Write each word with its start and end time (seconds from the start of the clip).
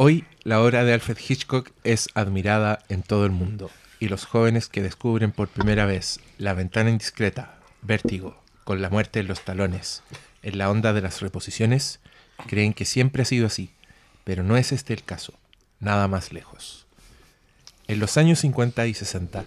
Hoy 0.00 0.24
la 0.44 0.62
obra 0.62 0.84
de 0.84 0.92
Alfred 0.92 1.18
Hitchcock 1.18 1.72
es 1.82 2.08
admirada 2.14 2.84
en 2.88 3.02
todo 3.02 3.26
el 3.26 3.32
mundo 3.32 3.68
y 3.98 4.06
los 4.06 4.26
jóvenes 4.26 4.68
que 4.68 4.80
descubren 4.80 5.32
por 5.32 5.48
primera 5.48 5.86
vez 5.86 6.20
La 6.38 6.54
ventana 6.54 6.90
indiscreta, 6.90 7.58
Vértigo, 7.82 8.40
con 8.62 8.80
la 8.80 8.90
muerte 8.90 9.18
en 9.18 9.26
los 9.26 9.44
talones, 9.44 10.04
en 10.44 10.56
la 10.56 10.70
onda 10.70 10.92
de 10.92 11.00
las 11.00 11.20
reposiciones, 11.20 11.98
creen 12.46 12.74
que 12.74 12.84
siempre 12.84 13.22
ha 13.22 13.24
sido 13.24 13.48
así, 13.48 13.72
pero 14.22 14.44
no 14.44 14.56
es 14.56 14.70
este 14.70 14.94
el 14.94 15.02
caso, 15.02 15.34
nada 15.80 16.06
más 16.06 16.32
lejos. 16.32 16.86
En 17.88 17.98
los 17.98 18.16
años 18.18 18.38
50 18.38 18.86
y 18.86 18.94
60, 18.94 19.46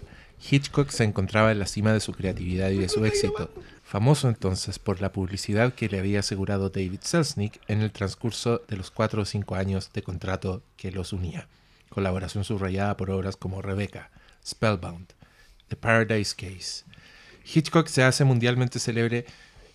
Hitchcock 0.50 0.90
se 0.90 1.04
encontraba 1.04 1.50
en 1.50 1.60
la 1.60 1.66
cima 1.66 1.94
de 1.94 2.00
su 2.00 2.12
creatividad 2.12 2.68
y 2.68 2.76
de 2.76 2.90
su 2.90 3.06
éxito, 3.06 3.50
famoso 3.92 4.30
entonces 4.30 4.78
por 4.78 5.02
la 5.02 5.12
publicidad 5.12 5.74
que 5.74 5.86
le 5.86 5.98
había 5.98 6.20
asegurado 6.20 6.70
David 6.70 7.00
Selznick 7.02 7.60
en 7.68 7.82
el 7.82 7.92
transcurso 7.92 8.62
de 8.66 8.78
los 8.78 8.90
cuatro 8.90 9.20
o 9.20 9.24
cinco 9.26 9.54
años 9.54 9.90
de 9.92 10.02
contrato 10.02 10.62
que 10.78 10.90
los 10.90 11.12
unía, 11.12 11.46
colaboración 11.90 12.42
subrayada 12.42 12.96
por 12.96 13.10
obras 13.10 13.36
como 13.36 13.60
Rebecca, 13.60 14.10
Spellbound, 14.46 15.08
The 15.68 15.76
Paradise 15.76 16.34
Case. 16.34 16.84
Hitchcock 17.44 17.86
se 17.86 18.02
hace 18.02 18.24
mundialmente 18.24 18.78
célebre, 18.78 19.26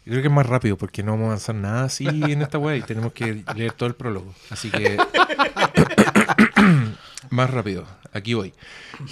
creo 0.03 0.21
que 0.23 0.29
es 0.29 0.33
más 0.33 0.47
rápido 0.47 0.79
porque 0.79 1.03
no 1.03 1.11
vamos 1.11 1.25
a 1.25 1.27
avanzar 1.27 1.55
nada 1.55 1.83
así 1.83 2.07
en 2.07 2.41
esta 2.41 2.57
web 2.57 2.75
y 2.75 2.81
tenemos 2.81 3.13
que 3.13 3.43
leer 3.55 3.73
todo 3.73 3.87
el 3.87 3.93
prólogo, 3.93 4.33
así 4.49 4.71
que 4.71 4.97
más 7.29 7.49
rápido, 7.49 7.85
aquí 8.13 8.33
voy. 8.33 8.53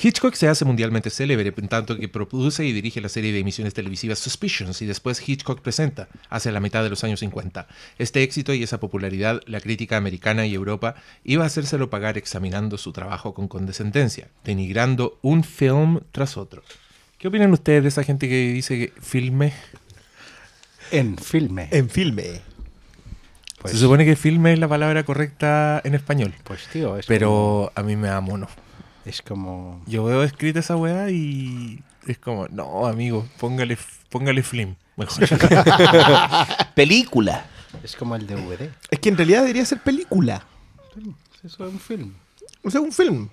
Hitchcock 0.02 0.34
se 0.36 0.48
hace 0.48 0.66
mundialmente 0.66 1.10
célebre 1.10 1.54
en 1.56 1.68
tanto 1.68 1.98
que 1.98 2.08
produce 2.08 2.66
y 2.66 2.72
dirige 2.72 3.02
la 3.02 3.10
serie 3.10 3.32
de 3.32 3.40
emisiones 3.40 3.74
televisivas 3.74 4.20
Suspicions 4.20 4.82
y 4.82 4.86
después 4.86 5.28
Hitchcock 5.28 5.62
presenta, 5.62 6.08
hacia 6.30 6.52
la 6.52 6.60
mitad 6.60 6.84
de 6.84 6.90
los 6.90 7.04
años 7.04 7.20
50. 7.20 7.68
Este 7.98 8.24
éxito 8.24 8.54
y 8.54 8.64
esa 8.64 8.80
popularidad, 8.80 9.42
la 9.46 9.60
crítica 9.60 9.98
americana 9.98 10.46
y 10.46 10.54
Europa 10.54 10.96
iba 11.24 11.44
a 11.44 11.48
hacérselo 11.48 11.90
pagar 11.90 12.18
examinando 12.18 12.78
su 12.78 12.92
trabajo 12.92 13.34
con 13.34 13.48
condescendencia, 13.48 14.30
denigrando 14.44 15.20
un 15.22 15.44
film 15.44 16.02
tras 16.12 16.38
otro. 16.38 16.64
¿Qué 17.18 17.28
opinan 17.28 17.52
ustedes 17.54 17.84
de 17.84 17.90
esa 17.90 18.04
gente 18.04 18.28
que 18.28 18.54
dice 18.54 18.78
que 18.78 19.02
filme? 19.02 19.54
En 20.92 21.18
filme. 21.18 21.70
En 21.72 21.90
filme. 21.90 22.55
Pues, 23.66 23.74
Se 23.74 23.80
supone 23.84 24.06
que 24.06 24.16
filme 24.16 24.54
es 24.54 24.60
la 24.60 24.68
palabra 24.68 25.04
correcta 25.04 25.82
en 25.84 25.96
español, 25.96 26.34
pues 26.44 26.68
tío, 26.72 26.98
es 26.98 27.06
pero 27.06 27.72
a 27.76 27.84
mí 27.84 27.96
me 27.96 28.08
da 28.08 28.22
mono. 28.22 28.48
como- 28.48 28.66
es 29.06 29.22
como... 29.22 29.82
Yo 29.88 30.04
veo 30.06 30.24
escrita 30.24 30.60
esa 30.60 30.76
weá 30.76 31.10
y 31.12 31.82
es 32.08 32.18
como, 32.18 32.48
no, 32.50 32.86
amigo, 32.88 33.28
póngale, 33.40 33.78
póngale 34.10 34.42
film. 34.44 34.76
Mejor. 34.98 35.28
Película. 36.76 37.46
Es 37.84 37.96
como 37.96 38.16
el 38.16 38.26
DVD. 38.26 38.70
Es 38.90 39.00
que 39.00 39.10
en 39.10 39.18
realidad 39.18 39.42
debería 39.42 39.66
ser 39.66 39.80
película. 39.80 40.46
Eso 41.44 41.66
es 41.68 41.74
un 41.74 41.80
film. 41.80 42.14
O 42.64 42.72
sea, 42.72 42.82
un 42.82 42.92
film. 42.92 43.30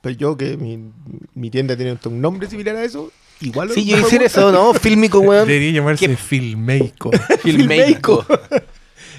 Pero 0.00 0.16
yo 0.16 0.36
que 0.36 0.56
mi, 0.56 0.90
mi 1.34 1.50
tienda 1.50 1.76
tiene 1.76 1.98
un 2.04 2.20
nombre 2.20 2.48
similar 2.48 2.76
a 2.76 2.84
eso, 2.84 3.12
igual 3.40 3.70
Sí, 3.70 3.84
yo 3.84 4.00
gusta. 4.00 4.16
eso, 4.24 4.52
¿no? 4.52 4.72
Fílmico, 4.80 5.20
weón. 5.20 5.46
Debería 5.46 5.72
llamarse 5.72 6.06
¿Qué? 6.08 6.16
filmeico. 6.16 7.10
Filmeico. 7.42 8.24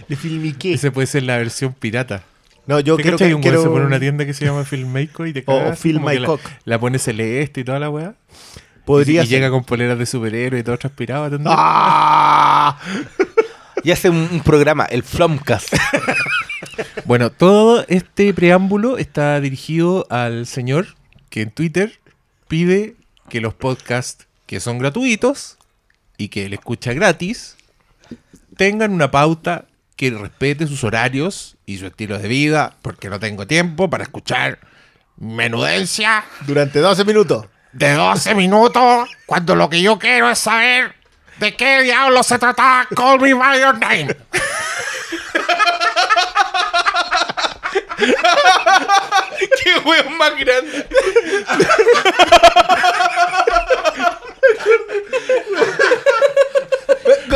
Le 0.08 0.16
filmiqué. 0.16 0.74
Ese 0.74 0.92
puede 0.92 1.08
ser 1.08 1.24
la 1.24 1.38
versión 1.38 1.74
pirata. 1.74 2.24
No, 2.66 2.80
yo 2.80 2.98
¿Te 2.98 3.04
quiero 3.04 3.18
cachai 3.18 3.30
que 3.30 3.36
un 3.36 3.42
quiero... 3.42 3.62
se 3.62 3.70
pone 3.70 3.86
una 3.86 4.00
tienda 4.00 4.26
que 4.26 4.34
se 4.34 4.46
llama 4.46 4.64
Filmeico 4.66 5.26
y 5.26 5.34
te 5.34 5.44
cagas, 5.46 5.80
o 5.80 5.82
Film 5.82 6.00
como 6.00 6.10
que 6.10 6.20
My 6.20 6.26
la, 6.26 6.38
la 6.66 6.80
pone 6.80 7.00
celeste 7.00 7.62
y 7.62 7.64
toda 7.64 7.80
la 7.80 7.90
weá. 7.90 8.16
Podría 8.86 9.24
y, 9.24 9.28
llega 9.28 9.50
con 9.50 9.64
poleras 9.64 9.98
de 9.98 10.06
superhéroe 10.06 10.60
y 10.60 10.64
todo 10.64 10.78
transpirado. 10.78 11.38
¡Ah! 11.46 12.80
Y 13.84 13.92
hace 13.92 14.10
un, 14.10 14.28
un 14.32 14.42
programa, 14.42 14.86
el 14.86 15.04
Flomcast. 15.04 15.74
Bueno, 17.06 17.32
todo 17.32 17.86
este 17.88 18.34
preámbulo 18.34 18.98
está 18.98 19.40
dirigido 19.40 20.06
al 20.10 20.46
señor 20.46 20.88
que 21.30 21.42
en 21.42 21.52
Twitter 21.52 22.00
pide 22.48 22.96
que 23.30 23.42
los 23.42 23.54
podcasts 23.54 24.28
que 24.46 24.60
son 24.60 24.78
gratuitos 24.78 25.58
y 26.18 26.28
que 26.30 26.46
él 26.46 26.54
escucha 26.54 26.94
gratis 26.94 27.56
tengan 28.58 28.92
una 28.92 29.12
pauta 29.12 29.66
que 29.98 30.12
respete 30.12 30.68
sus 30.68 30.84
horarios 30.86 31.58
y 31.66 31.78
su 31.80 31.88
estilo 31.88 32.18
de 32.20 32.28
vida, 32.30 32.76
porque 32.82 33.10
no 33.10 33.20
tengo 33.20 33.46
tiempo 33.48 33.90
para 33.90 34.04
escuchar 34.04 34.60
menudencia 35.18 36.24
Durante 36.46 36.80
12 36.80 37.04
minutos. 37.04 37.46
de 37.74 37.92
12 37.94 38.36
minutos 38.36 39.10
cuando 39.26 39.56
lo 39.56 39.70
que 39.70 39.82
yo 39.82 39.98
quiero 40.00 40.30
es 40.30 40.40
saber 40.40 40.94
de 41.40 41.56
qué 41.56 41.82
diablo 41.84 42.24
se 42.24 42.38
trata 42.40 42.88
Call 42.96 43.20
Me 43.20 43.34
By 43.34 43.60
Your 43.60 43.78
Name. 43.80 44.08
¡Qué 49.64 49.76
weón 49.86 50.18
más 50.18 50.32
grande! 50.38 50.88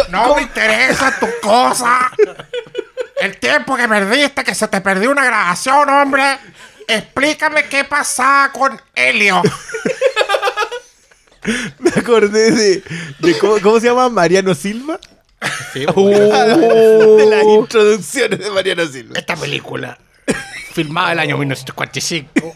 No 0.09 0.35
me 0.35 0.41
interesa 0.43 1.17
tu 1.19 1.27
cosa. 1.41 2.11
El 3.19 3.37
tiempo 3.37 3.75
que 3.75 3.87
perdiste, 3.87 4.43
que 4.43 4.55
se 4.55 4.67
te 4.67 4.81
perdió 4.81 5.11
una 5.11 5.25
grabación, 5.25 5.89
hombre. 5.89 6.37
Explícame 6.87 7.65
qué 7.65 7.83
pasaba 7.83 8.51
con 8.51 8.81
Helio. 8.95 9.41
Me 11.79 11.89
acordé 11.95 12.51
de, 12.51 12.83
de 13.19 13.37
cómo, 13.39 13.59
cómo 13.61 13.79
se 13.79 13.87
llama 13.87 14.09
Mariano 14.09 14.53
Silva. 14.53 14.99
Uh. 15.95 16.09
de 17.17 17.25
las 17.25 17.43
introducciones 17.43 18.39
de 18.39 18.51
Mariano 18.51 18.85
Silva. 18.85 19.17
Esta 19.17 19.35
película, 19.35 19.97
filmada 20.73 21.13
el 21.13 21.19
año 21.19 21.37
1945 21.37 22.55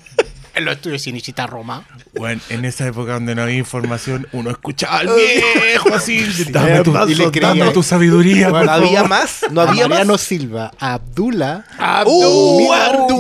en 0.55 0.65
los 0.65 0.75
estudios 0.75 1.03
Cinecittà 1.03 1.47
Roma. 1.47 1.85
Bueno, 2.13 2.41
en 2.49 2.65
esa 2.65 2.87
época 2.87 3.13
donde 3.13 3.35
no 3.35 3.43
había 3.43 3.57
información, 3.57 4.27
uno 4.31 4.49
escuchaba 4.51 4.99
al 4.99 5.07
viejo 5.09 5.93
así. 5.93 6.25
Dame 6.49 6.81
tu, 6.81 6.95
Y 7.07 7.15
le 7.15 7.31
creía. 7.31 7.47
dame 7.49 7.71
tu 7.71 7.83
sabiduría. 7.83 8.47
¿No 8.47 8.53
por 8.59 8.69
había 8.69 8.93
favor. 9.03 9.09
más? 9.09 9.45
¿No 9.51 9.61
a 9.61 9.69
había 9.69 9.87
Mariano 9.87 10.13
más? 10.13 10.21
Silva, 10.21 10.71
a 10.79 10.93
Abdullah, 10.93 11.65
¡Uh, 12.05 12.69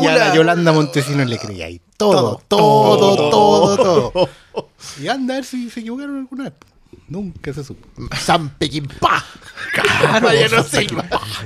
y 0.03 0.07
a 0.07 0.15
la 0.15 0.33
Yolanda 0.35 0.71
Montesinos 0.71 1.27
le 1.27 1.37
creía 1.37 1.65
ahí. 1.67 1.81
Todo, 1.97 2.41
todo, 2.47 3.15
todo, 3.29 3.77
todo. 3.77 4.29
Y 5.01 5.07
anda 5.09 5.33
a 5.33 5.37
ver 5.37 5.45
si 5.45 5.69
se 5.69 5.81
equivocaron 5.81 6.17
alguna 6.19 6.45
vez. 6.45 6.53
Nunca 7.07 7.53
se 7.53 7.63
supo. 7.63 7.87
San 8.15 8.49
Pequimpa. 8.57 9.23
Mariano 10.23 10.63
Silva. 10.63 11.05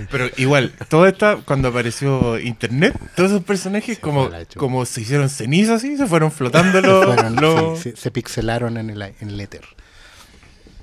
Pero 0.10 0.30
igual, 0.38 0.74
todo 0.88 1.06
esta, 1.06 1.38
cuando 1.38 1.68
apareció 1.68 2.40
internet, 2.40 2.98
todos 3.16 3.32
esos 3.32 3.44
personajes 3.44 4.00
como, 4.00 4.30
como 4.56 4.86
se 4.86 5.02
hicieron 5.02 5.30
cenizas 5.30 5.78
así, 5.84 5.98
se 5.98 6.08
fueron 6.08 6.32
flotando 6.32 6.80
los... 6.82 7.06
Fueron- 7.06 7.36
los- 7.42 7.80
sí, 7.80 7.92
se, 7.92 7.98
se 7.98 8.12
pixelaron 8.12 8.78
en 8.78 8.90
el, 8.90 9.02
en 9.02 9.30
el 9.30 9.40
éter. 9.42 9.66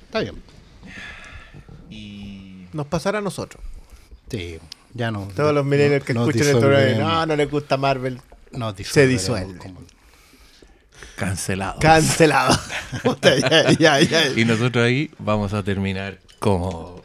Está 0.04 0.20
bien. 0.20 0.42
Nos 2.72 2.86
pasará 2.86 3.19
a 3.19 3.22
nosotros. 3.22 3.62
Sí, 4.31 4.59
ya 4.92 5.10
no. 5.10 5.28
Todos 5.34 5.54
los 5.54 5.65
millennials 5.65 6.04
que 6.04 6.12
escuchan 6.12 6.48
el 6.48 6.59
programa, 6.59 6.98
no, 6.98 7.26
no 7.26 7.36
les 7.36 7.50
gusta 7.50 7.76
Marvel. 7.78 8.20
nos 8.53 8.75
se 8.76 9.06
disolveremos 9.06 9.84
Cancelado. 11.16 12.59
Ya. 13.78 14.00
y 14.37 14.44
nosotros 14.44 14.84
ahí 14.84 15.10
vamos 15.19 15.53
a 15.53 15.62
terminar 15.62 16.19
como... 16.38 17.03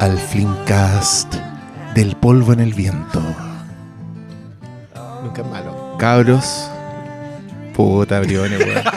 al 0.00 0.18
Flimcast 0.18 1.34
del 1.94 2.16
polvo 2.16 2.52
en 2.54 2.60
el 2.60 2.72
viento. 2.72 3.20
Nunca 5.22 5.42
es 5.42 5.48
malo. 5.48 5.96
Cabros. 5.98 6.70
Puta, 7.74 8.20
briones, 8.20 8.58
weón. 8.60 8.82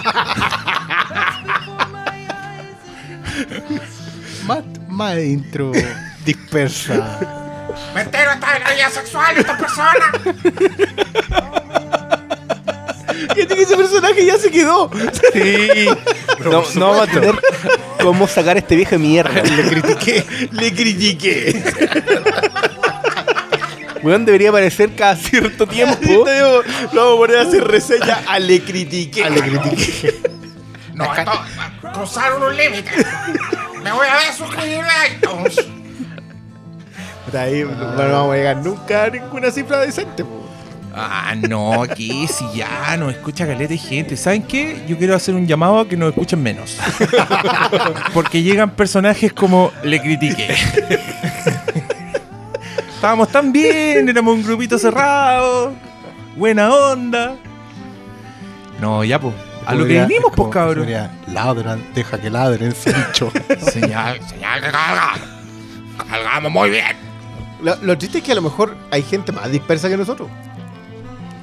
Más, 4.48 4.64
más 4.90 5.18
intro 5.20 5.72
dispersa. 6.26 7.20
Me 7.96 8.02
entero 8.02 8.32
esta 8.32 8.54
de 8.54 8.60
la 8.60 8.74
vida 8.74 8.90
sexual 8.90 9.36
de 9.36 9.42
esta 9.42 9.58
persona. 9.58 10.12
Fíjate 13.34 13.56
que 13.56 13.62
ese 13.64 13.78
personaje 13.78 14.26
ya 14.26 14.38
se 14.38 14.52
quedó. 14.52 14.90
Sí. 15.34 15.88
No, 16.40 16.64
no 16.76 16.88
vamos 16.92 17.08
a 17.08 17.12
tener 17.12 17.36
cómo 18.02 18.28
sacar 18.28 18.56
a 18.56 18.60
este 18.60 18.76
viejo 18.76 18.92
de 18.92 19.00
mierda. 19.00 19.44
Le 19.44 19.64
critiqué. 19.64 20.26
Le 20.52 20.74
critiqué. 20.74 21.64
Weón 24.02 24.26
debería 24.26 24.50
aparecer 24.50 24.94
cada 24.96 25.16
cierto 25.16 25.66
tiempo. 25.66 26.26
Lo 26.92 27.02
vamos 27.02 27.14
a 27.14 27.18
poner 27.18 27.38
a 27.38 27.42
hacer 27.44 27.64
reseña 27.64 28.22
a 28.28 28.40
Le 28.40 28.62
critiqué. 28.62 29.24
Ah, 29.24 29.30
le 29.30 29.42
critiqué. 29.42 30.22
No, 30.94 31.06
esto, 31.16 31.32
cruzaron 31.94 32.44
un 32.44 32.56
límite. 32.56 32.92
Me 33.82 33.92
voy 33.92 34.08
a 34.08 34.28
desuscribir 34.28 34.84
de 34.84 35.16
iTunes. 35.16 35.56
De 37.32 37.40
ahí 37.40 37.64
no 37.64 37.96
vamos 37.96 38.34
a 38.34 38.36
llegar 38.38 38.58
nunca 38.58 39.06
a 39.06 39.10
ninguna 39.10 39.50
cifra 39.50 39.80
decente. 39.80 40.24
po. 40.24 40.43
Ah, 40.95 41.34
no, 41.36 41.81
aquí 41.81 42.28
si 42.28 42.45
ya 42.56 42.95
nos 42.98 43.12
escucha 43.12 43.48
caleta 43.48 43.69
de 43.69 43.78
gente. 43.80 44.16
¿Saben 44.16 44.44
qué? 44.44 44.86
Yo 44.88 44.98
quiero 44.98 45.16
hacer 45.16 45.34
un 45.34 45.48
llamado 45.48 45.80
a 45.80 45.88
que 45.88 45.98
nos 45.98 46.10
escuchen 46.10 46.42
menos. 46.42 46.78
Porque 48.13 48.44
llegan 48.44 48.69
personajes 48.72 49.34
como 49.34 49.72
le 49.84 50.00
critiqué. 50.00 50.56
Estábamos 52.94 53.30
tan 53.30 53.51
bien, 53.51 54.07
éramos 54.07 54.36
un 54.36 54.44
grupito 54.44 54.78
cerrado, 54.78 55.74
buena 56.36 56.72
onda. 56.72 57.36
No, 58.80 59.04
ya 59.04 59.19
pues. 59.19 59.34
A 59.66 59.74
lo 59.75 59.88
que 59.88 60.06
vinimos, 60.06 60.31
pues 60.36 60.50
cabrón. 60.50 60.88
Ladran, 61.28 61.84
deja 61.96 62.19
que 62.19 62.30
ladren, 62.30 62.75
Sancho. 62.75 63.31
Señal. 63.72 64.19
Señal 64.28 64.62
que 64.62 64.72
carga. 64.72 65.13
Cargamos 66.10 66.51
muy 66.51 66.69
bien. 66.69 66.96
Lo, 67.62 67.75
lo 67.78 67.98
triste 67.98 68.18
es 68.19 68.24
que 68.24 68.34
a 68.34 68.36
lo 68.36 68.42
mejor 68.42 68.75
hay 68.92 69.01
gente 69.01 69.31
más 69.31 69.50
dispersa 69.50 69.89
que 69.89 69.98
nosotros. 69.98 70.30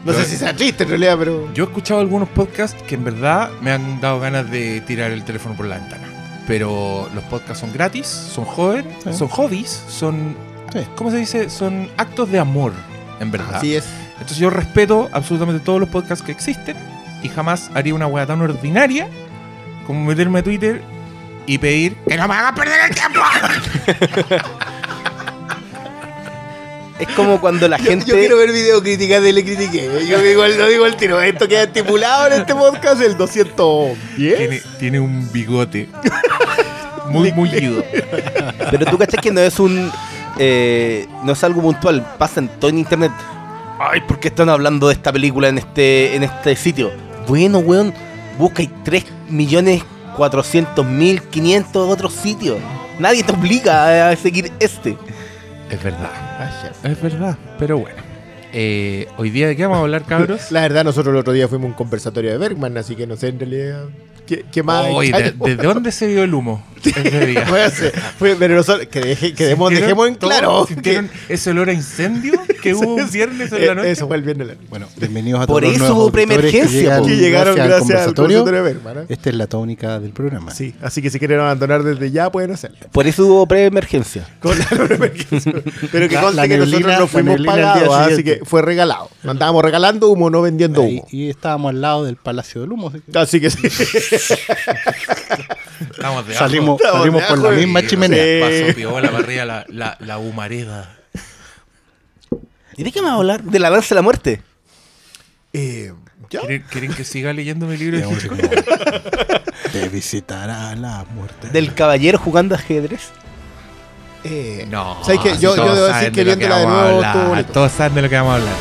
No 0.05 0.12
Yo- 0.12 0.19
sé 0.19 0.25
si 0.25 0.37
sea 0.37 0.55
triste 0.56 0.85
en 0.85 0.88
realidad, 0.91 1.17
pero. 1.19 1.52
Yo 1.52 1.64
he 1.64 1.67
escuchado 1.67 2.00
algunos 2.00 2.29
podcasts 2.31 2.82
que 2.85 2.94
en 2.94 3.05
verdad 3.05 3.50
me 3.61 3.70
han 3.73 4.00
dado 4.00 4.19
ganas 4.20 4.50
de 4.50 4.81
tirar 4.82 5.11
el 5.11 5.25
teléfono 5.25 5.55
por 5.55 5.67
la 5.67 5.76
ventana. 5.79 6.06
Pero 6.47 7.08
los 7.14 7.23
podcasts 7.25 7.61
son 7.61 7.73
gratis, 7.73 8.06
son 8.06 8.44
jóvenes, 8.44 8.93
Sí. 9.05 9.12
son 9.12 9.29
hobbies, 9.29 9.85
son. 9.88 10.37
Sí. 10.73 10.81
¿Cómo 10.97 11.11
se 11.11 11.19
dice? 11.19 11.50
Son 11.50 11.88
actos 11.97 12.31
de 12.31 12.38
amor, 12.38 12.73
en 13.20 13.31
verdad. 13.31 13.56
Así 13.56 13.75
es. 13.76 13.85
Entonces 14.14 14.38
yo 14.38 14.50
respeto 14.50 15.08
absolutamente 15.12 15.62
todos 15.64 15.81
los 15.81 15.88
podcasts 15.88 16.25
que 16.25 16.32
existen 16.32 16.76
y 17.23 17.29
jamás 17.29 17.70
haría 17.75 17.94
una 17.94 18.06
hueá 18.06 18.26
tan 18.26 18.41
ordinaria 18.41 19.06
como 19.87 20.05
meterme 20.05 20.38
a 20.41 20.43
Twitter 20.43 20.82
y 21.46 21.58
pedir 21.58 21.96
Que 22.08 22.17
no 22.17 22.26
me 22.29 22.35
hagan 22.35 22.55
perder 22.55 22.81
el 22.88 22.94
tiempo. 22.94 23.20
Es 27.00 27.08
como 27.17 27.41
cuando 27.41 27.67
la 27.69 27.79
gente. 27.81 28.06
yo 28.06 28.14
quiero 28.14 28.37
ver 28.37 28.52
video 28.52 28.82
críticas 28.82 29.23
de 29.23 29.32
Le 29.32 29.44
Critiqué. 29.44 30.06
Yo 30.06 30.20
digo, 30.23 30.47
no 30.47 30.67
digo 30.67 30.87
el 30.87 30.97
tiro. 30.97 31.20
Esto 31.20 31.49
queda 31.49 31.64
estipulado 31.64 32.26
en 32.29 32.35
este 32.41 32.55
podcast, 32.55 33.00
el 33.02 33.17
210. 33.17 34.37
tiene, 34.37 34.62
tiene 34.79 35.00
un 35.00 35.31
bigote 35.32 35.88
muy 37.08 37.32
mullido. 37.32 37.82
Pero 38.70 38.87
tú 38.87 38.99
cachas 38.99 39.20
que 39.20 39.31
no 39.32 39.41
es 39.41 39.58
un. 39.58 39.91
eh, 40.38 41.06
no 41.25 41.32
es 41.32 41.43
algo 41.44 41.62
puntual. 41.62 42.06
Pasa 42.19 42.41
en 42.41 42.49
todo 42.49 42.70
en 42.70 42.79
internet. 42.79 43.12
Ay, 43.79 44.03
¿por 44.03 44.20
qué 44.20 44.29
están 44.29 44.49
hablando 44.50 44.88
de 44.88 44.94
esta 44.94 45.11
película 45.12 45.49
en 45.49 45.58
este, 45.58 46.14
en 46.14 46.23
este 46.23 46.55
sitio? 46.55 46.91
Bueno, 47.26 47.61
weón, 47.61 47.94
busca 48.38 48.62
3 48.85 49.05
millones 49.31 49.82
400 50.17 50.85
mil 50.85 51.23
500 51.23 51.88
otros 51.88 52.12
sitios. 52.12 52.58
Nadie 52.99 53.23
te 53.23 53.32
obliga 53.32 54.11
a 54.11 54.17
seguir 54.17 54.53
este. 54.61 54.99
Es 55.70 55.82
verdad. 55.82 56.11
Es 56.84 57.00
verdad, 57.00 57.37
pero 57.58 57.78
bueno. 57.78 57.96
Eh, 58.52 59.06
Hoy 59.17 59.31
día 59.31 59.46
de 59.46 59.56
qué 59.56 59.62
vamos 59.62 59.78
a 59.78 59.82
hablar, 59.82 60.05
cabros? 60.05 60.50
La 60.50 60.62
verdad, 60.62 60.84
nosotros 60.84 61.12
el 61.14 61.20
otro 61.20 61.32
día 61.32 61.46
fuimos 61.46 61.67
a 61.67 61.69
un 61.69 61.75
conversatorio 61.75 62.32
de 62.32 62.38
Bergman, 62.38 62.76
así 62.76 62.96
que 62.96 63.06
no 63.06 63.17
sé 63.17 63.28
en 63.28 63.38
realidad 63.38 63.84
qué, 64.26 64.44
qué 64.50 64.62
más. 64.62 64.87
Oye, 64.90 65.12
¿de, 65.12 65.32
¿desde 65.32 65.62
dónde 65.62 65.93
se 65.93 66.08
vio 66.08 66.25
el 66.25 66.34
humo 66.34 66.64
ese 67.05 67.27
día? 67.27 67.44
Puede 67.47 67.71
ser. 67.71 67.93
Fue- 68.19 68.35
nosotros, 68.49 68.87
que 68.88 69.00
deje- 69.00 69.35
que 69.35 69.44
demos- 69.47 69.69
¿Sintieron 69.69 69.81
dejemos 69.81 70.09
en 70.09 70.15
claro. 70.15 70.67
¿Sintieron 70.67 71.11
ese 71.29 71.50
olor 71.50 71.69
a 71.69 71.73
incendio 71.73 72.41
que 72.62 72.75
hubo 72.75 72.94
un 72.94 73.11
viernes 73.11 73.53
en 73.53 73.67
la 73.67 73.73
Eh, 73.73 73.75
noche? 73.75 73.91
Eso 73.91 74.06
fue 74.06 74.17
el 74.17 74.23
viernes. 74.23 74.47
de 74.49 74.55
la 74.55 74.59
noche. 74.59 74.69
Bueno, 74.71 74.87
bienvenidos 74.97 75.41
a 75.43 75.47
Por 75.47 75.62
todos 75.62 75.79
los 75.79 75.82
eso 75.88 75.94
hubo 75.97 76.12
preemergencia. 76.12 77.00
Que 77.03 77.17
llegaron 77.17 77.55
gracias, 77.55 78.15
al. 78.15 79.05
Esta 79.09 79.31
es 79.31 79.37
la 79.37 79.47
tónica 79.47 79.99
del 80.00 80.12
programa. 80.12 80.50
Sí, 80.53 80.75
así 80.82 81.03
que 81.03 81.11
si 81.11 81.19
quieren 81.19 81.41
abandonar 81.41 81.82
desde 81.82 82.11
ya, 82.11 82.31
pueden 82.31 82.53
hacerlo. 82.53 82.79
Por 82.93 83.06
eso 83.06 83.27
hubo 83.27 83.47
pre-emergencia. 83.47 84.27
Con 84.41 84.59
la 84.59 84.67
emergencia. 84.94 85.53
Pero 85.93 86.09
que 86.09 86.15
La- 86.15 86.21
conste 86.21 86.37
la 86.37 86.49
que 86.49 86.59
nosotros 86.59 86.99
no 86.99 87.06
fuimos 87.06 87.41
pagados, 87.44 87.94
así 87.97 88.23
que 88.25 88.41
fue 88.44 88.62
regalado. 88.62 89.09
Andábamos 89.25 89.62
regalando 89.65 90.09
humo, 90.09 90.31
no 90.31 90.43
vendiendo 90.43 90.82
humo. 90.82 91.06
y 91.11 91.29
estábamos 91.29 91.71
al 91.71 91.81
lado 91.81 92.05
del 92.05 92.17
Palacio 92.17 92.61
del 92.62 92.73
Humo. 92.73 92.88
así 92.88 93.00
que 93.00 93.19
Así 93.19 93.41
que 93.41 93.50
sí. 93.50 93.69
Estamos 95.91 96.27
de 96.27 96.35
salimos 96.35 96.69
Salimos 96.78 97.22
de 97.22 97.28
por 97.28 97.38
la 97.38 97.50
misma 97.50 97.87
chimenea. 97.87 98.49
Sí. 98.50 98.62
Pasó 98.62 98.75
piola, 98.76 99.11
barría 99.11 99.44
la, 99.44 99.64
la, 99.69 99.96
la 100.00 100.19
humareda. 100.19 100.96
¿Y 102.76 102.82
de 102.84 102.93
qué 102.93 103.00
me 103.02 103.08
va 103.08 103.14
a 103.14 103.17
hablar? 103.17 103.43
De 103.43 103.58
la 103.58 103.70
danza 103.70 103.90
de 103.90 103.94
la 103.96 104.02
muerte. 104.02 104.43
Eh, 105.52 105.93
¿ya? 106.31 106.40
¿Quieren, 106.40 106.64
quieren 106.70 106.94
que 106.94 107.05
siga 107.05 107.32
leyendo 107.32 107.67
mi 107.67 107.76
libro? 107.76 107.99
de 107.99 108.08
Hitchcock? 108.08 108.38
Te 109.72 109.88
visitará 109.88 110.75
la 110.76 111.05
muerte. 111.14 111.49
Del 111.49 111.75
caballero 111.75 112.19
jugando 112.19 112.55
ajedrez. 112.55 113.11
Eh, 114.25 114.67
No. 114.70 114.99
¿Sabes 115.05 115.20
qué? 115.20 115.34
si 115.34 115.40
Yo, 115.40 115.56
yo 115.56 115.75
debo 115.75 115.87
decir 115.88 116.12
que 116.12 116.25
viéndola 116.25 116.58
de 116.58 116.67
nuevo. 116.67 117.44
Todos 117.52 117.72
saben 117.72 117.94
de 117.94 118.02
lo 118.02 118.08
que 118.08 118.17
vamos 118.17 118.32
a 118.32 118.37
hablar. 118.37 118.55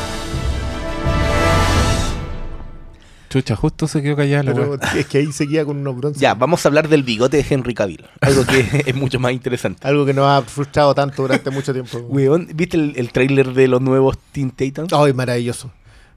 Chucha, 3.30 3.54
justo 3.54 3.86
se 3.86 4.02
quedó 4.02 4.16
Pero 4.16 4.72
wea. 4.72 4.78
es 4.98 5.06
que 5.06 5.18
ahí 5.18 5.32
seguía 5.32 5.64
con 5.64 5.76
unos 5.78 5.96
bronces. 5.96 6.20
Ya, 6.20 6.34
vamos 6.34 6.64
a 6.64 6.68
hablar 6.68 6.88
del 6.88 7.04
bigote 7.04 7.36
de 7.36 7.46
Henry 7.48 7.74
Cavill. 7.74 8.04
Algo 8.20 8.44
que 8.44 8.82
es 8.86 8.94
mucho 8.96 9.20
más 9.20 9.30
interesante. 9.32 9.86
Algo 9.86 10.04
que 10.04 10.12
nos 10.12 10.26
ha 10.26 10.42
frustrado 10.42 10.92
tanto 10.94 11.22
durante 11.22 11.48
mucho 11.50 11.72
tiempo. 11.72 11.96
Weón, 12.08 12.48
¿viste 12.54 12.76
el, 12.76 12.92
el 12.96 13.12
tráiler 13.12 13.54
de 13.54 13.68
los 13.68 13.80
nuevos 13.80 14.18
Teen 14.32 14.50
Titans? 14.50 14.92
Ay, 14.92 15.12
maravilloso. 15.12 15.70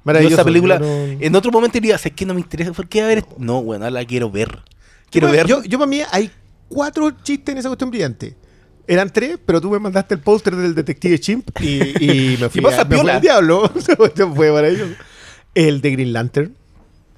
Maravilloso. 0.04 0.36
esa 0.36 0.44
película, 0.44 0.82
en 0.84 1.36
otro 1.36 1.52
momento 1.52 1.74
diría, 1.76 1.96
es 1.96 2.12
que 2.12 2.26
no 2.26 2.34
me 2.34 2.42
interesa, 2.42 2.74
¿por 2.74 2.88
qué 2.90 3.04
a 3.04 3.08
ver? 3.08 3.20
esto?". 3.20 3.36
No, 3.38 3.62
bueno, 3.62 3.88
la 3.90 4.04
quiero 4.06 4.30
ver. 4.32 4.64
Quiero 5.12 5.28
yo, 5.28 5.34
ver. 5.34 5.48
Yo, 5.48 5.64
yo 5.64 5.78
para 5.78 5.88
mí 5.90 6.02
hay 6.12 6.32
cuatro 6.68 7.12
chistes 7.24 7.54
en 7.54 7.60
esa 7.60 7.70
cuestión 7.70 7.92
brillante. 7.92 8.36
Eran 8.88 9.14
tres, 9.14 9.38
pero 9.46 9.62
tú 9.62 9.70
me 9.70 9.78
mandaste 9.80 10.16
el 10.16 10.20
póster 10.20 10.56
del 10.56 10.74
detective 10.76 11.20
Chimp 11.20 11.48
y, 11.62 12.04
y 12.04 12.38
me 12.38 12.50
fui, 12.50 12.60
¿Qué 12.60 12.62
pasa, 12.64 12.82
a- 12.82 12.86
me 12.86 12.98
fui 12.98 13.10
al 13.10 13.22
diablo. 13.22 13.70
Fue 14.36 14.52
maravilloso. 14.52 14.94
El 15.54 15.80
de 15.80 15.92
Green 15.92 16.12
Lantern. 16.12 16.56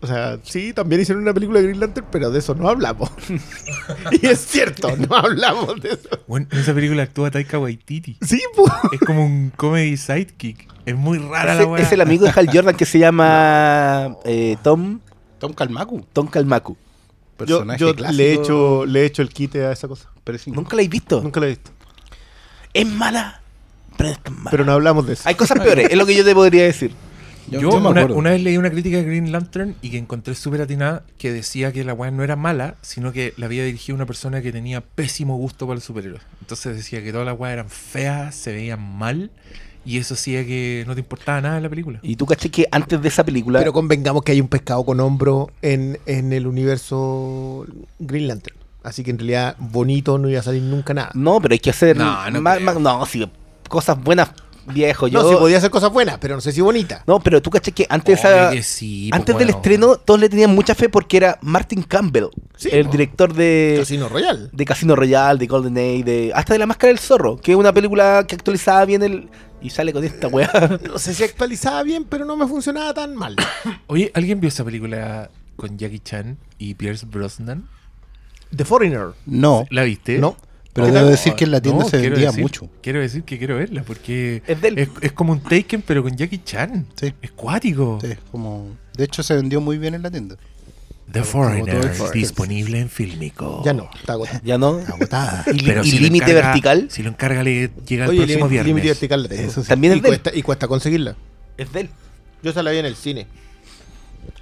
O 0.02 0.08
sea, 0.08 0.38
sí, 0.44 0.74
también 0.74 1.02
hicieron 1.02 1.24
una 1.24 1.34
película 1.34 1.60
de 1.60 1.68
Green 1.68 1.80
Lantern, 1.80 2.06
pero 2.12 2.30
de 2.30 2.40
eso 2.40 2.54
no 2.54 2.68
hablamos. 2.68 3.10
y 4.22 4.28
es 4.28 4.40
cierto, 4.40 4.96
no 4.98 5.16
hablamos 5.16 5.82
de 5.82 5.90
eso. 5.90 6.10
Bueno, 6.28 6.48
en 6.52 6.60
esa 6.60 6.74
película 6.74 7.04
actúa 7.04 7.32
Taika 7.32 7.58
Waititi. 7.58 8.18
Sí, 8.22 8.42
pues. 8.56 8.72
Es 8.92 9.00
como 9.00 9.26
un 9.26 9.52
comedy 9.56 9.98
sidekick. 9.98 10.68
Es 10.86 10.96
muy 10.96 11.18
rara 11.18 11.54
es, 11.54 11.60
la 11.60 11.66
wea. 11.66 11.82
es 11.82 11.92
el 11.92 12.02
amigo 12.02 12.26
de 12.26 12.32
Hal 12.36 12.50
Jordan 12.52 12.76
que 12.76 12.86
se 12.86 13.00
llama 13.00 14.18
eh, 14.26 14.58
Tom, 14.62 15.00
Tom 15.40 15.54
Calmacu. 15.54 16.06
Tom 16.14 16.28
Kalmaku. 16.28 16.74
Yo, 17.40 17.46
Personaje 17.46 17.80
yo 17.80 17.96
clásico. 17.96 18.18
le, 18.18 18.30
he 18.30 18.34
hecho, 18.34 18.86
le 18.86 19.02
he 19.02 19.06
hecho 19.06 19.22
el 19.22 19.30
quite 19.30 19.66
a 19.66 19.72
esa 19.72 19.88
cosa. 19.88 20.10
Pero 20.24 20.38
sí. 20.38 20.52
¿Nunca 20.52 20.75
la 20.75 20.82
habéis 20.82 20.90
visto? 20.90 21.22
Nunca 21.22 21.40
lo 21.40 21.48
he 21.48 21.50
visto. 21.50 21.72
Es 22.74 22.86
mala, 22.86 23.42
pero 23.98 24.10
es 24.10 24.20
tan 24.20 24.36
mala. 24.36 24.52
Pero 24.52 24.66
no 24.66 24.74
hablamos 24.74 25.08
de 25.08 25.14
eso. 25.14 25.24
Hay 25.25 25.36
cosas 25.36 25.60
peores, 25.60 25.88
es 25.90 25.98
lo 25.98 26.06
que 26.06 26.16
yo 26.16 26.24
te 26.24 26.34
podría 26.34 26.64
decir. 26.64 26.92
Yo, 27.50 27.60
Yo, 27.62 27.72
yo 27.72 27.80
me 27.80 28.06
una, 28.14 28.32
vez 28.32 28.42
leí 28.42 28.58
una 28.58 28.72
crítica 28.72 28.98
de 28.98 29.04
Green 29.04 29.32
Lantern 29.32 29.75
y 29.82 29.92
que 29.92 29.98
encontré 29.98 30.34
súper 30.36 30.62
atinada 30.62 31.04
que 31.18 31.32
decía 31.32 31.72
que 31.72 31.84
la 31.84 31.94
weá 31.94 32.10
no 32.12 32.24
era 32.24 32.36
mala, 32.36 32.75
sino 32.82 33.12
que 33.12 33.34
la 33.38 33.46
había 33.46 33.64
dirigido 33.64 33.96
una 33.96 34.06
persona 34.06 34.42
que 34.42 34.52
tenía 34.52 34.82
pésimo 34.82 35.38
gusto 35.38 35.68
para 35.68 35.75
los 35.75 35.84
superhéroes. 35.84 36.24
Entonces 36.42 36.75
decía 36.75 37.04
que 37.04 37.12
todas 37.12 37.25
las 37.28 37.38
weas 37.40 37.54
eran 37.54 37.70
feas, 37.70 38.34
se 38.36 38.52
veían 38.52 38.82
mal 38.82 39.30
y 39.86 40.00
eso 40.00 40.16
hacía 40.16 40.44
que 40.46 40.84
no 40.88 40.96
te 40.96 41.02
importaba 41.02 41.40
nada 41.42 41.58
en 41.58 41.64
la 41.64 41.70
película. 41.70 42.00
Y 42.02 42.16
tú 42.16 42.25
caché 42.25 42.50
que 42.50 42.68
antes 42.72 43.00
de 43.00 43.08
esa 43.08 43.24
película, 43.24 43.60
Pero 43.60 43.72
convengamos 43.74 44.24
que 44.24 44.32
hay 44.32 44.42
un 44.42 44.48
pescado 44.48 44.84
con 44.84 45.00
hombro 45.00 45.52
en, 45.62 46.00
en 46.08 46.34
el 46.34 46.48
universo 46.48 47.66
Green 48.00 48.28
Lantern. 48.28 48.56
Así 48.84 49.04
que 49.04 49.12
en 49.12 49.18
realidad 49.20 49.56
bonito 49.60 50.18
no 50.18 50.30
iba 50.30 50.40
a 50.40 50.44
salir 50.44 50.62
nunca 50.64 50.94
nada. 50.94 51.12
no, 51.14 51.40
pero 51.42 51.54
hay 51.54 51.60
que 51.60 51.70
hacer 51.72 51.98
No, 51.98 52.30
no 52.32 52.42
más- 52.42 52.80
no, 52.80 53.06
sí, 53.06 53.28
cosas 53.70 54.02
buenas, 54.02 54.30
viejo. 54.67 55.07
Yo, 55.07 55.22
No, 55.24 55.29
sí 55.29 55.36
podía 55.36 55.57
hacer 55.57 55.69
cosas 55.69 55.91
buenas, 55.91 56.17
pero 56.19 56.36
no 56.36 56.41
sé 56.41 56.51
si 56.51 56.62
bonita. 56.62 57.03
No, 57.07 57.19
pero 57.19 57.41
tú 57.41 57.50
caché 57.50 57.72
que 57.72 57.86
antes, 57.89 58.19
sí, 58.65 59.07
pues, 59.10 59.19
antes 59.19 59.38
del 59.38 59.48
bueno. 59.48 59.57
estreno 59.57 59.95
todos 59.98 60.19
le 60.19 60.29
tenían 60.29 60.53
mucha 60.53 60.75
fe 60.75 60.89
porque 60.89 61.17
era 61.17 61.38
Martin 61.41 61.84
Campbell, 61.84 62.27
Sí, 62.57 62.69
el 62.72 62.86
po. 62.86 62.91
director 62.91 63.34
de 63.34 63.75
Casino 63.79 64.10
Royal. 64.10 64.50
de 64.51 64.65
Casino 64.65 64.95
Royale, 64.95 65.39
de 65.39 65.48
Golden 65.48 65.77
Age, 65.77 66.03
de 66.03 66.31
hasta 66.34 66.53
de 66.53 66.60
La 66.60 66.65
Máscara 66.65 66.89
del 66.89 67.00
Zorro, 67.00 67.38
que 67.38 67.51
es 67.51 67.57
una 67.57 67.74
película 67.74 68.25
que 68.27 68.36
actualizaba 68.36 68.86
bien 68.86 69.03
el 69.03 69.29
y 69.62 69.69
sale 69.72 69.93
con 69.93 70.03
esta 70.03 70.27
weá. 70.27 70.51
No 70.88 71.00
sé 71.00 71.13
si 71.13 71.24
actualizaba 71.24 71.81
bien, 71.84 72.03
pero 72.05 72.25
no 72.25 72.36
me 72.38 72.48
funcionaba 72.48 72.93
tan 72.93 73.15
mal. 73.15 73.36
Oye, 73.88 74.12
¿alguien 74.13 74.39
vio 74.39 74.50
esa 74.50 74.63
película 74.63 75.29
con 75.55 75.77
Jackie 75.77 76.00
Chan 76.00 76.38
y 76.60 76.75
Pierce 76.75 77.05
Brosnan? 77.05 77.67
The 78.55 78.63
Foreigner. 78.63 79.07
No, 79.25 79.65
¿La 79.72 79.84
viste? 79.84 80.19
No. 80.19 80.38
Pero 80.75 80.88
¿Qué 80.88 80.91
debo 80.94 81.05
tal? 81.05 81.12
decir 81.15 81.34
que 81.36 81.46
en 81.46 81.51
la 81.51 81.62
tienda 81.62 81.84
No, 81.86 81.89
se 81.89 81.98
vendía 81.98 82.27
decir- 82.32 82.41
mucho. 82.44 82.70
Quiero 82.82 83.00
decir 83.00 83.24
que 83.24 83.38
quiero 83.38 83.55
verla 83.55 83.84
porque 83.84 84.44
Es 84.46 84.60
del- 84.62 84.77
es, 84.77 84.89
es 85.01 85.12
como 85.13 85.32
un 85.32 85.39
Taken 85.39 85.82
pero 85.82 86.03
con 86.03 86.15
Jackie 86.17 86.41
Chan. 86.44 86.86
Sí. 87.00 87.13
Es 87.22 87.32
cuático. 87.32 87.98
Sí, 88.01 88.10
como, 88.29 88.75
de 88.98 89.05
hecho, 89.05 89.24
se 89.24 89.34
vendió 89.36 89.62
muy 89.62 89.77
bien 89.77 89.94
en 89.96 90.01
la 90.03 90.12
tienda. 90.12 90.36
The 91.10 91.24
Foreigner, 91.24 91.91
disponible 92.13 92.79
en 92.79 92.89
Filmico. 92.89 93.62
Ya 93.63 93.72
no, 93.74 93.89
está 93.96 94.13
agotado. 94.13 94.39
ya 94.44 94.58
no. 94.58 94.79
Agotada. 94.88 95.46
Y, 95.48 95.53
li- 95.53 95.65
Pero 95.65 95.84
y 95.84 95.91
si 95.91 95.98
lo 96.00 96.03
límite 96.03 96.25
encarga- 96.25 96.41
vertical 96.48 96.88
Si 96.91 97.03
lo 97.03 97.10
encarga, 97.10 97.41
le 97.44 97.70
llega 97.88 98.03
el 98.05 98.10
Oye, 98.10 98.20
próximo 98.20 98.48
viernes. 98.50 98.67
Límite 98.67 98.88
Vertical 98.89 99.24
la 99.24 99.29
tengo. 99.29 99.44
Eso 99.50 99.62
sí. 99.62 99.70
también 99.70 99.94
y, 99.94 99.96
es 99.98 100.01
de 100.01 100.10
él. 100.10 100.12
cuesta, 100.22 100.38
y 100.38 100.41
cuesta 100.41 100.67
conseguirla. 100.67 101.15
Es 101.58 101.72
de 101.72 101.79
él. 101.82 101.89
Yo 102.44 102.50
esa 102.51 102.62
la 102.63 102.72
vi 102.72 102.79
en 102.79 102.86
el 102.88 102.96
cine. 102.98 103.27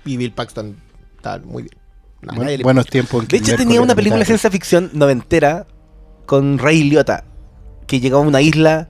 Y 0.06 0.18
Bill 0.18 0.32
Paxton 0.32 0.76
está 1.18 1.38
muy 1.40 1.64
bien. 1.64 1.76
A 2.24 2.28
Buen- 2.36 2.46
nadie 2.46 2.58
le- 2.58 2.64
buenos 2.64 2.86
tiempos. 2.88 3.22
en 3.22 3.28
que 3.28 3.38
De 3.40 3.44
hecho, 3.46 3.56
tenía 3.58 3.82
una 3.82 3.94
película 3.94 4.20
de 4.20 4.26
ciencia 4.26 4.50
ficción 4.50 4.90
noventera 4.94 5.68
con 6.26 6.58
Ray 6.58 6.84
Liotta, 6.84 7.26
que 7.88 8.00
llegaba 8.00 8.24
a 8.24 8.28
una 8.28 8.42
isla 8.42 8.90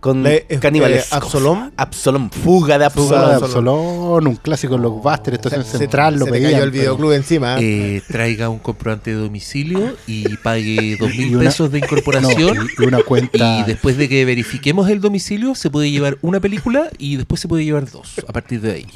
con 0.00 0.22
Le- 0.22 0.46
eh, 0.48 0.58
caníbales. 0.60 1.06
eh, 1.06 1.16
Absalom. 1.16 1.72
Absalom, 1.76 2.30
fuga 2.30 2.78
de 2.78 2.88
Fuga 2.88 3.18
de 3.30 3.34
Absalom. 3.34 3.44
Absalón, 4.14 4.26
un 4.28 4.36
clásico 4.36 4.76
en 4.76 4.80
Blockbuster, 4.82 5.34
estación 5.34 5.64
Se- 5.64 5.76
central, 5.78 6.18
lo 6.20 6.26
se 6.26 6.30
pedían. 6.30 6.52
cayó 6.52 6.64
el 6.64 6.70
pero- 6.70 6.80
videoclub 6.82 7.12
encima. 7.12 7.56
Eh, 7.60 8.00
traiga 8.06 8.48
un 8.48 8.60
comprobante 8.60 9.10
de 9.10 9.16
domicilio 9.16 9.96
y 10.06 10.36
pague 10.36 10.96
dos 11.00 11.10
mil 11.16 11.34
una- 11.36 11.44
pesos 11.46 11.72
de 11.72 11.80
No, 11.80 11.84
incorporación. 11.86 12.68
y 12.78 12.84
una 12.84 13.02
cuenta. 13.02 13.58
Y 13.58 13.64
después 13.64 13.96
de 13.96 14.08
que 14.08 14.24
verifiquemos 14.24 14.88
el 14.88 15.00
domicilio, 15.00 15.56
se 15.56 15.68
puede 15.68 15.90
llevar 15.90 16.16
una 16.22 16.38
película 16.38 16.90
y 16.96 17.16
después 17.16 17.40
se 17.40 17.48
puede 17.48 17.64
llevar 17.64 17.90
dos 17.90 18.20
a 18.26 18.32
partir 18.32 18.60
de 18.60 18.72
ahí. 18.72 18.86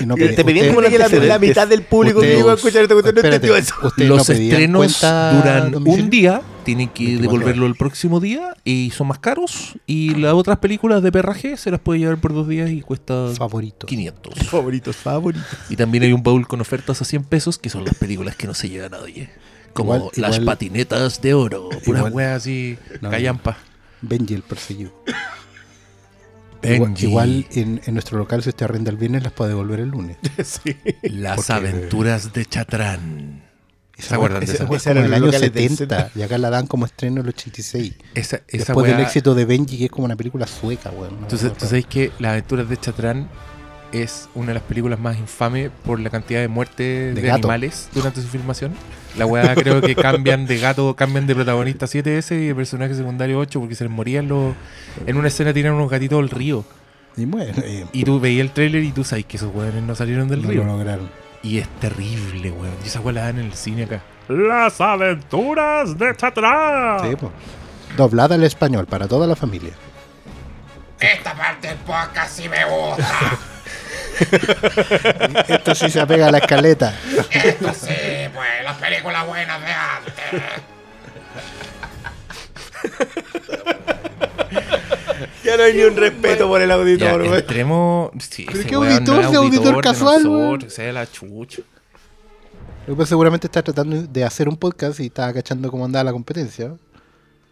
Y 0.00 0.04
no 0.06 0.14
Te 0.14 0.34
pedí- 0.36 0.44
pedían 0.44 0.68
como 0.74 0.80
la, 0.82 1.38
mitad 1.38 1.66
del 1.66 1.82
público 1.82 2.18
Usted- 2.18 2.32
que 2.34 2.38
iba 2.40 2.52
a 2.52 2.54
escuchar 2.54 2.82
esta 2.82 2.94
cuestión 2.94 3.14
no 3.14 3.20
Espérate, 3.20 3.46
entendió 3.46 3.56
eso. 3.56 3.74
ustedes 3.82 4.08
Los 4.10 4.28
no 4.28 4.34
estrenos 4.34 4.78
cuenta 4.78 5.32
duran 5.32 5.70
domicilio? 5.72 6.04
un 6.04 6.10
día, 6.10 6.42
tienen 6.64 6.88
que 6.90 7.04
24 7.04 7.22
devolverlo 7.38 7.66
el 7.66 7.74
próximo 7.76 8.20
día 8.20 8.54
y 8.64 8.92
son 8.94 9.06
más 9.08 9.18
caros. 9.20 9.76
Y 9.86 10.14
las 10.16 10.34
otras 10.34 10.58
películas 10.58 11.02
de 11.02 11.10
perraje 11.10 11.56
se 11.56 11.70
las 11.70 11.80
puede 11.80 12.00
llevar 12.00 12.18
por 12.20 12.34
dos 12.34 12.46
días 12.46 12.68
y 12.70 12.82
cuesta 12.82 13.28
Favorito. 13.36 13.86
500. 13.86 14.34
Favoritos, 14.50 14.96
favoritos. 14.96 15.46
Y 15.70 15.76
también 15.76 16.04
hay 16.04 16.12
un 16.12 16.22
baúl 16.22 16.46
con 16.46 16.60
ofertas 16.60 17.00
a 17.00 17.04
100 17.06 17.24
pesos 17.24 17.56
que 17.58 17.70
son 17.70 17.84
las 17.86 17.94
películas 17.94 18.36
que 18.36 18.46
no 18.46 18.52
se 18.54 18.68
lleva 18.68 18.88
nadie. 18.90 19.30
Como 19.72 19.94
Igual- 19.96 20.10
las 20.16 20.32
igual- 20.36 20.44
patinetas 20.44 21.22
de 21.22 21.32
oro, 21.32 21.68
puras 21.84 22.12
weas 22.12 22.36
así, 22.42 22.76
No, 23.00 23.08
callampa. 23.10 23.56
Benji 24.02 24.34
el 24.34 24.42
perseguido. 24.42 24.92
Igual, 26.62 26.80
Benji, 26.90 27.06
igual 27.06 27.46
en, 27.52 27.80
en 27.86 27.94
nuestro 27.94 28.18
local, 28.18 28.42
si 28.42 28.50
usted 28.50 28.64
arrenda 28.64 28.90
el 28.90 28.96
viernes, 28.96 29.22
las 29.22 29.32
puede 29.32 29.50
devolver 29.50 29.80
el 29.80 29.88
lunes. 29.88 30.16
sí. 30.44 30.76
las 31.02 31.36
porque- 31.36 31.52
aventuras 31.52 32.32
de 32.32 32.44
Chatrán. 32.46 33.42
¿Se 33.96 34.06
Esa 34.06 34.16
esa 34.16 34.16
esa? 34.16 34.24
wea 34.24 34.38
Ese 34.40 34.52
es 34.52 34.58
como 34.60 34.76
era 34.92 35.04
el 35.04 35.10
los 35.10 35.16
año 35.18 35.26
locales 35.26 35.52
del 35.52 35.68
70 35.76 36.10
y 36.14 36.22
acá 36.22 36.38
la 36.38 36.48
dan 36.48 36.66
como 36.66 36.86
estreno 36.86 37.20
el 37.20 37.28
86. 37.28 37.94
Esa, 38.14 38.36
esa 38.36 38.42
Después 38.48 38.90
del 38.90 39.00
éxito 39.00 39.34
de 39.34 39.44
Benji, 39.44 39.76
que 39.76 39.84
es 39.86 39.90
como 39.90 40.06
una 40.06 40.16
película 40.16 40.46
sueca, 40.46 40.90
weón. 40.90 41.18
Entonces, 41.20 41.52
¿tú 41.52 41.66
sabes 41.66 41.84
que 41.84 42.10
Las 42.18 42.30
aventuras 42.32 42.66
de 42.68 42.76
Chatrán 42.78 43.28
es 43.92 44.28
una 44.34 44.48
de 44.48 44.54
las 44.54 44.62
películas 44.62 44.98
más 44.98 45.18
infames 45.18 45.70
por 45.84 46.00
la 46.00 46.10
cantidad 46.10 46.40
de 46.40 46.48
muertes 46.48 47.14
de, 47.14 47.30
animales 47.30 47.88
durante 47.92 48.20
su 48.20 48.28
filmación? 48.28 48.72
La 49.16 49.26
weá 49.26 49.54
creo 49.56 49.80
que 49.80 49.94
cambian 49.94 50.46
de 50.46 50.58
gato, 50.58 50.94
cambian 50.94 51.26
de 51.26 51.34
protagonista 51.34 51.86
7 51.86 52.10
veces 52.10 52.42
y 52.42 52.46
de 52.48 52.54
personaje 52.54 52.94
secundario 52.94 53.38
8 53.38 53.60
porque 53.60 53.74
se 53.74 53.84
les 53.84 53.92
morían 53.92 54.28
los... 54.28 54.54
En 55.06 55.16
una 55.16 55.28
escena 55.28 55.52
tiran 55.52 55.74
unos 55.74 55.90
gatitos 55.90 56.18
al 56.18 56.30
río. 56.30 56.64
Y 57.16 57.24
bueno, 57.24 57.52
eh, 57.64 57.86
Y 57.92 58.04
tú 58.04 58.20
veías 58.20 58.42
el 58.42 58.52
tráiler 58.52 58.82
y 58.82 58.92
tú 58.92 59.04
sabes 59.04 59.24
que 59.26 59.36
esos 59.36 59.54
weones 59.54 59.82
no 59.82 59.94
salieron 59.94 60.28
del 60.28 60.42
no 60.42 60.48
río. 60.50 60.64
lo 60.64 60.76
lograron. 60.76 61.10
Y 61.42 61.58
es 61.58 61.68
terrible, 61.80 62.50
weón. 62.50 62.74
Y 62.84 62.86
esa 62.86 63.00
weá 63.00 63.12
la 63.12 63.22
dan 63.22 63.38
en 63.38 63.46
el 63.46 63.54
cine 63.54 63.84
acá. 63.84 64.02
Las 64.28 64.80
aventuras 64.80 65.98
de 65.98 66.14
Chatrán. 66.14 67.10
Sí, 67.10 67.16
po. 67.16 67.32
Doblada 67.96 68.36
al 68.36 68.44
español 68.44 68.86
para 68.86 69.08
toda 69.08 69.26
la 69.26 69.34
familia. 69.34 69.72
Esta 71.00 71.34
parte 71.34 71.68
del 71.68 71.78
podcast 71.78 72.36
sí 72.36 72.48
me 72.48 72.64
gusta. 72.64 73.38
Esto 75.48 75.74
sí 75.74 75.90
se 75.90 76.00
apega 76.00 76.28
a 76.28 76.30
la 76.30 76.38
escaleta. 76.38 76.94
Esto 77.30 77.72
sí, 77.74 77.94
pues, 78.34 78.64
las 78.64 78.76
películas 78.78 79.26
buenas 79.26 79.60
de 79.60 79.72
antes. 79.72 80.42
Ya 85.44 85.56
no 85.56 85.62
hay 85.62 85.74
ni 85.74 85.82
un 85.82 85.96
respeto 85.96 86.48
por 86.48 86.60
el 86.60 86.70
auditor, 86.70 87.26
güey. 87.26 87.40
entremos... 87.40 88.10
Sí, 88.18 88.46
Pero 88.50 88.68
qué 88.68 88.74
auditor, 88.74 89.24
auditor 89.24 89.80
casual, 89.82 90.70
sea 90.70 90.92
la 90.92 91.10
chucha. 91.10 91.62
Luego 92.86 92.96
pues, 92.96 93.08
seguramente 93.08 93.46
está 93.46 93.62
tratando 93.62 94.02
de 94.02 94.24
hacer 94.24 94.48
un 94.48 94.56
podcast 94.56 95.00
y 95.00 95.06
estaba 95.06 95.32
cachando 95.32 95.70
cómo 95.70 95.84
andaba 95.84 96.04
la 96.04 96.12
competencia. 96.12 96.72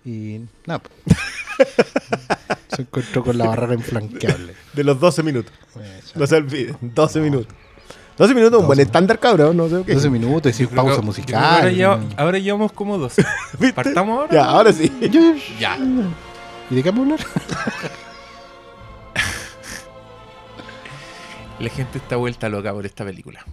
Y 0.05 0.41
nada. 0.67 0.83
se 2.79 2.83
encontró 2.83 3.25
con 3.25 3.37
la 3.37 3.47
barrera 3.49 3.75
inflanqueable. 3.75 4.55
De 4.73 4.85
los 4.85 5.01
12 5.01 5.23
minutos. 5.25 5.53
No 6.15 6.27
se 6.27 6.37
olviden. 6.37 6.77
12 6.81 7.21
minutos. 7.21 7.53
12 8.17 8.35
minutos, 8.35 8.61
un 8.61 8.67
buen 8.69 8.79
estándar, 8.81 9.19
cabrón. 9.19 9.57
No 9.57 9.69
sé 9.69 9.83
qué. 9.85 9.95
12 9.95 10.11
minutos 10.11 10.57
que- 10.57 10.67
pausa 10.69 10.97
que 11.01 11.03
musical. 11.03 11.45
Ahora, 11.45 11.71
lleva- 11.71 12.01
ahora 12.17 12.39
llevamos 12.39 12.73
como 12.73 12.97
dos. 12.99 13.15
¿Viste? 13.59 13.73
¿Partamos 13.75 14.21
ahora? 14.21 14.33
Ya, 14.35 14.45
ahora 14.45 14.73
sí. 14.73 14.93
Ya. 15.59 15.77
¿Y 16.71 16.75
de 16.77 16.83
qué 16.83 16.91
vamos 16.93 17.21
a 17.21 17.25
hablar? 17.25 17.27
La 21.61 21.69
gente 21.71 21.99
está 21.99 22.15
vuelta 22.17 22.49
loca 22.49 22.73
por 22.73 22.87
esta 22.87 23.05
película. 23.05 23.45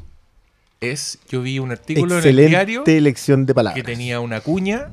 Es, 0.79 1.17
yo 1.29 1.41
vi 1.41 1.57
un 1.57 1.71
artículo 1.71 2.05
en 2.05 2.19
el 2.19 2.25
Excelente 2.39 2.49
diario 2.49 2.83
elección 2.85 3.45
de 3.47 3.55
palabras. 3.55 3.75
que 3.83 3.83
tenía 3.91 4.19
una 4.19 4.41
cuña 4.41 4.89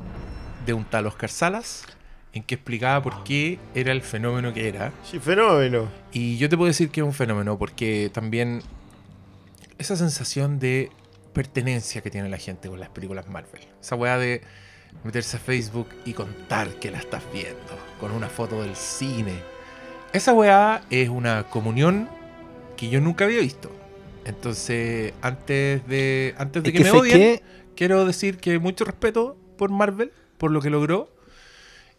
de 0.64 0.72
un 0.72 0.84
tal 0.84 1.06
Oscar 1.06 1.28
Salas 1.28 1.84
en 2.32 2.42
que 2.42 2.54
explicaba 2.54 3.02
por 3.02 3.24
qué 3.24 3.58
era 3.74 3.92
el 3.92 4.02
fenómeno 4.02 4.52
que 4.54 4.68
era. 4.68 4.92
Sí, 5.04 5.18
fenómeno. 5.18 5.88
Y 6.12 6.38
yo 6.38 6.48
te 6.48 6.56
puedo 6.56 6.68
decir 6.68 6.90
que 6.90 7.00
es 7.00 7.06
un 7.06 7.12
fenómeno 7.12 7.58
porque 7.58 8.10
también 8.12 8.62
esa 9.78 9.96
sensación 9.96 10.58
de 10.58 10.90
pertenencia 11.32 12.00
que 12.02 12.10
tiene 12.10 12.28
la 12.28 12.38
gente 12.38 12.68
con 12.68 12.80
las 12.80 12.88
películas 12.88 13.28
Marvel. 13.28 13.62
Esa 13.80 13.96
weá 13.96 14.18
de 14.18 14.42
meterse 15.04 15.36
a 15.36 15.40
Facebook 15.40 15.88
y 16.04 16.12
contar 16.12 16.74
que 16.74 16.90
la 16.90 16.98
estás 16.98 17.22
viendo 17.32 17.78
con 18.00 18.12
una 18.12 18.28
foto 18.28 18.62
del 18.62 18.76
cine. 18.76 19.34
Esa 20.12 20.32
weá 20.32 20.82
es 20.90 21.08
una 21.08 21.44
comunión 21.44 22.08
que 22.76 22.88
yo 22.88 23.00
nunca 23.00 23.24
había 23.24 23.40
visto. 23.40 23.70
Entonces, 24.24 25.14
antes 25.22 25.86
de, 25.86 26.34
antes 26.38 26.62
de 26.62 26.68
Es 26.68 26.76
que, 26.76 26.82
que 26.82 26.84
me 26.84 26.98
odien, 26.98 27.18
que 27.18 27.42
quiero 27.74 28.04
decir 28.04 28.36
que 28.36 28.58
mucho 28.58 28.84
respeto 28.84 29.36
por 29.56 29.70
Marvel, 29.70 30.12
por 30.38 30.50
lo 30.50 30.60
que 30.60 30.70
logró. 30.70 31.10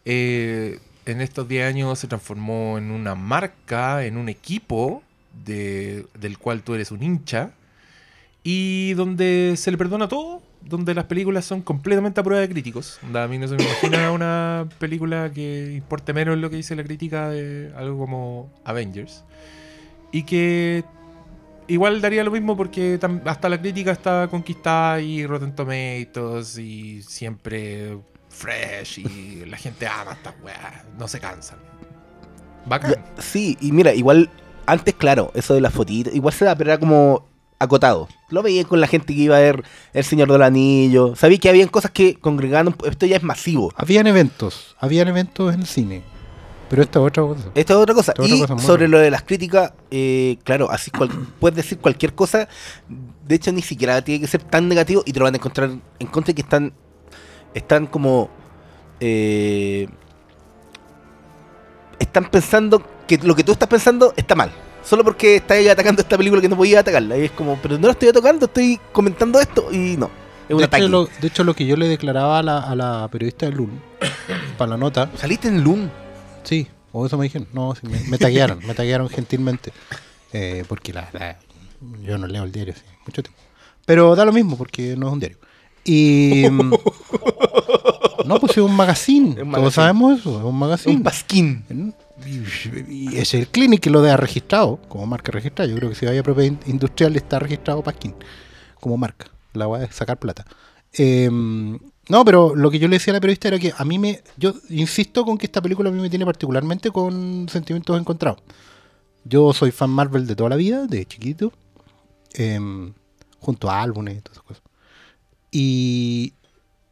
Eh, 0.05 0.79
en 1.05 1.21
estos 1.21 1.47
10 1.47 1.65
años 1.67 1.99
se 1.99 2.07
transformó 2.07 2.77
en 2.77 2.91
una 2.91 3.15
marca, 3.15 4.05
en 4.05 4.17
un 4.17 4.29
equipo 4.29 5.03
de- 5.45 6.05
del 6.19 6.37
cual 6.37 6.61
tú 6.63 6.73
eres 6.75 6.91
un 6.91 7.03
hincha 7.03 7.51
y 8.43 8.93
donde 8.93 9.53
se 9.57 9.71
le 9.71 9.77
perdona 9.77 10.07
todo, 10.07 10.41
donde 10.61 10.93
las 10.93 11.05
películas 11.05 11.43
son 11.45 11.61
completamente 11.61 12.19
a 12.21 12.23
prueba 12.23 12.41
de 12.41 12.49
críticos. 12.49 12.99
A 13.13 13.27
mí 13.27 13.37
no 13.37 13.47
se 13.47 13.55
me 13.55 13.63
imagina 13.63 14.11
una 14.13 14.67
película 14.79 15.31
que 15.33 15.73
importe 15.75 16.13
menos 16.13 16.37
lo 16.37 16.49
que 16.49 16.57
dice 16.57 16.75
la 16.75 16.83
crítica 16.83 17.29
de 17.29 17.71
algo 17.75 17.97
como 17.99 18.49
Avengers. 18.63 19.23
Y 20.11 20.23
que 20.23 20.83
igual 21.67 21.99
daría 22.01 22.23
lo 22.23 22.31
mismo 22.31 22.55
porque 22.55 22.99
hasta 23.25 23.49
la 23.49 23.59
crítica 23.59 23.91
está 23.91 24.27
conquistada 24.29 25.01
y 25.01 25.25
Rotten 25.25 25.55
Tomatoes 25.55 26.57
y 26.57 27.01
siempre 27.01 27.97
fresh 28.43 28.99
y 28.99 29.45
la 29.45 29.57
gente 29.57 29.87
ama 29.87 30.11
estas 30.13 30.33
weas, 30.43 30.83
no 30.99 31.07
se 31.07 31.19
cansan. 31.19 31.57
Bacán. 32.65 32.91
Ya, 32.93 33.21
Sí, 33.21 33.57
y 33.61 33.71
mira, 33.71 33.93
igual, 33.93 34.29
antes, 34.65 34.93
claro, 34.95 35.31
eso 35.33 35.53
de 35.53 35.61
las 35.61 35.73
fotitos, 35.73 36.13
igual 36.13 36.33
se 36.33 36.45
da, 36.45 36.55
pero 36.55 36.71
era 36.71 36.79
como 36.79 37.25
acotado. 37.59 38.07
Lo 38.29 38.43
veía 38.43 38.63
con 38.65 38.81
la 38.81 38.87
gente 38.87 39.13
que 39.15 39.21
iba 39.21 39.37
a 39.37 39.39
ver 39.39 39.63
El 39.93 40.03
Señor 40.03 40.31
del 40.31 40.41
Anillo. 40.41 41.15
Sabía 41.15 41.37
que 41.37 41.49
habían 41.49 41.69
cosas 41.69 41.91
que 41.91 42.15
congregaban, 42.15 42.75
esto 42.85 43.05
ya 43.05 43.15
es 43.17 43.23
masivo. 43.23 43.71
Habían 43.75 44.07
eventos, 44.07 44.75
habían 44.79 45.07
eventos 45.07 45.53
en 45.53 45.61
el 45.61 45.67
cine. 45.67 46.03
Pero 46.69 46.81
esta 46.81 46.99
es 46.99 47.05
otra 47.05 47.23
cosa. 47.23 47.43
Esto 47.55 47.73
es 47.73 47.79
otra 47.79 47.93
cosa. 47.95 48.11
Otra 48.13 48.25
y 48.35 48.39
cosa 48.41 48.57
sobre 48.59 48.87
lo 48.87 48.97
de 48.97 49.11
las 49.11 49.21
críticas, 49.23 49.73
eh, 49.91 50.37
claro, 50.43 50.71
así 50.71 50.89
cual- 50.91 51.09
puedes 51.39 51.55
decir 51.55 51.77
cualquier 51.77 52.15
cosa. 52.15 52.47
De 53.27 53.35
hecho, 53.35 53.51
ni 53.51 53.61
siquiera 53.61 54.01
tiene 54.03 54.21
que 54.21 54.27
ser 54.27 54.41
tan 54.43 54.67
negativo 54.67 55.03
y 55.05 55.13
te 55.13 55.19
lo 55.19 55.25
van 55.25 55.33
a 55.35 55.37
encontrar 55.37 55.69
en 55.99 56.07
contra 56.07 56.31
y 56.31 56.33
que 56.35 56.41
están, 56.41 56.73
están 57.53 57.87
como... 57.87 58.29
eh, 58.99 59.87
están 61.99 62.29
pensando 62.29 62.83
que 63.07 63.17
lo 63.19 63.35
que 63.35 63.43
tú 63.43 63.51
estás 63.51 63.69
pensando 63.69 64.13
está 64.15 64.35
mal. 64.35 64.51
Solo 64.83 65.03
porque 65.03 65.37
estás 65.37 65.65
atacando 65.67 66.01
esta 66.01 66.17
película 66.17 66.41
que 66.41 66.49
no 66.49 66.57
podía 66.57 66.81
atacarla. 66.81 67.17
Y 67.17 67.21
es 67.25 67.31
como, 67.31 67.57
pero 67.61 67.77
no 67.77 67.87
la 67.87 67.93
estoy 67.93 68.09
atacando, 68.09 68.45
estoy 68.47 68.79
comentando 68.91 69.39
esto 69.39 69.69
y 69.71 69.95
no. 69.97 70.09
Es 70.47 70.51
un 70.53 70.57
De 70.57 70.63
ataque. 70.65 70.83
hecho, 70.83 70.91
lo, 70.91 71.05
de 71.05 71.27
hecho, 71.27 71.43
lo 71.45 71.53
que 71.53 71.65
yo 71.65 71.77
le 71.77 71.87
declaraba 71.87 72.39
a 72.39 72.43
la, 72.43 72.59
a 72.59 72.75
la 72.75 73.07
periodista 73.09 73.45
de 73.45 73.53
LUN, 73.53 73.81
para 74.57 74.71
la 74.71 74.77
nota, 74.77 75.09
Saliste 75.15 75.47
en 75.47 75.63
Loom. 75.63 75.89
sí, 76.43 76.67
o 76.91 77.05
eso 77.05 77.17
me 77.17 77.23
dijeron, 77.23 77.47
no, 77.53 77.73
sí, 77.75 77.87
me, 77.87 77.99
me 78.09 78.17
taguearon, 78.17 78.59
me 78.67 78.73
taguearon 78.75 79.09
gentilmente. 79.09 79.71
Eh, 80.33 80.63
porque 80.67 80.91
la, 80.93 81.07
la- 81.13 81.37
yo 82.03 82.17
no 82.17 82.27
leo 82.27 82.43
el 82.43 82.51
diario 82.51 82.73
hace 82.73 82.83
mucho 83.05 83.23
tiempo. 83.23 83.39
Pero 83.85 84.15
da 84.15 84.25
lo 84.25 84.33
mismo, 84.33 84.57
porque 84.57 84.95
no 84.97 85.07
es 85.07 85.13
un 85.13 85.19
diario. 85.19 85.37
Y. 85.85 86.45
mm, 86.51 86.73
no, 88.25 88.39
pues 88.39 88.53
es 88.53 88.57
un 88.63 88.75
magazine. 88.75 89.29
Un 89.29 89.35
Todos 89.35 89.47
magazine. 89.47 89.71
sabemos 89.71 90.19
eso, 90.19 90.37
es 90.39 90.43
un 90.45 90.59
magazine. 90.59 90.95
Un 90.95 91.03
pasquín. 91.03 91.93
Y 92.89 93.17
es 93.17 93.33
el 93.33 93.47
Clinic 93.47 93.81
que 93.81 93.89
lo 93.89 93.99
ha 94.03 94.15
registrado 94.17 94.79
como 94.87 95.05
marca 95.05 95.31
registrada. 95.31 95.69
Yo 95.69 95.75
creo 95.75 95.89
que 95.89 95.95
si 95.95 96.05
vaya 96.05 96.21
a 96.21 96.23
propiedad 96.23 96.47
in- 96.51 96.59
industrial 96.71 97.15
está 97.15 97.39
registrado 97.39 97.81
Pasquín 97.83 98.15
como 98.79 98.97
marca. 98.97 99.27
La 99.53 99.65
voy 99.65 99.81
a 99.81 99.91
sacar 99.91 100.17
plata. 100.19 100.45
Eh, 100.93 101.29
no, 101.29 102.25
pero 102.25 102.55
lo 102.55 102.69
que 102.71 102.79
yo 102.79 102.87
le 102.87 102.97
decía 102.97 103.11
a 103.11 103.15
la 103.15 103.19
periodista 103.21 103.47
era 103.49 103.59
que 103.59 103.73
a 103.75 103.83
mí 103.83 103.99
me. 103.99 104.21
Yo 104.37 104.53
insisto 104.69 105.25
con 105.25 105.37
que 105.37 105.45
esta 105.47 105.61
película 105.61 105.89
a 105.89 105.91
mí 105.91 106.01
me 106.01 106.09
tiene 106.09 106.25
particularmente 106.25 106.91
con 106.91 107.47
sentimientos 107.49 107.99
encontrados. 107.99 108.41
Yo 109.25 109.51
soy 109.53 109.71
fan 109.71 109.89
Marvel 109.89 110.27
de 110.27 110.35
toda 110.35 110.49
la 110.51 110.55
vida, 110.55 110.85
de 110.85 111.05
chiquito. 111.05 111.51
Eh, 112.35 112.59
junto 113.39 113.69
a 113.69 113.81
álbumes 113.81 114.17
y 114.17 114.21
todas 114.21 114.37
esas 114.37 114.43
cosas. 114.47 114.63
Y, 115.55 116.33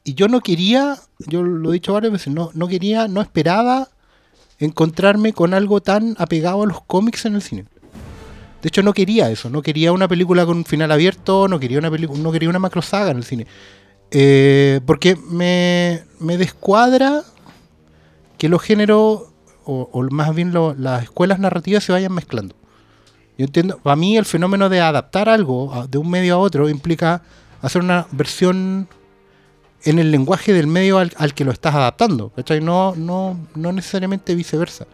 yo 0.06 0.28
no 0.28 0.42
quería, 0.42 0.98
yo 1.20 1.42
lo 1.42 1.72
he 1.72 1.74
dicho 1.74 1.94
varias 1.94 2.12
veces, 2.12 2.34
no, 2.34 2.52
no 2.54 2.68
quería, 2.68 3.08
no 3.08 3.22
esperaba 3.22 3.90
encontrarme 4.60 5.34
con 5.34 5.54
algo 5.54 5.82
tan 5.82 6.16
apegado 6.20 6.64
a 6.64 6.68
los 6.68 6.82
cómics 6.82 7.26
en 7.26 7.36
el 7.36 7.42
cine. 7.42 7.66
De 8.62 8.68
hecho, 8.68 8.84
no 8.84 8.94
quería 8.94 9.32
eso, 9.32 9.50
no 9.50 9.64
quería 9.64 9.92
una 9.92 10.08
película 10.08 10.46
con 10.46 10.58
un 10.58 10.66
final 10.66 10.92
abierto, 10.92 11.48
no 11.48 11.60
quería 11.60 11.80
una 11.80 11.90
película, 11.90 12.20
no 12.20 12.32
quería 12.32 12.50
una 12.50 12.60
macro 12.60 12.84
saga 12.84 13.12
en 13.12 13.18
el 13.18 13.24
cine. 13.24 13.48
Eh, 14.12 14.82
porque 14.86 15.16
me, 15.16 16.04
me 16.20 16.38
descuadra 16.38 17.24
que 18.38 18.50
los 18.50 18.62
géneros, 18.62 19.24
o, 19.66 20.08
más 20.12 20.36
bien 20.36 20.54
las 20.78 21.04
escuelas 21.04 21.40
narrativas 21.40 21.84
se 21.84 21.92
vayan 21.92 22.14
mezclando. 22.14 22.56
Yo 23.38 23.46
entiendo, 23.46 23.80
para 23.80 23.96
mí 23.96 24.18
el 24.18 24.26
fenómeno 24.26 24.70
de 24.70 24.82
adaptar 24.82 25.30
algo 25.30 25.88
de 25.90 25.98
un 25.98 26.10
medio 26.10 26.36
a 26.36 26.38
otro 26.38 26.70
implica 26.70 27.24
hacer 27.62 27.82
una 27.82 28.08
versión 28.12 28.88
en 29.84 30.00
el 30.00 30.12
lenguaje 30.12 30.54
del 30.54 30.68
medio 30.68 30.98
al, 30.98 31.34
que 31.34 31.46
lo 31.46 31.52
estás 31.52 31.74
adaptando, 31.76 32.30
¿cachai? 32.30 32.62
No, 32.62 32.96
no, 32.96 33.38
no 33.56 33.72
necesariamente 33.72 34.36
viceversa. 34.36 34.86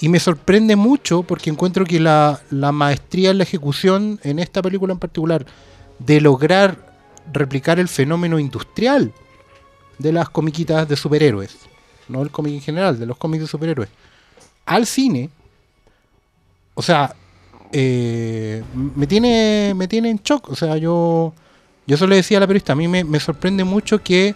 Y 0.00 0.08
me 0.08 0.20
sorprende 0.20 0.76
mucho 0.76 1.22
porque 1.22 1.50
encuentro 1.50 1.84
que 1.84 2.00
la, 2.00 2.40
la 2.50 2.72
maestría 2.72 3.30
en 3.30 3.38
la 3.38 3.44
ejecución 3.44 4.20
en 4.22 4.38
esta 4.38 4.62
película 4.62 4.92
en 4.92 4.98
particular 4.98 5.44
de 5.98 6.20
lograr 6.20 6.94
replicar 7.32 7.78
el 7.78 7.88
fenómeno 7.88 8.38
industrial 8.38 9.12
de 9.98 10.12
las 10.12 10.30
comiquitas 10.30 10.88
de 10.88 10.96
superhéroes, 10.96 11.56
no 12.08 12.22
el 12.22 12.30
cómic 12.30 12.54
en 12.54 12.60
general, 12.60 12.98
de 12.98 13.06
los 13.06 13.16
cómics 13.16 13.42
de 13.42 13.48
superhéroes, 13.48 13.90
al 14.64 14.86
cine, 14.86 15.30
o 16.74 16.82
sea, 16.82 17.14
eh, 17.72 18.62
me 18.74 19.06
tiene 19.06 19.72
me 19.76 19.88
tiene 19.88 20.10
en 20.10 20.18
shock. 20.18 20.50
O 20.50 20.56
sea, 20.56 20.76
yo 20.76 21.32
yo 21.86 21.94
eso 21.94 22.06
le 22.06 22.16
decía 22.16 22.38
a 22.38 22.40
la 22.40 22.46
periodista, 22.46 22.72
a 22.74 22.76
mí 22.76 22.88
me, 22.88 23.04
me 23.04 23.18
sorprende 23.20 23.64
mucho 23.64 24.02
que 24.02 24.34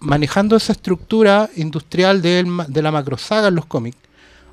manejando 0.00 0.56
esa 0.56 0.72
estructura 0.72 1.48
industrial 1.56 2.22
del 2.22 2.46
ma- 2.46 2.66
de 2.66 2.82
la 2.82 2.90
macrosaga 2.92 3.48
en 3.48 3.54
los 3.56 3.66
cómics, 3.66 3.98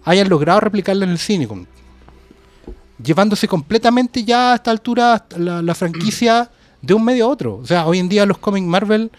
hayan 0.04 0.30
logrado 0.30 0.60
replicarla 0.60 1.06
en 1.06 1.12
el 1.12 1.18
cine, 1.20 1.48
llevándose 3.04 3.48
completamente 3.48 4.24
ya 4.24 4.54
a 4.54 4.56
esta 4.56 4.72
altura 4.72 5.26
la, 5.38 5.62
la 5.62 5.76
franquicia 5.76 6.50
de 6.82 6.94
un 6.94 7.04
medio 7.04 7.26
a 7.26 7.30
otro. 7.30 7.58
O 7.58 7.66
sea, 7.66 7.86
hoy 7.88 8.00
en 8.00 8.10
día 8.10 8.26
los 8.26 8.38
cómics 8.38 8.66
Marvel 8.68 9.12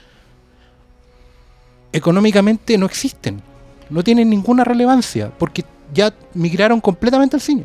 económicamente 1.93 2.77
no 2.79 2.87
existen, 2.87 3.43
no 3.91 4.03
tienen 4.03 4.31
ninguna 4.31 4.65
relevancia, 4.65 5.31
porque 5.39 5.65
ya 5.95 6.13
migraron 6.35 6.81
completamente 6.81 7.37
al 7.37 7.41
cine. 7.43 7.65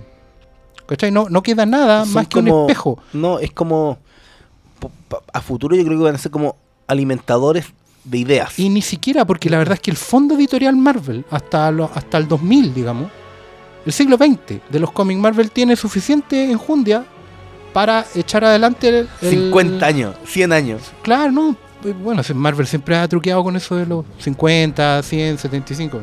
¿Cachai? 0.91 1.09
No, 1.09 1.29
no 1.29 1.41
queda 1.41 1.65
nada 1.65 2.03
Son 2.03 2.13
más 2.15 2.27
que 2.27 2.39
un 2.39 2.47
espejo. 2.49 2.99
No, 3.13 3.39
es 3.39 3.51
como. 3.53 3.97
A 5.31 5.39
futuro 5.41 5.73
yo 5.75 5.85
creo 5.85 5.97
que 5.97 6.03
van 6.03 6.15
a 6.15 6.17
ser 6.17 6.31
como 6.31 6.57
alimentadores 6.87 7.67
de 8.03 8.17
ideas. 8.17 8.59
Y 8.59 8.67
ni 8.67 8.81
siquiera, 8.81 9.23
porque 9.23 9.49
la 9.49 9.57
verdad 9.57 9.75
es 9.75 9.79
que 9.79 9.91
el 9.91 9.95
fondo 9.97 10.35
editorial 10.35 10.75
Marvel, 10.75 11.23
hasta, 11.31 11.71
lo- 11.71 11.89
hasta 11.95 12.17
el 12.17 12.27
2000, 12.27 12.73
digamos, 12.73 13.09
el 13.85 13.93
siglo 13.93 14.17
XX 14.17 14.59
de 14.69 14.79
los 14.79 14.91
cómics 14.91 15.19
Marvel 15.21 15.49
tiene 15.51 15.75
suficiente 15.77 16.51
enjundia 16.51 17.05
para 17.73 18.05
echar 18.15 18.43
adelante 18.43 18.89
el, 18.89 19.09
el- 19.21 19.29
50 19.29 19.85
años, 19.85 20.15
100 20.25 20.51
años. 20.51 20.81
Claro, 21.03 21.31
no. 21.31 21.55
pues, 21.81 21.97
Bueno, 21.97 22.21
Marvel 22.35 22.67
siempre 22.67 22.97
ha 22.97 23.07
truqueado 23.07 23.43
con 23.45 23.55
eso 23.55 23.75
de 23.77 23.85
los 23.85 24.03
50, 24.19 25.03
100, 25.03 25.37
75. 25.37 26.01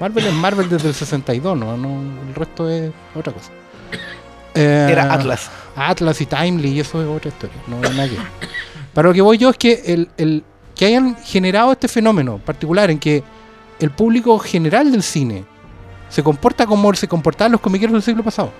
Marvel 0.00 0.26
es 0.26 0.34
Marvel 0.34 0.68
desde 0.68 0.88
el 0.88 0.94
62, 0.94 1.56
¿no? 1.56 1.76
no 1.76 2.00
el 2.28 2.34
resto 2.34 2.68
es 2.68 2.92
otra 3.14 3.32
cosa. 3.32 3.50
Eh, 4.54 4.88
Era 4.90 5.12
Atlas. 5.12 5.50
Atlas 5.76 6.20
y 6.20 6.26
Timely 6.26 6.68
y 6.68 6.80
eso 6.80 7.02
es 7.02 7.08
otra 7.08 7.28
historia. 7.30 7.56
No 7.66 7.80
nada 7.80 8.08
que. 8.08 8.16
Para 8.92 9.08
lo 9.08 9.14
que 9.14 9.20
voy 9.22 9.38
yo 9.38 9.50
es 9.50 9.56
que 9.56 9.82
el, 9.86 10.08
el- 10.16 10.44
que 10.76 10.86
hayan 10.86 11.16
generado 11.16 11.70
este 11.72 11.86
fenómeno 11.88 12.38
particular 12.38 12.90
en 12.90 12.98
que 12.98 13.22
el 13.80 13.90
público 13.90 14.38
general 14.38 14.90
del 14.90 15.02
cine 15.02 15.44
se 16.08 16.22
comporta 16.22 16.66
como 16.66 16.92
se 16.94 17.06
comportaban 17.08 17.52
los 17.52 17.60
comiqueros 17.60 17.92
del 17.92 18.02
siglo 18.02 18.22
pasado. 18.24 18.50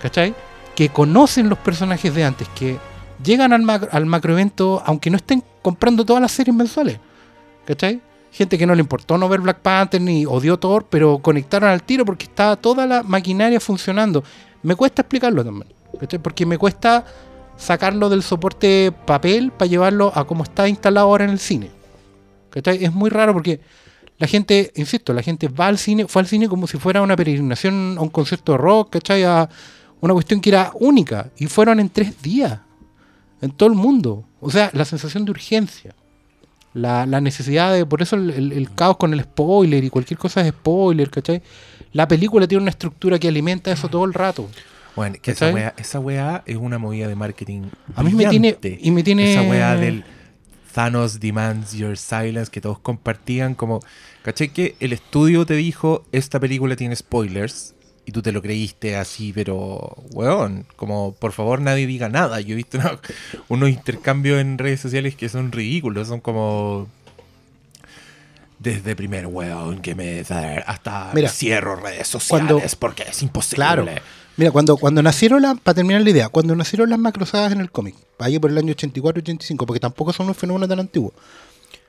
¿Cachai? 0.00 0.34
Que 0.74 0.88
conocen 0.88 1.48
los 1.48 1.58
personajes 1.58 2.12
de 2.14 2.24
antes, 2.24 2.48
que 2.56 2.78
llegan 3.22 3.52
al, 3.52 3.62
macro, 3.62 3.88
al 3.92 4.06
macroevento 4.06 4.82
aunque 4.84 5.10
no 5.10 5.16
estén 5.16 5.42
comprando 5.60 6.04
todas 6.04 6.22
las 6.22 6.32
series 6.32 6.54
mensuales. 6.56 6.98
¿Cachai? 7.66 8.00
Gente 8.32 8.56
que 8.56 8.66
no 8.66 8.74
le 8.74 8.80
importó 8.80 9.18
no 9.18 9.28
ver 9.28 9.40
Black 9.40 9.60
Panther 9.60 10.00
ni 10.00 10.24
odió 10.24 10.58
Thor, 10.58 10.86
pero 10.88 11.18
conectaron 11.18 11.68
al 11.68 11.82
tiro 11.82 12.04
porque 12.06 12.24
estaba 12.24 12.56
toda 12.56 12.86
la 12.86 13.02
maquinaria 13.02 13.60
funcionando. 13.60 14.24
Me 14.62 14.74
cuesta 14.74 15.02
explicarlo 15.02 15.44
también. 15.44 15.70
Porque 16.22 16.46
me 16.46 16.56
cuesta 16.56 17.04
sacarlo 17.58 18.08
del 18.08 18.22
soporte 18.22 18.90
papel 19.04 19.52
para 19.52 19.68
llevarlo 19.68 20.10
a 20.14 20.24
como 20.26 20.44
está 20.44 20.66
instalado 20.66 21.08
ahora 21.08 21.24
en 21.24 21.30
el 21.30 21.38
cine. 21.38 21.70
Es 22.54 22.92
muy 22.92 23.10
raro 23.10 23.34
porque 23.34 23.60
la 24.16 24.26
gente, 24.26 24.72
insisto, 24.76 25.12
la 25.12 25.22
gente 25.22 25.48
va 25.48 25.66
al 25.66 25.76
cine, 25.76 26.06
fue 26.08 26.22
al 26.22 26.26
cine 26.26 26.48
como 26.48 26.66
si 26.66 26.78
fuera 26.78 27.02
una 27.02 27.16
peregrinación 27.16 27.96
a 27.98 28.00
un 28.00 28.08
concierto 28.08 28.52
de 28.52 28.58
rock, 28.58 28.92
¿cachai? 28.94 29.24
Una 30.00 30.14
cuestión 30.14 30.40
que 30.40 30.48
era 30.48 30.70
única. 30.74 31.30
Y 31.36 31.46
fueron 31.46 31.80
en 31.80 31.90
tres 31.90 32.22
días. 32.22 32.60
En 33.42 33.50
todo 33.50 33.68
el 33.68 33.74
mundo. 33.74 34.24
O 34.40 34.50
sea, 34.50 34.70
la 34.72 34.86
sensación 34.86 35.26
de 35.26 35.32
urgencia. 35.32 35.94
La, 36.74 37.04
la 37.06 37.20
necesidad 37.20 37.72
de. 37.72 37.84
Por 37.84 38.00
eso 38.02 38.16
el, 38.16 38.30
el- 38.30 38.52
el 38.52 38.72
caos 38.74 38.96
con 38.96 39.12
el 39.12 39.22
spoiler 39.22 39.84
y 39.84 39.90
cualquier 39.90 40.18
cosa 40.18 40.40
es 40.40 40.48
spoiler, 40.48 41.10
¿cachai? 41.10 41.42
La 41.92 42.08
película 42.08 42.48
tiene 42.48 42.62
una 42.62 42.70
estructura 42.70 43.18
que 43.18 43.28
alimenta 43.28 43.70
eso 43.70 43.88
todo 43.88 44.04
el 44.06 44.14
rato. 44.14 44.48
Bueno, 44.96 45.16
que 45.20 45.30
esa 45.32 45.46
weá, 45.54 45.74
esa 45.76 46.00
weá 46.00 46.42
es 46.46 46.56
una 46.56 46.78
movida 46.78 47.08
de 47.08 47.14
marketing. 47.14 47.62
A 47.94 48.02
mí 48.02 48.12
me 48.14 48.24
tiene- 48.30 48.48
y 48.80 48.90
me 48.90 49.02
tiene- 49.02 49.32
Esa 49.32 49.42
weá 49.42 49.74
del 49.76 50.04
Thanos 50.74 51.20
demands 51.20 51.72
your 51.74 51.98
silence 51.98 52.50
que 52.50 52.60
todos 52.62 52.78
compartían 52.78 53.54
como. 53.54 53.80
¿Cachai? 54.22 54.48
Que 54.48 54.74
el 54.80 54.92
estudio 54.94 55.44
te 55.44 55.54
dijo: 55.54 56.04
Esta 56.12 56.40
película 56.40 56.76
tiene 56.76 56.96
spoilers. 56.96 57.74
Y 58.04 58.10
tú 58.12 58.20
te 58.20 58.32
lo 58.32 58.42
creíste 58.42 58.96
así, 58.96 59.32
pero, 59.32 59.94
weón, 60.12 60.66
como 60.76 61.14
por 61.14 61.30
favor 61.32 61.60
nadie 61.60 61.86
diga 61.86 62.08
nada. 62.08 62.40
Yo 62.40 62.52
he 62.54 62.56
visto 62.56 62.78
una- 62.78 62.98
unos 63.48 63.68
intercambios 63.70 64.40
en 64.40 64.58
redes 64.58 64.80
sociales 64.80 65.14
que 65.14 65.28
son 65.28 65.52
ridículos, 65.52 66.08
son 66.08 66.20
como 66.20 66.88
desde 68.58 68.94
primer 68.94 69.26
weón 69.26 69.80
que 69.82 69.94
me 69.94 70.20
hasta 70.66 71.10
Mira, 71.14 71.28
cierro 71.28 71.76
redes 71.76 72.06
sociales 72.08 72.46
cuando- 72.48 72.62
porque 72.78 73.02
es 73.08 73.22
imposible. 73.22 73.56
Claro. 73.56 73.86
Mira, 74.36 74.50
cuando, 74.50 74.76
cuando 74.78 75.02
nacieron 75.02 75.42
las, 75.42 75.60
para 75.60 75.74
terminar 75.74 76.00
la 76.02 76.08
idea, 76.10 76.28
cuando 76.28 76.56
nacieron 76.56 76.88
las 76.88 76.98
macrosagas 76.98 77.52
en 77.52 77.60
el 77.60 77.70
cómic, 77.70 77.94
allí 78.18 78.38
por 78.38 78.50
el 78.50 78.56
año 78.58 78.72
84-85, 78.74 79.66
porque 79.66 79.78
tampoco 79.80 80.12
son 80.12 80.26
un 80.28 80.34
fenómeno 80.34 80.66
tan 80.66 80.80
antiguo, 80.80 81.12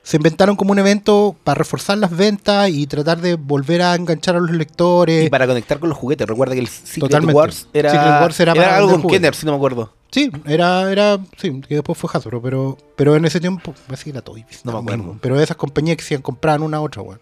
se 0.04 0.18
inventaron 0.18 0.54
como 0.54 0.70
un 0.70 0.78
evento 0.78 1.34
para 1.44 1.56
reforzar 1.56 1.96
las 1.96 2.14
ventas 2.14 2.68
y 2.68 2.86
tratar 2.86 3.22
de 3.22 3.36
volver 3.36 3.80
a 3.80 3.94
enganchar 3.94 4.36
a 4.36 4.38
los 4.38 4.50
lectores. 4.50 5.26
Y 5.26 5.30
para 5.30 5.46
conectar 5.46 5.78
con 5.78 5.88
los 5.88 5.96
juguetes. 5.96 6.26
Recuerda 6.28 6.52
que 6.52 6.60
el 6.60 6.68
Secret 6.68 7.00
Totalmente. 7.00 7.34
Wars 7.34 7.68
era, 7.72 7.90
Secret 7.90 8.20
Wars 8.20 8.38
era 8.38 8.76
algo 8.76 9.00
con. 9.00 9.10
Kenner, 9.10 9.34
si 9.34 9.46
no 9.46 9.52
me 9.52 9.56
acuerdo. 9.56 9.94
Sí, 10.10 10.30
era, 10.44 10.92
era, 10.92 11.18
sí, 11.38 11.58
que 11.62 11.76
después 11.76 11.98
fue 11.98 12.10
Hasbro, 12.12 12.42
pero, 12.42 12.76
pero 12.96 13.16
en 13.16 13.24
ese 13.24 13.40
tiempo, 13.40 13.74
así 13.88 14.10
era 14.10 14.20
Toy 14.20 14.44
No 14.62 14.72
me 14.72 14.78
acuerdo. 14.78 14.98
mismo, 14.98 15.18
Pero 15.22 15.40
esas 15.40 15.56
compañías 15.56 15.96
que 15.96 16.04
se 16.04 16.20
compraban 16.20 16.62
una 16.62 16.76
a 16.76 16.80
otra, 16.82 17.00
weón. 17.00 17.20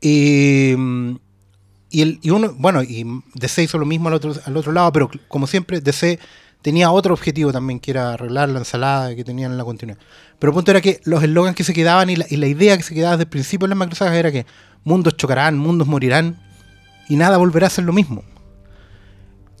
Y, 0.00 0.74
mm, 0.78 1.16
y, 1.90 2.02
el, 2.02 2.20
y 2.22 2.30
uno, 2.30 2.54
bueno, 2.56 2.84
y 2.84 3.04
DC 3.34 3.64
hizo 3.64 3.78
lo 3.78 3.84
mismo 3.84 4.08
al 4.08 4.14
otro, 4.14 4.32
al 4.44 4.56
otro 4.56 4.70
lado, 4.70 4.92
pero 4.92 5.10
como 5.26 5.48
siempre, 5.48 5.80
DC 5.80 6.20
tenía 6.66 6.90
otro 6.90 7.14
objetivo 7.14 7.52
también, 7.52 7.78
que 7.78 7.92
era 7.92 8.14
arreglar 8.14 8.48
la 8.48 8.58
ensalada 8.58 9.14
que 9.14 9.22
tenían 9.22 9.52
en 9.52 9.56
la 9.56 9.62
continuidad. 9.62 10.00
Pero 10.40 10.50
el 10.50 10.54
punto 10.56 10.72
era 10.72 10.80
que 10.80 11.00
los 11.04 11.22
eslogans 11.22 11.54
que 11.54 11.62
se 11.62 11.72
quedaban 11.72 12.10
y 12.10 12.16
la, 12.16 12.26
y 12.28 12.38
la 12.38 12.48
idea 12.48 12.76
que 12.76 12.82
se 12.82 12.92
quedaba 12.92 13.12
desde 13.12 13.22
el 13.22 13.28
principio 13.28 13.66
en 13.66 13.70
las 13.70 13.78
macrosagas 13.78 14.16
era 14.16 14.32
que 14.32 14.46
mundos 14.82 15.16
chocarán, 15.16 15.56
mundos 15.56 15.86
morirán, 15.86 16.40
y 17.08 17.14
nada 17.14 17.36
volverá 17.36 17.68
a 17.68 17.70
ser 17.70 17.84
lo 17.84 17.92
mismo. 17.92 18.24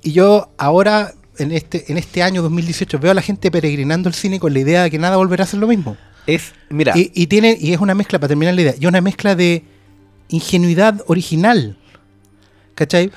Y 0.02 0.14
yo 0.14 0.50
ahora, 0.58 1.12
en 1.38 1.52
este, 1.52 1.92
en 1.92 1.96
este 1.96 2.24
año 2.24 2.42
2018, 2.42 2.98
veo 2.98 3.12
a 3.12 3.14
la 3.14 3.22
gente 3.22 3.52
peregrinando 3.52 4.08
al 4.08 4.14
cine 4.14 4.40
con 4.40 4.52
la 4.52 4.58
idea 4.58 4.82
de 4.82 4.90
que 4.90 4.98
nada 4.98 5.16
volverá 5.16 5.44
a 5.44 5.46
ser 5.46 5.60
lo 5.60 5.68
mismo. 5.68 5.96
Es, 6.26 6.54
mira, 6.70 6.92
Y, 6.98 7.12
y 7.14 7.28
tiene, 7.28 7.56
y 7.60 7.72
es 7.72 7.80
una 7.80 7.94
mezcla, 7.94 8.18
para 8.18 8.30
terminar 8.30 8.54
la 8.54 8.62
idea, 8.62 8.74
y 8.80 8.84
una 8.86 9.00
mezcla 9.00 9.36
de 9.36 9.62
ingenuidad 10.26 11.04
original. 11.06 11.78
¿Cachai? 12.74 13.12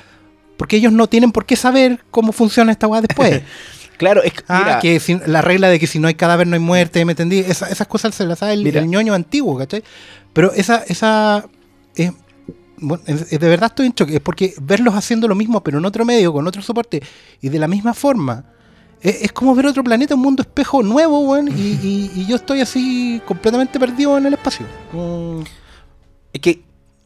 Porque 0.58 0.78
ellos 0.78 0.94
no 0.94 1.08
tienen 1.08 1.32
por 1.32 1.48
qué 1.48 1.56
saber 1.56 2.04
cómo 2.12 2.34
funciona 2.34 2.72
esta 2.72 2.86
weá 2.86 3.02
después. 3.02 3.42
claro, 4.00 4.24
es 4.24 4.34
que, 4.34 4.44
ah, 4.48 4.60
mira, 4.64 4.80
que 4.80 5.00
si- 5.00 5.20
la 5.28 5.42
regla 5.44 5.68
de 5.70 5.80
que 5.80 5.86
si 5.86 6.00
no 6.00 6.08
hay 6.08 6.16
cadáver 6.16 6.48
no 6.48 6.56
hay 6.56 6.60
muerte, 6.60 7.06
¿me 7.06 7.12
entendí? 7.12 7.38
Esa- 7.40 7.68
esas 7.70 7.86
cosas 7.88 8.16
se 8.16 8.26
las 8.26 8.40
sabe 8.40 8.54
el, 8.54 8.64
el 8.80 8.90
ñoño 8.90 9.14
antiguo, 9.14 9.58
¿cachai? 9.60 9.84
Pero 10.34 10.52
esa, 10.54 10.84
esa 10.88 11.46
es, 11.96 12.12
bueno, 12.78 13.04
es- 13.06 13.32
es 13.32 13.40
de 13.40 13.48
verdad 13.48 13.68
estoy 13.70 13.86
en 13.86 13.94
choque, 13.94 14.16
es 14.16 14.22
porque 14.22 14.56
verlos 14.62 14.96
haciendo 14.96 15.28
lo 15.28 15.36
mismo, 15.36 15.62
pero 15.62 15.78
en 15.78 15.86
otro 15.86 16.04
medio, 16.06 16.34
con 16.34 16.48
otro 16.48 16.62
soporte, 16.64 17.04
y 17.42 17.50
de 17.50 17.60
la 17.60 17.68
misma 17.68 17.94
forma, 17.94 18.46
es, 19.02 19.22
es 19.24 19.32
como 19.32 19.54
ver 19.54 19.66
otro 19.68 19.84
planeta, 19.84 20.16
un 20.16 20.22
mundo 20.22 20.42
espejo 20.42 20.82
nuevo, 20.82 21.20
weón, 21.22 21.48
y, 21.50 21.52
y- 21.84 22.12
y 22.16 22.26
yo 22.26 22.38
estoy 22.38 22.62
así 22.62 23.22
completamente 23.28 23.80
perdido 23.80 24.18
en 24.18 24.26
el 24.26 24.34
espacio. 24.34 24.66
Mm, 24.94 25.42
es 26.34 26.42
que 26.42 26.62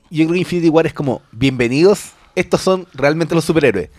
yo 0.10 0.26
creo 0.26 0.34
que 0.34 0.40
Infinity 0.40 0.70
War 0.70 0.86
es 0.86 0.94
como, 0.94 1.22
bienvenidos, 1.32 2.12
estos 2.36 2.62
son 2.62 2.88
realmente 2.94 3.34
los 3.36 3.44
superhéroes. 3.46 3.90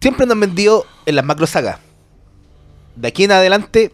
Siempre 0.00 0.26
nos 0.26 0.32
han 0.34 0.40
vendido 0.40 0.84
en 1.06 1.14
las 1.16 1.24
macro 1.24 1.46
sagas. 1.46 1.78
De 3.00 3.08
aquí 3.08 3.24
en 3.24 3.32
adelante 3.32 3.92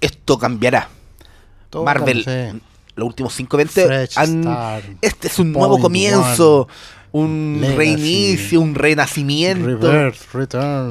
esto 0.00 0.38
cambiará. 0.38 0.88
Todo 1.70 1.84
Marvel, 1.84 2.24
sí. 2.24 2.60
los 2.94 3.06
últimos 3.08 3.34
5 3.34 3.56
eventos 3.58 4.16
han- 4.16 4.44
este 5.00 5.28
es 5.28 5.38
un 5.38 5.52
Point 5.52 5.68
nuevo 5.68 5.78
comienzo, 5.82 6.68
un 7.12 7.58
Legacy. 7.60 7.76
reinicio, 7.76 8.60
un 8.60 8.74
renacimiento. 8.74 9.66
Reverse, 9.66 10.24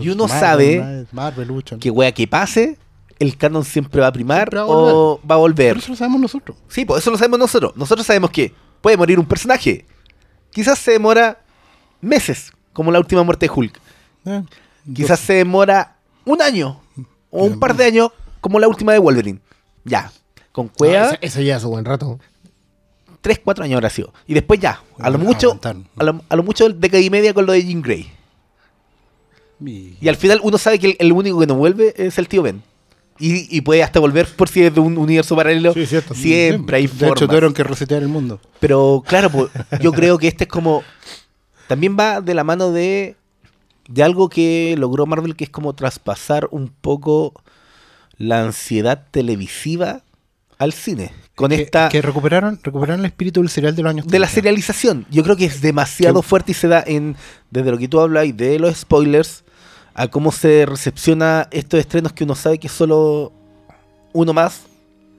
Y 0.02 0.10
uno 0.10 0.28
Marvel 0.28 0.40
sabe 0.40 1.06
Marvel. 1.12 1.64
Que 1.80 1.90
wea 1.92 2.12
que 2.14 2.28
pase, 2.28 2.78
el 3.20 3.38
canon 3.38 3.64
siempre 3.64 4.02
va 4.02 4.08
a 4.08 4.12
primar 4.12 4.50
Siempre 4.50 4.60
va 4.60 4.66
a 4.66 4.68
o 4.68 5.20
va 5.30 5.36
a 5.36 5.38
volver. 5.38 5.68
Pero 5.74 5.80
eso 5.80 5.90
lo 5.92 5.96
sabemos 5.96 6.20
nosotros. 6.22 6.58
Sí, 6.68 6.86
pues 6.86 7.02
eso 7.02 7.12
lo 7.12 7.18
sabemos 7.18 7.40
nosotros. 7.40 7.74
Nosotros 7.76 8.06
sabemos 8.06 8.30
que 8.32 8.54
puede 8.82 8.98
morir 8.98 9.18
un 9.20 9.26
personaje. 9.26 9.86
Quizás 10.52 10.78
se 10.80 10.92
demora 10.92 11.40
meses, 12.02 12.52
como 12.74 12.92
la 12.92 13.00
última 13.00 13.24
muerte 13.24 13.48
de 13.48 13.52
Hulk. 13.56 13.80
Eh, 14.26 14.44
Quizás 14.94 15.20
se 15.20 15.34
demora 15.34 15.96
un 16.26 16.42
año 16.42 16.80
o 17.36 17.44
un 17.46 17.60
par 17.60 17.76
de 17.76 17.86
años, 17.86 18.10
como 18.42 18.60
la 18.60 18.68
última 18.68 18.94
de 18.94 19.00
Wolverine. 19.00 19.40
Ya. 19.84 20.12
Con 20.52 20.68
Ah, 20.68 20.74
Cueva, 20.78 21.06
ese, 21.12 21.18
ese 21.22 21.46
ya 21.46 21.58
es 21.58 21.64
un 21.64 21.72
buen 21.72 21.86
rato. 21.86 22.20
3, 23.22 23.42
4 23.44 23.64
años 23.66 23.76
habrá 23.78 23.90
sido. 23.90 24.14
Y 24.28 24.34
después 24.36 24.60
ya. 24.60 24.82
A 25.00 25.10
lo 25.10 25.18
mucho, 25.18 25.60
a 25.98 26.04
lo, 26.04 26.22
a 26.30 26.36
lo 26.36 26.44
mucho 26.44 26.70
década 26.70 27.02
y 27.02 27.10
media 27.10 27.34
con 27.34 27.46
lo 27.46 27.54
de 27.54 27.64
Jean 27.66 27.82
Grey. 27.82 28.12
Y- 29.66 29.96
Y 30.02 30.08
al 30.10 30.16
final 30.16 30.40
uno 30.44 30.58
sabe 30.58 30.80
que 30.80 30.88
el, 30.88 30.96
el 31.00 31.12
único 31.12 31.40
que 31.40 31.48
no 31.48 31.56
vuelve 31.56 31.94
es 31.98 32.18
el 32.18 32.28
tío 32.28 32.42
Ben. 32.44 32.62
Y, 33.18 33.56
y 33.56 33.62
puede 33.62 33.82
hasta 33.82 34.00
volver 34.02 34.28
por 34.28 34.50
si 34.50 34.62
es 34.64 34.74
de 34.74 34.82
un 34.82 34.98
universo 34.98 35.36
paralelo. 35.38 35.74
Sí, 35.74 35.86
cierto. 35.86 36.14
Siempre 36.14 36.78
hay 36.78 36.88
De 36.88 37.08
hecho, 37.08 37.28
tuvieron 37.28 37.54
que 37.54 37.64
resetear 37.64 38.02
el 38.02 38.10
mundo. 38.10 38.42
Pero 38.60 39.04
claro, 39.08 39.30
pues, 39.30 39.50
yo 39.80 39.94
creo 39.94 40.18
que 40.18 40.28
este 40.28 40.44
es 40.44 40.50
como. 40.50 40.84
También 41.68 41.96
va 41.98 42.20
de 42.22 42.34
la 42.34 42.44
mano 42.44 42.72
de. 42.72 43.16
De 43.88 44.04
algo 44.04 44.30
que 44.30 44.76
logró 44.78 45.06
Marvel, 45.06 45.36
que 45.36 45.44
es 45.44 45.50
como 45.50 45.74
traspasar 45.74 46.48
un 46.52 46.70
poco 46.70 47.34
la 48.18 48.42
ansiedad 48.42 49.08
televisiva 49.12 50.02
al 50.58 50.74
cine. 50.74 51.12
Con 51.36 51.50
que, 51.50 51.64
esta. 51.64 51.90
que 51.90 52.02
recuperaron, 52.02 52.60
recuperaron 52.64 53.02
el 53.02 53.08
espíritu 53.08 53.42
del 53.42 53.50
serial 53.50 53.76
de 53.76 53.84
los 53.84 53.90
años 53.90 54.08
de 54.08 54.20
la 54.20 54.28
30. 54.28 54.34
serialización. 54.34 55.06
Yo 55.12 55.24
creo 55.24 55.36
que 55.36 55.46
es 55.46 55.62
demasiado 55.62 56.22
fuerte 56.22 56.54
y 56.54 56.56
se 56.56 56.68
da 56.68 56.84
en. 56.86 57.16
Desde 57.52 57.72
lo 57.72 57.78
que 57.78 57.88
tú 57.88 58.00
hablas 58.00 58.26
y 58.26 58.32
de 58.32 58.60
los 58.60 58.76
spoilers. 58.78 59.44
A 59.98 60.10
cómo 60.10 60.34
se 60.34 60.66
recepciona 60.66 61.48
estos 61.52 61.80
estrenos 61.80 62.12
que 62.12 62.26
uno 62.26 62.36
sabe 62.36 62.58
que 62.58 62.68
es 62.68 62.74
solo 62.74 63.32
uno 64.12 64.34
más 64.34 64.64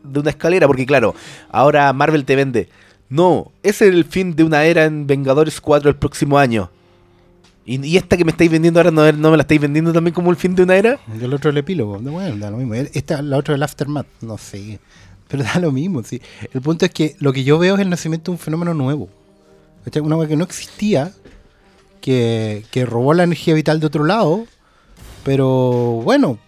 de 0.03 0.21
una 0.21 0.31
escalera. 0.31 0.67
Porque 0.67 0.85
claro, 0.85 1.15
ahora 1.51 1.91
Marvel 1.95 2.27
te 2.27 2.37
vende. 2.37 2.69
No, 3.09 3.53
ese 3.63 3.89
es 3.89 3.95
el 3.95 4.05
fin 4.05 4.37
de 4.37 4.45
una 4.45 4.65
era 4.65 4.85
en 4.85 5.07
Vengadores 5.07 5.61
4 5.61 5.89
el 5.89 5.97
próximo 5.97 6.39
año. 6.39 6.71
Y, 7.67 7.97
esta 7.97 8.17
que 8.17 8.25
me 8.25 8.31
estáis 8.31 8.49
vendiendo 8.49 8.79
ahora 8.79 8.93
no, 8.93 9.11
no 9.11 9.31
me 9.33 9.37
la 9.37 9.43
estáis 9.43 9.61
vendiendo 9.61 9.93
también 9.93 10.15
como 10.15 10.31
el 10.31 10.37
fin 10.37 10.55
de 10.55 10.63
una 10.63 10.77
era. 10.77 11.01
Y 11.19 11.25
el 11.25 11.35
otro 11.35 11.51
el 11.51 11.57
epílogo. 11.57 11.99
Bueno, 11.99 12.37
da 12.37 12.51
lo 12.51 12.59
mismo. 12.59 12.75
Esta, 12.75 13.21
la 13.23 13.37
otra 13.37 13.57
el 13.57 13.63
aftermath. 13.63 14.07
No 14.21 14.39
sé. 14.39 14.79
Pero 15.27 15.43
da 15.43 15.59
lo 15.59 15.73
mismo. 15.73 16.05
Sí. 16.05 16.23
El 16.55 16.63
punto 16.63 16.85
es 16.85 16.93
que 16.93 17.17
lo 17.19 17.33
que 17.33 17.43
yo 17.43 17.59
veo 17.59 17.75
es 17.75 17.81
el 17.81 17.91
nacimiento 17.91 18.31
de 18.31 18.37
un 18.37 18.39
fenómeno 18.39 18.73
nuevo. 18.73 19.09
Una 20.01 20.15
cosa 20.17 20.29
que 20.29 20.37
no 20.37 20.45
existía. 20.45 21.13
Que, 22.01 22.65
que 22.71 22.87
robó 22.87 23.15
la 23.15 23.25
energía 23.25 23.55
vital 23.55 23.81
de 23.81 23.87
otro 23.87 24.05
lado. 24.05 24.47
Pero 25.25 26.01
bueno. 26.05 26.39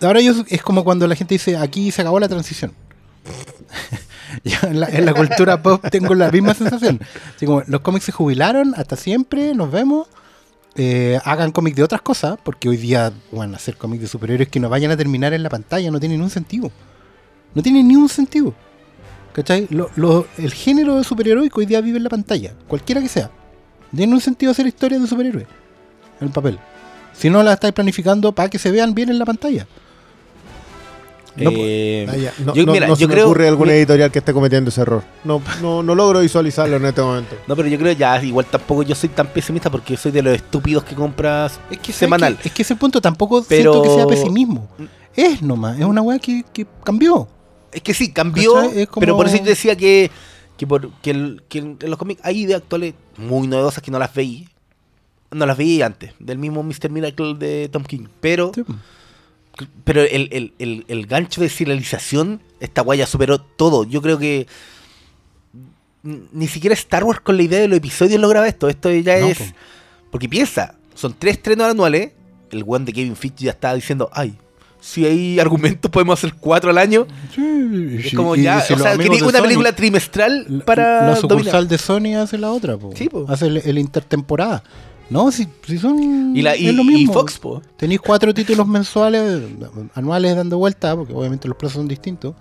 Ahora 0.00 0.20
yo, 0.20 0.32
es 0.48 0.62
como 0.62 0.84
cuando 0.84 1.08
la 1.08 1.16
gente 1.16 1.34
dice, 1.34 1.56
aquí 1.56 1.90
se 1.90 2.02
acabó 2.02 2.20
la 2.20 2.28
transición. 2.28 2.72
Yo 4.44 4.58
en, 4.62 4.80
la, 4.80 5.14
cultura 5.14 5.62
pop 5.62 5.84
tengo 5.90 6.14
la 6.14 6.30
misma 6.30 6.54
sensación. 6.54 7.00
Los 7.66 7.80
cómics 7.80 8.04
se 8.04 8.12
jubilaron, 8.12 8.74
hasta 8.76 8.96
siempre, 8.96 9.54
nos 9.54 9.70
vemos. 9.70 10.08
Eh, 10.78 11.18
hagan 11.24 11.52
cómics 11.52 11.76
de 11.76 11.82
otras 11.82 12.02
cosas, 12.02 12.36
porque 12.42 12.68
hoy 12.68 12.76
día, 12.76 13.12
bueno, 13.32 13.56
hacer 13.56 13.76
cómics 13.76 14.02
de 14.02 14.08
superhéroes 14.08 14.48
que 14.48 14.60
no 14.60 14.68
vayan 14.68 14.90
a 14.90 14.96
terminar 14.96 15.32
en 15.32 15.42
la 15.42 15.48
pantalla 15.48 15.90
no 15.90 15.98
tiene 15.98 16.16
ningún 16.16 16.30
sentido. 16.30 16.70
No 17.54 17.62
tiene 17.62 17.82
ni 17.82 17.96
un 17.96 18.08
sentido. 18.08 18.52
¿Cachai? 19.32 19.66
Lo- 19.70 20.26
el 20.38 20.52
género 20.52 20.96
de 20.96 21.04
superheroico 21.04 21.60
hoy 21.60 21.66
día 21.66 21.80
vive 21.80 21.96
en 21.98 22.04
la 22.04 22.10
pantalla, 22.10 22.54
cualquiera 22.68 23.00
que 23.00 23.08
sea. 23.08 23.30
Tiene 23.94 24.12
un 24.12 24.20
sentido 24.20 24.52
hacer 24.52 24.66
historias 24.66 25.00
de 25.00 25.08
superhéroes 25.08 25.46
en 26.20 26.26
el 26.26 26.32
papel. 26.32 26.58
Si 27.14 27.30
no 27.30 27.42
la 27.42 27.54
estáis 27.54 27.72
planificando 27.72 28.32
para 28.32 28.50
que 28.50 28.58
se 28.58 28.70
vean 28.70 28.94
bien 28.94 29.08
en 29.08 29.18
la 29.18 29.24
pantalla. 29.24 29.66
No, 31.36 31.50
Eh, 31.54 32.06
Ah. 32.08 32.32
No, 32.44 32.54
yo, 32.54 32.64
no- 32.66 32.72
mira, 32.72 32.86
no 32.86 32.92
yo 32.94 32.96
se 32.96 33.06
me 33.08 33.12
creo. 33.14 33.26
ocurre 33.26 33.48
algún 33.48 33.68
mi- 33.68 33.74
editorial 33.74 34.10
que 34.10 34.18
esté 34.20 34.32
cometiendo 34.32 34.70
ese 34.70 34.80
error. 34.80 35.02
No, 35.24 35.42
no, 35.60 35.82
no 35.82 35.94
logro 35.94 36.20
visualizarlo 36.20 36.76
en 36.76 36.86
este 36.86 37.02
momento. 37.02 37.36
No, 37.46 37.54
pero 37.56 37.68
yo 37.68 37.78
creo 37.78 37.92
ya, 37.92 38.22
igual 38.22 38.46
tampoco 38.46 38.82
yo 38.82 38.94
soy 38.94 39.10
tan 39.10 39.26
pesimista 39.28 39.70
porque 39.70 39.96
soy 39.96 40.12
de 40.12 40.22
los 40.22 40.34
estúpidos 40.34 40.84
que 40.84 40.94
compras 40.94 41.60
Es 41.70 41.78
que, 41.78 41.86
¿sabes 41.92 41.96
semanal. 41.96 42.38
Es 42.42 42.52
que 42.52 42.62
ese 42.62 42.74
punto 42.76 43.00
tampoco 43.00 43.44
Pero- 43.48 43.72
siento 43.72 43.82
que 43.82 43.94
sea 43.94 44.06
pesimismo. 44.06 44.68
Es 45.14 45.42
nomás, 45.42 45.78
es 45.78 45.84
una 45.84 46.02
weá 46.02 46.18
que, 46.18 46.44
que 46.52 46.66
cambió. 46.84 47.28
Es 47.72 47.82
que 47.82 47.92
sí, 47.94 48.10
cambió, 48.12 48.54
pero 48.98 49.16
por 49.16 49.26
eso 49.26 49.36
yo 49.36 49.44
decía 49.44 49.76
que, 49.76 50.10
que, 50.56 50.66
por, 50.66 50.90
que, 51.02 51.10
el- 51.10 51.42
que 51.48 51.58
en 51.58 51.78
los 51.82 51.98
cómics 51.98 52.20
hay 52.24 52.42
ideas 52.42 52.62
actuales 52.62 52.94
muy 53.18 53.46
novedosas 53.46 53.82
que 53.82 53.90
no 53.90 53.98
las 53.98 54.14
veí. 54.14 54.48
No 55.30 55.44
las 55.44 55.56
veí 55.58 55.82
antes, 55.82 56.12
del 56.18 56.38
mismo 56.38 56.62
Mr. 56.62 56.88
Miracle 56.88 57.34
de 57.34 57.68
Tom 57.70 57.82
King. 57.82 58.06
Pero, 58.20 58.52
Sí. 58.54 58.62
Pero 59.84 60.02
el, 60.02 60.28
el, 60.32 60.52
el, 60.58 60.84
el 60.88 61.06
gancho 61.06 61.40
de 61.40 61.48
serialización, 61.48 62.40
esta 62.60 62.82
guaya 62.82 63.06
superó 63.06 63.40
todo. 63.40 63.84
Yo 63.84 64.02
creo 64.02 64.18
que 64.18 64.46
ni 66.02 66.46
siquiera 66.46 66.74
Star 66.74 67.04
Wars 67.04 67.20
con 67.20 67.36
la 67.36 67.42
idea 67.42 67.60
de 67.60 67.68
los 67.68 67.78
episodios 67.78 68.20
lograba 68.20 68.46
esto. 68.46 68.68
Esto 68.68 68.90
ya 68.92 69.18
No, 69.20 69.26
es... 69.28 69.38
po. 69.38 69.44
Porque 70.10 70.28
piensa, 70.28 70.74
son 70.94 71.14
tres 71.18 71.36
estrenos 71.36 71.68
anuales. 71.68 72.12
El 72.52 72.64
one 72.66 72.84
de 72.84 72.92
Kevin 72.92 73.16
Feige 73.16 73.44
ya 73.46 73.50
estaba 73.50 73.74
diciendo, 73.74 74.08
ay, 74.12 74.36
si 74.80 75.04
hay 75.04 75.40
argumentos 75.40 75.90
podemos 75.90 76.16
hacer 76.18 76.34
cuatro 76.38 76.70
al 76.70 76.78
año. 76.78 77.06
Sí, 77.34 77.98
Es 78.04 78.14
como 78.14 78.36
y 78.36 78.42
ya, 78.42 78.60
si 78.60 78.72
o 78.74 78.78
sea, 78.78 78.96
de 78.96 79.08
una 79.08 79.18
Sony- 79.18 79.42
película 79.42 79.72
trimestral 79.74 80.46
La- 80.48 80.64
para 80.64 81.06
la 81.08 81.16
sucursal 81.16 81.66
dominar. 81.66 81.66
de 81.66 81.78
Sony 81.78 82.14
hace 82.22 82.38
la 82.38 82.52
otra, 82.52 82.76
po. 82.76 82.92
Sí, 82.94 83.08
po. 83.08 83.26
hace 83.28 83.46
el, 83.46 83.56
el 83.56 83.78
intertemporada. 83.78 84.62
No, 85.08 85.30
si, 85.30 85.46
si 85.66 85.78
son. 85.78 86.36
Y, 86.36 86.42
la, 86.42 86.56
y, 86.56 86.66
es 86.68 86.74
lo 86.74 86.82
y 86.82 86.86
mismo. 86.86 87.12
Fox, 87.12 87.38
po. 87.38 87.62
Tenéis 87.76 88.00
cuatro 88.00 88.34
títulos 88.34 88.66
mensuales, 88.66 89.40
anuales 89.94 90.34
dando 90.36 90.58
vuelta, 90.58 90.96
porque 90.96 91.12
obviamente 91.12 91.46
los 91.48 91.56
plazos 91.56 91.76
son 91.76 91.88
distintos. 91.88 92.34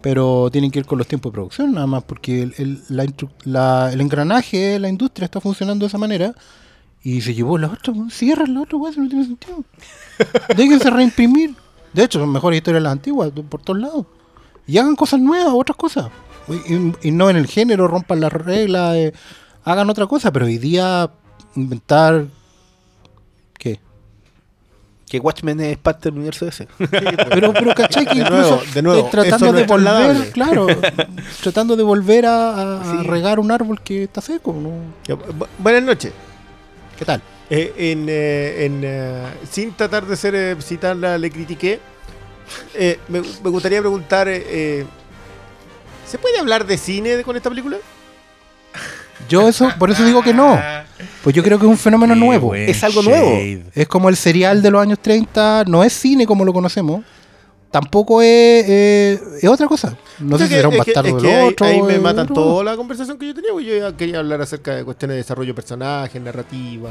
Pero 0.00 0.48
tienen 0.50 0.72
que 0.72 0.80
ir 0.80 0.84
con 0.86 0.98
los 0.98 1.06
tiempos 1.06 1.30
de 1.30 1.34
producción, 1.34 1.72
nada 1.74 1.86
más, 1.86 2.02
porque 2.02 2.42
el, 2.42 2.54
el- 2.58 2.82
la 2.88 3.06
la- 3.44 3.92
el 3.92 4.00
engranaje 4.00 4.56
de 4.58 4.78
la 4.80 4.88
industria 4.88 5.26
está 5.26 5.40
funcionando 5.40 5.84
de 5.84 5.88
esa 5.88 5.98
manera. 5.98 6.34
Y 7.04 7.20
se 7.20 7.34
llevó 7.34 7.56
la 7.58 7.68
otra, 7.68 7.92
cierran 8.10 8.54
la 8.54 8.62
otra, 8.62 8.78
weón, 8.78 8.94
no 8.96 9.08
tiene 9.08 9.24
sentido. 9.24 9.64
Déjense 10.56 10.90
reimprimir. 10.90 11.54
De 11.92 12.04
hecho, 12.04 12.18
son 12.18 12.30
mejores 12.32 12.58
historias 12.58 12.82
las 12.82 12.92
antiguas, 12.92 13.30
por 13.48 13.62
todos 13.62 13.78
lados. 13.80 14.06
Y 14.66 14.78
hagan 14.78 14.96
cosas 14.96 15.20
nuevas, 15.20 15.52
otras 15.54 15.76
cosas. 15.76 16.08
Y, 16.48 16.74
y- 16.74 16.92
y 17.02 17.10
no 17.12 17.30
en 17.30 17.36
el 17.36 17.46
género, 17.46 17.86
rompan 17.86 18.20
las 18.20 18.32
reglas, 18.32 18.96
eh, 18.96 19.12
hagan 19.64 19.88
otra 19.88 20.06
cosa. 20.08 20.32
Pero 20.32 20.46
hoy 20.46 20.58
día, 20.58 21.10
inventar. 21.56 22.26
¿Qué? 23.58 23.78
Que 25.08 25.18
Watchmen 25.18 25.60
es 25.60 25.76
parte 25.78 26.08
del 26.08 26.14
universo 26.18 26.46
ese. 26.48 26.66
Pero, 27.30 27.52
pero 27.52 27.74
¿cachai? 27.74 28.06
Que 28.06 28.14
De 28.14 28.20
incluso 28.22 28.48
nuevo, 28.56 28.62
de 28.74 28.82
nuevo, 28.82 29.08
tratando 29.10 29.46
no 29.46 29.52
de 29.52 29.64
volver, 29.64 30.30
claro, 30.32 30.66
tratando 31.42 31.76
de 31.76 31.82
volver 31.82 32.26
a, 32.26 32.50
a- 32.54 32.80
a 32.80 32.84
Sí. 33.02 33.06
regar 33.06 33.38
un 33.38 33.50
árbol 33.50 33.80
que 33.82 34.04
está 34.04 34.20
seco. 34.20 34.52
¿no? 34.54 34.70
Buenas 35.58 35.82
noches. 35.82 36.12
¿Qué 36.98 37.04
tal? 37.04 37.20
Eh, 37.50 37.74
en, 37.76 38.06
eh, 38.08 38.64
en, 38.64 38.80
eh, 38.84 39.26
sin 39.50 39.72
tratar 39.74 40.06
de 40.06 40.16
ser 40.16 40.34
eh, 40.34 40.56
citarla, 40.62 41.18
le 41.18 41.30
critiqué. 41.30 41.78
eh, 42.74 42.98
me, 43.08 43.20
me 43.20 43.50
gustaría 43.50 43.80
preguntar: 43.80 44.26
¿se 44.28 46.18
puede 46.20 46.38
hablar 46.38 46.66
de 46.66 46.78
cine 46.78 47.22
con 47.22 47.36
esta 47.36 47.50
película? 47.50 47.76
Yo 49.28 49.48
eso, 49.48 49.70
por 49.78 49.90
eso 49.90 50.04
digo 50.04 50.22
que 50.22 50.32
no. 50.34 50.58
Pues 51.22 51.34
yo 51.36 51.42
creo 51.42 51.58
que 51.58 51.64
es 51.66 51.70
un 51.70 51.78
fenómeno 51.78 52.14
Qué 52.14 52.20
nuevo. 52.20 52.54
Es 52.54 52.82
algo 52.84 53.02
nuevo. 53.02 53.38
Es 53.74 53.88
como 53.88 54.08
el 54.08 54.16
serial 54.16 54.62
de 54.62 54.70
los 54.70 54.82
años 54.82 54.98
30, 55.00 55.64
no 55.66 55.82
es 55.84 55.92
cine 55.92 56.26
como 56.26 56.44
lo 56.44 56.52
conocemos. 56.52 57.04
Tampoco 57.70 58.20
es, 58.20 58.28
eh, 58.68 59.20
es 59.40 59.48
otra 59.48 59.66
cosa. 59.66 59.96
No 60.18 60.36
sé 60.36 60.46
si 60.46 60.54
será 60.54 60.68
un 60.68 60.76
bastardo 60.76 61.16
del 61.16 61.26
ahí- 61.26 61.48
otro. 61.48 61.66
Ahí, 61.66 61.80
me 61.82 61.98
matan 61.98 62.24
otro. 62.24 62.34
toda 62.34 62.64
la 62.64 62.76
conversación 62.76 63.16
que 63.18 63.26
yo 63.28 63.34
tenía. 63.34 63.50
porque 63.52 63.78
Yo 63.78 63.96
quería 63.96 64.18
hablar 64.18 64.42
acerca 64.42 64.74
de 64.76 64.84
cuestiones 64.84 65.14
de 65.14 65.18
desarrollo 65.18 65.48
de 65.48 65.54
personajes, 65.54 66.20
narrativa. 66.20 66.90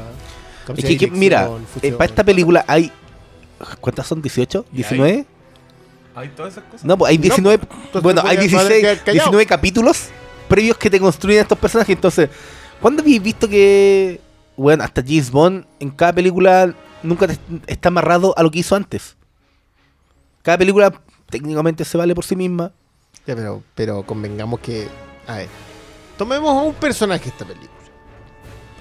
Es 0.76 0.84
que, 0.98 1.08
mira, 1.08 1.48
eh, 1.82 1.92
para 1.92 2.06
esta 2.06 2.24
película 2.24 2.64
hay. 2.66 2.90
¿Cuántas 3.80 4.08
son? 4.08 4.20
¿18? 4.20 4.64
¿Y 4.72 4.78
hay? 4.78 4.90
¿19? 4.98 5.26
¿Hay 6.16 6.28
todas 6.36 6.52
esas 6.54 6.64
cosas? 6.64 6.84
No, 6.84 6.98
pues 6.98 7.10
hay 7.10 7.16
No, 7.18 7.22
19. 7.22 7.62
entonces 7.62 8.02
bueno, 8.02 8.22
voy 8.22 8.30
hay 8.32 8.36
a- 8.36 8.40
voy 8.40 8.46
a 8.48 8.50
16, 8.50 8.80
quedar 8.80 8.98
callado. 8.98 9.12
19 9.30 9.46
capítulos 9.46 10.02
previos 10.48 10.76
que 10.78 10.90
te 10.90 10.98
construyen 10.98 11.42
estos 11.42 11.58
personajes. 11.58 11.94
Entonces, 11.94 12.28
¿cuándo 12.82 13.00
habéis 13.02 13.22
visto 13.22 13.48
que. 13.48 14.20
Bueno, 14.56 14.84
hasta 14.84 15.00
James 15.02 15.30
Bond 15.30 15.64
en 15.80 15.90
cada 15.90 16.12
película 16.12 16.74
nunca 17.02 17.26
te- 17.26 17.38
está 17.66 17.88
amarrado 17.88 18.34
a 18.36 18.42
lo 18.42 18.50
que 18.50 18.58
hizo 18.58 18.76
antes? 18.76 19.16
Cada 20.42 20.58
película 20.58 20.92
técnicamente 21.30 21.84
se 21.86 21.96
vale 21.96 22.14
por 22.14 22.24
sí 22.24 22.36
misma. 22.36 22.72
Ya, 23.26 23.34
pero, 23.34 23.62
pero 23.74 24.02
convengamos 24.04 24.60
que. 24.60 24.88
A 25.26 25.36
ver. 25.36 25.48
Tomemos 26.18 26.50
a 26.50 26.62
un 26.62 26.74
personaje 26.74 27.24
de 27.24 27.30
esta 27.30 27.44
película. 27.46 27.70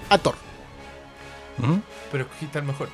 A 0.10 0.18
Thor. 0.18 0.36
Ujú. 1.60 1.80
Pero 2.12 2.24
escogiste 2.26 2.58
al 2.60 2.66
mejor. 2.66 2.90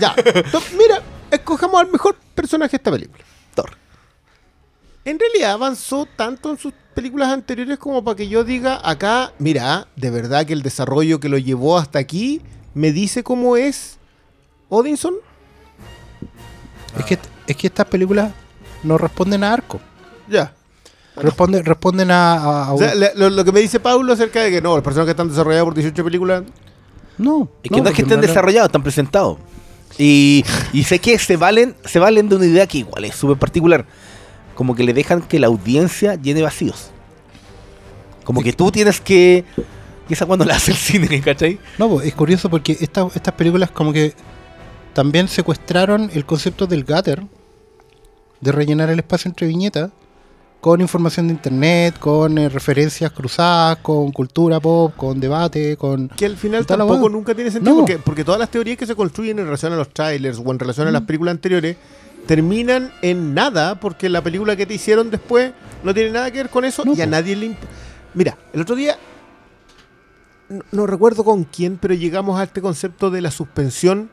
Ya. 0.00 0.14
Mira, 0.78 1.02
escojamos 1.30 1.80
al 1.80 1.90
mejor 1.90 2.16
personaje 2.34 2.70
de 2.72 2.76
esta 2.76 2.90
película. 2.90 3.24
Thor. 3.54 3.70
En 5.04 5.18
realidad 5.18 5.52
avanzó 5.52 6.06
tanto 6.16 6.50
en 6.50 6.58
sus 6.58 6.72
películas 6.92 7.28
anteriores 7.30 7.78
como 7.78 8.02
para 8.04 8.16
que 8.16 8.28
yo 8.28 8.44
diga 8.44 8.80
acá, 8.88 9.32
mira, 9.38 9.86
de 9.96 10.10
verdad 10.10 10.46
que 10.46 10.52
el 10.52 10.62
desarrollo 10.62 11.20
que 11.20 11.28
lo 11.28 11.38
llevó 11.38 11.76
hasta 11.78 11.98
aquí 11.98 12.40
me 12.74 12.92
dice 12.92 13.22
cómo 13.22 13.56
es 13.56 13.98
Odinson. 14.68 15.14
Es, 16.98 17.04
que, 17.04 17.18
es 17.46 17.56
que 17.56 17.66
estas 17.66 17.86
películas 17.86 18.32
no 18.82 18.98
responden 18.98 19.44
a 19.44 19.52
arco. 19.52 19.80
Ya. 20.28 20.52
Responden, 21.16 21.64
responden 21.64 22.10
a, 22.10 22.34
a- 22.34 22.64
a 22.66 22.70
O 22.72 22.74
un- 22.74 22.78
sea, 22.78 22.94
le- 22.94 23.12
lo, 23.16 23.28
lo 23.30 23.44
que 23.44 23.52
me 23.52 23.60
dice 23.60 23.80
Pablo 23.80 24.12
acerca 24.12 24.40
de 24.42 24.50
que 24.50 24.60
no, 24.62 24.74
los 24.74 24.82
personajes 24.84 25.10
están 25.10 25.28
desarrollados 25.28 25.66
por 25.66 25.74
18 25.74 26.04
películas. 26.04 26.42
No. 27.18 27.48
Es 27.62 27.70
que 27.70 27.80
no, 27.82 27.88
es 27.88 27.94
que 27.94 28.02
estén 28.02 28.20
no- 28.20 28.26
desarrollados, 28.26 28.68
están 28.68 28.82
presentados. 28.82 29.38
Y, 29.98 30.42
y 30.72 30.84
sé 30.84 30.98
que 30.98 31.18
se 31.18 31.36
valen, 31.36 31.76
se 31.84 31.98
valen 31.98 32.28
de 32.28 32.36
una 32.36 32.46
idea 32.46 32.66
que 32.66 32.78
igual 32.78 33.04
es 33.04 33.14
súper 33.14 33.36
particular. 33.36 33.84
Como 34.54 34.74
que 34.74 34.84
le 34.84 34.92
dejan 34.92 35.22
que 35.22 35.38
la 35.38 35.46
audiencia 35.46 36.14
llene 36.16 36.42
vacíos. 36.42 36.90
Como 38.24 38.42
que 38.42 38.52
tú 38.52 38.70
tienes 38.70 39.00
que. 39.00 39.44
Y 40.08 40.12
esa 40.12 40.26
cuando 40.26 40.44
la 40.44 40.56
hace 40.56 40.72
el 40.72 40.76
cine, 40.76 41.20
¿cachai? 41.24 41.58
No, 41.78 42.00
es 42.00 42.14
curioso 42.14 42.50
porque 42.50 42.76
esta- 42.80 43.08
estas 43.14 43.34
películas 43.34 43.70
como 43.70 43.92
que 43.92 44.12
también 44.92 45.28
secuestraron 45.28 46.10
el 46.12 46.24
concepto 46.26 46.66
del 46.66 46.84
gutter, 46.84 47.22
de 48.40 48.52
rellenar 48.52 48.90
el 48.90 48.98
espacio 48.98 49.28
entre 49.30 49.46
viñetas, 49.46 49.90
con 50.60 50.80
información 50.80 51.28
de 51.28 51.34
internet, 51.34 51.98
con 51.98 52.36
eh, 52.38 52.48
referencias 52.48 53.10
cruzadas, 53.10 53.78
con 53.78 54.12
cultura 54.12 54.60
pop, 54.60 54.92
con 54.96 55.18
debate, 55.18 55.76
con... 55.76 56.08
Que 56.10 56.26
al 56.26 56.36
final 56.36 56.64
tampoco 56.66 57.08
nunca 57.08 57.34
tiene 57.34 57.50
sentido 57.50 57.74
No. 57.74 57.80
porque, 57.80 57.98
porque 57.98 58.22
todas 58.24 58.38
las 58.38 58.50
teorías 58.50 58.76
que 58.76 58.86
se 58.86 58.94
construyen 58.94 59.38
en 59.40 59.46
relación 59.46 59.72
a 59.72 59.76
los 59.76 59.88
trailers 59.88 60.38
o 60.44 60.48
en 60.52 60.58
relación 60.60 60.86
a 60.86 60.92
las 60.92 61.02
películas 61.02 61.32
anteriores 61.32 61.76
terminan 62.26 62.92
en 63.02 63.34
nada 63.34 63.78
porque 63.80 64.08
la 64.08 64.22
película 64.22 64.56
que 64.56 64.66
te 64.66 64.74
hicieron 64.74 65.10
después 65.10 65.52
no 65.82 65.92
tiene 65.92 66.10
nada 66.10 66.30
que 66.30 66.38
ver 66.38 66.48
con 66.50 66.64
eso 66.64 66.84
No, 66.84 66.94
y 66.94 67.00
a 67.00 67.06
nadie 67.06 67.34
le 67.36 67.46
imp- 67.50 67.56
Mira, 68.14 68.36
el 68.52 68.60
otro 68.60 68.76
día 68.76 68.96
no, 70.48 70.62
no 70.70 70.86
recuerdo 70.86 71.24
con 71.24 71.44
quién, 71.44 71.78
pero 71.78 71.94
llegamos 71.94 72.38
a 72.38 72.44
este 72.44 72.60
concepto 72.60 73.10
de 73.10 73.20
la 73.22 73.30
suspensión 73.30 74.10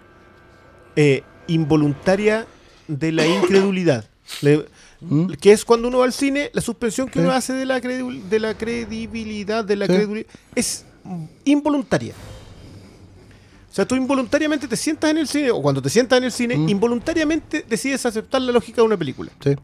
eh, 0.95 1.24
involuntaria 1.48 2.45
de 2.88 3.12
la 3.12 3.26
incredulidad. 3.28 4.06
Le- 4.41 4.65
¿Mm? 5.02 5.28
que 5.39 5.52
es 5.54 5.63
cuando 5.63 5.88
uno 5.88 6.00
va 6.00 6.06
al 6.06 6.13
cine, 6.13 6.50
la 6.54 6.62
suspensión 6.62 7.08
que 7.08 7.19
Sí. 7.19 7.19
uno 7.19 7.32
hace 7.32 7.54
de 7.54 7.65
la, 7.65 7.80
de 7.80 8.39
la 8.39 8.54
credibilidad, 8.56 9.63
de 9.63 9.76
la 9.78 9.86
Sí. 9.86 9.93
credibilidad, 9.93 10.30
es 10.56 10.86
involuntaria. 11.45 12.13
O 13.79 13.81
sea, 13.81 13.87
tú 13.87 13.95
involuntariamente 13.95 14.67
te 14.67 14.75
sientas 14.75 15.09
en 15.09 15.19
el 15.19 15.27
cine, 15.29 15.51
o 15.51 15.61
cuando 15.61 15.81
te 15.81 15.89
sientas 15.89 16.17
en 16.17 16.25
el 16.25 16.33
cine, 16.33 16.57
Mm. 16.57 16.67
involuntariamente 16.67 17.65
decides 17.69 18.05
aceptar 18.05 18.41
la 18.41 18.51
lógica 18.51 18.81
de 18.81 18.81
una 18.81 18.97
película. 18.97 19.31
Sí. 19.41 19.55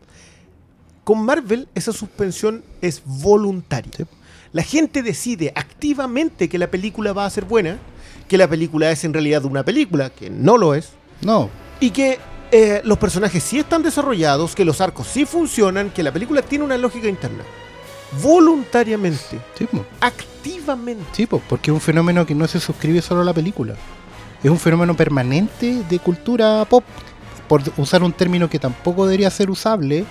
Con 1.04 1.26
Marvel, 1.26 1.68
esa 1.76 1.92
suspensión 1.92 2.64
es 2.82 3.02
voluntaria. 3.04 3.92
Sí. 3.98 4.06
La 4.54 4.64
gente 4.64 5.04
decide 5.04 5.52
activamente 5.54 6.48
que 6.48 6.58
la 6.58 6.68
película 6.72 7.12
va 7.12 7.26
a 7.26 7.30
ser 7.30 7.44
buena, 7.44 7.78
que 8.30 8.38
la 8.38 8.48
película 8.48 8.90
es 8.90 9.04
en 9.04 9.12
realidad 9.12 9.44
una 9.44 9.66
película, 9.66 10.10
que 10.10 10.30
no 10.30 10.58
lo 10.58 10.76
es, 10.76 10.92
No, 11.20 11.50
y 11.82 11.90
que 11.90 12.18
eh, 12.54 12.80
los 12.86 12.98
personajes 12.98 13.44
sí 13.44 13.60
están 13.60 13.84
desarrollados, 13.84 14.56
que 14.56 14.64
los 14.64 14.80
arcos 14.80 15.08
sí 15.08 15.26
funcionan, 15.26 15.90
que 15.90 16.04
la 16.04 16.14
película 16.14 16.42
tiene 16.42 16.64
una 16.64 16.78
lógica 16.78 17.10
interna. 17.10 17.44
Voluntariamente, 18.24 19.42
sí, 19.60 19.68
activamente. 20.00 21.04
Sí, 21.12 21.26
po, 21.26 21.42
porque 21.50 21.70
es 21.72 21.74
un 21.76 21.82
fenómeno 21.82 22.26
que 22.26 22.34
no 22.34 22.48
se 22.48 22.62
suscribe 22.62 23.02
solo 23.02 23.20
a 23.20 23.26
la 23.26 23.34
película. 23.34 23.76
Es 24.46 24.52
un 24.52 24.60
fenómeno 24.60 24.96
permanente 24.96 25.82
de 25.90 25.98
cultura 25.98 26.64
pop. 26.70 26.84
Por 27.48 27.64
usar 27.78 28.04
un 28.04 28.14
término 28.14 28.48
que 28.48 28.60
tampoco 28.60 29.08
debería 29.08 29.32
ser 29.32 29.50
usable, 29.50 30.06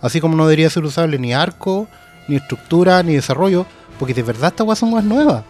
así 0.00 0.22
como 0.22 0.34
no 0.36 0.46
debería 0.46 0.70
ser 0.70 0.84
usable 0.84 1.18
ni 1.18 1.34
arco, 1.34 1.86
ni 2.26 2.36
estructura, 2.36 3.02
ni 3.02 3.12
desarrollo, 3.12 3.66
porque 3.98 4.14
de 4.14 4.22
verdad 4.22 4.52
estas 4.52 4.64
cosas 4.64 4.78
son 4.78 4.90
cosas 4.90 5.04
nuevas. 5.04 5.44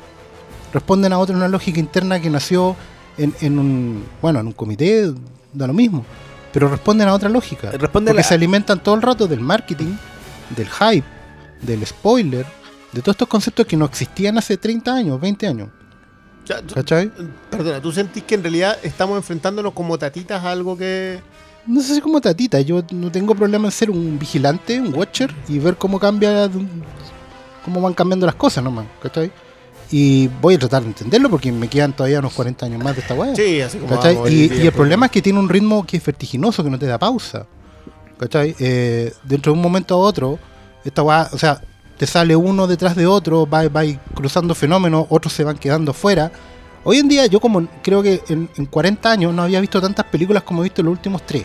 Responden 0.72 1.12
a 1.12 1.18
otra 1.20 1.36
una 1.36 1.46
lógica 1.46 1.78
interna 1.78 2.18
que 2.18 2.28
nació 2.28 2.74
en, 3.18 3.32
en 3.40 3.56
un 3.56 4.04
bueno 4.20 4.40
en 4.40 4.48
un 4.48 4.52
comité, 4.52 5.14
da 5.52 5.68
lo 5.68 5.72
mismo. 5.72 6.04
Pero 6.52 6.68
responden 6.68 7.06
a 7.06 7.14
otra 7.14 7.28
lógica. 7.28 7.70
Responden 7.70 8.14
porque 8.14 8.24
se 8.24 8.34
alimentan 8.34 8.82
todo 8.82 8.96
el 8.96 9.02
rato 9.02 9.28
del 9.28 9.38
marketing, 9.38 9.94
del 10.56 10.68
hype, 10.70 11.06
del 11.62 11.86
spoiler, 11.86 12.44
de 12.90 13.00
todos 13.00 13.14
estos 13.14 13.28
conceptos 13.28 13.64
que 13.64 13.76
no 13.76 13.84
existían 13.84 14.38
hace 14.38 14.56
30 14.56 14.92
años, 14.92 15.20
20 15.20 15.46
años. 15.46 15.68
O 16.44 16.46
sea, 16.46 16.60
tú- 16.62 16.74
¿Cachai? 16.74 17.10
perdona, 17.50 17.80
¿tú 17.80 17.90
sentís 17.90 18.22
que 18.22 18.34
en 18.34 18.42
realidad 18.42 18.76
estamos 18.82 19.16
enfrentándonos 19.16 19.72
como 19.72 19.98
tatitas 19.98 20.44
a 20.44 20.50
algo 20.52 20.76
que... 20.76 21.20
No 21.66 21.80
sé 21.80 21.94
si 21.94 22.00
como 22.02 22.20
tatita, 22.20 22.60
yo 22.60 22.82
no 22.92 23.10
tengo 23.10 23.34
problema 23.34 23.66
en 23.68 23.72
ser 23.72 23.90
un 23.90 24.18
vigilante, 24.18 24.78
un 24.78 24.94
watcher 24.94 25.34
y 25.48 25.58
ver 25.58 25.76
cómo 25.76 25.98
cambia, 25.98 26.50
cómo 27.64 27.80
van 27.80 27.94
cambiando 27.94 28.26
las 28.26 28.34
cosas 28.34 28.62
nomás, 28.62 28.84
¿cachai? 29.02 29.32
Y 29.90 30.28
voy 30.42 30.54
a 30.54 30.58
tratar 30.58 30.82
de 30.82 30.88
entenderlo 30.88 31.30
porque 31.30 31.50
me 31.52 31.68
quedan 31.68 31.94
todavía 31.94 32.18
unos 32.18 32.34
40 32.34 32.66
años 32.66 32.82
más 32.84 32.94
de 32.96 33.00
esta 33.00 33.14
weá. 33.14 33.34
Sí, 33.34 33.60
así 33.62 33.78
como... 33.78 33.94
¿Cachai? 33.94 34.14
vamos 34.14 34.30
Y, 34.30 34.52
y 34.52 34.66
el 34.66 34.72
problema 34.72 35.06
es 35.06 35.12
que 35.12 35.22
tiene 35.22 35.38
un 35.38 35.48
ritmo 35.48 35.86
que 35.86 35.96
es 35.96 36.04
vertiginoso, 36.04 36.62
que 36.62 36.68
no 36.70 36.78
te 36.78 36.86
da 36.86 36.98
pausa. 36.98 37.46
¿Cachai? 38.18 38.54
Eh, 38.58 39.12
dentro 39.22 39.52
de 39.52 39.56
un 39.56 39.62
momento 39.62 39.94
a 39.94 39.98
otro, 39.98 40.38
esta 40.84 41.02
weá, 41.02 41.28
o 41.32 41.38
sea, 41.38 41.60
sale 42.06 42.36
uno 42.36 42.66
detrás 42.66 42.96
de 42.96 43.06
otro, 43.06 43.48
va, 43.48 43.68
va 43.68 43.82
cruzando 44.14 44.54
fenómenos, 44.54 45.06
otros 45.08 45.32
se 45.32 45.44
van 45.44 45.56
quedando 45.58 45.92
fuera. 45.92 46.30
Hoy 46.84 46.98
en 46.98 47.08
día, 47.08 47.26
yo 47.26 47.40
como 47.40 47.66
creo 47.82 48.02
que 48.02 48.22
en, 48.28 48.48
en 48.56 48.66
40 48.66 49.10
años 49.10 49.32
no 49.32 49.42
había 49.42 49.60
visto 49.60 49.80
tantas 49.80 50.04
películas 50.06 50.42
como 50.42 50.62
he 50.62 50.64
visto 50.64 50.82
en 50.82 50.86
los 50.86 50.92
últimos 50.92 51.24
tres. 51.24 51.44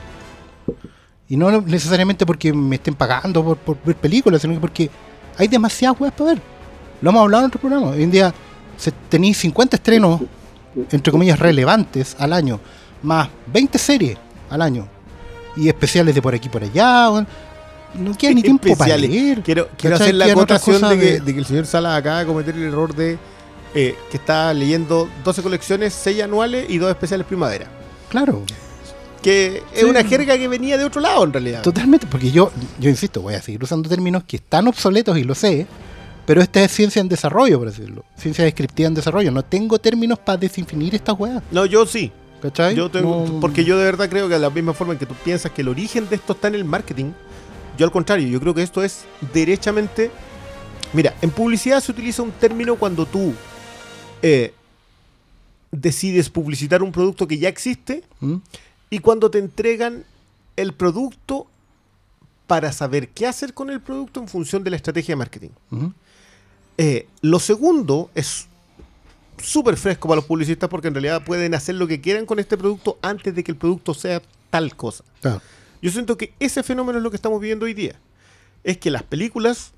Y 1.30 1.38
no 1.38 1.62
necesariamente 1.62 2.26
porque 2.26 2.52
me 2.52 2.78
estén 2.78 2.96
pagando 2.96 3.56
por, 3.56 3.78
ver 3.86 3.96
películas, 3.96 4.42
sino 4.42 4.56
que 4.56 4.60
porque 4.60 4.90
hay 5.38 5.48
demasiadas 5.48 6.02
weas 6.02 6.14
para 6.14 6.32
ver. 6.32 6.42
Lo 7.02 7.12
hemos 7.12 7.22
hablado 7.22 7.44
en 7.44 7.48
otro 7.48 7.62
programa. 7.62 7.90
Hoy 7.92 8.04
en 8.04 8.12
día 8.12 8.34
tenéis 9.10 9.38
50 9.38 9.78
estrenos, 9.78 10.22
entre 10.92 11.12
comillas, 11.12 11.38
relevantes 11.38 12.16
al 12.20 12.34
año, 12.34 12.60
más 13.04 13.30
20 13.54 13.78
series 13.78 14.18
al 14.50 14.64
año. 14.64 14.88
Y 15.56 15.68
especiales 15.68 16.16
de 16.16 16.22
por 16.22 16.34
aquí 16.34 16.48
y 16.48 16.50
por 16.50 16.64
allá. 16.64 17.26
No 17.96 18.16
queda 18.18 18.32
ni 18.34 18.42
tiempo 18.44 18.76
para 18.78 18.98
leer. 18.98 19.42
Quiero, 19.42 19.70
quiero 19.78 19.96
hacer 19.96 20.16
la 20.16 20.26
acotación 20.26 20.82
de 20.82 20.98
que, 21.00 21.06
de- 21.14 21.20
de 21.22 21.34
que 21.34 21.40
el 21.40 21.46
señor 21.46 21.66
Salas 21.66 21.98
acaba 21.98 22.20
de 22.20 22.26
cometer 22.26 22.56
el 22.56 22.64
error 22.64 22.96
de 22.96 23.18
eh, 23.76 23.96
que 24.10 24.18
está 24.18 24.54
leyendo 24.54 25.08
12 25.24 25.42
colecciones, 25.44 25.94
6 25.94 26.24
anuales 26.24 26.70
y 26.70 26.78
2 26.78 26.90
especiales 26.90 27.26
primavera. 27.28 27.68
Claro, 28.10 28.44
Que 29.22 29.64
es 29.74 29.82
Sí. 29.82 29.86
una 29.86 30.04
jerga 30.04 30.38
que 30.38 30.48
venía 30.48 30.78
de 30.78 30.86
otro 30.86 31.02
lado 31.02 31.24
en 31.24 31.34
realidad. 31.34 31.62
totalmente. 31.62 32.08
Porque 32.08 32.32
yo, 32.32 32.52
yo 32.80 32.90
insisto, 32.90 33.22
voy 33.22 33.34
a 33.34 33.42
seguir 33.42 33.62
usando 33.64 33.90
términos 33.90 34.24
que 34.26 34.38
están 34.38 34.68
obsoletos 34.68 35.18
y 35.18 35.24
lo 35.24 35.36
sé. 35.36 35.68
Pero 36.26 36.42
esta 36.42 36.64
es 36.64 36.72
ciencia 36.72 37.00
en 37.02 37.10
desarrollo, 37.10 37.58
por 37.60 37.70
decirlo. 37.70 38.06
Ciencia 38.16 38.44
descriptiva 38.46 38.88
en 38.88 38.94
desarrollo. 38.94 39.32
No 39.32 39.44
tengo 39.44 39.80
términos 39.80 40.20
para 40.20 40.38
definir 40.38 40.94
estas 40.96 41.20
weas. 41.20 41.42
No, 41.52 41.66
yo 41.66 41.86
sí. 41.88 42.12
¿Cachai? 42.42 42.76
Yo 42.76 42.90
tengo, 42.90 43.26
No- 43.28 43.40
Porque 43.42 43.66
yo 43.66 43.78
de 43.78 43.84
verdad 43.84 44.08
creo 44.10 44.28
que 44.30 44.36
de 44.36 44.40
la 44.40 44.50
misma 44.50 44.74
forma 44.74 44.94
en 44.94 45.00
que 45.00 45.06
tú 45.06 45.14
piensas 45.26 45.52
que 45.52 45.62
el 45.62 45.68
origen 45.68 46.08
de 46.08 46.16
esto 46.16 46.34
está 46.34 46.48
en 46.48 46.56
el 46.56 46.64
marketing, 46.66 47.12
yo 47.80 47.86
al 47.86 47.92
contrario, 47.92 48.28
yo 48.28 48.40
creo 48.42 48.54
que 48.54 48.62
esto 48.62 48.84
es 48.84 49.06
derechamente... 49.34 50.12
Mira, 50.92 51.16
en 51.22 51.30
publicidad 51.30 51.82
se 51.82 51.92
utiliza 51.92 52.22
un 52.22 52.32
término 52.32 52.76
cuando 52.76 53.06
tú 53.06 53.34
eh, 54.22 54.54
decides 55.72 56.30
publicitar 56.30 56.84
un 56.84 56.92
producto 56.92 57.28
que 57.28 57.38
ya 57.38 57.48
existe 57.48 58.04
¿Mm? 58.20 58.38
y 58.90 59.00
cuando 59.00 59.32
te 59.32 59.38
entregan 59.38 60.04
el 60.58 60.74
producto 60.74 61.48
para 62.48 62.74
saber 62.74 63.10
qué 63.10 63.28
hacer 63.28 63.54
con 63.54 63.70
el 63.70 63.80
producto 63.80 64.20
en 64.20 64.28
función 64.28 64.64
de 64.64 64.72
la 64.72 64.76
estrategia 64.76 65.14
de 65.14 65.18
marketing. 65.18 65.50
Ujú. 65.72 65.94
Eh, 66.78 67.08
lo 67.22 67.40
segundo 67.40 68.10
es 68.16 68.48
súper 69.42 69.78
fresco 69.78 70.10
para 70.10 70.18
los 70.18 70.26
publicistas 70.26 70.70
porque 70.70 70.90
en 70.90 70.96
realidad 70.96 71.24
pueden 71.24 71.54
hacer 71.54 71.76
lo 71.76 71.88
que 71.88 72.02
quieran 72.02 72.26
con 72.26 72.40
este 72.40 72.58
producto 72.58 72.98
antes 73.02 73.34
de 73.34 73.44
que 73.44 73.52
el 73.52 73.58
producto 73.58 73.94
sea 73.94 74.22
tal 74.50 74.76
cosa. 74.76 75.06
Yo 75.82 75.92
siento 75.92 76.18
que 76.18 76.34
ese 76.40 76.64
fenómeno 76.64 76.98
es 77.00 77.04
lo 77.04 77.10
que 77.10 77.16
estamos 77.16 77.40
viviendo 77.40 77.66
hoy 77.66 77.74
día. 77.74 77.96
Es 78.64 78.78
que 78.78 78.92
las 78.92 79.04
películas, 79.04 79.72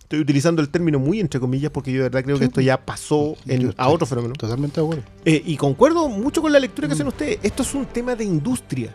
estoy 0.00 0.20
utilizando 0.20 0.62
el 0.62 0.68
término 0.70 0.98
muy 0.98 1.20
entre 1.20 1.40
comillas 1.40 1.70
porque 1.70 1.90
yo 1.92 1.98
de 1.98 2.02
verdad 2.04 2.24
creo 2.24 2.38
que 2.38 2.46
esto 2.46 2.60
ya 2.60 2.84
pasó 2.84 3.36
en- 3.46 3.74
a 3.76 3.88
otro 3.88 4.06
fenómeno. 4.06 4.34
Totalmente 4.34 4.80
de 4.80 4.86
acuerdo. 4.86 5.04
Eh, 5.24 5.42
y 5.44 5.56
concuerdo 5.56 6.08
mucho 6.08 6.40
con 6.40 6.52
la 6.52 6.60
lectura 6.60 6.86
Mm. 6.86 6.90
que 6.90 6.94
hacen 6.94 7.06
ustedes. 7.08 7.38
Esto 7.42 7.62
es 7.62 7.74
un 7.74 7.86
tema 7.86 8.14
de 8.14 8.24
industria. 8.24 8.94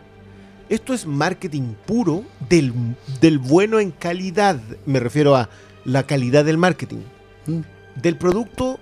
Esto 0.68 0.94
es 0.94 1.04
marketing 1.06 1.74
puro 1.86 2.24
del, 2.48 2.72
del 3.20 3.38
bueno 3.38 3.78
en 3.80 3.90
calidad. 3.90 4.60
Me 4.86 5.00
refiero 5.00 5.34
a 5.36 5.48
la 5.84 6.04
calidad 6.04 6.44
del 6.44 6.58
marketing. 6.58 7.02
Mm. 7.46 7.60
Del 8.00 8.16
producto, 8.16 8.78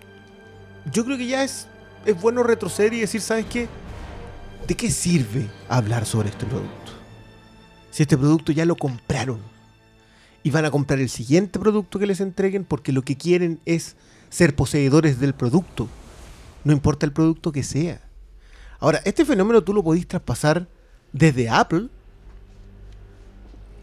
yo 0.92 1.04
creo 1.04 1.16
que 1.18 1.26
ya 1.26 1.44
es, 1.44 1.66
es 2.06 2.18
bueno 2.20 2.42
retroceder 2.42 2.92
y 2.94 3.00
decir, 3.00 3.20
¿sabes 3.20 3.46
qué? 3.46 3.68
¿De 4.66 4.74
qué 4.74 4.90
sirve 4.90 5.46
hablar 5.68 6.04
sobre 6.04 6.28
este 6.28 6.44
producto? 6.46 6.74
Si 7.98 8.02
este 8.02 8.16
producto 8.16 8.52
ya 8.52 8.64
lo 8.64 8.76
compraron 8.76 9.40
y 10.44 10.52
van 10.52 10.64
a 10.64 10.70
comprar 10.70 11.00
el 11.00 11.08
siguiente 11.08 11.58
producto 11.58 11.98
que 11.98 12.06
les 12.06 12.20
entreguen 12.20 12.62
porque 12.62 12.92
lo 12.92 13.02
que 13.02 13.16
quieren 13.16 13.58
es 13.64 13.96
ser 14.30 14.54
poseedores 14.54 15.18
del 15.18 15.34
producto. 15.34 15.88
No 16.62 16.72
importa 16.72 17.06
el 17.06 17.12
producto 17.12 17.50
que 17.50 17.64
sea. 17.64 18.00
Ahora, 18.78 19.00
este 19.04 19.24
fenómeno 19.24 19.64
tú 19.64 19.74
lo 19.74 19.82
podís 19.82 20.06
traspasar 20.06 20.68
desde 21.12 21.48
Apple 21.48 21.88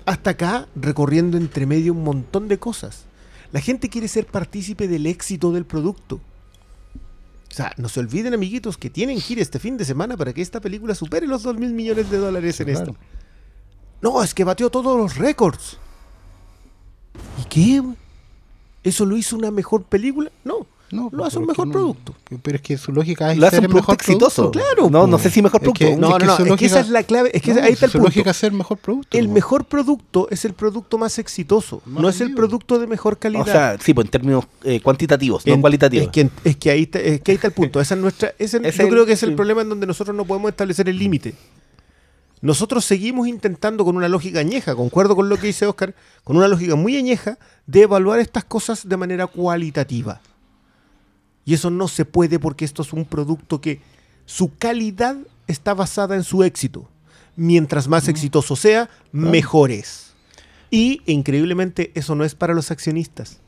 hasta 0.05 0.29
acá, 0.29 0.69
recorriendo 0.77 1.35
entre 1.35 1.65
medio 1.65 1.91
un 1.91 2.05
montón 2.05 2.47
de 2.47 2.57
cosas. 2.57 3.03
La 3.51 3.59
gente 3.59 3.89
quiere 3.89 4.07
ser 4.07 4.27
partícipe 4.27 4.87
del 4.87 5.07
éxito 5.07 5.51
del 5.51 5.65
producto. 5.65 6.21
O 7.51 7.53
sea, 7.53 7.73
no 7.75 7.89
se 7.89 7.99
olviden, 7.99 8.33
amiguitos, 8.33 8.77
que 8.77 8.89
tienen 8.89 9.19
que 9.19 9.33
ir 9.33 9.39
este 9.39 9.59
fin 9.59 9.75
de 9.75 9.83
semana 9.83 10.15
para 10.15 10.31
que 10.31 10.41
esta 10.41 10.61
película 10.61 10.95
supere 10.95 11.27
los 11.27 11.43
2 11.43 11.57
mil 11.57 11.73
millones 11.73 12.09
de 12.09 12.17
dólares 12.17 12.57
en 12.61 12.67
Claro. 12.67 12.79
esto. 12.79 12.95
No, 14.01 14.21
es 14.21 14.33
que 14.33 14.43
batió 14.43 14.69
todos 14.69 14.97
los 14.97 15.17
récords. 15.17 15.77
¿Y 17.41 17.45
qué? 17.49 17.83
¿Eso 18.83 19.05
lo 19.05 19.17
hizo 19.17 19.35
una 19.35 19.51
mejor 19.51 19.83
película? 19.83 20.31
No. 20.43 20.67
No, 20.91 21.09
lo 21.11 21.25
hace 21.25 21.33
pero 21.37 21.41
un 21.41 21.47
mejor 21.47 21.67
no- 21.67 21.73
producto. 21.73 22.15
Pero 22.43 22.55
es 22.57 22.61
que 22.61 22.77
su 22.77 22.91
lógica 22.91 23.31
es 23.31 23.39
Lo 23.39 23.47
hace 23.47 23.55
ser 23.55 23.61
un 23.61 23.65
el 23.65 23.69
producto 23.71 23.91
mejor 23.93 24.01
exitoso. 24.01 24.51
producto. 24.51 24.59
Claro, 24.59 24.89
No, 24.91 25.07
no 25.07 25.17
po. 25.17 25.23
sé 25.23 25.29
si 25.31 25.41
mejor 25.41 25.61
Es 25.63 25.73
que- 25.73 25.85
producto. 25.87 25.99
No, 25.99 26.07
es 26.07 26.11
no, 26.11 26.17
que 26.37 26.43
no, 26.45 26.53
es 26.53 26.59
que 26.59 26.65
esa 26.67 26.79
es 26.79 26.89
la 26.89 27.01
clave. 27.03 27.31
Es 27.33 27.41
que 27.41 27.53
No, 27.55 27.63
ahí 27.63 27.73
está 27.73 27.87
el 27.87 27.91
su 27.91 27.97
punto. 27.97 28.09
lógica 28.09 28.29
es 28.29 28.37
ser 28.37 28.51
mejor 28.51 28.77
producto. 28.77 29.17
El 29.17 29.27
mejor 29.27 29.65
producto 29.65 30.27
es 30.29 30.45
el 30.45 30.53
producto 30.53 30.99
más 30.99 31.17
exitoso, 31.17 31.81
Más 31.85 32.03
no 32.03 32.07
es 32.07 32.21
el 32.21 32.35
producto 32.35 32.77
de 32.77 32.85
mejor 32.85 33.17
calidad. 33.17 33.41
O 33.41 33.45
sea, 33.45 33.77
sí, 33.83 33.95
pues 33.95 34.05
en 34.05 34.11
términos 34.11 34.45
eh, 34.63 34.79
cuantitativos, 34.79 35.45
no 35.47 35.53
En- 35.55 35.61
cualitativos. 35.61 36.05
Es 36.05 36.11
que, 36.11 36.29
es 36.43 36.55
que 36.55 36.69
ahí 36.69 36.83
está, 36.83 36.99
es 36.99 37.19
que 37.21 37.31
ahí 37.31 37.35
está 37.35 37.47
el 37.47 37.53
punto. 37.53 37.81
Esa 37.81 37.95
es 37.95 38.01
nuestra, 38.01 38.33
ese- 38.37 38.61
Es 38.63 38.77
yo 38.77 38.83
el- 38.83 38.89
creo 38.89 39.05
que 39.07 39.13
es 39.13 39.23
el 39.23 39.29
sí. 39.29 39.35
problema 39.35 39.63
en 39.63 39.69
donde 39.69 39.87
nosotros 39.87 40.15
no 40.15 40.23
podemos 40.23 40.49
establecer 40.51 40.87
el 40.87 40.99
límite. 40.99 41.33
Nosotros 42.45 42.85
seguimos 42.85 43.27
intentando 43.27 43.83
con 43.83 43.97
una 43.97 44.07
lógica 44.07 44.39
añeja, 44.39 44.75
concuerdo 44.75 45.15
con 45.15 45.29
lo 45.29 45.37
que 45.37 45.47
dice 45.47 45.65
Oscar, 45.65 45.95
con 46.23 46.37
una 46.37 46.47
lógica 46.47 46.75
muy 46.75 46.95
añeja 46.95 47.39
de 47.65 47.81
evaluar 47.81 48.19
estas 48.19 48.43
cosas 48.43 48.87
de 48.87 48.97
manera 48.97 49.25
cualitativa. 49.25 50.21
Y 51.43 51.55
eso 51.55 51.71
no 51.71 51.87
se 51.87 52.05
puede 52.05 52.37
porque 52.37 52.63
esto 52.63 52.83
es 52.83 52.93
un 52.93 53.05
producto 53.05 53.59
que 53.61 53.81
su 54.27 54.55
calidad 54.59 55.17
está 55.47 55.73
basada 55.73 56.15
en 56.15 56.23
su 56.23 56.43
éxito. 56.43 56.87
Mientras 57.35 57.87
más 57.87 58.07
exitoso 58.09 58.55
sea, 58.55 58.91
mejor 59.11 59.71
es. 59.71 60.13
Y 60.69 61.01
increíblemente 61.07 61.91
eso 61.95 62.13
no 62.13 62.25
es 62.25 62.35
para 62.35 62.53
los 62.53 62.69
accionistas. 62.69 63.39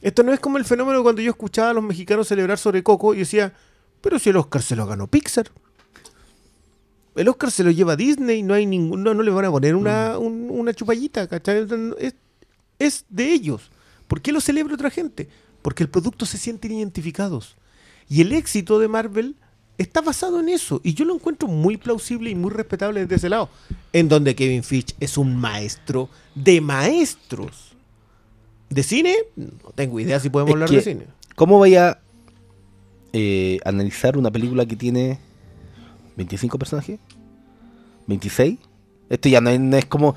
Esto 0.00 0.22
no 0.22 0.32
es 0.32 0.40
como 0.40 0.56
el 0.56 0.64
fenómeno 0.64 1.02
cuando 1.02 1.20
yo 1.20 1.32
escuchaba 1.32 1.68
a 1.68 1.74
los 1.74 1.84
mexicanos 1.84 2.28
celebrar 2.28 2.56
sobre 2.56 2.82
Coco 2.82 3.12
y 3.12 3.18
decía, 3.18 3.52
pero 4.00 4.18
si 4.18 4.30
el 4.30 4.36
Oscar 4.38 4.62
se 4.62 4.74
lo 4.74 4.86
ganó 4.86 5.06
Pixar. 5.06 5.50
El 7.16 7.28
Oscar 7.28 7.50
se 7.50 7.64
lo 7.64 7.70
lleva 7.70 7.96
Disney, 7.96 8.42
no 8.42 8.54
hay 8.54 8.66
ningún, 8.66 9.02
no, 9.02 9.14
no 9.14 9.22
le 9.22 9.30
van 9.30 9.44
a 9.46 9.50
poner 9.50 9.74
una, 9.74 10.18
un- 10.18 10.48
una 10.50 10.72
chupallita, 10.74 11.26
¿cachai? 11.26 11.66
Es, 11.98 12.14
es 12.78 13.04
de 13.08 13.32
ellos. 13.32 13.70
¿Por 14.06 14.20
qué 14.20 14.32
lo 14.32 14.40
celebra 14.40 14.74
otra 14.74 14.90
gente? 14.90 15.28
Porque 15.62 15.82
el 15.82 15.88
producto 15.88 16.26
se 16.26 16.38
sienten 16.38 16.72
identificados. 16.72 17.56
Y 18.08 18.20
el 18.20 18.32
éxito 18.32 18.78
de 18.78 18.86
Marvel 18.88 19.34
está 19.78 20.00
basado 20.00 20.38
en 20.40 20.48
eso. 20.48 20.80
Y 20.84 20.94
yo 20.94 21.04
lo 21.04 21.14
encuentro 21.14 21.48
muy 21.48 21.76
plausible 21.76 22.30
y 22.30 22.34
muy 22.34 22.50
respetable 22.50 23.00
desde 23.00 23.16
ese 23.16 23.28
lado. 23.28 23.48
En 23.92 24.08
donde 24.08 24.34
Kevin 24.36 24.62
Fitch 24.62 24.94
es 25.00 25.18
un 25.18 25.36
maestro 25.36 26.08
de 26.34 26.60
maestros. 26.60 27.72
¿De 28.70 28.82
cine? 28.82 29.14
No 29.36 29.70
tengo 29.74 29.98
idea 30.00 30.20
si 30.20 30.28
podemos 30.30 30.50
Es 30.50 30.54
hablar 30.54 30.68
que- 30.70 30.76
de 30.76 30.82
cine. 30.82 31.06
¿Cómo 31.34 31.58
vaya 31.58 31.88
a 31.88 31.98
eh, 33.12 33.58
analizar 33.64 34.16
una 34.16 34.30
película 34.30 34.66
que 34.66 34.76
tiene 34.76 35.18
25 36.16 36.58
personajes? 36.58 36.98
¿26? 38.08 38.58
Esto 39.08 39.28
ya 39.28 39.40
no 39.40 39.50
es, 39.50 39.60
no 39.60 39.76
es 39.76 39.84
como. 39.86 40.14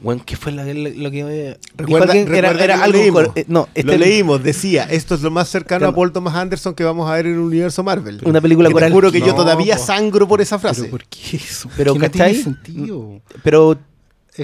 Bueno, 0.00 0.22
¿qué 0.24 0.36
fue 0.36 0.52
la- 0.52 0.62
la- 0.64 0.72
lo, 0.90 1.10
que. 1.10 1.58
Recuerda, 1.76 2.14
era, 2.14 2.50
era 2.52 2.52
que 2.52 2.66
lo 2.78 2.84
algo. 2.84 2.98
leímos. 2.98 3.28
eh, 3.34 3.44
no, 3.48 3.68
este 3.74 3.92
lo 3.92 3.98
leímos, 3.98 4.42
decía, 4.44 4.84
esto 4.84 5.16
es 5.16 5.22
lo 5.22 5.30
más 5.32 5.48
cercano 5.48 5.80
Claro. 5.80 5.92
a 5.92 5.94
Paul 5.96 6.12
Thomas 6.12 6.36
Anderson 6.36 6.74
que 6.74 6.84
vamos 6.84 7.10
a 7.10 7.14
ver 7.14 7.26
en 7.26 7.32
el 7.34 7.38
universo 7.40 7.82
Marvel. 7.82 8.20
Una 8.24 8.40
película 8.40 8.68
Que 8.68 8.74
coral. 8.74 8.90
Te 8.90 8.94
juro 8.94 9.10
que 9.10 9.20
yo 9.20 9.34
todavía 9.34 9.76
po. 9.76 9.82
sangro 9.82 10.28
por 10.28 10.40
esa 10.40 10.58
frase. 10.60 10.82
Pero 10.82 10.90
¿por 10.92 11.04
qué 11.06 11.36
eso? 11.36 11.68
Pero, 11.76 11.94
Que 11.94 11.98
no 11.98 12.04
¿cachai? 12.04 12.30
tiene 12.32 12.44
sentido. 12.44 13.20
Pero, 13.42 13.76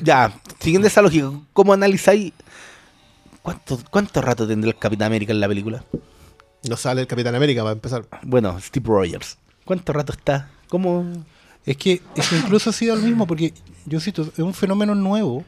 ya, 0.03 0.33
siguiendo 0.59 0.89
esa 0.89 1.03
lógica, 1.03 1.31
¿cómo 1.53 1.73
analizáis? 1.73 2.33
¿Cuánto, 3.43 3.79
¿Cuánto 3.91 4.23
rato 4.23 4.49
tendrá 4.49 4.71
el 4.71 4.77
Capitán 4.79 5.07
América 5.07 5.33
en 5.33 5.39
la 5.41 5.47
película? 5.47 5.85
No 6.69 6.77
sale 6.77 7.03
el 7.03 7.07
Capitán 7.07 7.35
América 7.37 7.63
para 7.63 7.75
empezar. 7.75 8.07
Bueno, 8.23 8.59
Steve 8.61 8.87
Rogers. 8.89 9.39
¿Cuánto 9.65 9.93
rato 9.93 10.13
está? 10.13 10.51
¿Cómo.? 10.69 11.05
Es 11.67 11.77
que, 11.79 12.03
es 12.15 12.33
incluso 12.33 12.71
ha 12.71 12.73
sido 12.75 12.95
lo 12.97 13.03
mismo, 13.03 13.27
porque 13.27 13.55
yo 13.87 13.99
cito, 14.01 14.23
es 14.23 14.39
un 14.39 14.53
fenómeno 14.53 14.95
nuevo 14.95 15.45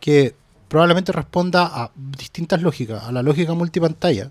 que 0.00 0.34
probablemente 0.68 1.12
responda 1.12 1.66
a 1.66 1.90
distintas 1.96 2.62
lógicas, 2.62 3.02
a 3.04 3.12
la 3.12 3.22
lógica 3.22 3.52
multipantalla. 3.52 4.30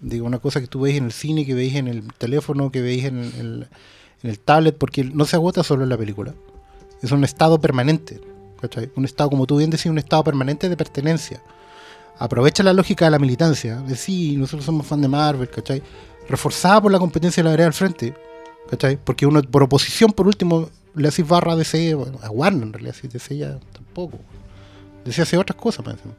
Digo, 0.00 0.26
una 0.26 0.38
cosa 0.38 0.60
que 0.60 0.68
tú 0.68 0.80
veis 0.82 0.98
en 0.98 1.04
el 1.06 1.12
cine, 1.12 1.44
que 1.44 1.54
veis 1.54 1.74
en 1.74 1.88
el 1.88 2.12
teléfono, 2.12 2.70
que 2.70 2.80
veis 2.80 3.04
en 3.06 3.18
el, 3.18 3.32
en 3.34 3.40
el- 3.40 3.68
en 4.22 4.30
el 4.30 4.38
tablet, 4.40 4.76
porque 4.76 5.04
no 5.04 5.24
se 5.24 5.36
agota 5.36 5.62
solo 5.62 5.84
en 5.84 5.88
la 5.90 5.96
película. 5.96 6.34
Es 7.02 7.12
un 7.12 7.22
estado 7.24 7.60
permanente. 7.60 8.20
¿cachai? 8.60 8.90
Un 8.96 9.04
estado, 9.04 9.30
como 9.30 9.46
tú 9.46 9.56
bien 9.58 9.70
decías, 9.70 9.92
un 9.92 9.98
estado 9.98 10.24
permanente 10.24 10.68
de 10.68 10.76
pertenencia. 10.76 11.40
Aprovecha 12.18 12.64
la 12.64 12.72
lógica 12.72 13.04
de 13.04 13.12
la 13.12 13.20
militancia, 13.20 13.76
de 13.76 13.94
sí, 13.94 14.36
nosotros 14.36 14.64
somos 14.64 14.84
fan 14.86 15.00
de 15.00 15.06
Marvel, 15.06 15.48
¿cachai? 15.48 15.80
Reforzada 16.28 16.80
por 16.80 16.92
la 16.92 16.98
competencia 16.98 17.42
de 17.42 17.44
la 17.44 17.50
vereda 17.52 17.66
al 17.68 17.72
frente, 17.72 18.14
¿cachai? 18.70 18.98
Porque 19.02 19.26
uno, 19.26 19.40
por 19.42 19.62
oposición, 19.62 20.12
por 20.12 20.26
último, 20.26 20.68
le 20.94 21.08
hacís 21.08 21.26
barra 21.26 21.52
a 21.52 21.56
DC, 21.56 21.94
bueno, 21.94 22.18
a 22.22 22.30
Warner 22.30 22.62
en 22.64 22.72
realidad, 22.72 22.94
si 23.00 23.08
DC 23.08 23.36
ya 23.36 23.58
tampoco. 23.72 24.18
DC 25.04 25.22
hace 25.22 25.38
otras 25.38 25.56
cosas, 25.58 25.86
encima, 25.86 26.14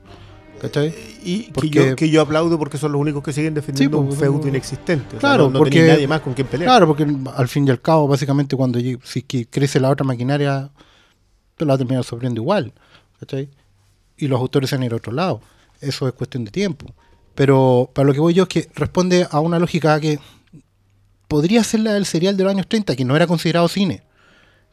¿cachai? 0.59 0.93
Y 1.23 1.51
que 1.51 1.69
yo, 1.69 1.95
que 1.95 2.09
yo 2.09 2.21
aplaudo 2.21 2.57
porque 2.57 2.77
son 2.79 2.91
los 2.91 2.99
únicos 3.01 3.23
que 3.23 3.33
siguen 3.33 3.53
defendiendo 3.53 3.97
Sí, 3.97 4.01
un 4.01 4.07
pues, 4.07 4.19
feudo 4.19 4.47
inexistente. 4.47 5.07
O 5.07 5.11
sea, 5.11 5.19
Claro, 5.19 5.43
no, 5.45 5.49
no 5.51 5.59
porque- 5.59 5.85
nadie 5.87 6.07
más 6.07 6.21
con 6.21 6.33
quien 6.33 6.47
pelear. 6.47 6.69
Claro, 6.69 6.87
porque 6.87 7.05
al 7.35 7.47
fin 7.47 7.67
y 7.67 7.71
al 7.71 7.81
cabo, 7.81 8.07
básicamente, 8.07 8.55
cuando 8.55 8.79
si 9.03 9.21
que 9.21 9.45
crece 9.45 9.79
la 9.79 9.89
otra 9.89 10.05
maquinaria, 10.05 10.71
te 11.55 11.65
la 11.65 11.73
va 11.73 11.75
a 11.75 11.77
terminar 11.77 12.03
sufriendo 12.03 12.41
igual. 12.41 12.73
¿cachai? 13.19 13.49
Y 14.17 14.27
los 14.27 14.39
autores 14.39 14.69
se 14.69 14.75
han 14.77 14.83
ido 14.83 14.95
a 14.95 14.97
otro 14.97 15.11
lado. 15.11 15.41
Eso 15.81 16.07
es 16.07 16.13
cuestión 16.13 16.45
de 16.45 16.51
tiempo. 16.51 16.87
Pero 17.39 17.89
para 17.93 18.05
lo 18.05 18.13
que 18.13 18.19
voy 18.19 18.33
yo 18.33 18.43
es 18.43 18.49
que 18.49 18.69
responde 18.75 19.25
a 19.31 19.39
una 19.39 19.59
lógica 19.59 19.97
que 20.01 20.19
podría 21.29 21.63
ser 21.63 21.79
la 21.79 21.93
del 21.93 22.05
serial 22.05 22.35
de 22.35 22.43
los 22.43 22.51
años 22.51 22.67
30, 22.67 22.97
que 22.97 23.05
no 23.05 23.15
era 23.15 23.27
considerado 23.27 23.69
cine, 23.69 24.03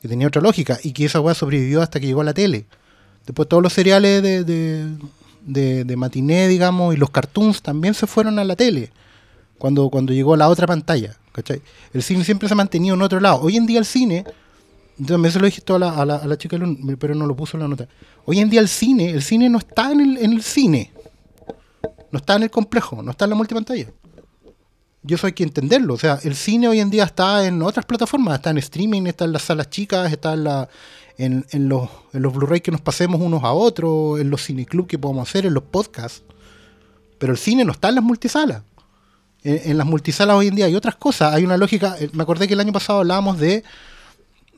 que 0.03 0.09
tenía 0.09 0.27
otra 0.27 0.43
lógica 0.43 0.77
y 0.83 0.91
que 0.91 1.05
esa 1.05 1.21
weá 1.21 1.37
sobrevivió 1.37 1.81
hasta 1.81 2.01
que 2.01 2.09
llegó 2.09 2.23
a 2.23 2.25
la 2.25 2.35
tele. 2.35 2.67
Después 3.25 3.49
todos 3.49 3.63
los 3.63 3.73
seriales 3.73 4.21
de, 4.21 4.43
de, 4.43 4.97
de, 5.43 5.85
de 5.85 5.97
matiné, 5.97 6.49
digamos, 6.49 6.93
y 6.93 6.97
los 6.97 7.11
cartoons 7.11 7.63
también 7.63 7.95
se 7.95 8.09
fueron 8.09 8.37
a 8.41 8.45
la 8.45 8.57
tele 8.57 8.91
cuando, 9.59 9.89
cuando 9.89 10.13
llegó 10.13 10.35
la 10.35 10.49
otra 10.49 10.67
pantalla. 10.67 11.17
¿cachai? 11.31 11.63
El 11.93 12.03
cine 12.03 12.25
siempre 12.25 12.49
se 12.49 12.55
ha 12.55 12.57
mantenido 12.57 12.97
en 12.97 13.03
otro 13.03 13.21
lado. 13.21 13.43
Hoy 13.43 13.59
en 13.59 13.67
día 13.67 13.79
el 13.79 13.87
cine, 13.87 14.25
también 15.07 15.31
se 15.31 15.39
lo 15.39 15.47
dije 15.47 15.63
a 15.69 15.79
la, 15.79 15.91
a 15.91 16.05
la, 16.05 16.17
a 16.17 16.27
la 16.27 16.37
chica, 16.37 16.59
pero 16.99 17.15
no 17.15 17.29
lo 17.29 17.37
puso 17.37 17.57
en 17.57 17.63
la 17.63 17.69
nota. 17.69 17.87
Hoy 18.25 18.41
en 18.41 18.51
día 18.51 18.59
el 18.59 18.67
cine, 18.67 19.11
el 19.11 19.23
cine 19.23 19.49
no 19.49 19.59
está 19.59 19.93
en 19.93 20.01
el, 20.01 20.19
en 20.19 20.33
el 20.33 20.43
cine, 20.43 20.91
no 22.17 22.21
está 22.21 22.37
en 22.37 22.45
el 22.45 22.51
complejo, 22.51 23.03
no 23.03 23.11
está 23.11 23.27
en 23.27 23.31
la 23.31 23.37
multipantalla. 23.37 23.89
Y 25.07 25.13
eso 25.15 25.27
hay 25.27 25.35
que 25.35 25.43
entenderlo. 25.43 25.93
O 25.93 25.99
sea, 25.99 26.19
el 26.25 26.35
cine 26.35 26.67
hoy 26.67 26.81
en 26.81 26.89
día 26.89 27.05
está 27.05 27.47
en 27.47 27.61
otras 27.61 27.85
plataformas, 27.85 28.37
está 28.37 28.49
en 28.51 28.59
streaming, 28.59 29.03
está 29.07 29.27
en 29.27 29.33
las 29.33 29.43
salas 29.43 29.69
chicas, 29.69 30.11
está 30.11 30.33
en, 30.33 30.45
la, 30.45 30.69
en, 31.19 31.45
en 31.51 31.69
los, 31.69 31.91
en 32.15 32.23
los 32.23 32.33
Blu-ray 32.33 32.63
que 32.63 32.71
nos 32.71 32.81
pasemos 32.81 33.21
unos 33.21 33.45
a 33.45 33.53
otros, 33.53 34.19
en 34.19 34.31
los 34.31 34.43
cineclub 34.43 34.87
que 34.87 34.99
podamos 34.99 35.29
hacer, 35.29 35.45
en 35.45 35.53
los 35.53 35.65
podcasts. 35.65 36.23
Pero 37.19 37.35
el 37.35 37.39
cine 37.39 37.65
no 37.67 37.73
está 37.73 37.91
en 37.91 37.97
las 37.97 38.05
multisalas. 38.05 38.63
En, 39.43 39.73
en 39.73 39.77
las 39.79 39.87
multisalas 39.87 40.37
hoy 40.37 40.47
en 40.49 40.55
día 40.55 40.65
hay 40.65 40.75
otras 40.75 40.97
cosas. 40.97 41.35
Hay 41.35 41.45
una 41.45 41.59
lógica. 41.59 41.97
eh, 42.01 42.09
Me 42.15 42.23
acordé 42.23 42.49
que 42.49 42.55
el 42.55 42.61
año 42.61 42.73
pasado 42.73 43.01
hablábamos 43.01 43.39
de. 43.39 43.63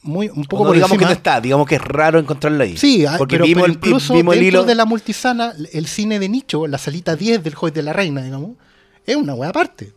Muy, 0.08 0.28
un 0.28 0.44
poco 0.44 0.64
no 0.64 0.68
por 0.70 0.74
digamos 0.76 0.92
encima. 0.94 1.08
que 1.08 1.14
no 1.14 1.16
está, 1.18 1.40
digamos 1.40 1.66
que 1.68 1.74
es 1.74 1.80
raro 1.82 2.18
encontrarlo 2.18 2.62
ahí. 2.64 2.76
Sí, 2.76 3.04
ah, 3.06 3.16
porque 3.18 3.34
pero, 3.36 3.44
vimos, 3.44 3.62
pero 3.64 3.72
el, 3.72 3.76
incluso 3.78 4.14
vimos 4.14 4.36
el 4.36 4.42
hilo. 4.42 4.64
de 4.64 4.74
la 4.74 4.84
multisana, 4.86 5.52
el 5.72 5.86
cine 5.86 6.18
de 6.18 6.28
nicho, 6.28 6.66
la 6.66 6.78
salita 6.78 7.14
10 7.14 7.42
del 7.44 7.54
Juez 7.54 7.74
de 7.74 7.82
la 7.82 7.92
Reina, 7.92 8.22
digamos, 8.22 8.52
es 9.06 9.16
una 9.16 9.34
hueá 9.34 9.50
aparte. 9.50 9.92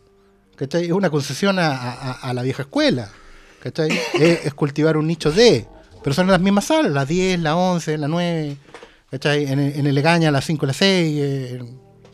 ¿Cachai? 0.56 0.84
Es 0.84 0.92
una 0.92 1.08
concesión 1.10 1.58
a, 1.58 1.72
a- 1.72 2.12
a 2.12 2.34
la 2.34 2.42
vieja 2.42 2.62
escuela. 2.62 3.08
¿Cachai? 3.62 3.90
es, 4.14 4.44
es 4.46 4.54
cultivar 4.54 4.96
un 4.96 5.06
nicho 5.06 5.32
de. 5.32 5.66
Pero 6.04 6.14
son 6.14 6.26
las 6.26 6.40
mismas 6.40 6.64
salas, 6.66 6.92
las 6.92 7.08
10, 7.08 7.40
la 7.40 7.56
11, 7.56 7.96
la 7.98 8.08
9. 8.08 8.56
¿Cachai? 9.10 9.44
En, 9.50 9.58
el- 9.58 9.76
en 9.78 9.86
el 9.86 9.96
Egaña, 9.98 10.30
las 10.30 10.44
5, 10.44 10.66
las 10.66 10.76
6. 10.76 11.18
eh, 11.22 11.62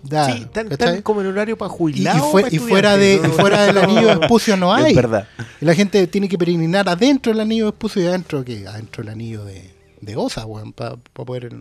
da, 0.02 0.32
sí, 0.32 0.46
tan, 0.52 1.02
como 1.02 1.20
en 1.20 1.26
horario 1.28 1.56
para 1.58 1.70
Y, 1.70 1.74
y 1.74 1.78
jubilados. 1.78 2.30
fue- 2.30 2.42
para 2.42 2.54
y 2.54 2.58
fuera, 2.58 2.96
de, 2.96 3.18
fuera 3.18 3.62
del 3.64 3.78
anillo 3.78 4.06
de 4.06 4.12
Espucio 4.22 4.56
no 4.56 4.72
hay. 4.72 4.90
Es 4.90 4.96
verdad. 4.96 5.28
Y 5.60 5.64
la 5.64 5.74
gente 5.74 6.06
tiene 6.06 6.28
que 6.28 6.38
peregrinar 6.38 6.88
adentro 6.88 7.32
del 7.32 7.40
anillo 7.40 7.64
de 7.64 7.70
Espucio 7.70 8.02
y 8.02 8.06
adentro, 8.06 8.44
que 8.44 8.66
adentro 8.66 9.02
del 9.02 9.12
anillo 9.12 9.44
de, 9.44 9.70
de 10.00 10.16
Osa, 10.16 10.46
para 10.74 10.96
poder 10.96 11.54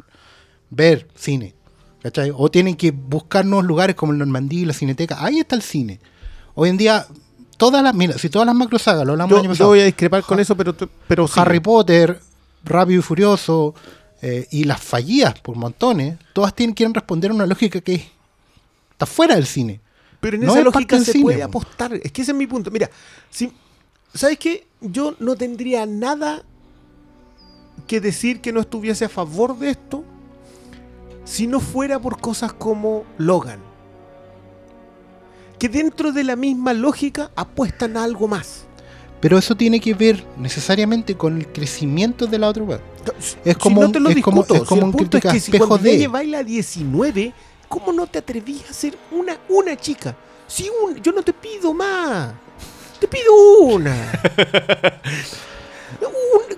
ver 0.69 1.07
cine. 1.15 1.53
¿cachai? 2.01 2.31
O 2.35 2.49
tienen 2.49 2.75
que 2.75 2.91
buscar 2.91 3.45
nuevos 3.45 3.65
lugares 3.65 3.95
como 3.95 4.11
el 4.13 4.17
Normandía 4.19 4.61
y 4.61 4.65
la 4.65 4.73
Cineteca. 4.73 5.17
Ahí 5.19 5.39
está 5.39 5.55
el 5.55 5.61
cine. 5.61 5.99
Hoy 6.53 6.69
en 6.69 6.77
día, 6.77 7.05
todas 7.57 7.83
las, 7.83 7.93
mira, 7.93 8.17
si 8.17 8.29
todas 8.29 8.45
las 8.45 8.55
macro 8.55 8.79
sagas, 8.79 9.05
lo 9.05 9.13
hablamos 9.13 9.31
Yo, 9.31 9.37
año 9.37 9.45
yo 9.45 9.49
pasado, 9.51 9.69
voy 9.71 9.81
a 9.81 9.85
discrepar 9.85 10.23
con 10.23 10.39
eso, 10.39 10.55
pero, 10.55 10.75
pero 11.07 11.27
sí. 11.27 11.39
Harry 11.39 11.59
Potter, 11.59 12.19
Rápido 12.63 12.99
y 12.99 13.03
Furioso, 13.03 13.75
eh, 14.21 14.47
y 14.51 14.63
las 14.63 14.79
fallidas 14.81 15.39
por 15.41 15.55
montones, 15.57 16.17
todas 16.33 16.53
tienen, 16.55 16.73
quieren 16.75 16.93
responder 16.93 17.31
a 17.31 17.33
una 17.33 17.45
lógica 17.45 17.81
que 17.81 18.07
está 18.97 19.05
fuera 19.05 19.35
del 19.35 19.45
cine. 19.45 19.79
Pero 20.19 20.35
en 20.35 20.41
No 20.43 20.49
esa 20.49 20.59
es 20.59 20.65
lógica 20.65 20.99
se 20.99 21.11
cine, 21.11 21.23
puede 21.23 21.37
po. 21.47 21.59
apostar. 21.59 21.93
Es 21.93 22.11
que 22.11 22.23
ese 22.23 22.31
es 22.31 22.37
mi 22.37 22.47
punto. 22.47 22.71
Mira, 22.71 22.89
si 23.29 23.51
¿Sabes 24.13 24.39
qué? 24.39 24.65
Yo 24.81 25.15
no 25.19 25.35
tendría 25.35 25.85
nada 25.85 26.43
que 27.85 28.01
decir 28.01 28.41
que 28.41 28.51
no 28.51 28.61
estuviese 28.61 29.05
a 29.05 29.09
favor 29.09 29.55
de 29.59 29.69
esto 29.69 30.03
si 31.25 31.45
no 31.45 31.59
fuera 31.59 31.99
por 31.99 32.19
cosas 32.19 32.53
como 32.53 33.03
Logan. 33.19 33.59
Que 35.59 35.69
dentro 35.69 36.11
de 36.11 36.23
la 36.23 36.35
misma 36.35 36.73
lógica 36.73 37.31
apuestan 37.35 37.97
a 37.97 38.03
algo 38.03 38.27
más. 38.27 38.63
Pero 39.19 39.37
eso 39.37 39.55
tiene 39.55 39.79
que 39.79 39.93
ver 39.93 40.23
necesariamente 40.37 41.15
con 41.15 41.37
el 41.37 41.47
crecimiento 41.51 42.25
de 42.27 42.39
la 42.39 42.47
otra 42.49 42.63
web. 42.63 42.81
Es 43.43 43.53
Si 43.53 43.59
como 43.59 43.81
no 43.81 43.87
un- 43.87 43.91
te 43.93 43.99
lo 43.99 44.09
es 44.09 44.21
como- 44.21 44.37
discuto, 44.43 44.63
es 44.63 44.67
como 44.67 44.81
si 44.81 44.83
un 44.85 44.89
el 44.91 44.95
punto 44.97 45.17
es 45.17 45.23
que 45.23 45.39
si 45.39 45.51
cuando 45.57 45.77
de- 45.79 46.07
baila 46.07 46.43
19, 46.43 47.33
¿cómo 47.67 47.91
no 47.91 48.07
te 48.07 48.19
atrevías 48.19 48.69
a 48.69 48.73
ser 48.73 48.97
una, 49.11 49.37
una 49.49 49.75
chica? 49.75 50.15
Si 50.47 50.69
un, 50.69 51.01
yo 51.01 51.11
no 51.11 51.21
te 51.23 51.33
pido 51.33 51.73
más. 51.73 52.33
Te 52.99 53.07
pido 53.07 53.33
una. 53.63 53.95
Un- 56.01 56.57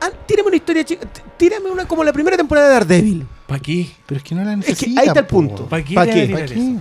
a- 0.00 0.06
a- 0.06 0.10
tírame 0.26 0.48
una 0.48 0.56
historia 0.56 0.84
chica. 0.84 1.06
Tírame 1.36 1.70
una 1.70 1.86
como 1.86 2.02
la 2.02 2.12
primera 2.12 2.36
temporada 2.36 2.68
de 2.68 2.72
Daredevil. 2.74 3.26
¿Para 3.46 3.60
qué? 3.60 3.88
Pero 4.06 4.18
es 4.18 4.24
que 4.24 4.34
no 4.34 4.42
la 4.44 4.52
Es 4.52 4.58
necesita. 4.58 4.94
que 4.94 5.00
ahí 5.00 5.06
está 5.08 5.20
el 5.20 5.26
punto. 5.26 5.66
¿Pa' 5.68 5.82
qué 5.82 5.94
¿Pa' 5.94 6.00
¿Para 6.02 6.12
tirar 6.14 6.46
qué? 6.48 6.76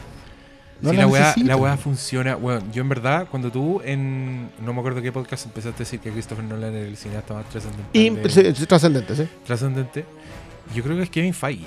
No 0.82 0.92
la 0.94 1.08
weá, 1.08 1.22
necesita. 1.28 1.48
la 1.48 1.56
weá 1.58 1.78
funciona, 1.78 2.36
bueno, 2.36 2.62
yo 2.74 2.82
en 2.82 2.90
verdad, 2.90 3.28
cuando 3.32 3.50
tú 3.52 3.82
en, 3.84 4.50
no 4.60 4.74
me 4.74 4.80
acuerdo 4.80 5.02
qué 5.02 5.12
podcast 5.12 5.46
empezaste 5.46 5.78
a 5.84 5.86
decir 5.86 6.00
que 6.00 6.12
Christopher 6.12 6.44
Nolan 6.44 6.74
era 6.76 6.86
el 6.88 6.98
cineasta 6.98 7.34
más 7.34 7.50
trascendental, 7.50 7.90
Y 7.94 8.10
de- 8.10 8.54
sí, 8.56 8.66
trascendente, 8.66 9.16
¿sí? 9.16 9.28
trascendente, 9.46 10.06
yo 10.76 10.84
creo 10.84 10.98
que 10.98 11.04
es 11.04 11.10
Kevin 11.10 11.34
Feige. 11.34 11.66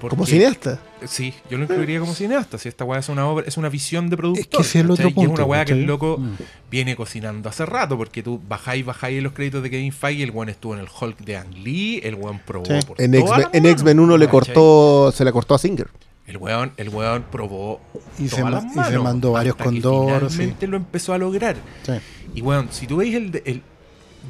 Como 0.00 0.26
cineasta. 0.26 0.78
Sí, 1.06 1.32
yo 1.50 1.56
lo 1.58 1.64
incluiría 1.64 2.00
como 2.00 2.14
cineasta, 2.14 2.58
si 2.58 2.68
esta 2.68 2.84
weá 2.84 3.00
es 3.00 3.08
una 3.08 3.26
obra, 3.26 3.46
es 3.46 3.56
una 3.56 3.68
visión 3.68 4.10
de 4.10 4.16
productor. 4.16 4.40
Es 4.42 4.46
que 4.48 4.56
ese 4.62 4.78
es 4.80 4.84
el 4.84 4.90
otro 4.90 5.04
punto. 5.10 5.20
Y 5.20 5.24
es 5.24 5.30
una 5.30 5.44
weá 5.44 5.64
que 5.64 5.72
el 5.72 5.84
loco 5.84 6.18
Mm. 6.18 6.34
viene 6.70 6.96
cocinando 6.96 7.48
hace 7.48 7.64
rato, 7.66 7.96
porque 7.96 8.22
tú 8.22 8.40
bajáis, 8.46 8.84
bajáis 8.84 9.22
los 9.22 9.32
créditos 9.32 9.62
de 9.62 9.70
Kevin 9.70 9.92
Feige, 9.92 10.22
el 10.24 10.30
weón 10.30 10.48
estuvo 10.48 10.74
en 10.74 10.80
el 10.80 10.88
Hulk 11.00 11.18
de 11.20 11.36
Ang 11.38 11.54
Lee, 11.54 12.00
el 12.04 12.14
weón 12.16 12.40
probó 12.40 12.66
Sí. 12.66 12.86
por 12.86 13.00
En 13.00 13.14
X-Men 13.14 13.40
la 13.40 13.50
en 13.52 13.62
mano, 13.62 13.72
X-Men 13.72 14.00
1 14.00 14.18
le 14.18 14.28
cortó, 14.28 15.12
se 15.12 15.24
le 15.24 15.32
cortó 15.32 15.54
a 15.54 15.58
Singer. 15.58 15.88
El 16.26 16.36
weón, 16.38 16.72
el 16.76 16.88
weón 16.88 17.24
probó 17.30 17.80
Y 18.18 18.28
se 18.28 18.42
ma- 18.42 18.62
y 18.74 18.98
mandó 18.98 19.32
varios 19.32 19.52
hasta 19.54 19.64
que 19.70 19.80
Condor, 19.80 20.22
sí. 20.28 20.36
Finalmente 20.36 20.66
lo 20.66 20.76
empezó 20.76 21.12
a 21.14 21.18
lograr. 21.18 21.56
Sí. 21.84 21.92
Y 22.34 22.42
weón, 22.42 22.68
si 22.70 22.86
tú 22.86 22.96
veis 22.96 23.14
el, 23.14 23.30
de- 23.30 23.42
el- 23.46 23.62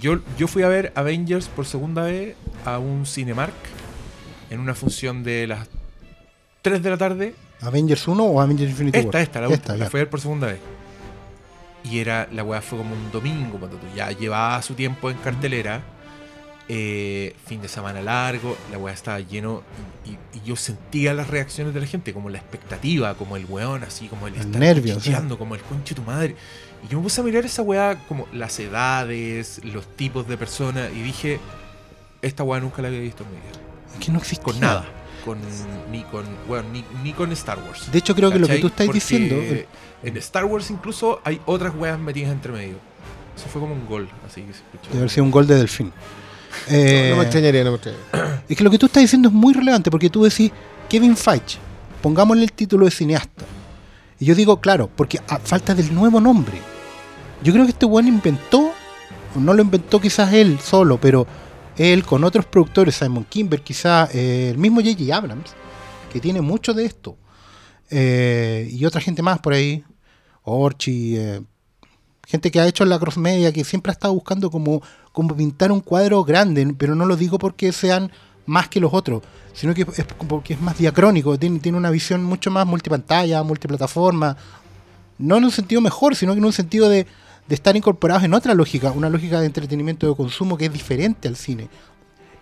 yo, 0.01 0.19
yo 0.39 0.47
fui 0.47 0.63
a 0.63 0.69
ver 0.69 0.93
Avengers 0.95 1.49
por 1.49 1.65
segunda 1.65 2.03
vez 2.03 2.37
a 2.67 2.79
un 2.79 3.07
Cinemark 3.07 3.55
en 4.51 4.61
una 4.61 4.75
función 4.75 5.23
de 5.25 5.47
las 5.47 5.69
3 6.63 6.83
de 6.83 6.91
la 6.91 6.97
tarde. 6.97 7.35
¿Avengers 7.63 8.07
1 8.07 8.23
o 8.25 8.41
Avengers 8.41 8.71
Infinity 8.71 8.99
Esta, 8.99 9.09
War? 9.09 9.23
esta, 9.23 9.41
la 9.41 9.49
última. 9.49 9.75
Esta, 9.75 9.77
la 9.85 9.91
fui 9.91 10.01
a 10.01 10.03
ver 10.05 10.11
por 10.11 10.21
segunda 10.21 10.47
vez. 10.49 10.59
Y 11.85 11.99
era, 12.01 12.29
la 12.33 12.43
weá 12.43 12.61
fue 12.61 12.79
como 12.79 12.95
un 12.95 13.11
domingo, 13.13 13.59
cuando 13.59 13.77
tú 13.79 13.87
ya 13.95 14.11
llevaba 14.11 14.61
su 14.63 14.75
tiempo 14.75 15.11
en 15.11 15.17
cartelera. 15.19 15.83
eh, 16.69 17.37
fin 17.47 17.63
de 17.63 17.69
semana 17.69 18.03
largo, 18.03 18.57
la 18.73 18.79
weá 18.79 18.93
estaba 18.93 19.21
lleno 19.21 19.63
y, 20.05 20.11
y- 20.11 20.19
y 20.39 20.43
yo 20.45 20.57
sentía 20.57 21.15
las 21.15 21.29
reacciones 21.31 21.73
de 21.73 21.81
la 21.81 21.87
gente, 21.87 22.13
como 22.13 22.29
la 22.29 22.39
expectativa, 22.39 23.15
como 23.15 23.37
el 23.37 23.45
weón, 23.45 23.85
así 23.85 24.09
como 24.09 24.27
el, 24.27 24.35
El 24.35 24.41
estar 24.41 24.61
nervio, 24.61 24.95
sí. 24.95 24.99
cuchicheando, 24.99 25.39
como 25.39 25.55
el 25.55 25.61
conche 25.63 25.95
de 25.95 26.01
tu 26.01 26.03
madre. 26.05 26.35
Y 26.85 26.89
yo 26.89 26.99
me 26.99 27.05
puse 27.05 27.21
a 27.21 27.25
mirar 27.25 27.45
esa 27.45 27.63
weá, 27.63 28.03
como 28.09 28.27
las 28.33 28.59
edades, 28.59 29.61
los 29.65 29.87
tipos 29.97 30.27
de 30.27 30.37
personas, 30.37 30.91
y 30.93 31.03
dije, 31.03 31.39
esta 32.21 32.43
weá 32.43 32.59
nunca 32.61 32.83
la 32.83 32.89
había 32.89 32.99
visto 33.01 33.23
en 33.23 33.31
mi 33.31 33.37
vida. 33.37 33.61
Que 34.01 34.13
no 34.13 34.19
existe 34.19 34.45
Con 34.45 34.59
nada. 34.61 34.85
Con, 35.25 35.39
ni 35.91 36.03
con, 36.05 36.25
weón, 36.49 36.73
ni, 36.73 36.85
ni 37.03 37.13
con 37.13 37.33
Star 37.33 37.59
Wars. 37.59 37.91
De 37.91 37.99
hecho, 37.99 38.15
creo 38.15 38.31
que 38.31 38.39
lo 38.39 38.47
que 38.47 38.59
tú 38.59 38.69
estás 38.69 38.87
Porque 38.87 39.01
diciendo. 39.01 39.35
el- 39.35 39.67
En 40.03 40.17
Star 40.19 40.45
Wars 40.45 40.71
incluso 40.71 41.21
hay 41.25 41.41
otras 41.47 41.75
weas 41.75 41.99
metidas 41.99 42.31
entre 42.33 42.53
medio. 42.53 42.77
Eso 43.37 43.47
fue 43.53 43.61
como 43.61 43.75
un 43.75 43.87
gol, 43.87 44.09
así 44.27 44.43
que 44.43 44.53
se 44.53 44.61
escuchó. 44.61 44.85
Debe 44.89 44.99
haber 44.99 45.11
sido 45.11 45.25
un 45.25 45.31
gol 45.31 45.47
de 45.47 45.55
Delfín. 45.57 45.93
Eh, 46.69 47.09
No 47.11 47.17
me 47.17 47.23
extrañaría, 47.25 47.65
no 47.65 47.71
me 47.73 47.77
extrañaría. 47.77 48.43
Es 48.49 48.57
que 48.57 48.65
lo 48.65 48.71
que 48.71 48.79
tú 48.79 48.87
estás 48.87 49.03
diciendo 49.03 49.29
es 49.29 49.35
muy 49.35 49.53
relevante 49.53 49.91
porque 49.91 50.09
tú 50.09 50.23
decís 50.25 50.51
Kevin 50.89 51.15
Feige, 51.17 51.59
pongámosle 52.01 52.45
el 52.45 52.53
título 52.53 52.87
de 52.87 52.91
cineasta. 52.93 53.45
Y 54.19 54.25
yo 54.25 54.35
digo, 54.35 54.59
claro, 54.61 54.89
porque 54.97 55.21
a 55.29 55.39
falta 55.39 55.75
del 55.75 55.95
nuevo 55.95 56.19
nombre. 56.21 56.59
Yo 57.43 57.53
creo 57.53 57.67
que 57.67 57.73
este 57.73 57.85
buen 57.85 58.09
inventó, 58.09 58.71
o 59.37 59.39
no 59.41 59.53
lo 59.53 59.61
inventó 59.61 60.01
quizás 60.01 60.33
él 60.33 60.59
solo, 60.65 60.99
pero 60.99 61.27
él 61.77 62.05
con 62.05 62.25
otros 62.25 62.47
productores, 62.47 62.97
Simon 62.97 63.25
Kimber, 63.25 63.63
quizás 63.63 64.15
eh, 64.15 64.51
el 64.51 64.59
mismo 64.59 64.81
J.J. 64.81 65.15
Abrams, 65.15 65.51
que 66.13 66.21
tiene 66.21 66.41
mucho 66.41 66.73
de 66.75 66.85
esto, 66.85 67.17
eh, 67.91 68.69
y 68.71 68.85
otra 68.85 69.01
gente 69.01 69.23
más 69.23 69.39
por 69.41 69.53
ahí, 69.53 69.85
Orchi, 70.43 71.17
eh, 71.17 71.43
gente 72.27 72.51
que 72.51 72.61
ha 72.61 72.67
hecho 72.67 72.85
la 72.85 72.99
cross 72.99 73.19
media, 73.19 73.53
que 73.53 73.65
siempre 73.65 73.91
ha 73.91 73.95
estado 73.95 74.15
buscando 74.15 74.51
como, 74.51 74.83
como 75.13 75.37
pintar 75.37 75.71
un 75.71 75.81
cuadro 75.81 76.25
grande, 76.25 76.75
pero 76.79 76.95
no 76.95 77.07
lo 77.07 77.17
digo 77.17 77.39
porque 77.39 77.73
sean 77.73 78.11
más 78.47 78.69
que 78.69 78.81
los 78.81 78.95
otros, 78.95 79.23
sino 79.53 79.75
que 79.75 79.83
es 79.83 80.05
porque 80.29 80.55
es 80.55 80.61
más 80.61 80.79
diacrónico, 80.79 81.39
tiene, 81.39 81.59
tiene 81.59 81.79
una 81.79 81.91
visión 81.91 82.25
mucho 82.25 82.51
más 82.51 82.67
multipantalla, 82.67 83.43
multiplataforma, 83.43 84.37
no 85.19 85.37
en 85.37 85.45
un 85.45 85.51
sentido 85.51 85.81
mejor, 85.81 86.15
sino 86.15 86.33
que 86.33 86.39
en 86.39 86.45
un 86.45 86.53
sentido 86.53 86.89
de, 86.89 87.07
de 87.49 87.55
estar 87.55 87.77
incorporados 87.77 88.25
en 88.25 88.35
otra 88.35 88.55
lógica, 88.55 88.91
una 88.91 89.09
lógica 89.09 89.41
de 89.41 89.47
entretenimiento 89.47 90.09
de 90.09 90.17
consumo 90.17 90.57
que 90.59 90.67
es 90.67 90.73
diferente 90.73 91.29
al 91.29 91.37
cine, 91.37 91.69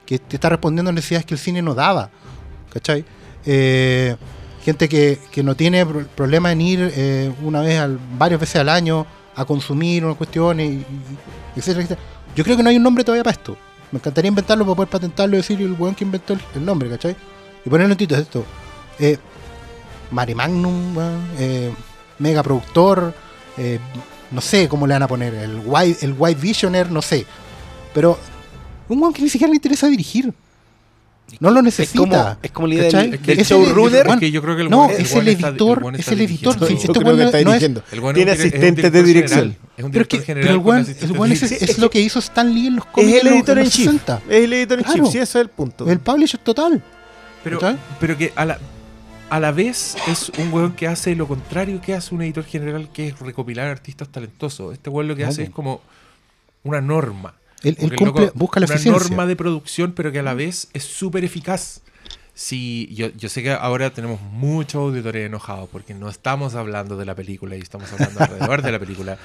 que 0.06 0.18
te 0.18 0.36
está 0.36 0.48
respondiendo 0.48 0.90
a 0.90 0.92
necesidades 0.92 1.26
que 1.26 1.34
el 1.34 1.40
cine 1.40 1.62
no 1.62 1.74
daba, 1.74 2.10
¿cachai? 2.72 3.04
Eh, 3.44 4.16
gente 4.64 4.88
que, 4.88 5.18
que 5.30 5.42
no 5.42 5.54
tiene 5.54 5.84
pro- 5.84 6.06
problema 6.06 6.52
en 6.52 6.60
ir 6.60 6.92
eh, 6.96 7.32
una 7.42 7.60
vez, 7.60 7.78
al, 7.78 7.98
varias 8.18 8.40
veces 8.40 8.56
al 8.56 8.68
año 8.70 9.06
a 9.36 9.44
consumir 9.44 10.04
unas 10.04 10.16
cuestiones, 10.16 10.84
etcétera, 11.54 11.84
etcétera. 11.84 12.00
Yo 12.34 12.44
creo 12.44 12.56
que 12.56 12.62
no 12.62 12.70
hay 12.70 12.76
un 12.76 12.82
nombre 12.82 13.04
todavía 13.04 13.24
para 13.24 13.36
esto. 13.36 13.56
Me 13.92 13.98
encantaría 13.98 14.28
inventarlo 14.28 14.64
para 14.64 14.74
poder 14.76 14.88
patentarlo 14.88 15.36
y 15.36 15.38
decir 15.38 15.60
el 15.60 15.72
weón 15.72 15.94
que 15.94 16.04
inventó 16.04 16.32
el, 16.54 16.64
nombre, 16.64 16.88
¿cachai? 16.88 17.14
Y 17.64 17.68
ponerle 17.68 17.92
un 17.92 17.98
título 17.98 18.16
de 18.16 18.22
esto. 18.22 18.44
Eh, 18.98 19.18
Mari 20.10 20.34
Magnum, 20.34 20.96
eh, 21.38 21.72
mega 22.18 22.42
productor, 22.42 23.14
eh, 23.56 23.78
no 24.34 24.40
sé 24.40 24.68
cómo 24.68 24.86
le 24.86 24.92
van 24.94 25.02
a 25.02 25.08
poner, 25.08 25.32
el 25.34 25.60
White, 25.64 26.04
el 26.04 26.14
White 26.18 26.40
Visioner, 26.40 26.90
no 26.90 27.00
sé. 27.02 27.24
Pero 27.94 28.18
un 28.88 29.00
weón 29.00 29.12
que 29.14 29.22
ni 29.22 29.28
siquiera 29.28 29.50
le 29.50 29.56
interesa 29.56 29.86
dirigir. 29.88 30.32
No 31.40 31.50
lo 31.50 31.60
Es 31.66 31.90
como, 31.90 32.06
necesita. 32.06 32.38
es 32.42 32.50
como 32.50 32.66
la 32.68 32.74
idea 32.74 32.84
¿cachai? 32.84 33.10
del, 33.10 33.14
Es 33.14 33.22
del 33.26 33.38
Es 33.40 33.50
el- 33.50 33.56
showrunner. 33.56 34.06
Es 34.08 34.16
que 34.18 34.30
yo 34.30 34.42
creo 34.42 34.56
que 34.56 34.62
el 34.62 34.70
No, 34.70 34.90
el 34.90 34.96
es 35.00 35.14
el 35.14 35.28
está- 35.28 35.48
editor, 35.48 35.82
es 35.94 36.00
está 36.00 36.12
el 36.12 36.20
editor. 36.20 36.54
dirigiendo. 36.58 36.66
Sí, 36.66 36.72
Yo 36.74 36.78
este 36.78 36.92
creo 36.92 37.16
que 37.16 37.22
no- 37.22 37.24
está 37.24 37.32
no 37.32 37.38
es- 37.38 37.44
dirigiendo. 37.46 37.80
El 37.80 37.84
es 37.86 37.90
Tiene 37.90 38.08
un 38.08 38.14
dir- 38.14 38.20
es 38.20 38.38
un 38.38 38.46
asistente 38.46 38.90
de 38.90 39.02
dirección. 39.02 39.38
general. 39.40 39.58
Es 39.78 39.84
un 39.84 39.90
Pero 39.90 40.02
es 40.02 40.08
que 40.08 40.16
director 40.18 40.34
pero 40.34 40.34
general 40.44 40.50
el 40.50 41.30
el 41.30 41.32
es, 41.32 41.52
es 41.62 41.78
lo 41.78 41.90
que 41.90 42.00
hizo 42.00 42.18
Stan 42.18 42.54
Lee 42.54 42.66
en 42.66 42.76
los 42.76 42.84
Es 42.84 42.90
cómics 42.92 43.12
el 43.12 43.18
en 43.20 43.24
los- 43.24 43.34
editor 43.36 43.58
en 43.58 43.64
chief. 43.70 43.84
60. 43.86 44.22
Es 44.28 44.44
el 44.44 44.52
editor 44.52 44.78
en 44.78 44.84
Claro. 44.84 45.02
chief, 45.04 45.12
sí, 45.12 45.18
ese 45.18 45.38
es 45.38 45.42
el 45.42 45.48
punto. 45.48 45.90
El 45.90 45.98
publisher 45.98 46.40
total. 46.40 46.82
Pero, 47.42 47.58
pero 47.98 48.18
que 48.18 48.32
a 48.36 48.44
la, 48.44 48.58
a 49.30 49.40
la 49.40 49.52
vez 49.52 49.96
es 50.08 50.30
un 50.38 50.52
weón 50.52 50.72
que 50.74 50.86
hace 50.86 51.14
lo 51.14 51.26
contrario 51.26 51.80
que 51.80 51.94
hace 51.94 52.14
un 52.14 52.22
editor 52.22 52.44
general, 52.44 52.88
que 52.92 53.08
es 53.08 53.18
recopilar 53.18 53.68
artistas 53.68 54.08
talentosos. 54.08 54.72
Este 54.72 54.90
weón 54.90 55.08
lo 55.08 55.16
que 55.16 55.24
hace 55.24 55.44
es 55.44 55.50
como 55.50 55.80
una 56.62 56.80
norma. 56.80 57.34
Él, 57.62 57.76
él 57.80 57.96
cumple, 57.96 58.30
busca 58.34 58.60
la 58.60 58.66
una 58.66 58.74
eficiencia. 58.74 59.08
norma 59.08 59.26
de 59.26 59.36
producción, 59.36 59.92
pero 59.92 60.12
que 60.12 60.18
a 60.18 60.22
la 60.22 60.34
vez 60.34 60.68
es 60.72 60.84
súper 60.84 61.24
eficaz. 61.24 61.80
Si, 62.36 62.92
yo, 62.92 63.08
yo 63.16 63.28
sé 63.28 63.42
que 63.44 63.52
ahora 63.52 63.90
tenemos 63.90 64.20
muchos 64.20 64.74
auditores 64.74 65.24
enojados 65.26 65.68
porque 65.70 65.94
no 65.94 66.08
estamos 66.08 66.56
hablando 66.56 66.96
de 66.96 67.04
la 67.04 67.14
película 67.14 67.56
y 67.56 67.60
estamos 67.60 67.92
hablando 67.92 68.20
alrededor 68.20 68.62
de 68.62 68.72
la 68.72 68.78
película. 68.80 69.18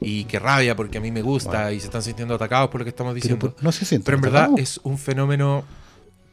Y 0.00 0.24
qué 0.24 0.38
rabia 0.38 0.74
porque 0.74 0.98
a 0.98 1.00
mí 1.00 1.12
me 1.12 1.22
gusta 1.22 1.72
y 1.72 1.80
se 1.80 1.86
están 1.86 2.02
sintiendo 2.02 2.34
atacados 2.34 2.68
por 2.68 2.80
lo 2.80 2.84
que 2.84 2.90
estamos 2.90 3.14
diciendo. 3.14 3.54
no 3.60 3.72
se 3.72 3.84
siente. 3.84 4.04
Pero 4.04 4.16
en 4.16 4.22
verdad 4.22 4.50
es 4.58 4.80
un 4.82 4.98
fenómeno 4.98 5.64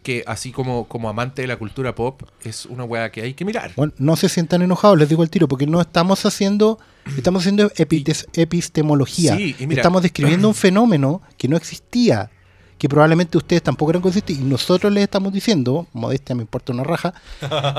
que, 0.03 0.23
así 0.27 0.51
como, 0.51 0.87
como 0.87 1.09
amante 1.09 1.41
de 1.41 1.47
la 1.47 1.55
cultura 1.57 1.95
pop, 1.95 2.21
es 2.43 2.65
una 2.65 2.83
weá 2.83 3.11
que 3.11 3.21
hay 3.23 3.33
que 3.33 3.45
mirar. 3.45 3.71
Bueno, 3.75 3.93
no 3.97 4.15
se 4.15 4.29
sientan 4.29 4.61
enojados, 4.61 4.97
les 4.99 5.09
digo 5.09 5.23
el 5.23 5.29
tiro, 5.29 5.47
porque 5.47 5.65
no 5.65 5.81
estamos 5.81 6.25
haciendo, 6.25 6.77
estamos 7.17 7.41
haciendo 7.41 7.69
epites- 7.71 8.27
epistemología. 8.33 9.35
Sí, 9.37 9.55
y 9.59 9.67
mira- 9.67 9.81
estamos 9.81 10.01
describiendo 10.01 10.47
un 10.47 10.53
fenómeno 10.65 11.21
que 11.37 11.47
no 11.47 11.57
existía, 11.57 12.29
que 12.77 12.89
probablemente 12.89 13.37
ustedes 13.37 13.63
tampoco 13.63 13.91
eran 13.91 14.01
conscientes, 14.01 14.37
y 14.37 14.41
nosotros 14.43 14.91
les 14.91 15.03
estamos 15.03 15.31
diciendo, 15.31 15.87
modestia 15.93 16.35
me 16.35 16.41
importa 16.41 16.73
una 16.73 16.83
raja, 16.83 17.13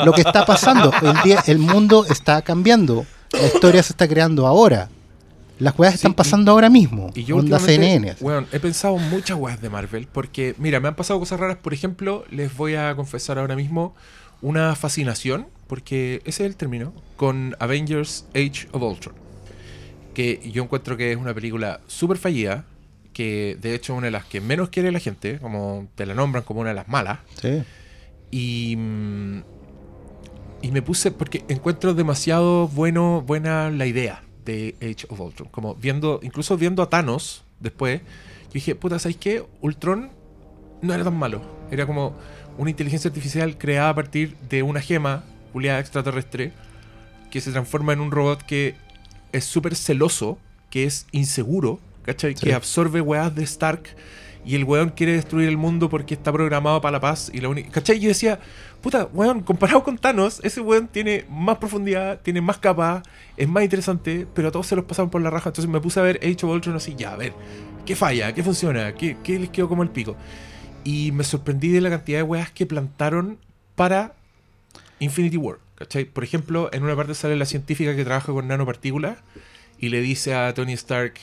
lo 0.05 0.13
que 0.13 0.23
está 0.23 0.47
pasando. 0.47 0.91
El, 1.03 1.17
día, 1.23 1.43
el 1.47 1.59
mundo 1.59 2.07
está 2.09 2.41
cambiando, 2.43 3.05
la 3.33 3.47
historia 3.47 3.83
se 3.83 3.93
está 3.93 4.09
creando 4.09 4.47
ahora. 4.47 4.89
Las 5.65 5.79
weas 5.79 5.93
Sí, 5.95 5.97
están 5.97 6.13
y- 6.13 6.15
pasando 6.15 6.53
ahora 6.53 6.69
mismo. 6.69 7.11
Y 7.15 7.25
yo 7.25 7.39
onda 7.39 7.59
CNN. 7.59 8.17
weón, 8.21 8.47
he 8.53 8.61
pensado 8.61 8.99
en 8.99 9.09
muchas 9.09 9.39
weas 9.39 9.61
de 9.63 9.71
Marvel, 9.71 10.07
porque, 10.13 10.55
mira, 10.59 10.79
me 10.79 10.89
han 10.89 10.95
pasado 10.95 11.19
cosas 11.19 11.41
raras. 11.41 11.57
Por 11.57 11.73
ejemplo, 11.73 12.25
les 12.31 12.55
voy 12.55 12.75
a 12.75 12.95
confesar 12.95 13.39
ahora 13.39 13.57
mismo 13.57 13.95
una 14.43 14.75
fascinación, 14.75 15.47
porque 15.67 16.17
ese 16.27 16.45
es 16.45 16.51
el 16.51 16.57
término, 16.57 16.93
con 17.17 17.57
Avengers 17.61 18.27
Age 18.35 18.69
of 18.73 18.83
Ultron. 18.83 19.15
Que 20.13 20.39
yo 20.53 20.63
encuentro 20.63 20.99
que 20.99 21.13
es 21.13 21.17
una 21.17 21.33
película 21.33 21.81
súper 21.87 22.19
fallida, 22.19 22.67
que 23.15 23.57
de 23.59 23.75
hecho 23.75 23.95
es 23.95 23.99
una 23.99 24.09
de 24.09 24.11
las 24.11 24.27
que 24.27 24.43
menos 24.43 24.69
quiere 24.69 24.93
la 24.93 24.99
gente, 25.01 25.39
como 25.39 25.89
te 25.95 26.05
la 26.05 26.13
nombran 26.13 26.45
como 26.45 26.61
una 26.61 26.69
de 26.71 26.75
las 26.77 26.89
malas. 26.89 27.21
Sí. 27.41 27.63
Y, 28.31 28.77
mm, 28.77 29.43
y 30.61 30.71
me 30.73 30.83
puse, 30.83 31.11
porque 31.11 31.43
encuentro 31.49 31.95
demasiado 31.95 32.69
bueno, 32.69 33.23
buena 33.23 33.71
la 33.71 33.87
idea 33.87 34.21
de 34.45 34.77
Age 34.81 35.07
of 35.09 35.21
Ultron. 35.21 35.49
Como 35.51 35.75
viendo, 35.75 36.21
incluso 36.23 36.57
viendo 36.57 36.83
a 36.83 36.89
Thanos 36.91 37.45
después, 37.61 38.01
yo 38.01 38.53
dije, 38.53 38.75
puta, 38.75 38.99
¿sabes 38.99 39.17
qué? 39.17 39.45
Ultron 39.61 40.11
no 40.83 40.95
era 40.95 41.05
tan 41.05 41.17
malo. 41.17 41.43
Era 41.71 41.87
como 41.87 42.17
una 42.59 42.71
inteligencia 42.71 43.09
artificial 43.09 43.59
creada 43.59 43.91
a 43.91 43.95
partir 43.95 44.37
de 44.49 44.63
una 44.63 44.81
gema, 44.81 45.25
culiada 45.53 45.81
extraterrestre, 45.81 46.53
que 47.31 47.41
se 47.41 47.51
transforma 47.51 47.93
en 47.93 48.01
un 48.01 48.11
robot 48.11 48.43
que 48.43 48.77
es 49.33 49.45
súper 49.45 49.75
celoso, 49.75 50.39
que 50.71 50.85
es 50.85 51.07
inseguro, 51.11 51.81
¿cachai? 52.03 52.37
Sí. 52.37 52.47
Que 52.47 52.55
absorbe 52.55 53.01
weas 53.01 53.35
de 53.35 53.43
Stark 53.43 53.97
y 54.45 54.55
el 54.55 54.65
weón 54.65 54.91
quiere 54.91 55.13
destruir 55.13 55.49
el 55.49 55.57
mundo 55.57 55.89
porque 55.89 56.15
está 56.15 56.33
programado 56.33 56.81
para 56.81 56.93
la 56.93 57.01
paz 57.01 57.31
y 57.33 57.41
la 57.41 57.49
única... 57.49 57.71
¿Cachai? 57.71 57.99
Yo 57.99 58.09
decía, 58.09 58.39
puta, 58.83 59.09
weón, 59.13 59.43
comparado 59.43 59.83
con 59.83 59.97
Thanos, 59.97 60.41
ese 60.43 60.61
weón 60.61 60.89
tiene 60.89 61.25
más 61.31 61.59
profundidad, 61.59 62.21
tiene 62.21 62.41
más 62.41 62.59
capa, 62.59 63.03
es 63.37 63.49
más 63.49 63.65
interesante, 63.65 64.27
pero 64.35 64.49
a 64.49 64.51
todos 64.51 64.67
se 64.67 64.77
los 64.77 64.85
pasaron 64.85 65.11
por 65.11 65.23
la 65.23 65.31
raja. 65.31 65.49
Entonces 65.49 65.71
me 65.71 65.81
puse 65.81 66.01
a 66.01 66.03
ver 66.03 66.21
Age 66.23 66.45
of 66.45 66.53
Ultron 66.53 66.77
así, 66.77 66.95
ya, 66.97 67.13
a 67.13 67.17
ver, 67.17 67.33
¿qué 67.87 67.97
falla? 67.97 68.35
¿Qué 68.35 68.43
funciona? 68.43 68.95
¿Qué, 68.95 69.17
qué 69.25 69.39
les 69.39 69.49
quedó 69.49 69.69
como 69.69 69.83
el 69.83 69.91
pico? 69.91 70.17
Y 70.85 71.13
me 71.13 71.25
sorprendí 71.25 71.69
de 71.69 71.81
la 71.81 71.89
cantidad 71.89 72.19
de 72.19 72.25
weas 72.25 72.51
que 72.51 72.67
plantaron 72.67 73.39
para 73.75 74.15
Infinity 74.99 75.39
War. 75.39 75.59
¿Cachai? 75.77 76.05
Por 76.05 76.23
ejemplo, 76.23 76.69
en 76.73 76.85
una 76.85 76.95
parte 76.95 77.15
sale 77.15 77.35
la 77.37 77.47
científica 77.47 77.97
que 77.97 78.05
trabaja 78.05 78.33
con 78.33 78.47
nanopartículas 78.47 79.17
y 79.79 79.89
le 79.89 80.01
dice 80.01 80.35
a 80.35 80.55
Tony 80.55 80.75
Stark, 80.75 81.15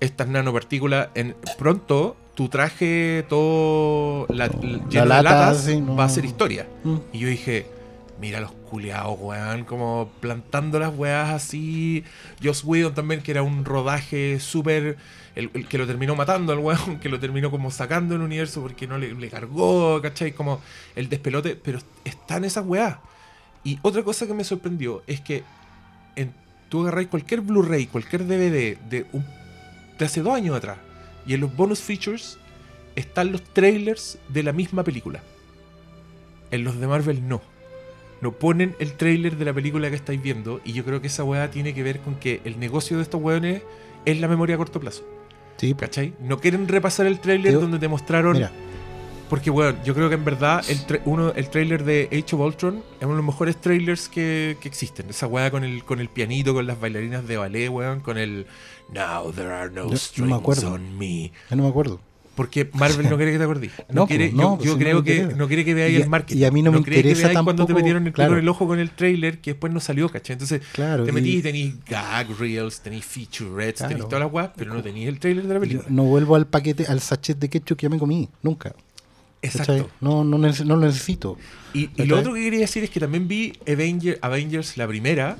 estas 0.00 0.28
nanopartículas, 0.28 1.08
en 1.14 1.36
pronto 1.58 2.16
tu 2.34 2.48
traje 2.48 3.24
todo 3.28 4.26
la, 4.28 4.48
lleno 4.48 4.86
de 4.88 5.06
lata, 5.06 5.22
latas 5.22 5.64
sí, 5.64 5.80
no. 5.80 5.96
va 5.96 6.04
a 6.04 6.08
ser 6.08 6.24
historia. 6.24 6.66
Mm. 6.84 6.96
Y 7.12 7.18
yo 7.18 7.28
dije, 7.28 7.66
mira 8.20 8.40
los 8.40 8.52
culiados, 8.52 9.16
weón, 9.18 9.64
como 9.64 10.10
plantando 10.20 10.78
las 10.78 10.96
weas 10.96 11.30
así. 11.30 12.04
Joss 12.42 12.64
Whedon 12.64 12.94
también, 12.94 13.22
que 13.22 13.32
era 13.32 13.42
un 13.42 13.64
rodaje 13.64 14.40
súper... 14.40 14.96
El, 15.34 15.50
el 15.54 15.66
que 15.66 15.78
lo 15.78 15.86
terminó 15.86 16.14
matando 16.14 16.52
al 16.52 16.58
weón, 16.58 16.98
que 17.00 17.08
lo 17.08 17.18
terminó 17.18 17.50
como 17.50 17.70
sacando 17.70 18.14
del 18.14 18.22
universo 18.22 18.60
porque 18.62 18.86
no 18.86 18.98
le, 18.98 19.14
le 19.14 19.28
cargó, 19.28 20.00
¿cachai? 20.02 20.32
Como 20.32 20.60
el 20.94 21.08
despelote, 21.08 21.56
pero 21.56 21.78
están 22.04 22.44
esas 22.44 22.66
weas. 22.66 22.98
Y 23.64 23.78
otra 23.82 24.02
cosa 24.02 24.26
que 24.26 24.34
me 24.34 24.44
sorprendió 24.44 25.02
es 25.06 25.20
que 25.20 25.44
en, 26.16 26.32
tú 26.68 26.82
agarráis 26.82 27.08
cualquier 27.08 27.40
Blu-ray, 27.40 27.86
cualquier 27.86 28.26
DVD 28.26 28.76
de, 28.78 29.06
un, 29.12 29.24
de 29.98 30.04
hace 30.04 30.22
dos 30.22 30.34
años 30.34 30.56
atrás, 30.56 30.78
y 31.26 31.34
en 31.34 31.40
los 31.40 31.54
bonus 31.54 31.80
features 31.80 32.38
están 32.96 33.32
los 33.32 33.42
trailers 33.42 34.18
de 34.28 34.42
la 34.42 34.52
misma 34.52 34.84
película. 34.84 35.22
En 36.50 36.64
los 36.64 36.78
de 36.78 36.86
Marvel 36.86 37.26
no. 37.26 37.40
No 38.20 38.32
ponen 38.32 38.76
el 38.78 38.92
trailer 38.92 39.36
de 39.36 39.44
la 39.44 39.52
película 39.52 39.88
que 39.90 39.96
estáis 39.96 40.22
viendo, 40.22 40.60
y 40.64 40.72
yo 40.72 40.84
creo 40.84 41.00
que 41.00 41.08
esa 41.08 41.24
weá 41.24 41.50
tiene 41.50 41.74
que 41.74 41.82
ver 41.82 41.98
con 42.00 42.14
que 42.16 42.40
el 42.44 42.58
negocio 42.60 42.96
de 42.98 43.02
estos 43.02 43.20
weones 43.20 43.62
es 44.04 44.20
la 44.20 44.28
memoria 44.28 44.54
a 44.54 44.58
corto 44.58 44.78
plazo. 44.78 45.04
Sí, 45.56 45.74
¿Cachai? 45.74 46.14
No 46.20 46.38
quieren 46.38 46.68
repasar 46.68 47.06
el 47.06 47.18
trailer 47.20 47.54
donde 47.54 47.78
te 47.78 47.88
mostraron. 47.88 48.34
mira, 48.34 48.50
Porque, 49.28 49.50
bueno, 49.50 49.76
yo 49.84 49.94
creo 49.94 50.08
que 50.08 50.14
en 50.16 50.24
verdad 50.24 50.62
el, 50.68 50.78
tra- 50.86 51.00
uno, 51.04 51.32
el 51.34 51.48
trailer 51.50 51.84
de 51.84 52.08
Age 52.12 52.34
of 52.36 52.40
Ultron 52.42 52.76
es 52.98 53.02
uno 53.04 53.10
de 53.12 53.16
los 53.16 53.26
mejores 53.26 53.60
trailers 53.60 54.08
que, 54.08 54.56
que 54.60 54.68
existen. 54.68 55.08
Esa 55.10 55.26
weá 55.26 55.50
con 55.50 55.64
el, 55.64 55.84
con 55.84 56.00
el 56.00 56.08
pianito, 56.08 56.52
con 56.54 56.66
las 56.66 56.78
bailarinas 56.80 57.26
de 57.26 57.36
ballet, 57.38 57.68
weón, 57.70 58.00
con 58.00 58.18
el 58.18 58.46
Now 58.92 59.32
there 59.32 59.50
are 59.52 59.70
no 59.70 59.84
no 59.84 59.90
me 59.90 59.96
strings 59.96 60.32
acuerdo. 60.32 60.72
on 60.74 60.98
me. 60.98 61.32
no 61.50 61.62
me 61.62 61.68
acuerdo. 61.68 62.00
Porque 62.34 62.70
Marvel 62.72 63.10
no 63.10 63.16
quiere 63.18 63.32
que 63.32 63.36
te 63.38 63.44
acordís. 63.44 63.72
No, 63.90 63.94
No, 64.02 64.06
quiere, 64.06 64.32
no, 64.32 64.58
yo 64.58 64.64
yo 64.64 64.72
no 64.72 64.78
creo 64.78 64.98
me 65.00 65.04
que 65.04 65.22
no 65.36 65.48
quiere 65.48 65.64
que 65.66 65.74
veáis 65.74 66.00
el 66.00 66.08
marketing. 66.08 66.40
y 66.40 66.44
a 66.46 66.50
mí 66.50 66.62
no 66.62 66.72
me 66.72 66.82
que 66.82 66.90
interesa 66.90 67.28
veáis 67.28 67.34
cuando 67.42 67.52
te 67.52 67.56
tampoco- 67.72 67.74
metieron 67.78 68.06
el, 68.06 68.12
claro. 68.14 68.32
en 68.32 68.38
el 68.38 68.48
ojo 68.48 68.66
con 68.66 68.78
el 68.78 68.90
trailer 68.90 69.38
que 69.42 69.50
después 69.52 69.70
no 69.70 69.80
salió, 69.80 70.08
¿cachai? 70.08 70.32
Entonces 70.34 70.62
Claro, 70.72 71.04
te 71.04 71.12
metís 71.12 71.34
y 71.36 71.42
tenéis 71.42 71.74
gag 71.84 72.28
reels, 72.38 72.80
tenéis 72.80 73.04
featurettes, 73.04 73.80
Claro. 73.80 73.88
tenéis 73.90 74.08
todas 74.08 74.20
las 74.24 74.32
weas, 74.32 74.50
pero 74.56 74.72
no 74.72 74.82
tenéis 74.82 75.08
el 75.08 75.18
trailer 75.20 75.42
de 75.42 75.48
la 75.50 75.54
Yo 75.56 75.60
película. 75.60 75.88
no 75.90 76.04
vuelvo 76.04 76.34
al 76.36 76.46
paquete, 76.46 76.86
al 76.86 77.00
sachet 77.00 77.38
de 77.38 77.50
ketchup 77.50 77.76
que 77.76 77.84
ya 77.84 77.90
me 77.90 77.98
comí, 77.98 78.28
nunca. 78.42 78.74
Exacto. 79.42 79.90
No, 80.00 80.24
no, 80.24 80.38
no 80.38 80.48
lo 80.48 80.76
necesito. 80.86 81.36
Y, 81.74 81.90
lo 82.04 82.18
otro 82.18 82.32
que 82.32 82.40
quería 82.44 82.60
decir 82.60 82.82
es 82.84 82.88
que 82.90 83.00
también 83.00 83.28
vi 83.28 83.52
Avenger- 83.66 84.18
Avengers 84.22 84.76
la 84.78 84.86
primera. 84.88 85.36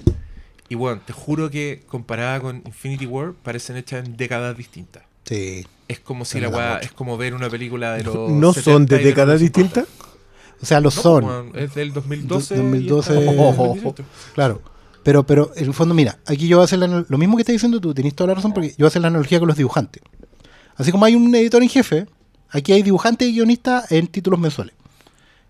Y 0.69 0.75
bueno, 0.75 1.01
te 1.05 1.13
juro 1.13 1.51
que 1.51 1.83
comparada 1.89 2.41
con 2.41 2.63
Infinity 2.67 3.07
War, 3.07 3.33
parecen 3.43 3.77
hechas 3.77 4.07
en 4.07 4.17
décadas 4.17 4.57
distintas. 4.57 5.03
Sí. 5.25 5.67
Es 5.89 6.01
como 6.01 6.25
si 6.25 6.41
la 6.41 6.49
weá 6.49 6.79
es 6.79 6.93
como 6.93 7.17
ver 7.19 7.35
una 7.35 7.51
película 7.51 7.93
de 7.95 8.05
los. 8.05 8.31
¿No 8.31 8.53
son 8.55 8.63
70 8.89 8.97
de 8.97 9.05
décadas 9.05 9.41
90. 9.41 9.61
distintas? 9.61 9.85
O 10.61 10.67
sea, 10.67 10.79
lo 10.81 10.85
No, 10.85 10.91
son. 10.91 11.51
es 11.55 11.75
del 11.75 11.93
2012. 11.93 12.55
Do- 12.57 12.63
2012. 12.63 13.15
y 13.15 13.19
está- 13.19 13.43
Ojo, 13.43 13.95
Claro. 14.35 14.63
Pero, 15.03 15.27
pero 15.27 15.51
en 15.57 15.65
el 15.67 15.75
fondo, 15.75 15.95
mira, 15.95 16.19
aquí 16.27 16.47
yo 16.47 16.59
voy 16.59 16.63
a 16.63 16.65
hacer 16.67 16.79
la 16.79 17.05
lo 17.09 17.19
mismo 17.19 17.37
que 17.37 17.43
estás 17.43 17.53
diciendo 17.55 17.81
tú, 17.81 17.93
tenés 17.93 18.15
toda 18.15 18.29
la 18.29 18.35
razón, 18.35 18.53
porque 18.55 18.69
yo 18.71 18.75
voy 18.79 18.85
a 18.85 18.89
hacer 18.89 19.03
la 19.03 19.09
analogía 19.09 19.41
con 19.41 19.49
los 19.49 19.57
dibujantes. 19.57 20.01
Así 20.77 20.93
como 20.93 21.05
hay 21.05 21.17
un 21.17 21.35
editor 21.35 21.61
en 21.63 21.69
jefe, 21.69 22.07
aquí 22.51 22.73
hay 22.73 22.83
dibujantes 22.85 23.29
y 23.29 23.33
guionistas 23.33 23.91
en 23.91 24.07
títulos 24.07 24.39
mensuales. 24.39 24.75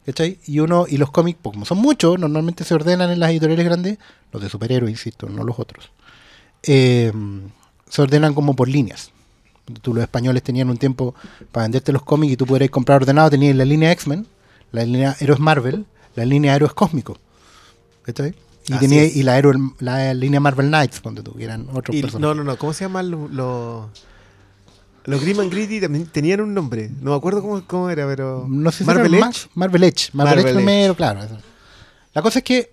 ¿Cachai? 0.07 0.39
Y 0.47 0.59
uno, 0.59 0.87
y 0.89 0.97
los 0.97 1.11
cómics, 1.11 1.39
pues, 1.41 1.55
como 1.55 1.65
son 1.65 1.79
muchos, 1.79 2.19
normalmente 2.19 2.65
se 2.65 2.75
ordenan 2.75 3.11
en 3.11 3.21
las 3.21 3.31
editoriales 3.31 3.65
grandes, 3.65 3.99
los 4.33 4.43
de 4.43 4.49
superhéroes, 4.49 4.91
insisto, 4.91 5.29
no 5.29 5.45
los 5.45 5.59
otros. 5.59 5.91
eh, 6.65 7.13
se 7.89 8.01
ordenan 8.03 8.33
como 8.35 8.57
por 8.57 8.69
líneas. 8.69 9.11
Tú, 9.83 9.95
los 9.95 10.03
españoles 10.03 10.43
tenían 10.43 10.71
un 10.71 10.79
tiempo 10.79 11.15
para 11.53 11.65
venderte 11.65 11.93
los 11.93 12.03
cómics 12.03 12.33
y 12.33 12.37
tú 12.37 12.47
pudieras 12.47 12.71
comprar 12.71 13.03
ordenado, 13.03 13.31
tenías 13.31 13.55
la 13.55 13.65
línea 13.65 13.93
X-Men, 13.93 14.27
la 14.73 14.85
línea 14.85 15.15
Héroes 15.21 15.39
Marvel, 15.41 15.85
la 16.17 16.25
línea 16.25 16.57
Héroes 16.57 16.73
Cósmicos. 16.73 17.19
¿Cachai? 18.03 18.35
Y, 18.67 18.79
tenía, 18.79 19.05
y 19.05 19.23
la, 19.23 19.41
la 19.81 20.15
línea 20.15 20.41
Marvel 20.41 20.69
Knights, 20.69 21.01
cuando 21.01 21.23
tú, 21.23 21.35
que 21.35 21.45
eran 21.45 21.69
otros 21.73 21.95
personajes. 21.97 22.21
no, 22.21 22.35
no, 22.35 22.45
no. 22.45 22.57
¿Cómo 22.57 22.73
se 22.73 22.85
llaman 22.85 23.11
los... 23.11 23.31
Los, 23.31 23.87
los 25.05 25.21
Grim 25.21 25.41
and 25.41 25.51
Gritty 25.51 25.81
también 25.81 26.07
tenían 26.07 26.41
un 26.41 26.55
nombre. 26.55 26.91
No 27.01 27.11
me 27.11 27.17
acuerdo 27.17 27.41
cómo, 27.43 27.63
cómo 27.67 27.91
era, 27.91 28.07
pero... 28.07 28.47
No 28.49 28.71
sé 28.71 28.79
si 28.79 28.85
Marvel 28.85 29.15
Edge. 29.15 29.49
Marvel 29.55 29.83
Edge. 29.85 30.11
Marvel, 30.13 30.35
Marvel 30.37 30.47
Edge 30.47 30.55
primero, 30.55 30.95
claro. 30.95 31.23
eso. 31.23 31.39
La 32.15 32.23
cosa 32.23 32.39
es 32.41 32.45
que, 32.45 32.73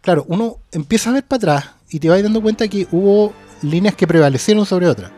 claro, 0.00 0.24
uno 0.28 0.58
empieza 0.72 1.10
a 1.10 1.12
ver 1.14 1.24
para 1.26 1.36
atrás 1.58 1.70
y 1.90 1.98
te 1.98 2.08
vas 2.08 2.22
dando 2.22 2.40
cuenta 2.40 2.68
que 2.68 2.86
hubo 2.92 3.32
líneas 3.62 3.94
que 3.94 4.06
prevalecieron 4.06 4.64
sobre 4.66 4.88
otras. 4.88 5.10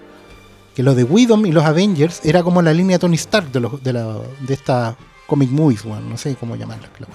Que 0.74 0.82
los 0.82 0.96
de 0.96 1.04
Widom 1.04 1.44
y 1.46 1.52
los 1.52 1.64
Avengers 1.64 2.20
era 2.24 2.42
como 2.42 2.62
la 2.62 2.72
línea 2.72 2.98
Tony 2.98 3.16
Stark 3.16 3.50
de, 3.52 3.60
los, 3.60 3.82
de, 3.82 3.92
la, 3.92 4.18
de 4.46 4.54
estas 4.54 4.96
comic 5.26 5.50
movies, 5.50 5.82
bueno, 5.84 6.08
no 6.08 6.16
sé 6.16 6.34
cómo 6.36 6.56
llamarlas. 6.56 6.90
la. 6.98 7.06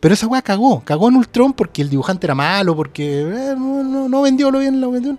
Pero 0.00 0.14
esa 0.14 0.26
weá 0.28 0.42
cagó. 0.42 0.82
Cagó 0.84 1.08
en 1.08 1.16
Ultron 1.16 1.52
porque 1.52 1.82
el 1.82 1.90
dibujante 1.90 2.26
era 2.26 2.34
malo, 2.34 2.74
porque 2.76 3.20
eh, 3.22 3.54
no, 3.58 3.82
no- 3.82 4.08
no 4.08 4.22
vendió 4.22 4.50
lo 4.50 4.60
bien, 4.60 4.80
lo 4.80 4.90
vendió. 4.92 5.18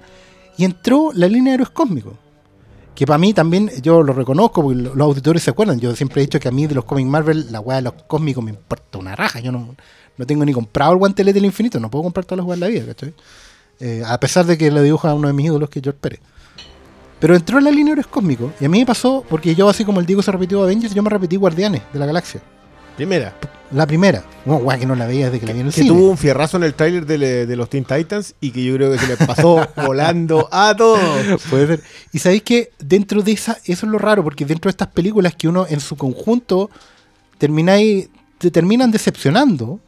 Y 0.58 0.64
entró 0.66 1.12
la 1.14 1.28
línea 1.28 1.52
de 1.52 1.56
héroes 1.56 1.70
cósmicos. 1.70 2.14
Que 3.00 3.08
para 3.08 3.18
mí 3.18 3.34
también, 3.34 3.72
yo 3.82 4.04
lo 4.04 4.12
reconozco, 4.12 4.62
porque 4.62 4.78
lo- 4.78 4.94
los 4.94 5.06
auditores 5.06 5.42
se 5.42 5.50
acuerdan. 5.52 5.80
Yo 5.80 5.96
siempre 5.96 6.22
he 6.22 6.26
dicho 6.26 6.38
que 6.38 6.50
a 6.50 6.52
mí 6.52 6.68
de 6.68 6.76
los 6.76 6.84
cómics 6.84 7.08
Marvel, 7.10 7.50
la 7.50 7.62
weá 7.62 7.78
de 7.78 7.84
los 7.84 7.94
cósmicos 7.94 8.44
me 8.44 8.52
importa 8.52 8.98
una 8.98 9.16
raja. 9.16 9.40
Yo 9.40 9.54
no, 9.54 9.74
no 10.18 10.26
tengo 10.26 10.44
ni 10.44 10.52
comprado 10.52 10.92
el 10.92 10.98
guantelete 10.98 11.36
del 11.36 11.46
infinito, 11.46 11.80
no 11.80 11.90
puedo 11.90 12.04
comprar 12.04 12.26
todas 12.26 12.40
las 12.40 12.46
weas 12.46 12.60
de 12.60 12.66
la 12.66 12.70
vida, 12.70 12.86
¿cachai? 12.88 13.14
Eh, 13.80 14.04
a 14.06 14.20
pesar 14.20 14.46
de 14.46 14.58
que 14.58 14.70
lo 14.70 14.82
dibuja 14.84 15.14
uno 15.14 15.30
de 15.30 15.34
mis 15.34 15.46
ídolos, 15.46 15.70
que 15.70 15.80
es 15.80 15.84
George 15.84 15.98
Pérez. 16.02 16.20
Pero 17.22 17.36
entró 17.38 17.58
en 17.60 17.64
la 17.64 17.72
línea 17.72 17.86
de 17.96 18.02
héroes 18.02 18.08
cósmicos. 18.08 18.52
Y 18.60 18.66
a 18.66 18.70
mí 18.70 18.80
me 18.80 18.86
pasó, 18.86 19.24
porque 19.30 19.56
yo, 19.56 19.70
así 19.70 19.86
como 19.86 20.02
el 20.02 20.06
Diego 20.06 20.22
se 20.22 20.32
repitió 20.34 20.62
Avengers, 20.64 20.94
yo 20.94 21.02
me 21.02 21.10
repetí 21.10 21.38
Guardianes 21.38 21.82
de 21.94 22.00
la 22.00 22.06
Galaxia. 22.06 22.42
Primera. 23.00 23.34
La 23.72 23.88
primera. 23.88 24.26
No, 24.44 24.58
weá, 24.58 24.78
que 24.78 24.86
no 24.86 24.94
la 24.94 25.06
veía 25.08 25.28
desde 25.28 25.40
que 25.40 25.46
la 25.46 25.54
vi 25.54 25.62
en 25.62 25.68
el 25.68 25.74
Que 25.74 25.84
cine. 25.84 25.96
tuvo 25.96 26.10
un 26.10 26.18
fierrazo 26.18 26.58
en 26.58 26.64
el 26.64 26.74
tráiler 26.74 27.06
de, 27.06 27.56
los 27.56 27.70
Teen 27.70 27.86
Titans 27.86 28.36
y 28.42 28.52
que 28.52 28.62
yo 28.62 28.76
creo 28.76 28.92
que 28.92 28.98
se 28.98 29.08
le 29.08 29.16
pasó 29.16 29.66
volando 29.88 30.50
a 30.52 30.76
todos. 30.76 31.42
Puede 31.50 31.68
ser. 31.68 31.84
Y 32.12 32.20
sabéis 32.20 32.44
que 32.44 32.74
dentro 32.78 33.22
de 33.22 33.32
esa, 33.32 33.58
eso 33.64 33.86
es 33.86 33.90
lo 33.90 34.00
raro, 34.00 34.22
porque 34.22 34.44
dentro 34.44 34.68
de 34.68 34.72
estas 34.72 34.90
películas 34.90 35.34
que 35.34 35.48
uno 35.48 35.66
en 35.70 35.80
su 35.80 35.96
conjunto 35.96 36.70
termináis, 37.38 38.10
te 38.38 38.52
terminan 38.52 38.92
decepcionando, 38.92 39.80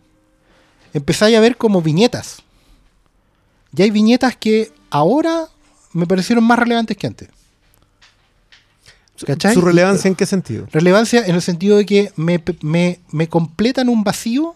empezáis 0.93 1.35
a 1.35 1.41
ver 1.41 1.57
como 1.57 1.81
viñetas. 1.81 2.37
Y 3.75 3.81
hay 3.81 3.91
viñetas 3.91 4.37
que 4.37 4.71
ahora 4.89 5.49
me 5.91 6.07
parecieron 6.07 6.45
más 6.45 6.57
relevantes 6.57 6.95
que 6.95 7.07
antes. 7.07 7.27
¿Cachai? 9.25 9.53
¿Su 9.53 9.61
relevancia 9.61 10.07
en 10.07 10.15
qué 10.15 10.25
sentido? 10.25 10.67
Relevancia 10.71 11.25
en 11.25 11.35
el 11.35 11.41
sentido 11.41 11.77
de 11.77 11.85
que 11.85 12.11
me, 12.15 12.43
me, 12.61 12.99
me 13.11 13.27
completan 13.27 13.89
un 13.89 14.03
vacío 14.03 14.55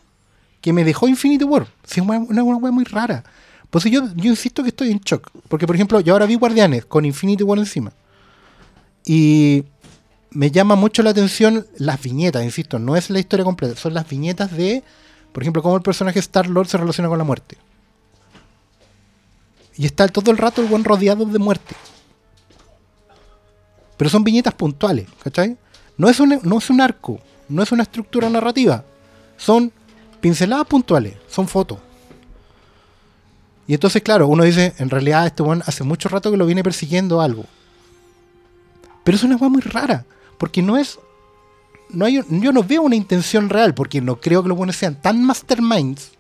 que 0.62 0.74
me 0.74 0.84
dejó 0.84 1.08
Infinity 1.08 1.44
War. 1.44 1.68
Es 1.90 1.98
una, 1.98 2.20
una, 2.20 2.44
una 2.44 2.72
muy 2.72 2.86
rara. 2.86 3.24
Por 3.70 3.82
eso 3.82 3.90
yo, 3.90 4.04
yo 4.16 4.30
insisto 4.30 4.64
que 4.64 4.70
estoy 4.70 4.92
en 4.92 5.00
shock. 5.00 5.30
Porque, 5.48 5.68
por 5.68 5.76
ejemplo, 5.76 6.00
yo 6.00 6.14
ahora 6.14 6.26
vi 6.26 6.36
Guardianes 6.36 6.86
con 6.86 7.06
Infinity 7.06 7.44
War 7.44 7.60
encima. 7.60 7.92
Y 9.06 9.66
me 10.32 10.52
llama 10.52 10.76
mucho 10.76 11.04
la 11.04 11.12
atención 11.12 11.66
las 11.78 12.02
viñetas, 12.02 12.44
insisto, 12.44 12.80
no 12.80 12.96
es 12.96 13.10
la 13.10 13.20
historia 13.20 13.46
completa, 13.46 13.76
son 13.76 13.94
las 13.94 14.08
viñetas 14.08 14.52
de, 14.52 14.84
por 15.32 15.44
ejemplo, 15.44 15.62
cómo 15.62 15.78
el 15.78 15.82
personaje 15.82 16.20
Star-Lord 16.20 16.68
se 16.68 16.78
relaciona 16.78 17.10
con 17.10 17.18
la 17.18 17.24
muerte. 17.24 17.58
Y 19.78 19.86
está 19.86 20.08
todo 20.08 20.32
el 20.32 20.38
rato 20.38 20.62
el 20.62 20.68
buen 20.68 20.84
rodeado 20.84 21.26
de 21.26 21.40
muerte. 21.40 21.76
Pero 23.98 24.10
son 24.10 24.24
viñetas 24.24 24.54
puntuales, 24.54 25.08
¿cachai? 25.24 25.58
No 25.98 26.10
es, 26.10 26.20
un, 26.20 26.40
no 26.44 26.58
es 26.58 26.70
un 26.70 26.82
arco, 26.82 27.20
no 27.48 27.64
es 27.64 27.72
una 27.72 27.84
estructura 27.84 28.30
narrativa. 28.30 28.84
Son 29.38 29.72
pinceladas 30.20 30.68
puntuales, 30.68 31.16
son 31.30 31.48
fotos. 31.48 31.80
Y 33.68 33.74
entonces, 33.74 34.02
claro, 34.04 34.28
uno 34.28 34.44
dice, 34.44 34.74
en 34.78 34.90
realidad 34.90 35.26
este 35.26 35.42
weón 35.42 35.64
hace 35.66 35.84
mucho 35.84 36.10
rato 36.10 36.30
que 36.32 36.38
lo 36.38 36.46
viene 36.46 36.64
persiguiendo 36.64 37.22
algo. 37.22 37.46
Pero 39.04 39.18
es 39.18 39.24
una 39.24 39.38
weá 39.38 39.50
muy 39.50 39.62
rara, 39.62 40.06
porque 40.38 40.62
no 40.62 40.78
es... 40.78 41.00
No 41.90 42.06
hay, 42.06 42.22
yo 42.30 42.52
no 42.52 42.64
veo 42.64 42.82
una 42.82 42.96
intención 42.96 43.50
real, 43.50 43.76
porque 43.76 44.02
no 44.02 44.20
creo 44.20 44.42
que 44.42 44.50
los 44.50 44.58
buenos 44.58 44.76
sean 44.76 45.00
tan 45.00 45.24
masterminds 45.24 46.12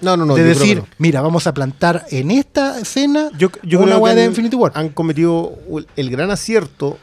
No, 0.00 0.16
no, 0.16 0.24
no. 0.24 0.36
de 0.36 0.44
decir, 0.44 0.78
no. 0.78 0.86
mira, 0.98 1.20
vamos 1.20 1.48
a 1.48 1.52
plantar 1.52 2.06
en 2.10 2.30
esta 2.30 2.78
escena 2.78 3.28
Yo, 3.36 3.50
yo 3.64 3.80
una 3.80 3.98
weá 3.98 4.14
de 4.14 4.24
Infinity 4.24 4.54
War. 4.54 4.72
Han 4.76 4.90
cometido 4.90 5.58
el 5.96 6.10
gran 6.10 6.30
acierto 6.30 6.98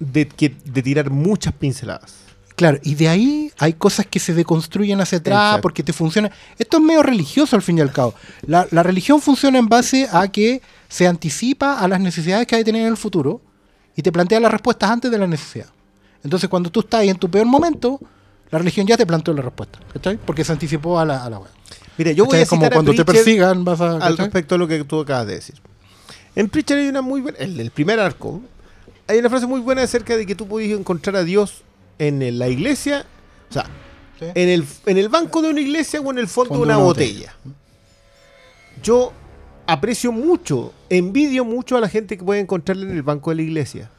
de, 0.00 0.28
que, 0.28 0.54
de 0.64 0.82
tirar 0.82 1.10
muchas 1.10 1.52
pinceladas. 1.54 2.14
Claro, 2.56 2.78
y 2.82 2.96
de 2.96 3.08
ahí 3.08 3.52
hay 3.58 3.74
cosas 3.74 4.06
que 4.06 4.18
se 4.18 4.34
deconstruyen 4.34 5.00
hacia 5.00 5.18
atrás 5.18 5.38
Exacto. 5.38 5.62
porque 5.62 5.84
te 5.84 5.92
funciona. 5.92 6.30
Esto 6.58 6.78
es 6.78 6.82
medio 6.82 7.04
religioso 7.04 7.54
al 7.54 7.62
fin 7.62 7.78
y 7.78 7.80
al 7.80 7.92
cabo. 7.92 8.14
La, 8.46 8.66
la 8.72 8.82
religión 8.82 9.20
funciona 9.20 9.58
en 9.58 9.68
base 9.68 10.08
a 10.10 10.26
que 10.26 10.60
se 10.88 11.06
anticipa 11.06 11.78
a 11.78 11.86
las 11.86 12.00
necesidades 12.00 12.46
que 12.46 12.56
hay 12.56 12.62
de 12.62 12.64
tener 12.64 12.82
en 12.82 12.88
el 12.88 12.96
futuro 12.96 13.40
y 13.94 14.02
te 14.02 14.10
plantea 14.10 14.40
las 14.40 14.50
respuestas 14.50 14.90
antes 14.90 15.10
de 15.10 15.18
la 15.18 15.26
necesidad. 15.26 15.68
Entonces, 16.24 16.48
cuando 16.48 16.70
tú 16.70 16.80
estás 16.80 17.00
ahí 17.00 17.10
en 17.10 17.16
tu 17.16 17.30
peor 17.30 17.46
momento, 17.46 18.00
la 18.50 18.58
religión 18.58 18.86
ya 18.86 18.96
te 18.96 19.06
planteó 19.06 19.34
la 19.34 19.42
respuesta, 19.42 19.78
¿cachai? 19.92 20.16
Porque 20.16 20.44
se 20.44 20.52
anticipó 20.52 20.98
a 20.98 21.04
la, 21.04 21.24
a 21.24 21.30
la. 21.30 21.40
Mira, 21.96 22.12
yo 22.12 22.24
voy 22.24 22.38
a 22.38 22.42
Es 22.42 22.48
como 22.48 22.66
a 22.66 22.70
cuando 22.70 22.94
te 22.94 23.04
persigan, 23.04 23.64
vas 23.64 23.80
a. 23.80 23.98
al 23.98 24.16
respecto 24.16 24.54
de 24.54 24.58
lo 24.58 24.68
que 24.68 24.84
tú 24.84 25.00
acabas 25.00 25.26
de 25.26 25.34
decir. 25.34 25.56
En 26.34 26.48
Preacher 26.48 26.78
hay 26.78 26.88
una 26.88 27.02
muy 27.02 27.20
buena, 27.20 27.38
en 27.40 27.58
el 27.58 27.70
primer 27.70 27.98
arco, 28.00 28.40
hay 29.08 29.18
una 29.18 29.30
frase 29.30 29.46
muy 29.46 29.60
buena 29.60 29.82
acerca 29.82 30.16
de 30.16 30.26
que 30.26 30.34
tú 30.34 30.46
podías 30.46 30.78
encontrar 30.78 31.16
a 31.16 31.24
Dios 31.24 31.62
en 31.98 32.22
el- 32.22 32.38
la 32.38 32.48
iglesia, 32.48 33.06
o 33.50 33.52
sea, 33.52 33.64
Sí. 34.18 34.26
en 34.34 34.48
el, 34.48 34.64
en 34.86 34.98
el 34.98 35.08
banco 35.08 35.42
de 35.42 35.50
una 35.50 35.60
iglesia 35.60 36.00
o 36.00 36.10
en 36.10 36.18
el 36.18 36.28
fondo, 36.28 36.50
Fondo 36.50 36.66
de 36.66 36.72
una, 36.74 36.82
botella. 36.84 37.34
Yo 38.82 39.12
aprecio 39.66 40.12
mucho, 40.12 40.72
envidio 40.88 41.44
mucho 41.44 41.76
a 41.76 41.80
la 41.80 41.88
gente 41.88 42.16
que 42.16 42.24
puede 42.24 42.40
encontrarla 42.40 42.84
en 42.84 42.96
el 42.96 43.02
banco 43.02 43.30
de 43.30 43.36
la 43.36 43.42
iglesia, 43.42 43.90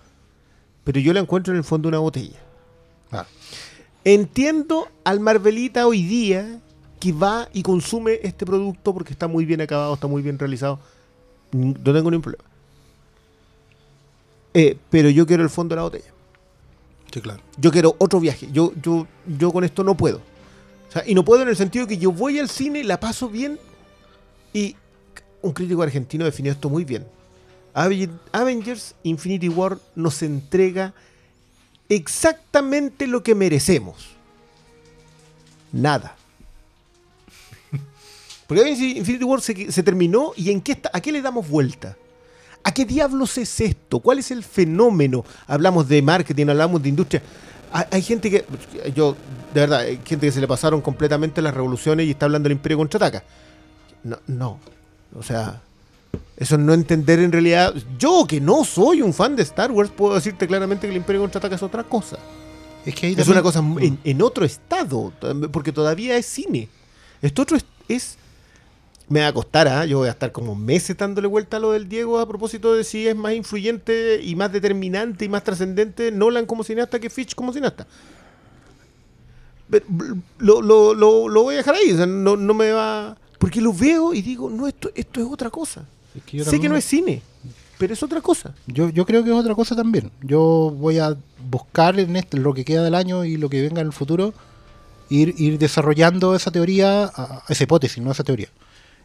pero 0.84 0.99
yo 0.99 1.14
la 1.14 1.20
encuentro 1.20 1.53
en 1.53 1.57
el 1.57 1.64
fondo 1.64 1.88
de 1.88 1.95
una 1.95 1.99
botella. 1.99 2.38
Ah. 3.12 3.26
Entiendo 4.03 4.88
al 5.03 5.20
Marvelita 5.20 5.86
hoy 5.88 6.03
día 6.03 6.60
que 6.99 7.12
va 7.12 7.47
y 7.53 7.64
consume 7.64 8.20
este 8.24 8.45
producto 8.45 8.93
porque 8.93 9.14
está 9.14 9.28
muy 9.28 9.45
bien 9.45 9.62
acabado, 9.62 9.93
está 9.93 10.07
muy 10.07 10.22
bien 10.22 10.38
realizado. 10.39 10.80
No 11.51 11.74
tengo 11.74 12.12
ningún 12.12 12.22
problema. 12.22 12.43
Eh, 14.60 14.78
pero 14.89 15.10
yo 15.10 15.26
quiero 15.26 15.41
el 15.43 15.49
fondo 15.49 15.74
de 15.74 15.78
la 15.78 15.84
botella. 15.84 16.12
Sí, 17.14 17.22
claro. 17.22 17.41
Yo 17.57 17.72
quiero 17.72 17.95
otro 17.97 18.20
viaje. 18.20 18.49
Yo, 18.51 18.74
yo, 18.82 19.07
yo 19.26 19.53
con 19.53 19.64
esto 19.64 19.86
no 19.86 19.95
puedo. 19.95 20.18
O 20.89 20.91
sea, 20.91 21.03
y 21.07 21.14
no 21.16 21.24
puedo 21.24 21.43
en 21.43 21.47
el 21.47 21.55
sentido 21.55 21.88
que 21.88 21.97
yo 21.97 22.12
voy 22.12 22.39
al 22.39 22.49
cine, 22.49 22.84
la 22.84 22.99
paso 22.99 23.30
bien 23.30 23.57
y 24.51 24.76
un 25.41 25.53
crítico 25.53 25.82
argentino 25.82 26.26
definió 26.26 26.51
esto 26.51 26.70
muy 26.70 26.84
bien. 26.84 27.07
Aven- 27.74 28.20
Avengers 28.34 28.95
Infinity 29.03 29.47
War 29.47 29.78
nos 29.95 30.22
entrega 30.24 30.93
exactamente 31.88 33.07
lo 33.07 33.24
que 33.24 33.36
merecemos. 33.36 34.10
Nada. 35.72 36.18
Porque 38.47 38.62
Avengers 38.62 38.97
Infinity 38.97 39.24
War 39.24 39.39
se, 39.41 39.72
se 39.72 39.84
terminó 39.84 40.34
y 40.36 40.51
en 40.51 40.60
qué 40.60 40.74
está, 40.74 40.89
¿a 40.91 40.99
qué 40.99 41.14
le 41.14 41.22
damos 41.22 41.47
vuelta? 41.47 41.95
¿A 42.70 42.72
qué 42.72 42.86
diablos 42.86 43.36
es 43.39 43.59
esto? 43.61 43.99
¿Cuál 43.99 44.20
es 44.20 44.30
el 44.30 44.43
fenómeno? 44.43 45.26
Hablamos 45.47 45.88
de 45.88 46.03
marketing, 46.03 46.47
hablamos 46.49 46.84
de 46.84 46.89
industria. 46.89 47.24
Hay, 47.72 47.86
hay 47.89 48.01
gente 48.03 48.30
que, 48.30 48.45
yo, 48.93 49.15
de 49.55 49.59
verdad, 49.61 49.80
hay 49.80 49.99
gente 50.05 50.28
que 50.28 50.32
se 50.32 50.39
le 50.39 50.47
pasaron 50.47 50.80
completamente 50.80 51.41
las 51.41 51.51
revoluciones 51.53 52.05
y 52.05 52.11
está 52.11 52.26
hablando 52.28 52.47
del 52.47 52.57
Imperio 52.57 52.78
contraataca. 52.78 53.24
No, 54.03 54.20
no. 54.28 54.59
O 55.15 55.24
sea, 55.24 55.61
eso 56.38 56.59
no 56.59 56.76
entender 56.76 57.17
en 57.20 57.32
realidad. 57.32 57.74
Yo, 57.97 58.26
que 58.28 58.39
no 58.39 58.63
soy 58.63 59.01
un 59.01 59.15
fan 59.15 59.36
de 59.36 59.41
Star 59.41 59.72
Wars, 59.72 59.89
puedo 59.89 60.13
decirte 60.13 60.45
claramente 60.45 60.86
que 60.86 60.91
el 60.91 60.97
Imperio 60.97 61.22
contraataca 61.22 61.55
es 61.55 61.63
otra 61.63 61.84
cosa. 61.84 62.20
Es 62.86 62.93
que 62.93 63.07
ahí 63.07 63.11
Es 63.13 63.17
también- 63.17 63.34
una 63.34 63.41
cosa 63.41 63.59
en, 63.82 63.97
en 64.03 64.22
otro 64.22 64.45
estado, 64.45 65.11
porque 65.51 65.72
todavía 65.72 66.15
es 66.17 66.28
cine. 66.28 66.70
Esto 67.20 67.41
otro 67.41 67.57
es. 67.57 67.65
es- 67.88 68.17
me 69.10 69.22
va 69.22 69.28
a 69.28 69.34
costar, 69.34 69.68
¿ah? 69.68 69.86
yo 69.86 69.97
voy 69.99 70.07
a 70.07 70.12
estar 70.12 70.32
como 70.32 70.55
meses 70.55 70.95
dándole 70.97 71.28
vuelta 71.28 71.57
a 71.57 71.60
lo 71.60 71.72
del 71.72 71.89
Diego 71.89 72.20
a 72.20 72.28
propósito 72.28 72.74
de 72.76 72.84
si 72.84 73.07
es 73.07 73.16
más 73.16 73.34
influyente 73.34 74.22
y 74.24 74.36
más 74.36 74.51
determinante 74.51 75.26
y 75.26 75.30
más 75.30 75.43
trascendente 75.43 76.12
Nolan 76.12 76.45
como 76.45 76.64
cineasta 76.64 76.99
que 76.99 77.10
Fitch 77.10 77.34
como 77.36 77.51
cineasta. 77.51 77.88
Lo, 80.39 80.62
lo- 80.62 80.93
lo- 80.95 81.28
lo 81.30 81.43
voy 81.43 81.53
a 81.55 81.57
dejar 81.57 81.76
ahí, 81.76 81.91
o 81.91 81.97
sea, 81.97 82.05
no, 82.07 82.36
no 82.36 82.53
me 82.53 82.72
va. 82.72 83.18
Porque 83.38 83.62
lo 83.62 83.72
veo 83.72 84.14
y 84.14 84.22
digo, 84.22 84.49
no, 84.49 84.68
esto, 84.68 84.89
esto 84.95 85.22
es 85.22 85.28
otra 85.30 85.49
cosa. 85.49 85.86
Es 86.16 86.24
que 86.24 86.38
yo 86.38 86.43
sé 86.45 86.60
que 86.60 86.68
no 86.70 86.76
es 86.76 86.86
cine, 86.86 87.22
pero 87.78 87.93
es 87.93 88.01
otra 88.01 88.20
cosa. 88.22 88.53
Yo, 88.66 88.89
yo 88.89 89.05
creo 89.05 89.24
que 89.24 89.30
es 89.30 89.36
otra 89.36 89.53
cosa 89.55 89.76
también. 89.76 90.12
Yo 90.22 90.74
voy 90.76 90.97
a 90.99 91.16
buscar 91.49 91.99
en 91.99 92.16
este, 92.16 92.38
lo 92.38 92.53
que 92.53 92.66
queda 92.66 92.84
del 92.84 92.95
año 92.95 93.24
y 93.26 93.38
lo 93.38 93.47
que 93.49 93.62
venga 93.62 93.82
en 93.82 93.88
el 93.88 93.93
futuro, 93.93 94.34
ir, 95.10 95.36
ir 95.38 95.60
desarrollando 95.60 96.36
esa 96.36 96.49
teoría, 96.51 97.12
esa 97.47 97.64
hipótesis, 97.64 98.03
no 98.03 98.12
esa 98.12 98.24
teoría. 98.24 98.49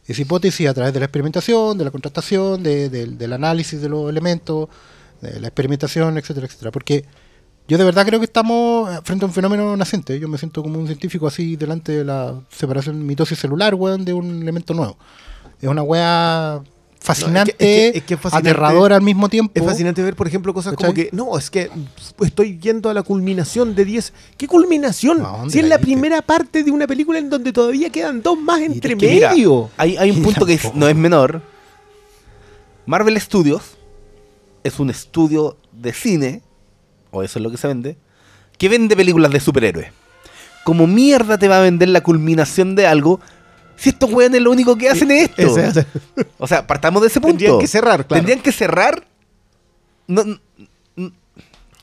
Esa 0.06 0.22
hipótesis 0.22 0.68
a 0.68 0.74
través 0.74 0.92
de 0.92 1.00
la 1.00 1.06
experimentación, 1.06 1.78
de 1.78 1.84
la 1.84 1.90
contrastación, 1.90 2.62
de- 2.62 2.88
del- 2.90 3.32
análisis 3.32 3.80
de 3.80 3.88
los 3.88 4.08
elementos, 4.10 4.68
de 5.20 5.40
la 5.40 5.48
experimentación, 5.48 6.18
etcétera, 6.18 6.46
etcétera. 6.46 6.70
Porque 6.70 7.04
yo 7.66 7.78
de 7.78 7.84
verdad 7.84 8.04
creo 8.04 8.18
que 8.20 8.26
estamos 8.26 8.90
frente 9.04 9.24
a 9.24 9.28
un 9.28 9.32
fenómeno 9.34 9.74
naciente. 9.76 10.20
Yo 10.20 10.28
me 10.28 10.36
siento 10.36 10.62
como 10.62 10.78
un 10.78 10.86
científico 10.86 11.26
así 11.26 11.56
delante 11.56 11.92
de 11.92 12.04
la 12.04 12.38
separación 12.50 13.06
mitosis 13.06 13.38
celular, 13.38 13.74
weón, 13.74 14.04
de 14.04 14.12
un 14.12 14.42
elemento 14.42 14.74
nuevo. 14.74 14.98
Es 15.62 15.68
una 15.68 15.82
weá 15.82 16.62
fascinante, 17.04 17.52
es 17.52 17.56
que- 17.92 17.98
es 17.98 18.04
que 18.04 18.14
es 18.14 18.20
fascinante. 18.20 18.50
aterradora 18.50 18.96
al 18.96 19.02
mismo 19.02 19.28
tiempo. 19.28 19.52
Es 19.54 19.64
fascinante 19.64 20.02
ver, 20.02 20.16
por 20.16 20.26
ejemplo, 20.26 20.52
cosas 20.54 20.74
como 20.74 20.92
que, 20.94 21.10
no, 21.12 21.36
es 21.38 21.50
que 21.50 21.70
estoy 22.24 22.58
yendo 22.58 22.88
a 22.90 22.94
la 22.94 23.02
culminación 23.02 23.74
de 23.74 23.84
10. 23.84 24.12
¿Qué 24.36 24.46
culminación? 24.48 25.20
¿A 25.24 25.28
dónde 25.28 25.52
Si 25.52 25.58
es 25.60 25.68
la 25.68 25.78
primera 25.78 26.22
parte 26.22 26.64
de 26.64 26.70
una 26.70 26.86
película 26.86 27.18
en 27.18 27.28
donde 27.30 27.52
todavía 27.52 27.90
quedan 27.90 28.22
dos 28.22 28.38
más 28.38 28.60
entre 28.60 28.96
mira, 28.96 29.30
medio. 29.30 29.70
hay, 29.76 29.96
hay 29.96 30.10
un 30.10 30.22
punto 30.22 30.46
que 30.46 30.58
no 30.74 30.88
es 30.88 30.96
menor. 30.96 31.42
Marvel 32.86 33.20
Studios 33.20 33.62
es 34.62 34.78
un 34.78 34.90
estudio 34.90 35.56
de 35.72 35.92
cine, 35.92 36.42
o 37.10 37.22
eso 37.22 37.38
es 37.38 37.42
lo 37.42 37.50
que 37.50 37.56
se 37.56 37.66
vende, 37.68 37.96
que 38.58 38.68
vende 38.68 38.96
películas 38.96 39.30
de 39.30 39.40
superhéroes. 39.40 39.88
Como 40.64 40.86
mierda 40.86 41.36
te 41.38 41.48
va 41.48 41.58
a 41.58 41.62
vender 41.62 41.88
la 41.90 42.02
culminación 42.02 42.74
de 42.74 42.86
algo 42.86 43.20
si 43.76 43.90
estos 43.90 44.10
weones 44.12 44.40
lo 44.40 44.50
único 44.50 44.76
que 44.76 44.88
hacen 44.88 45.10
es 45.10 45.30
esto? 45.30 45.58
Ese- 45.58 45.86
O 46.38 46.46
sea, 46.46 46.66
partamos 46.66 47.02
de 47.02 47.08
ese 47.08 47.20
punto. 47.20 47.36
Tendrían 47.38 47.58
que 47.60 47.66
cerrar, 47.66 48.06
claro. 48.06 48.18
Tendrían 48.20 48.40
que 48.40 48.52
cerrar. 48.52 49.04
No, 50.06 50.22
n- 50.22 50.38
n- 50.96 51.12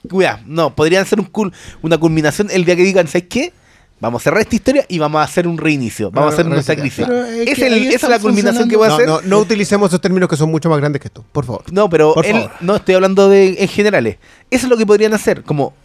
Cuidado, 0.09 0.39
no, 0.45 0.75
podrían 0.75 1.03
hacer 1.03 1.19
un 1.19 1.31
cul- 1.31 1.53
una 1.81 1.97
culminación 1.97 2.49
el 2.51 2.65
día 2.65 2.75
que 2.75 2.83
digan, 2.83 3.07
¿sabes 3.07 3.27
qué? 3.29 3.53
Vamos 3.99 4.21
a 4.21 4.23
cerrar 4.23 4.41
esta 4.41 4.55
historia 4.55 4.83
y 4.89 4.97
vamos 4.97 5.19
a 5.21 5.23
hacer 5.25 5.47
un 5.47 5.59
reinicio. 5.59 6.09
Vamos 6.09 6.31
a 6.31 6.33
hacer 6.33 6.47
nuestra 6.47 6.75
crisis. 6.75 7.05
Es 7.07 7.59
esa 7.59 7.67
es 8.07 8.09
la 8.09 8.17
culminación 8.17 8.67
que 8.67 8.75
va 8.75 8.87
a 8.87 8.89
No, 8.89 8.95
hacer. 8.95 9.07
no, 9.07 9.21
no 9.21 9.37
utilicemos 9.37 9.89
esos 9.91 10.01
términos 10.01 10.27
que 10.27 10.35
son 10.37 10.49
mucho 10.49 10.69
más 10.71 10.79
grandes 10.79 10.99
que 11.01 11.07
esto, 11.07 11.23
por 11.31 11.45
favor. 11.45 11.63
No, 11.71 11.87
pero 11.87 12.15
Por 12.15 12.25
él, 12.25 12.31
favor. 12.33 12.51
no 12.61 12.75
estoy 12.77 12.95
hablando 12.95 13.29
de 13.29 13.57
en 13.61 13.67
generales. 13.67 14.17
Eso 14.49 14.65
es 14.65 14.69
lo 14.71 14.77
que 14.77 14.87
podrían 14.87 15.13
hacer, 15.13 15.43
como 15.43 15.75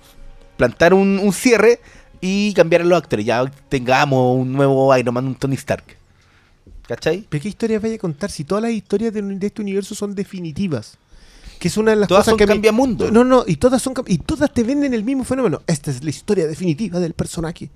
plantar 0.57 0.95
un, 0.95 1.19
un 1.23 1.33
cierre 1.35 1.79
y 2.27 2.53
cambiar 2.55 2.83
a 2.83 2.85
los 2.85 2.99
actores. 2.99 3.25
Ya 3.25 3.45
tengamos 3.69 4.39
un 4.41 4.53
nuevo 4.53 4.95
Iron 4.97 5.15
Man, 5.15 5.27
un 5.27 5.35
Tony 5.35 5.55
Stark. 5.55 5.85
¿Cachai? 6.89 7.27
¿Pero 7.29 7.43
qué 7.43 7.49
historias 7.49 7.83
vaya 7.83 7.97
a 7.97 7.99
contar 7.99 8.31
si 8.31 8.45
todas 8.45 8.63
las 8.63 8.73
historias 8.73 9.13
de, 9.13 9.21
de 9.23 9.47
este 9.47 9.63
universo 9.63 9.95
son 9.95 10.15
definitivas? 10.15 10.97
Que 11.59 11.69
es 11.69 11.77
una 11.77 11.91
de 11.93 11.97
las 11.97 12.09
Todas 12.09 12.23
cosas 12.25 12.33
son 12.33 12.39
que 12.39 12.45
a 12.45 12.47
mí- 12.47 12.53
cambiamundo. 12.55 13.11
No, 13.11 13.25
no, 13.25 13.45
y 13.47 13.57
todas 13.57 13.83
son 13.83 13.95
y 14.07 14.19
todas 14.19 14.53
te 14.53 14.63
venden 14.63 14.95
el 14.95 15.03
mismo 15.05 15.25
fenómeno. 15.25 15.63
Esta 15.67 15.91
es 15.91 16.05
la 16.05 16.11
historia 16.11 16.47
definitiva 16.47 17.01
del 17.01 17.15
personaje. 17.15 17.71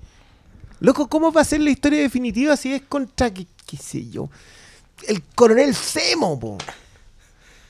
Loco, 0.79 1.07
¿cómo 1.07 1.31
va 1.31 1.41
a 1.41 1.45
ser 1.45 1.61
la 1.61 1.69
historia 1.71 1.99
definitiva 1.99 2.55
si 2.57 2.73
es 2.73 2.81
contra 2.83 3.33
qué, 3.33 3.45
qué 3.65 3.77
sé 3.77 4.09
yo? 4.09 4.29
El 5.07 5.21
coronel 5.35 5.73
Semo, 5.75 6.39
po? 6.39 6.57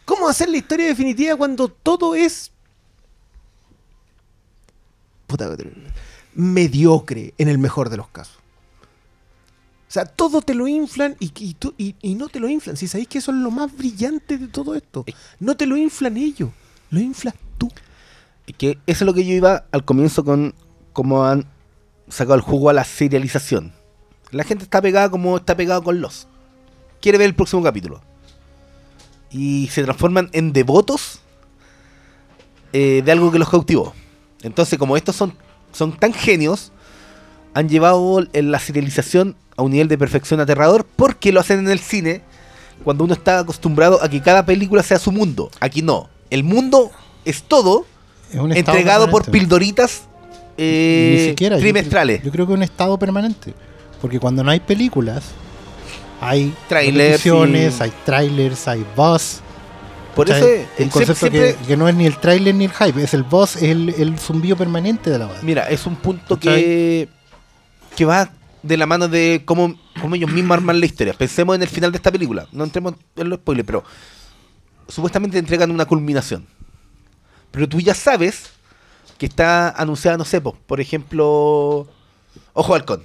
¿Cómo 0.05 0.25
va 0.25 0.31
a 0.31 0.33
ser 0.33 0.49
la 0.49 0.57
historia 0.57 0.87
definitiva 0.87 1.35
cuando 1.35 1.69
todo 1.69 2.13
es 2.15 2.51
puta, 5.27 5.55
mediocre 6.33 7.33
en 7.37 7.47
el 7.49 7.57
mejor 7.57 7.89
de 7.89 7.97
los 7.97 8.07
casos? 8.09 8.35
O 9.87 9.93
sea, 9.93 10.05
todo 10.05 10.41
te 10.41 10.53
lo 10.55 10.67
inflan 10.67 11.17
y, 11.19 11.31
y 11.37 11.53
tú- 11.55 11.73
y- 11.77 11.95
y 12.01 12.15
no 12.15 12.29
te 12.29 12.39
lo 12.39 12.47
inflan. 12.47 12.77
Si 12.77 12.87
sabéis 12.87 13.09
que 13.09 13.17
eso 13.17 13.31
es 13.31 13.37
lo 13.37 13.51
más 13.51 13.75
brillante 13.75 14.37
de 14.37 14.47
todo 14.47 14.73
esto. 14.75 15.03
No 15.39 15.57
te 15.57 15.65
lo 15.65 15.75
inflan 15.75 16.15
ellos, 16.15 16.49
lo 16.91 16.99
inflas 17.01 17.33
tú. 17.57 17.69
Y 18.47 18.53
que 18.53 18.71
eso 18.87 19.03
es 19.03 19.05
lo 19.05 19.13
que 19.13 19.25
yo 19.25 19.33
iba 19.33 19.65
al 19.71 19.83
comienzo 19.83 20.23
con 20.23 20.55
cómo 20.93 21.25
han 21.25 21.45
sacado 22.07 22.35
el 22.35 22.41
jugo 22.41 22.69
a 22.69 22.73
la 22.73 22.85
serialización. 22.85 23.73
La 24.31 24.45
gente 24.45 24.63
está 24.63 24.81
pegada 24.81 25.09
como 25.09 25.35
está 25.37 25.57
pegada 25.57 25.81
con 25.81 25.99
los. 25.99 26.27
Quiere 27.01 27.17
ver 27.17 27.27
el 27.27 27.35
próximo 27.35 27.61
capítulo. 27.61 28.01
Y 29.29 29.67
se 29.73 29.83
transforman 29.83 30.29
en 30.31 30.53
devotos 30.53 31.19
eh, 32.73 33.01
de 33.03 33.11
algo 33.11 33.29
que 33.31 33.39
los 33.39 33.49
cautivó. 33.49 33.93
Entonces, 34.41 34.79
como 34.79 34.95
estos 34.95 35.15
son, 35.17 35.33
son 35.71 35.93
tan 35.97 36.13
genios, 36.13 36.71
han 37.53 37.69
llevado 37.69 38.21
la 38.33 38.59
serialización 38.59 39.35
a 39.57 39.63
un 39.63 39.71
nivel 39.71 39.87
de 39.87 39.97
perfección 39.97 40.39
aterrador 40.39 40.85
porque 40.95 41.31
lo 41.31 41.39
hacen 41.39 41.59
en 41.59 41.69
el 41.69 41.79
cine 41.79 42.21
cuando 42.83 43.03
uno 43.03 43.13
está 43.13 43.39
acostumbrado 43.39 44.01
a 44.01 44.09
que 44.09 44.21
cada 44.21 44.45
película 44.45 44.83
sea 44.83 44.99
su 44.99 45.11
mundo. 45.11 45.51
Aquí 45.59 45.81
no. 45.81 46.09
El 46.29 46.43
mundo 46.43 46.91
es 47.25 47.43
todo 47.43 47.85
Es 48.31 48.39
un 48.39 48.51
estado 48.51 48.77
entregado 48.77 49.09
por 49.09 49.29
pildoritas 49.29 50.03
eh, 50.57 51.15
Ni 51.19 51.29
siquiera. 51.29 51.57
trimestrales. 51.57 52.23
Yo, 52.23 52.31
creo 52.31 52.45
que 52.47 52.53
es 52.53 52.57
un 52.57 52.63
estado 52.63 52.97
permanente. 52.97 53.53
Porque 54.01 54.19
cuando 54.19 54.43
no 54.43 54.49
hay 54.51 54.59
películas, 54.59 55.23
hay 56.19 56.53
Trailers 56.67 57.25
y- 57.25 57.29
hay 57.29 57.91
trailers, 58.05 58.67
hay 58.67 58.85
buzz. 58.95 59.41
Por 60.15 60.29
eso 60.29 60.45
el- 60.77 60.89
concepto 60.89 61.15
siempre- 61.15 61.55
que, 61.55 61.65
que 61.67 61.77
no 61.77 61.87
es 61.87 61.95
ni 61.95 62.05
el 62.05 62.17
trailer 62.17 62.53
ni 62.55 62.65
el 62.65 62.71
hype, 62.71 63.01
es 63.03 63.13
el 63.13 63.23
buzz, 63.23 63.55
es 63.57 63.63
el, 63.63 63.89
el 63.97 64.19
zumbido 64.19 64.55
permanente 64.57 65.09
de 65.09 65.17
la 65.19 65.25
banda. 65.27 65.41
Mira, 65.43 65.69
es 65.69 65.85
un 65.85 65.95
punto 65.95 66.37
que, 66.39 67.07
que 67.95 68.05
va 68.05 68.29
de 68.61 68.77
la 68.77 68.85
mano 68.85 69.07
de 69.07 69.41
cómo, 69.45 69.75
cómo 70.01 70.15
ellos 70.15 70.29
mismos 70.31 70.55
arman 70.57 70.79
la 70.79 70.85
historia. 70.85 71.13
Pensemos 71.13 71.55
en 71.55 71.61
el 71.63 71.67
final 71.69 71.91
de 71.91 71.95
esta 71.97 72.11
película. 72.11 72.47
No 72.51 72.63
entremos 72.63 72.93
en 73.15 73.29
los 73.29 73.39
spoilers, 73.39 73.65
pero 73.65 73.83
supuestamente 74.87 75.37
entregan 75.37 75.71
una 75.71 75.85
culminación. 75.85 76.45
Pero 77.51 77.67
tú 77.67 77.79
ya 77.79 77.93
sabes 77.93 78.51
que 79.17 79.25
está 79.25 79.69
anunciada, 79.69 80.17
no 80.17 80.25
sé, 80.25 80.41
po, 80.41 80.57
por 80.67 80.81
ejemplo, 80.81 81.87
Ojo 82.53 82.75
Halcón. 82.75 83.03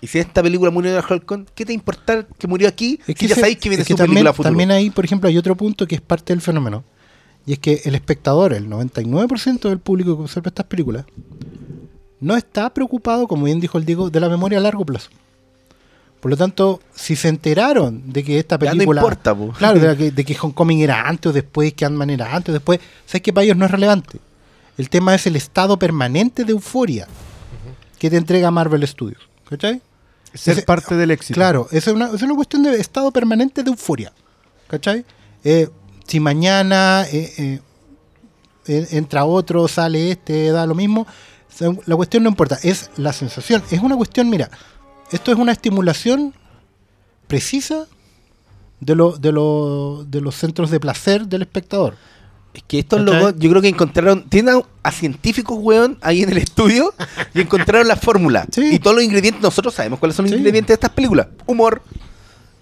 Y 0.00 0.06
si 0.06 0.18
en 0.18 0.26
esta 0.28 0.42
película 0.42 0.70
murió 0.70 0.96
Ojo 0.98 1.08
de 1.08 1.14
Halcón, 1.14 1.46
¿qué 1.54 1.64
te 1.66 1.72
importa 1.72 2.24
que 2.38 2.46
murió 2.46 2.68
aquí 2.68 3.00
Es 3.06 3.18
si 3.18 3.26
ya 3.26 3.34
sabéis 3.34 3.58
que 3.58 3.68
viene 3.68 3.82
es 3.82 3.88
su 3.88 3.94
también, 3.96 4.14
película 4.16 4.32
futuro? 4.32 4.48
también 4.50 4.70
ahí, 4.70 4.90
por 4.90 5.04
ejemplo, 5.04 5.28
hay 5.28 5.36
otro 5.36 5.56
punto 5.56 5.86
que 5.86 5.96
es 5.96 6.00
parte 6.00 6.32
del 6.32 6.40
fenómeno. 6.40 6.84
Y 7.46 7.54
es 7.54 7.58
que 7.58 7.80
el 7.84 7.94
espectador, 7.94 8.52
el 8.52 8.68
99% 8.68 9.68
del 9.68 9.78
público 9.78 10.16
que 10.16 10.22
observa 10.22 10.48
estas 10.48 10.66
películas, 10.66 11.04
no 12.20 12.36
está 12.36 12.72
preocupado, 12.74 13.26
como 13.26 13.44
bien 13.44 13.58
dijo 13.60 13.78
el 13.78 13.84
Diego, 13.84 14.10
de 14.10 14.20
la 14.20 14.28
memoria 14.28 14.58
a 14.58 14.60
largo 14.60 14.84
plazo. 14.84 15.10
Por 16.20 16.30
lo 16.32 16.36
tanto, 16.36 16.80
si 16.94 17.14
se 17.16 17.28
enteraron 17.28 18.12
de 18.12 18.24
que 18.24 18.38
esta 18.38 18.58
Ya 18.58 18.66
no 18.66 18.72
película. 18.72 19.00
importa, 19.00 19.34
po. 19.34 19.52
Claro, 19.52 19.78
de, 19.78 19.96
que, 19.96 20.10
de 20.10 20.24
que 20.24 20.36
Homecoming 20.40 20.80
era 20.80 21.08
antes 21.08 21.30
o 21.30 21.32
después, 21.32 21.72
que 21.74 21.84
Ant-Man 21.84 22.10
era 22.10 22.34
antes 22.34 22.50
o 22.50 22.52
después. 22.52 22.80
Sabes 23.06 23.22
que 23.22 23.32
para 23.32 23.44
ellos 23.44 23.56
no 23.56 23.64
es 23.64 23.70
relevante. 23.70 24.18
El 24.76 24.90
tema 24.90 25.14
es 25.14 25.26
el 25.26 25.36
estado 25.36 25.78
permanente 25.78 26.44
de 26.44 26.52
euforia 26.52 27.06
que 27.98 28.10
te 28.10 28.16
entrega 28.16 28.50
Marvel 28.50 28.86
Studios. 28.86 29.28
¿Cachai? 29.48 29.80
Ser 30.34 30.58
Ese- 30.58 30.62
parte 30.66 30.94
del 30.96 31.10
éxito. 31.10 31.34
Claro, 31.34 31.68
es 31.70 31.86
una, 31.86 32.10
es 32.10 32.22
una 32.22 32.34
cuestión 32.34 32.62
de 32.62 32.78
estado 32.80 33.10
permanente 33.10 33.62
de 33.62 33.70
euforia. 33.70 34.12
¿Cachai? 34.68 35.04
Eh, 35.44 35.68
si 36.06 36.20
mañana 36.20 37.04
eh, 37.10 37.60
eh, 38.66 38.86
entra 38.90 39.24
otro, 39.24 39.66
sale 39.68 40.10
este, 40.10 40.50
da 40.50 40.66
lo 40.66 40.74
mismo, 40.74 41.06
la 41.86 41.96
cuestión 41.96 42.22
no 42.22 42.28
importa, 42.28 42.58
es 42.62 42.90
la 42.96 43.12
sensación. 43.12 43.62
Es 43.70 43.80
una 43.80 43.96
cuestión, 43.96 44.28
mira, 44.28 44.50
esto 45.10 45.32
es 45.32 45.38
una 45.38 45.52
estimulación 45.52 46.34
precisa 47.26 47.86
de, 48.80 48.94
lo, 48.94 49.16
de, 49.16 49.32
lo- 49.32 50.04
de 50.06 50.20
los 50.20 50.34
centros 50.36 50.70
de 50.70 50.78
placer 50.80 51.26
del 51.26 51.42
espectador. 51.42 51.96
Es 52.58 52.64
que 52.66 52.80
estos 52.80 53.00
locos, 53.02 53.34
yo 53.38 53.48
creo 53.50 53.62
que 53.62 53.68
encontraron, 53.68 54.24
tienen 54.28 54.62
a, 54.82 54.90
científicos, 54.90 55.56
weón, 55.60 55.96
ahí 56.00 56.24
en 56.24 56.30
el 56.30 56.38
estudio 56.38 56.92
y 57.32 57.40
encontraron 57.40 57.86
la 57.86 57.94
fórmula. 57.94 58.46
Sí. 58.50 58.70
Y 58.72 58.78
todos 58.80 58.96
los 58.96 59.04
ingredientes, 59.04 59.40
nosotros 59.40 59.74
sabemos 59.74 60.00
cuáles 60.00 60.16
son 60.16 60.24
los 60.24 60.32
Sí. 60.32 60.38
ingredientes 60.38 60.68
de 60.68 60.74
estas 60.74 60.90
películas. 60.90 61.28
Humor, 61.46 61.80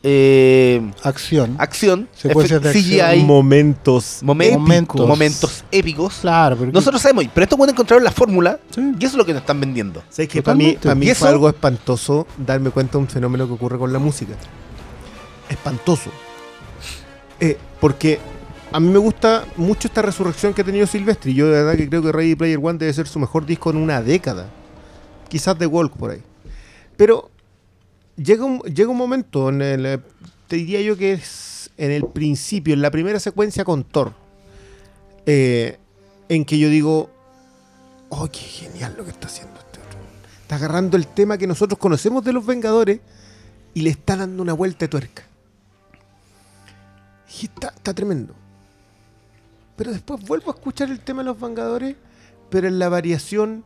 eh, 0.03 0.82
Acción. 1.03 1.57
acción, 1.59 2.09
Secuencias 2.14 2.61
de 2.61 2.72
CGI, 2.74 3.01
acción. 3.01 3.26
Momentos. 3.26 4.18
momentos, 4.22 4.61
Momentos. 4.61 5.09
momentos 5.09 5.64
épicos. 5.72 6.18
Claro, 6.20 6.57
pero 6.59 6.72
Nosotros 6.72 7.01
sabemos, 7.01 7.24
pero 7.32 7.44
estos 7.44 7.57
buenos 7.57 7.72
encontraron 7.72 8.05
la 8.05 8.12
fórmula 8.12 8.61
Sí. 8.74 8.82
y 9.01 9.05
eso 9.05 9.14
es 9.14 9.14
lo 9.14 9.24
que 9.24 9.32
nos 9.32 9.40
están 9.40 9.59
vendiendo. 9.61 10.03
¿Sabes 10.11 10.28
que 10.28 10.42
para 10.42 10.55
mí, 10.57 10.76
para 10.80 10.94
mí 10.94 11.09
¿Y 11.09 11.14
fue 11.14 11.28
algo 11.30 11.49
espantoso 11.49 12.26
darme 12.36 12.68
cuenta 12.68 12.92
de 12.92 12.99
un 12.99 13.09
fenómeno 13.09 13.47
que 13.47 13.55
ocurre 13.55 13.78
con 13.78 13.94
la 13.94 13.99
música? 13.99 14.34
Espantoso. 15.49 16.11
Eh, 17.40 17.57
porque 17.80 18.18
a 18.73 18.81
mí 18.81 18.89
me 18.89 18.99
gusta 18.99 19.47
mucho 19.57 19.89
esta 19.89 20.03
resurrección 20.03 20.53
que 20.53 20.62
ha 20.62 20.64
tenido 20.64 20.87
Silvestri. 20.87 21.35
Yo 21.35 21.47
de 21.47 21.62
verdad 21.62 21.77
que 21.77 21.89
creo 21.89 22.03
que 22.03 22.12
Ready 22.12 22.35
Player 22.35 22.59
One 22.62 22.79
debe 22.79 22.93
ser 22.93 23.07
su 23.09 23.19
mejor 23.19 23.47
disco 23.47 23.71
en 23.71 23.77
una 23.77 24.03
década. 24.03 24.49
Quizás 25.29 25.59
de 25.59 25.67
Walk 25.67 25.97
por 25.97 26.11
ahí. 26.11 26.23
Pero 26.97 27.31
llega 28.17 28.45
un, 28.45 28.61
llega 28.61 28.91
un 28.91 28.97
momento 28.97 29.49
en 29.49 29.62
el. 29.62 29.87
eh, 29.87 29.99
Te 30.49 30.57
diría 30.57 30.81
yo 30.83 30.97
que 30.97 31.12
es 31.12 31.71
en 31.79 31.91
el 31.91 32.05
principio, 32.05 32.75
en 32.75 32.83
la 32.83 32.91
primera 32.91 33.21
secuencia 33.21 33.64
con 33.64 33.85
Thor. 33.85 34.12
eh, 35.27 35.79
en 36.29 36.45
que 36.45 36.59
yo 36.59 36.69
digo. 36.69 37.11
¡Oh, 38.09 38.29
qué 38.29 38.39
genial 38.39 38.95
lo 38.97 39.05
que 39.05 39.11
está 39.11 39.27
haciendo 39.27 39.59
este 39.59 39.81
otro! 39.81 39.99
Está 40.43 40.57
agarrando 40.57 40.97
el 40.97 41.07
tema 41.09 41.37
que 41.39 41.47
nosotros 41.49 41.79
conocemos 41.79 42.23
de 42.25 42.33
los 42.33 42.47
Vengadores 42.47 43.01
y 43.75 43.83
le 43.83 43.91
está 43.91 44.17
dando 44.17 44.43
una 44.43 44.53
vuelta 44.53 44.85
de 44.85 44.89
tuerca. 44.89 45.25
Y 47.41 47.47
está, 47.47 47.69
está 47.69 47.93
tremendo. 47.93 48.33
Pero 49.77 49.93
después 49.93 50.22
vuelvo 50.22 50.51
a 50.51 50.55
escuchar 50.55 50.91
el 50.91 51.01
tema 51.01 51.22
de 51.22 51.27
los 51.27 51.41
Vengadores, 51.41 51.97
pero 52.51 52.66
en 52.66 52.79
la 52.79 52.89
variación 52.89 53.64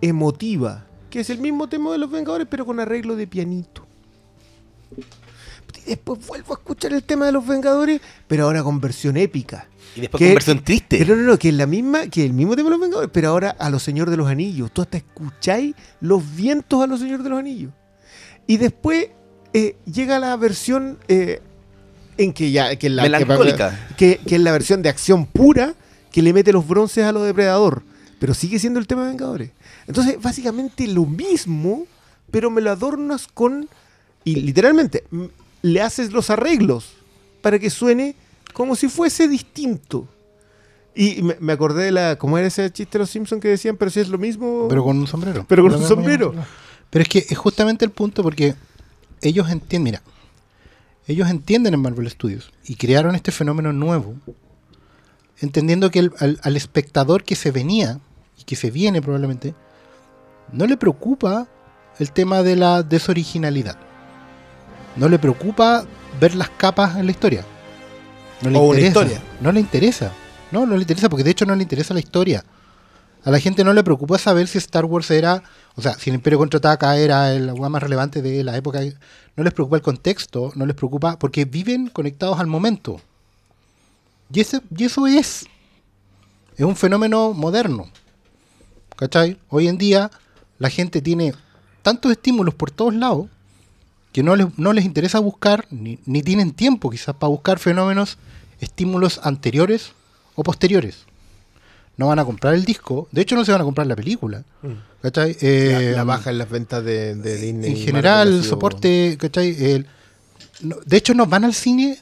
emotiva, 0.00 0.86
que 1.10 1.20
es 1.20 1.30
el 1.30 1.38
mismo 1.38 1.68
tema 1.68 1.92
de 1.92 1.98
los 1.98 2.10
Vengadores, 2.10 2.46
pero 2.48 2.64
con 2.64 2.78
arreglo 2.80 3.16
de 3.16 3.26
pianito. 3.26 3.86
Y 5.84 5.90
después 5.90 6.26
vuelvo 6.26 6.54
a 6.54 6.56
escuchar 6.58 6.92
el 6.92 7.02
tema 7.02 7.26
de 7.26 7.32
los 7.32 7.46
Vengadores, 7.46 8.00
pero 8.26 8.44
ahora 8.44 8.62
con 8.62 8.80
versión 8.80 9.16
épica. 9.16 9.68
Y 9.94 10.02
después 10.02 10.20
con 10.20 10.34
versión 10.34 10.64
triste. 10.64 10.98
Pero 10.98 11.16
no, 11.16 11.22
no, 11.22 11.38
que 11.38 11.48
es 11.48 11.54
la 11.54 11.66
misma, 11.66 12.06
que 12.08 12.24
el 12.24 12.32
mismo 12.32 12.54
tema 12.56 12.68
de 12.68 12.70
los 12.70 12.80
Vengadores, 12.80 13.10
pero 13.12 13.28
ahora 13.30 13.50
a 13.58 13.70
los 13.70 13.82
Señores 13.82 14.10
de 14.10 14.16
los 14.16 14.28
Anillos. 14.28 14.70
Tú 14.72 14.82
hasta 14.82 14.98
escucháis 14.98 15.74
los 16.00 16.22
vientos 16.36 16.82
a 16.82 16.86
los 16.86 17.00
Señores 17.00 17.24
de 17.24 17.30
los 17.30 17.38
Anillos. 17.38 17.72
Y 18.46 18.58
después 18.58 19.10
eh, 19.52 19.76
llega 19.84 20.18
la 20.18 20.36
versión 20.36 20.98
eh, 21.08 21.40
en 22.18 22.32
que 22.32 22.50
ya. 22.50 22.76
Que 22.76 22.86
es 22.88 22.92
la, 22.92 23.02
Melancólica. 23.02 23.88
Que, 23.96 24.20
que 24.26 24.36
es 24.36 24.40
la 24.40 24.52
versión 24.52 24.82
de 24.82 24.88
acción 24.88 25.26
pura 25.26 25.74
que 26.12 26.22
le 26.22 26.32
mete 26.32 26.52
los 26.52 26.66
bronces 26.66 27.04
a 27.04 27.12
los 27.12 27.24
depredador. 27.26 27.82
Pero 28.18 28.34
sigue 28.34 28.58
siendo 28.58 28.80
el 28.80 28.86
tema 28.86 29.02
de 29.02 29.08
Vengadores. 29.08 29.50
Entonces, 29.86 30.20
básicamente 30.20 30.86
lo 30.86 31.04
mismo, 31.04 31.86
pero 32.30 32.50
me 32.50 32.60
lo 32.60 32.70
adornas 32.70 33.26
con. 33.32 33.68
Y 34.24 34.36
literalmente, 34.36 35.04
le 35.62 35.82
haces 35.82 36.12
los 36.12 36.30
arreglos 36.30 36.94
para 37.42 37.58
que 37.58 37.70
suene 37.70 38.16
como 38.52 38.74
si 38.74 38.88
fuese 38.88 39.28
distinto. 39.28 40.08
Y 40.94 41.22
me, 41.22 41.36
me 41.40 41.52
acordé 41.52 41.84
de 41.84 41.92
la. 41.92 42.16
¿Cómo 42.16 42.38
era 42.38 42.46
ese 42.46 42.70
chiste 42.72 42.98
de 42.98 43.00
los 43.00 43.10
Simpsons 43.10 43.42
que 43.42 43.48
decían? 43.48 43.76
Pero 43.76 43.90
si 43.90 44.00
es 44.00 44.08
lo 44.08 44.18
mismo. 44.18 44.66
Pero 44.68 44.82
con 44.82 44.98
un 44.98 45.06
sombrero. 45.06 45.44
Pero 45.46 45.62
con 45.64 45.74
un 45.74 45.86
sombrero. 45.86 46.34
Pero 46.90 47.02
es 47.02 47.08
que 47.08 47.26
es 47.28 47.36
justamente 47.36 47.84
el 47.84 47.90
punto 47.90 48.22
porque 48.22 48.54
ellos 49.20 49.50
entienden, 49.50 49.82
mira, 49.82 50.02
ellos 51.06 51.28
entienden 51.30 51.74
en 51.74 51.80
Marvel 51.80 52.10
Studios 52.10 52.52
y 52.66 52.76
crearon 52.76 53.14
este 53.14 53.32
fenómeno 53.32 53.72
nuevo, 53.72 54.14
entendiendo 55.40 55.90
que 55.90 56.00
el- 56.00 56.12
al, 56.18 56.40
al 56.42 56.56
espectador 56.56 57.24
que 57.24 57.36
se 57.36 57.50
venía 57.50 58.00
y 58.38 58.44
que 58.44 58.56
se 58.56 58.70
viene 58.70 59.02
probablemente, 59.02 59.54
no 60.52 60.66
le 60.66 60.76
preocupa 60.76 61.46
el 61.98 62.12
tema 62.12 62.42
de 62.42 62.56
la 62.56 62.82
desoriginalidad. 62.82 63.76
No 64.96 65.08
le 65.08 65.18
preocupa 65.18 65.84
ver 66.20 66.34
las 66.34 66.48
capas 66.50 66.96
en 66.96 67.06
la 67.06 67.10
historia. 67.12 67.44
No 68.42 68.50
le 68.50 68.58
O 68.58 68.62
una 68.62 68.78
interesa. 68.78 68.88
historia. 69.00 69.22
No 69.40 69.52
le 69.52 69.60
interesa. 69.60 70.12
No, 70.52 70.64
no 70.66 70.74
le 70.76 70.82
interesa, 70.82 71.08
porque 71.08 71.24
de 71.24 71.30
hecho 71.30 71.44
no 71.46 71.54
le 71.54 71.62
interesa 71.62 71.92
la 71.94 72.00
historia. 72.00 72.44
A 73.26 73.32
la 73.32 73.40
gente 73.40 73.64
no 73.64 73.72
le 73.72 73.82
preocupa 73.82 74.18
saber 74.18 74.46
si 74.46 74.56
Star 74.58 74.84
Wars 74.84 75.10
era, 75.10 75.42
o 75.74 75.82
sea, 75.82 75.94
si 75.94 76.10
el 76.10 76.14
Imperio 76.14 76.38
contraataca 76.38 76.96
era 76.96 77.34
el 77.34 77.48
lugar 77.48 77.72
más 77.72 77.82
relevante 77.82 78.22
de 78.22 78.44
la 78.44 78.56
época. 78.56 78.78
No 79.34 79.42
les 79.42 79.52
preocupa 79.52 79.74
el 79.74 79.82
contexto, 79.82 80.52
no 80.54 80.64
les 80.64 80.76
preocupa, 80.76 81.18
porque 81.18 81.44
viven 81.44 81.88
conectados 81.88 82.38
al 82.38 82.46
momento. 82.46 83.00
Y, 84.32 84.38
ese, 84.38 84.60
y 84.76 84.84
eso 84.84 85.08
es. 85.08 85.44
Es 86.56 86.64
un 86.64 86.76
fenómeno 86.76 87.32
moderno. 87.32 87.90
¿Cachai? 88.94 89.40
Hoy 89.48 89.66
en 89.66 89.76
día 89.76 90.08
la 90.60 90.70
gente 90.70 91.02
tiene 91.02 91.34
tantos 91.82 92.12
estímulos 92.12 92.54
por 92.54 92.70
todos 92.70 92.94
lados 92.94 93.26
que 94.12 94.22
no 94.22 94.36
les, 94.36 94.56
no 94.56 94.72
les 94.72 94.84
interesa 94.84 95.18
buscar, 95.18 95.66
ni, 95.70 95.98
ni 96.06 96.22
tienen 96.22 96.52
tiempo 96.52 96.90
quizás 96.90 97.16
para 97.16 97.30
buscar 97.30 97.58
fenómenos, 97.58 98.18
estímulos 98.60 99.18
anteriores 99.24 99.94
o 100.36 100.44
posteriores. 100.44 101.05
No 101.96 102.08
van 102.08 102.18
a 102.18 102.24
comprar 102.24 102.54
el 102.54 102.64
disco, 102.64 103.08
de 103.10 103.22
hecho 103.22 103.36
no 103.36 103.44
se 103.44 103.52
van 103.52 103.60
a 103.60 103.64
comprar 103.64 103.86
la 103.86 103.96
película. 103.96 104.42
¿cachai? 105.02 105.32
La, 105.32 105.38
Eh, 105.48 105.92
la 105.96 106.04
baja 106.04 106.30
en 106.30 106.38
las 106.38 106.50
ventas 106.50 106.84
de, 106.84 107.14
de 107.14 107.36
Disney. 107.38 107.70
en 107.70 107.76
general, 107.78 108.28
el 108.28 108.44
soporte, 108.44 109.16
¿cachai? 109.20 109.56
El- 109.64 109.86
no- 110.62 110.76
de 110.84 110.96
hecho, 110.96 111.14
no 111.14 111.26
van 111.26 111.44
al 111.44 111.54
cine 111.54 111.98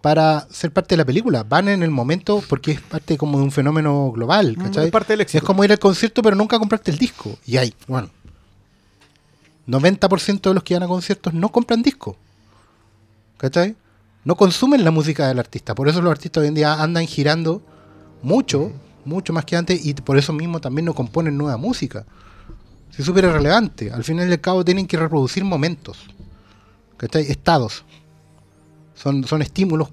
para 0.00 0.46
ser 0.50 0.70
parte 0.72 0.94
de 0.94 0.98
la 0.98 1.04
película, 1.04 1.42
van 1.42 1.68
en 1.68 1.82
el 1.82 1.90
momento 1.90 2.42
porque 2.48 2.70
es 2.72 2.80
parte 2.80 3.18
como 3.18 3.36
de 3.38 3.44
un 3.44 3.50
fenómeno 3.50 4.12
global, 4.12 4.54
Mm, 4.56 4.62
¿cachai? 4.62 4.84
es 4.86 4.90
parte 4.92 5.12
del 5.14 5.22
éxito. 5.22 5.38
Es 5.38 5.44
como 5.44 5.64
ir 5.64 5.72
al 5.72 5.78
concierto, 5.78 6.22
pero 6.22 6.36
nunca 6.36 6.58
compraste 6.58 6.90
el 6.92 6.98
disco. 6.98 7.36
Y 7.44 7.56
hay, 7.56 7.74
bueno, 7.88 8.08
90% 9.66 10.48
de 10.50 10.54
los 10.54 10.62
que 10.62 10.74
van 10.74 10.84
a 10.84 10.86
conciertos 10.88 11.34
no 11.34 11.50
compran 11.50 11.82
disco, 11.82 12.16
¿cachai? 13.36 13.76
No 14.24 14.36
consumen 14.36 14.84
la 14.84 14.90
música 14.90 15.26
del 15.28 15.38
artista. 15.38 15.74
Por 15.74 15.88
eso 15.88 16.00
los 16.00 16.10
artistas 16.10 16.42
hoy 16.42 16.48
en 16.48 16.54
día 16.54 16.80
andan 16.82 17.06
girando 17.06 17.62
mucho, 18.22 18.72
mucho 19.04 19.32
más 19.32 19.44
que 19.44 19.56
antes, 19.56 19.84
y 19.84 19.94
por 19.94 20.18
eso 20.18 20.32
mismo 20.32 20.60
también 20.60 20.84
no 20.84 20.94
componen 20.94 21.36
nueva 21.36 21.56
música. 21.56 22.04
Es 22.96 23.04
súper 23.04 23.24
irrelevante. 23.24 23.92
Al 23.92 24.02
final 24.04 24.28
y 24.28 24.32
al 24.32 24.40
cabo 24.40 24.64
tienen 24.64 24.86
que 24.86 24.96
reproducir 24.96 25.44
momentos. 25.44 25.98
¿Cachai? 26.96 27.22
Estados. 27.30 27.84
Son, 28.94 29.22
son 29.24 29.40
estímulos 29.42 29.90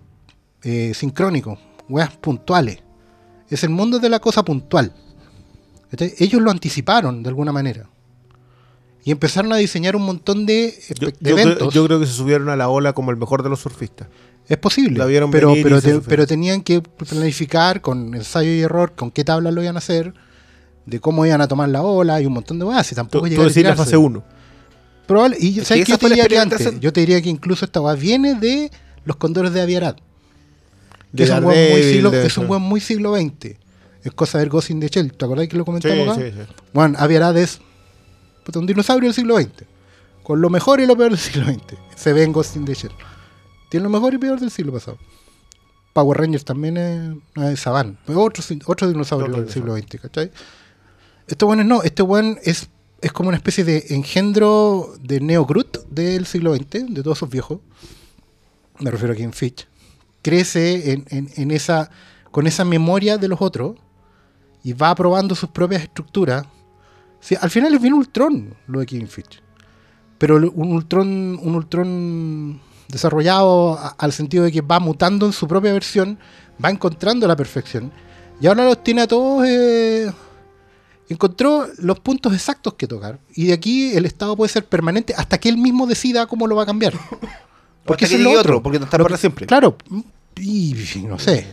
eh, 0.64 0.92
sincrónicos, 0.96 1.60
weas 1.88 2.12
puntuales. 2.18 2.80
Es 3.50 3.64
el 3.64 3.70
mundo 3.70 4.00
de 4.00 4.10
la 4.10 4.20
cosa 4.20 4.44
puntual. 4.44 4.92
¿Cachai? 5.92 6.14
Ellos 6.18 6.42
lo 6.42 6.50
anticiparon 6.50 7.22
de 7.22 7.30
alguna 7.30 7.52
manera. 7.52 7.88
Y 9.04 9.12
empezaron 9.12 9.54
a 9.54 9.58
diseñar 9.58 9.96
un 9.96 10.02
montón 10.04 10.48
de, 10.48 10.74
Yo, 11.00 11.10
espe- 11.10 11.18
de 11.20 11.30
yo 11.30 11.36
creo- 11.36 11.46
eventos. 11.48 11.74
yo 11.76 11.86
creo 11.86 12.00
que 12.00 12.08
se 12.08 12.14
subieron 12.14 12.50
a 12.50 12.56
la 12.56 12.70
ola 12.70 12.94
como 12.94 13.12
el 13.12 13.18
mejor 13.18 13.44
de 13.44 13.50
los 13.50 13.60
surfistas. 13.60 14.08
Es 14.48 14.58
posible. 14.58 15.00
La 15.00 15.06
vieron 15.06 15.32
pero, 15.32 15.54
pero, 15.64 15.82
te- 15.82 16.02
pero 16.02 16.28
tenían 16.28 16.62
que 16.62 16.82
planificar 16.82 17.82
con 17.82 18.14
ensayo 18.14 18.50
y 18.52 18.62
error, 18.62 18.94
con 18.96 19.10
qué 19.12 19.24
tablas 19.24 19.54
lo 19.54 19.64
iban 19.64 19.76
a 19.76 19.80
hacer, 19.80 20.14
de 20.86 21.00
cómo 21.00 21.26
iban 21.26 21.42
a 21.42 21.48
tomar 21.48 21.70
la 21.70 21.82
ola 21.82 22.22
y 22.22 22.26
un 22.28 22.34
montón 22.34 22.60
de 22.60 22.66
Tú, 22.66 22.96
tampoco 22.96 23.26
tú 23.28 23.50
llegar 23.50 23.74
a 23.74 23.76
la 23.76 23.76
fase 23.76 23.98
1. 23.98 24.24
Probable, 25.08 25.38
y 25.40 25.60
Es 25.60 25.68
¿sabes 25.68 25.86
que 25.86 25.92
yo 25.92 25.98
te 25.98 26.10
diría 26.10 26.28
que 26.28 26.40
antes? 26.40 26.80
Yo 26.80 26.94
te 26.94 27.00
diría 27.00 27.22
que 27.22 27.30
incluso 27.30 27.66
esta 27.66 27.82
weá 27.82 27.96
viene 27.96 28.36
de 28.36 28.72
los 29.04 29.16
condores 29.18 29.54
de 29.54 29.62
Aviarad. 29.62 29.96
De 29.96 30.04
Que 31.16 31.24
es 31.24 31.30
un 31.30 31.46
weón 31.46 31.72
muy 31.72 31.84
siglo, 31.84 32.14
es 32.14 32.38
un 32.38 32.62
muy 32.64 32.80
siglo 32.82 33.16
XX. 33.16 33.56
Es 34.04 34.12
cosa 34.14 34.38
del 34.40 34.50
Ghost 34.50 34.70
in 34.70 34.80
the 34.80 34.88
Shell. 34.88 35.14
¿Te 35.14 35.26
acordás 35.26 35.48
que 35.48 35.58
lo 35.58 35.64
Sí, 35.64 35.66
comentamos 35.66 36.10
acá? 36.10 36.26
sí, 36.28 36.32
sí. 36.32 36.54
Bueno, 36.74 36.96
Aviarad 37.00 37.36
es 37.38 37.60
un 38.54 38.66
dinosaurio 38.68 39.08
del 39.10 39.16
siglo 39.16 39.38
XX. 39.40 39.50
Con 40.22 40.42
lo 40.42 40.50
mejor 40.50 40.80
y 40.82 40.86
lo 40.86 40.96
peor 40.96 41.10
del 41.12 41.20
siglo 41.20 41.46
XX. 41.46 41.62
Se 41.96 42.14
ve 42.14 42.24
en 42.24 42.32
Ghost 42.32 42.56
in 42.56 42.66
the 42.66 42.74
Shell. 42.76 42.92
Tiene 43.76 43.84
lo 43.84 43.90
mejor 43.90 44.14
y 44.14 44.18
peor 44.18 44.40
del 44.40 44.52
siglo 44.52 44.72
pasado. 44.72 44.98
Power 45.92 46.18
Rangers 46.18 46.46
también 46.46 46.78
es, 46.78 47.12
no, 47.36 47.50
es 47.50 47.60
Saban. 47.60 47.98
Otro, 48.08 48.42
otro 48.68 48.88
dinosaurio 48.88 49.36
del 49.36 49.50
siglo 49.50 49.76
XX, 49.76 50.00
¿cachai? 50.02 50.32
Este 51.28 51.44
weón 51.44 51.60
es 51.60 51.66
no. 51.66 51.84
Este 51.84 52.02
weón 52.02 52.40
es, 52.46 52.70
es 53.02 53.12
como 53.12 53.28
una 53.28 53.36
especie 53.38 53.66
de 53.66 53.86
engendro 53.90 54.94
de 55.02 55.20
Neo 55.20 55.46
Groot 55.46 55.90
del 55.90 56.26
siglo 56.26 56.56
XX, 56.56 56.86
de 56.94 57.04
todos 57.04 57.18
sus 57.18 57.30
viejos. 57.30 57.60
Me 58.80 58.92
refiero 58.92 59.12
a 59.12 59.18
King 59.18 59.32
Fitch. 59.34 59.68
Crece 60.22 60.94
en, 60.94 61.04
en- 61.10 61.30
en 61.36 61.52
esa, 61.52 61.90
con 62.32 62.48
esa 62.48 62.64
memoria 62.64 63.18
de 63.18 63.28
los 63.28 63.42
otros 63.42 63.76
y 64.64 64.72
va 64.72 64.96
probando 64.96 65.36
sus 65.36 65.50
propias 65.50 65.82
estructuras. 65.84 66.46
Sí, 67.20 67.36
al 67.42 67.50
final 67.50 67.74
es 67.74 67.82
bien 67.82 67.94
Ultron 67.94 68.56
lo 68.68 68.80
de 68.80 68.86
King 68.86 69.08
Fitch. 69.08 69.42
Pero 70.18 70.38
un 70.38 70.72
Ultron, 70.72 71.38
un 71.42 71.56
Ultron 71.56 72.62
desarrollado 72.88 73.74
a- 73.80 73.96
al 73.98 74.12
sentido 74.14 74.44
de 74.44 74.52
que 74.52 74.62
va 74.62 74.80
mutando 74.80 75.26
en 75.26 75.34
su 75.34 75.48
propia 75.48 75.74
versión, 75.74 76.18
va 76.64 76.70
encontrando 76.70 77.28
la 77.28 77.36
perfección. 77.36 77.92
Y 78.42 78.48
ahora 78.48 78.66
los 78.66 78.84
tiene 78.84 79.02
a 79.04 79.08
todos. 79.08 79.46
eh, 79.48 80.12
encontró 81.08 81.68
los 81.78 82.00
puntos 82.00 82.34
exactos 82.34 82.74
que 82.74 82.88
tocar. 82.88 83.20
Y 83.36 83.46
de 83.48 83.54
aquí 83.54 83.94
el 83.96 84.06
Estado 84.06 84.36
puede 84.36 84.50
ser 84.52 84.66
permanente 84.66 85.14
hasta 85.16 85.38
que 85.38 85.50
él 85.50 85.58
mismo 85.58 85.86
decida 85.88 86.26
cómo 86.26 86.48
lo 86.48 86.56
va 86.56 86.64
a 86.64 86.66
cambiar. 86.66 86.94
Porque 87.86 88.06
es 88.06 88.20
lo 88.20 88.30
otro. 88.32 88.40
otro, 88.40 88.64
porque 88.64 88.80
no 88.80 88.86
está 88.86 88.98
Lo 88.98 89.04
para 89.04 89.16
siempre. 89.16 89.46
Claro, 89.46 89.78
y 90.38 90.76
no 91.08 91.20
sé. 91.20 91.46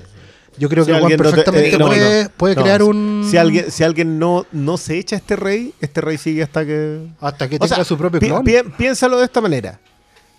Yo 0.57 0.66
creo 0.70 0.83
Si 0.87 0.91
que 0.91 0.99
no 0.99 1.07
te- 1.07 1.18
perfectamente 1.18 1.74
eh, 1.74 1.78
no, 1.78 1.87
puede, 1.89 2.24
no. 2.24 2.30
puede 2.30 2.55
No, 2.57 2.62
crear 2.62 2.80
si- 2.80 2.87
un. 2.87 3.26
Si 3.30 3.37
alguien, 3.37 3.70
si 3.70 3.85
alguien 3.85 4.18
no, 4.18 4.47
no 4.51 4.78
se 4.78 4.97
echa 4.99 5.16
a 5.16 5.18
este 5.18 5.37
rey, 5.37 5.74
este 5.83 6.01
rey 6.01 6.16
sigue 6.16 6.43
hasta 6.43 6.64
que. 6.64 7.07
Hasta 7.20 7.49
que 7.51 7.57
O 7.57 7.59
tenga 7.59 7.74
sea, 7.76 7.85
su 7.85 7.99
propio 7.99 8.18
pi- 8.18 8.28
clon. 8.28 8.43
pi- 8.45 8.62
piénsalo 8.78 9.18
de 9.18 9.24
esta 9.26 9.43
manera. 9.43 9.78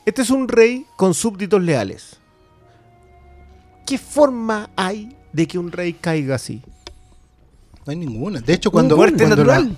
Este 0.05 0.21
es 0.21 0.29
un 0.29 0.47
rey 0.47 0.85
con 0.95 1.13
súbditos 1.13 1.61
leales. 1.61 2.17
¿Qué 3.85 3.97
forma 3.97 4.69
hay 4.75 5.15
de 5.31 5.47
que 5.47 5.57
un 5.57 5.71
rey 5.71 5.93
caiga 5.93 6.35
así? 6.35 6.61
No 7.85 7.91
hay 7.91 7.97
ninguna. 7.97 8.39
De 8.41 8.53
hecho, 8.53 8.71
cuando. 8.71 8.95
muerte 8.95 9.17
cuando 9.25 9.35
natural. 9.37 9.75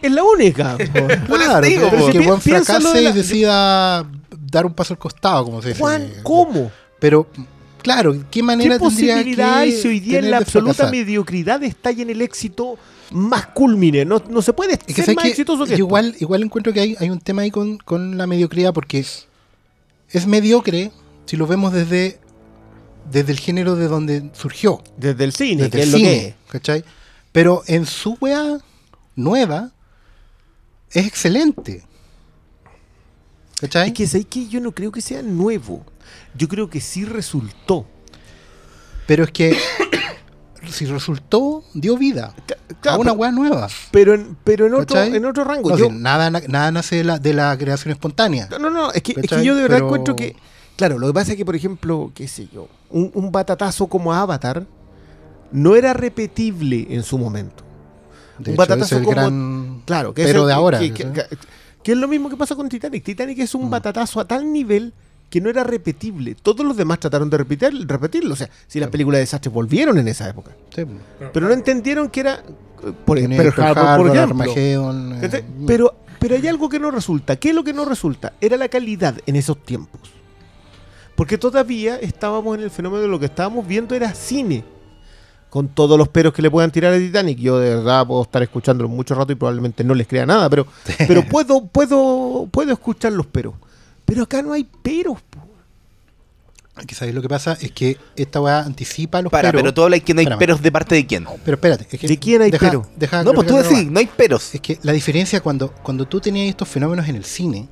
Es 0.00 0.10
la 0.10 0.22
única. 0.24 0.76
Claro, 1.26 1.66
digo, 1.66 1.88
pero 1.90 2.06
que 2.06 2.18
piénsalo 2.20 2.40
fracase 2.40 2.92
de 2.94 3.02
la- 3.02 3.10
y 3.10 3.12
decida 3.12 4.06
dar 4.50 4.64
un 4.64 4.72
paso 4.72 4.94
al 4.94 4.98
costado, 4.98 5.44
como 5.44 5.60
se 5.60 5.68
dice. 5.68 5.80
Juan, 5.80 6.10
¿cómo? 6.22 6.70
Pero, 6.98 7.26
claro, 7.82 8.24
¿qué 8.30 8.42
manera 8.42 8.78
¿Qué 8.78 8.84
tendría 8.84 9.16
posibilidad 9.16 9.54
que 9.54 9.58
hay 9.60 9.72
si 9.72 9.88
hoy 9.88 10.00
día 10.00 10.18
en 10.20 10.30
la 10.30 10.38
absoluta 10.38 10.74
fracasar? 10.74 10.92
mediocridad 10.96 11.62
está 11.62 11.92
y 11.92 12.00
en 12.02 12.10
el 12.10 12.22
éxito 12.22 12.78
más 13.10 13.46
culmine? 13.48 14.04
No, 14.04 14.22
no 14.28 14.42
se 14.42 14.52
puede 14.52 14.74
Es 14.74 14.78
que, 14.78 14.94
ser 14.94 15.04
¿sabes 15.06 15.16
más 15.16 15.26
exitoso 15.26 15.64
que 15.64 15.70
Yo 15.70 15.74
esto. 15.74 15.84
igual, 15.86 16.16
igual 16.20 16.42
encuentro 16.42 16.72
que 16.72 16.80
hay, 16.80 16.96
hay 16.98 17.10
un 17.10 17.20
tema 17.20 17.42
ahí 17.42 17.50
con, 17.50 17.78
con 17.78 18.16
la 18.18 18.26
mediocridad 18.26 18.72
porque 18.72 18.98
es, 19.00 19.26
es 20.10 20.26
mediocre 20.26 20.92
si 21.26 21.36
lo 21.36 21.46
vemos 21.46 21.72
desde, 21.72 22.18
desde 23.10 23.32
el 23.32 23.38
género 23.38 23.76
de 23.76 23.88
donde 23.88 24.30
surgió. 24.34 24.82
Desde 24.96 25.24
el 25.24 25.32
cine, 25.32 25.64
desde 25.64 25.70
que 25.70 25.82
el 25.82 25.88
es 25.88 25.92
lo 25.92 25.98
cine, 25.98 26.10
que 26.10 26.26
es. 26.28 26.34
¿cachai? 26.48 26.84
Pero 27.32 27.62
en 27.66 27.86
su 27.86 28.16
wea 28.20 28.58
nueva 29.16 29.72
es 30.90 31.06
excelente. 31.06 31.82
¿Cachai? 33.60 33.88
Es 33.88 33.94
que, 33.94 34.06
¿sabes 34.06 34.26
qué? 34.28 34.46
Yo 34.46 34.60
no 34.60 34.72
creo 34.72 34.92
que 34.92 35.00
sea 35.00 35.22
nuevo. 35.22 35.84
Yo 36.36 36.48
creo 36.48 36.68
que 36.68 36.80
sí 36.80 37.04
resultó. 37.04 37.86
Pero 39.06 39.24
es 39.24 39.30
que 39.30 39.56
si 40.70 40.86
resultó, 40.86 41.64
dio 41.74 41.96
vida 41.96 42.34
a 42.86 42.98
una 42.98 43.12
wea 43.12 43.30
nueva. 43.32 43.68
Pero 43.90 44.14
en, 44.14 44.36
pero 44.44 44.66
en, 44.66 44.74
otro, 44.74 44.96
¿Cachai? 44.96 45.14
en 45.16 45.24
otro 45.24 45.44
rango. 45.44 45.70
No, 45.70 45.76
Yo- 45.78 45.86
si 45.86 45.92
nada, 45.92 46.30
nada 46.30 46.70
nace 46.72 46.96
de 46.96 47.04
la, 47.04 47.18
de 47.18 47.32
la 47.34 47.56
creación 47.56 47.92
espontánea. 47.92 48.48
no, 48.60 48.70
no, 48.70 48.92
es 48.92 49.02
que, 49.02 49.12
es 49.20 49.28
que 49.28 49.44
yo 49.44 49.54
de 49.54 49.62
verdad 49.62 49.76
Pero- 49.78 49.86
encuentro 49.86 50.16
que. 50.16 50.36
Claro, 50.76 50.98
lo 50.98 51.06
que 51.06 51.12
pasa 51.14 51.32
es 51.32 51.36
que, 51.38 51.44
por 51.44 51.54
ejemplo, 51.54 52.10
qué 52.14 52.26
sé 52.26 52.48
yo, 52.52 52.68
un, 52.90 53.10
un 53.14 53.30
batatazo 53.30 53.86
como 53.86 54.12
Avatar 54.12 54.66
no 55.52 55.76
era 55.76 55.92
repetible 55.92 56.86
en 56.90 57.02
su 57.04 57.16
momento. 57.16 57.62
De 58.38 58.50
un 58.50 58.54
hecho, 58.54 58.56
batatazo 58.56 58.96
es 58.96 59.02
como- 59.04 59.10
gran 59.12 59.82
Claro, 59.84 60.12
que 60.12 60.22
es 60.22 60.26
pero 60.28 60.42
el- 60.42 60.46
de 60.48 60.52
ahora. 60.52 60.80
Que 60.80 61.92
es 61.92 61.98
lo 61.98 62.08
mismo 62.08 62.28
que 62.30 62.36
pasa 62.36 62.56
con 62.56 62.68
Titanic. 62.68 63.04
Titanic 63.04 63.38
es 63.38 63.54
un 63.54 63.66
Mm. 63.66 63.70
batatazo 63.70 64.18
a 64.18 64.24
tal 64.26 64.50
nivel 64.52 64.94
que 65.34 65.40
no 65.40 65.50
era 65.50 65.64
repetible. 65.64 66.36
Todos 66.40 66.64
los 66.64 66.76
demás 66.76 67.00
trataron 67.00 67.28
de 67.28 67.36
repetir, 67.36 67.72
repetirlo. 67.88 68.34
O 68.34 68.36
sea, 68.36 68.48
si 68.68 68.78
las 68.78 68.88
películas 68.88 69.16
de 69.16 69.22
desastres 69.22 69.52
volvieron 69.52 69.98
en 69.98 70.06
esa 70.06 70.28
época. 70.28 70.52
Sí, 70.72 70.84
Pero 71.32 71.48
no 71.48 71.52
entendieron 71.52 72.08
que 72.08 72.20
era. 72.20 72.34
eh, 72.34 72.92
Por, 73.04 73.18
Pearl 73.18 73.52
Harbor, 73.60 73.96
por 73.96 74.16
ejemplo. 74.16 74.52
Eh, 74.54 75.18
¿Cachai? 75.20 75.44
Pero, 75.66 75.92
pero 76.20 76.36
hay 76.36 76.46
algo 76.46 76.68
que 76.68 76.78
no 76.78 76.92
resulta. 76.92 77.34
¿Qué 77.34 77.48
es 77.48 77.54
lo 77.56 77.64
que 77.64 77.72
no 77.72 77.84
resulta? 77.84 78.34
Era 78.40 78.56
la 78.56 78.68
calidad 78.68 79.16
en 79.26 79.34
esos 79.34 79.60
tiempos. 79.60 80.00
Porque 81.16 81.36
todavía 81.36 81.96
estábamos 81.96 82.56
en 82.56 82.62
el 82.62 82.70
fenómeno 82.70 83.02
de 83.02 83.08
lo 83.08 83.18
que 83.18 83.26
estábamos 83.26 83.66
viendo 83.66 83.96
era 83.96 84.14
cine. 84.14 84.62
Con 85.50 85.66
todos 85.66 85.98
los 85.98 86.06
peros 86.06 86.32
que 86.32 86.42
le 86.42 86.50
puedan 86.52 86.70
tirar 86.70 86.94
a 86.94 86.96
Titanic. 86.96 87.40
Yo 87.40 87.58
de 87.58 87.74
verdad 87.74 88.06
puedo 88.06 88.22
estar 88.22 88.40
escuchándolo 88.40 88.88
mucho 88.88 89.16
rato 89.16 89.32
y 89.32 89.34
probablemente 89.34 89.82
no 89.82 89.94
les 89.94 90.06
crea 90.06 90.26
nada, 90.26 90.48
pero, 90.48 90.64
pero 91.08 91.24
puedo, 91.24 91.66
puedo, 91.66 92.46
puedo 92.52 92.72
escuchar 92.72 93.10
los 93.10 93.26
peros. 93.26 93.54
Pero 94.04 94.22
acá 94.24 94.42
no 94.42 94.52
hay 94.52 94.64
peros. 94.64 95.18
po. 95.22 95.40
que 96.86 96.94
¿sabes 96.94 97.14
lo 97.14 97.22
que 97.22 97.28
pasa? 97.28 97.56
Es 97.60 97.70
que 97.72 97.96
esta 98.16 98.40
weá 98.40 98.60
anticipa 98.60 99.22
los 99.22 99.30
Para, 99.30 99.48
peros. 99.50 99.62
pero 99.62 99.74
tú 99.74 99.82
hablas 99.82 100.00
que 100.02 100.12
no 100.14 100.20
hay 100.20 100.24
Espérame. 100.24 100.38
peros 100.38 100.62
de 100.62 100.72
parte 100.72 100.94
de 100.96 101.06
quién. 101.06 101.26
Pero 101.44 101.54
espérate. 101.54 101.86
Es 101.90 102.00
que 102.00 102.08
¿De 102.08 102.18
quién 102.18 102.42
hay 102.42 102.50
deja- 102.50 102.66
pero? 102.66 102.86
deja 102.96 103.22
No, 103.22 103.32
pues 103.32 103.46
tú 103.46 103.54
clarificar 103.54 103.78
decís, 103.78 103.92
no 103.92 103.98
hay 104.00 104.06
peros. 104.06 104.54
Es 104.54 104.60
que 104.60 104.78
la 104.82 104.92
diferencia 104.92 105.40
cuando, 105.40 105.70
cuando 105.72 106.06
tú 106.06 106.20
tenías 106.20 106.48
estos 106.48 106.68
fenómenos 106.68 107.08
en 107.08 107.16
el 107.16 107.24
cine 107.24 107.68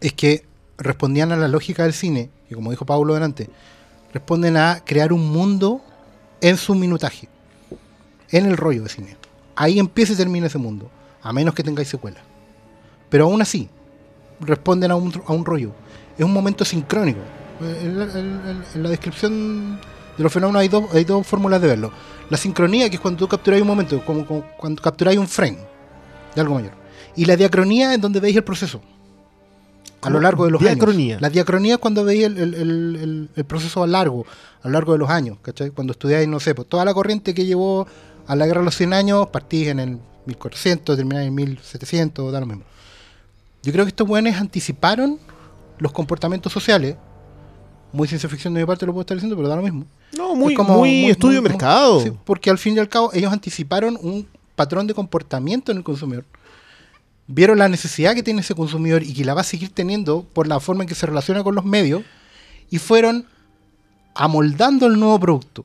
es 0.00 0.12
que 0.12 0.44
respondían 0.78 1.32
a 1.32 1.36
la 1.36 1.48
lógica 1.48 1.84
del 1.84 1.92
cine, 1.94 2.30
y 2.50 2.54
como 2.54 2.70
dijo 2.70 2.84
Pablo 2.84 3.14
delante, 3.14 3.48
responden 4.12 4.56
a 4.56 4.82
crear 4.84 5.12
un 5.12 5.26
mundo 5.30 5.80
en 6.40 6.56
su 6.56 6.74
minutaje, 6.74 7.28
en 8.30 8.46
el 8.46 8.56
rollo 8.56 8.82
de 8.82 8.88
cine. 8.88 9.16
Ahí 9.54 9.78
empieza 9.78 10.12
y 10.12 10.16
termina 10.16 10.46
ese 10.48 10.58
mundo, 10.58 10.90
a 11.22 11.32
menos 11.32 11.54
que 11.54 11.62
tengáis 11.62 11.88
secuela. 11.88 12.20
Pero 13.08 13.24
aún 13.24 13.40
así, 13.40 13.68
responden 14.40 14.90
a 14.90 14.96
un, 14.96 15.12
a 15.26 15.32
un 15.32 15.44
rollo. 15.44 15.72
Es 16.18 16.24
un 16.24 16.32
momento 16.32 16.64
sincrónico. 16.64 17.20
En 17.60 17.98
la, 17.98 18.04
en- 18.04 18.62
en 18.74 18.82
la 18.82 18.90
descripción 18.90 19.78
de 20.16 20.22
los 20.22 20.32
fenómenos 20.32 20.60
hay 20.60 20.68
dos, 20.68 20.84
hay 20.94 21.04
dos 21.04 21.26
fórmulas 21.26 21.60
de 21.60 21.68
verlo. 21.68 21.90
La 22.30 22.36
sincronía, 22.36 22.88
que 22.90 22.96
es 22.96 23.00
cuando 23.00 23.18
tú 23.18 23.28
capturáis 23.28 23.62
un 23.62 23.68
momento, 23.68 24.04
como, 24.04 24.26
como 24.26 24.44
cuando 24.58 24.82
capturáis 24.82 25.18
un 25.18 25.28
frame 25.28 25.58
de 26.34 26.40
algo 26.40 26.54
mayor. 26.54 26.72
Y 27.14 27.24
la 27.24 27.36
diacronía 27.36 27.94
es 27.94 28.00
donde 28.00 28.20
veis 28.20 28.36
el 28.36 28.44
proceso. 28.44 28.80
A 30.02 30.10
lo 30.10 30.20
largo 30.20 30.44
de 30.44 30.50
los 30.52 30.60
Diacronía. 30.60 31.14
años. 31.14 31.22
La 31.22 31.30
diacronía 31.30 31.74
es 31.74 31.78
cuando 31.80 32.04
veis 32.04 32.24
el, 32.24 32.38
el- 32.38 32.54
el- 32.54 32.96
el- 33.00 33.30
el 33.34 33.44
proceso 33.44 33.82
a 33.82 33.86
largo, 33.86 34.24
a 34.62 34.68
lo 34.68 34.72
largo 34.74 34.92
de 34.92 34.98
los 34.98 35.08
años. 35.10 35.38
¿cachai? 35.42 35.70
Cuando 35.70 35.92
estudiáis, 35.92 36.28
no 36.28 36.38
sé, 36.38 36.54
pues 36.54 36.68
toda 36.68 36.84
la 36.84 36.94
corriente 36.94 37.34
que 37.34 37.44
llevó 37.46 37.86
a 38.26 38.36
la 38.36 38.46
guerra 38.46 38.60
de 38.60 38.66
los 38.66 38.76
100 38.76 38.92
años, 38.92 39.28
partís 39.28 39.68
en 39.68 39.80
el 39.80 39.98
1400, 40.26 40.96
termináis 40.96 41.28
en 41.28 41.34
1700, 41.34 42.32
da 42.32 42.40
lo 42.40 42.46
mismo. 42.46 42.64
Yo 43.66 43.72
creo 43.72 43.84
que 43.84 43.88
estos 43.88 44.06
buenos 44.06 44.36
anticiparon 44.36 45.18
los 45.80 45.90
comportamientos 45.90 46.52
sociales. 46.52 46.94
Muy 47.92 48.06
ciencia 48.06 48.28
ficción 48.28 48.54
de 48.54 48.60
mi 48.60 48.66
parte 48.66 48.86
lo 48.86 48.92
puedo 48.92 49.00
estar 49.00 49.16
diciendo, 49.16 49.34
pero 49.34 49.48
da 49.48 49.56
lo 49.56 49.62
mismo. 49.62 49.86
No, 50.16 50.36
muy, 50.36 50.52
Es 50.52 50.56
como 50.56 50.78
muy 50.78 51.06
estudio 51.10 51.40
muy- 51.42 51.50
mercado. 51.50 52.00
sí, 52.00 52.12
porque 52.24 52.48
al 52.48 52.58
fin 52.58 52.76
y 52.76 52.78
al 52.78 52.88
cabo 52.88 53.10
ellos 53.12 53.32
anticiparon 53.32 53.98
un 54.00 54.28
patrón 54.54 54.86
de 54.86 54.94
comportamiento 54.94 55.72
en 55.72 55.78
el 55.78 55.84
consumidor. 55.84 56.24
Vieron 57.26 57.58
la 57.58 57.68
necesidad 57.68 58.14
que 58.14 58.22
tiene 58.22 58.40
ese 58.42 58.54
consumidor 58.54 59.02
y 59.02 59.12
que 59.12 59.24
la 59.24 59.34
va 59.34 59.40
a 59.40 59.44
seguir 59.44 59.70
teniendo 59.74 60.22
por 60.32 60.46
la 60.46 60.60
forma 60.60 60.84
en 60.84 60.88
que 60.88 60.94
se 60.94 61.06
relaciona 61.06 61.42
con 61.42 61.56
los 61.56 61.64
medios 61.64 62.02
y 62.70 62.78
fueron 62.78 63.26
amoldando 64.14 64.86
el 64.86 64.98
nuevo 64.98 65.18
producto 65.18 65.64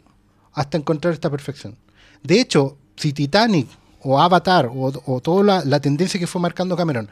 hasta 0.53 0.77
encontrar 0.77 1.13
esta 1.13 1.29
perfección. 1.29 1.75
De 2.23 2.41
hecho, 2.41 2.77
si 2.95 3.13
Titanic 3.13 3.67
o 4.01 4.19
Avatar 4.19 4.65
o, 4.73 4.91
o 5.05 5.19
toda 5.21 5.43
la, 5.43 5.63
la 5.65 5.79
tendencia 5.79 6.19
que 6.19 6.25
fue 6.27 6.41
marcando 6.41 6.75
Cameron 6.75 7.07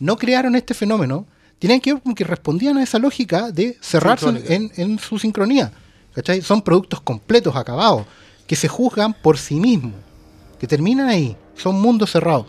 no 0.00 0.16
crearon 0.16 0.56
este 0.56 0.74
fenómeno, 0.74 1.26
tenían 1.58 1.80
que 1.80 1.92
ver 1.94 2.02
como 2.02 2.14
que 2.14 2.24
respondían 2.24 2.76
a 2.78 2.82
esa 2.82 2.98
lógica 2.98 3.50
de 3.50 3.76
cerrarse 3.80 4.28
en, 4.48 4.70
en 4.76 4.98
su 4.98 5.18
sincronía. 5.18 5.72
¿Cachai? 6.14 6.42
Son 6.42 6.62
productos 6.62 7.00
completos, 7.00 7.56
acabados, 7.56 8.06
que 8.46 8.54
se 8.54 8.68
juzgan 8.68 9.14
por 9.14 9.36
sí 9.36 9.56
mismos, 9.56 9.94
que 10.60 10.66
terminan 10.66 11.08
ahí, 11.08 11.36
son 11.56 11.80
mundos 11.80 12.12
cerrados. 12.12 12.46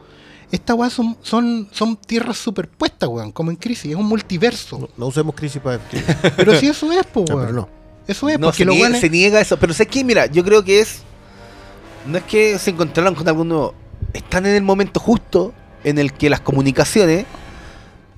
Estas 0.52 0.78
weas 0.78 0.94
son, 0.94 1.18
son, 1.22 1.68
son 1.72 1.98
tierras 1.98 2.38
superpuestas, 2.38 3.10
weón, 3.10 3.32
como 3.32 3.50
en 3.50 3.58
crisis, 3.58 3.92
es 3.92 3.98
un 3.98 4.06
multiverso. 4.06 4.78
No, 4.78 4.90
no 4.98 5.08
usemos 5.08 5.34
crisis 5.34 5.62
para 5.62 5.80
Pero 6.38 6.56
si 6.60 6.68
eso 6.68 6.92
es, 6.92 7.06
pues, 7.12 7.28
No, 7.30 7.36
weón. 7.36 7.48
pero 7.48 7.62
no. 7.62 7.70
Eso 8.08 8.30
es, 8.30 8.40
No, 8.40 8.48
porque 8.48 8.64
se, 8.64 8.70
niega, 8.70 9.00
se 9.00 9.10
niega 9.10 9.42
eso. 9.42 9.58
Pero 9.58 9.74
sé 9.74 9.88
que, 9.88 10.04
mira, 10.04 10.28
yo 10.28 10.44
creo 10.44 10.64
que 10.64 10.80
es. 10.80 11.00
No 12.06 12.20
es 12.20 12.24
que 12.26 12.60
se 12.60 12.70
encontraron 12.70 13.16
con 13.16 13.28
algo 13.28 13.44
nuevo. 13.44 13.74
Están 14.14 14.46
en 14.46 14.54
el 14.56 14.62
momento 14.62 15.00
justo 15.00 15.54
en 15.86 15.98
el 16.00 16.12
que 16.14 16.30
las 16.30 16.42
comunicaciones 16.42 17.26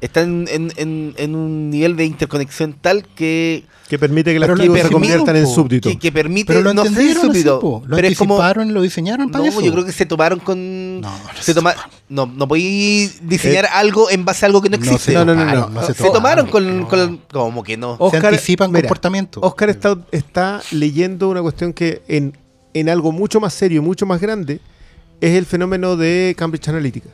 están 0.02 0.46
en, 0.50 0.72
en- 0.78 1.14
en 1.18 1.36
un 1.36 1.70
nivel 1.72 1.96
de 1.96 2.06
interconexión 2.06 2.74
tal 2.80 3.04
que, 3.16 3.64
Que 3.90 3.98
permite 3.98 4.32
que 4.32 4.40
las 4.40 4.48
keywords 4.52 4.84
se 4.84 4.92
conviertan 4.92 5.36
en 5.38 5.48
súbditos. 5.48 5.92
que, 5.92 5.98
que 5.98 6.12
permite. 6.12 6.48
Pero 6.54 6.62
lo 6.62 6.74
no 6.76 6.84
sé 6.84 6.90
si 6.90 6.94
entendieron 6.94 7.24
así, 7.32 7.40
súbdito, 7.42 7.60
po. 7.60 7.84
Lo 7.88 7.96
pero 7.96 8.08
es 8.08 8.16
como. 8.18 8.40
y 8.40 8.66
lo 8.70 8.82
diseñaron 8.84 9.32
para 9.32 9.44
No, 9.46 9.50
eso. 9.50 9.62
yo 9.62 9.72
creo 9.72 9.86
que 9.86 9.92
se 9.92 10.06
tomaron 10.06 10.38
con. 10.40 11.02
No, 11.02 11.10
no 11.10 11.42
se 11.42 11.54
toma, 11.56 11.74
no, 12.10 12.28
no 12.28 12.48
podéis 12.48 13.28
diseñar 13.28 13.66
algo 13.74 14.10
en 14.12 14.24
base 14.24 14.46
a 14.46 14.48
algo 14.48 14.62
que 14.62 14.70
no 14.70 14.78
No 14.78 14.84
existe. 14.84 15.14
se 15.14 15.14
No, 15.14 15.26
no, 15.26 15.34
no, 15.34 15.70
no. 15.70 15.84
se 15.84 15.96
se 15.96 16.10
tomaron 16.12 16.46
con, 16.48 16.82
no. 16.82 16.88
con- 16.88 17.22
Como 17.32 17.64
que 17.64 17.76
no. 17.76 17.96
Oscar- 17.98 18.22
se 18.22 18.28
anticipan 18.28 18.72
mira, 18.72 18.82
comportamientos. 18.84 19.42
Oscar 19.44 19.70
está, 19.72 19.98
está 20.12 20.62
leyendo 20.72 21.28
una 21.30 21.42
cuestión 21.42 21.74
que 21.74 22.04
en, 22.08 22.38
en 22.76 22.90
algo 22.90 23.12
mucho 23.12 23.40
más 23.40 23.54
serio, 23.56 23.82
mucho 23.82 24.06
más 24.06 24.22
grande, 24.22 24.60
es 25.22 25.32
el 25.36 25.48
fenómeno 25.48 25.96
de 25.98 26.36
Cambridge 26.38 26.68
Analytica. 26.68 27.10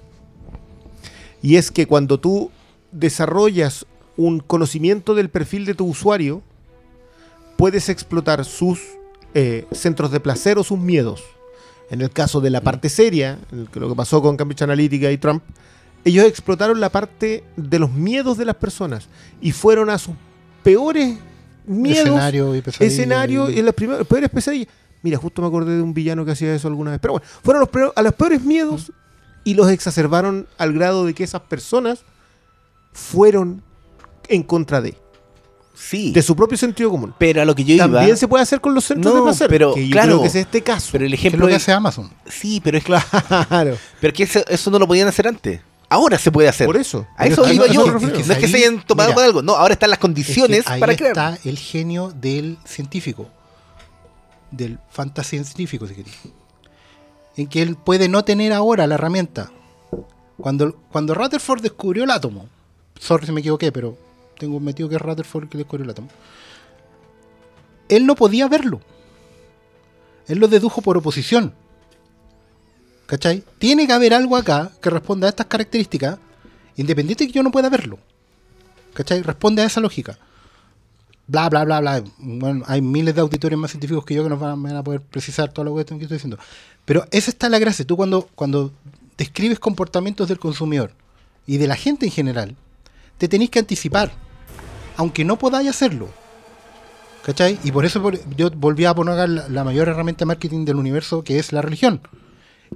Y 1.43 1.57
es 1.57 1.69
que 1.69 1.85
cuando 1.85 2.19
tú 2.19 2.49
desarrollas 2.91 3.85
un 4.17 4.39
conocimiento 4.39 5.13
del 5.13 5.29
perfil 5.29 5.65
de 5.65 5.75
tu 5.75 5.85
usuario, 5.85 6.41
puedes 7.57 7.89
explotar 7.89 8.43
sus 8.45 8.79
eh, 9.33 9.65
centros 9.71 10.11
de 10.11 10.19
placer 10.19 10.57
o 10.57 10.63
sus 10.63 10.79
miedos. 10.79 11.23
En 11.89 12.01
el 12.01 12.09
caso 12.09 12.41
de 12.41 12.49
la 12.49 12.61
parte 12.61 12.89
seria, 12.89 13.37
lo 13.73 13.89
que 13.89 13.95
pasó 13.95 14.21
con 14.21 14.37
Cambridge 14.37 14.61
Analytica 14.63 15.11
y 15.11 15.17
Trump, 15.17 15.43
ellos 16.05 16.25
explotaron 16.25 16.79
la 16.79 16.89
parte 16.89 17.43
de 17.55 17.79
los 17.79 17.91
miedos 17.91 18.37
de 18.37 18.45
las 18.45 18.55
personas 18.55 19.07
y 19.41 19.51
fueron 19.51 19.89
a 19.89 19.97
sus 19.97 20.15
peores 20.63 21.17
miedos 21.65 22.07
Escenario 22.07 22.55
y 22.55 22.61
pesadillas. 22.61 22.93
escenario 22.93 23.49
y 23.49 23.59
en 23.59 23.65
las 23.65 23.73
primeras 23.75 24.07
peores 24.07 24.29
pesadillas. 24.29 24.67
Mira, 25.01 25.17
justo 25.17 25.41
me 25.41 25.47
acordé 25.49 25.75
de 25.75 25.81
un 25.81 25.93
villano 25.93 26.25
que 26.25 26.31
hacía 26.31 26.53
eso 26.55 26.67
alguna 26.67 26.91
vez. 26.91 26.99
Pero 27.01 27.13
bueno, 27.13 27.25
fueron 27.43 27.59
los 27.61 27.69
peor- 27.69 27.93
a 27.95 28.01
los 28.01 28.13
peores 28.13 28.41
miedos 28.43 28.91
y 29.43 29.53
los 29.55 29.69
exacerbaron 29.69 30.47
al 30.57 30.73
grado 30.73 31.05
de 31.05 31.13
que 31.13 31.23
esas 31.23 31.41
personas 31.41 32.03
fueron 32.93 33.61
en 34.27 34.43
contra 34.43 34.81
de, 34.81 34.95
Sí. 35.75 36.11
de 36.11 36.21
su 36.21 36.35
propio 36.35 36.57
sentido 36.57 36.89
común. 36.91 37.13
Pero 37.17 37.41
a 37.41 37.45
lo 37.45 37.55
que 37.55 37.63
yo 37.63 37.73
iba. 37.75 37.89
También 37.89 38.15
se 38.15 38.27
puede 38.27 38.43
hacer 38.43 38.61
con 38.61 38.73
los 38.73 38.85
centros 38.85 39.13
No, 39.13 39.19
de 39.21 39.25
placer. 39.25 39.47
pero, 39.49 39.73
que 39.73 39.87
yo 39.87 39.91
claro, 39.91 40.07
creo 40.13 40.21
que 40.21 40.27
es 40.27 40.35
este 40.35 40.61
caso. 40.61 40.89
Pero 40.91 41.05
el 41.05 41.11
¿Qué 41.11 41.15
es 41.15 41.19
ejemplo 41.21 41.39
lo 41.41 41.47
que 41.47 41.55
es- 41.55 41.63
hace 41.63 41.71
Amazon? 41.73 42.11
Sí, 42.27 42.61
pero 42.63 42.77
es 42.77 42.83
claro. 42.83 43.77
Pero 43.99 44.13
que 44.13 44.23
eso, 44.23 44.39
eso 44.47 44.71
no 44.71 44.79
lo 44.79 44.87
podían 44.87 45.07
hacer 45.07 45.27
antes. 45.27 45.61
Ahora 45.89 46.17
se 46.17 46.31
puede 46.31 46.47
hacer. 46.47 46.65
Por 46.65 46.77
eso. 46.77 47.05
A 47.17 47.25
eso 47.27 47.51
iba 47.53 47.67
yo. 47.67 47.85
es 47.85 47.93
que- 48.11 48.23
no 48.23 48.33
es 48.33 48.39
que 48.39 48.47
se 48.47 48.57
hayan 48.57 48.83
tomado 48.85 49.09
mira, 49.09 49.15
con 49.15 49.23
algo. 49.25 49.41
No, 49.41 49.55
ahora 49.55 49.73
están 49.73 49.89
las 49.89 49.97
Es 49.97 49.99
que 49.99 50.01
condiciones 50.01 50.67
ahí 50.67 50.79
para 50.79 50.95
crear. 50.95 51.11
está 51.11 51.37
el 51.47 51.57
genio 51.57 52.11
del 52.15 52.57
científico. 52.65 53.27
Del 54.51 54.79
fantasy 54.91 55.37
científico, 55.43 55.87
si 55.87 55.95
querés. 55.95 56.13
En 57.35 57.47
que 57.47 57.61
él 57.61 57.75
puede 57.75 58.07
no 58.09 58.23
tener 58.23 58.53
ahora 58.53 58.87
la 58.87 58.95
herramienta. 58.95 59.51
Cuando, 60.37 60.75
cuando 60.91 61.13
Rutherford 61.13 61.61
descubrió 61.61 62.03
el 62.03 62.11
átomo, 62.11 62.47
sorry 62.99 63.25
si 63.25 63.31
me 63.31 63.41
equivoqué, 63.41 63.71
pero 63.71 63.97
tengo 64.37 64.59
metido 64.59 64.89
que 64.89 64.95
es 64.95 65.01
Rutherford 65.01 65.49
que 65.49 65.57
descubrió 65.57 65.85
el 65.85 65.91
átomo. 65.91 66.09
Él 67.89 68.05
no 68.05 68.15
podía 68.15 68.47
verlo. 68.47 68.81
Él 70.27 70.39
lo 70.39 70.47
dedujo 70.47 70.81
por 70.81 70.97
oposición. 70.97 71.53
¿Cachai? 73.05 73.43
Tiene 73.59 73.85
que 73.85 73.93
haber 73.93 74.13
algo 74.13 74.37
acá 74.37 74.71
que 74.81 74.89
responda 74.89 75.27
a 75.27 75.29
estas 75.29 75.47
características, 75.47 76.17
independiente 76.75 77.25
de 77.25 77.27
que 77.27 77.33
yo 77.33 77.43
no 77.43 77.51
pueda 77.51 77.69
verlo. 77.69 77.99
¿Cachai? 78.93 79.21
Responde 79.21 79.61
a 79.61 79.65
esa 79.65 79.81
lógica. 79.81 80.17
Bla, 81.27 81.49
bla, 81.49 81.63
bla, 81.63 81.79
bla. 81.79 82.03
Bueno, 82.17 82.63
hay 82.67 82.81
miles 82.81 83.15
de 83.15 83.21
auditores 83.21 83.57
más 83.57 83.71
científicos 83.71 84.03
que 84.05 84.13
yo 84.13 84.23
que 84.23 84.29
nos 84.29 84.39
van, 84.39 84.65
a- 84.75 84.83
poder 84.83 85.01
precisar 85.01 85.51
todo 85.51 85.65
lo 85.65 85.75
que 85.75 85.81
estoy 85.81 85.97
diciendo. 85.99 86.37
Pero 86.85 87.05
esa 87.11 87.31
está 87.31 87.47
la 87.49 87.59
gracia. 87.59 87.85
Tú 87.85 87.95
cuando, 87.95 88.27
cuando 88.35 88.73
describes 89.17 89.57
comportamientos 89.59 90.27
del 90.27 90.39
consumidor 90.39 90.91
y 91.47 91.57
de 91.57 91.67
la 91.67 91.75
gente 91.75 92.05
en 92.05 92.11
general, 92.11 92.55
te 93.17 93.27
tenés 93.27 93.49
que 93.49 93.59
anticipar. 93.59 94.11
Aunque 94.97 95.23
no 95.23 95.37
podáis 95.39 95.69
hacerlo. 95.69 96.09
¿Cachai? 97.25 97.57
Y 97.63 97.71
por 97.71 97.85
eso 97.85 98.01
yo 98.35 98.51
volví 98.51 98.83
a 98.83 98.93
poner 98.93 99.29
la, 99.29 99.47
la 99.47 99.63
mayor 99.63 99.87
herramienta 99.87 100.19
de 100.19 100.25
marketing 100.25 100.65
del 100.65 100.75
universo, 100.75 101.23
que 101.23 101.39
es 101.39 101.53
la 101.53 101.61
religión. 101.61 102.01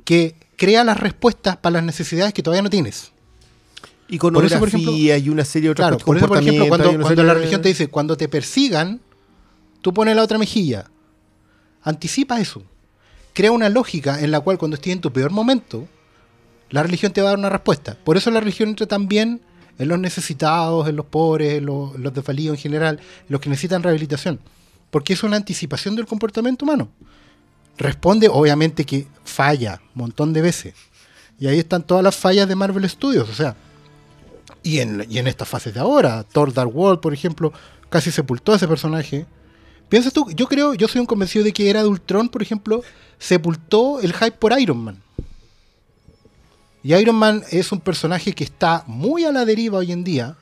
Que 0.05 0.35
crea 0.55 0.85
las 0.85 0.99
respuestas 0.99 1.57
para 1.57 1.73
las 1.73 1.83
necesidades 1.83 2.33
que 2.33 2.41
todavía 2.41 2.61
no 2.61 2.69
tienes. 2.69 3.11
Iconografía 4.09 4.59
Por 4.59 4.69
eso, 4.69 4.77
por 4.77 4.91
ejemplo, 4.91 5.17
y 5.17 5.29
una 5.29 5.43
serie 5.43 5.67
de 5.67 5.71
otros 5.71 5.87
Claro, 5.87 5.97
por 5.97 6.17
eso, 6.17 6.27
por 6.27 6.37
ejemplo, 6.37 6.67
cuando, 6.67 6.91
la 6.97 7.33
de- 7.33 7.33
religión 7.33 7.61
te 7.61 7.69
dice, 7.69 7.89
cuando 7.89 8.15
te 8.15 8.29
persigan, 8.29 9.01
tú 9.81 9.93
pones 9.93 10.15
la 10.15 10.23
otra 10.23 10.37
mejilla. 10.37 10.89
Anticipa 11.83 12.39
eso. 12.39 12.63
Crea 13.33 13.51
una 13.51 13.69
lógica 13.69 14.21
en 14.21 14.31
la 14.31 14.39
cual 14.39 14.57
cuando 14.57 14.75
estés 14.75 14.93
en 14.93 15.01
tu 15.01 15.11
peor 15.11 15.31
momento, 15.31 15.87
la 16.69 16.83
religión 16.83 17.11
te 17.11 17.21
va 17.21 17.29
a 17.29 17.31
dar 17.31 17.39
una 17.39 17.49
respuesta. 17.49 17.97
Por 18.03 18.17
eso 18.17 18.31
la 18.31 18.39
religión 18.39 18.69
entra 18.69 18.87
también 18.87 19.41
en 19.77 19.87
los 19.87 19.99
necesitados, 19.99 20.87
en 20.87 20.95
los 20.95 21.05
pobres, 21.05 21.55
en 21.55 21.65
los, 21.65 21.95
en 21.95 22.03
los 22.03 22.13
desvalidos 22.13 22.57
en 22.57 22.61
general, 22.61 22.99
en 22.99 23.25
los 23.29 23.41
que 23.41 23.49
necesitan 23.49 23.83
rehabilitación. 23.83 24.39
Porque 24.89 25.13
es 25.13 25.23
una 25.23 25.35
anticipación 25.35 25.95
del 25.95 26.07
comportamiento 26.07 26.65
humano. 26.65 26.89
Responde, 27.77 28.27
obviamente, 28.27 28.85
que 28.85 29.05
falla 29.23 29.81
un 29.95 30.01
montón 30.01 30.33
de 30.33 30.41
veces. 30.41 30.73
Y 31.39 31.47
ahí 31.47 31.59
están 31.59 31.83
todas 31.83 32.03
las 32.03 32.15
fallas 32.15 32.47
de 32.47 32.55
Marvel 32.55 32.89
Studios. 32.89 33.29
O 33.29 33.33
sea, 33.33 33.55
y 34.68 34.82
en, 34.82 35.05
y 35.09 35.18
en 35.18 35.28
estas 35.28 35.47
fases 35.47 35.74
de 35.74 35.80
ahora, 35.80 36.26
Thor 36.26 36.53
Dark 36.53 36.76
World, 36.76 36.99
por 36.99 37.13
ejemplo, 37.13 37.53
casi 37.89 38.11
sepultó 38.11 38.51
a 38.51 38.57
ese 38.57 38.68
personaje. 38.68 39.26
Piensas 39.88 40.11
tú, 40.11 40.30
yo 40.36 40.45
creo, 40.47 40.74
yo 40.74 40.89
soy 40.89 40.99
un 40.99 41.07
convencido 41.07 41.45
de 41.45 41.53
que 41.53 41.70
era 41.70 41.84
de 41.84 41.88
Ultron, 41.88 42.28
por 42.28 42.41
ejemplo, 42.41 42.84
sepultó 43.18 44.01
el 44.01 44.11
hype 44.11 44.34
por 44.34 44.59
Iron 44.59 44.80
Man. 44.80 45.01
Y 46.84 46.93
Iron 46.95 47.15
Man 47.15 47.45
es 47.49 47.72
un 47.72 47.80
personaje 47.80 48.34
que 48.34 48.43
está 48.43 48.84
muy 48.88 49.24
a 49.24 49.32
la 49.32 49.45
deriva 49.45 49.78
hoy 49.78 49.93
en 49.93 50.03
día. 50.03 50.36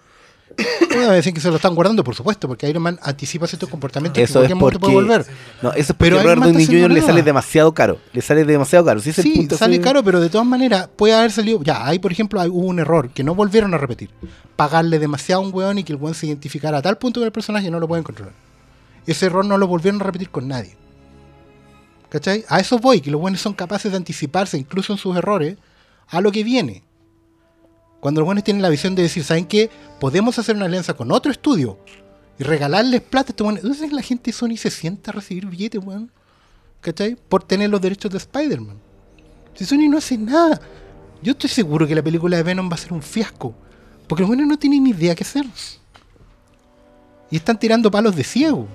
Me 0.89 1.05
decir 1.07 1.33
que 1.33 1.41
se 1.41 1.49
lo 1.49 1.57
están 1.57 1.75
guardando, 1.75 2.03
por 2.03 2.15
supuesto, 2.15 2.47
porque 2.47 2.69
Iron 2.69 2.81
Man 2.83 2.99
anticipa 3.01 3.47
ciertos 3.47 3.69
comportamientos 3.69 4.21
Eso 4.23 4.39
que 4.39 4.45
es 4.45 4.51
en 4.51 4.59
cualquier 4.59 4.79
momento 4.79 4.79
porque. 4.79 4.93
puede 4.93 5.23
volver. 5.25 5.35
No, 5.61 5.69
eso 5.71 5.79
es 5.79 5.87
porque 5.87 5.97
Pero 6.11 6.21
Robert 6.21 6.41
Downey 6.43 6.65
Jr. 6.65 6.91
le 6.91 7.01
sale 7.01 7.21
demasiado 7.23 7.73
caro. 7.73 7.99
Le 8.13 8.21
sale 8.21 8.45
demasiado 8.45 8.85
caro. 8.85 8.99
Sí, 9.01 9.09
es 9.09 9.19
el 9.19 9.23
Sí, 9.23 9.33
punto, 9.35 9.57
sale 9.57 9.81
caro, 9.81 10.03
pero 10.03 10.21
de 10.21 10.29
todas 10.29 10.47
maneras 10.47 10.89
puede 10.95 11.13
haber 11.13 11.31
salido. 11.31 11.61
Ya, 11.63 11.85
ahí 11.85 11.99
por 11.99 12.11
ejemplo 12.11 12.41
hubo 12.43 12.67
un 12.67 12.79
error 12.79 13.09
que 13.09 13.23
no 13.23 13.35
volvieron 13.35 13.73
a 13.73 13.77
repetir. 13.77 14.09
Pagarle 14.55 14.99
demasiado 14.99 15.41
a 15.41 15.45
un 15.45 15.53
weón 15.53 15.79
y 15.79 15.83
que 15.83 15.91
el 15.93 15.99
weón 15.99 16.15
se 16.15 16.27
identificara 16.27 16.77
a 16.77 16.81
tal 16.81 16.97
punto 16.97 17.19
con 17.19 17.25
el 17.25 17.33
personaje 17.33 17.69
no 17.69 17.79
lo 17.79 17.87
pueden 17.87 18.03
controlar. 18.03 18.33
Ese 19.05 19.25
error 19.25 19.43
no 19.45 19.57
lo 19.57 19.67
volvieron 19.67 19.99
a 20.01 20.05
repetir 20.05 20.29
con 20.29 20.47
nadie. 20.47 20.77
¿Cachai? 22.09 22.45
A 22.47 22.59
eso 22.61 22.79
voy, 22.79 23.01
que 23.01 23.11
los 23.11 23.19
buenos 23.19 23.41
son 23.41 23.53
capaces 23.53 23.91
de 23.91 23.97
anticiparse, 23.97 24.57
incluso 24.57 24.93
en 24.93 24.97
sus 24.99 25.17
errores, 25.17 25.57
a 26.07 26.21
lo 26.21 26.31
que 26.31 26.43
viene. 26.45 26.83
Cuando 28.05 28.21
los 28.21 28.27
buenos 28.27 28.43
tienen 28.43 28.61
la 28.61 28.69
visión 28.69 28.93
de 28.93 29.01
decir, 29.01 29.23
¿saben 29.23 29.47
qué? 29.47 29.67
Podemos 29.99 30.37
hacer 30.37 30.55
una 30.55 30.65
alianza 30.65 30.93
con 30.93 31.11
otro 31.11 31.31
estudio 31.31 31.79
y 32.37 32.43
regalarles 32.43 33.01
plata 33.01 33.29
a 33.29 33.31
estos 33.31 33.43
buenos. 33.43 33.63
¿Tú 33.63 33.73
sabes 33.73 33.89
que 33.89 33.95
la 33.95 34.03
gente 34.03 34.29
de 34.29 34.31
Sony 34.31 34.57
se 34.57 34.69
sienta 34.69 35.09
a 35.09 35.15
recibir 35.15 35.47
billetes, 35.47 35.83
weón? 35.83 36.11
¿Cachai? 36.81 37.15
Por 37.15 37.41
tener 37.41 37.71
los 37.71 37.81
derechos 37.81 38.11
de 38.11 38.19
Spider-Man. 38.19 38.77
Si 39.55 39.65
Sony 39.65 39.89
no 39.89 39.97
hace 39.97 40.19
nada, 40.19 40.61
yo 41.23 41.31
estoy 41.31 41.49
seguro 41.49 41.87
que 41.87 41.95
la 41.95 42.03
película 42.03 42.37
de 42.37 42.43
Venom 42.43 42.69
va 42.69 42.75
a 42.75 42.77
ser 42.77 42.93
un 42.93 43.01
fiasco. 43.01 43.55
Porque 44.07 44.21
los 44.21 44.27
buenos 44.27 44.45
no 44.45 44.59
tienen 44.59 44.83
ni 44.83 44.91
idea 44.91 45.15
qué 45.15 45.23
hacer. 45.23 45.47
Y 47.31 47.37
están 47.37 47.57
tirando 47.57 47.89
palos 47.89 48.15
de 48.15 48.23
ciego. 48.23 48.67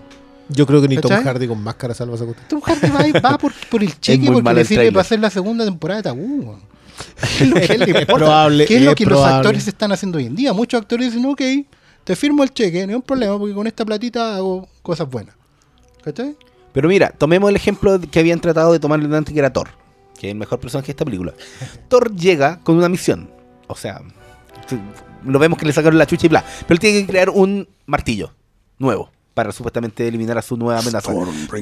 Yo 0.48 0.66
creo 0.66 0.82
que 0.82 0.88
ni 0.88 0.96
Tom. 0.96 1.12
Hardy 1.12 1.46
con 1.46 1.62
máscara 1.62 1.94
salva 1.94 2.16
esa 2.16 2.24
cuestión. 2.24 2.48
Tom 2.48 2.60
Hardy 2.62 2.90
va, 2.90 3.20
va 3.20 3.38
por, 3.38 3.52
por 3.70 3.80
el 3.80 3.96
cheque 4.00 4.28
porque 4.28 4.54
le 4.54 4.64
sirve 4.64 4.90
para 4.90 5.02
hacer 5.02 5.20
la 5.20 5.30
segunda 5.30 5.64
temporada 5.64 5.98
de 5.98 6.02
Tabú. 6.02 6.40
weón. 6.46 6.79
¿Qué 7.38 7.44
es 7.44 7.50
lo 7.50 7.54
que 7.56 8.74
es 8.76 8.82
lo 8.82 8.94
que 8.94 9.06
los 9.06 9.24
actores 9.24 9.66
están 9.68 9.92
haciendo 9.92 10.18
hoy 10.18 10.26
en 10.26 10.34
día? 10.34 10.52
Muchos 10.52 10.80
actores 10.80 11.12
dicen, 11.12 11.28
ok, 11.28 11.42
te 12.04 12.16
firmo 12.16 12.42
el 12.42 12.52
cheque, 12.52 12.86
no 12.86 12.90
hay 12.90 12.96
un 12.96 13.02
problema 13.02 13.38
porque 13.38 13.54
con 13.54 13.66
esta 13.66 13.84
platita 13.84 14.36
hago 14.36 14.68
cosas 14.82 15.08
buenas. 15.08 15.34
¿Cachai? 16.02 16.36
Pero 16.72 16.88
mira, 16.88 17.10
tomemos 17.10 17.50
el 17.50 17.56
ejemplo 17.56 18.00
que 18.00 18.18
habían 18.20 18.40
tratado 18.40 18.72
de 18.72 18.78
tomarle 18.78 19.14
antes 19.16 19.32
que 19.32 19.38
era 19.38 19.52
Thor, 19.52 19.68
que 20.18 20.28
es 20.28 20.32
el 20.32 20.38
mejor 20.38 20.60
personaje 20.60 20.86
de 20.86 20.92
esta 20.92 21.04
película. 21.04 21.34
Thor 21.88 22.14
llega 22.14 22.60
con 22.60 22.76
una 22.76 22.88
misión. 22.88 23.30
O 23.66 23.74
sea, 23.74 24.02
lo 25.24 25.38
vemos 25.38 25.58
que 25.58 25.66
le 25.66 25.72
sacaron 25.72 25.98
la 25.98 26.06
chucha 26.06 26.26
y 26.26 26.28
bla. 26.28 26.44
Pero 26.60 26.74
él 26.74 26.78
tiene 26.78 27.00
que 27.00 27.06
crear 27.06 27.30
un 27.30 27.68
martillo 27.86 28.32
nuevo 28.78 29.10
para 29.34 29.52
supuestamente 29.52 30.06
eliminar 30.06 30.38
a 30.38 30.42
su 30.42 30.56
nueva 30.56 30.80
amenaza. 30.80 31.12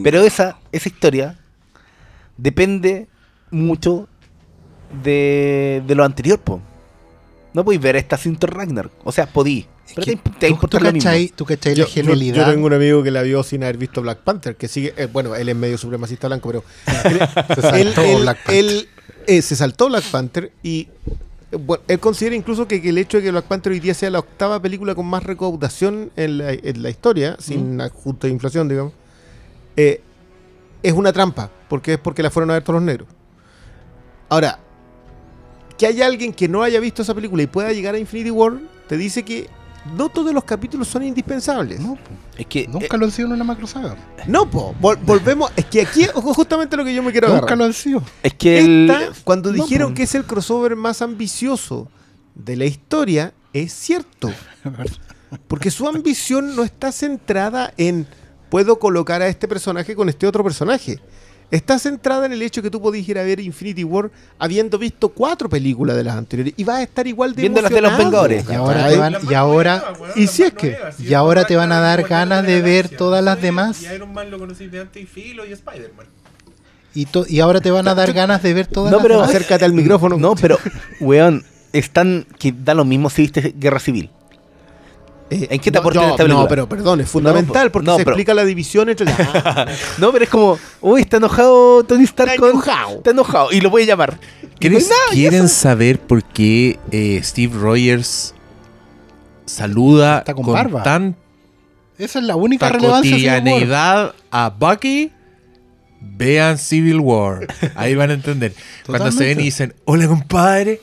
Pero 0.02 0.22
esa, 0.22 0.58
esa 0.72 0.88
historia 0.88 1.38
depende 2.36 3.08
mucho 3.50 4.08
de, 5.02 5.82
de 5.86 5.94
lo 5.94 6.04
anterior, 6.04 6.38
po. 6.38 6.60
No 7.54 7.64
podéis 7.64 7.80
ver 7.82 7.96
esta 7.96 8.16
sin 8.16 8.36
Thor 8.36 8.54
Ragnar. 8.54 8.90
O 9.04 9.12
sea, 9.12 9.26
podí. 9.26 9.66
Pero 9.94 10.04
que 10.04 10.16
te, 10.16 10.30
te 10.30 10.46
tú, 10.48 10.52
importar 10.52 10.80
tú 10.80 10.84
lo 10.86 10.92
mismo. 10.92 11.10
tú 11.34 11.44
cachai 11.46 11.74
Yo, 11.74 11.84
la 11.84 11.88
yo- 11.88 11.94
genialidad. 11.94 12.36
yo 12.46 12.52
tengo 12.52 12.66
un 12.66 12.72
amigo 12.74 13.02
que 13.02 13.10
la 13.10 13.22
vio 13.22 13.42
sin 13.42 13.62
haber 13.64 13.78
visto 13.78 14.02
Black 14.02 14.18
Panther, 14.18 14.54
que 14.56 14.68
sigue, 14.68 14.92
eh, 14.98 15.06
bueno, 15.10 15.34
él 15.34 15.48
es 15.48 15.56
medio 15.56 15.78
supremacista 15.78 16.26
blanco, 16.28 16.48
pero 16.50 16.64
Se 17.70 17.80
él, 17.80 17.94
saltó 17.94 18.02
él- 18.02 18.20
Black 18.22 18.36
Panther. 18.44 18.54
él, 18.64 18.88
eh, 19.26 19.42
se 19.42 19.56
saltó 19.56 19.88
Black 19.88 20.04
Panther 20.10 20.52
y 20.62 20.88
eh, 21.50 21.56
bueno, 21.58 21.82
él 21.88 21.98
considera 22.00 22.36
incluso 22.36 22.68
que, 22.68 22.82
que 22.82 22.90
el 22.90 22.98
hecho 22.98 23.16
de 23.16 23.22
que 23.24 23.30
Black 23.30 23.46
Panther 23.46 23.72
hoy 23.72 23.80
día 23.80 23.94
sea 23.94 24.10
la 24.10 24.18
octava 24.18 24.60
película 24.60 24.94
con 24.94 25.06
más 25.06 25.22
recaudación 25.22 26.10
en 26.16 26.36
la, 26.38 26.52
en 26.52 26.82
la 26.82 26.90
historia, 26.90 27.36
sin 27.40 27.80
ajuste 27.80 28.26
de 28.26 28.34
inflación, 28.34 28.68
digamos, 28.68 28.92
eh, 29.76 30.02
es 30.82 30.92
una 30.92 31.14
trampa, 31.14 31.50
porque 31.68 31.94
es 31.94 31.98
porque 31.98 32.22
la 32.22 32.30
fueron 32.30 32.50
a 32.50 32.54
ver 32.54 32.62
todos 32.62 32.74
los 32.74 32.82
negros. 32.84 33.08
Ahora, 34.28 34.58
que 35.78 35.86
haya 35.86 36.06
alguien 36.06 36.32
que 36.32 36.48
no 36.48 36.62
haya 36.62 36.80
visto 36.80 37.02
esa 37.02 37.14
película 37.14 37.42
y 37.42 37.46
pueda 37.46 37.72
llegar 37.72 37.94
a 37.94 37.98
Infinity 37.98 38.30
War, 38.30 38.54
te 38.88 38.96
dice 38.96 39.22
que 39.24 39.48
no 39.96 40.08
todos 40.08 40.34
los 40.34 40.44
capítulos 40.44 40.88
son 40.88 41.02
indispensables. 41.04 41.80
No, 41.80 41.96
Es 42.36 42.46
que 42.46 42.66
nunca 42.68 42.96
eh, 42.96 42.98
lo 42.98 43.06
han 43.06 43.12
sido 43.12 43.28
en 43.28 43.34
una 43.34 43.44
macro 43.44 43.66
saga. 43.66 43.96
No, 44.26 44.50
po, 44.50 44.74
vol- 44.80 44.98
volvemos. 45.02 45.50
Es 45.56 45.64
que 45.66 45.80
aquí 45.82 46.06
justamente 46.12 46.76
lo 46.76 46.84
que 46.84 46.92
yo 46.94 47.02
me 47.02 47.12
quiero 47.12 47.28
Nunca 47.28 47.38
agarrar. 47.38 47.58
lo 47.58 47.64
han 47.64 47.72
sido. 47.72 48.02
es 48.22 48.34
que 48.34 48.58
el, 48.58 48.90
Esta, 48.90 49.12
cuando 49.24 49.50
no, 49.52 49.62
dijeron 49.64 49.90
po. 49.92 49.94
que 49.96 50.02
es 50.02 50.14
el 50.14 50.24
crossover 50.24 50.76
más 50.76 51.00
ambicioso 51.00 51.88
de 52.34 52.56
la 52.56 52.64
historia, 52.66 53.32
es 53.52 53.72
cierto. 53.72 54.30
Porque 55.48 55.70
su 55.70 55.86
ambición 55.88 56.56
no 56.56 56.64
está 56.64 56.90
centrada 56.92 57.72
en 57.76 58.06
puedo 58.50 58.78
colocar 58.78 59.20
a 59.22 59.28
este 59.28 59.46
personaje 59.46 59.94
con 59.94 60.08
este 60.08 60.26
otro 60.26 60.42
personaje. 60.42 60.98
Está 61.50 61.78
centrada 61.78 62.26
en 62.26 62.32
el 62.32 62.42
hecho 62.42 62.60
que 62.60 62.70
tú 62.70 62.80
podías 62.82 63.08
ir 63.08 63.18
a 63.18 63.22
ver 63.22 63.40
Infinity 63.40 63.82
War 63.82 64.10
habiendo 64.38 64.76
visto 64.78 65.08
cuatro 65.08 65.48
películas 65.48 65.96
de 65.96 66.04
las 66.04 66.14
anteriores 66.16 66.52
y 66.58 66.64
vas 66.64 66.76
a 66.76 66.82
estar 66.82 67.06
igual 67.06 67.34
de 67.34 67.40
Viendo 67.40 67.62
las 67.62 67.70
de 67.70 67.80
los 67.80 67.96
Vengadores. 67.96 68.44
Y 68.50 68.52
ahora 68.52 68.74
¿cachai? 68.82 68.92
te 68.92 68.98
van- 68.98 69.16
y 69.30 69.34
ahora 69.34 69.84
Y 70.14 70.26
si 70.26 70.42
es 70.42 70.52
que- 70.52 70.76
y 70.98 71.14
ahora 71.14 71.44
te 71.44 71.56
van 71.56 71.72
a 71.72 71.80
dar 71.80 72.02
ganas 72.06 72.44
de 72.44 72.60
ver 72.60 72.90
todas 72.90 73.24
las 73.24 73.40
demás. 73.40 73.82
Y 73.82 73.86
Iron 73.94 74.12
Man 74.12 74.30
lo 74.30 74.38
conocí 74.38 74.66
de 74.66 74.80
antes 74.80 75.02
y 75.02 75.06
Filo 75.06 75.46
y 75.46 75.52
Spider-Man. 75.52 76.06
y, 76.94 77.06
to- 77.06 77.24
y 77.28 77.40
ahora 77.40 77.60
te 77.60 77.70
van 77.70 77.86
a 77.88 77.94
dar 77.94 78.12
ganas 78.12 78.42
de 78.42 78.52
ver 78.54 78.66
todas 78.66 78.90
No, 78.90 78.98
las 78.98 79.02
pero- 79.06 79.14
demás. 79.16 79.30
Acércate 79.30 79.64
al 79.64 79.72
micrófono. 79.72 80.16
No, 80.18 80.34
pero, 80.34 80.58
weón, 81.00 81.44
están 81.72 82.26
que 82.38 82.52
da 82.52 82.74
lo 82.74 82.84
mismo 82.84 83.08
si 83.08 83.22
viste 83.22 83.54
Guerra 83.56 83.78
Civil. 83.78 84.10
Eh, 85.30 85.46
¿En 85.50 85.60
qué 85.60 85.70
te 85.70 85.76
no, 85.76 85.80
aporta 85.80 86.00
no, 86.00 86.06
esta 86.06 86.16
película? 86.24 86.42
No, 86.42 86.48
pero 86.48 86.68
perdón, 86.68 87.00
es 87.00 87.08
fundamental 87.10 87.66
No, 87.66 87.72
porque 87.72 87.86
no, 87.86 87.92
se 87.96 88.04
pero- 88.04 88.12
explica 88.12 88.34
la 88.34 88.44
división 88.44 88.88
entre 88.88 89.06
las... 89.06 89.18
No, 89.98 90.10
pero 90.12 90.24
es 90.24 90.30
como, 90.30 90.58
uy, 90.80 91.02
está 91.02 91.18
enojado 91.18 91.84
Tony 91.84 92.04
Stark 92.04 92.32
Está 92.32 92.48
enojado. 92.48 92.96
Está 92.96 93.10
enojado 93.10 93.52
y 93.52 93.60
lo 93.60 93.70
puede 93.70 93.86
llamar. 93.86 94.18
¿Quieren, 94.58 95.48
saber 95.48 96.00
por 96.00 96.24
qué 96.24 96.78
eh, 96.90 97.20
Steve 97.22 97.56
Rogers 97.58 98.34
saluda 99.46 100.18
Está 100.18 100.34
con 100.34 100.44
con, 100.44 100.54
barba. 100.54 100.82
tanta 100.82 101.18
Esa 101.98 102.18
es 102.18 102.24
la 102.24 102.36
única 102.36 102.68
relevancia. 102.68 103.42
a 104.30 104.50
Bucky? 104.50 105.12
Vean 106.00 106.58
Civil 106.58 107.00
War. 107.00 107.46
Ahí 107.74 107.94
van 107.94 108.10
a 108.10 108.14
entender. 108.14 108.54
Cuando 108.86 109.10
se 109.10 109.24
ven 109.24 109.40
y 109.40 109.44
dicen, 109.44 109.74
hola 109.84 110.06
compadre. 110.06 110.80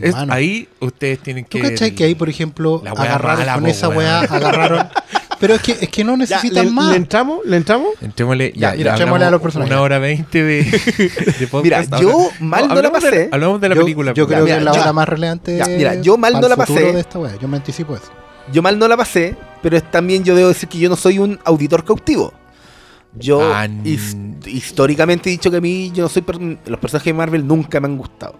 Mi 0.00 0.06
es- 0.06 0.14
hermano. 0.14 0.32
ahí 0.32 0.68
ustedes 0.80 1.18
tienen 1.20 1.44
¿Tú 1.44 1.58
que... 1.58 1.70
cachai 1.70 1.94
que 1.94 2.04
ahí, 2.04 2.14
por 2.14 2.28
ejemplo, 2.28 2.82
agarraron 2.86 3.38
mala, 3.40 3.54
con 3.54 3.62
po, 3.64 3.68
esa 3.70 3.88
weá, 3.88 4.20
agarraron. 4.30 4.88
Pero 5.40 5.54
es 5.54 5.62
que, 5.62 5.72
es 5.72 5.88
que 5.88 6.04
no 6.04 6.12
Ya, 6.12 6.18
necesitan 6.18 6.66
¿le, 6.66 6.70
más. 6.70 6.90
¿Le 6.90 6.96
entramos? 6.96 7.40
¿Le 7.44 7.56
entramos? 7.56 7.88
Entrémosle, 8.00 8.52
Ya, 8.54 8.70
ya, 8.70 8.76
mira, 8.76 8.90
ya 8.90 9.02
echémosle 9.02 9.24
a 9.24 9.30
los 9.32 9.42
personajes. 9.42 9.72
Una 9.72 9.82
hora 9.82 9.98
veinte 9.98 10.42
de, 10.44 10.62
de 11.40 11.46
podcast. 11.48 11.90
Mira, 11.90 12.00
yo 12.00 12.30
mal 12.38 12.68
no 12.68 12.74
la 12.76 12.82
de- 12.82 12.90
pasé. 12.90 13.28
hablamos 13.32 13.60
de 13.60 13.68
la 13.68 13.74
yo, 13.74 13.80
película. 13.82 14.12
yo 14.14 14.26
pues. 14.26 14.34
creo 14.36 14.44
mira, 14.44 14.54
que 14.56 14.58
es 14.60 14.64
la 14.64 14.72
ya. 14.74 14.80
hora 14.82 14.92
más 14.92 15.08
relevante. 15.08 15.56
Ya, 15.56 15.66
mira, 15.66 15.94
yo 16.00 16.16
mal 16.16 16.40
no 16.40 16.46
la 16.48 16.56
pasé. 16.56 16.92
de 16.92 17.00
esta 17.00 17.18
weá. 17.18 17.36
Yo 17.40 17.48
me 17.48 17.56
anticipo 17.56 17.96
eso. 17.96 18.12
Yo 18.52 18.62
mal 18.62 18.78
no 18.78 18.86
la 18.86 18.96
pasé, 18.96 19.34
pero 19.62 19.76
es- 19.76 19.90
también 19.90 20.22
yo 20.22 20.36
debo 20.36 20.48
decir 20.48 20.68
que 20.68 20.78
yo 20.78 20.88
no 20.88 20.94
soy 20.96 21.18
un 21.18 21.40
auditor 21.44 21.84
cautivo. 21.84 22.32
Yo 23.14 23.42
Ah, 23.52 23.66
his- 23.84 24.16
históricamente 24.46 25.28
he 25.28 25.32
dicho 25.32 25.50
que 25.50 25.56
a 25.56 25.60
mí 25.60 25.90
yo 25.92 26.04
no 26.04 26.08
soy 26.08 26.22
per- 26.22 26.38
los 26.40 26.78
personajes 26.78 27.06
de 27.06 27.14
Marvel 27.14 27.44
nunca 27.46 27.80
me 27.80 27.86
han 27.88 27.96
gustado. 27.98 28.38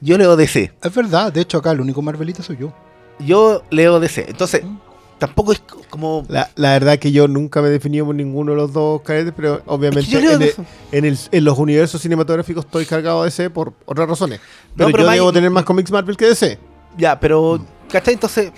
Yo 0.00 0.16
leo 0.18 0.36
DC. 0.36 0.72
Es 0.82 0.94
verdad, 0.94 1.32
de 1.32 1.40
hecho 1.42 1.58
acá 1.58 1.72
el 1.72 1.80
único 1.80 2.00
Marvelita 2.02 2.42
soy 2.42 2.56
yo. 2.58 2.72
Yo 3.18 3.62
leo 3.70 4.00
DC. 4.00 4.26
Entonces, 4.28 4.62
tampoco 5.18 5.52
es 5.52 5.60
co- 5.60 5.82
como 5.90 6.24
La, 6.28 6.48
la 6.54 6.70
verdad 6.72 6.98
que 6.98 7.12
yo 7.12 7.28
nunca 7.28 7.60
me 7.60 7.68
he 7.68 7.70
definido 7.70 8.06
por 8.06 8.14
ninguno 8.14 8.52
de 8.52 8.56
los 8.56 8.72
dos 8.72 9.02
caretes, 9.02 9.34
pero 9.36 9.60
obviamente 9.66 10.00
Es 10.00 10.06
que 10.06 10.12
yo 10.12 10.20
leo 10.20 10.32
en, 10.32 10.42
el- 10.42 10.54
en 10.92 11.04
el- 11.04 11.18
en 11.30 11.44
los 11.44 11.58
universos 11.58 12.00
cinematográficos 12.00 12.64
estoy 12.64 12.86
cargado 12.86 13.20
de 13.22 13.26
DC 13.26 13.50
por 13.50 13.74
otras 13.84 14.08
razones. 14.08 14.40
Pero, 14.76 14.90
pero 14.90 15.04
yo 15.04 15.10
debo 15.10 15.32
tener 15.32 15.50
más 15.50 15.64
cómics 15.64 15.90
Marvel 15.90 16.16
que 16.16 16.26
DC. 16.26 16.58
ya, 16.96 17.20
pero 17.20 17.62
¿cachai? 17.90 18.14
Entonces, 18.14 18.52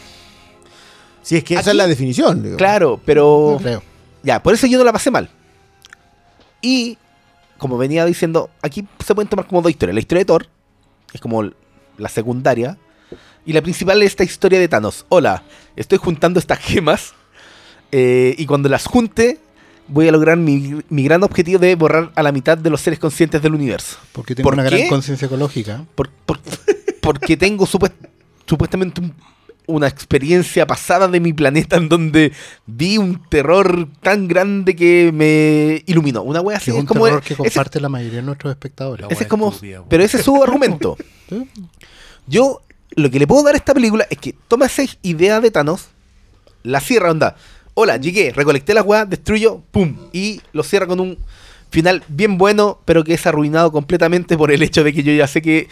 Si 1.22 1.36
es 1.36 1.44
que 1.44 1.54
esa 1.54 1.60
Aquí- 1.62 1.70
es 1.70 1.76
la 1.76 1.86
definición. 1.86 2.42
digo. 2.42 2.56
claro, 2.56 3.00
pero 3.04 3.52
No 3.52 3.58
creo. 3.58 3.82
Ya, 4.24 4.42
por 4.42 4.54
eso 4.54 4.66
yo 4.68 4.78
no 4.78 4.84
la 4.84 4.92
pasé 4.92 5.10
mal. 5.10 5.28
Y, 6.60 6.98
como 7.58 7.76
venía 7.78 8.04
diciendo, 8.04 8.50
aquí 8.60 8.86
se 9.04 9.14
pueden 9.14 9.28
tomar 9.28 9.46
como 9.46 9.62
dos 9.62 9.70
historias. 9.70 9.94
La 9.94 10.00
historia 10.00 10.20
de 10.20 10.24
Thor, 10.26 10.46
es 11.12 11.20
como 11.20 11.42
la 11.98 12.08
secundaria. 12.08 12.78
Y 13.44 13.52
la 13.52 13.60
principal 13.62 14.00
es 14.02 14.08
esta 14.12 14.24
historia 14.24 14.58
de 14.60 14.68
Thanos. 14.68 15.04
Hola, 15.08 15.42
estoy 15.76 15.98
juntando 15.98 16.38
estas 16.38 16.58
gemas. 16.58 17.14
eh, 17.90 18.34
y 18.38 18.46
cuando 18.46 18.68
las 18.68 18.86
junte, 18.86 19.38
voy 19.88 20.08
a 20.08 20.12
lograr 20.12 20.36
mi, 20.38 20.80
mi 20.88 21.04
gran 21.04 21.22
objetivo 21.22 21.58
de 21.58 21.74
borrar 21.74 22.10
a 22.14 22.22
la 22.22 22.32
mitad 22.32 22.56
de 22.56 22.70
los 22.70 22.80
seres 22.80 22.98
conscientes 22.98 23.42
del 23.42 23.54
universo. 23.54 23.98
Porque 24.12 24.34
tengo 24.34 24.46
¿Por 24.48 24.54
una 24.54 24.68
qué? 24.68 24.76
gran 24.78 24.88
conciencia 24.88 25.26
ecológica. 25.26 25.84
Por- 25.94 26.08
por- 26.10 26.40
porque 27.02 27.36
tengo 27.36 27.66
supuest- 27.66 27.92
supuestamente 28.46 29.00
un- 29.00 29.14
una 29.66 29.86
experiencia 29.86 30.66
pasada 30.66 31.08
de 31.08 31.20
mi 31.20 31.32
planeta 31.32 31.76
en 31.76 31.88
donde 31.88 32.32
vi 32.66 32.98
un 32.98 33.22
terror 33.28 33.88
tan 34.02 34.26
grande 34.28 34.74
que 34.76 35.10
me 35.14 35.82
iluminó. 35.86 36.22
Una 36.22 36.40
wea 36.40 36.56
así 36.58 36.70
es 36.70 36.76
es 36.76 36.80
un 36.80 36.86
como 36.86 37.04
terror 37.06 37.22
que 37.22 37.34
ese- 37.34 37.42
comparte 37.42 37.80
la 37.80 37.88
mayoría 37.88 38.16
de 38.18 38.22
nuestros 38.26 38.50
espectadores. 38.50 39.06
La 39.06 39.12
ese 39.12 39.24
es 39.24 39.28
como, 39.28 39.54
pero 39.88 40.02
ese 40.02 40.18
es 40.18 40.24
su 40.24 40.42
argumento. 40.42 40.96
Yo 42.26 42.60
lo 42.94 43.10
que 43.10 43.18
le 43.18 43.26
puedo 43.26 43.42
dar 43.42 43.54
a 43.54 43.58
esta 43.58 43.74
película 43.74 44.06
es 44.10 44.18
que 44.18 44.34
toma 44.48 44.66
esa 44.66 44.82
idea 45.02 45.40
de 45.40 45.50
Thanos, 45.50 45.88
la 46.62 46.80
cierra 46.80 47.10
onda. 47.10 47.36
Hola, 47.74 47.96
llegué, 47.96 48.32
recolecté 48.32 48.74
las 48.74 48.84
weas, 48.84 49.08
destruyo, 49.08 49.62
pum, 49.70 49.96
y 50.12 50.40
lo 50.52 50.62
cierra 50.62 50.86
con 50.86 51.00
un 51.00 51.18
final 51.70 52.02
bien 52.08 52.36
bueno, 52.36 52.78
pero 52.84 53.02
que 53.02 53.14
es 53.14 53.26
arruinado 53.26 53.72
completamente 53.72 54.36
por 54.36 54.52
el 54.52 54.62
hecho 54.62 54.84
de 54.84 54.92
que 54.92 55.02
yo 55.02 55.12
ya 55.12 55.26
sé 55.26 55.40
que 55.40 55.68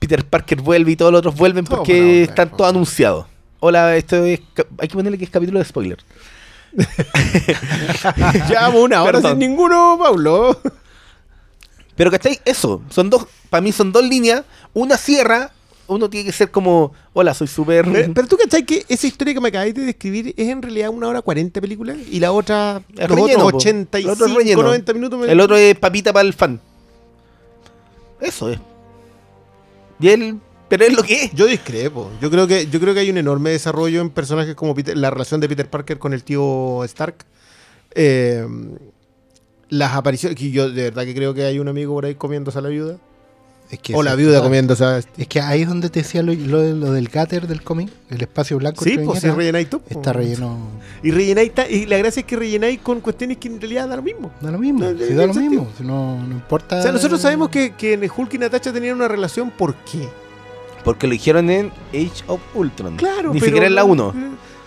Peter 0.00 0.24
Parker 0.24 0.60
vuelve 0.60 0.90
y 0.92 0.96
todos 0.96 1.12
los 1.12 1.20
otros 1.20 1.36
vuelven 1.36 1.64
Todo 1.64 1.76
porque 1.78 1.92
buena 1.92 2.10
onda, 2.18 2.22
están 2.30 2.48
po. 2.50 2.56
todos 2.56 2.70
anunciados. 2.70 3.26
Hola, 3.66 3.96
esto 3.96 4.24
es. 4.24 4.40
Hay 4.78 4.86
que 4.86 4.94
ponerle 4.94 5.18
que 5.18 5.24
es 5.24 5.30
capítulo 5.30 5.58
de 5.58 5.64
spoiler. 5.64 5.98
Llevamos 8.48 8.82
una 8.84 9.02
hora 9.02 9.12
Perdón. 9.12 9.32
sin 9.32 9.38
ninguno, 9.40 9.98
Pablo. 10.00 10.60
Pero 11.96 12.10
¿cachai? 12.12 12.38
Eso, 12.44 12.82
son 12.90 13.10
dos, 13.10 13.26
para 13.50 13.60
mí 13.62 13.72
son 13.72 13.90
dos 13.90 14.04
líneas, 14.04 14.44
una 14.74 14.96
cierra, 14.96 15.50
uno 15.88 16.08
tiene 16.10 16.26
que 16.26 16.32
ser 16.32 16.50
como, 16.50 16.92
hola, 17.14 17.32
soy 17.34 17.46
súper... 17.48 17.90
Pero, 17.90 18.12
pero 18.14 18.28
tú 18.28 18.36
cachai 18.36 18.64
que 18.64 18.84
esa 18.88 19.06
historia 19.08 19.34
que 19.34 19.40
me 19.40 19.48
acabáis 19.48 19.74
de 19.74 19.82
describir 19.84 20.34
es 20.36 20.48
en 20.48 20.60
realidad 20.62 20.90
una 20.90 21.08
hora 21.08 21.22
40 21.22 21.60
películas 21.60 21.96
y 22.10 22.20
la 22.20 22.30
otra, 22.32 22.82
Es 22.96 23.08
los 23.08 23.18
relleno, 23.18 23.46
otros 23.46 23.52
po. 23.52 23.56
85, 23.56 23.98
El 24.08 24.10
otro 24.12 24.26
es 24.26 24.34
relleno. 24.34 24.62
90 24.62 24.92
minutos. 24.92 25.18
me- 25.20 25.32
El 25.32 25.40
otro 25.40 25.56
es 25.56 25.74
papita 25.78 26.12
para 26.12 26.26
el 26.28 26.34
fan. 26.34 26.60
Eso 28.20 28.50
es. 28.50 28.58
Y 29.98 30.08
él, 30.08 30.38
pero 30.68 30.84
es 30.84 30.92
lo 30.94 31.02
que 31.02 31.24
es. 31.24 31.32
Yo 31.32 31.46
discrepo. 31.46 32.10
Yo 32.20 32.30
creo 32.30 32.46
que 32.46 32.66
yo 32.66 32.80
creo 32.80 32.94
que 32.94 33.00
hay 33.00 33.10
un 33.10 33.18
enorme 33.18 33.50
desarrollo 33.50 34.00
en 34.00 34.10
personajes 34.10 34.54
como 34.54 34.74
Peter- 34.74 34.96
la 34.96 35.10
relación 35.10 35.40
de 35.40 35.48
Peter 35.48 35.68
Parker 35.68 35.98
con 35.98 36.12
el 36.12 36.22
tío 36.24 36.82
Stark. 36.84 37.16
Eh, 37.94 38.46
las 39.68 39.94
apariciones 39.94 40.38
que 40.38 40.50
yo 40.50 40.70
de 40.70 40.82
verdad 40.84 41.04
que 41.04 41.14
creo 41.14 41.34
que 41.34 41.44
hay 41.44 41.58
un 41.58 41.68
amigo 41.68 41.94
por 41.94 42.04
ahí 42.04 42.14
comiéndose 42.14 42.58
a 42.58 42.60
la 42.62 42.68
viuda 42.68 42.98
Es 43.70 43.80
que 43.80 43.94
o 43.96 44.02
la 44.04 44.14
viuda 44.14 44.34
total. 44.34 44.44
comiéndose 44.44 44.84
a 44.84 44.98
Es 44.98 45.26
que 45.28 45.40
ahí 45.40 45.62
es 45.62 45.68
donde 45.68 45.88
te 45.90 46.02
decía 46.02 46.22
lo, 46.22 46.32
lo, 46.34 46.62
lo 46.74 46.92
del 46.92 47.08
cáter 47.10 47.48
del 47.48 47.62
cómic, 47.62 47.88
el 48.10 48.20
espacio 48.22 48.58
blanco. 48.58 48.84
Sí, 48.84 48.96
pues 48.96 49.06
viñetas, 49.22 49.34
rellenáis 49.36 49.68
tú. 49.70 49.80
Está 49.88 50.12
relleno. 50.12 50.58
Y 51.02 51.10
rellenáis 51.10 51.52
y 51.70 51.86
la 51.86 51.96
gracia 51.98 52.20
es 52.20 52.26
que 52.26 52.36
rellenáis 52.36 52.80
con 52.80 53.00
cuestiones 53.00 53.38
que 53.38 53.48
en 53.48 53.60
realidad 53.60 53.88
da 53.88 53.96
lo 53.96 54.02
mismo. 54.02 54.30
Da 54.40 54.50
lo 54.52 54.58
mismo, 54.58 54.80
No, 54.80 54.98
si 55.04 55.14
da 55.14 55.26
lo 55.26 55.34
mismo. 55.34 55.68
si 55.76 55.82
no, 55.84 56.22
no 56.24 56.32
importa. 56.32 56.78
O 56.78 56.82
sea, 56.82 56.92
nosotros 56.92 57.20
sabemos 57.20 57.48
que, 57.48 57.74
que 57.74 58.10
Hulk 58.14 58.34
y 58.34 58.38
Natasha 58.38 58.72
tenían 58.72 58.94
una 58.96 59.08
relación, 59.08 59.50
¿por 59.50 59.74
qué? 59.76 60.08
Porque 60.86 61.06
lo 61.06 61.12
dijeron 61.12 61.50
en 61.50 61.70
Age 61.90 62.24
of 62.28 62.40
Ultron. 62.54 62.96
Claro, 62.96 63.34
Ni 63.34 63.40
pero- 63.40 63.44
siquiera 63.50 63.66
en 63.66 63.74
la 63.74 63.84
1. 63.84 64.14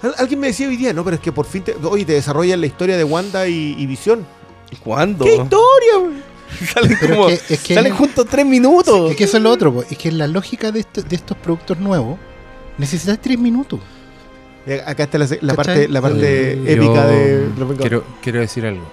Al- 0.03 0.15
Alguien 0.19 0.39
me 0.39 0.47
decía 0.47 0.67
hoy 0.67 0.77
día, 0.77 0.93
no, 0.93 1.03
pero 1.03 1.15
es 1.15 1.21
que 1.21 1.31
por 1.31 1.45
fin 1.47 1.63
te, 1.63 1.75
oye, 1.83 2.05
te 2.05 2.13
desarrollan 2.13 2.61
la 2.61 2.67
historia 2.67 2.95
de 2.95 3.03
Wanda 3.03 3.47
y, 3.47 3.75
y 3.77 3.85
Visión. 3.87 4.23
¿Cuándo? 4.83 5.25
¿Qué 5.25 5.33
historia? 5.35 6.21
salen 6.73 6.97
Pero 7.01 7.15
como, 7.15 7.29
es 7.29 7.41
que- 7.41 7.53
es 7.55 7.59
que- 7.63 7.73
salen 7.73 7.95
juntos 7.95 8.27
tres 8.29 8.45
minutos. 8.45 9.09
Es 9.11 9.17
que 9.17 9.23
eso 9.23 9.37
es 9.37 9.43
lo 9.43 9.49
otro, 9.51 9.73
po, 9.73 9.83
es 9.89 9.97
que 9.97 10.11
la 10.11 10.27
lógica 10.27 10.71
de, 10.71 10.81
esto- 10.81 11.01
de 11.01 11.15
estos 11.15 11.35
productos 11.37 11.79
nuevos 11.79 12.19
necesitas 12.77 13.19
tres 13.21 13.39
minutos. 13.39 13.79
Acá 14.85 15.03
está 15.03 15.17
la, 15.17 15.25
parte, 15.55 15.87
la 15.87 15.99
parte 16.01 16.59
Yo 16.63 16.69
épica 16.71 17.07
de 17.07 17.47
quiero, 17.79 18.03
quiero 18.21 18.39
decir 18.39 18.65
algo. 18.67 18.83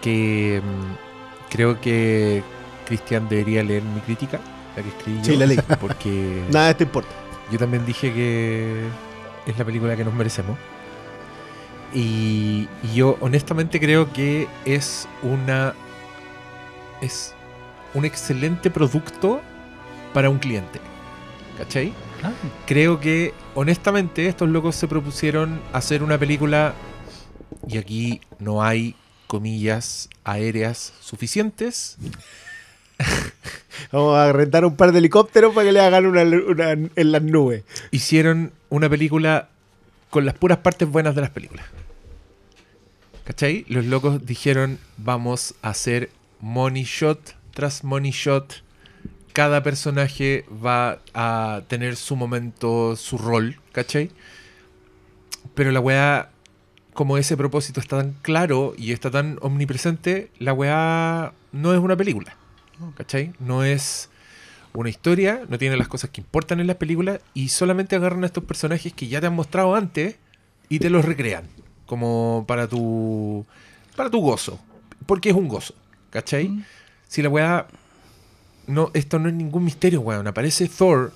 Que 0.00 0.62
mm, 0.64 1.50
creo 1.52 1.78
que 1.80 2.42
Cristian 2.86 3.28
debería 3.28 3.62
leer 3.62 3.82
mi 3.82 4.00
crítica, 4.00 4.40
la 4.76 4.82
que 4.82 4.88
escribí 4.88 5.24
Sí, 5.24 5.32
yo, 5.32 5.38
la 5.38 5.46
leí. 5.46 5.58
Porque 5.80 6.42
Nada 6.50 6.66
de 6.66 6.70
esto 6.72 6.82
importa. 6.84 7.10
Yo 7.50 7.58
también 7.58 7.84
dije 7.84 8.12
que 8.12 8.86
es 9.46 9.58
la 9.58 9.64
película 9.64 9.96
que 9.96 10.04
nos 10.04 10.14
merecemos. 10.14 10.56
Y, 11.92 12.68
y 12.82 12.94
yo 12.94 13.16
honestamente 13.20 13.80
creo 13.80 14.12
que 14.12 14.48
es 14.64 15.08
una. 15.22 15.74
Es 17.00 17.34
un 17.94 18.04
excelente 18.04 18.70
producto 18.70 19.40
para 20.12 20.30
un 20.30 20.38
cliente. 20.38 20.80
¿Cachai? 21.58 21.92
Creo 22.66 23.00
que 23.00 23.34
honestamente 23.54 24.26
estos 24.26 24.48
locos 24.48 24.76
se 24.76 24.86
propusieron 24.88 25.60
hacer 25.72 26.02
una 26.02 26.18
película. 26.18 26.74
Y 27.66 27.78
aquí 27.78 28.20
no 28.38 28.62
hay 28.62 28.94
comillas 29.26 30.08
aéreas 30.24 30.92
suficientes. 31.00 31.96
Vamos 33.92 34.16
a 34.16 34.32
rentar 34.32 34.64
un 34.64 34.76
par 34.76 34.92
de 34.92 34.98
helicópteros 34.98 35.54
para 35.54 35.66
que 35.66 35.72
le 35.72 35.80
hagan 35.80 36.06
una, 36.06 36.22
en 36.22 37.12
las 37.12 37.22
nubes. 37.22 37.64
hicieron 37.90 38.52
una 38.68 38.88
película 38.88 39.48
con 40.10 40.24
las 40.24 40.34
puras 40.34 40.58
partes 40.58 40.88
buenas 40.88 41.14
de 41.14 41.20
las 41.20 41.30
películas. 41.30 41.66
¿Cachai? 43.24 43.64
Los 43.68 43.84
locos 43.84 44.26
dijeron, 44.26 44.78
vamos 44.96 45.54
a 45.62 45.70
hacer 45.70 46.10
money 46.40 46.84
shot 46.84 47.36
tras 47.54 47.84
money 47.84 48.10
shot. 48.10 48.62
Cada 49.32 49.62
personaje 49.62 50.44
va 50.64 50.98
a 51.14 51.62
tener 51.68 51.96
su 51.96 52.16
momento, 52.16 52.96
su 52.96 53.16
rol, 53.18 53.60
¿cachai? 53.72 54.10
Pero 55.54 55.70
la 55.70 55.78
weá, 55.78 56.30
como 56.94 57.16
ese 57.16 57.36
propósito 57.36 57.80
está 57.80 57.98
tan 57.98 58.14
claro 58.22 58.74
y 58.76 58.92
está 58.92 59.10
tan 59.10 59.38
omnipresente, 59.40 60.30
la 60.38 60.52
weá 60.52 61.32
no 61.52 61.72
es 61.72 61.78
una 61.78 61.96
película. 61.96 62.36
¿Cachai? 62.96 63.32
No 63.38 63.64
es 63.64 64.10
una 64.72 64.88
historia, 64.88 65.42
no 65.48 65.58
tiene 65.58 65.76
las 65.76 65.88
cosas 65.88 66.10
que 66.10 66.20
importan 66.20 66.60
en 66.60 66.66
las 66.66 66.76
películas 66.76 67.20
y 67.34 67.48
solamente 67.48 67.96
agarran 67.96 68.22
a 68.22 68.26
estos 68.26 68.44
personajes 68.44 68.92
que 68.92 69.08
ya 69.08 69.20
te 69.20 69.26
han 69.26 69.34
mostrado 69.34 69.74
antes 69.74 70.16
y 70.68 70.78
te 70.78 70.90
los 70.90 71.04
recrean 71.04 71.44
como 71.86 72.44
para 72.46 72.68
tu 72.68 73.44
para 73.96 74.10
tu 74.10 74.20
gozo, 74.20 74.60
porque 75.06 75.30
es 75.30 75.34
un 75.34 75.48
gozo, 75.48 75.74
¿cachai? 76.10 76.64
Si 77.08 77.20
la 77.20 77.28
weá 77.28 77.66
no 78.66 78.90
esto 78.94 79.18
no 79.18 79.28
es 79.28 79.34
ningún 79.34 79.64
misterio, 79.64 80.00
weón, 80.00 80.26
aparece 80.28 80.68
Thor 80.68 81.12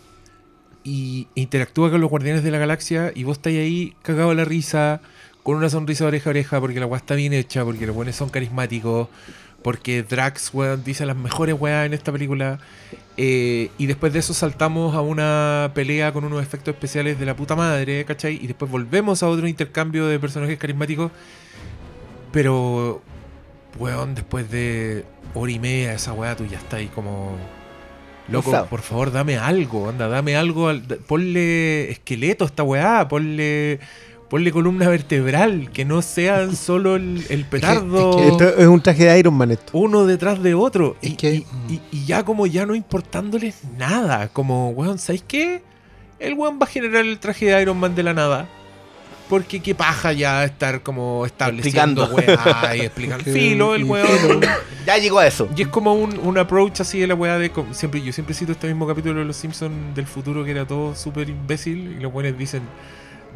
y 0.83 1.29
interactúa 1.37 1.91
con 1.91 2.01
los 2.01 2.11
Guardianes 2.11 2.43
de 2.43 2.51
la 2.51 2.59
Galaxia 2.59 3.13
y 3.15 3.23
vos 3.23 3.39
estáis 3.39 3.59
ahí 3.59 3.97
cagado 4.03 4.31
de 4.31 4.35
la 4.35 4.45
risa 4.45 5.01
con 5.45 5.57
una 5.57 5.71
sonrisa 5.71 6.05
de 6.05 6.09
oreja 6.09 6.29
a 6.29 6.33
oreja 6.33 6.61
porque 6.61 6.81
la 6.81 6.87
weá 6.87 6.99
está 6.99 7.15
bien 7.15 7.33
hecha, 7.33 7.65
porque 7.65 7.87
los 7.87 7.95
buenos 7.95 8.17
son 8.17 8.31
carismáticos, 8.31 9.09
porque 9.65 10.03
Drax, 10.03 10.51
weón, 10.53 10.85
dice 10.85 11.07
las 11.07 11.17
mejores 11.17 11.57
weas 11.59 11.87
en 11.87 11.95
esta 11.95 12.13
película. 12.13 12.61
Eh, 13.17 13.71
y 13.79 13.87
después 13.87 14.13
de 14.13 14.19
eso 14.19 14.35
saltamos 14.35 14.95
a 14.95 15.01
una 15.01 15.71
pelea 15.75 16.13
con 16.13 16.25
unos 16.25 16.43
efectos 16.43 16.75
especiales 16.75 17.19
de 17.19 17.25
la 17.25 17.35
puta 17.35 17.57
madre, 17.57 18.05
¿cachai? 18.05 18.39
Y 18.43 18.47
después 18.47 18.71
volvemos 18.71 19.23
a 19.23 19.29
otro 19.29 19.49
intercambio 19.49 20.07
de 20.07 20.19
personajes 20.19 20.59
carismáticos. 20.59 21.11
Pero, 22.31 23.01
weón, 23.79 24.15
después 24.15 24.51
de 24.51 25.05
hora 25.33 25.51
y 25.53 25.59
media 25.59 25.95
esa 25.95 26.13
wea 26.13 26.37
tú 26.37 26.45
ya 26.47 26.59
está 26.59 26.77
ahí 26.77 26.89
como... 26.89 27.37
Loco, 28.29 28.67
por 28.71 28.81
favor, 28.81 29.13
dame 29.13 29.37
algo, 29.37 29.89
anda, 29.91 30.09
dame 30.09 30.35
algo, 30.35 30.69
al- 30.69 30.83
ponle 30.83 31.91
esqueleto 31.91 32.45
a 32.45 32.47
esta 32.47 32.63
weá, 32.63 33.07
ponle, 33.07 33.81
ponle 34.35 34.51
columna 34.51 34.89
vertebral, 34.89 35.71
que 35.73 35.85
no 35.85 36.03
sean 36.03 36.57
solo 36.57 36.97
el, 36.97 37.25
el 37.29 37.45
petardo 37.45 38.17
que 38.17 38.27
Esto 38.27 38.49
es 38.59 38.67
un 38.67 38.81
traje 38.81 39.05
de 39.05 39.17
Iron 39.17 39.35
Man 39.35 39.53
esto. 39.53 39.71
uno 39.79 40.07
detrás 40.07 40.43
de 40.43 40.55
otro. 40.55 40.97
Es 41.01 41.11
y, 41.11 41.15
que- 41.15 41.35
y- 41.35 41.47
y- 41.69 41.81
y 41.93 42.05
ya 42.05 42.25
como 42.25 42.45
ya 42.49 42.67
no 42.67 42.75
importándoles 42.75 43.61
nada. 43.79 44.27
Como, 44.33 44.71
weón, 44.71 44.99
¿sabéis 44.99 45.23
qué? 45.29 45.63
El 46.19 46.35
weón 46.35 46.59
va 46.61 46.65
a 46.65 46.67
generar 46.67 47.05
el 47.07 47.17
traje 47.21 47.47
de 47.47 47.63
Iron 47.63 47.79
Man 47.79 47.95
de 47.95 48.03
la 48.03 48.13
nada. 48.13 48.49
Porque 49.29 49.61
qué 49.61 49.73
paja 49.73 50.13
ya 50.13 50.43
estar 50.43 50.83
como 50.83 51.25
estableciendo 51.27 52.03
Explicando. 52.03 52.43
weá 52.43 52.77
y 52.77 52.81
explicando 52.81 53.25
filo 53.33 53.75
el 53.77 53.85
weón. 53.85 54.41
Ya 54.85 54.99
llegó 54.99 55.21
a 55.21 55.29
eso. 55.29 55.49
Y 55.57 55.63
es 55.63 55.69
como 55.69 55.95
un, 55.95 56.19
un 56.19 56.39
approach 56.39 56.81
así 56.81 56.99
de 56.99 57.07
la 57.07 57.15
weá 57.15 57.39
de 57.39 57.53
siempre, 57.71 58.03
yo 58.03 58.13
siempre 58.13 58.35
cito 58.35 58.51
este 58.51 58.67
mismo 58.67 58.85
capítulo 58.89 59.21
de 59.21 59.27
los 59.27 59.37
Simpsons 59.37 59.95
del 59.95 60.07
futuro 60.09 60.45
que 60.45 60.51
era 60.51 60.67
todo 60.67 60.97
súper 60.97 61.29
imbécil 61.31 61.95
y 61.99 62.03
los 62.03 62.13
buenos 62.13 62.37
dicen 62.37 62.63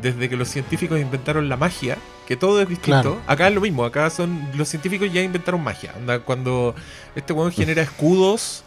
desde 0.01 0.29
que 0.29 0.37
los 0.37 0.49
científicos 0.49 1.01
inventaron 1.01 1.49
la 1.49 1.57
magia, 1.57 1.99
que 2.27 2.37
todo 2.37 2.61
es 2.61 2.69
distinto. 2.69 3.15
Claro. 3.15 3.23
Acá 3.27 3.49
es 3.49 3.55
lo 3.55 3.61
mismo, 3.61 3.85
acá 3.85 4.11
son 4.11 4.49
los 4.57 4.69
científicos 4.69 5.13
ya 5.13 5.23
inventaron 5.23 5.63
magia. 5.63 5.95
Cuando 6.25 6.75
este 7.17 7.33
weón 7.33 7.53
genera 7.53 7.83
escudos, 7.83 8.65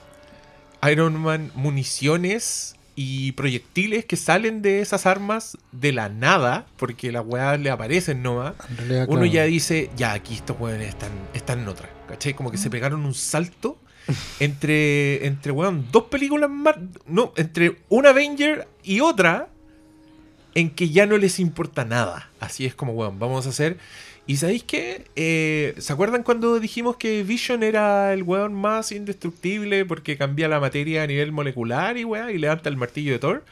Iron 0.89 1.15
Man 1.19 1.51
municiones 1.55 2.75
y 2.95 3.31
proyectiles 3.33 4.05
que 4.05 4.17
salen 4.17 4.61
de 4.61 4.81
esas 4.81 5.05
armas 5.05 5.57
de 5.71 5.91
la 5.91 6.09
nada, 6.09 6.65
porque 6.77 7.11
las 7.11 7.25
weas 7.25 7.59
le 7.59 7.69
aparecen 7.69 8.21
nomás 8.21 8.53
realidad, 8.77 9.05
uno 9.07 9.21
claro. 9.21 9.33
ya 9.33 9.43
dice, 9.45 9.89
ya 9.95 10.13
aquí 10.13 10.35
estos 10.35 10.59
weones 10.59 10.89
están, 10.89 11.11
están 11.33 11.59
en 11.59 11.67
otra. 11.67 11.89
¿Cachai? 12.07 12.33
Como 12.33 12.51
que 12.51 12.57
se 12.57 12.69
pegaron 12.69 13.05
un 13.05 13.13
salto 13.13 13.79
entre, 14.39 15.25
entre 15.25 15.51
weón, 15.51 15.87
dos 15.91 16.05
películas 16.05 16.49
más. 16.49 16.75
No, 17.07 17.33
entre 17.37 17.81
un 17.89 18.05
Avenger 18.05 18.67
y 18.83 18.99
otra. 18.99 19.47
En 20.53 20.69
que 20.69 20.89
ya 20.89 21.05
no 21.05 21.17
les 21.17 21.39
importa 21.39 21.85
nada. 21.85 22.29
Así 22.39 22.65
es 22.65 22.75
como, 22.75 22.93
weón, 22.93 23.19
vamos 23.19 23.45
a 23.45 23.49
hacer. 23.49 23.77
¿Y 24.27 24.37
sabéis 24.37 24.63
qué? 24.63 25.05
Eh, 25.15 25.73
¿Se 25.77 25.93
acuerdan 25.93 26.23
cuando 26.23 26.59
dijimos 26.59 26.97
que 26.97 27.23
Vision 27.23 27.63
era 27.63 28.13
el 28.13 28.23
weón 28.23 28.53
más 28.53 28.91
indestructible 28.91 29.85
porque 29.85 30.17
cambia 30.17 30.47
la 30.47 30.59
materia 30.59 31.03
a 31.03 31.07
nivel 31.07 31.31
molecular 31.31 31.97
y 31.97 32.05
weón, 32.05 32.29
y 32.29 32.37
levanta 32.37 32.69
el 32.69 32.77
martillo 32.77 33.13
de 33.13 33.19
Thor? 33.19 33.45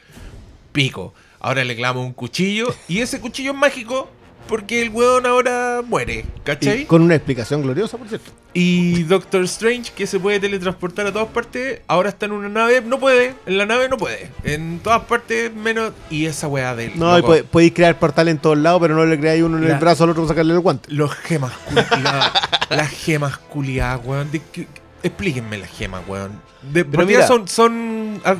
Pico. 0.72 1.12
Ahora 1.40 1.64
le 1.64 1.74
clamo 1.74 2.04
un 2.04 2.12
cuchillo 2.12 2.74
y 2.88 3.00
ese 3.00 3.20
cuchillo 3.20 3.52
es 3.52 3.56
mágico 3.56 4.10
porque 4.50 4.82
el 4.82 4.90
weón 4.90 5.24
ahora 5.26 5.80
muere, 5.86 6.24
¿cachai? 6.44 6.82
Y 6.82 6.84
con 6.84 7.00
una 7.02 7.14
explicación 7.14 7.62
gloriosa, 7.62 7.96
por 7.96 8.08
cierto. 8.08 8.32
Y 8.52 9.04
Doctor 9.04 9.44
Strange, 9.44 9.92
que 9.96 10.08
se 10.08 10.18
puede 10.18 10.40
teletransportar 10.40 11.06
a 11.06 11.12
todas 11.12 11.28
partes, 11.28 11.80
ahora 11.86 12.08
está 12.08 12.26
en 12.26 12.32
una 12.32 12.48
nave, 12.48 12.80
no 12.80 12.98
puede, 12.98 13.34
en 13.46 13.56
la 13.58 13.64
nave 13.64 13.88
no 13.88 13.96
puede, 13.96 14.28
en 14.42 14.80
todas 14.80 15.02
partes 15.04 15.54
menos... 15.54 15.92
Y 16.10 16.26
esa 16.26 16.48
weá 16.48 16.74
de... 16.74 16.90
No, 16.96 17.16
y 17.16 17.22
puede- 17.22 17.44
podéis 17.44 17.72
crear 17.72 17.96
portal 18.00 18.26
en 18.26 18.38
todos 18.38 18.58
lados, 18.58 18.80
pero 18.80 18.96
no 18.96 19.06
le 19.06 19.18
creáis 19.20 19.42
uno 19.44 19.56
en 19.56 19.68
La- 19.68 19.74
el 19.74 19.80
brazo 19.80 20.02
al 20.04 20.10
otro 20.10 20.24
para 20.24 20.34
sacarle 20.34 20.52
el 20.54 20.60
guante. 20.60 20.92
Los 20.92 21.14
gemas 21.14 21.52
culiadas, 21.68 22.32
las 22.70 22.88
gemas 22.90 23.38
culiadas, 23.38 24.00
weón. 24.04 24.32
de 24.32 24.42
que- 24.52 24.66
explíquenme 25.04 25.56
las 25.58 25.70
gemas, 25.70 26.02
weón. 26.08 26.32
De, 26.72 26.84
Pero 26.84 27.06
mira. 27.06 27.26
son, 27.26 27.46
son 27.48 28.20
ah, 28.24 28.34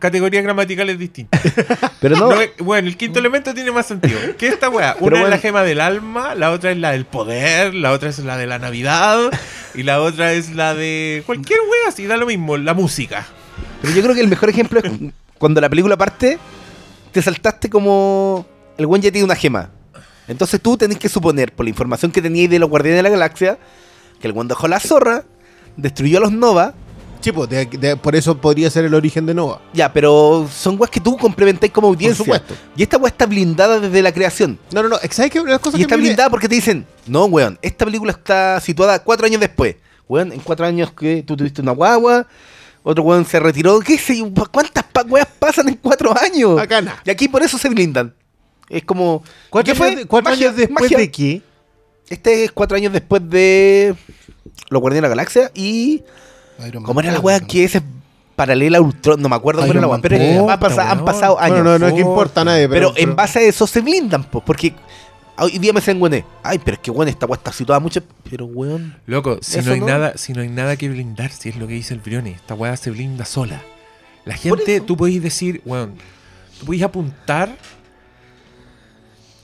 categorías 0.00 0.42
gramaticales 0.42 0.98
distintas. 0.98 1.40
Pero 2.00 2.16
no, 2.16 2.30
No, 2.30 2.40
bueno, 2.58 2.88
el 2.88 2.96
quinto 2.96 3.20
elemento 3.20 3.54
tiene 3.54 3.70
más 3.70 3.86
sentido. 3.86 4.18
¿Qué 4.36 4.48
es 4.48 4.54
esta 4.54 4.68
weá? 4.68 4.96
Una 4.98 5.22
es 5.22 5.30
la 5.30 5.38
gema 5.38 5.62
del 5.62 5.80
alma, 5.80 6.34
la 6.34 6.50
otra 6.50 6.72
es 6.72 6.78
la 6.78 6.90
del 6.90 7.04
poder, 7.04 7.74
la 7.74 7.92
otra 7.92 8.08
es 8.08 8.18
la 8.18 8.36
de 8.36 8.46
la 8.48 8.58
Navidad 8.58 9.30
y 9.74 9.84
la 9.84 10.00
otra 10.00 10.32
es 10.32 10.50
la 10.50 10.74
de 10.74 11.22
cualquier 11.26 11.60
weá, 11.60 11.88
así 11.88 12.06
da 12.06 12.16
lo 12.16 12.26
mismo, 12.26 12.56
la 12.56 12.74
música. 12.74 13.26
pero 13.80 13.94
yo 13.94 14.02
creo 14.02 14.14
que 14.16 14.22
el 14.22 14.28
mejor 14.28 14.48
ejemplo 14.48 14.80
es 14.80 14.90
cuando 15.38 15.60
la 15.60 15.68
película 15.68 15.96
parte, 15.96 16.38
te 17.12 17.22
saltaste 17.22 17.70
como 17.70 18.46
el 18.76 18.86
buen 18.86 19.00
ya 19.02 19.10
tiene 19.10 19.24
una 19.24 19.36
gema. 19.36 19.70
Entonces 20.28 20.60
tú 20.60 20.76
tenés 20.76 20.98
que 20.98 21.08
suponer, 21.08 21.52
por 21.52 21.64
la 21.64 21.70
información 21.70 22.12
que 22.12 22.22
teníais 22.22 22.48
de 22.50 22.58
los 22.58 22.68
Guardianes 22.68 22.98
de 22.98 23.02
la 23.02 23.08
Galaxia, 23.08 23.58
que 24.20 24.26
el 24.26 24.32
buen 24.32 24.48
dejó 24.48 24.68
la 24.68 24.78
zorra, 24.80 25.24
destruyó 25.76 26.18
a 26.18 26.20
los 26.20 26.32
Nova, 26.32 26.74
Sí, 27.20 27.32
pues, 27.32 27.50
de- 27.50 27.66
de- 27.66 27.96
por 27.96 28.16
eso 28.16 28.36
podría 28.40 28.70
ser 28.70 28.84
el 28.86 28.94
origen 28.94 29.26
de 29.26 29.34
Nova. 29.34 29.60
ya, 29.74 29.92
pero 29.92 30.48
son 30.52 30.76
weas 30.78 30.90
que 30.90 31.00
tú 31.00 31.16
complementáis 31.18 31.70
como 31.72 31.88
audiencia. 31.88 32.24
supuesto. 32.24 32.54
Y 32.76 32.82
esta 32.82 32.96
wea 32.96 33.08
está 33.08 33.26
blindada 33.26 33.78
desde 33.78 34.00
la 34.02 34.12
creación. 34.12 34.58
No, 34.72 34.82
no, 34.82 34.88
no. 34.88 34.96
¿Sabes 35.10 35.30
qué? 35.30 35.40
Una 35.40 35.58
cosa 35.58 35.76
Y 35.76 35.80
que 35.80 35.82
está 35.82 35.96
me- 35.96 36.02
blindada 36.02 36.30
porque 36.30 36.48
te 36.48 36.54
dicen, 36.54 36.86
no, 37.06 37.26
weón, 37.26 37.58
esta 37.62 37.84
película 37.84 38.12
está 38.12 38.58
situada 38.60 39.02
cuatro 39.02 39.26
años 39.26 39.40
después. 39.40 39.76
Weón, 40.08 40.32
en 40.32 40.40
cuatro 40.40 40.64
años 40.66 40.92
que 40.92 41.22
tú 41.22 41.36
tuviste 41.36 41.60
una 41.60 41.72
guagua, 41.72 42.26
otro 42.82 43.04
weón 43.04 43.24
se 43.26 43.38
retiró, 43.38 43.78
qué 43.80 43.98
sé 43.98 44.16
yo, 44.18 44.30
¿cuántas 44.50 44.84
pa- 44.84 45.02
weas 45.02 45.28
pasan 45.38 45.68
en 45.68 45.74
cuatro 45.76 46.14
años? 46.18 46.56
Nada. 46.68 47.02
Y 47.04 47.10
aquí 47.10 47.28
por 47.28 47.42
eso 47.42 47.58
se 47.58 47.68
blindan. 47.68 48.14
Es 48.68 48.82
como... 48.84 49.22
¿Cuatro, 49.50 49.72
¿qué 49.72 49.76
fue? 49.76 49.88
años, 49.88 50.00
de- 50.00 50.06
cuatro 50.06 50.30
Magia, 50.30 50.46
años 50.48 50.56
después 50.56 50.82
magia. 50.84 50.98
de 50.98 51.10
qué? 51.10 51.42
Este 52.08 52.44
es 52.44 52.52
cuatro 52.52 52.76
años 52.76 52.92
después 52.92 53.20
de 53.28 53.94
Los 54.70 54.80
Guardianes 54.80 55.02
de 55.02 55.08
la 55.08 55.08
Galaxia 55.14 55.50
y... 55.54 56.02
Iron 56.66 56.82
Man 56.82 56.86
¿Cómo 56.88 57.00
era 57.00 57.12
la 57.12 57.20
¿no? 57.20 57.46
que 57.46 57.64
es 57.64 57.80
paralela 58.36 58.78
a 58.78 58.80
Ultron? 58.80 59.20
No 59.20 59.28
me 59.28 59.36
acuerdo 59.36 59.60
cómo 59.60 59.72
era 59.72 59.80
la 59.80 59.86
wea, 59.86 59.94
Man 59.94 60.02
pero 60.02 60.16
tres. 60.16 60.38
ha 60.48 60.58
pasado- 60.60 60.88
han 60.90 60.98
Weón. 60.98 61.04
pasado 61.04 61.38
años. 61.40 61.58
Bueno, 61.58 61.70
no, 61.72 61.78
no 61.78 61.86
es 61.88 61.92
que 61.94 62.00
importa 62.00 62.40
a 62.40 62.44
nadie, 62.44 62.68
Pero, 62.68 62.92
pero, 62.94 63.08
en 63.10 63.16
base 63.16 63.38
a 63.40 63.42
eso 63.42 63.66
se 63.66 63.80
blindan, 63.80 64.24
po, 64.24 64.40
porque 64.44 64.74
hoy 65.38 65.58
día 65.58 65.72
me 65.72 65.80
dicen, 65.80 66.00
weón, 66.00 66.24
ay, 66.42 66.58
pero 66.58 66.74
es 66.76 66.80
que 66.80 66.90
weón, 66.90 67.08
esta 67.08 67.26
weá 67.26 67.36
está 67.36 67.52
situada 67.52 67.80
mucho. 67.80 68.00
Pero 68.28 68.46
weón, 68.46 68.96
Loco, 69.06 69.38
si 69.42 69.58
Eso 69.58 69.68
no 69.68 69.74
hay 69.74 69.80
no. 69.80 69.86
nada, 69.86 70.12
si 70.16 70.32
no 70.32 70.42
hay 70.42 70.48
nada 70.48 70.76
que 70.76 70.88
blindar, 70.88 71.30
si 71.32 71.48
es 71.50 71.56
lo 71.56 71.66
que 71.66 71.74
dice 71.74 71.94
el 71.94 72.00
Brione, 72.00 72.30
esta 72.32 72.54
weá 72.54 72.76
se 72.76 72.90
blinda 72.90 73.24
sola. 73.24 73.62
La 74.24 74.34
gente, 74.36 74.80
tú 74.80 74.96
podéis 74.96 75.22
decir, 75.22 75.60
weón, 75.64 75.94
tú 76.58 76.66
podéis 76.66 76.82
apuntar 76.82 77.56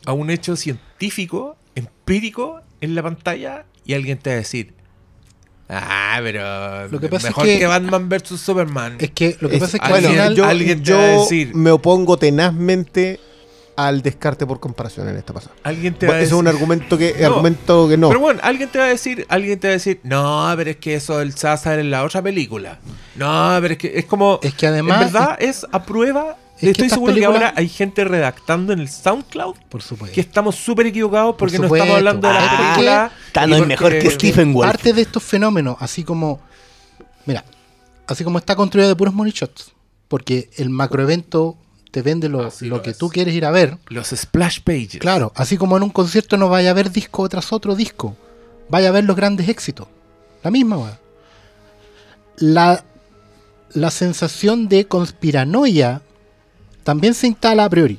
a 0.05 0.13
un 0.13 0.31
hecho 0.31 0.55
científico, 0.57 1.57
empírico, 1.75 2.61
en 2.81 2.95
la 2.95 3.03
pantalla, 3.03 3.65
y 3.85 3.95
alguien 3.95 4.19
te 4.19 4.31
va 4.31 4.35
a 4.35 4.39
decir, 4.39 4.75
Ah, 5.69 6.21
pero 6.23 6.89
Lo 6.89 7.01
que 7.01 7.09
pasa 7.09 7.29
es 7.29 7.31
mejor 7.33 7.45
que- 7.45 7.59
que, 7.59 7.67
Batman 7.67 8.09
vs 8.09 8.41
Superman. 8.41 8.97
Es 9.01 9.11
que 9.11 9.37
lo 9.41 9.49
que 9.49 9.57
Es- 9.57 9.61
pasa 9.63 9.77
es 9.79 9.83
que 9.83 9.89
bueno, 9.89 10.09
al 10.09 10.13
final. 10.15 10.35
yo, 10.37 10.45
alguien 10.47 10.79
te 10.79 10.85
yo 10.91 10.97
va 10.97 11.03
a 11.03 11.07
decir- 11.09 11.55
me 11.55 11.71
opongo 11.73 12.17
tenazmente 12.19 13.19
al 13.77 14.01
descarte 14.01 14.47
por 14.47 14.59
comparación 14.61 15.09
en 15.09 15.17
esta 15.17 15.35
pasada. 15.35 15.55
alguien 15.65 15.93
te 15.95 16.07
Bueno, 16.07 16.13
va 16.13 16.15
a 16.15 16.23
Ese 16.23 16.25
decir, 16.27 16.37
es 16.37 16.41
un 16.41 16.49
argumento 16.49 16.97
que, 16.97 17.15
No. 17.21 17.27
argumento 17.27 17.89
que 17.89 17.97
no. 17.99 18.09
Pero 18.09 18.21
bueno, 18.21 18.41
alguien 18.43 18.69
te 18.71 18.79
va 18.79 18.85
a 18.85 18.89
decir, 18.89 19.27
alguien 19.29 19.59
te 19.59 19.67
va 19.69 19.73
a 19.73 19.77
decir, 19.77 20.01
no, 20.05 20.51
pero 20.57 20.71
es 20.71 20.77
que 20.77 20.95
eso 20.95 21.19
del 21.19 21.35
César 21.35 21.79
en 21.79 21.91
la 21.91 22.05
otra 22.05 22.23
película. 22.23 22.79
No, 23.17 23.59
pero 23.61 23.73
es 23.73 23.79
que 23.79 23.93
es 23.99 24.05
como. 24.07 24.39
Es 24.43 24.55
que 24.55 24.67
además- 24.69 25.03
En 25.03 25.13
verdad 25.13 25.37
es, 25.41 25.67
a 25.73 25.83
prueba. 25.85 26.37
Es 26.59 26.63
Estoy 26.71 26.89
seguro 26.89 27.13
películas- 27.13 27.39
que 27.39 27.45
ahora 27.47 27.55
hay 27.57 27.69
gente 27.69 28.05
redactando 28.05 28.73
en 28.73 28.81
el 28.81 28.89
SoundCloud 28.89 29.57
Por 29.69 29.83
supuesto. 29.83 30.15
que 30.15 30.21
estamos 30.21 30.55
súper 30.57 30.87
equivocados 30.87 31.35
porque 31.39 31.59
no 31.59 31.65
supuesto. 31.65 31.85
estamos 31.85 31.99
hablando 31.99 32.29
de 32.29 32.35
la 32.35 32.41
Ah, 32.47 32.57
película. 32.75 33.13
Thanos 33.33 33.59
y 33.59 33.63
es 33.63 33.67
mejor 33.69 33.99
que 33.99 34.11
Stephen 34.11 34.53
Wolf. 34.55 34.71
Parte 34.71 34.93
de 34.93 35.03
estos 35.03 35.23
fenómenos, 35.23 35.77
así 35.81 36.03
como. 36.05 36.41
Mira, 37.27 37.45
así 38.07 38.25
como 38.25 38.39
está 38.39 38.57
construido 38.57 38.89
de 38.89 38.97
puros 38.97 39.13
money 39.15 39.33
shots. 39.33 39.73
Porque 40.09 40.49
el 40.57 40.71
macroevento 40.71 41.57
te 41.91 42.01
vende 42.03 42.29
lo, 42.29 42.45
Así 42.47 42.67
lo 42.67 42.77
lo 42.77 42.83
que 42.83 42.91
es. 42.91 42.99
tú 42.99 43.09
quieres 43.09 43.35
ir 43.35 43.45
a 43.45 43.51
ver. 43.51 43.77
Los 43.89 44.09
splash 44.09 44.61
pages. 44.61 44.99
Claro, 45.01 45.33
así 45.35 45.57
como 45.57 45.77
en 45.77 45.83
un 45.83 45.91
concierto 45.91 46.37
no 46.37 46.49
vaya 46.49 46.71
a 46.71 46.75
ver 46.75 46.91
disco 46.91 47.29
tras 47.29 47.53
otro 47.53 47.75
disco. 47.75 48.17
Vaya 48.69 48.89
a 48.89 48.93
ver 48.93 49.05
los 49.05 49.17
grandes 49.17 49.49
éxitos. 49.49 49.89
La 50.43 50.51
misma, 50.51 50.79
weá. 50.79 50.99
La, 52.39 52.85
la 53.73 53.91
sensación 53.91 54.69
de 54.69 54.87
conspiranoia 54.87 56.03
también 56.87 57.15
se 57.15 57.27
instala 57.27 57.65
a 57.65 57.69
priori. 57.69 57.99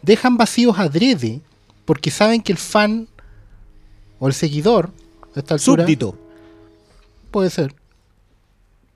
Dejan 0.00 0.36
vacíos 0.36 0.78
adrede 0.78 1.40
porque 1.84 2.10
saben 2.12 2.40
que 2.40 2.52
el 2.52 2.58
fan 2.58 3.08
o 4.20 4.28
el 4.28 4.32
seguidor 4.34 4.90
a 5.34 5.40
esta 5.40 5.54
altura 5.54 5.82
Súbdito. 5.84 6.16
puede 7.32 7.50
ser. 7.50 7.74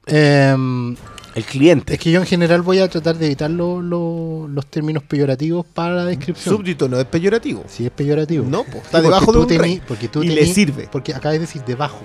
Em, 0.06 0.94
El 1.34 1.44
cliente. 1.44 1.94
es 1.94 1.98
que 2.00 2.12
yo 2.12 2.20
en 2.20 2.26
general 2.26 2.62
voy 2.62 2.78
a 2.78 2.88
tratar 2.88 3.16
de 3.18 3.26
evitar 3.26 3.50
lo- 3.50 3.82
lo- 3.82 4.46
los 4.48 4.66
términos 4.66 5.02
peyorativos 5.02 5.66
para 5.66 5.94
la 5.96 6.04
descripción. 6.04 6.56
Súbdito 6.56 6.88
no 6.88 6.98
es 7.00 7.06
peyorativo. 7.06 7.64
Si 7.66 7.84
es 7.84 7.90
peyorativo. 7.90 8.44
No, 8.48 8.62
pues, 8.62 8.74
Sí, 8.76 8.80
está 8.84 9.02
debajo 9.02 9.32
de 9.32 9.38
un 9.40 9.46
tení- 9.48 9.58
rey. 9.58 9.82
Porque 9.88 10.06
tú 10.08 10.22
y 10.22 10.28
tení- 10.28 10.34
le 10.36 10.46
sirve. 10.46 10.88
Porque 10.92 11.12
acabas 11.12 11.34
de 11.34 11.40
decir 11.40 11.62
debajo. 11.64 12.02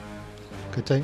¿Cachai? 0.75 1.03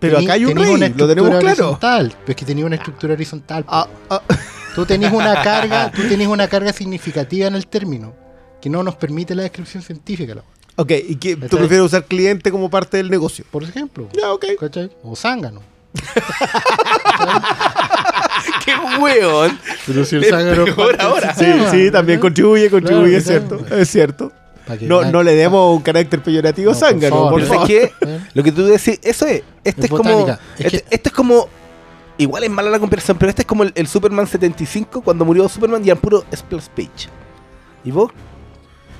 Pero 0.00 0.18
Tení- 0.18 0.24
acá 0.24 0.32
hay 0.34 0.44
un 0.44 0.56
rey, 0.56 0.92
lo 0.96 1.06
tenemos 1.08 1.30
claro. 1.30 1.46
horizontal. 1.46 2.10
Pero 2.20 2.30
es 2.30 2.36
que 2.36 2.44
tenía 2.44 2.66
una 2.66 2.74
estructura 2.76 3.12
horizontal. 3.14 3.64
Ah, 3.68 3.86
ah. 4.10 4.20
Tú 4.74 4.84
tenés 4.86 5.12
una 5.12 5.42
carga, 5.42 5.90
tú 5.92 6.02
tenés 6.08 6.26
una 6.28 6.48
carga 6.48 6.72
significativa 6.72 7.46
en 7.46 7.54
el 7.54 7.66
término 7.66 8.14
que 8.60 8.68
no 8.70 8.82
nos 8.82 8.96
permite 8.96 9.34
la 9.34 9.42
descripción 9.42 9.82
científica. 9.82 10.34
la- 10.34 10.42
Ok, 10.76 10.90
¿y 11.08 11.16
qué, 11.16 11.36
tú 11.36 11.56
prefieres 11.58 11.86
usar 11.86 12.04
cliente 12.04 12.50
como 12.50 12.68
parte 12.68 12.96
del 12.96 13.08
negocio? 13.10 13.44
Por 13.50 13.62
ejemplo. 13.62 14.08
Ya, 14.12 14.32
ok. 14.32 14.44
¿Cachai? 14.58 14.90
O 15.02 15.14
zángano. 15.14 15.62
¡Qué 18.64 18.72
weón! 19.00 19.58
Pero 19.86 20.04
si 20.04 20.16
Es 20.16 20.26
peor 20.32 20.96
ahora. 21.00 21.34
Sí, 21.34 21.44
sí, 21.70 21.90
también 21.90 22.18
contribuye, 22.20 22.68
contribuye, 22.70 23.06
Claro, 23.10 23.18
es 23.18 23.24
cierto, 23.26 23.58
claro. 23.58 23.76
es 23.82 23.88
cierto. 23.90 24.32
Que- 24.78 24.86
No, 24.86 25.04
no 25.04 25.22
le 25.22 25.34
demos 25.34 25.76
un 25.76 25.82
carácter 25.82 26.22
peyorativo 26.22 26.70
a 26.70 26.74
No, 26.74 26.80
por 26.80 26.88
zángano, 26.88 27.14
favor, 27.16 27.30
por 27.32 27.42
favor. 27.42 27.68
¿sabes 27.68 27.92
qué? 28.00 28.06
¿Eh? 28.10 28.20
Lo 28.32 28.42
que 28.42 28.50
tú 28.52 28.64
decís, 28.64 28.98
eso 29.02 29.26
es. 29.26 29.42
Este 29.62 29.80
Es 29.82 29.84
es, 29.84 29.90
como. 29.90 30.28
Es 30.28 30.38
este, 30.58 30.70
que- 30.70 30.84
este 30.90 31.08
es 31.10 31.12
como. 31.14 31.48
Igual 32.16 32.44
es 32.44 32.50
mala 32.50 32.70
la 32.70 32.78
comparación, 32.78 33.16
pero 33.18 33.30
este 33.30 33.42
es 33.42 33.46
como 33.46 33.64
el, 33.64 33.72
el 33.74 33.86
Superman 33.88 34.26
75 34.26 35.00
cuando 35.02 35.24
murió 35.24 35.48
Superman 35.48 35.82
y 35.84 35.88
eran 35.90 36.00
puro 36.00 36.24
splash 36.34 36.68
page. 36.68 37.08
¿Y 37.84 37.90
vos? 37.90 38.12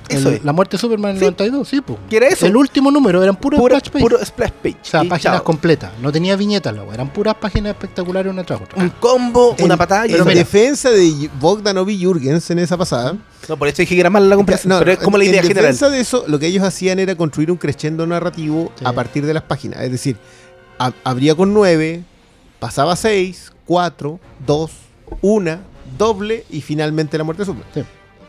Eso 0.09 0.29
El- 0.29 0.35
es. 0.35 0.43
La 0.43 0.53
muerte 0.53 0.77
de 0.77 0.81
Superman 0.81 1.11
en 1.11 1.15
el 1.15 1.19
Sí. 1.21 1.25
92, 1.25 1.67
sí, 1.67 1.81
po. 1.81 1.97
¿Qué 2.09 2.17
era 2.17 2.27
eso? 2.27 2.45
El 2.45 2.55
último 2.57 2.91
número 2.91 3.23
eran 3.23 3.35
puros 3.37 3.59
puro, 3.59 3.75
splash 3.79 3.89
page. 3.91 4.03
puro 4.03 4.23
splash 4.25 4.51
page. 4.61 4.77
O 4.81 4.85
sea, 4.85 5.03
Y 5.03 5.07
páginas 5.07 5.37
chao. 5.37 5.43
completas. 5.43 5.91
No 6.01 6.11
tenía 6.11 6.35
viñetas, 6.35 6.75
wea. 6.75 6.93
Eran 6.93 7.11
puras 7.11 7.33
páginas 7.35 7.71
espectaculares 7.71 8.31
una 8.31 8.43
tras 8.43 8.61
otra. 8.61 8.83
Un 8.83 8.89
combo, 8.99 9.55
una 9.59 9.73
En- 9.73 9.77
patada 9.79 10.05
y 10.07 10.13
En 10.13 10.19
mira. 10.23 10.35
defensa 10.35 10.91
de 10.91 11.29
Bogdanov 11.39 11.89
y 11.89 11.97
Jürgens 11.97 12.51
en 12.51 12.59
esa 12.59 12.77
pasada, 12.77 13.15
No, 13.49 13.57
por 13.57 13.67
eso 13.67 13.77
dije 13.77 13.95
que 13.95 14.01
era 14.01 14.09
mala 14.11 14.27
la 14.27 14.35
comparación, 14.35 14.69
No, 14.73 14.79
pero 14.79 14.91
es 14.91 14.99
como 14.99 15.17
la 15.17 15.23
en 15.23 15.29
idea 15.31 15.41
general. 15.41 15.63
defensa 15.63 15.89
de 15.89 15.99
eso, 16.01 16.25
lo 16.27 16.37
que 16.37 16.47
ellos 16.47 16.63
hacían 16.63 16.99
era 16.99 17.15
construir 17.15 17.49
un 17.49 17.57
crescendo 17.57 18.05
narrativo 18.05 18.71
Sí. 18.77 18.83
a 18.85 18.91
partir 18.93 19.25
de 19.25 19.33
las 19.33 19.43
páginas. 19.43 19.81
Es 19.81 19.91
decir, 19.91 20.17
a- 20.77 20.91
abría 21.03 21.33
con 21.33 21.51
9, 21.53 22.03
pasaba 22.65 22.93
a 22.93 22.95
6, 22.95 23.53
4, 23.67 24.19
2, 24.47 24.71
1, 25.21 25.59
doble 25.99 26.45
y 26.49 26.61
finalmente 26.61 27.15
la 27.15 27.23
muerte 27.23 27.43
de 27.43 27.45
Superman. 27.45 27.71
Sí. 27.75 27.83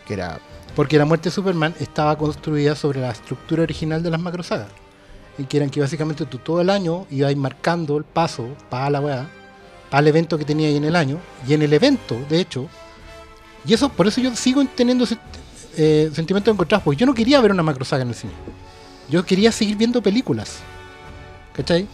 Que 0.07 0.13
era. 0.13 0.39
Porque 0.75 0.99
la 0.99 1.07
muerte 1.07 1.31
de 1.31 1.35
Superman 1.35 1.75
estaba 1.81 2.19
construida 2.19 2.75
sobre 2.75 3.01
la 3.01 3.13
estructura 3.13 3.63
original 3.63 4.03
de 4.03 4.11
las 4.11 4.21
macrosagas. 4.21 4.69
Y 5.39 5.45
que 5.45 5.57
eran 5.57 5.71
que 5.71 5.81
básicamente 5.81 6.27
tú 6.27 6.37
todo 6.37 6.61
el 6.61 6.69
año 6.69 7.07
ibas 7.11 7.35
marcando 7.35 7.97
el 7.97 8.05
paso 8.05 8.47
para 8.69 8.91
la 8.91 9.01
weá, 9.01 9.27
para 9.89 10.03
el 10.03 10.09
evento 10.09 10.37
que 10.37 10.45
tenía 10.45 10.69
ahí 10.69 10.77
en 10.77 10.85
el 10.85 10.97
año. 10.97 11.19
Y 11.49 11.55
en 11.55 11.63
el 11.63 11.73
evento, 11.73 12.15
de 12.29 12.39
hecho, 12.39 12.69
y 13.67 13.73
eso, 13.73 13.89
por 13.89 14.07
eso 14.07 14.21
yo 14.21 14.37
sigo 14.37 14.63
teniendo 14.67 15.05
ese, 15.05 15.17
eh, 15.79 16.11
sentimientos 16.13 16.53
encontrados, 16.53 16.85
porque 16.85 17.01
yo 17.01 17.07
no 17.07 17.15
quería 17.15 17.41
ver 17.41 17.53
una 17.53 17.63
macrosaga 17.63 18.03
en 18.03 18.11
el 18.11 18.15
cine. 18.15 18.35
Yo 19.09 19.25
quería 19.25 19.51
seguir 19.51 19.77
viendo 19.77 20.03
películas. 20.03 20.59
¿Cachai? 21.55 21.89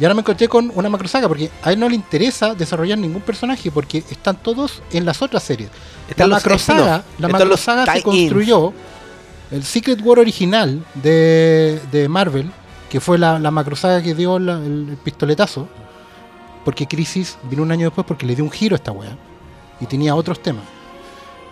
Y 0.00 0.04
ahora 0.04 0.14
me 0.14 0.20
encontré 0.22 0.48
con 0.48 0.72
una 0.74 0.88
macrosaga, 0.88 1.28
porque 1.28 1.50
a 1.62 1.70
él 1.72 1.78
no 1.78 1.88
le 1.88 1.94
interesa 1.94 2.54
desarrollar 2.54 2.98
ningún 2.98 3.22
personaje, 3.22 3.70
porque 3.70 3.98
están 4.10 4.36
todos 4.42 4.82
en 4.92 5.04
las 5.04 5.22
otras 5.22 5.42
series. 5.44 5.70
Están 6.08 6.30
la 6.30 6.36
macrosaga, 6.36 6.78
spin-off, 6.96 7.20
la 7.20 7.26
están 7.28 7.30
los 7.30 7.40
macrosaga 7.40 7.84
se 7.86 8.02
construyó. 8.02 8.72
El 9.52 9.62
Secret 9.62 10.00
War 10.02 10.18
original 10.18 10.84
de, 10.94 11.80
de 11.92 12.08
Marvel, 12.08 12.50
que 12.90 12.98
fue 13.00 13.18
la, 13.18 13.38
la 13.38 13.50
macrosaga 13.52 14.02
que 14.02 14.14
dio 14.14 14.38
la- 14.40 14.54
el, 14.58 14.88
el 14.90 14.96
pistoletazo, 14.96 15.68
porque 16.64 16.86
Crisis 16.88 17.36
vino 17.48 17.62
un 17.62 17.70
año 17.70 17.86
después 17.86 18.04
porque 18.06 18.26
le 18.26 18.34
dio 18.34 18.44
un 18.44 18.50
giro 18.50 18.74
a 18.74 18.78
esta 18.78 18.90
wea 18.90 19.16
y 19.80 19.86
tenía 19.86 20.14
otros 20.16 20.42
temas. 20.42 20.64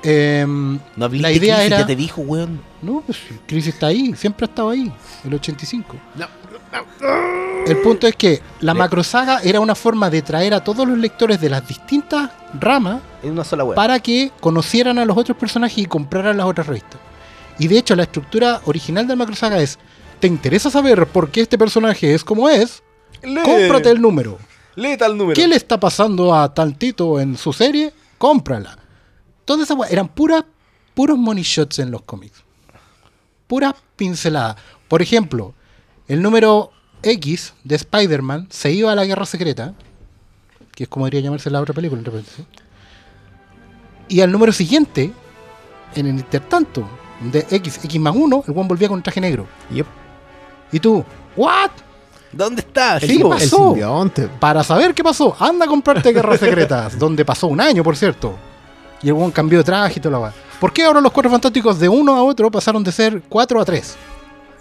Em, 0.02 0.81
No 0.97 1.09
la 1.09 1.31
idea 1.31 1.56
crisis, 1.56 1.66
era. 1.66 1.78
ya 1.81 1.86
te 1.86 1.94
dijo, 1.94 2.23
weón. 2.23 2.60
No, 2.81 3.02
pues 3.06 3.19
Crisis 3.47 3.74
está 3.74 3.86
ahí, 3.89 4.14
siempre 4.16 4.47
ha 4.47 4.48
estado 4.48 4.70
ahí, 4.70 4.93
el 5.24 5.35
85. 5.35 5.97
El 7.66 7.78
punto 7.82 8.07
es 8.07 8.16
que 8.16 8.43
la 8.61 8.74
macrosaga 8.74 9.40
era 9.43 9.61
una 9.61 9.74
forma 9.74 10.11
de 10.11 10.23
traer 10.23 10.55
a 10.55 10.65
todos 10.65 10.86
los 10.86 10.99
lectores 10.99 11.40
de 11.40 11.51
las 11.51 11.66
distintas 11.66 12.31
ramas 12.59 13.01
En 13.23 13.32
una 13.32 13.44
sola 13.44 13.65
weón. 13.65 13.77
para 13.77 14.01
que 14.01 14.32
conocieran 14.40 14.99
a 14.99 15.05
los 15.05 15.16
otros 15.16 15.36
personajes 15.36 15.78
y 15.78 15.86
compraran 15.86 16.36
las 16.36 16.47
otras 16.47 16.66
revistas. 16.66 17.01
Y 17.59 17.69
de 17.69 17.78
hecho, 17.78 17.94
la 17.94 18.05
estructura 18.05 18.61
original 18.65 19.07
de 19.07 19.16
Macro 19.16 19.36
Saga 19.36 19.61
es: 19.61 19.78
¿te 20.19 20.27
interesa 20.27 20.70
saber 20.70 21.07
por 21.07 21.31
qué 21.31 21.43
este 21.43 21.59
personaje 21.59 22.15
es 22.15 22.24
como 22.24 22.49
es? 22.49 22.82
Cómprate 23.44 23.90
el 23.90 24.01
número. 24.01 24.39
Lee 24.74 24.97
tal 24.97 25.16
número. 25.16 25.35
¿Qué 25.35 25.47
le 25.47 25.57
está 25.57 25.78
pasando 25.78 26.35
a 26.35 26.53
Tantito 26.53 27.20
en 27.20 27.36
su 27.36 27.53
serie? 27.53 27.93
Cómprala. 28.19 28.78
Todas 29.44 29.70
esas 29.70 29.90
eran 29.93 30.09
puras, 30.09 30.44
puros 30.94 31.19
money 31.19 31.43
shots 31.44 31.78
en 31.78 31.90
los 31.90 32.03
cómics. 32.03 32.43
Puras 33.47 33.74
pinceladas. 33.97 34.57
Por 34.89 35.03
ejemplo, 35.03 35.55
el 36.09 36.23
número 36.23 36.70
X 37.03 37.55
de 37.65 37.77
Spider-Man 37.77 38.49
se 38.51 38.73
iba 38.73 38.93
a 38.93 38.95
la 38.95 39.05
guerra 39.05 39.27
secreta, 39.27 39.74
que 40.74 40.85
es 40.85 40.89
como 40.89 41.05
debería 41.07 41.20
llamarse 41.23 41.51
la 41.51 41.61
otra 41.61 41.74
película, 41.74 41.99
entre 41.99 42.12
paréntesis. 42.12 42.45
Y 44.09 44.20
al 44.20 44.31
número 44.31 44.53
siguiente, 44.53 45.12
en 45.95 46.07
el 46.07 46.15
intertanto 46.16 46.87
de 47.20 47.47
X, 47.51 47.81
X 47.85 48.01
más 48.01 48.15
1, 48.15 48.45
el 48.47 48.57
one 48.57 48.69
volvía 48.69 48.89
con 48.89 49.03
traje 49.03 49.20
negro. 49.20 49.47
Yep. 49.73 49.87
Y 50.73 50.81
tú, 50.81 51.05
¿what? 51.37 51.70
¿Dónde 52.33 52.62
está? 52.62 52.99
¿Qué 52.99 53.07
Sí, 53.07 53.23
pasó? 53.23 53.74
El. 53.74 54.29
Para 54.41 54.65
saber 54.65 54.95
qué 54.95 55.05
pasó, 55.05 55.37
anda 55.39 55.66
a 55.66 55.69
comprarte 55.69 56.12
Guerras 56.12 56.41
Secretas, 56.41 56.99
donde 56.99 57.24
pasó 57.24 57.47
un 57.47 57.61
año, 57.61 57.85
por 57.85 57.97
cierto. 57.97 58.35
Y 59.03 59.09
el 59.09 59.15
buen 59.15 59.31
cambió 59.31 59.59
de 59.59 59.65
traje 59.65 59.99
y 59.99 60.01
toda 60.03 60.12
la 60.12 60.19
weá. 60.20 60.33
¿Por 60.61 60.73
qué 60.73 60.85
ahora 60.85 61.01
los 61.01 61.12
cuatro 61.12 61.31
fantásticos 61.31 61.79
de 61.79 61.89
uno 61.89 62.15
a 62.15 62.23
otro 62.23 62.51
pasaron 62.51 62.83
de 62.85 62.93
ser 62.93 63.23
cuatro 63.29 63.61
a 63.61 63.65
tres? 63.65 63.97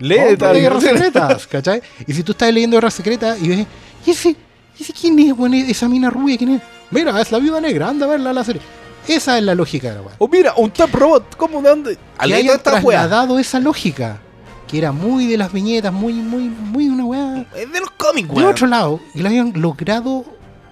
Lee 0.02 0.36
tal 0.38 0.56
Guerras 0.60 0.84
Secretas, 0.84 1.48
¿cachai? 1.48 1.82
Y 2.08 2.14
si 2.14 2.24
tú 2.24 2.32
estás 2.34 2.52
leyendo 2.54 2.76
Guerras 2.78 2.94
Secretas 2.94 3.42
y 3.42 3.48
ves, 3.50 3.68
¿y 4.06 4.12
ese, 4.12 4.30
¿y 4.78 4.84
ese 4.84 4.94
quién 4.94 5.18
es, 5.20 5.34
weón? 5.38 5.54
Esa 5.54 5.88
mina 5.88 6.10
rubia, 6.10 6.38
¿quién 6.38 6.56
es? 6.56 6.62
Mira, 6.90 7.20
es 7.22 7.32
la 7.32 7.40
viuda 7.40 7.62
negra, 7.62 7.90
anda 7.90 8.06
a 8.06 8.10
verla 8.10 8.32
a 8.32 8.34
la 8.34 8.44
serie. 8.44 8.62
Esa 9.08 9.38
es 9.38 9.44
la 9.44 9.56
lógica 9.56 9.90
de 9.90 9.96
la 9.96 10.02
weá. 10.02 10.16
Oh, 10.18 10.28
mira, 10.28 10.54
un 10.58 10.72
tap 10.72 10.94
robot. 10.94 11.36
¿Cómo 11.36 11.62
de 11.62 11.70
dónde? 11.70 11.96
Que 11.96 12.34
hayan 12.34 12.56
esta 12.56 12.72
trasladado 12.72 13.40
esa 13.40 13.60
lógica, 13.60 14.20
que 14.68 14.78
era 14.78 14.92
muy 14.92 15.28
de 15.28 15.38
las 15.38 15.52
viñetas, 15.52 15.92
muy, 15.92 16.14
muy, 16.14 16.44
muy 16.44 16.88
una 16.88 17.06
weá 17.06 17.46
Es 17.56 17.72
de 17.72 17.80
los 17.80 17.92
cómics, 17.92 18.28
de 18.28 18.34
weón. 18.36 18.50
otro 18.50 18.68
lado, 18.68 19.00
y 19.16 19.22
lo 19.22 19.28
habían 19.30 19.54
logrado 19.56 20.26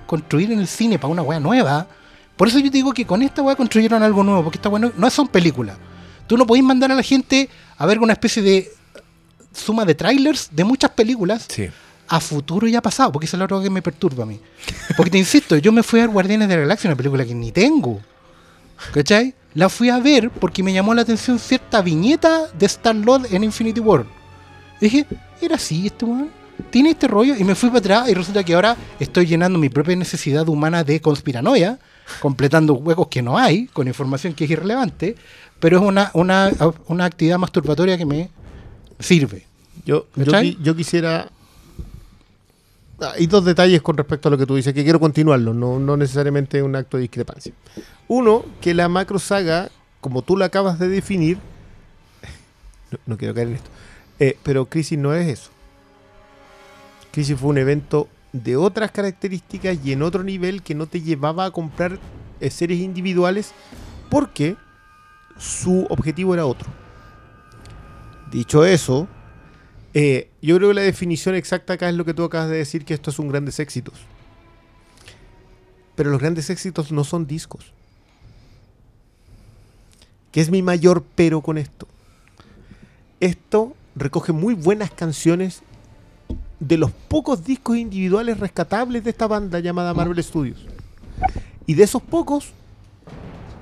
construir 0.05 0.51
en 0.51 0.59
el 0.59 0.67
cine 0.67 0.99
para 0.99 1.11
una 1.11 1.21
weá 1.21 1.39
nueva. 1.39 1.87
Por 2.35 2.47
eso 2.47 2.59
yo 2.59 2.65
te 2.71 2.77
digo 2.77 2.93
que 2.93 3.05
con 3.05 3.21
esta 3.21 3.41
weá 3.41 3.55
construyeron 3.55 4.01
algo 4.03 4.23
nuevo, 4.23 4.43
porque 4.43 4.57
esta 4.57 4.69
weá 4.69 4.79
no, 4.79 4.91
no 4.95 5.09
son 5.09 5.27
películas. 5.27 5.77
Tú 6.27 6.37
no 6.37 6.45
podés 6.45 6.63
mandar 6.63 6.91
a 6.91 6.95
la 6.95 7.03
gente 7.03 7.49
a 7.77 7.85
ver 7.85 7.99
una 7.99 8.13
especie 8.13 8.41
de 8.43 8.71
suma 9.53 9.85
de 9.85 9.95
trailers 9.95 10.49
de 10.51 10.63
muchas 10.63 10.91
películas 10.91 11.45
Sí. 11.49 11.69
a 12.07 12.19
futuro 12.19 12.67
y 12.67 12.75
a 12.75 12.81
pasado, 12.81 13.11
porque 13.11 13.25
eso 13.25 13.35
es 13.37 13.39
lo 13.39 13.45
otro 13.45 13.61
que 13.61 13.69
me 13.69 13.81
perturba 13.81 14.23
a 14.23 14.25
mí. 14.27 14.39
Porque 14.97 15.11
te 15.11 15.17
insisto, 15.25 15.57
yo 15.57 15.71
me 15.71 15.83
fui 15.83 15.99
a 15.99 16.03
ver 16.03 16.11
Guardianes 16.13 16.47
de 16.47 16.55
la 16.55 16.61
Galaxia, 16.61 16.89
una 16.89 16.97
película 16.97 17.25
que 17.25 17.35
ni 17.35 17.51
tengo. 17.51 17.99
¿Cachai? 18.93 19.33
La 19.55 19.67
fui 19.67 19.89
a 19.89 19.99
ver 19.99 20.29
porque 20.29 20.63
me 20.63 20.71
llamó 20.73 20.93
la 20.93 21.01
atención 21.01 21.37
cierta 21.39 21.81
viñeta 21.81 22.47
de 22.57 22.65
Star 22.65 22.95
Lord 22.95 23.27
en 23.31 23.43
Infinity 23.43 23.79
War. 23.79 24.05
Y 24.79 24.85
dije, 24.85 25.05
¿era 25.41 25.55
así 25.55 25.87
este 25.87 26.05
weón? 26.05 26.39
tiene 26.71 26.89
este 26.89 27.07
rollo 27.07 27.35
y 27.37 27.43
me 27.45 27.55
fui 27.55 27.69
para 27.69 27.79
atrás 27.79 28.09
y 28.09 28.13
resulta 28.13 28.43
que 28.43 28.53
ahora 28.53 28.75
estoy 28.99 29.25
llenando 29.25 29.57
mi 29.57 29.69
propia 29.69 29.95
necesidad 29.95 30.47
humana 30.49 30.83
de 30.83 30.99
conspiranoia, 30.99 31.79
completando 32.19 32.73
huecos 32.73 33.07
que 33.07 33.21
no 33.21 33.37
hay, 33.37 33.67
con 33.67 33.87
información 33.87 34.33
que 34.33 34.43
es 34.43 34.51
irrelevante, 34.51 35.15
pero 35.61 35.77
es 35.77 35.83
una, 35.83 36.11
una, 36.13 36.51
una 36.87 37.05
actividad 37.05 37.37
masturbatoria 37.37 37.97
que 37.97 38.05
me 38.05 38.29
sirve. 38.99 39.45
Yo, 39.85 40.05
yo, 40.15 40.75
quisiera. 40.75 41.29
Ah, 43.01 43.13
Hay 43.15 43.27
dos 43.27 43.45
detalles 43.45 43.81
con 43.81 43.97
respecto 43.97 44.27
a 44.27 44.31
lo 44.31 44.37
que 44.37 44.45
tú 44.45 44.55
dices, 44.55 44.73
que 44.73 44.83
quiero 44.83 44.99
continuarlo, 44.99 45.53
no, 45.53 45.79
no 45.79 45.95
necesariamente 45.95 46.61
un 46.61 46.75
acto 46.75 46.97
de 46.97 47.01
discrepancia. 47.01 47.53
Uno, 48.07 48.43
que 48.61 48.73
la 48.73 48.89
macro 48.89 49.19
saga, 49.19 49.69
como 50.01 50.21
tú 50.21 50.35
la 50.35 50.45
acabas 50.45 50.79
de 50.79 50.89
definir, 50.89 51.37
no, 52.91 52.99
no 53.05 53.17
quiero 53.17 53.33
caer 53.33 53.47
en 53.47 53.55
esto, 53.55 53.69
eh, 54.19 54.37
pero 54.43 54.65
Crisis 54.65 54.99
no 54.99 55.13
es 55.13 55.27
eso. 55.27 55.49
Crisis 57.11 57.39
fue 57.39 57.49
un 57.49 57.57
evento 57.57 58.09
de 58.33 58.57
otras 58.57 58.91
características 58.91 59.77
y 59.83 59.93
en 59.93 60.03
otro 60.03 60.23
nivel 60.23 60.61
que 60.61 60.75
no 60.75 60.85
te 60.85 61.01
llevaba 61.01 61.45
a 61.45 61.51
comprar 61.51 61.99
eh, 62.39 62.49
series 62.49 62.81
individuales 62.81 63.53
porque 64.09 64.55
su 65.37 65.87
objetivo 65.89 66.33
era 66.33 66.45
otro. 66.45 66.69
Dicho 68.31 68.63
eso, 68.63 69.07
eh, 69.93 70.29
yo 70.41 70.57
creo 70.57 70.69
que 70.69 70.75
la 70.75 70.81
definición 70.81 71.35
exacta 71.35 71.73
acá 71.73 71.89
es 71.89 71.95
lo 71.95 72.05
que 72.05 72.13
tú 72.13 72.23
acabas 72.23 72.49
de 72.49 72.57
decir, 72.57 72.85
que 72.85 72.93
esto 72.93 73.09
es 73.09 73.19
un 73.19 73.29
grandes 73.29 73.59
éxitos. 73.59 73.95
Pero 75.95 76.11
los 76.11 76.19
grandes 76.19 76.49
éxitos 76.49 76.91
no 76.91 77.03
son 77.03 77.25
discos. 77.25 77.73
Que 80.31 80.41
es 80.41 80.51
mi 80.51 80.61
mayor 80.61 81.03
pero 81.15 81.41
con 81.41 81.57
esto. 81.57 81.87
Esto 83.19 83.75
recoge 83.95 84.31
muy 84.31 84.53
buenas 84.53 84.91
canciones 84.91 85.61
de 86.59 86.77
los 86.77 86.91
pocos 86.91 87.43
discos 87.43 87.77
individuales 87.77 88.39
rescatables 88.39 89.03
de 89.03 89.09
esta 89.09 89.27
banda 89.27 89.59
llamada 89.59 89.93
Marvel 89.93 90.23
Studios. 90.23 90.65
Y 91.65 91.73
de 91.73 91.83
esos 91.83 92.01
pocos, 92.01 92.53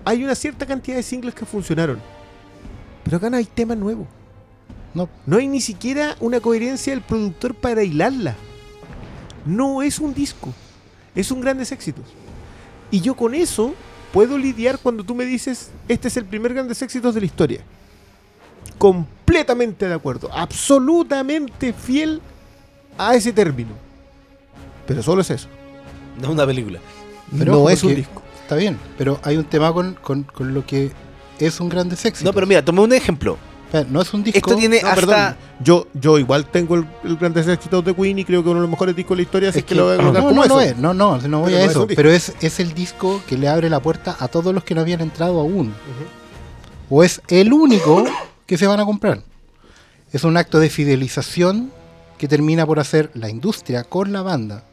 hay 0.03 0.23
una 0.23 0.35
cierta 0.35 0.65
cantidad 0.65 0.97
de 0.97 1.03
singles 1.03 1.33
que 1.33 1.45
funcionaron. 1.45 1.99
Pero 3.03 3.17
acá 3.17 3.29
no 3.29 3.37
hay 3.37 3.45
tema 3.45 3.75
nuevo. 3.75 4.07
No, 4.97 5.07
No 5.27 5.37
hay 5.37 5.47
ni 5.47 5.61
siquiera 5.61 6.15
una 6.19 6.39
coherencia 6.39 6.91
del 6.91 7.03
productor 7.03 7.53
para 7.53 7.83
hilarla. 7.83 8.35
No 9.45 9.83
es 9.83 9.99
un 9.99 10.11
disco. 10.11 10.51
Es 11.13 11.29
un 11.29 11.39
grandes 11.39 11.71
éxitos. 11.71 12.03
Y 12.89 13.01
yo 13.01 13.15
con 13.15 13.35
eso 13.35 13.75
puedo 14.11 14.39
lidiar 14.39 14.79
cuando 14.79 15.03
tú 15.03 15.13
me 15.13 15.23
dices, 15.25 15.69
este 15.87 16.07
es 16.07 16.17
el 16.17 16.25
primer 16.25 16.55
grandes 16.55 16.81
éxitos 16.81 17.13
de 17.13 17.19
la 17.19 17.27
historia. 17.27 17.61
Completamente 18.79 19.87
de 19.87 19.93
acuerdo. 19.93 20.31
Absolutamente 20.33 21.73
fiel 21.73 22.19
a 22.97 23.13
ese 23.13 23.31
término. 23.31 23.75
Pero 24.87 25.03
solo 25.03 25.21
es 25.21 25.29
eso. 25.29 25.47
No 26.19 26.23
es 26.23 26.29
una 26.29 26.47
película. 26.47 26.79
Pero 27.37 27.51
no 27.51 27.69
es 27.69 27.83
un 27.83 27.93
disco. 27.93 28.23
está 28.41 28.55
bien, 28.55 28.79
pero 28.97 29.19
hay 29.21 29.37
un 29.37 29.45
tema 29.45 29.71
con, 29.71 29.93
con, 29.93 30.23
con 30.23 30.55
lo 30.55 30.65
que 30.65 30.91
es 31.37 31.59
un 31.59 31.69
gran 31.69 31.91
éxito. 31.91 32.23
No, 32.23 32.33
pero 32.33 32.47
mira, 32.47 32.65
tomé 32.65 32.81
un 32.81 32.93
ejemplo. 32.93 33.37
No 33.89 34.01
es 34.01 34.13
un 34.13 34.23
disco. 34.23 34.37
Esto 34.37 34.55
tiene 34.55 34.81
No, 34.81 34.87
hasta. 34.89 35.01
perdón. 35.01 35.35
Yo, 35.59 35.87
yo 35.93 36.17
igual 36.19 36.45
tengo 36.45 36.75
el, 36.75 36.85
el 37.03 37.17
grandes 37.17 37.47
éxitos 37.47 37.83
de 37.83 37.93
Queen 37.95 38.19
y 38.19 38.25
creo 38.25 38.43
que 38.43 38.49
uno 38.49 38.59
de 38.59 38.63
los 38.63 38.69
mejores 38.69 38.95
discos 38.95 39.17
de 39.17 39.23
la 39.23 39.23
historia, 39.23 39.49
así 39.49 39.59
Es 39.59 39.65
que, 39.65 39.69
que- 39.69 39.75
lo 39.75 39.85
voy 39.85 39.93
a 39.93 39.97
colocar 39.97 40.21
no, 40.23 40.29
como 40.29 40.41
no, 40.41 40.47
no 40.47 40.61
eso. 40.61 40.71
es, 40.71 40.77
no, 40.77 40.93
no, 40.93 41.17
no 41.17 41.39
voy 41.41 41.51
Pero 41.51 41.57
a 41.57 41.65
no 41.65 41.65
es 41.65 41.71
eso. 41.71 41.87
pero 41.95 42.11
es, 42.11 42.33
es 42.41 42.59
el 42.59 42.73
disco 42.73 43.21
que 43.27 43.37
le 43.37 43.47
abre 43.49 43.69
la 43.69 43.79
puerta 43.81 44.15
a 44.19 44.27
todos 44.27 44.53
los 44.53 44.63
que 44.63 44.75
no 44.75 44.81
habían 44.81 45.01
entrado 45.01 45.39
aún. 45.39 45.73
O 46.89 47.03
es 47.03 47.21
el 47.27 47.51
único 47.53 48.05
que 48.45 48.57
se 48.57 48.67
van 48.67 48.79
a 48.79 48.85
comprar. 48.85 49.21
Es 50.13 50.23
un 50.23 50.37
acto 50.37 50.59
de 50.59 50.69
fidelización 50.69 51.71
que 52.17 52.27
termina 52.27 52.65
por 52.65 52.79
hacer 52.79 53.11
la 53.13 53.29
industria 53.29 53.83
con 53.83 54.13
la 54.13 54.21
banda 54.21 54.63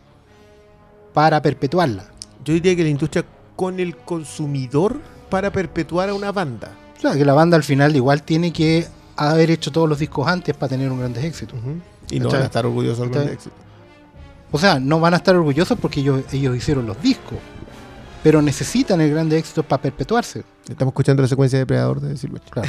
para 1.13 1.43
perpetuarla. 1.43 2.05
Yo 2.45 2.55
diría 2.55 2.77
que 2.77 2.83
la 2.85 2.89
industria 2.91 3.25
con 3.57 3.81
el 3.81 3.97
consumidor 3.97 5.01
para 5.31 5.51
perpetuar 5.51 6.09
a 6.11 6.15
una 6.15 6.31
banda. 6.33 6.71
O 7.05 7.11
sea, 7.13 7.19
que 7.19 7.25
la 7.25 7.35
banda 7.35 7.57
al 7.57 7.63
final 7.65 7.95
igual 7.97 8.23
tiene 8.23 8.53
que 8.53 8.87
haber 9.17 9.51
hecho 9.51 9.71
todos 9.71 9.89
los 9.89 9.99
discos 9.99 10.27
antes 10.27 10.55
para 10.57 10.71
tener 10.71 10.91
un 10.91 10.99
gran 11.01 11.15
éxito. 11.17 11.55
Y 12.11 12.21
no 12.21 12.31
van 12.31 12.43
a 12.43 12.45
estar 12.47 12.65
orgullosos 12.67 13.11
del 13.11 13.29
éxito. 13.29 13.55
O 14.51 14.59
sea, 14.59 14.79
no 14.79 15.01
van 15.01 15.15
a 15.15 15.17
estar 15.19 15.35
orgullosos 15.37 15.79
porque 15.81 16.01
ellos, 16.01 16.23
ellos 16.33 16.57
hicieron 16.57 16.87
los 16.87 17.01
discos, 17.03 17.39
pero 18.23 18.41
necesitan 18.41 19.01
el 19.01 19.11
gran 19.11 19.31
éxito 19.33 19.63
para 19.63 19.83
perpetuarse. 19.83 20.45
Estamos 20.69 20.93
escuchando 20.93 21.23
la 21.23 21.29
secuencia 21.29 21.59
de 21.59 21.63
Depredador 21.63 22.01
de 22.01 22.17
Silvestre. 22.17 22.51
Claro. 22.51 22.69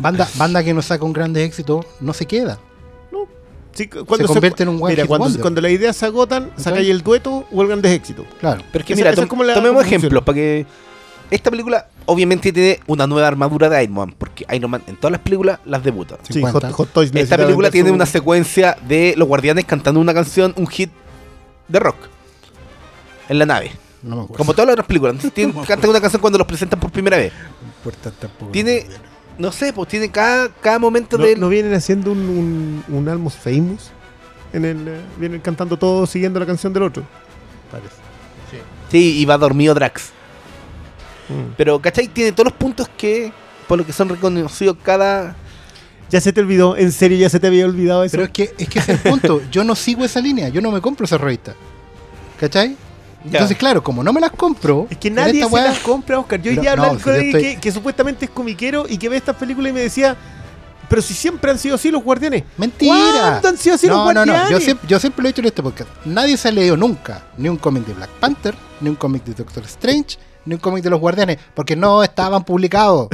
banda, 0.00 0.28
banda 0.36 0.62
que 0.64 0.74
no 0.74 0.82
saca 0.82 1.04
un 1.04 1.12
gran 1.12 1.34
éxito 1.36 1.84
no 2.00 2.12
se 2.12 2.26
queda. 2.26 2.58
Sí, 3.72 3.88
cuando 3.88 4.28
se 4.28 4.32
convierte 4.32 4.62
en 4.62 4.68
un 4.68 4.76
one 4.80 4.90
Mira, 4.94 5.06
cuando, 5.06 5.60
las 5.60 5.72
ideas 5.72 5.96
se 5.96 6.06
agotan, 6.06 6.50
sacáis 6.56 6.88
el 6.88 7.02
dueto 7.02 7.44
o 7.50 7.62
el 7.62 7.66
grandes 7.68 7.90
éxito. 7.92 8.24
Claro. 8.38 8.62
Pero 8.70 8.82
es 8.82 8.86
que 8.86 8.92
Esa- 8.92 9.00
mira, 9.00 9.10
esa 9.10 9.20
es 9.22 9.26
tom- 9.26 9.28
como 9.28 9.42
la- 9.42 9.54
tomemos 9.54 9.84
ejemplos 9.84 10.22
para 10.22 10.36
que. 10.36 10.66
Esta 11.30 11.50
película 11.50 11.88
obviamente 12.06 12.52
tiene 12.52 12.80
una 12.86 13.06
nueva 13.06 13.26
armadura 13.28 13.68
de 13.68 13.82
Iron 13.82 13.94
Man, 13.94 14.14
porque 14.16 14.46
Iron 14.54 14.70
Man 14.70 14.82
en 14.86 14.96
todas 14.96 15.12
las 15.12 15.20
películas 15.20 15.58
las 15.64 15.82
debuta. 15.82 16.16
Sí, 16.22 16.34
50. 16.34 16.68
Hot, 16.68 16.72
Hot 16.76 16.92
Toys 16.92 17.10
Esta 17.14 17.36
película 17.36 17.70
tiene 17.70 17.88
su- 17.88 17.94
una 17.94 18.06
secuencia 18.06 18.76
de 18.86 19.14
los 19.16 19.26
guardianes 19.26 19.64
cantando 19.64 20.00
una 20.00 20.12
canción, 20.14 20.52
un 20.56 20.66
hit 20.66 20.90
de 21.68 21.78
rock. 21.80 21.96
En 23.28 23.38
la 23.38 23.46
nave. 23.46 23.72
No 24.02 24.16
me 24.16 24.22
acuerdo. 24.24 24.36
Como 24.38 24.52
todas 24.52 24.66
las 24.66 24.72
otras 24.74 24.86
películas. 24.86 25.16
Tienen- 25.34 25.54
cantan 25.64 25.90
una 25.90 26.00
canción 26.00 26.20
cuando 26.20 26.38
los 26.38 26.46
presentan 26.46 26.78
por 26.78 26.90
primera 26.92 27.16
vez. 27.16 27.32
Tiene. 28.52 28.86
No 29.38 29.50
sé, 29.50 29.72
pues 29.72 29.88
tiene 29.88 30.10
cada, 30.10 30.48
cada 30.48 30.78
momento 30.78 31.18
¿No, 31.18 31.24
de. 31.24 31.34
no 31.36 31.48
vienen 31.48 31.74
haciendo 31.74 32.12
un, 32.12 32.18
un, 32.18 32.84
un 32.96 33.08
Almost 33.08 33.38
Famous? 33.42 33.90
En 34.52 34.64
el, 34.64 34.86
eh, 34.86 35.00
vienen 35.18 35.40
cantando 35.40 35.76
todos 35.76 36.08
siguiendo 36.10 36.38
la 36.38 36.46
canción 36.46 36.72
del 36.72 36.84
otro. 36.84 37.02
Parece. 37.72 37.90
Sí, 38.92 39.18
y 39.18 39.24
va 39.24 39.36
dormido 39.36 39.74
Drax. 39.74 40.12
Mm. 41.28 41.54
Pero, 41.56 41.80
¿cachai? 41.80 42.08
Tiene 42.08 42.32
todos 42.32 42.46
los 42.46 42.54
puntos 42.54 42.88
que. 42.96 43.32
Por 43.68 43.78
lo 43.78 43.86
que 43.86 43.92
son 43.92 44.08
reconocidos 44.08 44.76
cada. 44.82 45.36
Ya 46.10 46.20
se 46.20 46.32
te 46.32 46.40
olvidó, 46.40 46.76
en 46.76 46.92
serio 46.92 47.16
ya 47.18 47.30
se 47.30 47.40
te 47.40 47.46
había 47.46 47.64
olvidado 47.64 48.04
eso. 48.04 48.12
Pero 48.12 48.24
es 48.24 48.30
que, 48.30 48.54
es 48.58 48.68
que 48.68 48.78
ese 48.78 48.92
es 48.92 49.04
el 49.04 49.10
punto. 49.10 49.40
Yo 49.50 49.64
no 49.64 49.74
sigo 49.74 50.04
esa 50.04 50.20
línea. 50.20 50.48
Yo 50.50 50.60
no 50.60 50.70
me 50.70 50.80
compro 50.80 51.06
esa 51.06 51.16
revista. 51.18 51.54
¿Cachai? 52.38 52.76
Ya. 53.24 53.30
Entonces, 53.38 53.56
claro, 53.56 53.82
como 53.82 54.04
no 54.04 54.12
me 54.12 54.20
las 54.20 54.32
compro. 54.32 54.86
Es 54.90 54.98
que 54.98 55.10
nadie 55.10 55.40
se 55.42 55.46
weá- 55.48 55.64
las 55.64 55.78
compra, 55.78 56.18
Oscar. 56.18 56.42
Yo 56.42 56.52
día 56.60 56.72
hablaba 56.72 56.98
con 56.98 57.14
alguien 57.14 57.32
que, 57.32 57.56
que 57.58 57.72
supuestamente 57.72 58.26
es 58.26 58.30
comiquero 58.30 58.84
y 58.88 58.98
que 58.98 59.08
ve 59.08 59.16
estas 59.16 59.34
películas 59.36 59.70
y 59.70 59.72
me 59.72 59.80
decía, 59.80 60.14
pero 60.90 61.00
si 61.00 61.14
siempre 61.14 61.50
han 61.50 61.58
sido 61.58 61.76
así 61.76 61.90
los 61.90 62.02
guardianes. 62.02 62.44
Mentira. 62.58 62.92
¿Cuándo 62.94 63.48
han 63.48 63.56
sido 63.56 63.76
así 63.76 63.86
los 63.86 63.96
no, 63.96 64.12
no, 64.12 64.26
no. 64.26 64.26
Yo 64.26 64.32
guardianes? 64.38 64.64
siempre, 64.64 64.88
yo 64.88 65.00
siempre 65.00 65.22
lo 65.22 65.28
he 65.28 65.32
dicho 65.32 65.40
en 65.40 65.46
este 65.46 65.62
podcast. 65.62 65.88
Nadie 66.04 66.36
se 66.36 66.48
ha 66.48 66.52
leído 66.52 66.76
nunca 66.76 67.24
ni 67.38 67.48
un 67.48 67.56
cómic 67.56 67.86
de 67.86 67.94
Black 67.94 68.10
Panther, 68.20 68.54
ni 68.80 68.90
un 68.90 68.96
cómic 68.96 69.24
de 69.24 69.32
Doctor 69.32 69.64
Strange, 69.64 70.18
ni 70.46 70.54
un 70.54 70.60
cómic 70.60 70.82
de 70.84 70.90
los 70.90 71.00
Guardianes, 71.00 71.38
porque 71.54 71.76
no 71.76 72.02
estaban 72.02 72.44
publicados. 72.44 73.08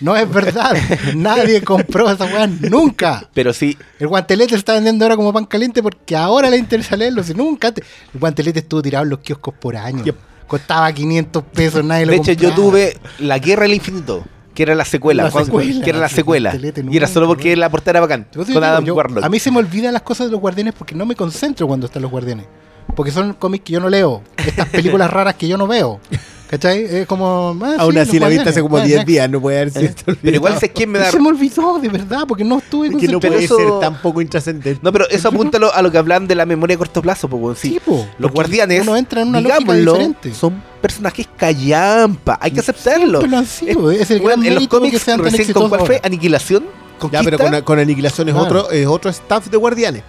no 0.00 0.14
es 0.16 0.30
verdad. 0.30 0.76
Nadie 1.14 1.62
compró 1.62 2.10
esa 2.10 2.24
weá 2.24 2.46
nunca. 2.46 3.28
Pero 3.32 3.52
sí, 3.52 3.76
El 3.98 4.08
guantelete 4.08 4.50
se 4.50 4.56
está 4.56 4.74
vendiendo 4.74 5.04
ahora 5.04 5.16
como 5.16 5.32
pan 5.32 5.46
caliente 5.46 5.82
porque 5.82 6.14
ahora 6.16 6.50
le 6.50 6.58
interesa 6.58 6.96
leerlo. 6.96 7.22
Si 7.22 7.34
nunca 7.34 7.68
antes- 7.68 7.84
El 8.12 8.20
guantelete 8.20 8.60
estuvo 8.60 8.82
tirado 8.82 9.04
en 9.04 9.10
los 9.10 9.20
kioscos 9.20 9.54
por 9.54 9.76
año. 9.76 10.04
Yep. 10.04 10.16
Costaba 10.46 10.92
500 10.92 11.42
pesos, 11.52 11.82
nadie 11.84 12.06
lo 12.06 12.12
de 12.12 12.18
hecho, 12.18 12.32
yo 12.32 12.54
tuve 12.54 12.96
La 13.18 13.38
Guerra 13.40 13.62
del 13.62 13.74
Infinito, 13.74 14.24
que 14.54 14.62
era 14.62 14.76
la 14.76 14.84
secuela. 14.84 15.24
La 15.24 15.30
cuando- 15.32 15.46
secuela, 15.46 15.82
que 15.84 15.90
era 15.90 15.98
la 15.98 16.08
secuela. 16.08 16.54
Y 16.88 16.96
era 16.96 17.08
solo 17.08 17.26
porque 17.26 17.56
la 17.56 17.68
portada 17.68 17.90
era 17.92 18.00
bacán. 18.00 18.26
Yo 18.32 18.44
te 18.44 18.52
Con 18.52 18.62
digo, 18.62 18.64
Adam 18.64 18.84
yo- 18.84 18.94
Warlock. 18.94 19.24
a 19.24 19.28
mí 19.28 19.40
se 19.40 19.50
me 19.50 19.58
olvidan 19.58 19.92
las 19.92 20.02
cosas 20.02 20.26
de 20.28 20.32
los 20.32 20.40
guardianes 20.40 20.72
porque 20.78 20.94
no 20.94 21.04
me 21.04 21.16
concentro 21.16 21.66
cuando 21.66 21.86
están 21.86 22.00
los 22.02 22.10
guardianes. 22.12 22.46
Porque 22.94 23.10
son 23.12 23.34
cómics 23.34 23.64
que 23.64 23.72
yo 23.74 23.80
no 23.80 23.88
leo. 23.88 24.22
Estas 24.36 24.68
películas 24.68 25.10
raras 25.10 25.34
que 25.34 25.48
yo 25.48 25.56
no 25.58 25.66
veo. 25.66 26.00
¿Cachai? 26.48 26.84
Es 26.84 27.06
como. 27.08 27.58
ah, 27.60 27.74
Aún 27.80 27.94
sí, 27.94 27.98
así 27.98 28.18
la 28.20 28.28
viste 28.28 28.48
hace 28.50 28.62
como 28.62 28.76
Ah, 28.76 28.84
10 28.84 28.98
next. 28.98 29.08
días, 29.08 29.28
no 29.28 29.40
puede 29.40 29.56
haber 29.62 29.72
sido 29.72 29.92
Pero 30.22 30.36
igual 30.36 30.56
sé 30.60 30.70
quién 30.70 30.90
me 30.92 30.98
da. 31.00 31.10
Se 31.10 31.18
me 31.18 31.28
olvidó, 31.28 31.80
de 31.80 31.88
verdad, 31.88 32.20
porque 32.28 32.44
no 32.44 32.58
estuve 32.58 32.86
Es 32.86 32.96
que 32.96 33.08
no 33.08 33.18
puede 33.18 33.42
eso- 33.44 33.56
ser 33.56 33.68
tan 33.80 34.00
poco 34.00 34.20
intrascendente. 34.20 34.78
No, 34.80 34.92
pero 34.92 35.08
eso 35.10 35.26
apunta 35.28 35.58
a 35.74 35.82
lo, 35.82 35.90
que 35.90 35.98
hablan 35.98 36.28
de 36.28 36.36
la 36.36 36.46
memoria 36.46 36.76
a 36.76 36.78
corto 36.78 37.02
plazo, 37.02 37.26
weón, 37.26 37.56
sí. 37.56 37.70
Sí, 37.70 37.80
po, 37.84 38.06
Los 38.18 38.30
guardianes, 38.30 38.80
uno 38.82 38.96
entra 38.96 39.22
en 39.22 39.28
una 39.28 39.40
lógica 39.40 39.72
diferente. 39.74 40.32
son 40.34 40.62
personajes 40.80 41.26
callampa. 41.36 42.38
Hay 42.40 42.52
que 42.52 42.60
aceptarlo. 42.60 43.18
Siempre 43.18 43.28
lo 43.28 43.38
han 43.38 43.46
sido, 43.46 43.90
es 43.90 44.08
el 44.12 44.20
gran 44.20 44.38
en 44.38 44.54
los 44.54 44.54
mérito 44.54 44.76
que 44.76 44.86
cómics, 44.86 45.02
sean 45.02 45.20
tan 45.20 45.32
recién 45.32 45.52
con 45.52 45.68
cuál 45.68 45.84
fue. 45.84 46.00
Aniquilación. 46.04 46.64
Ya, 47.10 47.22
pero 47.24 47.38
con, 47.38 47.60
con 47.62 47.78
Aniquilación 47.80 48.28
es, 48.28 48.34
Claro. 48.34 48.46
otro, 48.60 48.70
es 48.70 48.86
otro 48.86 49.10
staff 49.10 49.48
de 49.48 49.56
guardianes. 49.56 50.02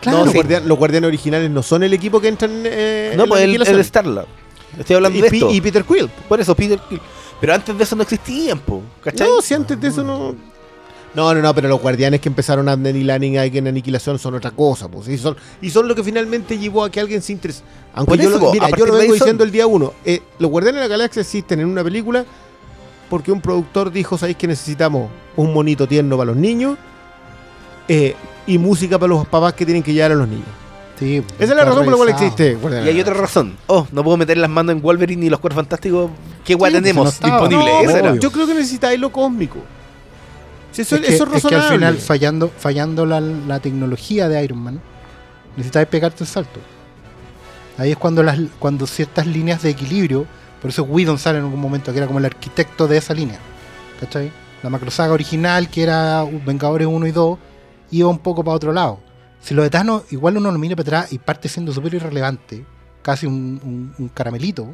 Claro, 0.00 0.18
No, 0.18 0.24
los, 0.24 0.32
sí. 0.32 0.38
guardianes, 0.38 0.68
los 0.68 0.78
guardianes 0.78 1.08
originales 1.08 1.50
no 1.50 1.62
son 1.62 1.82
el 1.82 1.92
equipo 1.92 2.20
que 2.20 2.28
entran 2.28 2.62
eh, 2.64 3.12
No, 3.16 3.24
en 3.24 3.28
pues 3.28 3.42
el, 3.42 3.62
el 3.62 3.80
Star-Lord. 3.80 4.26
Estoy 4.78 4.96
hablando 4.96 5.18
y, 5.18 5.22
de 5.22 5.26
esto. 5.28 5.50
y 5.50 5.60
Peter 5.60 5.84
Quill. 5.84 6.08
Por 6.28 6.40
eso, 6.40 6.54
Peter 6.54 6.78
Quill. 6.88 7.00
Pero 7.40 7.54
antes 7.54 7.76
de 7.76 7.84
eso 7.84 7.96
no 7.96 8.02
existían, 8.02 8.58
po, 8.60 8.82
¿cachai? 9.02 9.28
No, 9.28 9.40
si 9.42 9.54
antes 9.54 9.80
de 9.80 9.88
eso 9.88 10.02
no. 10.04 10.34
No, 11.12 11.34
no, 11.34 11.42
no, 11.42 11.54
pero 11.54 11.68
los 11.68 11.80
guardianes 11.80 12.20
que 12.20 12.28
empezaron 12.28 12.68
a 12.68 12.76
Danny 12.76 13.02
Lanning 13.02 13.36
ahí 13.38 13.50
en 13.58 13.66
Aniquilación 13.66 14.16
son 14.18 14.34
otra 14.36 14.52
cosa, 14.52 14.88
pues. 14.88 15.08
Y 15.08 15.18
son, 15.18 15.36
y 15.60 15.68
son 15.70 15.88
lo 15.88 15.94
que 15.96 16.04
finalmente 16.04 16.56
llevó 16.56 16.84
a 16.84 16.90
que 16.90 17.00
alguien 17.00 17.20
se 17.20 17.32
interese. 17.32 17.62
Aunque 17.94 18.16
yo, 18.16 18.28
eso, 18.30 18.38
lo, 18.38 18.52
mira, 18.52 18.68
yo 18.70 18.86
lo 18.86 18.92
vengo 18.92 19.06
son- 19.08 19.14
diciendo 19.14 19.42
el 19.42 19.50
día 19.50 19.66
uno. 19.66 19.92
eh, 20.04 20.20
los 20.38 20.48
guardianes 20.50 20.82
de 20.82 20.88
la 20.88 20.94
galaxia 20.96 21.22
existen 21.22 21.58
en 21.60 21.66
una 21.66 21.82
película 21.82 22.24
porque 23.08 23.32
un 23.32 23.40
productor 23.40 23.90
dijo: 23.90 24.16
¿Sabéis 24.16 24.36
que 24.36 24.46
necesitamos 24.46 25.10
un 25.34 25.52
monito 25.52 25.88
tierno 25.88 26.16
para 26.16 26.26
los 26.28 26.36
niños? 26.36 26.78
eh, 27.88 28.14
y 28.46 28.58
música 28.58 28.98
para 28.98 29.10
los 29.10 29.26
papás 29.26 29.54
que 29.54 29.64
tienen 29.64 29.82
que 29.82 29.92
llevar 29.92 30.12
a 30.12 30.14
los 30.14 30.28
niños. 30.28 30.46
Sí, 30.98 31.22
Esa 31.38 31.52
es 31.52 31.56
la 31.56 31.64
razón 31.64 31.84
por 31.84 31.92
la 31.92 31.96
cual 31.96 32.08
existe. 32.10 32.58
Y 32.84 32.88
hay 32.88 33.00
otra 33.00 33.14
razón. 33.14 33.56
Oh, 33.66 33.86
no 33.90 34.04
puedo 34.04 34.18
meter 34.18 34.36
las 34.36 34.50
manos 34.50 34.74
en 34.74 34.82
Wolverine 34.82 35.24
y 35.26 35.30
los 35.30 35.40
cuerpos 35.40 35.62
fantásticos. 35.62 36.10
¿Qué 36.44 36.54
guay 36.54 36.72
Sí, 36.72 36.78
tenemos 36.78 37.20
no 37.22 37.26
disponible? 37.28 37.64
No, 37.72 37.80
Esa 37.80 37.98
era. 38.00 38.16
yo 38.16 38.30
creo 38.30 38.46
que 38.46 38.52
necesitáis 38.54 39.00
lo 39.00 39.10
cósmico. 39.10 39.60
Si 40.72 40.82
eso, 40.82 40.96
es, 40.96 41.00
que, 41.02 41.14
eso 41.14 41.24
es 41.32 41.42
es 41.42 41.48
que 41.48 41.54
al 41.54 41.62
final, 41.62 41.96
fallando, 41.96 42.50
fallando 42.54 43.06
la, 43.06 43.20
la 43.20 43.60
tecnología 43.60 44.28
de 44.28 44.44
Iron 44.44 44.58
Man, 44.58 44.80
necesitáis 45.56 45.88
pegarte 45.88 46.22
el 46.24 46.28
salto. 46.28 46.60
Ahí 47.78 47.92
es 47.92 47.96
cuando, 47.96 48.22
las, 48.22 48.38
cuando 48.58 48.86
ciertas 48.86 49.26
líneas 49.26 49.62
de 49.62 49.70
equilibrio, 49.70 50.26
por 50.60 50.70
eso 50.70 50.82
Whedon 50.84 51.18
sale 51.18 51.38
en 51.38 51.44
algún 51.44 51.60
momento, 51.60 51.92
que 51.92 51.98
era 51.98 52.06
como 52.06 52.18
el 52.18 52.26
arquitecto 52.26 52.86
de 52.86 52.98
esa 52.98 53.14
línea. 53.14 53.38
¿Cachai? 54.00 54.30
La 54.62 54.68
macrosaga 54.68 55.14
original, 55.14 55.70
que 55.70 55.82
era 55.82 56.24
Vengadores 56.44 56.86
1 56.86 57.06
y 57.06 57.10
2, 57.10 57.38
iba 57.90 58.08
un 58.08 58.18
poco 58.18 58.42
para 58.44 58.56
otro 58.56 58.72
lado. 58.72 59.00
Si 59.40 59.54
lo 59.54 59.62
de 59.62 59.70
Thanos, 59.70 60.02
igual 60.10 60.36
uno 60.36 60.50
lo 60.52 60.58
mira 60.58 60.76
para 60.76 60.98
atrás 61.00 61.12
y 61.12 61.18
parte 61.18 61.48
siendo 61.48 61.72
súper 61.72 61.94
irrelevante, 61.94 62.64
casi 63.02 63.26
un, 63.26 63.60
un- 63.64 63.94
un 63.98 64.08
caramelito, 64.08 64.68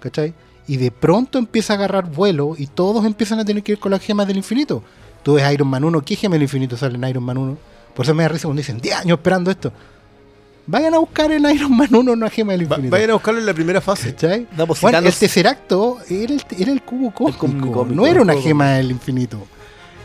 ¿cachai? 0.00 0.32
Y 0.66 0.76
de 0.76 0.90
pronto 0.90 1.38
empieza 1.38 1.72
a 1.72 1.76
agarrar 1.76 2.08
vuelo 2.10 2.54
y 2.56 2.66
todos 2.68 3.04
empiezan 3.04 3.40
a 3.40 3.44
tener 3.44 3.62
que 3.62 3.72
ir 3.72 3.78
con 3.80 3.90
las 3.90 4.00
gemas 4.02 4.26
del 4.28 4.36
infinito. 4.36 4.82
Tú 5.22 5.34
ves 5.34 5.52
Iron 5.52 5.68
Man 5.68 5.84
1, 5.84 6.00
¿qué 6.02 6.14
gema 6.16 6.34
del 6.34 6.42
infinito 6.44 6.76
sale 6.76 6.94
en 6.96 7.04
Iron 7.04 7.24
Man 7.24 7.36
1? 7.38 7.58
Por 7.94 8.04
eso 8.06 8.14
me 8.14 8.22
da 8.22 8.28
risa 8.28 8.46
cuando 8.46 8.60
dicen 8.60 8.80
10 8.80 8.94
años 8.96 9.18
esperando 9.18 9.50
esto. 9.50 9.72
Vayan 10.66 10.94
a 10.94 10.98
buscar 10.98 11.32
en 11.32 11.44
Iron 11.50 11.76
Man 11.76 11.92
1 11.92 12.12
una 12.12 12.30
gema 12.30 12.52
del 12.52 12.62
Va- 12.62 12.76
infinito. 12.76 12.92
vayan 12.92 13.10
a 13.10 13.14
buscarlo 13.14 13.40
en 13.40 13.46
la 13.46 13.54
primera 13.54 13.80
fase. 13.80 14.12
¿Cachai? 14.14 14.46
No, 14.56 14.66
pues, 14.68 14.80
Bueno, 14.80 14.98
el 14.98 15.12
Tesseracto 15.12 15.98
era 16.08 16.32
el, 16.34 16.42
era 16.56 16.70
el 16.72 16.82
cubo 16.82 17.10
cósmico, 17.10 17.84
no 17.90 18.06
era 18.06 18.22
una 18.22 18.34
gema 18.40 18.70
del 18.74 18.92
infinito. 18.92 19.38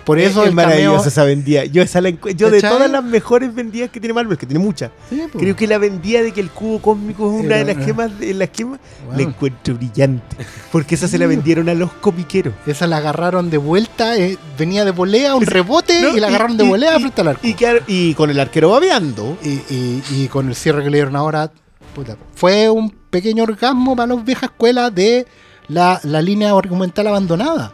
Por 0.06 0.19
eso 0.19 0.44
es, 0.44 0.49
el 0.49 0.56
maravillosa 0.56 0.95
cameo... 0.98 1.07
esa 1.07 1.23
vendida. 1.23 1.65
Yo, 1.65 1.82
esa 1.82 1.99
la 1.99 2.10
encu- 2.10 2.36
yo 2.36 2.52
de 2.52 2.61
todas 2.61 2.90
las 2.91 3.03
mejores 3.03 3.53
vendidas 3.53 3.90
que 3.90 3.99
tiene 3.99 4.14
Marvel, 4.14 4.38
que 4.38 4.45
tiene 4.45 4.64
muchas, 4.64 4.91
Sí, 5.10 5.19
creo 5.38 5.56
que 5.56 5.65
la 5.68 5.77
vendida 5.80 6.22
de 6.22 6.32
que 6.32 6.41
el 6.41 6.49
cubo 6.52 6.80
cósmico 6.80 7.27
es 7.40 7.44
una 7.45 7.56
de 7.56 7.65
las 7.73 7.84
gemas, 7.84 8.19
de 8.19 8.34
las 8.36 8.49
gemas 8.53 8.80
la 9.02 9.15
Bueno. 9.15 9.30
encuentro 9.32 9.73
brillante. 9.76 10.36
Porque 10.72 10.95
esa 10.95 11.07
se 11.07 11.18
la 11.18 11.26
vendieron 11.27 11.69
a 11.69 11.73
los 11.73 11.91
comiqueros. 11.94 12.53
Esa 12.68 12.86
la 12.88 12.98
agarraron 12.98 13.49
de 13.49 13.57
vuelta, 13.57 14.15
eh, 14.18 14.38
venía 14.60 14.86
de 14.86 14.91
volea, 14.91 15.36
un 15.36 15.45
rebote 15.45 15.99
No, 16.02 16.15
y 16.15 16.19
la 16.19 16.27
agarraron 16.27 16.56
de 16.57 16.64
volea 16.68 16.98
y- 16.98 16.99
frente 17.02 17.22
al 17.22 17.27
arco. 17.30 17.41
Y, 17.88 18.14
con 18.14 18.30
el 18.30 18.40
arquero 18.40 18.69
babeando. 18.69 19.38
Y, 19.44 20.27
con 20.27 20.48
el 20.49 20.56
cierre 20.56 20.84
que 20.84 20.90
le 20.91 20.98
dieron 20.98 21.15
ahora, 21.15 21.52
puta, 21.95 22.15
fue 22.36 22.69
un 22.69 22.90
pequeño 23.10 23.44
orgasmo 23.44 23.95
para 23.95 24.14
las 24.14 24.23
viejas 24.23 24.52
escuelas 24.52 24.94
de 24.94 25.26
la, 25.68 25.99
la 26.03 26.22
línea 26.22 26.52
argumental 26.52 27.07
abandonada. 27.07 27.73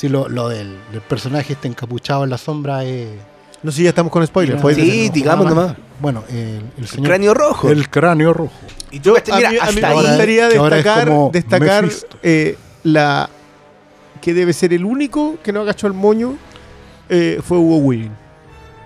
Si 0.00 0.08
lo, 0.08 0.30
lo 0.30 0.48
del, 0.48 0.78
del 0.92 1.02
personaje 1.02 1.52
este 1.52 1.68
encapuchado 1.68 2.24
en 2.24 2.30
la 2.30 2.38
sombra 2.38 2.84
es. 2.84 3.06
No 3.62 3.70
sé 3.70 3.76
si 3.76 3.82
ya 3.82 3.90
estamos 3.90 4.10
con 4.10 4.26
spoilers. 4.26 4.58
Sí, 4.74 5.10
digamos 5.10 5.46
nomás. 5.46 5.74
Bueno, 6.00 6.24
el, 6.30 6.62
el 6.78 6.88
señor. 6.88 7.06
Cráneo 7.08 7.34
rojo. 7.34 7.68
El 7.68 7.90
cráneo 7.90 8.32
rojo. 8.32 8.50
Y 8.90 9.00
Yo, 9.00 9.14
a 9.14 9.36
mira, 9.36 9.50
mí, 9.50 9.58
a 9.60 9.66
mí 9.72 9.80
me 9.82 9.92
gustaría 9.92 10.48
destacar, 10.48 11.12
destacar 11.30 11.88
eh, 12.22 12.56
la 12.82 13.28
que 14.22 14.32
debe 14.32 14.54
ser 14.54 14.72
el 14.72 14.86
único 14.86 15.36
que 15.42 15.52
no 15.52 15.60
agachó 15.60 15.86
el 15.86 15.92
moño 15.92 16.34
eh, 17.10 17.38
fue 17.44 17.58
Hugo 17.58 17.76
Weaving. 17.76 18.16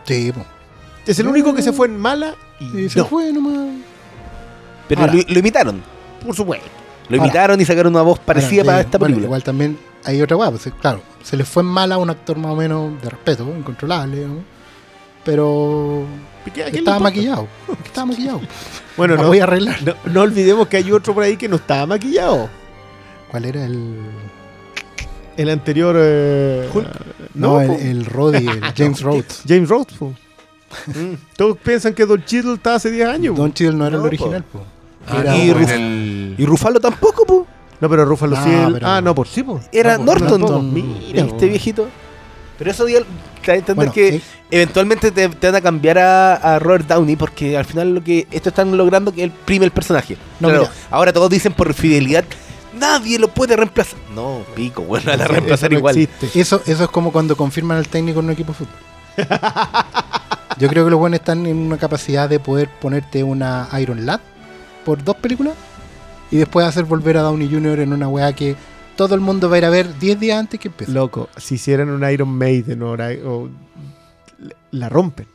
Sí, 0.06 0.32
po. 0.32 0.44
Es 1.06 1.20
el 1.20 1.28
único 1.28 1.54
que 1.54 1.62
se 1.62 1.72
fue 1.72 1.86
en 1.86 1.96
mala 1.96 2.34
y 2.58 2.76
Y 2.76 2.88
se 2.88 2.98
no, 2.98 3.04
fue 3.04 3.32
nomás. 3.32 3.68
Pero 4.88 5.02
Ahora. 5.02 5.14
lo, 5.14 5.22
lo 5.28 5.38
imitaron. 5.38 5.80
por 6.26 6.34
supuesto. 6.34 6.66
Lo 7.09 7.16
Ahora. 7.16 7.26
imitaron 7.28 7.60
y 7.60 7.64
sacaron 7.64 7.93
una 7.94 8.02
voz 8.02 8.18
parecida 8.18 8.62
Ahora, 8.62 8.72
para 8.72 8.78
eh, 8.78 8.85
esta 8.85 8.98
bueno, 8.98 9.12
película. 9.14 9.26
igual 9.26 9.43
también 9.43 9.78
hay 10.05 10.20
otra 10.22 10.36
weá, 10.36 10.51
pues, 10.51 10.68
claro, 10.81 11.02
se 11.22 11.36
le 11.36 11.44
fue 11.44 11.62
en 11.62 11.68
mala 11.68 11.94
a 11.97 11.98
un 11.98 12.10
actor 12.10 12.36
más 12.39 12.52
o 12.52 12.56
menos 12.56 13.01
de 13.02 13.10
respeto, 13.10 13.44
incontrolable, 13.56 14.26
¿no? 14.26 14.55
pero 15.24 16.05
¿A 16.47 16.51
quién 16.51 16.70
le 16.72 16.78
estaba 16.78 16.98
maquillado. 16.98 17.48
Estaba 17.85 18.06
maquillado. 18.06 18.40
Bueno, 18.97 19.16
no, 19.16 19.26
voy 19.28 19.40
a 19.40 19.44
arreglar. 19.44 19.76
no, 19.82 19.94
no 20.12 20.20
olvidemos 20.22 20.68
que 20.68 20.76
hay 20.76 20.93
otro 20.93 21.14
por 21.14 21.22
ahí 21.22 21.36
que 21.39 21.48
no 21.48 21.56
estaba 21.56 21.86
maquillado. 21.86 22.48
¿Cuál 23.31 23.47
era 23.47 23.64
el.? 23.64 23.97
El 25.36 25.48
anterior. 25.48 25.97
eh, 25.98 26.68
No, 27.35 27.60
el, 27.60 27.66
po. 27.68 27.74
el 27.81 28.05
Roddy, 28.05 28.47
el 28.47 28.60
James 28.76 29.01
Rhodes. 29.01 29.43
James 29.48 29.68
Rhodes. 29.68 29.94
po. 29.98 30.12
Mm. 30.86 31.14
Todos 31.36 31.56
piensan 31.59 31.94
que 31.94 32.05
Don 32.05 32.22
Cheadle 32.24 32.55
estaba 32.55 32.76
hace 32.76 32.90
10 32.90 33.09
años. 33.09 33.35
po. 33.35 33.43
Don 33.43 33.52
Cheadle 33.55 33.76
no 33.76 33.86
era 33.86 33.97
No, 33.97 34.02
el 34.02 34.09
original, 34.09 34.44
po. 34.44 34.60
Ah, 34.60 34.70
Era- 35.12 35.32
no, 35.32 35.36
y 35.44 35.51
en 35.51 35.55
Ruf- 35.59 35.70
el- 35.70 36.35
Y 36.39 36.47
Rufalo 36.47 36.81
tampoco, 36.81 37.24
po. 37.24 37.47
No, 37.81 37.89
pero 37.89 38.05
Ruffalo 38.05 38.36
Ah, 38.36 38.44
sí. 38.44 38.51
pero- 38.74 38.86
Ah, 38.86 39.01
no, 39.01 39.14
por 39.14 39.26
sí, 39.28 39.43
po. 39.43 39.60
Era 39.72 39.98
No, 39.98 40.05
Norton. 40.05 40.40
tampoco. 40.40 40.62
Mira, 40.62 41.24
este 41.24 41.47
viejito. 41.47 41.89
Pero 42.56 42.70
eso 42.70 42.85
dio, 42.85 43.01
te 43.44 43.51
a 43.51 43.55
entender 43.56 43.74
Bueno, 43.74 43.93
que 43.93 44.20
eventualmente 44.51 45.10
te, 45.10 45.28
te 45.28 45.47
van 45.48 45.56
a 45.56 45.60
cambiar 45.60 45.98
a, 45.98 46.35
a 46.35 46.59
Robert 46.60 46.86
Downey 46.86 47.16
porque 47.16 47.56
al 47.59 47.64
final 47.64 47.93
lo 47.97 48.05
que 48.05 48.28
esto 48.31 48.51
están 48.51 48.76
logrando 48.76 49.12
que 49.12 49.24
él 49.24 49.32
prime 49.44 49.64
el 49.64 49.72
personaje. 49.72 50.16
No, 50.39 50.48
claro, 50.48 50.68
ahora 50.90 51.12
todos 51.12 51.28
dicen 51.31 51.52
por 51.52 51.74
fidelidad, 51.74 52.24
nadie 52.78 53.18
lo 53.18 53.26
puede 53.26 53.56
reemplazar. 53.56 53.98
No, 54.14 54.43
pico, 54.55 54.82
bueno, 54.82 55.06
van 55.10 55.20
a 55.20 55.24
Eso 55.24 55.32
reemplazar 55.32 55.72
no 55.72 55.78
igual. 55.78 55.98
existe. 55.98 56.40
eso, 56.40 56.62
eso 56.64 56.85
es 56.85 56.90
como 56.90 57.10
cuando 57.10 57.36
confirman 57.36 57.76
al 57.78 57.89
técnico 57.89 58.20
en 58.20 58.26
un 58.26 58.31
equipo 58.32 58.52
de 58.52 58.59
fútbol. 58.59 58.76
Yo 60.59 60.68
creo 60.68 60.85
que 60.85 60.90
los 60.93 61.01
buenos 61.01 61.18
están 61.18 61.44
en 61.47 61.56
una 61.56 61.76
capacidad 61.78 62.28
de 62.28 62.39
poder 62.39 62.68
ponerte 62.68 63.24
una 63.24 63.68
Iron 63.81 64.06
Lad 64.06 64.20
por 64.85 65.02
dos 65.02 65.16
películas 65.16 65.55
y 66.31 66.36
después 66.36 66.66
hacer 66.66 66.85
volver 66.85 67.16
a 67.19 67.23
Downey 67.23 67.48
Jr. 67.51 67.81
en 67.81 67.93
una 67.93 68.09
weá 68.09 68.32
que 68.35 68.56
todo 68.97 69.15
el 69.15 69.20
mundo 69.20 69.48
va 69.48 69.56
a 69.56 69.59
ir 69.59 69.65
a 69.65 69.70
ver 69.70 69.98
10 69.98 70.20
días 70.20 70.39
antes 70.39 70.61
que 70.61 70.69
empiece. 70.69 70.93
Loco, 70.93 71.28
si 71.36 71.56
hicieran 71.56 71.89
un 71.90 72.09
Iron 72.09 72.28
Maiden 72.28 72.82
o, 72.82 72.93
o- 72.93 73.48
la 74.70 74.89
rompen. 74.89 75.27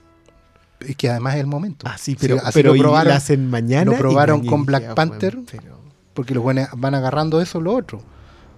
Es 0.80 0.96
que 0.96 1.10
además 1.10 1.36
es 1.36 1.42
el 1.42 1.48
momento. 1.48 1.86
Ah, 1.90 1.98
sí, 1.98 2.12
Sí, 2.14 2.18
pero, 2.22 2.38
así 2.38 2.52
pero 2.54 2.70
lo 2.70 2.76
y 2.78 2.80
probaron- 2.80 3.10
la 3.10 3.16
hacen 3.18 3.50
mañana. 3.50 3.92
lo 3.92 3.98
probaron 3.98 4.38
mañana 4.40 4.50
con 4.50 4.66
Black 4.66 4.84
ya, 4.84 4.96
Panther. 4.96 5.38
pero- 5.52 5.80
Porque 6.14 6.34
los 6.34 6.44
buenos 6.44 6.68
van 6.76 6.96
agarrando 6.96 7.42
eso 7.42 7.58
o 7.60 7.62
lo 7.62 7.74
otro. 7.76 8.02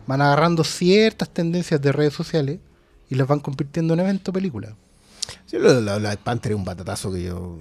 Van 0.07 0.21
agarrando 0.21 0.63
ciertas 0.63 1.29
tendencias 1.29 1.81
de 1.81 1.91
redes 1.91 2.13
sociales 2.13 2.59
y 3.09 3.15
las 3.15 3.27
van 3.27 3.39
convirtiendo 3.39 3.93
en 3.93 3.99
evento 4.01 4.31
película. 4.33 4.75
Sí, 5.45 5.57
lo 5.59 5.99
Black 5.99 6.19
Panther 6.19 6.53
es 6.53 6.57
un 6.57 6.65
batatazo 6.65 7.11
que 7.11 7.23
yo 7.23 7.59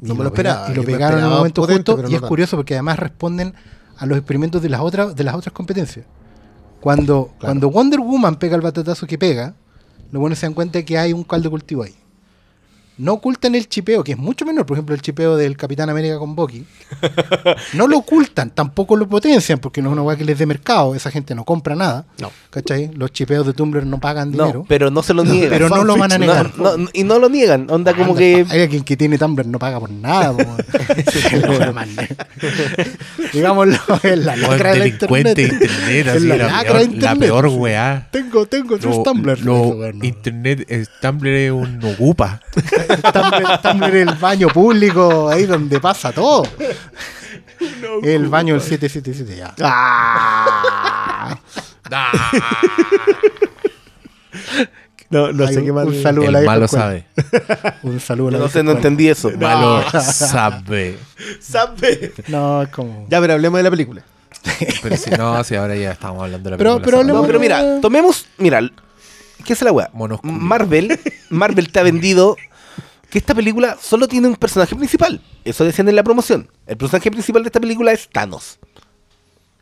no 0.00 0.14
me 0.14 0.22
lo 0.22 0.28
esperaba. 0.30 0.70
Y 0.70 0.74
lo 0.74 0.84
pegaron 0.84 1.20
en 1.20 1.26
un 1.26 1.32
momento 1.32 1.62
potente, 1.62 1.92
justo 1.92 2.08
y 2.08 2.12
no 2.12 2.16
es 2.18 2.22
curioso 2.22 2.56
porque 2.56 2.74
además 2.74 2.98
responden 2.98 3.54
a 3.98 4.06
los 4.06 4.18
experimentos 4.18 4.62
de 4.62 4.68
las 4.68 4.80
otras 4.80 5.14
de 5.14 5.24
las 5.24 5.34
otras 5.34 5.52
competencias. 5.52 6.06
Cuando, 6.80 7.32
cuando 7.40 7.70
Wonder 7.70 8.00
Woman 8.00 8.36
pega 8.36 8.54
el 8.54 8.62
batatazo 8.62 9.06
que 9.06 9.18
pega, 9.18 9.54
lo 10.12 10.20
bueno 10.20 10.36
se 10.36 10.46
dan 10.46 10.54
cuenta 10.54 10.78
de 10.78 10.84
que 10.84 10.98
hay 10.98 11.12
un 11.12 11.24
caldo 11.24 11.50
cultivo 11.50 11.82
ahí. 11.82 11.94
No 12.98 13.12
ocultan 13.12 13.54
el 13.54 13.68
chipeo, 13.68 14.02
que 14.02 14.12
es 14.12 14.18
mucho 14.18 14.46
menor, 14.46 14.64
por 14.64 14.76
ejemplo, 14.76 14.94
el 14.94 15.02
chipeo 15.02 15.36
del 15.36 15.54
Capitán 15.56 15.90
América 15.90 16.18
con 16.18 16.34
Bucky. 16.34 16.64
No 17.74 17.86
lo 17.86 17.98
ocultan, 17.98 18.48
tampoco 18.50 18.96
lo 18.96 19.06
potencian, 19.06 19.58
porque 19.58 19.82
no 19.82 19.90
es 19.90 19.92
una 19.92 20.02
weá 20.02 20.16
que 20.16 20.24
les 20.24 20.38
dé 20.38 20.46
mercado, 20.46 20.94
esa 20.94 21.10
gente 21.10 21.34
no 21.34 21.44
compra 21.44 21.74
nada. 21.74 22.06
No. 22.20 22.30
¿Cachai? 22.48 22.90
Los 22.94 23.12
chipeos 23.12 23.46
de 23.46 23.52
Tumblr 23.52 23.84
no 23.84 24.00
pagan 24.00 24.32
dinero. 24.32 24.64
Pero 24.66 24.90
no 24.90 25.02
se 25.02 25.12
lo 25.12 25.24
niegan. 25.24 25.50
pero 25.50 25.68
no 25.68 25.84
lo 25.84 25.96
van 25.98 26.12
a 26.12 26.18
negar. 26.18 26.52
No, 26.56 26.78
no, 26.78 26.88
y 26.92 27.04
no 27.04 27.18
lo 27.18 27.28
niegan. 27.28 27.66
Onda 27.70 27.92
como 27.92 28.12
Anda, 28.12 28.18
que. 28.18 28.46
Hay 28.48 28.62
alguien 28.62 28.82
que 28.82 28.96
tiene 28.96 29.18
Tumblr 29.18 29.46
no 29.46 29.58
paga 29.58 29.78
por 29.78 29.90
nada. 29.90 30.34
Digámoslo, 33.32 33.78
es 34.02 34.18
la 34.24 34.36
lacra 34.36 34.72
de 34.72 34.78
la 34.78 34.86
internet. 34.86 35.38
internet, 35.38 36.08
así, 36.08 36.26
la 36.26 36.36
la, 36.36 36.46
lacra 36.46 36.62
peor, 36.62 36.78
de 36.78 36.86
la 36.86 36.92
internet, 36.94 37.18
peor 37.18 37.46
weá. 37.48 38.08
Tengo, 38.10 38.46
tengo 38.46 38.78
tres 38.78 39.02
Tumblr. 39.02 39.40
lo- 39.42 39.84
Eso, 39.84 40.04
internet, 40.04 40.64
es- 40.68 40.88
Tumblr 41.02 41.28
es 41.28 41.52
un 41.52 41.80
ocupa. 41.84 42.40
Tumblr, 42.86 43.60
Tumblr 43.62 43.96
es 43.96 44.08
el 44.08 44.14
baño 44.14 44.48
público, 44.48 45.28
ahí 45.28 45.46
donde 45.46 45.80
pasa 45.80 46.12
todo. 46.12 46.44
el 48.02 48.28
baño 48.28 48.54
del 48.54 48.62
777, 48.62 49.36
ya. 49.36 49.54
¡Ah! 49.62 51.38
No, 55.08 55.32
no 55.32 55.46
Hay 55.46 55.54
sé 55.54 55.60
un- 55.60 55.66
qué 55.66 55.72
más. 55.72 55.86
un 55.86 56.02
saludo 56.02 56.24
a 56.24 56.26
El 56.26 56.32
la 56.32 56.40
malo 56.42 56.64
escuela. 56.64 56.84
sabe. 56.84 57.06
Un 57.84 58.00
saludo 58.00 58.28
a 58.28 58.32
la 58.32 58.38
no 58.38 58.48
sé, 58.48 58.62
no 58.64 58.72
entendí 58.72 59.08
eso. 59.08 59.30
Malo 59.38 59.84
sabe. 60.02 60.98
¿Sabe? 61.40 62.12
No, 62.26 62.62
es 62.62 62.68
como. 62.70 63.06
Ya, 63.08 63.20
pero 63.20 63.34
hablemos 63.34 63.58
de 63.58 63.62
la 63.62 63.70
película. 63.70 64.02
Pero 64.82 64.96
si 64.96 65.10
no, 65.10 65.42
si 65.44 65.54
ahora 65.56 65.74
ya 65.76 65.92
estamos 65.92 66.22
hablando 66.22 66.50
de 66.50 66.50
la 66.52 66.56
Pero- 66.58 66.74
película 66.80 67.02
pero. 67.04 67.14
No, 67.20 67.26
pero 67.26 67.38
mira, 67.40 67.80
tomemos. 67.80 68.26
Mira, 68.38 68.60
¿qué 69.44 69.52
es 69.52 69.62
la 69.62 69.72
weá? 69.72 69.90
Marvel, 70.22 70.98
Marvel 71.30 71.70
te 71.72 71.78
ha 71.80 71.82
vendido 71.82 72.36
que 73.10 73.18
esta 73.18 73.34
película 73.34 73.76
solo 73.80 74.08
tiene 74.08 74.28
un 74.28 74.36
personaje 74.36 74.74
principal. 74.76 75.20
Eso 75.44 75.64
decían 75.64 75.88
en 75.88 75.96
la 75.96 76.02
promoción. 76.02 76.48
El 76.66 76.76
personaje 76.76 77.10
principal 77.10 77.42
de 77.42 77.48
esta 77.48 77.60
película 77.60 77.92
es 77.92 78.08
Thanos. 78.08 78.58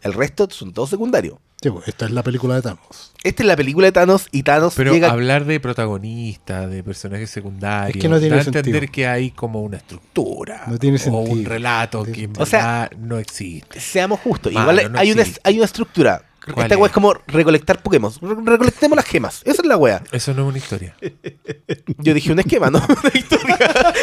El 0.02 0.12
resto 0.12 0.48
son 0.50 0.72
todos 0.72 0.90
secundarios. 0.90 1.36
Sí, 1.62 1.70
pues, 1.70 1.88
esta 1.88 2.04
es 2.04 2.10
la 2.10 2.22
película 2.22 2.56
de 2.56 2.62
Thanos. 2.62 3.12
Esta 3.22 3.42
es 3.42 3.46
la 3.46 3.56
película 3.56 3.86
de 3.86 3.92
Thanos 3.92 4.28
y 4.32 4.42
Thanos 4.42 4.74
Pero 4.76 4.92
llega. 4.92 5.10
hablar 5.10 5.46
de 5.46 5.58
protagonistas, 5.60 6.70
de 6.70 6.82
personajes 6.84 7.30
secundarios, 7.30 7.96
Es 7.96 8.02
que 8.02 8.08
no 8.10 8.18
tiene 8.20 8.36
entender 8.36 8.64
sentido. 8.64 8.92
que 8.92 9.06
hay 9.06 9.30
como 9.30 9.62
una 9.62 9.78
estructura 9.78 10.64
No 10.66 10.78
tiene 10.78 10.98
o 11.06 11.18
un 11.20 11.26
sentido. 11.28 11.48
relato 11.50 12.04
que 12.04 12.24
en 12.24 12.32
O 12.38 12.44
sea, 12.44 12.90
no 12.98 13.18
existe. 13.18 13.80
Seamos 13.80 14.20
justos. 14.20 14.52
Mano, 14.52 14.72
Igual 14.72 14.92
no 14.92 14.98
hay, 14.98 15.12
una, 15.12 15.24
hay 15.42 15.56
una 15.56 15.64
estructura. 15.64 16.22
¿Cuál 16.52 16.66
Esta 16.66 16.74
es? 16.74 16.80
weá 16.80 16.86
es 16.88 16.92
como 16.92 17.14
recolectar 17.26 17.82
Pokémon. 17.82 18.12
Re- 18.20 18.52
recolectemos 18.52 18.96
las 18.96 19.06
gemas. 19.06 19.40
Esa 19.44 19.62
es 19.62 19.66
la 19.66 19.76
weá. 19.76 20.02
Eso 20.12 20.34
no 20.34 20.42
es 20.42 20.48
una 20.48 20.58
historia. 20.58 20.94
Yo 21.98 22.12
dije 22.14 22.32
un 22.32 22.38
esquema, 22.38 22.70
¿no? 22.70 22.78
Una 22.88 23.10
historia. 23.14 23.58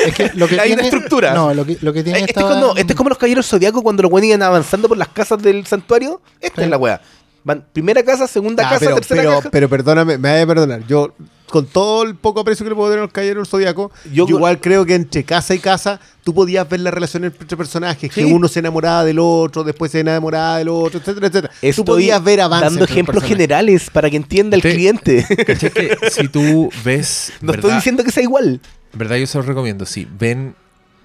Es 0.08 0.16
que 0.16 0.32
lo 0.34 0.48
que 0.48 0.60
Hay 0.60 0.68
tiene, 0.70 0.82
una 0.82 0.90
estructura. 0.90 1.34
No, 1.34 1.54
lo 1.54 1.66
que, 1.66 1.78
lo 1.82 1.94
que 1.94 2.04
tiene 2.04 2.20
Eh, 2.20 2.22
Este, 2.28 2.40
esta- 2.40 2.50
es 2.54 2.56
como, 2.62 2.76
este 2.78 2.94
es 2.94 2.98
como 2.98 3.10
los 3.10 3.18
caballeros 3.18 3.48
zodiacos 3.48 3.82
cuando 3.84 4.04
los 4.04 4.12
weones 4.12 4.30
iban 4.30 4.42
avanzando 4.44 4.88
por 4.88 4.98
las 4.98 5.10
casas 5.10 5.42
del 5.42 5.66
santuario. 5.68 6.22
Esta 6.40 6.62
Sí. 6.62 6.66
es 6.66 6.70
la 6.70 6.78
weá. 6.78 7.02
Van 7.44 7.66
primera 7.74 8.04
casa, 8.04 8.28
segunda 8.28 8.64
Ah, 8.66 8.70
casa, 8.72 8.80
pero, 8.86 8.96
tercera 8.96 9.22
pero, 9.22 9.36
casa. 9.38 9.50
pero 9.52 9.70
perdóname, 9.70 10.18
me 10.18 10.30
vaya 10.30 10.44
a 10.44 10.48
perdonar. 10.48 10.86
Yo, 10.88 11.14
con 11.50 11.66
todo 11.66 12.04
el 12.04 12.16
poco 12.16 12.40
aprecio 12.40 12.64
que 12.64 12.70
le 12.70 12.76
puedo 12.76 12.90
tener 12.92 13.04
al 13.04 13.12
caballero 13.12 13.40
del 13.40 13.48
Zodíaco, 13.48 13.92
Yo- 14.14 14.28
yo, 14.28 14.36
igual 14.38 14.62
creo 14.62 14.86
que 14.86 14.94
entre 14.96 15.24
casa 15.24 15.54
y 15.56 15.60
casa 15.60 16.00
tú 16.24 16.34
podías 16.34 16.70
ver 16.70 16.80
las 16.82 16.94
relaciones 16.94 17.34
entre 17.40 17.58
personajes, 17.58 18.12
que 18.12 18.24
uno 18.26 18.48
se 18.48 18.60
enamoraba 18.60 19.04
del 19.04 19.18
otro, 19.20 19.64
después 19.64 19.92
se 19.92 20.00
enamoraba 20.02 20.60
del 20.60 20.70
otro, 20.70 21.00
etcétera, 21.00 21.28
etcétera. 21.28 21.54
Estoy 21.62 21.74
tú 21.74 21.86
podías 21.86 22.24
ver 22.24 22.42
avances. 22.42 22.70
Dando 22.70 22.80
los 22.82 22.90
ejemplos 22.92 23.24
generales 23.24 23.90
para 23.92 24.10
que 24.10 24.18
entienda 24.18 24.56
el 24.56 24.62
Te- 24.62 24.72
cliente. 24.74 25.26
¿Cachai 25.46 25.72
que 25.72 25.98
si 26.12 26.28
tú 26.28 26.70
ves. 26.86 27.34
No 27.42 27.48
¿verdad? 27.48 27.66
estoy 27.66 27.76
diciendo 27.76 28.04
que 28.04 28.12
sea 28.12 28.24
igual. 28.24 28.62
En 28.94 29.00
verdad 29.00 29.16
yo 29.18 29.26
se 29.28 29.38
los 29.40 29.48
recomiendo. 29.48 29.86
Si 29.86 30.06
ven 30.20 30.56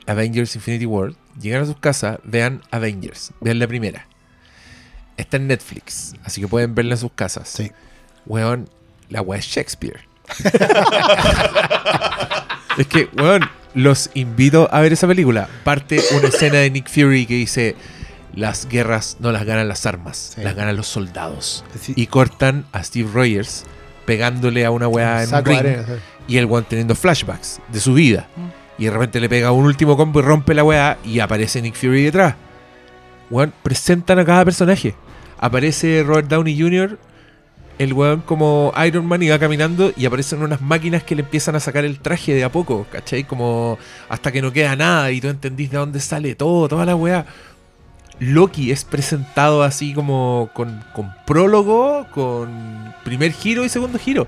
Avengers 0.07 0.55
Infinity 0.55 0.87
War, 0.87 1.15
llegan 1.41 1.63
a 1.63 1.67
sus 1.67 1.79
casas, 1.79 2.19
vean 2.25 2.63
Avengers. 2.71 3.33
Vean 3.41 3.59
la 3.59 3.67
primera. 3.67 4.07
Está 5.17 5.37
en 5.39 5.47
Netflix, 5.47 6.15
así 6.25 6.41
que 6.41 6.49
pueden 6.49 6.75
verla 6.75 6.95
en 6.95 6.99
sus 6.99 7.13
casas. 7.13 7.49
Sí. 7.49 7.71
Weón, 8.27 8.69
la 9.09 9.23
weá 9.23 9.39
es 9.39 9.47
Shakespeare. 9.47 10.01
es 12.79 12.87
que, 12.87 13.09
weón, 13.17 13.49
los 13.75 14.11
invito 14.15 14.69
a 14.73 14.81
ver 14.81 14.93
esa 14.93 15.07
película. 15.07 15.49
Parte 15.65 16.01
una 16.17 16.29
escena 16.29 16.59
de 16.59 16.71
Nick 16.71 16.89
Fury 16.89 17.27
que 17.27 17.35
dice: 17.35 17.77
Las 18.35 18.69
guerras 18.69 19.17
no 19.21 19.33
las 19.33 19.45
ganan 19.45 19.69
las 19.69 19.87
armas, 19.87 20.33
Sí. 20.35 20.43
las 20.43 20.55
ganan 20.55 20.77
los 20.77 20.87
soldados. 20.87 21.65
Sí. 21.81 21.93
Y 21.97 22.07
cortan 22.07 22.67
a 22.73 22.83
Steve 22.83 23.09
Rogers 23.13 23.65
pegándole 24.05 24.65
a 24.65 24.71
una 24.71 24.89
weá 24.89 25.25
en 25.25 25.45
ring 25.45 25.59
arena, 25.59 25.85
sí. 25.87 25.93
y 26.29 26.37
el 26.39 26.47
weón 26.47 26.65
teniendo 26.65 26.95
flashbacks 26.95 27.61
de 27.73 27.81
su 27.81 27.95
vida. 27.95 28.29
Y 28.79 28.85
de 28.85 28.91
repente 28.91 29.21
le 29.21 29.29
pega 29.29 29.53
un 29.53 29.65
último 29.65 29.97
combo 29.97 30.21
y 30.21 30.23
rompe 30.23 30.55
la 30.55 30.63
weá 30.63 30.99
y 31.05 31.21
aparece 31.21 31.63
Nick 31.63 31.75
Fury 31.77 32.05
detrás. 32.05 32.35
Weón, 33.31 33.53
presentan 33.63 34.19
a 34.19 34.25
cada 34.25 34.45
personaje. 34.45 34.95
Aparece 35.39 36.03
Robert 36.03 36.29
Downey 36.29 36.59
Jr., 36.59 36.99
el 37.79 37.93
weón 37.93 38.23
como 38.23 38.73
Iron 38.87 39.07
Man 39.07 39.23
y 39.23 39.29
va 39.29 39.39
caminando 39.39 39.93
y 39.97 40.07
aparecen 40.07 40.43
unas 40.43 40.61
máquinas 40.61 41.03
que 41.03 41.15
le 41.15 41.23
empiezan 41.23 41.57
a 41.57 41.61
sacar 41.61 41.85
el 41.85 41.99
traje 41.99 42.35
de 42.35 42.45
a 42.45 42.51
poco, 42.51 42.87
¿cachai? 42.91 43.25
Como 43.25 43.79
hasta 44.09 44.33
que 44.33 44.41
no 44.41 44.53
queda 44.53 44.77
nada 44.77 45.11
y 45.11 45.21
tú 45.21 45.29
entendís 45.29 45.71
de 45.71 45.79
dónde 45.79 46.01
sale 46.01 46.35
todo, 46.35 46.69
toda 46.69 46.87
la 46.87 46.97
weá. 46.97 47.27
Loki 48.19 48.71
es 48.71 48.85
presentado 48.85 49.63
así 49.63 49.93
como 49.93 50.49
con, 50.55 50.83
prólogo, 51.27 52.07
con 52.15 52.95
primer 53.05 53.33
giro 53.33 53.65
y 53.65 53.69
segundo 53.69 53.99
giro. 53.99 54.27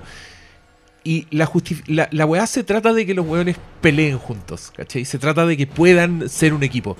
Y 1.03 1.25
la, 1.31 1.49
la, 1.87 2.07
la 2.11 2.25
weá 2.27 2.45
se 2.45 2.63
trata 2.63 2.93
de 2.93 3.05
que 3.07 3.15
los 3.15 3.25
weones 3.25 3.57
peleen 3.81 4.19
juntos, 4.19 4.71
¿cachai? 4.75 5.05
Se 5.05 5.17
trata 5.17 5.47
de 5.47 5.57
que 5.57 5.65
puedan 5.65 6.29
ser 6.29 6.53
un 6.53 6.61
equipo. 6.61 6.97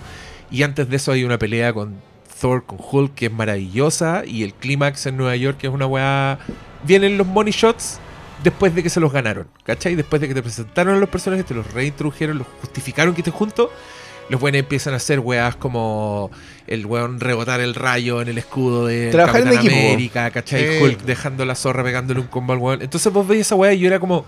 Y 0.50 0.64
antes 0.64 0.90
de 0.90 0.96
eso 0.96 1.12
hay 1.12 1.24
una 1.24 1.38
pelea 1.38 1.74
con 1.74 2.09
Thor, 2.40 2.66
con 2.66 2.80
Hulk, 2.80 3.14
que 3.16 3.26
es 3.28 3.32
maravillosa. 3.32 4.24
Y 4.26 4.44
el 4.44 4.54
clímax 4.54 5.06
en 5.06 5.18
Nueva 5.18 5.36
York, 5.36 5.58
que 5.58 5.68
es 5.68 5.74
una 5.74 5.86
weá... 5.86 6.40
Vienen 6.84 7.18
los 7.18 7.28
money 7.28 7.52
shots 7.52 8.00
después 8.44 8.74
de 8.74 8.84
que 8.84 8.90
se 8.90 9.00
los 9.00 9.12
ganaron, 9.12 9.48
¿cachai? 9.64 9.96
Después 9.96 10.22
de 10.22 10.28
que 10.30 10.34
te 10.34 10.42
presentaron 10.42 10.96
a 10.96 10.98
los 10.98 11.10
personajes, 11.10 11.46
te 11.46 11.54
los 11.54 11.72
reintrodujeron, 11.74 12.38
los 12.38 12.48
justificaron 12.62 13.14
que 13.14 13.22
estén 13.22 13.34
juntos. 13.34 13.70
Los 14.30 14.40
buenos 14.40 14.60
empiezan 14.60 14.94
a 14.94 14.98
hacer 14.98 15.20
weas 15.20 15.56
como 15.56 16.30
el 16.68 16.86
weón 16.86 17.20
rebotar 17.20 17.60
el 17.62 17.74
rayo 17.74 18.22
en 18.22 18.28
el 18.28 18.38
escudo 18.38 18.86
de 18.86 19.10
Trabajar 19.10 19.42
en 19.42 19.54
equipo. 19.54 19.74
América, 19.74 20.30
¿cachai? 20.30 20.78
Sí. 20.78 20.84
Hulk 20.84 21.02
dejando 21.02 21.46
la 21.46 21.56
zorra 21.56 21.84
pegándole 21.84 22.20
un 22.20 22.28
combo 22.28 22.54
al 22.54 22.60
weón. 22.60 22.82
Entonces 22.82 23.12
vos 23.12 23.28
veis 23.28 23.42
esa 23.42 23.56
wea 23.56 23.74
y 23.74 23.80
yo 23.80 23.88
era 23.88 24.00
como, 24.00 24.26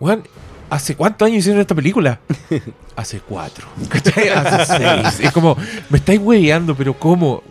weón, 0.00 0.24
¿hace 0.70 0.96
cuántos 0.96 1.26
años 1.26 1.38
hicieron 1.38 1.60
esta 1.60 1.74
película? 1.74 2.20
Hace 2.96 3.20
cuatro, 3.20 3.66
¿cachai? 3.88 4.28
Hace 4.28 4.76
seis. 4.78 5.20
Es 5.26 5.32
como, 5.32 5.56
me 5.88 5.98
estáis 5.98 6.20
weando, 6.22 6.74
pero 6.74 6.94
¿cómo? 6.94 7.42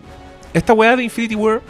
Esta 0.53 0.73
wea 0.73 0.95
de 0.95 1.03
Infinity 1.03 1.35
War 1.35 1.61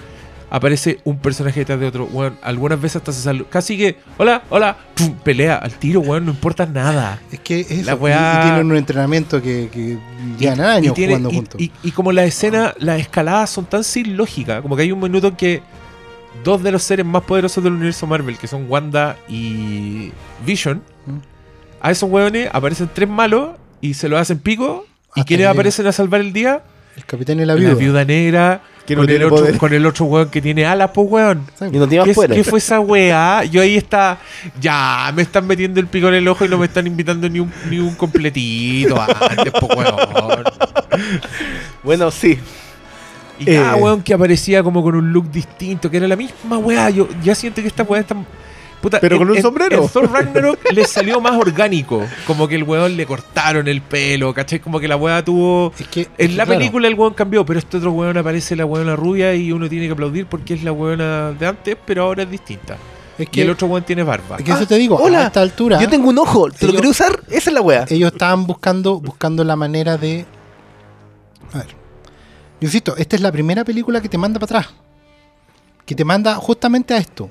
aparece 0.52 1.00
un 1.04 1.18
personaje 1.20 1.60
detrás 1.62 1.80
de 1.80 1.86
otro, 1.88 2.06
weón. 2.12 2.36
Algunas 2.42 2.82
veces 2.82 2.98
hasta 2.98 3.12
se 3.14 3.22
sale, 3.22 3.46
casi 3.50 3.78
que, 3.78 3.98
hola, 4.18 4.42
hola, 4.50 4.76
pum, 4.96 5.14
pelea 5.24 5.56
al 5.58 5.74
tiro, 5.74 6.00
weón, 6.02 6.26
no 6.26 6.32
importa 6.32 6.66
nada. 6.66 7.20
Es 7.32 7.40
que 7.40 7.60
es 7.62 7.86
La 7.86 7.96
weá- 7.96 8.36
y, 8.36 8.40
y 8.40 8.44
tienen 8.50 8.72
un 8.72 8.76
entrenamiento 8.78 9.42
que, 9.42 9.70
que 9.72 9.98
llevan 10.38 10.62
años 10.62 10.94
tiene- 10.94 11.14
jugando 11.14 11.30
y- 11.32 11.36
juntos. 11.36 11.62
y- 11.62 11.72
y 11.84 11.92
como 11.92 12.12
la 12.12 12.24
escena, 12.26 12.74
las 12.80 13.00
escaladas 13.00 13.50
son 13.50 13.66
tan 13.66 13.84
sin 13.84 14.18
lógica, 14.18 14.62
como 14.62 14.76
que 14.76 14.82
hay 14.84 14.92
un 14.92 15.00
minuto 15.00 15.28
en 15.28 15.36
que 15.36 15.62
dos 16.44 16.62
de 16.64 16.72
los 16.72 16.84
seres 16.84 17.06
más 17.06 17.24
poderosos 17.24 17.64
del 17.64 17.74
universo 17.74 18.08
Marvel, 18.08 18.38
que 18.38 18.48
son 18.48 18.66
Wanda 18.70 19.18
y 19.30 20.12
Vision, 20.46 20.82
Mm. 21.06 21.18
A 21.82 21.92
esos 21.92 22.10
hueones 22.10 22.50
aparecen 22.52 22.90
tres 22.94 23.08
malos 23.10 23.52
y 23.82 23.94
se 23.94 24.10
lo 24.10 24.18
hacen 24.18 24.40
pico. 24.40 24.86
¿Y 25.16 25.24
quiénes 25.24 25.48
aparecen 25.48 25.88
a 25.88 25.92
salvar 25.92 26.22
el 26.22 26.34
día? 26.34 26.62
el 26.96 27.06
capitán 27.06 27.38
y 27.40 27.46
la 27.46 27.54
La 27.54 27.56
viuda. 27.56 27.74
viuda, 27.76 28.06
negra. 28.06 28.62
No 28.90 28.96
con, 28.98 29.10
el 29.10 29.24
otro, 29.24 29.58
con 29.60 29.74
el 29.74 29.86
otro 29.86 30.06
hueón 30.06 30.30
que 30.30 30.42
tiene 30.42 30.66
alas, 30.66 30.90
pues 30.94 31.08
hueón. 31.10 31.46
Y 31.72 31.78
no 31.78 31.88
tiene 31.88 32.04
¿Qué, 32.06 32.14
qué 32.28 32.44
fue 32.44 32.58
esa 32.60 32.80
weá? 32.80 33.46
Yo 33.46 33.62
ahí 33.62 33.78
está. 33.78 34.18
Ya, 34.60 35.12
me 35.16 35.22
están 35.22 35.46
metiendo 35.48 35.80
el 35.80 35.86
pico 35.88 36.08
en 36.10 36.16
el 36.16 36.28
ojo 36.28 36.44
y 36.44 36.50
no 36.50 36.58
me 36.58 36.66
están 36.66 36.88
invitando 36.88 37.30
ni 37.30 37.40
un, 37.40 37.52
ni 37.70 37.78
un 37.80 37.94
completito 37.96 39.00
antes, 39.00 39.54
pues 39.60 39.78
weón. 39.78 40.44
Bueno, 41.84 42.12
sí. 42.12 42.38
Y 43.38 43.46
cada 43.46 43.78
Eh. 43.78 43.82
weón 43.82 44.02
que 44.02 44.14
aparecía 44.14 44.64
como 44.64 44.84
con 44.84 44.96
un 44.96 45.14
look 45.14 45.32
distinto, 45.32 45.90
que 45.90 45.98
era 45.98 46.08
la 46.08 46.16
misma 46.16 46.58
weá. 46.58 46.90
Yo 46.90 47.08
ya 47.24 47.36
siento 47.36 47.62
que 47.62 47.68
esta 47.68 47.84
weá 47.84 48.02
está. 48.02 48.16
Puta, 48.82 49.00
Pero 49.02 49.16
en- 49.16 49.20
con 49.22 49.30
un 49.32 49.36
en- 49.38 49.42
sombrero. 49.42 49.84
En 49.84 49.90
Thor 49.90 50.10
Ragnarok 50.12 50.60
le 50.74 50.86
salió 50.86 51.20
más 51.20 51.34
orgánico. 51.34 52.02
Como 52.26 52.48
que 52.48 52.56
el 52.56 52.64
weón 52.64 52.96
le 52.96 53.06
cortaron 53.06 53.68
el 53.68 53.82
pelo, 53.82 54.34
¿cachai? 54.34 54.60
Como 54.60 54.80
que 54.80 54.88
la 54.88 54.96
weá 54.96 55.24
tuvo. 55.24 55.74
Es 55.78 55.88
que, 55.88 56.08
En 56.18 56.38
la 56.38 56.46
claro, 56.46 56.58
película 56.60 56.88
el 56.88 56.94
weón 56.96 57.14
cambió, 57.14 57.46
pero 57.46 57.60
este 57.60 57.78
otro 57.78 57.92
weón 57.92 58.18
aparece 58.18 58.56
la 58.56 58.66
weona 58.66 58.96
rubia 58.96 59.36
y 59.36 59.52
uno 59.52 59.68
tiene 59.68 59.86
que 59.88 59.92
aplaudir 59.94 60.28
porque 60.28 60.54
es 60.54 60.64
la 60.64 60.72
weona 60.72 61.32
de 61.32 61.46
antes, 61.48 61.76
pero 61.86 62.04
ahora 62.04 62.24
es 62.24 62.32
distinta. 62.32 62.78
es 63.18 63.28
Y 63.28 63.30
que, 63.30 63.42
el 63.42 63.50
otro 63.50 63.68
weón 63.68 63.84
tiene 63.84 64.04
barba. 64.04 64.38
es 64.38 64.46
que 64.46 64.52
eso 64.52 64.66
te 64.66 64.76
digo, 64.78 64.96
hola, 64.96 65.24
a 65.24 65.28
esta 65.28 65.42
altura, 65.42 65.82
Yo 65.82 65.90
tengo 65.90 66.08
un 66.08 66.18
ojo. 66.18 66.50
¿Te 66.50 66.66
lo 66.66 66.72
quería 66.74 66.90
usar? 66.90 67.20
Esa 67.28 67.50
es 67.50 67.54
la 67.54 67.60
weá. 67.62 67.86
ellos 67.90 68.14
estaban 68.14 68.48
buscando, 68.48 69.02
buscando 69.02 69.44
la 69.44 69.58
manera 69.58 69.98
de. 69.98 70.26
A 71.52 71.58
ver. 71.58 71.68
Yo 72.62 72.68
insisto, 72.68 72.96
esta 72.96 73.18
es 73.18 73.22
la 73.22 73.32
primera 73.32 73.66
película 73.66 74.00
que 74.02 74.08
te 74.08 74.18
manda 74.18 74.40
para 74.40 74.60
atrás. 74.60 74.74
Que 75.86 75.96
te 75.96 76.06
manda 76.06 76.36
justamente 76.36 76.94
a 76.94 76.98
esto. 76.98 77.30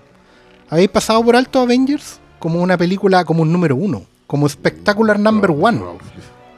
Habéis 0.71 0.91
pasado 0.91 1.25
por 1.25 1.35
alto 1.35 1.61
Avengers 1.61 2.21
como 2.39 2.61
una 2.61 2.77
película, 2.77 3.25
como 3.25 3.43
un 3.43 3.53
número 3.53 3.75
uno. 3.77 4.03
Como 4.27 4.49
Spectacular 4.49 5.19
Number 5.19 5.51
One. 5.51 5.81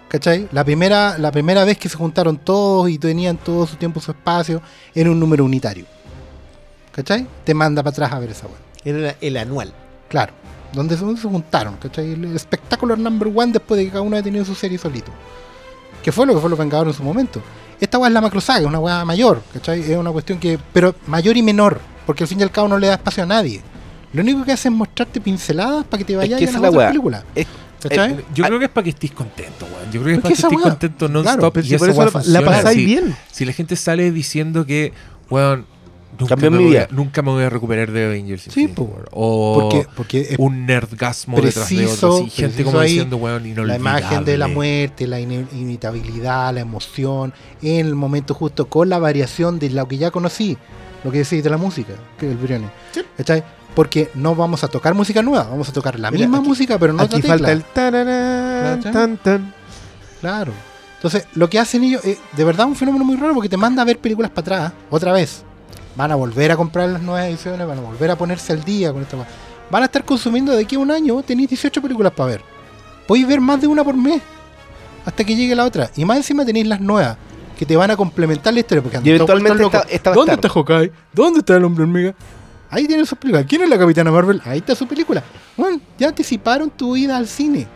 ¿Cachai? 0.08 0.48
La 0.50 0.64
primera, 0.64 1.16
la 1.18 1.30
primera 1.30 1.64
vez 1.64 1.78
que 1.78 1.88
se 1.88 1.96
juntaron 1.96 2.36
todos 2.36 2.90
y 2.90 2.98
tenían 2.98 3.36
todo 3.36 3.66
su 3.66 3.76
tiempo, 3.76 4.00
su 4.00 4.10
espacio, 4.10 4.60
era 4.92 5.10
un 5.10 5.20
número 5.20 5.44
unitario. 5.44 5.86
¿Cachai? 6.90 7.26
Te 7.44 7.54
manda 7.54 7.82
para 7.84 7.92
atrás 7.92 8.12
a 8.12 8.18
ver 8.18 8.30
esa 8.30 8.48
weá. 8.48 8.56
Era 8.84 9.14
el 9.20 9.36
anual. 9.36 9.72
Claro. 10.08 10.32
Donde 10.72 10.96
se, 10.96 11.04
se 11.16 11.28
juntaron, 11.28 11.76
¿cachai? 11.76 12.14
El 12.14 12.34
espectacular 12.34 12.98
number 12.98 13.30
one 13.32 13.52
después 13.52 13.78
de 13.78 13.84
que 13.84 13.90
cada 13.92 14.02
uno 14.02 14.16
haya 14.16 14.24
tenido 14.24 14.44
su 14.44 14.56
serie 14.56 14.78
solito. 14.78 15.12
Que 16.02 16.10
fue 16.10 16.26
lo 16.26 16.34
que 16.34 16.40
fue 16.40 16.50
los 16.50 16.58
Vengadores 16.58 16.94
en 16.94 16.98
su 16.98 17.04
momento. 17.04 17.40
Esta 17.80 17.98
weá 17.98 18.08
es 18.08 18.14
la 18.14 18.20
macro 18.20 18.40
saga, 18.40 18.60
es 18.60 18.66
una 18.66 18.80
weá 18.80 19.04
mayor, 19.04 19.40
¿cachai? 19.52 19.80
Es 19.80 19.96
una 19.96 20.10
cuestión 20.10 20.40
que. 20.40 20.58
Pero 20.72 20.96
mayor 21.06 21.36
y 21.36 21.42
menor, 21.42 21.80
porque 22.04 22.24
al 22.24 22.28
fin 22.28 22.40
y 22.40 22.42
al 22.42 22.50
cabo 22.50 22.66
no 22.66 22.78
le 22.78 22.88
da 22.88 22.94
espacio 22.94 23.22
a 23.22 23.26
nadie. 23.26 23.62
Lo 24.12 24.22
único 24.22 24.44
que 24.44 24.52
hace 24.52 24.68
es 24.68 24.74
mostrarte 24.74 25.20
pinceladas 25.20 25.84
para 25.84 25.98
que 25.98 26.04
te 26.04 26.16
vayas 26.16 26.38
que 26.38 26.44
a 26.44 26.48
es 26.48 26.52
la 26.54 26.58
otras 26.60 26.74
weá. 26.74 26.88
películas. 26.88 27.24
Es- 27.34 27.46
eh, 27.90 28.16
Yo 28.34 28.44
Ah. 28.44 28.48
creo 28.48 28.58
que 28.58 28.64
es 28.66 28.70
para 28.70 28.84
que 28.84 28.90
estés 28.90 29.12
contento, 29.12 29.66
weón. 29.66 29.90
Yo 29.92 30.02
creo 30.02 30.04
que 30.04 30.10
es 30.12 30.16
Es 30.18 30.22
para 30.22 30.28
que 30.28 30.34
estés 30.34 30.50
weá- 30.50 30.62
contento 30.62 31.06
claro, 31.08 31.22
non-stop. 31.22 31.54
Pero 31.54 31.66
y 31.66 31.70
si 31.70 31.76
por 31.78 31.88
eso 31.90 32.20
la, 32.26 32.42
pasáis 32.44 32.78
Si- 32.78 32.84
bien. 32.84 33.16
Si 33.32 33.44
la 33.44 33.52
gente 33.52 33.76
sale 33.76 34.10
diciendo 34.10 34.66
que, 34.66 34.92
weón, 35.30 35.64
nunca 36.18 36.36
me, 36.36 36.50
mi 36.50 36.56
voy 36.56 36.66
vida. 36.72 36.88
a, 36.90 36.94
nunca 36.94 37.22
me 37.22 37.30
voy 37.30 37.42
a 37.44 37.48
recuperar 37.48 37.90
de 37.90 38.04
Avengers. 38.04 38.42
Sí, 38.42 38.48
Infinity 38.62 38.74
po. 38.74 38.82
War, 38.82 39.08
O 39.12 39.58
Porque, 39.60 39.86
porque 39.96 40.20
es 40.32 40.38
un 40.38 40.66
nerdgasmo 40.66 41.36
detrás 41.40 41.68
de 41.70 41.76
preciso- 41.76 42.08
otro. 42.08 42.16
así, 42.26 42.30
gente 42.30 42.48
preciso 42.48 42.64
como 42.70 42.80
ahí 42.80 42.90
diciendo, 42.90 43.16
weón, 43.16 43.66
la 43.66 43.76
imagen 43.76 44.24
de 44.26 44.36
la 44.36 44.48
muerte, 44.48 45.06
la 45.06 45.18
ine- 45.20 45.46
inevitabilidad, 45.52 46.52
la 46.52 46.60
emoción, 46.60 47.32
en 47.62 47.86
el 47.86 47.94
momento 47.94 48.34
justo, 48.34 48.66
con 48.68 48.88
la 48.90 48.98
variación 48.98 49.58
de 49.58 49.70
lo 49.70 49.88
que 49.88 49.96
ya 49.96 50.10
conocí, 50.10 50.58
lo 51.02 51.10
que 51.10 51.18
decís 51.18 51.42
de 51.42 51.48
la 51.48 51.56
música, 51.56 51.94
que 52.18 52.26
es 52.26 52.32
el 52.32 52.36
Brione. 52.38 52.68
¿Cachai? 53.16 53.42
Porque 53.74 54.10
no 54.14 54.34
vamos 54.34 54.64
a 54.64 54.68
tocar 54.68 54.94
música 54.94 55.22
nueva, 55.22 55.44
vamos 55.44 55.68
a 55.68 55.72
tocar 55.72 55.98
la 55.98 56.10
Mira, 56.10 56.26
misma 56.26 56.38
aquí- 56.38 56.48
música, 56.48 56.78
pero 56.78 56.92
no 56.92 57.02
Aquí 57.02 57.16
otra 57.16 57.28
falta 57.28 57.46
tecla. 57.46 58.72
el 58.72 58.80
tan, 58.92 59.16
tan. 59.18 59.54
Claro. 60.20 60.52
Entonces, 60.96 61.26
lo 61.34 61.48
que 61.48 61.58
hacen 61.58 61.82
ellos, 61.84 62.04
eh, 62.04 62.18
de 62.36 62.44
verdad, 62.44 62.66
un 62.66 62.76
fenómeno 62.76 63.04
muy 63.04 63.16
raro 63.16 63.32
porque 63.34 63.48
te 63.48 63.56
manda 63.56 63.80
a 63.82 63.84
ver 63.84 63.98
películas 63.98 64.30
para 64.30 64.40
atrás, 64.66 64.72
otra 64.90 65.12
vez. 65.12 65.44
Van 65.96 66.12
a 66.12 66.14
volver 66.14 66.52
a 66.52 66.56
comprar 66.56 66.88
las 66.90 67.00
nuevas 67.02 67.26
ediciones, 67.26 67.66
van 67.66 67.78
a 67.78 67.82
volver 67.82 68.10
a 68.10 68.16
ponerse 68.16 68.52
al 68.52 68.62
día 68.64 68.92
con 68.92 69.02
esta. 69.02 69.16
Van 69.70 69.82
a 69.82 69.86
estar 69.86 70.04
consumiendo 70.04 70.52
de 70.52 70.62
aquí 70.62 70.76
a 70.76 70.78
un 70.78 70.90
año, 70.90 71.22
tenéis 71.22 71.48
18 71.48 71.80
películas 71.80 72.12
para 72.12 72.30
ver. 72.32 72.42
Podéis 73.06 73.26
ver 73.26 73.40
más 73.40 73.60
de 73.60 73.66
una 73.66 73.82
por 73.82 73.96
mes, 73.96 74.20
hasta 75.06 75.24
que 75.24 75.34
llegue 75.34 75.54
la 75.54 75.64
otra. 75.64 75.90
Y 75.96 76.04
más 76.04 76.16
encima 76.18 76.44
tenéis 76.44 76.66
las 76.66 76.80
nuevas, 76.80 77.16
que 77.58 77.64
te 77.64 77.76
van 77.76 77.90
a 77.90 77.96
complementar 77.96 78.52
la 78.52 78.60
historia. 78.60 78.82
Porque 78.82 79.00
Y 79.02 79.08
eventualmente 79.10 79.64
a 79.64 80.12
¿Dónde 80.12 80.34
está 80.34 80.48
Hawkeye? 80.48 80.92
¿Dónde 81.12 81.38
está 81.40 81.56
el 81.56 81.64
hombre 81.64 81.84
hormiga? 81.84 82.14
Ahí 82.70 82.86
tienen 82.86 83.04
sus 83.04 83.18
películas. 83.18 83.46
¿Quién 83.48 83.62
es 83.62 83.68
la 83.68 83.78
Capitana 83.78 84.10
Marvel? 84.10 84.40
Ahí 84.44 84.58
está 84.58 84.74
su 84.74 84.86
película. 84.86 85.22
Bueno, 85.56 85.80
ya 85.98 86.08
anticiparon 86.08 86.70
tu 86.70 86.96
ida 86.96 87.16
al 87.16 87.26
cine. 87.26 87.66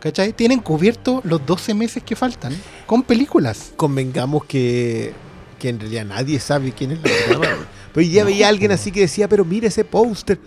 ¿Cachai? 0.00 0.32
Tienen 0.32 0.60
cubierto 0.60 1.20
los 1.24 1.44
12 1.44 1.74
meses 1.74 2.02
que 2.04 2.14
faltan 2.14 2.52
con 2.86 3.02
películas. 3.02 3.72
Convengamos 3.76 4.44
que, 4.44 5.12
que 5.58 5.68
en 5.70 5.80
realidad 5.80 6.04
nadie 6.04 6.38
sabe 6.38 6.70
quién 6.72 6.92
es 6.92 6.98
la 6.98 7.08
Capitana 7.10 7.38
Marvel. 7.40 7.66
Pero 7.92 8.04
hoy 8.06 8.08
día 8.12 8.24
veía 8.24 8.48
alguien 8.48 8.70
así 8.70 8.92
que 8.92 9.00
decía, 9.00 9.28
pero 9.28 9.44
mira 9.44 9.66
ese 9.66 9.84
póster. 9.84 10.38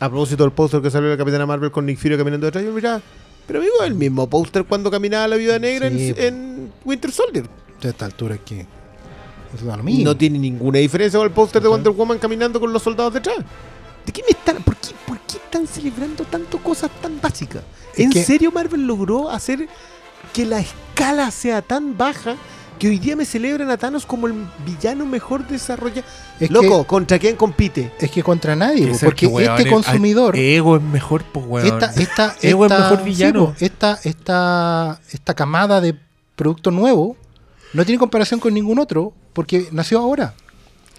A 0.00 0.08
propósito 0.08 0.42
del 0.42 0.52
póster 0.52 0.82
que 0.82 0.90
salió 0.90 1.08
de 1.08 1.14
la 1.14 1.18
Capitana 1.18 1.46
Marvel 1.46 1.70
con 1.70 1.86
Nick 1.86 1.98
Fury 1.98 2.16
caminando 2.18 2.46
detrás, 2.46 2.64
yo 2.64 2.72
miraba, 2.72 3.00
pero 3.46 3.60
amigo, 3.60 3.82
el 3.84 3.94
mismo 3.94 4.28
póster 4.28 4.64
cuando 4.64 4.90
caminaba 4.90 5.28
la 5.28 5.36
Viuda 5.36 5.58
Negra 5.58 5.86
en- 5.86 5.98
Sí, 5.98 6.14
en, 6.16 6.72
Winter 6.84 7.12
Soldier. 7.12 7.46
A 7.82 7.88
esta 7.88 8.04
altura 8.06 8.34
es 8.34 8.40
que. 9.56 9.62
Eso 9.62 9.70
da 9.70 9.76
lo 9.76 9.82
mismo. 9.82 10.04
No 10.04 10.16
tiene 10.16 10.38
ninguna 10.38 10.78
diferencia 10.78 11.18
con 11.18 11.26
el 11.26 11.32
póster 11.32 11.62
de 11.62 11.68
Wonder 11.68 11.92
Woman 11.92 12.18
caminando 12.18 12.60
con 12.60 12.72
los 12.72 12.82
soldados 12.82 13.14
detrás. 13.14 13.38
¿De 14.04 14.12
qué 14.12 14.22
me 14.22 14.30
están? 14.30 14.62
¿Por 14.62 14.76
qué, 14.76 14.90
por 15.06 15.18
qué 15.20 15.36
están 15.38 15.66
celebrando 15.66 16.24
tanto 16.24 16.58
cosas 16.58 16.90
tan 17.02 17.20
básicas? 17.20 17.62
¿En 17.96 18.10
que- 18.10 18.22
serio 18.24 18.52
Marvel 18.52 18.86
logró 18.86 19.30
hacer 19.30 19.68
que 20.32 20.44
la 20.44 20.60
escala 20.60 21.30
sea 21.30 21.62
tan 21.62 21.96
baja 21.96 22.36
que 22.78 22.88
hoy 22.88 22.98
día 22.98 23.16
me 23.16 23.24
celebran 23.24 23.70
a 23.70 23.78
Thanos 23.78 24.04
como 24.04 24.26
el 24.26 24.34
villano 24.66 25.06
mejor 25.06 25.46
desarrollado? 25.48 26.06
Es 26.38 26.50
Loco, 26.50 26.84
¿contra 26.84 27.18
quién 27.18 27.34
compite? 27.34 27.90
es 27.98 28.10
que 28.10 28.22
contra 28.22 28.54
nadie, 28.54 28.90
es 28.90 29.02
porque 29.02 29.26
que, 29.26 29.26
weón, 29.28 29.56
este 29.56 29.70
consumidor. 29.70 30.36
Ego 30.36 30.76
es 30.76 30.82
mejor, 30.82 31.24
pues, 31.32 31.46
weón. 31.46 31.66
esta, 31.66 31.86
esta, 32.00 32.36
Ego 32.42 32.66
es 32.66 32.72
mejor 32.72 33.02
villano. 33.02 33.54
sí, 33.56 33.64
po, 33.64 33.64
esta, 33.64 33.98
esta, 34.04 35.00
esta 35.10 35.34
camada 35.34 35.80
de 35.80 35.96
producto 36.36 36.70
nuevo 36.70 37.16
no 37.76 37.84
tiene 37.84 37.98
comparación 37.98 38.40
con 38.40 38.54
ningún 38.54 38.78
otro 38.78 39.12
porque 39.32 39.68
nació 39.72 39.98
ahora. 40.00 40.34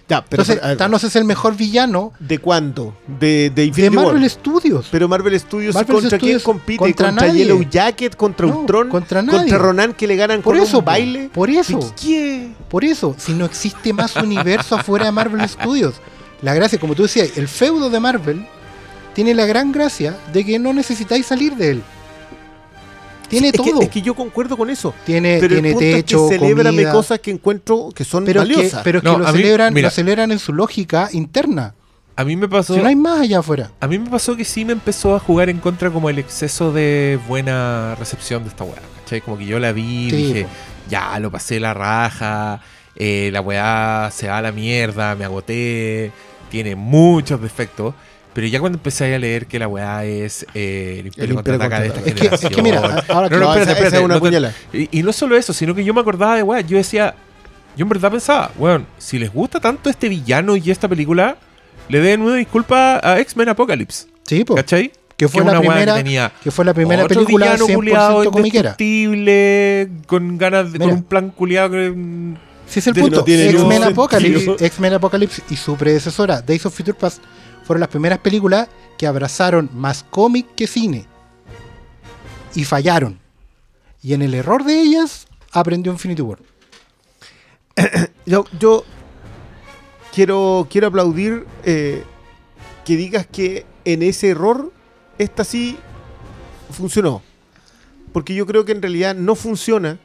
Ya, 0.08 0.24
pero 0.24 0.42
Entonces, 0.42 0.78
Thanos 0.78 1.04
es 1.04 1.16
el 1.16 1.24
mejor 1.26 1.54
villano 1.54 2.12
¿de 2.18 2.38
cuándo? 2.38 2.96
De, 3.06 3.50
de 3.50 3.50
de 3.50 3.64
Infinity 3.66 3.94
Marvel 3.94 4.22
War. 4.22 4.30
Studios. 4.30 4.88
Pero 4.90 5.06
Marvel 5.06 5.38
Studios 5.38 5.74
Marvel 5.74 5.96
contra 5.96 6.16
Studios 6.18 6.42
quién 6.42 6.44
compite? 6.54 6.78
contra 6.78 7.08
Contra, 7.08 7.26
nadie. 7.26 7.44
Yellow 7.44 7.62
Jacket, 7.68 8.16
contra 8.16 8.46
No, 8.46 8.60
Ultron, 8.60 8.88
contra 8.88 9.20
nadie. 9.20 9.58
Ronan 9.58 9.92
que 9.92 10.06
le 10.06 10.16
ganan 10.16 10.40
Por 10.40 10.56
con 10.56 10.64
eso, 10.66 10.78
un 10.78 10.84
baile. 10.86 11.28
por 11.30 11.50
eso. 11.50 11.78
¿De 11.78 11.86
¿Qué? 12.00 12.48
Por 12.70 12.84
eso, 12.86 13.14
si 13.18 13.34
no 13.34 13.44
existe 13.44 13.92
más 13.92 14.16
universo 14.16 14.76
afuera 14.76 15.04
de 15.04 15.12
Marvel 15.12 15.46
Studios, 15.46 15.96
la 16.40 16.54
gracia, 16.54 16.78
como 16.80 16.94
tú 16.94 17.02
decías, 17.02 17.36
el 17.36 17.46
feudo 17.46 17.90
de 17.90 18.00
Marvel 18.00 18.46
tiene 19.14 19.34
la 19.34 19.44
gran 19.44 19.72
gracia 19.72 20.16
de 20.32 20.42
que 20.42 20.58
no 20.58 20.72
necesitáis 20.72 21.26
salir 21.26 21.54
de 21.56 21.72
él. 21.72 21.82
Tiene 23.28 23.50
Sí, 23.50 23.56
es 23.56 23.62
que- 23.62 23.70
todo. 23.70 23.82
Es 23.82 23.88
que, 23.90 24.02
yo 24.02 24.14
concuerdo 24.14 24.56
con 24.56 24.70
eso. 24.70 24.94
tiene 25.04 25.38
Pero 25.40 25.54
tiene 25.54 25.68
el 25.68 25.74
punto 25.74 25.90
techo, 25.96 26.30
es 26.30 26.38
que 26.76 26.84
cosas 26.90 27.18
que 27.20 27.30
encuentro 27.30 27.90
que 27.94 28.04
son 28.04 28.24
pero 28.24 28.42
que, 28.44 28.54
valiosas. 28.54 28.80
pero 28.82 29.00
que 29.00 29.08
No, 29.08 29.18
lo, 29.18 29.26
a 29.26 29.32
mí- 29.32 29.38
celebran, 29.42 29.74
mira. 29.74 29.88
lo 29.88 29.90
celebran 29.90 30.32
en 30.32 30.38
su 30.38 30.52
lógica 30.52 31.08
interna. 31.12 31.74
A 32.16 32.24
mí 32.24 32.34
me 32.34 32.48
pasó. 32.48 32.74
Si 32.74 32.80
no 32.80 32.88
hay 32.88 32.96
más 32.96 33.20
allá 33.20 33.38
afuera. 33.38 33.70
A 33.80 33.86
mí 33.86 33.96
me 33.98 34.10
pasó 34.10 34.34
que 34.36 34.44
sí 34.44 34.64
me 34.64 34.72
empezó 34.72 35.14
a 35.14 35.20
jugar 35.20 35.48
en 35.50 35.58
contra 35.58 35.90
como 35.90 36.10
el 36.10 36.18
exceso 36.18 36.72
de 36.72 37.18
buena 37.28 37.94
recepción 37.96 38.42
de 38.42 38.48
esta 38.48 38.64
weá. 38.64 38.80
¿Cachai? 39.04 39.20
Como 39.20 39.38
que 39.38 39.46
yo 39.46 39.58
la 39.60 39.70
vi 39.72 40.10
Sí, 40.10 40.16
dije, 40.16 40.42
po. 40.44 40.50
ya, 40.90 41.16
lo 41.20 41.30
pasé 41.30 41.60
la 41.60 41.74
raja, 41.74 42.60
eh, 42.96 43.30
la 43.32 43.40
weá 43.40 44.10
se 44.12 44.26
va 44.26 44.38
a 44.38 44.42
la 44.42 44.50
mierda, 44.50 45.14
me 45.14 45.24
agoté, 45.24 46.10
tiene 46.50 46.74
muchos 46.74 47.40
defectos. 47.40 47.94
Pero 48.38 48.46
ya 48.46 48.60
cuando 48.60 48.78
empecé 48.78 49.12
a 49.16 49.18
leer 49.18 49.46
que 49.46 49.58
la 49.58 49.66
weá 49.66 50.04
es 50.04 50.46
eh, 50.54 50.98
el 51.00 51.06
Imperio 51.08 51.34
Contraataca 51.34 51.80
de 51.80 51.86
esta 51.88 51.98
Es 51.98 52.04
que, 52.04 52.10
es 52.10 52.16
generación. 52.20 52.52
que 52.52 52.62
mira, 52.62 53.04
ahora 53.08 53.28
que 53.28 53.34
No, 53.34 53.40
no, 53.40 53.46
espérate, 53.52 53.72
espérate. 53.72 53.96
es 53.96 54.02
una 54.04 54.14
no 54.20 54.50
te- 54.70 54.78
y, 54.92 55.00
y 55.00 55.02
no 55.02 55.12
solo 55.12 55.36
eso, 55.36 55.52
sino 55.52 55.74
que 55.74 55.82
yo 55.82 55.92
me 55.92 56.00
acordaba 56.00 56.36
de 56.36 56.44
weá. 56.44 56.60
Yo 56.60 56.76
decía, 56.76 57.16
yo 57.76 57.82
en 57.82 57.88
verdad 57.88 58.12
pensaba, 58.12 58.52
weón, 58.56 58.86
si 58.96 59.18
les 59.18 59.32
gusta 59.32 59.58
tanto 59.58 59.90
este 59.90 60.08
villano 60.08 60.54
y 60.54 60.70
esta 60.70 60.86
película, 60.86 61.36
le 61.88 61.98
den 61.98 62.22
una 62.22 62.36
disculpa 62.36 63.00
a 63.02 63.18
X-Men 63.18 63.48
Apocalypse. 63.48 64.06
sí, 64.22 64.44
po, 64.44 64.54
¿Cachai? 64.54 64.92
que 65.16 65.26
fue 65.26 65.42
una 65.42 65.54
la 65.54 65.58
weá 65.58 65.70
primera 65.72 65.94
que 65.96 66.02
tenía 66.04 66.32
que 66.40 66.50
fue 66.52 66.64
la 66.64 66.74
primera 66.74 67.02
otro 67.06 67.16
película 67.24 67.46
villano 67.46 67.66
100% 67.66 67.74
culiado 67.74 68.30
comiquera. 68.30 68.76
indestructible, 68.78 69.88
con 70.06 70.38
ganas 70.38 70.72
de, 70.72 70.78
con 70.78 70.90
un 70.90 71.02
plan 71.02 71.30
culiado 71.30 71.70
que- 71.72 71.92
Si 72.68 72.78
es 72.78 72.86
el 72.86 72.94
punto, 72.94 73.24
no 73.26 73.32
X-Men 73.34 73.82
Apocalypse. 73.82 74.56
X-Men 74.64 74.92
Apocalypse 74.94 75.42
y 75.50 75.56
su 75.56 75.76
predecesora, 75.76 76.40
Days 76.40 76.64
of 76.66 76.72
Future 76.76 76.96
Past, 76.96 77.20
fueron 77.68 77.80
las 77.80 77.90
primeras 77.90 78.20
películas 78.20 78.66
que 78.96 79.06
abrazaron 79.06 79.68
más 79.74 80.02
cómic 80.02 80.54
que 80.56 80.66
cine. 80.66 81.04
Y 82.54 82.64
fallaron. 82.64 83.20
Y 84.02 84.14
en 84.14 84.22
el 84.22 84.32
error 84.32 84.64
de 84.64 84.80
ellas 84.80 85.26
aprendió 85.52 85.92
Infinity 85.92 86.22
War. 86.22 86.38
Yo, 88.24 88.46
yo 88.58 88.84
quiero, 90.14 90.66
quiero 90.70 90.86
aplaudir 90.86 91.46
eh, 91.64 92.04
que 92.86 92.96
digas 92.96 93.26
que 93.26 93.66
en 93.84 94.02
ese 94.02 94.30
error 94.30 94.72
esta 95.18 95.44
sí 95.44 95.76
funcionó. 96.70 97.20
Porque 98.14 98.34
yo 98.34 98.46
creo 98.46 98.64
que 98.64 98.72
en 98.72 98.80
realidad 98.80 99.14
no 99.14 99.34
funciona 99.34 99.98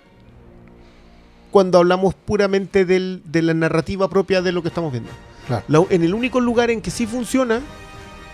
cuando 1.49 1.77
hablamos 1.77 2.14
puramente 2.14 2.84
de 2.84 3.41
la 3.41 3.53
narrativa 3.53 4.10
propia 4.10 4.41
de 4.41 4.52
lo 4.52 4.61
que 4.61 4.68
estamos 4.68 4.91
viendo. 4.91 5.11
Claro. 5.48 5.64
La- 5.68 5.84
en 5.90 6.03
el 6.03 6.14
único 6.14 6.40
lugar 6.40 6.72
en 6.72 6.82
que 6.82 6.91
sí 6.91 7.06
funciona 7.07 7.61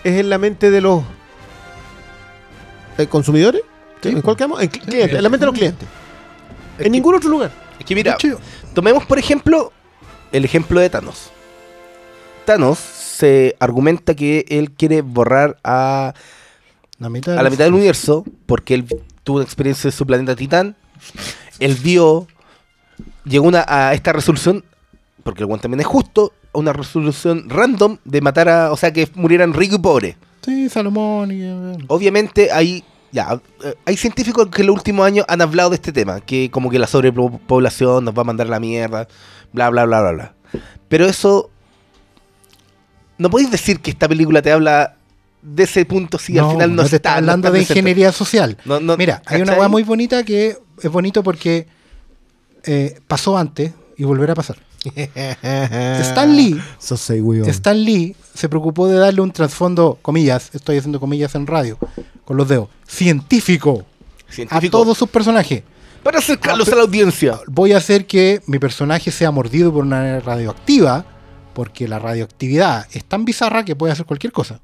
es 0.04 0.18
en 0.20 0.30
la 0.30 0.38
mente 0.38 0.70
de 0.70 0.80
los 0.80 1.02
eh, 2.98 3.06
consumidores. 3.06 3.62
Sí. 4.02 4.08
¿En 4.10 4.22
cuál 4.22 4.36
quedamos? 4.36 4.62
En 4.62 4.70
cl- 4.70 4.80
clientes, 4.82 5.16
en 5.16 5.22
la 5.22 5.28
mente 5.28 5.42
de 5.44 5.46
los 5.50 5.54
clientes. 5.58 5.88
Es 6.78 6.78
en 6.78 6.84
que- 6.84 6.90
ningún 6.90 7.14
otro 7.14 7.28
lugar. 7.30 7.50
Es 7.78 7.84
que 7.84 7.94
mira, 7.94 8.16
De 8.22 8.36
tomemos 8.74 9.04
por 9.06 9.18
ejemplo 9.18 9.72
el 10.32 10.44
ejemplo 10.44 10.80
de 10.80 10.90
Thanos. 10.90 11.30
Thanos 12.44 12.78
se 12.78 13.56
argumenta 13.58 14.14
que 14.14 14.44
él 14.48 14.70
quiere 14.70 15.02
borrar 15.02 15.58
a, 15.64 16.14
la 16.98 17.08
mitad, 17.10 17.38
a 17.38 17.42
la 17.42 17.50
mitad 17.50 17.64
del 17.64 17.74
universo 17.74 18.24
porque 18.46 18.74
él 18.74 18.86
tuvo 19.24 19.36
una 19.38 19.44
experiencia 19.44 19.88
en 19.88 19.92
su 19.92 20.06
planeta 20.06 20.34
Titán. 20.36 20.76
Él 21.58 21.74
vio, 21.74 22.26
llegó 23.24 23.46
una, 23.46 23.64
a 23.68 23.92
esta 23.92 24.12
resolución, 24.12 24.64
porque 25.22 25.42
el 25.44 25.50
one 25.50 25.60
también 25.60 25.80
es 25.80 25.86
justo, 25.86 26.32
una 26.52 26.72
resolución 26.72 27.48
random 27.48 27.98
de 28.04 28.20
matar 28.20 28.48
a, 28.48 28.72
o 28.72 28.76
sea, 28.76 28.92
que 28.92 29.08
murieran 29.14 29.54
rico 29.54 29.76
y 29.76 29.78
pobre. 29.78 30.16
Sí, 30.44 30.68
Salomón 30.68 31.30
y... 31.30 31.42
eh, 31.42 31.76
Obviamente 31.88 32.50
hay, 32.50 32.82
ya, 33.12 33.40
eh, 33.64 33.74
hay 33.84 33.96
científicos 33.96 34.48
que 34.48 34.62
en 34.62 34.68
los 34.68 34.76
últimos 34.76 35.06
años 35.06 35.24
han 35.28 35.42
hablado 35.42 35.70
de 35.70 35.76
este 35.76 35.92
tema, 35.92 36.20
que 36.20 36.50
como 36.50 36.70
que 36.70 36.78
la 36.78 36.86
sobrepoblación 36.86 38.04
nos 38.04 38.14
va 38.16 38.22
a 38.22 38.24
mandar 38.24 38.46
a 38.46 38.50
la 38.50 38.60
mierda, 38.60 39.06
bla, 39.52 39.70
bla, 39.70 39.84
bla, 39.84 40.00
bla, 40.00 40.12
bla. 40.12 40.34
Pero 40.88 41.06
eso, 41.06 41.50
no 43.18 43.30
podéis 43.30 43.50
decir 43.50 43.80
que 43.80 43.90
esta 43.90 44.08
película 44.08 44.42
te 44.42 44.50
habla 44.50 44.96
de 45.42 45.62
ese 45.62 45.84
punto 45.86 46.18
si 46.18 46.38
al 46.38 46.50
final 46.50 46.74
no, 46.74 46.82
te 46.82 46.86
está 46.86 46.96
está 46.96 47.14
hablando 47.16 47.48
no 47.48 47.54
de 47.54 47.60
ingeniería 47.60 48.12
social. 48.12 48.56
Mira, 48.98 49.22
hay 49.26 49.42
una 49.42 49.54
weá 49.54 49.68
muy 49.68 49.82
bonita 49.82 50.22
que 50.24 50.58
es 50.82 50.90
bonito 50.90 51.22
porque 51.22 51.66
eh, 52.64 52.98
pasó 53.06 53.38
antes 53.38 53.72
y 53.96 54.04
volverá 54.04 54.32
a 54.32 54.36
pasar. 54.36 54.56
Stan 56.00 56.34
Lee, 56.34 56.60
So 56.78 56.96
say 56.96 57.20
we 57.20 57.40
all. 57.42 57.48
Stan 57.48 57.76
Lee 57.76 58.16
se 58.34 58.48
preocupó 58.48 58.88
de 58.88 58.96
darle 58.96 59.20
un 59.20 59.30
trasfondo, 59.30 59.98
comillas, 60.00 60.50
estoy 60.54 60.78
haciendo 60.78 61.00
comillas 61.00 61.34
en 61.34 61.46
radio, 61.46 61.78
con 62.24 62.36
los 62.36 62.48
dedos, 62.48 62.68
científico 62.86 63.84
a 64.48 64.60
todos 64.62 64.96
sus 64.96 65.08
personajes. 65.08 65.62
para 66.02 66.18
acercarlos 66.18 66.68
a 66.72 66.76
la 66.76 66.82
audiencia. 66.82 67.38
Voy 67.46 67.72
a 67.72 67.76
hacer 67.76 68.06
que 68.06 68.40
mi 68.46 68.58
personaje 68.58 69.10
sea 69.10 69.30
mordido 69.30 69.72
por 69.72 69.84
una 69.84 70.20
radioactiva, 70.20 71.04
porque 71.52 71.86
la 71.88 71.98
radioactividad 71.98 72.86
es 72.92 73.04
tan 73.04 73.24
bizarra 73.24 73.64
que 73.64 73.76
puede 73.76 73.92
hacer 73.92 74.06
cualquier 74.06 74.32
cosa. 74.32 74.60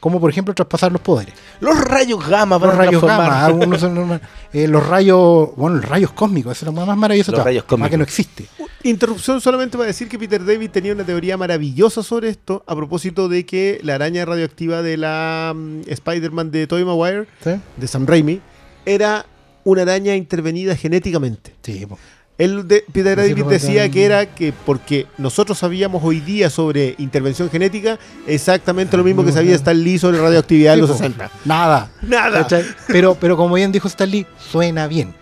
Como 0.00 0.20
por 0.20 0.30
ejemplo 0.30 0.54
traspasar 0.54 0.92
los 0.92 1.00
poderes. 1.00 1.34
Los 1.60 1.80
rayos 1.80 2.26
gamma 2.28 2.58
van 2.58 2.70
Los 2.70 2.78
a 2.78 2.82
rayos 2.82 3.02
gamma, 3.02 3.44
algunos 3.46 3.80
son 3.80 3.94
normal- 3.94 4.20
eh, 4.52 4.68
los 4.68 4.86
rayos, 4.86 5.50
bueno, 5.56 5.76
los 5.76 5.84
rayos 5.86 6.12
cósmicos, 6.12 6.52
esa 6.56 6.66
es 6.68 6.74
la 6.74 6.84
más 6.86 6.96
maravillosa. 6.96 7.32
Los 7.32 7.42
rayos 7.44 7.64
más 7.64 7.68
cósmicos. 7.68 7.90
que 7.90 7.96
no 7.98 8.04
existe. 8.04 8.46
Interrupción 8.82 9.40
solamente 9.40 9.76
para 9.76 9.88
decir 9.88 10.08
que 10.08 10.18
Peter 10.18 10.44
David 10.44 10.70
tenía 10.70 10.92
una 10.92 11.02
teoría 11.04 11.36
maravillosa 11.36 12.02
sobre 12.02 12.28
esto 12.28 12.62
a 12.66 12.76
propósito 12.76 13.28
de 13.28 13.44
que 13.46 13.80
la 13.82 13.94
araña 13.96 14.24
radioactiva 14.24 14.82
de 14.82 14.96
la 14.96 15.52
mm, 15.56 15.80
Spider-Man 15.88 16.50
de 16.50 16.66
Tobey 16.66 16.84
Maguire, 16.84 17.26
¿Sí? 17.42 17.50
de 17.76 17.86
Sam 17.88 18.06
Raimi, 18.06 18.40
era 18.84 19.26
una 19.64 19.82
araña 19.82 20.14
intervenida 20.14 20.76
genéticamente. 20.76 21.54
Sí, 21.62 21.84
po. 21.86 21.98
Él 22.38 22.68
de- 22.68 22.84
Peter 22.92 23.16
David 23.16 23.44
decía 23.46 23.88
que 23.90 24.04
era 24.04 24.26
que 24.26 24.52
porque 24.52 25.06
nosotros 25.16 25.56
sabíamos 25.58 26.02
hoy 26.04 26.20
día 26.20 26.50
sobre 26.50 26.94
intervención 26.98 27.48
genética, 27.48 27.98
exactamente 28.26 28.96
lo 28.96 29.04
mismo 29.04 29.24
que 29.24 29.32
sabía 29.32 29.54
Stan 29.54 29.82
Lee 29.82 29.98
sobre 29.98 30.20
radioactividad 30.20 30.74
en 30.74 30.80
los 30.80 30.90
po. 30.90 30.96
60. 30.98 31.30
Nada. 31.46 31.90
Nada. 32.02 32.46
Pero, 32.88 33.14
pero 33.18 33.36
como 33.36 33.54
bien 33.54 33.72
dijo 33.72 33.88
Stan 33.88 34.10
Lee, 34.10 34.26
suena 34.50 34.86
bien. 34.86 35.14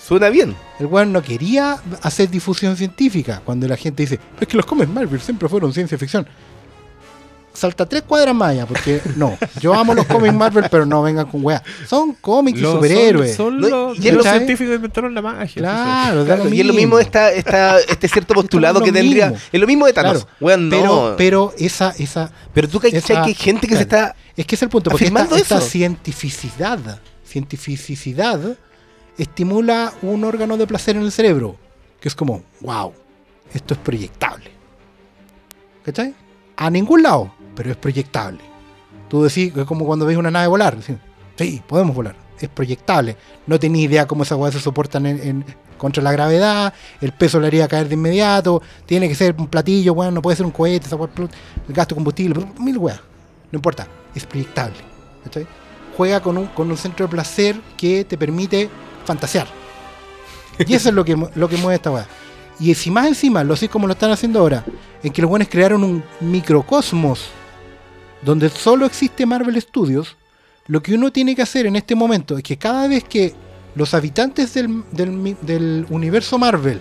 Suena 0.00 0.28
bien. 0.28 0.54
El 0.78 0.86
weón 0.86 1.12
no 1.12 1.22
quería 1.22 1.76
hacer 2.02 2.30
difusión 2.30 2.76
científica 2.76 3.42
cuando 3.44 3.66
la 3.68 3.76
gente 3.76 4.02
dice, 4.04 4.18
es 4.40 4.48
que 4.48 4.56
los 4.56 4.64
cómics 4.66 4.88
Marvel 4.88 5.20
siempre 5.20 5.48
fueron 5.48 5.72
ciencia 5.72 5.98
ficción. 5.98 6.26
Salta 7.52 7.84
tres 7.86 8.02
cuadras 8.02 8.34
más 8.34 8.50
allá, 8.50 8.66
porque 8.66 9.00
no, 9.16 9.36
yo 9.60 9.74
amo 9.74 9.92
los 9.94 10.06
cómics 10.06 10.34
Marvel, 10.34 10.64
pero 10.70 10.86
no 10.86 11.02
vengan 11.02 11.26
con 11.26 11.44
weá. 11.44 11.62
Son 11.86 12.14
cómics 12.14 12.58
y 12.60 12.62
superhéroes. 12.62 13.34
Son, 13.36 13.60
son 13.60 13.70
los, 13.70 13.98
y 13.98 14.08
es 14.08 14.14
los 14.14 14.24
lo- 14.24 14.30
científicos 14.32 14.74
inventaron 14.76 15.14
la 15.14 15.22
magia. 15.22 15.60
Claro, 15.60 16.24
Claro, 16.24 16.44
lo 16.44 16.54
y 16.54 16.60
es 16.60 16.66
lo 16.66 16.72
mismo 16.74 16.98
esta, 16.98 17.32
esta, 17.32 17.78
este 17.80 18.08
cierto 18.08 18.34
postulado 18.34 18.80
que 18.82 18.92
tendría. 18.92 19.30
mismo. 19.30 19.42
Es 19.52 19.60
lo 19.60 19.66
mismo 19.66 19.86
de 19.86 19.92
Thanos. 19.92 20.26
Claro, 20.38 20.56
no. 20.62 20.70
pero, 20.70 21.14
pero 21.18 21.54
esa, 21.58 21.90
esa, 21.98 22.30
Pero 22.54 22.68
tú 22.68 22.80
esa- 22.84 23.06
que 23.06 23.12
hay 23.30 23.34
gente 23.34 23.66
que 23.66 23.76
se 23.76 23.82
está. 23.82 24.14
Es 24.36 24.46
que 24.46 24.54
es 24.54 24.62
el 24.62 24.68
punto, 24.68 24.90
porque 24.90 25.04
esta, 25.06 25.22
esta 25.36 25.56
eso. 25.58 25.60
cientificidad, 25.60 26.78
cientificidad 27.26 28.56
estimula 29.18 29.92
un 30.02 30.24
órgano 30.24 30.56
de 30.56 30.66
placer 30.66 30.96
en 30.96 31.02
el 31.02 31.12
cerebro, 31.12 31.56
que 32.00 32.08
es 32.08 32.14
como, 32.14 32.42
wow, 32.60 32.92
esto 33.52 33.74
es 33.74 33.80
proyectable. 33.80 34.50
¿Cachai? 35.84 36.14
A 36.56 36.70
ningún 36.70 37.02
lado, 37.02 37.32
pero 37.60 37.72
es 37.72 37.76
proyectable. 37.76 38.40
Tú 39.10 39.22
decís, 39.22 39.52
es 39.54 39.64
como 39.66 39.84
cuando 39.84 40.06
ves 40.06 40.16
una 40.16 40.30
nave 40.30 40.46
volar, 40.46 40.78
sí, 41.36 41.62
podemos 41.66 41.94
volar, 41.94 42.16
es 42.38 42.48
proyectable. 42.48 43.18
No 43.46 43.60
tenía 43.60 43.82
idea 43.82 44.06
cómo 44.06 44.22
esas 44.22 44.38
weas 44.38 44.54
se 44.54 44.60
soportan 44.60 45.04
en, 45.04 45.44
contra 45.76 46.02
la 46.02 46.10
gravedad, 46.10 46.72
el 47.02 47.12
peso 47.12 47.38
le 47.38 47.48
haría 47.48 47.68
caer 47.68 47.86
de 47.86 47.96
inmediato, 47.96 48.62
tiene 48.86 49.10
que 49.10 49.14
ser 49.14 49.34
un 49.36 49.46
platillo, 49.46 49.94
bueno, 49.94 50.10
no 50.10 50.22
puede 50.22 50.38
ser 50.38 50.46
un 50.46 50.52
cohete, 50.52 50.86
el 50.88 51.74
gasto 51.74 51.94
de 51.94 51.96
combustible, 51.96 52.46
mil 52.58 52.78
weas. 52.78 52.98
No 53.52 53.58
importa, 53.58 53.86
es 54.14 54.24
proyectable. 54.24 54.78
Juega 55.98 56.20
con 56.20 56.38
un, 56.38 56.76
centro 56.78 57.04
de 57.04 57.10
placer 57.10 57.60
que 57.76 58.06
te 58.06 58.16
permite 58.16 58.70
fantasear. 59.04 59.48
Y 60.66 60.72
eso 60.72 60.88
es 60.88 60.94
lo 60.94 61.04
que, 61.04 61.14
lo 61.34 61.46
que 61.46 61.58
mueve 61.58 61.74
esta 61.74 61.90
weá. 61.90 62.06
Y 62.58 62.74
si 62.74 62.90
más 62.90 63.06
encima, 63.06 63.44
lo 63.44 63.54
sé 63.54 63.68
como 63.68 63.86
lo 63.86 63.92
están 63.92 64.12
haciendo 64.12 64.38
ahora, 64.38 64.64
en 65.02 65.12
que 65.12 65.20
los 65.20 65.28
buenos 65.28 65.48
crearon 65.50 65.84
un 65.84 66.02
microcosmos 66.20 67.28
donde 68.22 68.48
solo 68.50 68.86
existe 68.86 69.26
Marvel 69.26 69.60
Studios, 69.60 70.16
lo 70.66 70.82
que 70.82 70.94
uno 70.94 71.10
tiene 71.10 71.34
que 71.34 71.42
hacer 71.42 71.66
en 71.66 71.76
este 71.76 71.94
momento 71.94 72.36
es 72.36 72.42
que 72.42 72.56
cada 72.56 72.86
vez 72.86 73.04
que 73.04 73.34
los 73.74 73.94
habitantes 73.94 74.54
del, 74.54 74.84
del 74.92 75.10
mi- 75.10 75.36
del 75.40 75.86
universo 75.90 76.38
Marvel, 76.38 76.80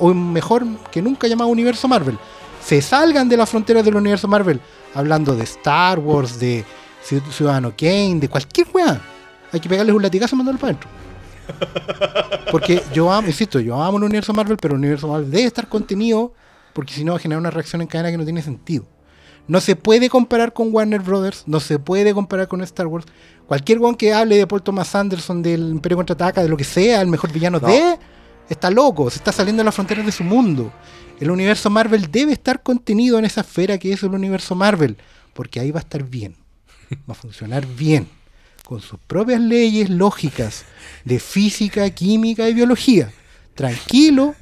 o 0.00 0.14
mejor 0.14 0.64
que 0.90 1.02
nunca 1.02 1.26
llamado 1.28 1.50
universo 1.50 1.86
Marvel, 1.88 2.18
se 2.64 2.80
salgan 2.80 3.28
de 3.28 3.36
las 3.36 3.50
fronteras 3.50 3.84
del 3.84 3.96
universo 3.96 4.26
Marvel, 4.26 4.58
hablando 4.94 5.36
de 5.36 5.44
Star 5.44 5.98
Wars, 5.98 6.38
de 6.40 6.64
Ci- 7.06 7.22
Ciudadano 7.30 7.72
Kane, 7.76 8.18
de 8.20 8.28
cualquier 8.28 8.66
weá, 8.72 9.00
hay 9.52 9.60
que 9.60 9.68
pegarles 9.68 9.94
un 9.94 10.02
latigazo 10.02 10.34
y 10.34 10.38
mandarlo 10.38 10.60
para 10.60 10.70
adentro. 10.72 10.88
Porque 12.50 12.82
yo 12.92 13.12
amo, 13.12 13.28
insisto, 13.28 13.60
yo 13.60 13.80
amo 13.82 13.98
el 13.98 14.04
universo 14.04 14.32
Marvel, 14.32 14.56
pero 14.56 14.74
el 14.74 14.80
universo 14.80 15.08
Marvel 15.08 15.30
debe 15.30 15.44
estar 15.44 15.68
contenido, 15.68 16.32
porque 16.72 16.94
si 16.94 17.04
no 17.04 17.12
va 17.12 17.18
a 17.18 17.20
generar 17.20 17.40
una 17.40 17.50
reacción 17.50 17.82
en 17.82 17.88
cadena 17.88 18.10
que 18.10 18.16
no 18.18 18.24
tiene 18.24 18.42
sentido. 18.42 18.84
No 19.46 19.60
se 19.60 19.76
puede 19.76 20.08
comparar 20.08 20.52
con 20.52 20.74
Warner 20.74 21.00
Brothers, 21.00 21.44
no 21.46 21.60
se 21.60 21.78
puede 21.78 22.14
comparar 22.14 22.48
con 22.48 22.62
Star 22.62 22.86
Wars. 22.86 23.06
Cualquier 23.46 23.78
one 23.78 23.96
que 23.96 24.12
hable 24.14 24.38
de 24.38 24.46
Paul 24.46 24.62
Thomas 24.62 24.94
Anderson, 24.94 25.42
del 25.42 25.70
Imperio 25.70 25.98
Contraataca, 25.98 26.42
de 26.42 26.48
lo 26.48 26.56
que 26.56 26.64
sea, 26.64 27.02
el 27.02 27.08
mejor 27.08 27.30
villano 27.30 27.60
No. 27.60 27.68
de, 27.68 27.98
está 28.48 28.70
loco, 28.70 29.10
se 29.10 29.18
está 29.18 29.32
saliendo 29.32 29.60
de 29.60 29.64
las 29.66 29.74
fronteras 29.74 30.06
de 30.06 30.12
su 30.12 30.24
mundo. 30.24 30.72
El 31.20 31.30
universo 31.30 31.68
Marvel 31.68 32.10
debe 32.10 32.32
estar 32.32 32.62
contenido 32.62 33.18
en 33.18 33.26
esa 33.26 33.42
esfera 33.42 33.76
que 33.78 33.92
es 33.92 34.02
el 34.02 34.14
universo 34.14 34.54
Marvel, 34.54 34.96
porque 35.34 35.60
ahí 35.60 35.70
va 35.70 35.80
a 35.80 35.82
estar 35.82 36.02
bien, 36.02 36.36
va 37.08 37.12
a 37.12 37.14
funcionar 37.14 37.66
bien, 37.66 38.08
con 38.66 38.80
sus 38.80 38.98
propias 38.98 39.40
leyes 39.40 39.90
lógicas 39.90 40.64
de 41.04 41.20
física, 41.20 41.88
química 41.90 42.48
y 42.48 42.54
biología. 42.54 43.12
Tranquilo, 43.54 44.34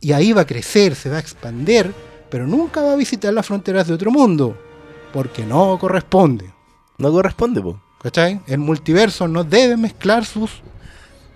y 0.00 0.12
ahí 0.12 0.32
va 0.32 0.42
a 0.42 0.46
crecer, 0.46 0.94
se 0.94 1.10
va 1.10 1.16
a 1.16 1.20
expandir, 1.20 1.92
pero 2.34 2.48
nunca 2.48 2.82
va 2.82 2.94
a 2.94 2.96
visitar 2.96 3.32
las 3.32 3.46
fronteras 3.46 3.86
de 3.86 3.94
otro 3.94 4.10
mundo, 4.10 4.58
porque 5.12 5.46
no 5.46 5.78
corresponde. 5.78 6.50
No 6.98 7.12
corresponde, 7.12 7.62
po. 7.62 7.80
¿Cachai? 8.02 8.40
El 8.48 8.58
multiverso 8.58 9.28
no 9.28 9.44
debe 9.44 9.76
mezclar 9.76 10.24
sus 10.24 10.50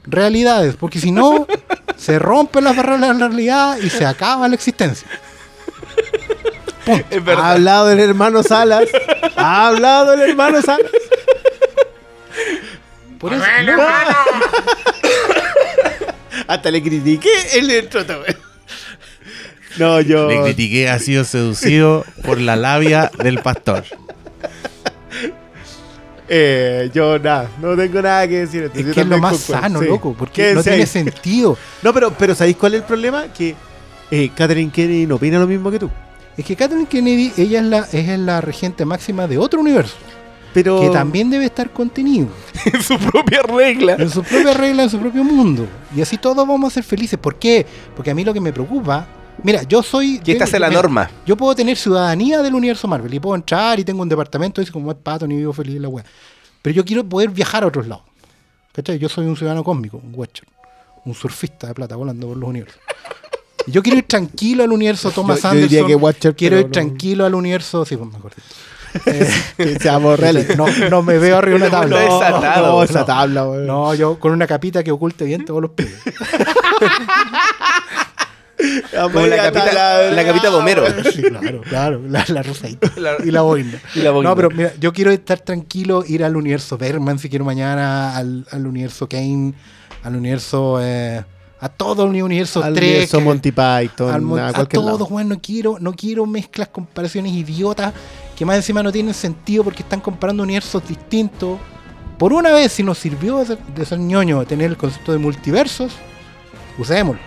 realidades, 0.03 0.75
porque 0.75 0.99
si 0.99 1.12
no, 1.12 1.47
se 1.97 2.19
rompen 2.19 2.65
las 2.65 2.75
barreras 2.75 3.01
de 3.01 3.07
la 3.15 3.29
realidad 3.29 3.79
y 3.81 3.91
se 3.91 4.05
acaba 4.05 4.49
la 4.49 4.57
existencia. 4.57 5.07
Ha 7.37 7.53
hablado 7.53 7.93
el 7.93 8.01
hermano 8.01 8.43
Salas. 8.43 8.89
Ha 9.37 9.69
hablado 9.69 10.15
el 10.15 10.20
hermano 10.23 10.61
Salas. 10.62 10.91
Por 13.20 13.33
eso, 13.35 13.45
no, 13.45 13.73
hermano. 13.73 14.16
Hasta 16.49 16.73
le 16.73 16.83
critiqué 16.83 17.31
el 17.53 17.89
también. 17.89 18.48
No, 19.78 20.00
yo. 20.00 20.28
Le 20.28 20.42
critiqué, 20.42 20.88
ha 20.88 20.98
sido 20.98 21.24
seducido 21.24 22.05
por 22.24 22.40
la 22.40 22.56
labia 22.56 23.10
del 23.22 23.38
pastor. 23.38 23.84
Eh, 26.30 26.90
yo 26.92 27.18
nada, 27.18 27.48
no 27.60 27.74
tengo 27.74 28.02
nada 28.02 28.28
que 28.28 28.40
decir. 28.40 28.64
es 28.64 28.66
entonces 28.66 28.94
que 28.94 29.00
es 29.00 29.06
lo 29.06 29.18
más 29.18 29.32
concuerdo, 29.32 29.62
sano, 29.62 29.80
sí. 29.80 29.86
loco, 29.86 30.14
porque 30.18 30.55
no 30.55 30.62
tiene 30.62 30.86
sentido. 30.86 31.56
No, 31.82 31.94
pero, 31.94 32.12
pero 32.12 32.34
¿sabéis 32.34 32.56
cuál 32.56 32.74
es 32.74 32.80
el 32.80 32.86
problema? 32.86 33.32
Que 33.32 33.55
eh, 34.10 34.30
Catherine 34.34 34.70
Kennedy 34.70 35.06
no 35.06 35.14
opina 35.14 35.38
lo 35.38 35.46
mismo 35.46 35.70
que 35.70 35.78
tú. 35.78 35.90
Es 36.36 36.44
que 36.44 36.55
Kathleen 36.55 36.86
Kennedy, 36.86 37.32
ella 37.36 37.60
es 37.60 37.66
la, 37.66 37.78
es 37.92 38.18
la 38.18 38.40
regente 38.40 38.84
máxima 38.84 39.26
de 39.26 39.38
otro 39.38 39.60
universo, 39.60 39.96
Pero. 40.55 40.80
que 40.80 40.88
también 40.90 41.30
debe 41.30 41.46
estar 41.46 41.70
contenido 41.70 42.28
en 42.72 42.80
su 42.80 42.96
propia 42.96 43.42
regla. 43.42 43.96
en 43.98 44.09
su 44.09 44.22
propia 44.22 44.55
regla, 44.55 44.84
en 44.84 44.90
su 44.90 45.00
propio 45.00 45.24
mundo. 45.24 45.66
Y 45.96 46.00
así 46.00 46.16
todos 46.16 46.36
vamos 46.36 46.72
a 46.72 46.74
ser 46.74 46.84
felices. 46.84 47.18
¿Por 47.18 47.36
qué? 47.36 47.66
Porque 47.96 48.12
a 48.12 48.14
mí 48.14 48.24
lo 48.24 48.32
que 48.32 48.40
me 48.40 48.52
preocupa, 48.52 49.06
mira, 49.43 49.62
yo 49.65 49.82
soy... 49.82 50.19
Que 50.20 50.32
esta 50.32 50.47
sea 50.47 50.60
la 50.60 50.69
mira, 50.69 50.82
norma. 50.82 51.10
Yo 51.27 51.36
puedo 51.36 51.55
tener 51.55 51.77
ciudadanía 51.77 52.43
del 52.43 52.55
universo 52.55 52.86
Marvel 52.89 53.12
y 53.12 53.20
puedo 53.20 53.35
entrar 53.36 53.78
y 53.81 53.85
tengo 53.85 54.02
un 54.02 54.09
departamento 54.09 54.60
y 54.62 54.66
como 54.66 54.90
es 54.90 54.97
pato 55.02 55.27
ni 55.27 55.36
vivo 55.36 55.52
feliz 55.52 55.77
en 55.77 55.82
la 55.82 55.89
wea. 55.89 56.05
Pero 56.62 56.74
yo 56.74 56.85
quiero 56.85 57.05
poder 57.09 57.31
viajar 57.31 57.65
a 57.65 57.66
otros 57.69 57.86
lados. 57.86 58.05
¿Cachai? 58.73 58.98
Yo 58.98 59.09
soy 59.09 59.27
un 59.27 59.36
ciudadano 59.36 59.65
cósmico, 59.65 59.97
un 60.02 60.12
watcher, 60.15 60.47
un 61.05 61.15
surfista 61.15 61.66
de 61.66 61.74
plata 61.74 61.97
volando 61.97 62.28
por 62.28 62.36
los 62.36 62.48
universos. 62.48 62.81
Y 63.66 63.73
yo 63.73 63.82
quiero 63.82 63.98
ir 63.98 64.06
tranquilo 64.06 64.62
al 64.65 64.73
universo 64.73 65.10
Thomas 65.10 65.43
Yo- 65.43 65.51
yo 65.52 65.55
diría 65.60 65.81
Anderson. 65.81 65.86
que 65.89 65.94
Watcher, 66.05 66.36
quiero 66.36 66.59
ir 66.59 66.66
no. 66.66 66.70
tranquilo 66.73 67.27
al 67.27 67.35
universo. 67.35 67.85
Sí, 67.85 67.97
pues 67.97 68.10
mejor. 68.10 68.32
Eh, 69.05 69.31
que 69.56 69.78
seamos 69.78 70.19
realistas. 70.19 70.56
no, 70.56 70.66
no 70.89 71.02
me 71.02 71.19
veo 71.19 71.36
arriba 71.36 71.59
de 71.59 71.65
una 71.66 71.70
tabla. 71.78 72.01
No, 72.06 72.19
desatado, 72.20 72.66
no, 72.78 72.82
esa 72.82 73.05
tabla. 73.05 73.44
No, 73.44 73.94
yo 73.94 74.19
con 74.19 74.32
una 74.32 74.47
capita 74.47 74.82
que 74.82 74.90
oculte 74.90 75.24
bien 75.24 75.44
todos 75.44 75.60
los 75.60 75.73
pies. 75.73 75.93
Como 79.12 79.26
la 79.26 79.36
capita, 79.36 80.10
la 80.10 80.24
capita 80.24 80.51
de 80.51 80.56
Homero. 80.56 80.85
Sí, 81.12 81.22
claro, 81.22 81.60
claro, 81.62 82.02
la, 82.09 82.24
la 82.28 82.43
rosadita 82.43 82.90
La- 82.97 83.16
y 83.24 83.30
la 83.30 83.43
boina. 83.43 83.80
y 83.94 84.01
la 84.01 84.10
boina. 84.10 84.30
No, 84.30 84.36
pero 84.36 84.51
mira, 84.51 84.72
yo 84.80 84.93
quiero 84.93 85.10
estar 85.10 85.39
tranquilo, 85.40 86.05
ir 86.06 86.24
al 86.24 86.36
universo 86.36 86.76
Berman 86.76 87.18
si 87.18 87.28
quiero 87.28 87.44
mañana, 87.44 88.16
al, 88.16 88.47
al 88.51 88.66
universo 88.66 89.09
Kane, 89.09 89.55
al 90.02 90.16
universo. 90.16 90.78
eh, 90.82 91.24
a 91.60 91.68
todo 91.68 92.05
el 92.05 92.22
universo 92.22 92.62
Al 92.62 92.72
Trek. 92.74 92.89
universo 92.89 93.20
Monty 93.20 93.51
Python, 93.51 94.14
al 94.14 94.22
mon- 94.22 94.39
a 94.39 94.52
todos, 94.52 95.10
weón, 95.10 95.28
no 95.28 95.40
quiero, 95.40 95.76
no 95.80 95.93
quiero 95.93 96.24
mezclas, 96.24 96.68
comparaciones 96.68 97.32
idiotas 97.32 97.93
que 98.36 98.44
más 98.44 98.55
encima 98.55 98.80
no 98.80 98.93
tienen 98.93 99.12
sentido 99.12 99.64
porque 99.64 99.82
están 99.82 100.01
comparando 100.01 100.44
universos 100.44 100.86
distintos. 100.86 101.59
Por 102.16 102.32
una 102.32 102.52
vez, 102.52 102.70
si 102.72 102.85
nos 102.85 102.98
sirvió 102.98 103.39
de 103.39 103.47
ser, 103.47 103.59
de 103.74 103.85
ser 103.85 103.98
ñoño 103.98 104.44
tener 104.47 104.70
el 104.70 104.76
concepto 104.76 105.10
de 105.10 105.18
multiversos, 105.18 105.93
usémoslo. 106.78 107.20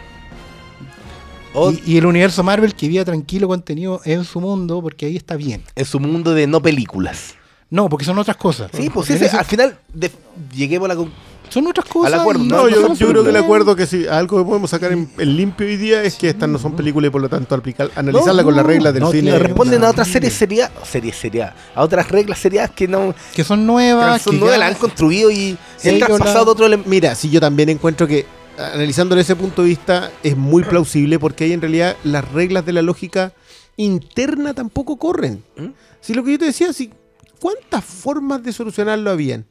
O 1.53 1.71
Y, 1.71 1.81
y 1.85 1.97
el 1.97 2.05
universo 2.05 2.43
Marvel 2.43 2.73
que 2.75 2.87
viva 2.87 3.03
tranquilo 3.05 3.47
contenido 3.47 4.01
en 4.05 4.23
su 4.23 4.39
mundo, 4.39 4.81
porque 4.81 5.05
ahí 5.05 5.17
está 5.17 5.35
bien. 5.35 5.63
en 5.75 5.85
su 5.85 5.99
mundo 5.99 6.33
de 6.33 6.47
no 6.47 6.61
películas. 6.61 7.35
No, 7.69 7.87
porque 7.89 8.05
son 8.05 8.17
otras 8.19 8.37
cosas. 8.37 8.69
Sí, 8.73 8.89
pues 8.89 9.09
ese- 9.09 9.29
al 9.29 9.45
final 9.45 9.77
de- 9.93 10.11
lleguemos 10.53 10.85
a 10.85 10.89
la 10.89 10.95
con- 10.97 11.11
son 11.49 11.67
otras 11.67 11.85
cosas. 11.85 12.13
acuerdo. 12.19 12.43
No, 12.43 12.67
yo, 12.69 12.93
yo 12.93 13.07
creo 13.09 13.23
que 13.23 13.29
el 13.29 13.35
acuerdo 13.37 13.75
que 13.75 13.85
sí, 13.85 14.05
algo 14.07 14.37
que 14.39 14.45
podemos 14.45 14.69
sacar 14.69 14.91
en, 14.93 15.09
en 15.17 15.35
limpio 15.37 15.67
hoy 15.67 15.75
día 15.77 16.01
es 16.03 16.15
que 16.15 16.29
estas 16.29 16.47
no 16.49 16.57
son 16.57 16.75
películas 16.77 17.09
y 17.09 17.11
por 17.11 17.21
lo 17.21 17.27
tanto 17.29 17.55
aplicar, 17.55 17.89
analizarla 17.95 18.41
No, 18.41 18.45
con 18.45 18.55
las 18.55 18.65
reglas 18.65 18.93
del 18.93 19.03
no, 19.03 19.11
cine. 19.11 19.37
responden 19.39 19.83
a 19.83 19.89
otras 19.89 20.07
sí. 20.07 20.13
series 20.13 20.33
serias, 20.33 20.71
series 20.83 21.15
serias, 21.17 21.53
a 21.75 21.81
otras 21.83 22.09
reglas 22.09 22.39
serias 22.39 22.71
que 22.71 22.87
no 22.87 23.13
Que 23.33 23.43
son 23.43 23.59
que 23.61 23.65
nuevas. 23.67 24.21
son 24.21 24.33
que 24.35 24.39
nuevas, 24.39 24.55
ya- 24.57 24.59
la 24.59 24.67
han 24.67 24.75
construido 24.75 25.29
y 25.31 25.57
Sí, 25.77 25.89
han 25.89 25.99
traspasado 25.99 26.39
la- 26.39 26.45
de 26.45 26.51
otro 26.51 26.65
elemento. 26.65 26.89
Mira, 26.89 27.15
si 27.15 27.29
yo 27.29 27.39
también 27.41 27.67
encuentro 27.69 28.05
que 28.07 28.25
analizándolo 28.57 29.19
desde 29.19 29.33
ese 29.33 29.41
punto 29.41 29.61
de 29.63 29.69
vista 29.69 30.11
es 30.23 30.35
muy 30.37 30.63
plausible 30.63 31.19
porque 31.19 31.45
ahí 31.45 31.53
en 31.53 31.61
realidad 31.61 31.95
las 32.03 32.29
reglas 32.31 32.65
de 32.65 32.73
la 32.73 32.81
lógica 32.81 33.33
interna 33.77 34.53
tampoco 34.53 34.97
corren. 34.97 35.43
¿Mm? 35.57 35.67
Si 36.01 36.13
lo 36.13 36.23
que 36.23 36.33
yo 36.33 36.39
te 36.39 36.45
decía, 36.45 36.73
si 36.73 36.91
¿cuántas 37.39 37.83
formas 37.83 38.43
de 38.43 38.53
solucionarlo 38.53 39.09
habían? 39.09 39.45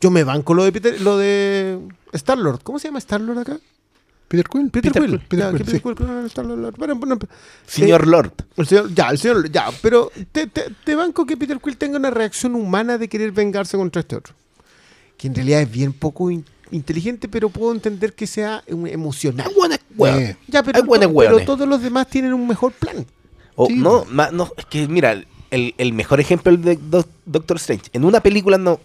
Yo 0.00 0.10
me 0.10 0.24
banco 0.24 0.54
lo 0.54 0.64
de 0.64 0.72
Peter, 0.72 1.00
lo 1.00 1.18
de 1.18 1.78
Star 2.12 2.38
Lord. 2.38 2.60
¿Cómo 2.62 2.78
se 2.78 2.88
llama 2.88 2.98
Star 2.98 3.20
Lord 3.20 3.38
acá? 3.40 3.58
Peter 4.28 4.46
Quill. 4.48 4.70
Peter, 4.70 4.92
Quill. 4.92 5.18
Peter 5.20 5.38
Ya, 5.38 5.50
Quill, 5.50 5.58
que 5.58 5.70
sí. 5.72 5.78
Peter 5.80 5.94
Quill, 5.96 6.06
no, 6.06 6.26
Star 6.26 6.46
Lord, 6.46 6.74
bueno, 6.78 6.94
bueno, 6.94 7.18
Señor 7.66 8.06
Lord. 8.06 8.32
el 8.56 8.66
señor, 8.66 8.94
ya, 8.94 9.08
el 9.10 9.18
señor, 9.18 9.50
ya, 9.50 9.70
pero 9.82 10.10
te, 10.32 10.46
te- 10.46 10.66
te 10.84 10.94
banco 10.94 11.26
que 11.26 11.36
Peter 11.36 11.58
Quill 11.60 11.76
tenga 11.76 11.98
una 11.98 12.10
reacción 12.10 12.54
humana 12.54 12.96
de 12.96 13.08
querer 13.08 13.32
vengarse 13.32 13.76
contra 13.76 14.00
este 14.00 14.16
otro. 14.16 14.34
Que 15.16 15.26
en 15.26 15.34
realidad 15.34 15.60
es 15.62 15.70
bien 15.70 15.92
poco 15.92 16.30
in- 16.30 16.44
inteligente, 16.70 17.28
pero 17.28 17.48
puedo 17.50 17.72
entender 17.72 18.12
que 18.14 18.26
sea 18.26 18.62
um, 18.68 18.86
emocional. 18.86 19.46
Hay 19.48 19.54
buenas 19.54 19.80
hueones. 19.96 20.36
Ya, 20.48 20.62
pero, 20.62 20.78
Hay 20.78 20.84
buenos 20.84 21.08
to- 21.08 21.14
pero 21.18 21.30
hueones. 21.30 21.46
todos 21.46 21.68
los 21.68 21.82
demás 21.82 22.06
tienen 22.08 22.32
un 22.32 22.46
mejor 22.46 22.72
plan. 22.72 23.04
O, 23.56 23.66
Sí. 23.66 23.76
no, 23.76 24.04
ma- 24.10 24.30
no, 24.30 24.48
es 24.56 24.64
que 24.66 24.86
mira, 24.88 25.12
el, 25.50 25.74
el 25.76 25.92
mejor 25.92 26.20
ejemplo 26.20 26.56
de 26.56 26.76
Doc- 26.76 27.08
Doctor 27.26 27.56
Strange. 27.56 27.84
En 27.92 28.04
una 28.04 28.20
película 28.20 28.56
no, 28.58 28.78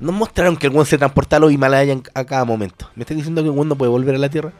mostraron 0.00 0.56
que 0.56 0.68
el 0.68 0.72
weón 0.72 0.86
se 0.86 0.96
transportaba 0.96 1.38
a 1.38 1.40
los 1.40 1.52
Himalayas 1.52 1.98
a 2.14 2.24
cada 2.24 2.44
momento. 2.44 2.88
¿Me 2.94 3.02
estás 3.02 3.16
diciendo 3.16 3.42
que 3.42 3.48
el 3.48 3.54
weón 3.54 3.68
no 3.68 3.76
puede 3.76 3.90
volver 3.90 4.14
a 4.14 4.18
la 4.18 4.28
Tierra? 4.30 4.52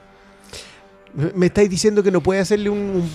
¿Me- 1.15 1.33
¿Me 1.35 1.47
estáis 1.47 1.71
diciendo 1.71 2.03
que 2.03 2.11
no 2.11 2.21
puede 2.21 2.41
hacerle 2.41 2.69
un- 2.71 3.09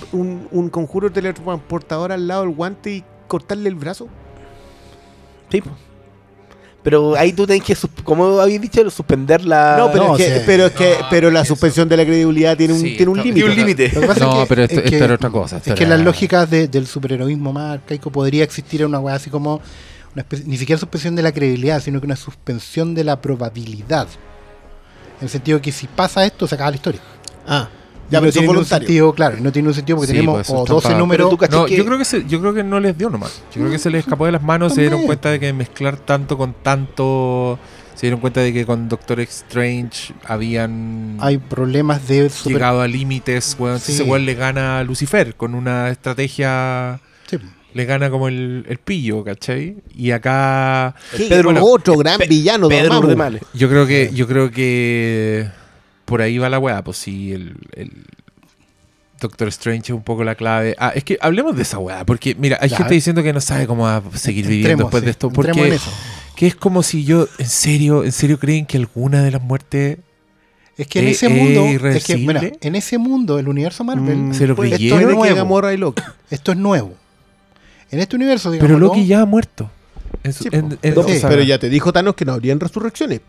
un 0.52 0.70
conjuro 0.70 1.12
teletransportador 1.12 2.12
al 2.12 2.28
lado 2.28 2.42
del 2.44 2.56
guante 2.56 2.92
y 2.96 3.04
cortarle 3.28 3.70
el 3.70 3.76
brazo? 3.76 4.08
Sí. 5.52 5.62
Pero 6.84 7.16
ahí 7.16 7.32
tú 7.32 7.48
tenés 7.48 7.64
que, 7.64 7.78
como 8.04 8.40
habéis 8.42 8.60
dicho, 8.60 8.90
suspender 8.90 9.46
la... 9.46 9.78
No, 9.78 9.90
pero, 9.92 10.08
no, 10.10 10.18
es 10.18 10.26
que, 10.26 10.36
sí. 10.40 10.44
pero, 10.46 10.66
es 10.66 10.74
que, 10.74 10.96
pero 11.10 11.32
la 11.32 11.46
suspensión 11.46 11.88
de 11.88 11.96
la 11.96 12.04
credibilidad 12.06 12.58
tiene 12.58 12.74
un, 12.74 12.82
Sí, 12.82 12.96
tiene 12.98 13.10
un 13.12 13.24
límite. 13.24 13.92
No, 13.96 14.02
es 14.12 14.18
que, 14.20 14.46
pero 14.50 14.64
esto- 14.64 14.76
es 14.76 14.82
que- 14.90 14.96
esto 14.98 15.06
era 15.06 15.14
otra 15.16 15.30
cosa, 15.30 15.58
Es 15.58 15.74
que 15.74 15.84
era- 15.84 15.96
las 15.96 16.02
lógicas 16.02 16.50
de- 16.50 16.68
del 16.68 16.86
superheroísmo 16.86 17.54
más 17.54 17.76
arcaico 17.76 18.12
podría 18.12 18.44
existir 18.44 18.82
en 18.82 18.88
una 18.88 19.00
weá 19.00 19.16
así 19.16 19.30
como 19.30 19.62
una 20.14 20.28
espe- 20.28 20.44
ni 20.46 20.58
siquiera 20.58 20.78
suspensión 20.78 21.16
de 21.16 21.24
la 21.24 21.32
credibilidad, 21.32 21.82
sino 21.82 22.02
que 22.02 22.06
una 22.06 22.18
suspensión 22.18 22.94
de 22.96 23.06
la 23.06 23.22
probabilidad. 23.22 24.08
En 25.20 25.24
el 25.24 25.30
sentido 25.30 25.62
que 25.62 25.72
si 25.72 25.88
pasa 25.88 26.26
esto, 26.26 26.48
se 26.48 26.56
acaba 26.56 26.70
la 26.72 26.76
historia. 26.76 27.02
Ah, 27.48 27.70
Ya, 28.10 28.20
pero 28.20 28.26
no 28.28 28.32
tiene 28.32 28.50
un 28.60 28.66
sentido, 28.66 29.14
claro, 29.14 29.38
no 29.40 29.52
tiene 29.52 29.68
un 29.70 29.74
sentido 29.74 29.96
porque 29.98 30.08
Sí, 30.12 30.14
tenemos 30.14 30.36
pues, 30.36 30.48
eso 30.50 30.58
o 30.58 30.64
está 30.64 30.74
12 30.74 30.88
pa- 30.90 30.98
números. 30.98 31.32
No, 31.52 31.66
que- 31.66 31.76
yo 31.78 31.86
creo 31.86 31.98
que 31.98 32.06
se, 32.06 32.26
yo 32.28 32.40
creo 32.42 32.54
que 32.54 32.64
no 32.64 32.80
les 32.80 32.98
dio 32.98 33.10
nomás. 33.10 33.42
Yo 33.54 33.62
creo 33.62 33.72
que 33.72 33.80
se 33.80 33.90
les 33.90 34.02
escapó 34.04 34.26
de 34.26 34.32
las 34.34 34.44
manos, 34.44 34.74
se 34.76 34.82
dieron 34.82 35.04
cuenta 35.06 35.32
de 35.32 35.40
que 35.40 35.52
mezclar 35.54 35.98
tanto 35.98 36.38
con 36.38 36.54
tanto, 36.54 37.58
se 37.96 38.02
dieron 38.08 38.20
cuenta 38.20 38.42
de 38.42 38.54
que 38.54 38.66
con 38.66 38.88
Doctor 38.90 39.20
Strange 39.22 40.14
habían 40.26 41.18
Hay 41.22 41.38
problemas 41.38 42.08
de 42.08 42.30
super- 42.30 42.54
llegado 42.54 42.82
a 42.82 42.88
límites, 42.88 43.56
weón. 43.58 43.80
Sí. 43.80 43.94
ese 43.94 44.04
weón 44.04 44.26
le 44.26 44.36
gana 44.36 44.80
a 44.80 44.84
Lucifer 44.84 45.36
con 45.36 45.56
una 45.56 45.90
estrategia 45.90 47.00
Sí. 47.28 47.38
le 47.74 47.86
gana 47.86 48.10
como 48.12 48.28
el, 48.28 48.66
el 48.68 48.78
pillo, 48.78 49.24
¿cachai? 49.24 49.78
Y 49.96 50.12
acá 50.12 50.94
Sí, 51.16 51.26
Pedro- 51.30 51.46
bueno, 51.52 51.62
otro 51.66 51.98
gran 51.98 52.20
Pe- 52.20 52.28
villano. 52.28 52.68
Pedro. 52.68 53.00
Urdemales. 53.00 53.42
yo 53.56 53.70
creo 53.70 53.88
que 53.88 54.12
yo 54.14 54.28
creo 54.28 54.52
que 54.52 55.48
por 56.06 56.22
ahí 56.22 56.38
va 56.38 56.50
la 56.50 56.60
weá, 56.60 56.84
pues 56.84 56.98
sí, 56.98 57.32
el, 57.34 57.56
el 57.76 57.92
Doctor 59.20 59.48
Strange 59.50 59.92
es 59.92 59.96
un 59.96 60.04
poco 60.04 60.24
la 60.24 60.36
clave. 60.36 60.76
Ah, 60.78 60.92
es 60.94 61.04
que 61.04 61.18
hablemos 61.22 61.56
de 61.56 61.62
esa 61.62 61.78
weá, 61.80 62.06
porque 62.06 62.36
mira, 62.36 62.58
hay 62.62 62.70
Ya. 62.70 62.78
gente 62.78 62.94
diciendo 62.94 63.24
que 63.24 63.32
no 63.32 63.40
sabe 63.42 63.68
cómo 63.68 63.84
va 63.84 63.98
a 63.98 64.18
seguir 64.18 64.46
viviendo 64.48 64.70
Entremos, 64.72 64.92
después 64.92 65.02
sí, 65.02 65.06
de 65.06 65.12
esto, 65.12 65.30
porque 65.30 65.78
que 66.36 66.48
es 66.48 66.56
como 66.56 66.84
si 66.84 67.06
yo, 67.06 67.28
en 67.38 67.48
serio, 67.48 68.04
en 68.04 68.12
serio 68.12 68.38
creen 68.40 68.66
que 68.66 68.78
alguna 68.78 69.24
de 69.24 69.32
las 69.32 69.42
muertes 69.42 70.00
Es 70.76 70.88
que 70.88 71.00
en 71.00 71.08
¿Es- 71.08 71.18
ese 71.24 71.28
es 71.28 71.32
mundo, 71.32 71.88
es 71.90 72.04
que, 72.04 72.18
mira, 72.18 72.42
en 72.60 72.76
ese 72.76 72.98
mundo, 72.98 73.38
el 73.40 73.48
universo 73.48 73.84
Marvel, 73.84 74.18
Mm, 74.18 74.34
se 74.34 74.48
lo 74.48 74.56
pues, 74.56 74.72
creyeron. 74.72 75.00
esto 75.00 75.10
es 75.12 75.16
nuevo. 75.18 75.36
Gamora 75.36 75.74
y 75.74 75.78
Loki. 75.78 76.02
esto 76.32 76.52
es 76.52 76.58
nuevo. 76.58 76.96
En 77.92 78.00
este 78.00 78.16
universo, 78.16 78.50
digamos, 78.52 78.68
Pero 78.68 78.80
Loki 78.80 79.06
ya 79.06 79.22
ha 79.22 79.26
muerto. 79.26 79.70
En 80.24 80.34
su- 80.34 80.44
Sí, 80.46 80.50
en- 80.52 80.70
po. 80.70 80.78
en- 80.82 80.96
No, 80.96 81.02
o 81.02 81.08
sea, 81.10 81.30
pero 81.30 81.44
ya 81.44 81.60
te 81.60 81.70
dijo 81.70 81.94
Thanos 81.94 82.16
que 82.16 82.26
no 82.26 82.34
habrían 82.34 82.60
resurrecciones. 82.60 83.22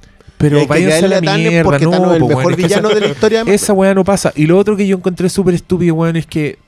Pero 0.50 0.66
váyanse 0.66 1.04
a 1.04 1.08
la 1.08 1.20
mierda, 1.36 1.64
porque 1.64 1.84
no, 1.84 1.90
Thanos 1.92 2.10
es 2.16 2.22
el 2.22 2.28
mejor 2.28 2.56
villano 2.56 2.88
esa- 2.88 2.94
de 2.94 3.00
la 3.06 3.12
historia. 3.12 3.42
Esa 3.46 3.72
weá 3.72 3.94
no 3.94 4.04
pasa. 4.04 4.32
Y 4.36 4.46
lo 4.46 4.58
otro 4.58 4.76
que 4.76 4.86
yo 4.86 4.96
encontré 4.96 5.28
súper 5.28 5.54
estúpido, 5.54 5.94
weón, 5.94 6.16
es 6.16 6.26
que 6.26 6.58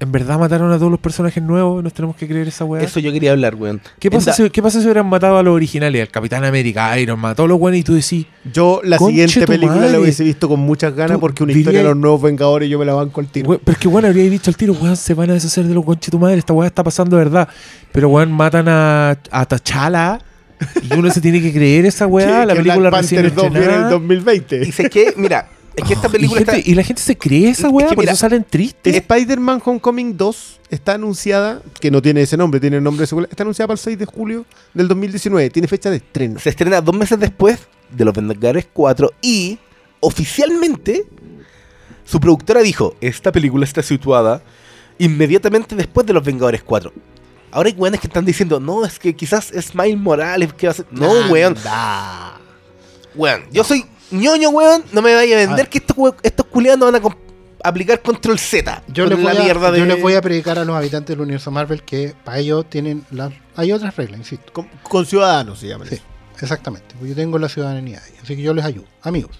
en 0.00 0.10
verdad 0.10 0.38
mataron 0.38 0.70
a 0.72 0.76
todos 0.76 0.90
los 0.90 1.00
personajes 1.00 1.42
nuevos. 1.42 1.82
Nos 1.82 1.94
tenemos 1.94 2.16
que 2.16 2.26
creer 2.26 2.48
esa 2.48 2.64
weá. 2.64 2.82
Eso 2.82 2.98
yo 3.00 3.10
quería 3.12 3.30
hablar, 3.30 3.54
weón. 3.54 3.80
¿Qué 3.98 4.10
pasa, 4.10 4.32
si, 4.34 4.50
¿Qué 4.50 4.60
pasa 4.60 4.80
si 4.80 4.86
hubieran 4.86 5.06
matado 5.08 5.38
a 5.38 5.42
los 5.42 5.54
originales? 5.54 6.02
Al 6.02 6.08
Capitán 6.08 6.44
América, 6.44 6.98
Iron 6.98 7.18
Man, 7.18 7.30
a 7.32 7.34
todos 7.36 7.48
los 7.48 7.58
weones 7.60 7.80
y 7.80 7.84
tú 7.84 7.94
decís, 7.94 8.26
Yo 8.52 8.80
la 8.84 8.98
Conche 8.98 9.28
siguiente 9.28 9.46
película 9.46 9.76
la 9.76 9.86
madre. 9.86 9.98
hubiese 10.00 10.24
visto 10.24 10.48
con 10.48 10.60
muchas 10.60 10.94
ganas 10.94 11.18
porque 11.18 11.44
una 11.44 11.52
historia 11.52 11.78
de 11.80 11.84
los 11.86 11.96
nuevos 11.96 12.20
Vengadores 12.20 12.68
yo 12.68 12.78
me 12.78 12.84
la 12.84 12.92
banco 12.94 13.20
al 13.20 13.28
tiro. 13.28 13.48
we- 13.48 13.58
pero 13.58 13.72
es 13.72 13.78
que 13.78 13.88
weón 13.88 14.04
habría 14.04 14.28
dicho 14.28 14.50
al 14.50 14.56
tiro, 14.56 14.74
weón, 14.74 14.96
se 14.96 15.14
van 15.14 15.30
a 15.30 15.34
deshacer 15.34 15.64
de 15.64 15.72
los 15.74 15.84
conches 15.84 16.10
tu 16.10 16.18
madre, 16.18 16.38
esta 16.38 16.52
weá 16.52 16.66
está 16.66 16.82
pasando 16.84 17.16
de 17.16 17.24
verdad. 17.24 17.48
Pero 17.92 18.08
weón, 18.08 18.32
matan 18.32 18.68
a, 18.68 19.10
a 19.30 19.46
T'Challa 19.46 20.18
y 20.82 20.94
uno 20.94 21.10
se 21.10 21.20
tiene 21.20 21.40
que 21.42 21.52
creer 21.52 21.86
esa 21.86 22.06
weá, 22.06 22.40
Que- 22.42 22.46
la 22.46 22.54
que 22.54 22.60
película 22.60 22.88
Black 22.90 23.02
recién 23.02 23.22
Panther 23.22 23.34
2 23.34 23.42
viene 23.50 23.56
en 23.58 23.62
el 23.64 23.70
estrenada. 23.70 23.90
2020. 23.90 24.68
Y 24.68 24.72
sé 24.72 24.90
que, 24.90 25.14
mira, 25.16 25.48
es 25.76 25.84
que 25.84 25.94
esta 25.94 26.08
Y, 26.08 26.10
película 26.10 26.38
gente- 26.40 26.58
está... 26.58 26.70
y 26.70 26.74
la 26.74 26.82
gente 26.82 27.02
se 27.02 27.16
cree 27.16 27.48
esa 27.50 27.66
Es 27.68 27.72
weá, 27.72 27.88
que 27.88 27.94
por 27.94 28.02
mira, 28.04 28.12
eso 28.12 28.20
salen 28.20 28.44
tristes. 28.48 28.94
Spider-Man 28.94 29.60
Homecoming 29.64 30.16
2 30.16 30.60
está 30.70 30.94
anunciada, 30.94 31.62
que 31.80 31.90
no 31.90 32.00
tiene 32.02 32.22
ese 32.22 32.36
nombre, 32.36 32.60
tiene 32.60 32.76
el 32.78 32.82
nombre 32.82 33.02
de 33.02 33.06
secuela, 33.06 33.28
está 33.30 33.42
anunciada 33.42 33.68
para 33.68 33.74
el 33.74 33.78
6 33.80 33.98
de 33.98 34.06
julio 34.06 34.46
del 34.72 34.88
2019, 34.88 35.50
tiene 35.50 35.68
fecha 35.68 35.90
de 35.90 35.96
estreno. 35.96 36.38
Se 36.40 36.50
estrena 36.50 36.80
dos 36.80 36.94
meses 36.96 37.18
después 37.18 37.58
de 37.90 38.04
Los 38.04 38.14
Vengadores 38.14 38.66
4 38.72 39.12
y 39.22 39.58
oficialmente 40.00 41.04
su 42.04 42.20
productora 42.20 42.60
dijo, 42.62 42.94
esta 43.00 43.32
película 43.32 43.64
está 43.64 43.82
situada 43.82 44.42
inmediatamente 44.98 45.74
después 45.74 46.06
de 46.06 46.12
Los 46.12 46.24
Vengadores 46.24 46.62
4. 46.62 46.92
Ahora 47.54 47.68
hay 47.68 47.76
weones 47.76 48.00
que 48.00 48.08
están 48.08 48.24
diciendo, 48.24 48.58
no, 48.58 48.84
es 48.84 48.98
que 48.98 49.14
quizás 49.14 49.52
es 49.52 49.76
Miles 49.76 49.96
Morales 49.96 50.52
que 50.52 50.66
va 50.66 50.72
a 50.72 50.74
ser... 50.74 50.86
No, 50.90 51.08
weón. 51.30 51.54
Weón, 53.14 53.44
yo 53.52 53.62
soy 53.62 53.86
ñoño, 54.10 54.48
weón, 54.48 54.82
no 54.90 55.00
me 55.00 55.14
vaya 55.14 55.36
a 55.36 55.46
vender 55.46 55.68
que 55.68 55.78
estos, 55.78 55.96
estos 56.24 56.46
culiados 56.46 56.80
no 56.80 56.90
van 56.90 56.96
a 56.96 57.68
aplicar 57.68 58.02
control 58.02 58.40
Z. 58.40 58.82
Yo 58.88 59.06
les, 59.06 59.22
voy 59.22 59.36
a, 59.36 59.40
mierda 59.40 59.70
de... 59.70 59.78
yo 59.78 59.84
les 59.84 60.02
voy 60.02 60.14
a 60.14 60.20
predicar 60.20 60.58
a 60.58 60.64
los 60.64 60.74
habitantes 60.74 61.14
del 61.14 61.20
universo 61.20 61.52
Marvel 61.52 61.84
que 61.84 62.12
para 62.24 62.38
ellos 62.38 62.68
tienen 62.68 63.06
las 63.12 63.32
hay 63.54 63.70
otras 63.70 63.94
reglas, 63.94 64.18
insisto. 64.18 64.52
Con, 64.52 64.68
con 64.82 65.06
ciudadanos 65.06 65.60
se 65.60 65.68
llama. 65.68 65.86
Sí, 65.86 66.00
exactamente. 66.40 66.96
Yo 67.04 67.14
tengo 67.14 67.38
la 67.38 67.48
ciudadanía 67.48 68.02
ahí, 68.04 68.14
así 68.20 68.34
que 68.34 68.42
yo 68.42 68.52
les 68.52 68.64
ayudo. 68.64 68.86
Amigos, 69.00 69.38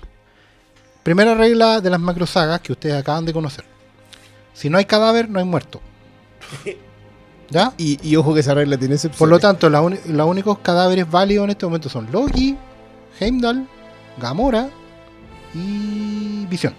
primera 1.03 1.35
regla 1.35 1.81
de 1.81 1.91
las 1.91 1.99
macro 1.99 2.29
sagas 2.29 2.61
que 2.61 2.71
ustedes 2.71 2.95
acaban 2.95 3.25
de 3.25 3.33
conocer. 3.33 3.65
Si 4.53 4.71
no 4.71 4.79
hay 4.79 4.85
cadáver, 4.85 5.29
no 5.29 5.41
hay 5.41 5.45
muerto. 5.45 5.81
¿Ya? 7.51 7.73
Y, 7.77 7.99
y 8.03 8.17
ojo 8.17 8.35
que 8.35 8.41
esa 8.41 8.55
regla 8.55 8.79
tiene 8.79 8.95
excepciones. 8.95 9.19
Por 9.19 9.29
lo 9.29 9.39
tanto, 9.39 9.69
la 9.69 9.81
los 9.81 10.27
únicos 10.27 10.59
cadáveres 10.59 11.11
válidos 11.11 11.45
en 11.45 11.51
este 11.51 11.67
momento 11.67 11.89
son 11.89 12.11
Loki, 12.11 12.57
Heimdall, 13.21 13.69
Gamora 14.19 14.69
y 15.55 16.47
Visión. 16.47 16.75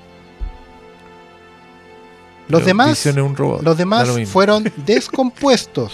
Los 2.48 2.60
Pero 2.60 2.66
demás, 2.68 2.90
Vision 2.90 3.18
es 3.18 3.24
un 3.24 3.36
robot, 3.36 3.64
los 3.64 3.78
demás 3.78 4.08
lo 4.08 4.26
fueron 4.26 4.72
descompuestos. 4.86 5.94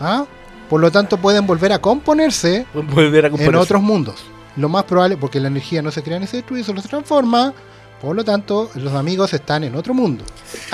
¿Ah? 0.00 0.24
Por 0.70 0.80
lo 0.80 0.90
tanto, 0.90 1.16
pueden 1.16 1.46
volver 1.46 1.72
a 1.72 1.80
componerse 1.80 2.66
Volver 2.74 3.26
a 3.26 3.28
en 3.28 3.54
otros 3.54 3.82
mundos. 3.82 4.24
Lo 4.56 4.68
más 4.68 4.84
probable, 4.84 5.16
porque 5.16 5.40
la 5.40 5.48
energía 5.48 5.82
no 5.82 5.90
se 5.90 6.02
crea 6.02 6.18
ni 6.18 6.26
se 6.26 6.38
destruye, 6.38 6.64
solo 6.64 6.80
se 6.82 6.88
transforma. 6.88 7.54
Por 8.00 8.14
lo 8.14 8.24
tanto, 8.24 8.70
los 8.76 8.92
amigos 8.94 9.32
están 9.34 9.64
en 9.64 9.74
otro 9.74 9.92
mundo. 9.94 10.24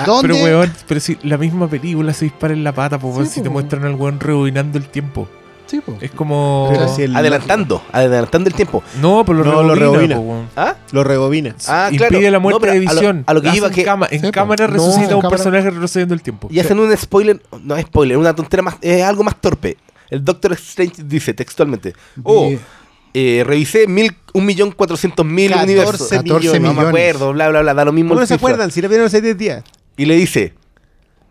¿Dónde? 0.05 0.33
Pero 0.33 0.43
weón, 0.43 0.73
pero 0.87 0.99
si 0.99 1.17
la 1.23 1.37
misma 1.37 1.67
película 1.67 2.13
se 2.13 2.25
dispara 2.25 2.53
en 2.53 2.63
la 2.63 2.71
pata, 2.71 2.99
pues 2.99 3.15
weón, 3.15 3.27
Sí, 3.27 3.35
si 3.35 3.41
te 3.41 3.47
po. 3.49 3.53
muestran 3.53 3.83
al 3.85 3.95
weón 3.95 4.19
rebobinando 4.19 4.77
el 4.77 4.87
tiempo. 4.87 5.27
Sí, 5.65 5.81
po. 5.81 5.97
Es 5.99 6.11
como. 6.11 6.69
Pero 6.71 6.87
si 6.95 7.01
el- 7.01 7.15
Adelantando, 7.15 7.81
adelantando 7.91 8.47
el 8.47 8.53
tiempo. 8.53 8.83
No, 9.01 9.25
pero 9.25 9.39
lo 9.39 9.45
No, 9.45 9.63
lo 9.63 9.73
rebobina, 9.73 10.13
rebobina. 10.13 10.15
po, 10.17 10.21
weón. 10.21 10.49
¿Ah? 10.55 10.75
Lo 10.91 11.03
rebobina. 11.03 11.55
Ah, 11.67 11.87
Impide 11.91 12.09
claro. 12.09 12.29
la 12.31 12.39
muerte 12.39 12.59
No, 12.67 12.71
de 12.73 12.77
a 12.77 12.81
lo- 12.81 12.91
visión. 12.91 13.23
a 13.25 13.33
lo 13.33 13.41
que 13.41 13.55
iba 13.55 13.67
en 13.69 13.73
que- 13.73 13.83
cama- 13.83 14.07
en 14.11 14.19
Sí, 14.21 14.25
po. 14.27 14.31
cámara 14.31 14.67
No, 14.67 14.73
resucita 14.73 15.07
en 15.09 15.15
un 15.15 15.21
cámara- 15.21 15.29
personaje 15.29 15.69
retrocediendo 15.71 16.13
el 16.13 16.21
tiempo. 16.21 16.47
Y 16.51 16.59
hacen 16.59 16.77
un 16.79 16.95
spoiler, 16.95 17.41
no 17.63 17.75
es 17.75 17.85
spoiler, 17.87 18.17
una 18.17 18.35
tontera 18.35 18.61
más, 18.61 18.75
es 18.81 19.01
algo 19.03 19.23
más 19.23 19.41
torpe. 19.41 19.77
El 20.11 20.23
Doctor 20.23 20.51
Strange 20.53 21.01
dice 21.03 21.33
textualmente, 21.33 21.95
oh, 22.21 22.51
eh, 23.17 23.43
revisé 23.45 23.87
mil, 23.87 24.13
un 24.33 24.45
millón 24.45 24.71
cuatrocientos 24.71 25.25
mil 25.25 25.49
14 25.51 25.65
universos. 25.71 26.07
14 26.09 26.47
No 26.47 26.51
me 26.53 26.59
millones. 26.69 26.87
acuerdo, 26.89 27.31
bla, 27.33 27.47
bla, 27.49 27.61
bla, 27.61 27.73
da 27.73 27.85
lo 27.85 27.93
mismo 27.93 28.09
¿Cómo 28.09 28.19
no 28.21 28.27
se 28.27 28.33
cifra. 28.35 28.47
acuerdan? 28.49 28.71
Si 28.71 28.81
la 28.81 28.87
vieron 28.89 29.07
hace 29.07 29.21
10 29.21 29.37
días. 29.37 29.63
Y 29.95 30.03
le 30.05 30.15
dice, 30.15 30.53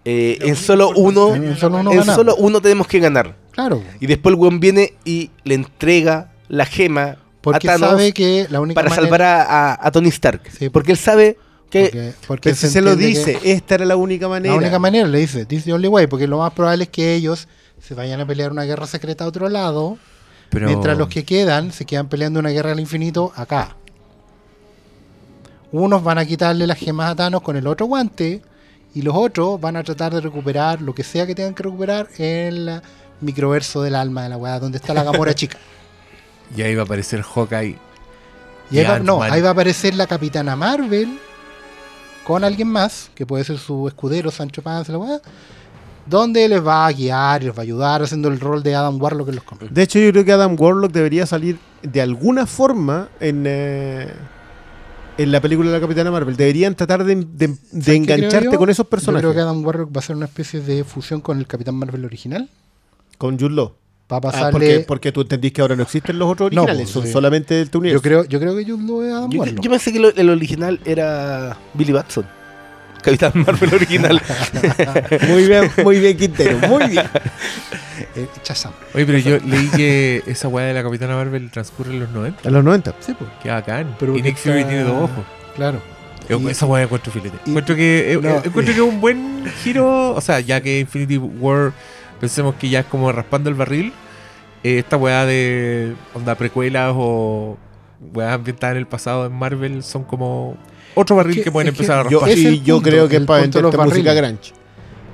eh, 0.05 0.39
en 0.41 0.57
solo 0.57 0.91
uno, 0.97 1.35
En 1.35 1.57
solo 1.57 1.79
uno 1.79 1.93
en 1.93 2.05
solo 2.05 2.37
uno 2.37 2.61
tenemos 2.61 2.87
que 2.87 2.99
ganar. 3.01 3.37
Claro. 3.53 3.83
Y 4.01 4.07
después 4.07 4.35
el 4.35 4.41
weón 4.41 4.61
viene 4.61 4.95
y 5.05 5.31
le 5.45 5.55
entrega 5.55 6.33
la 6.49 6.67
gema 6.67 7.17
Porque 7.41 7.69
a 7.69 7.75
Thanos 7.75 7.91
sabe 7.91 8.13
que 8.13 8.47
la 8.51 8.61
única 8.61 8.75
para 8.81 8.89
manera- 8.91 9.03
salvar 9.03 9.23
a, 9.23 9.43
a- 9.73 9.87
a 9.87 9.91
Tony 9.91 10.09
Stark. 10.09 10.41
Sí, 10.59 10.71
porque 10.71 10.93
él 10.93 10.99
sabe 10.99 11.37
que... 11.71 12.13
Porque, 12.27 12.55
se 12.55 12.81
lo 12.81 12.97
dice, 12.97 13.39
esta 13.45 13.75
era 13.77 13.85
la 13.85 13.97
única 13.97 14.29
manera. 14.29 14.55
La 14.55 14.59
única 14.61 14.79
manera, 14.79 15.07
le 15.09 15.19
dice, 15.19 15.45
the 15.45 15.73
only 15.73 15.89
way, 15.89 16.07
porque 16.07 16.27
lo 16.27 16.39
más 16.39 16.53
probable 16.53 16.85
es 16.85 16.91
que 16.91 17.15
ellos 17.15 17.49
se 17.83 17.95
vayan 17.95 18.21
a 18.21 18.27
pelear 18.27 18.51
una 18.53 18.63
guerra 18.65 18.87
secreta 18.87 19.25
a 19.25 19.27
otro 19.29 19.49
lado, 19.49 19.99
Pero- 20.51 20.69
mientras 20.69 20.97
los 20.97 21.09
que 21.09 21.25
quedan 21.25 21.73
se 21.73 21.85
quedan 21.85 22.09
peleando 22.09 22.41
una 22.41 22.51
guerra 22.51 22.73
al 22.73 22.81
infinito 22.81 23.33
acá. 23.37 23.77
Unos 25.73 26.03
van 26.05 26.19
a 26.19 26.25
quitarle 26.25 26.67
las 26.67 26.79
gemas 26.79 27.11
a 27.11 27.17
Thanos 27.17 27.43
con 27.43 27.57
el 27.57 27.67
otro 27.67 27.87
guante, 27.87 28.43
y 28.95 29.03
los 29.03 29.15
otros 29.17 29.61
van 29.61 29.77
a 29.77 29.83
tratar 29.83 30.15
de 30.15 30.21
recuperar 30.21 30.81
lo 30.81 30.95
que 30.95 31.03
sea 31.03 31.27
que 31.27 31.35
tengan 31.35 31.55
que 31.55 31.65
recuperar 31.65 32.09
en 32.19 32.25
el 32.69 32.83
microverso 33.21 33.83
del 33.83 33.97
alma 33.97 34.23
de 34.23 34.29
la 34.29 34.37
weá, 34.37 34.61
donde 34.61 34.79
está 34.79 34.95
la 34.95 35.03
Gamora 35.03 35.35
chica. 35.35 35.59
Y 36.57 36.63
ahí 36.63 36.77
va 36.77 36.83
a 36.83 36.85
aparecer 36.85 37.23
Hawkeye. 37.23 37.77
Y 38.71 38.79
ahí 38.79 38.85
Y 38.85 38.89
va, 38.89 38.99
no, 39.01 39.21
ahí 39.21 39.41
va 39.41 39.49
a 39.49 39.53
aparecer 39.53 39.95
la 39.97 40.07
Capitana 40.07 40.55
Marvel 40.55 41.19
con 42.25 42.45
alguien 42.45 42.69
más, 42.69 43.11
que 43.17 43.27
puede 43.27 43.43
ser 43.43 43.59
su 43.59 43.89
escudero, 43.89 44.31
Sancho 44.31 44.63
Panza, 44.63 44.93
la 44.93 44.99
weá, 44.99 45.21
donde 46.07 46.49
les 46.49 46.65
va 46.67 46.87
a 46.87 46.93
guiar 46.93 47.43
y 47.43 47.47
les 47.47 47.55
va 47.55 47.59
a 47.61 47.63
ayudar 47.63 48.03
haciendo 48.03 48.29
el 48.29 48.39
rol 48.41 48.63
de 48.63 48.75
Adam 48.75 49.01
Warlock 49.01 49.29
en 49.29 49.35
los 49.37 49.45
cómics. 49.45 49.73
De 49.73 49.83
hecho, 49.83 49.99
yo 49.99 50.11
creo 50.13 50.25
que 50.25 50.33
Adam 50.33 50.57
Warlock 50.59 50.93
debería 50.93 51.27
salir 51.27 51.59
de 51.83 52.01
alguna 52.01 52.47
forma 52.47 53.09
en, 53.21 53.45
eh, 53.47 54.09
en 55.17 55.33
la 55.33 55.41
película 55.41 55.71
de 55.71 55.77
la 55.77 55.81
Capitana 55.81 56.11
Marvel. 56.11 56.37
Deberían 56.37 56.75
tratar 56.75 57.05
de, 57.05 57.15
de- 57.17 57.25
de 57.25 57.47
¿Sabes 57.49 57.61
qué 57.71 57.83
creo 57.83 57.95
engancharte 57.97 58.51
yo? 58.53 58.59
con 58.59 58.69
esos 58.71 58.87
Yo 58.87 58.91
personajes. 58.91 59.23
creo 59.23 59.35
que 59.35 59.41
Adam 59.41 59.65
Warlock 59.65 59.95
va 59.97 60.01
a 60.01 60.03
ser 60.03 60.17
una 60.17 60.27
especie 60.27 60.61
de 60.61 60.85
fusión 60.85 61.21
con 61.21 61.39
el 61.39 61.47
Capitán 61.47 61.77
Marvel 61.77 62.05
original. 62.05 62.49
Con 63.19 63.39
Jude 63.39 63.55
Law. 63.55 63.73
Va 64.13 64.17
a 64.17 64.19
Ah, 64.19 64.21
pasarle. 64.21 64.51
porque, 64.53 64.81
porque 64.87 65.13
tú 65.13 65.21
entendís 65.23 65.53
que 65.53 65.63
ahora 65.63 65.77
no 65.77 65.83
existen 65.85 66.19
los 66.19 66.31
otros 66.31 66.53
No, 66.53 66.63
originales, 66.65 66.85
pues, 66.91 66.93
son 66.93 67.05
sí. 67.05 67.13
solamente 67.13 67.55
del 67.55 67.71
tu 67.71 67.79
universo. 67.79 68.03
yo, 68.03 68.03
creo, 68.03 68.25
yo 68.25 68.39
creo 68.39 68.55
que 68.57 68.65
Jude 68.71 68.85
Law 68.87 69.03
es 69.03 69.13
Adam 69.15 69.31
Yo, 69.31 69.41
Warlock. 69.41 69.61
yo 69.65 69.71
pensé 69.71 69.93
que 69.93 69.99
lo- 70.01 70.15
el 70.15 70.29
original 70.29 70.79
era 70.85 71.57
Billy 71.73 71.93
Batson. 71.93 72.27
Capitán 73.05 73.33
Marvel 73.35 73.75
original. 73.75 74.21
Muy 75.29 75.47
bien, 75.47 75.71
muy 75.83 75.99
bien, 76.01 76.17
Quintero, 76.17 76.59
muy 76.69 76.87
bien. 76.89 77.05
Eh, 78.17 78.27
Shazam. 78.45 78.73
Oye, 78.95 79.07
pero 79.07 79.19
yo 79.19 79.39
leí 79.47 79.69
que 79.69 80.23
esa 80.27 80.49
weá 80.49 80.67
de 80.67 80.75
la 80.75 80.83
Capitana 80.83 81.15
Marvel 81.17 81.51
transcurre 81.51 81.91
en 81.93 82.01
los 82.01 82.11
90. 82.11 82.49
A 82.49 82.53
los 82.53 82.63
90. 82.65 82.95
Sí, 83.01 83.15
pues. 83.17 83.31
Qué 83.43 83.51
bacán. 83.51 83.97
Pero 83.99 84.17
y 84.17 84.23
Nick 84.23 84.35
porque 84.37 84.41
Fury 84.51 84.59
está- 84.61 84.69
tiene 84.69 84.85
dos 84.85 85.03
ojos. 85.11 85.25
Claro. 85.57 85.81
Yo 86.29 86.41
Y- 86.41 86.49
esa 86.49 86.67
weá 86.67 86.83
encuentro 86.85 87.13
filete. 87.13 87.37
y- 87.45 87.51
encuentro 87.51 87.75
que, 87.77 88.13
eh, 88.13 88.19
no. 88.21 88.29
eh, 88.31 88.41
encuentro 88.45 88.75
que 88.75 88.81
es 88.81 88.87
un 88.87 89.01
buen 89.01 89.45
giro. 89.63 90.13
O 90.15 90.21
sea, 90.21 90.41
ya 90.41 90.61
que 90.61 90.81
Infinity 90.81 91.19
War, 91.19 91.73
pensemos 92.21 92.55
que 92.57 92.69
ya 92.69 92.81
es 92.81 92.87
como 92.87 93.11
raspando 93.13 93.49
el 93.51 93.55
barril. 93.57 93.93
eh, 94.65 94.79
esta 94.79 94.97
weá 94.97 95.25
de 95.27 95.95
onda 96.15 96.35
precuelas 96.37 96.93
o 96.97 97.57
weas 98.13 98.33
ambientadas 98.35 98.73
en 98.75 98.79
el 98.79 98.87
pasado 98.87 99.27
en 99.27 99.33
Marvel 99.33 99.83
son 99.83 100.05
como 100.05 100.57
otro 100.95 101.17
barril 101.17 101.37
que- 101.37 101.45
que, 101.45 101.53
pueden 101.53 101.69
empezar 101.69 102.07
a 102.07 102.11
Yo, 102.11 102.21
raspar. 102.21 102.39
Y 102.39 102.63
yo 102.63 102.77
punto, 102.77 102.91
creo 102.91 103.09
que 103.09 103.17
es 103.17 103.23
para 103.25 103.41
venderte 103.43 103.67
música 103.77 103.85
barriles. 103.87 104.17
grunge. 104.17 104.53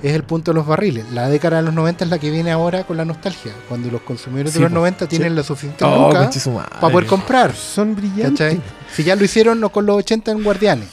Es 0.02 0.14
el 0.14 0.22
punto 0.24 0.50
de 0.52 0.54
los 0.54 0.66
barriles. 0.66 1.04
La 1.12 1.28
década 1.28 1.58
de 1.58 1.62
los 1.64 1.74
90 1.74 2.04
es 2.04 2.10
la 2.10 2.18
que 2.18 2.30
viene 2.30 2.50
ahora 2.50 2.84
con 2.84 2.96
la 2.96 3.04
nostalgia. 3.04 3.52
Cuando 3.68 3.90
los 3.90 4.00
consumidores 4.00 4.52
Sí, 4.52 4.58
de 4.58 4.62
los 4.62 4.70
po. 4.70 4.76
90 4.78 5.06
tienen 5.06 5.34
la 5.36 5.42
suficiente 5.42 5.84
Oh, 5.84 6.10
para 6.10 6.92
poder 6.92 7.06
comprar. 7.06 7.54
Son 7.54 7.94
brillantes. 7.94 8.30
¿Cachai? 8.54 8.60
Si 8.94 9.04
ya 9.04 9.14
lo 9.14 9.24
hicieron 9.24 9.60
no 9.60 9.68
con 9.70 9.84
los 9.84 9.96
80 9.98 10.30
en 10.32 10.42
Guardianes. 10.42 10.88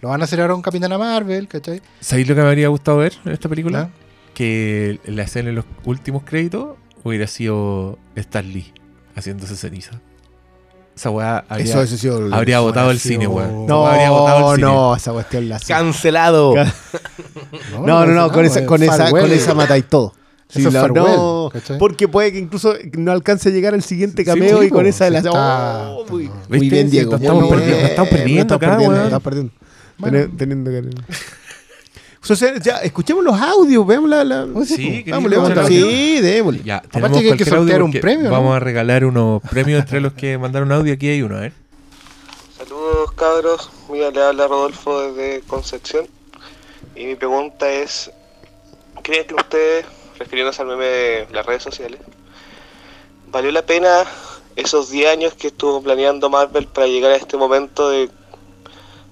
Lo 0.00 0.08
van 0.08 0.20
a 0.22 0.24
hacer 0.24 0.40
ahora 0.40 0.54
con 0.54 0.62
Capitana 0.62 0.98
Marvel, 0.98 1.46
¿cachai? 1.46 1.80
¿Sabéis 2.00 2.26
lo 2.26 2.34
que 2.34 2.40
me 2.40 2.48
habría 2.48 2.68
gustado 2.68 2.96
ver 2.98 3.12
en 3.24 3.32
esta 3.32 3.48
película? 3.48 3.82
¿Ah? 3.82 3.90
Que 4.34 4.98
la 5.04 5.22
escena 5.22 5.50
en 5.50 5.54
los 5.56 5.66
últimos 5.84 6.22
créditos 6.24 6.76
hubiera 7.04 7.26
sido 7.28 7.98
Stan 8.16 8.50
Lee 8.52 8.72
haciéndose 9.14 9.54
ceniza. 9.56 10.00
Esa 10.96 11.10
weá 11.10 11.44
habría, 11.48 11.64
Eso, 11.66 11.82
eso 11.82 11.96
sí, 11.96 12.08
el- 12.08 12.32
habría 12.32 12.60
botado 12.60 12.90
el 12.90 12.98
cine, 13.00 13.26
weón. 13.26 13.66
No, 13.66 13.86
habría 13.86 14.10
botado 14.10 14.50
el 14.52 14.56
cine. 14.60 14.68
no, 14.68 14.94
esa 14.96 15.12
cuestión 15.12 15.48
la. 15.48 15.58
Cancelado. 15.60 16.54
No, 17.72 18.06
no, 18.06 18.06
no, 18.06 18.30
con 18.32 18.44
esa, 18.44 18.66
con 18.66 18.82
esa, 18.82 19.10
con 19.10 19.30
esa 19.30 19.54
matáis 19.54 19.84
todo. 19.88 20.12
Eso 20.52 20.66
es 20.68 20.74
la- 20.74 20.80
farewell, 20.82 21.04
no, 21.16 21.50
¿cachai? 21.52 21.78
porque 21.78 22.08
puede 22.08 22.32
que 22.32 22.38
incluso 22.40 22.74
no 22.98 23.12
alcance 23.12 23.48
a 23.50 23.52
llegar 23.52 23.72
al 23.72 23.82
siguiente 23.84 24.22
Sí, 24.22 24.26
cameo 24.26 24.60
sí, 24.60 24.66
y 24.66 24.70
con 24.70 24.84
esa 24.84 25.04
de 25.04 25.10
sí 25.10 25.14
las. 25.14 25.24
está- 25.26 25.90
Oh, 25.90 26.04
muy, 26.10 26.28
muy 26.48 26.68
bien, 26.68 26.86
Sí, 26.86 26.90
Diego. 26.90 27.12
muy 27.12 27.20
estamos 27.20 27.42
bien. 27.44 27.54
perdiendo, 27.54 27.86
estamos 27.86 28.10
Eh, 28.12 28.16
perdiendo 28.16 28.54
acá, 28.56 28.66
estamos 28.66 28.82
perdiendo, 28.88 29.04
estamos 29.04 29.22
perdiendo. 29.22 29.52
Bueno. 29.98 30.18
Teni- 30.18 30.36
teniendo 30.36 30.70
que- 30.70 30.90
O 32.28 32.36
sea, 32.36 32.58
ya, 32.58 32.76
escuchemos 32.78 33.24
los 33.24 33.40
audios, 33.40 33.86
veamos 33.86 34.10
la. 34.10 34.24
la... 34.24 34.46
Sí, 34.64 34.76
Sí, 34.76 34.76
po. 34.76 34.76
¿queréis 34.76 35.06
Vámonos, 35.06 35.32
escuchar 35.32 35.56
vámonos. 35.56 35.70
el 35.70 35.82
audio? 35.82 35.90
Sí, 35.90 36.20
démosle. 36.20 36.62
Ya, 36.64 36.76
Aparte 36.76 37.20
que 37.22 37.32
hay 37.32 37.38
que 37.38 37.44
sortear 37.44 37.82
un 37.82 37.92
premio, 37.92 38.24
¿no? 38.24 38.30
Vamos 38.30 38.56
a 38.56 38.60
regalar 38.60 39.04
unos 39.04 39.42
premios 39.42 39.80
entre 39.80 40.00
los 40.00 40.12
que 40.12 40.36
mandaron 40.38 40.70
audio. 40.72 40.92
Aquí 40.92 41.08
hay 41.08 41.22
uno, 41.22 41.36
a 41.36 41.40
ver. 41.40 41.52
Saludos 42.58 43.12
cabros, 43.12 43.70
mira, 43.90 44.10
le 44.10 44.22
habla 44.22 44.46
Rodolfo 44.46 45.00
desde 45.00 45.40
Concepción 45.46 46.06
y 46.94 47.06
mi 47.06 47.14
pregunta 47.14 47.70
es, 47.70 48.10
¿creen 49.02 49.26
que 49.26 49.34
ustedes, 49.34 49.86
refiriéndose 50.18 50.60
al 50.60 50.68
meme 50.68 50.84
de 50.84 51.26
las 51.32 51.46
redes 51.46 51.62
sociales, 51.62 52.00
valió 53.32 53.50
la 53.50 53.62
pena 53.62 54.04
esos 54.56 54.90
10 54.90 55.08
años 55.10 55.34
que 55.34 55.46
estuvo 55.46 55.82
planeando 55.82 56.28
Marvel 56.28 56.66
para 56.66 56.86
llegar 56.86 57.12
a 57.12 57.16
este 57.16 57.38
momento 57.38 57.88
de, 57.88 58.10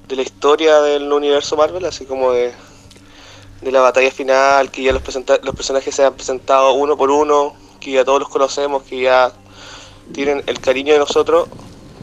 de 0.08 0.16
la 0.16 0.22
historia 0.22 0.80
del 0.80 1.10
universo 1.10 1.56
Marvel, 1.56 1.86
así 1.86 2.04
como 2.04 2.32
de, 2.32 2.52
de 3.60 3.72
la 3.72 3.80
batalla 3.80 4.10
final, 4.10 4.70
que 4.70 4.82
ya 4.82 4.92
los, 4.92 5.02
presenta- 5.02 5.40
los 5.42 5.54
personajes 5.54 5.94
se 5.94 6.04
han 6.04 6.14
presentado 6.14 6.72
uno 6.74 6.96
por 6.96 7.10
uno, 7.10 7.54
que 7.80 7.92
ya 7.92 8.04
todos 8.04 8.20
los 8.20 8.28
conocemos, 8.28 8.82
que 8.84 9.02
ya 9.02 9.32
tienen 10.12 10.42
el 10.46 10.60
cariño 10.60 10.92
de 10.92 10.98
nosotros 11.00 11.48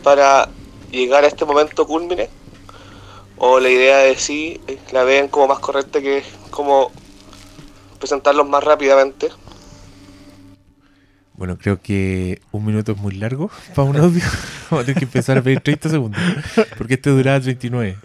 para 0.04 0.50
llegar 0.92 1.24
a 1.24 1.28
este 1.28 1.46
momento 1.46 1.88
culmine 1.88 2.30
o 3.38 3.60
la 3.60 3.70
idea 3.70 3.98
de 3.98 4.16
sí 4.16 4.62
eh, 4.68 4.78
la 4.94 5.04
ven 5.04 5.28
como 5.28 5.48
más 5.48 5.60
correcta 5.60 6.00
que 6.00 6.20
es 6.20 6.26
como 6.52 6.92
presentarlos 8.00 8.48
más 8.48 8.64
rápidamente 8.64 9.30
Bueno, 11.34 11.58
creo 11.58 11.82
que 11.82 12.40
un 12.52 12.66
minuto 12.66 12.94
es 12.94 12.98
muy 12.98 13.16
largo 13.16 13.50
para 13.76 13.90
un 13.90 13.98
audio. 13.98 14.24
Vamos 14.70 14.84
a 14.84 14.86
tener 14.86 15.00
que 15.00 15.06
empezar 15.06 15.38
a 15.38 15.42
pedir 15.42 15.60
30 15.60 15.90
segundos. 15.90 16.22
Porque 16.78 16.94
este 16.94 17.10
duraba 17.10 17.40
39. 17.42 17.98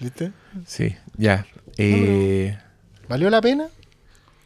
¿Viste? 0.00 0.32
Sí, 0.66 0.96
ya. 1.16 1.46
Eh, 1.76 2.58
¿Valió 3.08 3.30
la 3.30 3.40
pena? 3.40 3.66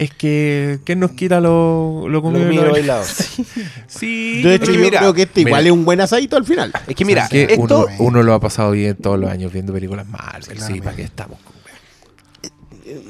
es 0.01 0.15
que, 0.15 0.79
¿qué 0.85 0.95
nos 0.95 1.11
quita 1.11 1.41
lo, 1.41 2.03
lo 2.03 2.09
Lo 2.09 2.23
comido 2.23 2.47
y 2.47 2.51
mío 2.51 2.65
lo 2.67 2.71
bailado. 2.71 3.03
Sí. 3.89 4.43
De 4.43 4.55
hecho, 4.55 4.71
yo 4.73 4.79
mira, 4.81 5.01
creo 5.01 5.13
que 5.13 5.23
este 5.23 5.41
igual 5.41 5.63
mira. 5.65 5.73
es 5.75 5.77
un 5.77 5.85
buen 5.85 6.01
asadito 6.01 6.37
al 6.37 6.45
final. 6.45 6.73
Es 6.87 6.95
que 6.95 7.05
mira, 7.05 7.27
que 7.29 7.43
esto. 7.51 7.61
uno, 7.61 7.87
uno 7.99 8.23
lo 8.23 8.33
ha 8.33 8.39
pasado 8.39 8.71
bien 8.71 8.95
todos 8.95 9.19
los 9.19 9.29
años 9.29 9.53
viendo 9.53 9.73
películas 9.73 10.07
Marvel. 10.07 10.43
Sí, 10.45 10.51
Claramente. 10.55 10.85
¿para 10.85 10.97
qué 10.97 11.03
estamos? 11.03 11.39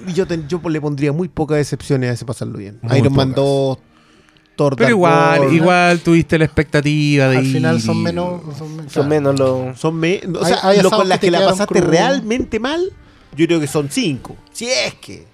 Y 0.06 0.12
Yo, 0.14 0.26
te- 0.26 0.42
yo 0.48 0.60
le 0.68 0.80
pondría 0.80 1.12
muy 1.12 1.28
pocas 1.28 1.58
excepciones 1.58 2.08
a 2.10 2.12
ese 2.14 2.24
pasarlo 2.24 2.56
bien. 2.58 2.78
Muy 2.82 2.96
Iron 2.98 3.12
Man 3.14 3.28
pocas. 3.34 3.44
2, 3.44 3.78
Thor 4.56 4.76
Pero 4.76 4.88
igual, 4.90 5.52
igual 5.52 6.00
tuviste 6.00 6.38
la 6.38 6.46
expectativa 6.46 7.28
de 7.28 7.36
Al 7.36 7.44
final 7.46 7.80
son 7.82 8.02
menos. 8.02 8.40
Son, 8.56 8.68
men- 8.76 8.88
Son 8.90 9.06
claro. 9.06 9.08
menos 9.08 9.38
los. 9.38 9.78
Son 9.78 9.94
me- 9.94 10.20
o 10.34 10.42
Hay- 10.44 10.52
sea, 10.54 10.58
hay 10.66 10.76
lo 10.80 10.88
asados 10.88 10.92
con 11.00 11.08
las 11.10 11.18
que 11.20 11.30
la 11.30 11.44
pasaste 11.44 11.80
realmente 11.82 12.58
mal, 12.58 12.82
yo 13.36 13.46
creo 13.46 13.60
que 13.60 13.66
son 13.68 13.90
5. 13.90 14.36
Si 14.52 14.66
es 14.70 14.94
que. 14.94 15.26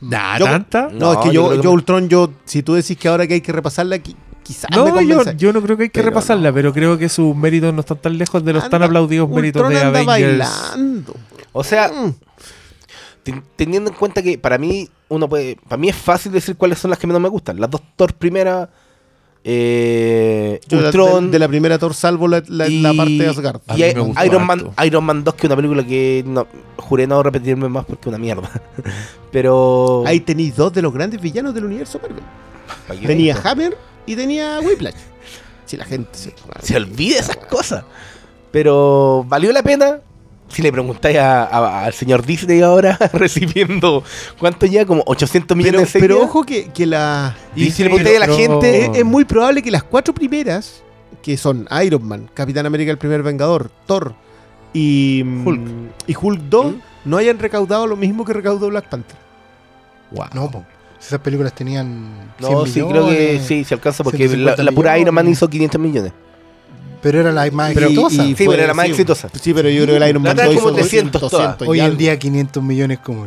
¿Da 0.00 0.38
Yo- 0.38 0.44
tanta? 0.44 0.88
No, 0.92 0.98
No, 0.98 1.12
es 1.14 1.18
que 1.18 1.34
yo 1.34 1.54
yo, 1.54 1.62
yo 1.62 1.70
me- 1.70 1.74
Ultron, 1.76 2.08
yo, 2.08 2.30
si 2.44 2.62
tú 2.62 2.74
decís 2.74 2.96
que 2.98 3.08
ahora 3.08 3.26
que 3.26 3.34
hay 3.34 3.40
que 3.40 3.52
repasarla, 3.52 3.96
qui- 3.96 4.14
quizás 4.42 4.70
me 4.70 4.76
No, 4.76 4.86
yo, 4.88 4.94
convence. 5.16 5.34
yo 5.36 5.52
no 5.52 5.62
creo 5.62 5.76
que 5.76 5.84
hay 5.84 5.88
que 5.88 6.00
Pero 6.00 6.10
repasarla, 6.10 6.52
pero 6.52 6.72
creo 6.72 6.98
que 6.98 7.08
sus 7.08 7.34
méritos 7.34 7.72
no 7.72 7.80
están 7.80 7.98
tan 7.98 8.18
lejos 8.18 8.44
de 8.44 8.52
los 8.52 8.68
tan 8.68 8.82
aplaudidos 8.82 9.28
méritos 9.30 9.62
Ultron 9.62 9.72
de 9.74 9.86
anda 9.86 10.00
Avengers. 10.00 10.38
bailando. 10.38 11.14
O 11.52 11.64
sea, 11.64 11.88
Mm. 11.88 12.14
ten- 13.22 13.42
teniendo 13.56 13.90
en 13.90 13.96
cuenta 13.96 14.22
que 14.22 14.38
para 14.38 14.58
mí, 14.58 14.88
uno 15.08 15.28
puede. 15.28 15.56
Para 15.68 15.78
mí 15.78 15.88
es 15.88 15.96
fácil 15.96 16.32
decir 16.32 16.56
cuáles 16.56 16.78
son 16.78 16.90
las 16.90 16.98
que 16.98 17.06
menos 17.06 17.22
me 17.22 17.28
gustan. 17.28 17.58
Las 17.60 17.70
dos 17.70 17.80
Thor 17.96 18.12
primeras. 18.14 18.68
Eh, 19.48 20.60
Ultron. 20.72 21.26
de, 21.26 21.30
de 21.32 21.38
la 21.38 21.46
primera 21.46 21.78
Thor 21.78 21.94
salvo 21.94 22.26
la, 22.26 22.42
la- 22.48 22.68
la 22.68 22.92
y- 22.92 22.96
parte 22.96 23.12
de 23.12 23.28
Asgard. 23.28 23.60
A 23.68 23.78
Y 23.78 23.82
mí 23.84 23.94
me 23.94 24.00
gustó 24.00 24.24
Iron 24.24 24.44
Man. 24.46 24.70
Iron 24.84 25.04
Man 25.04 25.22
2, 25.22 25.34
que 25.34 25.40
es 25.42 25.44
una 25.46 25.54
película 25.56 25.86
que 25.86 26.24
no, 26.26 26.48
juré 26.78 27.06
no 27.06 27.22
repetirme 27.22 27.68
más 27.68 27.84
porque 27.84 28.00
es 28.02 28.06
una 28.08 28.18
mierda. 28.18 28.50
Pero. 29.30 30.02
Ahí 30.04 30.18
tenéis 30.20 30.56
dos 30.56 30.72
de 30.72 30.82
los 30.82 30.92
grandes 30.92 31.20
villanos 31.20 31.54
del 31.54 31.64
universo 31.64 32.00
Marvel. 32.00 32.24
¿para 32.88 32.98
qué 33.00 33.06
Tenía? 33.06 33.36
Hammer 33.44 33.76
y 34.04 34.16
tenía 34.16 34.58
Whiplash. 34.60 34.94
Si 35.64 35.76
la 35.76 35.84
gente 35.84 36.10
se... 36.12 36.34
Se 36.62 36.76
olvida 36.76 37.20
esas 37.20 37.36
cosas. 37.36 37.84
Pero 38.50 39.24
valió 39.28 39.52
la 39.52 39.62
pena. 39.62 40.00
Si 40.56 40.62
le 40.62 40.72
preguntáis 40.72 41.18
a- 41.18 41.44
a- 41.44 41.84
al 41.84 41.92
señor 41.92 42.24
Disney 42.24 42.62
ahora, 42.62 42.96
recibiendo, 43.12 44.02
¿cuánto 44.38 44.64
ya? 44.64 44.86
Como 44.86 45.02
800 45.04 45.54
millones 45.54 45.90
Pero, 45.92 46.00
de 46.02 46.08
pero 46.08 46.22
ojo 46.22 46.44
que, 46.44 46.70
que 46.70 46.86
la... 46.86 47.36
Y 47.54 47.70
si 47.72 47.82
le 47.82 47.90
preguntáis 47.90 48.16
a 48.16 48.20
la 48.20 48.26
pero- 48.26 48.38
gente, 48.38 48.84
Es, 48.86 48.96
es 48.96 49.04
muy 49.04 49.26
probable 49.26 49.60
que 49.62 49.70
las 49.70 49.82
cuatro 49.82 50.14
primeras, 50.14 50.82
que 51.22 51.36
son 51.36 51.68
Iron 51.84 52.02
Man, 52.08 52.30
Capitán 52.32 52.64
América 52.64 52.90
el 52.90 52.96
primer 52.96 53.22
Vengador, 53.22 53.70
Thor 53.84 54.14
y 54.72 55.20
mm, 55.26 55.46
Hulk. 55.46 55.60
y 56.06 56.16
Hulk 56.18 56.40
2, 56.48 56.66
¿Mm? 56.66 56.74
no 57.04 57.16
hayan 57.18 57.38
recaudado 57.38 57.86
lo 57.86 57.96
mismo 57.96 58.24
que 58.24 58.32
recaudó 58.32 58.68
Black 58.68 58.88
Panther. 58.88 59.16
Wow. 60.10 60.26
No, 60.32 60.50
po. 60.50 60.64
Si 60.98 61.08
esas 61.08 61.20
películas 61.20 61.54
tenían. 61.54 62.32
100 62.38 62.50
No, 62.50 62.64
sí, 62.64 62.80
creo 62.80 63.08
que 63.10 63.40
sí, 63.46 63.62
se 63.64 63.74
alcanza 63.74 64.02
porque 64.02 64.24
la, 64.24 64.28
150 64.56 64.62
la 64.62 64.72
pura 64.72 64.98
Iron 64.98 65.14
Man 65.14 65.28
hizo 65.28 65.46
500 65.50 65.78
millones. 65.78 66.12
Pero 67.02 67.20
era 67.20 67.32
la 67.32 67.50
más 67.50 67.72
Pero- 67.74 67.86
exitosa. 67.86 68.24
y- 68.24 68.28
Sí, 68.28 68.34
fue- 68.34 68.46
pero 68.54 68.62
era 68.64 68.74
más 68.74 68.86
sí. 68.86 68.90
exitosa. 68.92 69.28
Sí, 69.40 69.54
pero 69.54 69.68
yo 69.68 69.82
creo 69.84 69.98
que 69.98 70.04
el 70.04 70.10
Iron 70.10 70.22
La 70.24 70.30
Man 70.30 70.36
otra 70.38 70.46
2 70.46 70.54
como 70.56 70.68
hizo 70.68 70.74
300 70.76 71.20
200, 71.22 71.30
todas. 71.30 71.46
200 71.58 71.68
Hoy 71.68 71.78
y 71.78 71.80
en 71.84 71.96
día 71.98 72.18
500 72.18 72.62
millones 72.62 72.98
como... 73.00 73.26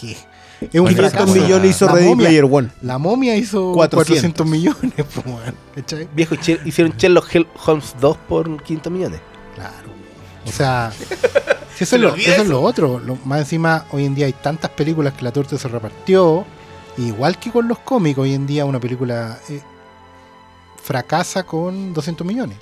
¿Qué? 0.00 0.12
Es 0.60 0.80
un 0.80 0.88
500 0.88 1.10
fracaso. 1.12 1.34
millones 1.34 1.70
hizo 1.70 1.86
La 1.86 1.92
Ready 1.92 2.06
momia- 2.08 2.26
Player 2.26 2.44
One. 2.50 2.68
La 2.82 2.98
momia 2.98 3.36
hizo 3.36 3.72
400. 3.72 4.06
400, 4.06 4.46
millones, 4.46 5.06
weón, 5.26 5.54
¿cachai? 5.74 6.08
Viejo, 6.14 6.34
hicieron 6.64 6.92
Sherlock 6.96 7.28
Holmes 7.66 7.94
2 8.00 8.16
por 8.28 8.62
500 8.62 8.92
millones. 8.92 9.20
Claro. 9.54 9.88
O 10.46 10.50
sea, 10.52 10.90
si 11.76 11.84
eso, 11.84 11.96
es 11.96 12.02
lo, 12.02 12.14
eso 12.14 12.42
es 12.42 12.48
lo 12.48 12.60
otro. 12.62 12.98
Lo- 12.98 13.16
más 13.24 13.40
encima, 13.40 13.84
hoy 13.92 14.04
en 14.04 14.14
día 14.14 14.26
hay 14.26 14.32
tantas 14.32 14.70
películas 14.72 15.14
que 15.14 15.22
la 15.24 15.32
torta 15.32 15.56
se 15.58 15.68
repartió. 15.68 16.44
Igual 16.96 17.38
que 17.38 17.50
con 17.52 17.68
los 17.68 17.78
cómics, 17.78 18.18
hoy 18.18 18.34
en 18.34 18.46
día 18.46 18.64
una 18.64 18.80
película 18.80 19.38
eh, 19.48 19.60
fracasa 20.88 21.42
con 21.44 21.92
200 21.92 22.26
millones. 22.26 22.56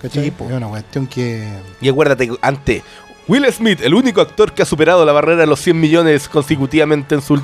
¿Cachai? 0.00 0.24
Sí, 0.26 0.30
po. 0.30 0.44
es 0.48 0.52
una 0.52 0.68
cuestión 0.68 1.08
que... 1.08 1.48
Y 1.80 1.88
acuérdate, 1.88 2.30
ante 2.40 2.82
Will 3.26 3.44
Smith, 3.52 3.80
el 3.82 3.92
único 3.94 4.20
actor 4.20 4.52
que 4.52 4.62
ha 4.62 4.64
superado 4.66 5.04
la 5.04 5.10
barrera 5.12 5.40
de 5.40 5.46
los 5.48 5.60
100 5.60 5.80
millones 5.80 6.28
consecutivamente 6.28 7.16
en 7.16 7.22
su... 7.22 7.40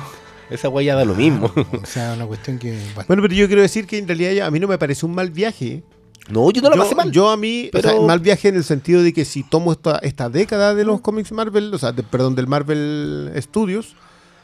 Esa 0.49 0.69
guaya 0.69 0.95
da 0.95 1.03
lo 1.03 1.13
mismo. 1.15 1.51
O 1.55 1.85
sea, 1.85 2.13
una 2.13 2.25
cuestión 2.25 2.57
que... 2.57 2.71
bueno, 2.95 3.07
Bueno, 3.07 3.21
pero 3.23 3.33
yo 3.33 3.47
quiero 3.47 3.61
decir 3.61 3.85
que 3.85 3.97
en 3.97 4.07
realidad 4.07 4.47
a 4.47 4.51
mí 4.51 4.59
no 4.61 4.67
me 4.69 4.77
parece 4.77 5.05
un 5.05 5.13
mal 5.13 5.29
viaje 5.31 5.83
No, 6.29 6.49
yo 6.51 6.61
no 6.61 6.69
la 6.69 6.75
yo, 6.77 6.83
pasé 6.83 6.95
mal. 6.95 7.11
yo 7.11 7.29
a 7.29 7.35
mí, 7.35 7.67
o 7.67 7.71
Pero- 7.73 7.89
sea, 7.89 7.99
mal 8.01 8.19
viaje 8.21 8.47
en 8.47 8.55
el 8.55 8.63
sentido 8.63 9.03
de 9.03 9.11
que 9.11 9.25
si 9.25 9.43
tomo 9.43 9.73
esta, 9.73 9.97
esta 10.03 10.29
década 10.29 10.73
de 10.73 10.85
los 10.85 11.01
cómics 11.01 11.33
Marvel, 11.33 11.73
o 11.73 11.77
sea, 11.77 11.91
de- 11.91 12.03
perdón, 12.03 12.35
del 12.35 12.47
Marvel 12.47 13.31
Studios, 13.41 13.95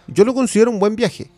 yo 0.08 0.26
lo 0.26 0.34
considero 0.34 0.72
un 0.72 0.80
buen 0.80 0.96
viaje. 0.98 1.30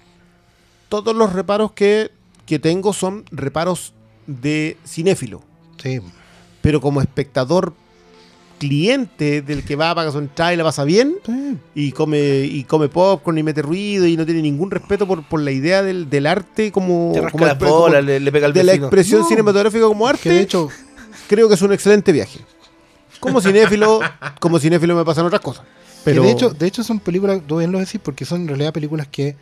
Todos 0.88 1.16
los 1.16 1.34
reparos 1.34 1.74
que, 1.74 2.10
que 2.46 2.58
tengo 2.58 2.94
son 2.94 3.26
reparos 3.32 3.94
de 4.30 4.78
cinéfilo, 4.86 5.42
Sí. 5.82 6.00
pero 6.62 6.80
como 6.82 7.02
espectador 7.02 7.74
cliente 8.58 9.42
del 9.42 9.64
que 9.64 9.76
va, 9.78 9.96
paga 9.96 10.12
su 10.12 10.20
entrada 10.20 10.54
y 10.54 10.58
la 10.58 10.64
pasa 10.66 10.84
bien, 10.84 11.16
Sí. 11.26 11.58
y 11.76 11.92
come 11.94 12.42
y 12.42 12.64
come 12.66 12.90
popcorn 12.90 13.38
y 13.38 13.44
mete 13.44 13.62
ruido 13.62 14.06
y 14.06 14.18
no 14.18 14.26
tiene 14.26 14.42
ningún 14.42 14.70
respeto 14.70 15.08
por, 15.08 15.24
por 15.24 15.40
la 15.40 15.52
idea 15.52 15.82
del, 15.82 16.10
del 16.10 16.26
arte 16.28 16.72
como, 16.72 17.14
como 17.32 17.38
bolas, 17.46 17.58
como- 17.58 17.88
le, 17.90 18.20
le 18.20 18.32
pega 18.32 18.48
al 18.48 18.54
de 18.54 18.64
la 18.64 18.74
expresión 18.74 19.22
No, 19.22 19.28
cinematográfica 19.28 19.86
como 19.86 20.06
arte 20.08 20.30
de 20.30 20.42
hecho, 20.42 20.68
creo 21.28 21.48
que 21.48 21.54
es 21.56 21.62
un 21.62 21.72
excelente 21.74 22.12
viaje. 22.12 22.40
Como 23.22 23.42
cinéfilo, 23.42 24.00
como 24.40 24.60
cinéfilo 24.60 24.96
me 24.96 25.04
pasan 25.06 25.26
otras 25.26 25.42
cosas. 25.42 25.66
Pero 26.06 26.22
que 26.22 26.28
de 26.28 26.34
hecho, 26.34 26.50
de 26.52 26.68
hecho 26.68 26.84
son 26.84 27.00
películas, 27.00 27.42
tú 27.46 27.58
bien 27.58 27.72
lo 27.72 27.80
decís, 27.80 28.00
porque 28.04 28.24
son 28.26 28.42
en 28.42 28.48
realidad 28.50 28.72
películas 28.74 29.08
que 29.08 29.36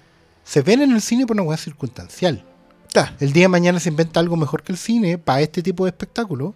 se 0.43 0.61
ven 0.63 0.81
en 0.81 0.91
el 0.91 1.01
cine 1.01 1.25
por 1.27 1.35
una 1.35 1.43
hueá 1.43 1.57
circunstancial. 1.57 2.43
El 3.19 3.33
día 3.33 3.43
de 3.43 3.47
mañana 3.49 3.79
se 3.79 3.89
inventa 3.89 4.19
algo 4.19 4.35
mejor 4.35 4.63
que 4.63 4.71
el 4.71 4.77
cine 4.77 5.17
para 5.17 5.41
este 5.41 5.61
tipo 5.63 5.85
de 5.85 5.89
espectáculo. 5.89 6.53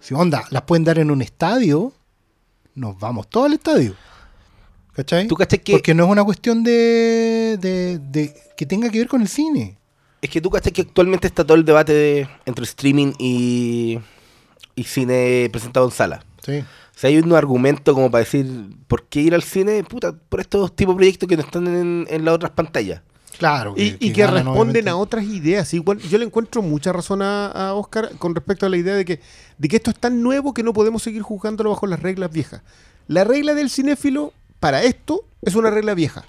Si 0.00 0.14
onda, 0.14 0.44
las 0.50 0.62
pueden 0.62 0.84
dar 0.84 0.98
en 0.98 1.10
un 1.10 1.22
estadio, 1.22 1.92
nos 2.74 2.98
vamos 2.98 3.28
todos 3.28 3.46
al 3.46 3.52
estadio. 3.54 3.94
¿Cachai? 4.94 5.26
¿Tú 5.28 5.36
cachai 5.36 5.60
que, 5.60 5.72
Porque 5.72 5.94
no 5.94 6.04
es 6.04 6.10
una 6.10 6.24
cuestión 6.24 6.62
de, 6.64 7.56
de, 7.60 7.98
de- 7.98 8.34
que 8.56 8.66
tenga 8.66 8.90
que 8.90 8.98
ver 8.98 9.08
con 9.08 9.22
el 9.22 9.28
cine. 9.28 9.76
es 10.20 10.28
que 10.30 10.40
tú 10.40 10.50
cachai 10.50 10.72
que 10.72 10.82
actualmente 10.82 11.26
está 11.26 11.44
todo 11.44 11.56
el 11.56 11.64
debate 11.64 11.92
de- 11.92 12.28
entre 12.44 12.64
streaming 12.64 13.12
y, 13.18 13.98
y 14.74 14.84
cine 14.84 15.48
presentado 15.50 15.86
en 15.86 15.92
sala? 15.92 16.24
Sí. 16.44 16.58
O 16.58 16.98
sea, 16.98 17.08
hay 17.08 17.18
un 17.18 17.32
argumento 17.32 17.94
como 17.94 18.10
para 18.10 18.22
decir, 18.24 18.46
¿por 18.86 19.04
qué 19.06 19.20
ir 19.22 19.34
al 19.34 19.42
cine? 19.42 19.82
Puta, 19.84 20.12
por 20.28 20.40
estos 20.40 20.74
tipos 20.76 20.94
de 20.94 20.98
proyectos 20.98 21.28
que 21.28 21.36
no 21.36 21.42
están 21.42 21.66
en, 21.66 22.06
en 22.10 22.24
las 22.24 22.34
otras 22.34 22.50
pantallas. 22.52 23.00
Claro. 23.38 23.74
y, 23.76 23.96
y 23.98 24.12
que 24.12 24.20
ganan, 24.22 24.36
responden 24.44 24.58
obviamente. 24.60 24.90
a 24.90 24.96
otras 24.96 25.24
ideas. 25.24 25.72
Igual, 25.74 25.98
yo 25.98 26.18
le 26.18 26.24
encuentro 26.24 26.62
mucha 26.62 26.92
razón 26.92 27.22
a, 27.22 27.46
a 27.48 27.74
Oscar 27.74 28.10
con 28.18 28.34
respecto 28.34 28.66
a 28.66 28.68
la 28.68 28.76
idea 28.76 28.94
de 28.94 29.04
que, 29.04 29.20
de 29.58 29.68
que 29.68 29.76
esto 29.76 29.90
es 29.90 29.98
tan 29.98 30.22
nuevo 30.22 30.54
que 30.54 30.62
no 30.62 30.72
podemos 30.72 31.02
seguir 31.02 31.22
juzgándolo 31.22 31.70
bajo 31.70 31.86
las 31.86 32.00
reglas 32.00 32.30
viejas. 32.30 32.62
La 33.08 33.24
regla 33.24 33.54
del 33.54 33.68
cinéfilo 33.70 34.32
para 34.60 34.82
esto 34.84 35.24
es 35.42 35.54
una 35.56 35.70
regla 35.70 35.94
vieja. 35.94 36.24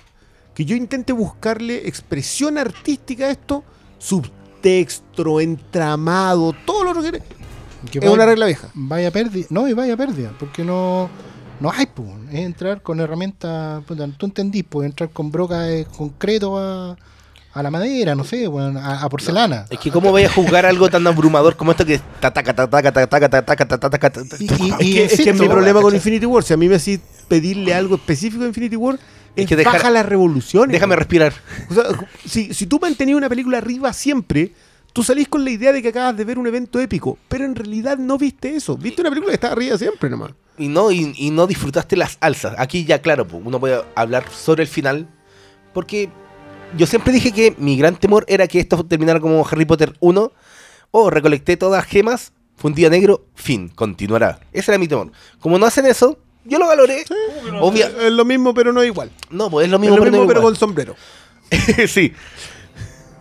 Que 0.55 0.65
yo 0.65 0.75
intente 0.75 1.13
buscarle 1.13 1.88
expresión 1.88 2.57
artística 2.57 3.25
a 3.25 3.31
esto, 3.31 3.63
subtexto, 3.97 5.39
entramado, 5.39 6.53
todo 6.65 6.93
lo 6.93 7.01
que 7.01 7.11
Que 7.91 7.99
es 7.99 8.01
vaya- 8.01 8.11
una 8.11 8.25
regla 8.25 8.45
vieja. 8.47 8.69
Vaya 8.73 9.11
pérdida. 9.11 9.47
No, 9.49 9.67
y 9.67 9.73
vaya 9.73 9.97
pérdida. 9.97 10.31
Porque 10.39 10.63
no. 10.63 11.09
No 11.64 11.72
hay, 11.72 11.85
pues. 11.85 12.10
Es 12.30 12.40
entrar 12.41 12.81
con 12.81 12.99
herramientas. 12.99 13.81
puta, 13.85 14.06
Tú 14.18 14.26
entendís, 14.26 14.65
pues 14.68 14.85
entrar 14.85 15.10
con 15.11 15.31
broca 15.31 15.61
de 15.61 15.85
concreto 15.85 16.57
a, 16.57 16.98
a 17.53 17.64
la 17.64 17.72
madera, 17.72 18.15
no 18.15 18.26
sé, 18.26 18.48
bueno, 18.48 18.77
a, 18.81 19.02
a 19.02 19.07
porcelana. 19.07 19.65
Es 19.69 19.80
que 19.80 19.90
cómo 19.90 20.11
voy 20.11 20.23
a 20.23 20.30
juzgar 20.30 20.65
algo 20.65 20.90
tan 20.90 21.07
abrumador 21.07 21.56
como 21.56 21.72
esto 21.72 21.85
que 21.85 22.02
Y, 24.40 24.44
y- 24.44 24.72
Es 24.72 24.77
que, 24.77 25.03
es 25.06 25.22
que 25.22 25.34
mi 25.34 25.48
problema 25.48 25.80
con. 25.81 25.95
Infinity 25.95 26.26
War, 26.26 26.44
si 26.44 26.53
a 26.53 26.57
mí 26.57 26.68
me 26.68 26.76
hacís 26.76 26.99
pedirle 27.30 27.73
algo 27.73 27.95
específico 27.95 28.41
de 28.44 28.49
Infinity 28.49 28.76
War, 28.76 28.95
es, 28.95 29.44
Es 29.44 29.48
que 29.48 29.56
dejar- 29.56 29.73
baja 29.76 29.90
las 29.90 30.06
revoluciones. 30.06 30.73
Déjame 30.73 30.95
respirar. 30.98 31.34
O 31.69 31.73
sea, 31.73 31.84
si, 32.26 32.53
si 32.53 32.68
tú 32.68 32.77
mantenías 32.80 33.18
una 33.18 33.30
película 33.30 33.57
arriba 33.60 33.94
siempre, 33.94 34.52
tú 34.93 35.03
salís 35.03 35.27
con 35.27 35.43
la 35.43 35.49
idea 35.51 35.73
de 35.73 35.81
que 35.81 35.89
acabas 35.89 36.15
de 36.15 36.23
ver 36.23 36.37
un 36.39 36.47
evento 36.47 36.79
épico, 36.79 37.17
pero 37.27 37.45
en 37.45 37.55
realidad 37.55 37.97
no 37.97 38.17
viste 38.17 38.55
eso. 38.55 38.77
Viste 38.77 39.01
una 39.01 39.09
película 39.09 39.31
que 39.31 39.35
está 39.35 39.51
arriba 39.51 39.77
siempre 39.77 40.09
nomás. 40.09 40.31
Y 40.57 40.67
no, 40.67 40.91
y, 40.91 41.13
y 41.17 41.31
no 41.31 41.47
disfrutaste 41.47 41.95
las 41.97 42.17
alzas. 42.21 42.53
Aquí 42.59 42.85
ya, 42.85 43.01
claro, 43.01 43.27
pues, 43.27 43.41
uno 43.43 43.59
puede 43.59 43.81
hablar 43.95 44.25
sobre 44.31 44.61
el 44.63 44.69
final. 44.69 45.07
Porque 45.73 46.09
yo 46.77 46.85
siempre 46.85 47.11
dije 47.11 47.31
que 47.31 47.55
mi 47.57 47.75
gran 47.75 47.95
temor 47.95 48.23
era 48.27 48.47
que 48.47 48.59
esto 48.59 48.85
terminara 48.85 49.19
como 49.19 49.45
Harry 49.49 49.65
Potter 49.65 49.95
1. 49.99 50.31
O 50.91 51.09
recolecté 51.09 51.57
todas 51.57 51.81
las 51.83 51.89
gemas, 51.91 52.33
fue 52.55 52.69
un 52.69 52.75
día 52.75 52.87
negro, 52.91 53.25
fin, 53.33 53.69
continuará. 53.69 54.39
Ese 54.51 54.69
era 54.69 54.77
mi 54.77 54.87
temor. 54.87 55.11
Como 55.39 55.57
no 55.57 55.65
hacen 55.65 55.87
eso, 55.87 56.19
yo 56.45 56.59
lo 56.59 56.67
valoré. 56.67 57.03
Obvia- 57.61 57.91
Es 57.99 58.11
lo 58.11 58.25
mismo, 58.25 58.53
pero 58.53 58.71
no 58.71 58.83
igual. 58.83 59.09
no, 59.31 59.49
pues 59.49 59.65
es 59.65 59.71
lo 59.71 59.77
Es 59.77 59.81
mismo, 59.81 59.95
lo 59.97 60.01
pero, 60.03 60.11
no 60.11 60.17
mismo, 60.19 60.27
pero 60.27 60.39
igual. 60.41 60.53
con 60.53 60.59
sombrero. 60.59 60.95
sí. 61.87 62.13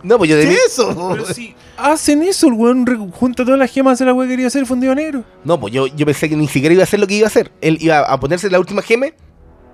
No, 0.03 0.17
pues 0.17 0.29
yo 0.29 0.35
de 0.37 0.43
¿Qué 0.45 0.53
es 0.53 0.65
eso? 0.73 0.93
Pero 1.13 1.25
si 1.33 1.55
hacen 1.77 2.21
eso, 2.23 2.47
el 2.47 2.53
weón 2.53 3.11
junta 3.11 3.43
todas 3.45 3.57
las 3.59 3.71
gemas 3.71 3.97
de 3.99 4.05
la 4.05 4.13
weá 4.13 4.27
que 4.27 4.33
quería 4.33 4.47
hacer 4.47 4.65
fundido 4.65 4.93
negro. 4.93 5.23
No, 5.45 5.59
pues 5.59 5.73
yo, 5.73 5.87
yo 5.87 6.05
pensé 6.05 6.27
que 6.29 6.35
ni 6.35 6.47
siquiera 6.47 6.73
iba 6.73 6.81
a 6.81 6.85
hacer 6.85 6.99
lo 6.99 7.07
que 7.07 7.15
iba 7.15 7.25
a 7.25 7.29
hacer. 7.29 7.51
Él 7.61 7.77
iba 7.79 7.99
a 7.99 8.19
ponerse 8.19 8.49
la 8.49 8.59
última 8.59 8.81
gema, 8.81 9.07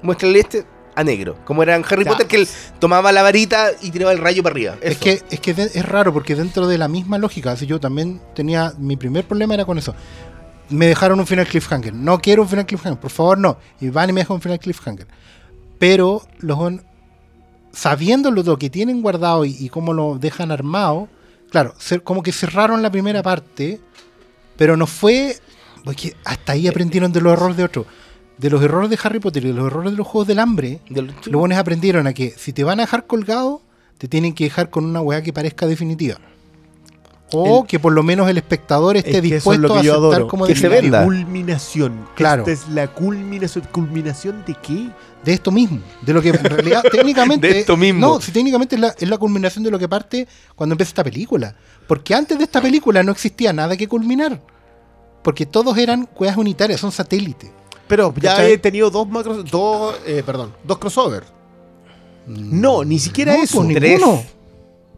muéstrale 0.04 0.40
este 0.40 0.66
a 0.96 1.04
negro. 1.04 1.38
Como 1.46 1.64
era 1.64 1.76
en 1.76 1.84
Harry 1.90 2.04
Ya. 2.04 2.12
Potter, 2.12 2.28
que 2.28 2.36
él 2.38 2.48
tomaba 2.80 3.12
la 3.12 3.22
varita 3.24 3.70
y 3.82 3.90
tiraba 3.92 4.12
el 4.12 4.18
rayo 4.20 4.44
para 4.44 4.54
arriba. 4.54 4.76
Es 4.82 4.98
que, 4.98 5.22
es 5.32 5.40
que 5.40 5.54
de- 5.54 5.64
es 5.74 5.86
raro 5.88 6.14
porque 6.14 6.36
dentro 6.36 6.68
de 6.68 6.78
la 6.78 6.88
misma 6.88 7.18
lógica, 7.18 7.56
si 7.56 7.66
yo 7.66 7.80
también 7.80 8.22
tenía, 8.36 8.74
mi 8.78 8.98
primer 8.98 9.26
problema 9.26 9.54
era 9.56 9.66
con 9.66 9.78
eso. 9.78 9.96
Me 10.70 10.86
dejaron 10.88 11.20
un 11.20 11.26
final 11.26 11.48
cliffhanger. 11.48 11.94
No 11.94 12.20
quiero 12.20 12.44
un 12.44 12.50
final 12.50 12.66
cliffhanger, 12.68 13.00
por 13.00 13.10
favor 13.12 13.38
no. 13.40 13.58
Y 13.82 13.90
van 13.90 14.10
y 14.10 14.14
me 14.14 14.22
dejan 14.22 14.36
un 14.36 14.42
final 14.42 14.60
cliffhanger. 14.60 15.08
Pero 15.80 16.22
los 16.40 16.58
sabiendo 17.72 18.32
lo, 18.32 18.58
que 18.58 18.70
tienen 18.70 19.02
guardado 19.02 19.46
y, 19.46 19.56
y 19.60 19.70
cómo 19.70 19.94
lo 19.94 20.18
dejan 20.20 20.52
armado, 20.52 21.08
claro, 21.50 21.74
como 22.04 22.24
que 22.24 22.32
cerraron 22.32 22.82
la 22.82 22.92
primera 22.92 23.22
parte, 23.24 23.80
pero 24.58 24.76
no 24.78 24.88
fue, 24.88 25.38
porque 25.84 26.16
hasta 26.26 26.54
ahí 26.54 26.68
aprendieron 26.68 27.12
de 27.12 27.22
los 27.22 27.34
errores 27.34 27.58
de 27.58 27.64
otros. 27.64 27.86
De 28.38 28.50
los 28.50 28.64
errores 28.64 28.90
de 28.90 28.98
Harry 29.04 29.20
Potter 29.20 29.44
y 29.44 29.48
de 29.50 29.54
los 29.54 29.68
errores 29.68 29.92
de 29.92 29.98
los 29.98 30.08
Juegos 30.08 30.28
del 30.28 30.40
Hambre, 30.40 30.80
Del- 30.90 31.08
los 31.26 31.40
buenos 31.40 31.58
aprendieron 31.58 32.08
a 32.08 32.14
que 32.14 32.32
si 32.32 32.54
te 32.54 32.64
van 32.64 32.80
a 32.80 32.84
dejar 32.84 33.06
colgado, 33.06 33.62
te 33.98 34.08
tienen 34.08 34.34
que 34.34 34.46
dejar 34.46 34.70
con 34.70 34.86
una 34.86 35.02
weá 35.02 35.22
que 35.22 35.34
parezca 35.34 35.68
definitiva. 35.68 36.16
O 37.32 37.64
que 37.66 37.78
por 37.80 37.94
lo 37.94 38.02
menos 38.02 38.28
el 38.28 38.38
espectador 38.38 38.98
esté 38.98 39.18
Es 39.18 39.22
que 39.22 39.28
eso 39.28 39.28
es 39.28 39.34
dispuesto 39.34 39.68
lo 39.68 39.74
que 39.76 39.80
a 39.80 39.84
yo 39.84 39.92
aceptar 39.92 40.12
adoro, 40.14 40.28
como 40.28 40.46
que 40.48 40.56
se 40.56 40.68
definitivo. 40.68 40.92
venda. 40.94 41.04
Culminación. 41.06 42.08
Claro. 42.16 42.42
Esta 42.48 42.52
es 42.54 42.70
la 42.74 42.88
culminación. 42.88 43.66
¿Culminación 43.72 44.44
de 44.48 44.56
qué? 44.64 44.90
De 45.24 45.34
esto 45.34 45.52
mismo. 45.52 45.80
De 46.02 46.14
lo 46.14 46.22
que 46.22 46.30
en 46.30 46.44
realidad 46.44 46.82
técnicamente. 46.92 47.48
De 47.48 47.60
esto 47.60 47.76
mismo. 47.76 48.00
No, 48.00 48.22
si 48.22 48.32
técnicamente 48.32 48.76
es 48.76 48.82
la, 48.82 48.96
es 48.98 49.08
la 49.10 49.18
culminación 49.18 49.64
de 49.64 49.72
lo 49.72 49.78
que 49.78 49.88
parte 49.90 50.28
cuando 50.56 50.74
empieza 50.74 50.90
esta 50.92 51.04
película. 51.04 51.56
Porque 51.88 52.16
antes 52.16 52.38
de 52.38 52.44
esta 52.46 52.62
película 52.62 53.04
no 53.04 53.12
existía 53.12 53.52
nada 53.52 53.76
que 53.76 53.88
culminar. 53.88 54.42
Porque 55.24 55.46
todos 55.46 55.78
eran 55.78 56.08
weas 56.18 56.38
unitarias, 56.38 56.80
son 56.80 56.92
satélites. 56.92 57.52
Pero 57.88 58.14
ya 58.16 58.32
¿Cachai? 58.32 58.54
he 58.54 58.58
tenido 58.58 58.90
dos 58.90 59.08
macros, 59.10 59.44
dos, 59.50 59.96
eh, 60.06 60.24
perdón, 60.26 60.54
dos 60.64 60.78
crossover. 60.78 61.24
No, 62.28 62.84
ni 62.84 63.00
siquiera 63.00 63.36
No, 63.36 63.44
eso. 63.44 63.64
pues, 63.64 63.76
Tres. 63.76 64.02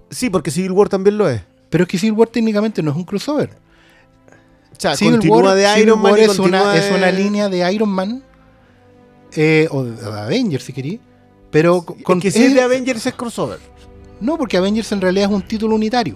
Sí, 0.09 0.29
porque 0.29 0.51
Civil 0.51 0.71
War 0.73 0.89
también 0.89 1.17
lo 1.17 1.29
es. 1.29 1.41
Pero 1.69 1.85
es 1.85 1.89
que 1.89 1.97
Civil 1.97 2.13
War 2.19 2.27
técnicamente 2.27 2.83
no 2.83 2.91
es 2.91 2.97
un 2.97 3.05
crossover. 3.05 3.49
O 4.71 4.81
sea, 4.81 4.95
Civil 4.95 5.13
continúa 5.13 5.37
War, 5.43 5.55
de 5.55 5.65
Civil 5.67 5.83
Iron 5.87 6.01
Man 6.01 6.11
War 6.11 6.19
es, 6.19 6.39
una, 6.39 6.73
de- 6.73 6.79
es 6.79 6.91
una 6.91 7.11
línea 7.11 7.47
de 7.49 7.73
Iron 7.73 7.89
Man 7.89 8.23
eh, 9.35 9.67
o 9.71 9.81
Avengers 10.05 10.63
si 10.63 10.73
querí. 10.73 10.99
Pero 11.51 11.81
con, 11.83 12.19
que 12.21 12.31
si 12.31 12.43
es 12.43 12.53
de 12.53 12.61
Avengers 12.61 13.05
es 13.05 13.13
crossover. 13.13 13.59
No, 14.21 14.37
porque 14.37 14.55
Avengers 14.57 14.91
en 14.91 15.01
realidad 15.01 15.29
es 15.29 15.35
un 15.35 15.41
título 15.41 15.75
unitario. 15.75 16.15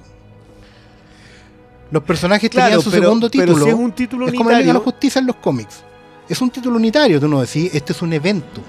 Los 1.91 2.03
personajes 2.03 2.49
Claro, 2.49 2.67
tenían 2.67 2.81
su 2.83 2.91
pero- 2.91 3.03
segundo 3.03 3.29
pero 3.31 3.45
título. 3.45 3.65
si 3.65 3.69
es 3.71 3.75
un 3.75 3.91
título 3.91 4.27
es 4.27 4.33
como 4.33 4.49
la 4.49 4.57
Liga 4.59 4.73
de 4.73 4.79
la 4.79 4.83
Justicia 4.83 5.19
en 5.19 5.27
los 5.27 5.35
cómics. 5.37 5.83
Es 6.27 6.41
un 6.41 6.49
título 6.49 6.77
unitario, 6.77 7.19
tú 7.19 7.27
no 7.27 7.41
decís, 7.41 7.69
este 7.73 7.93
es 7.93 8.01
un 8.01 8.11
evento. 8.13 8.61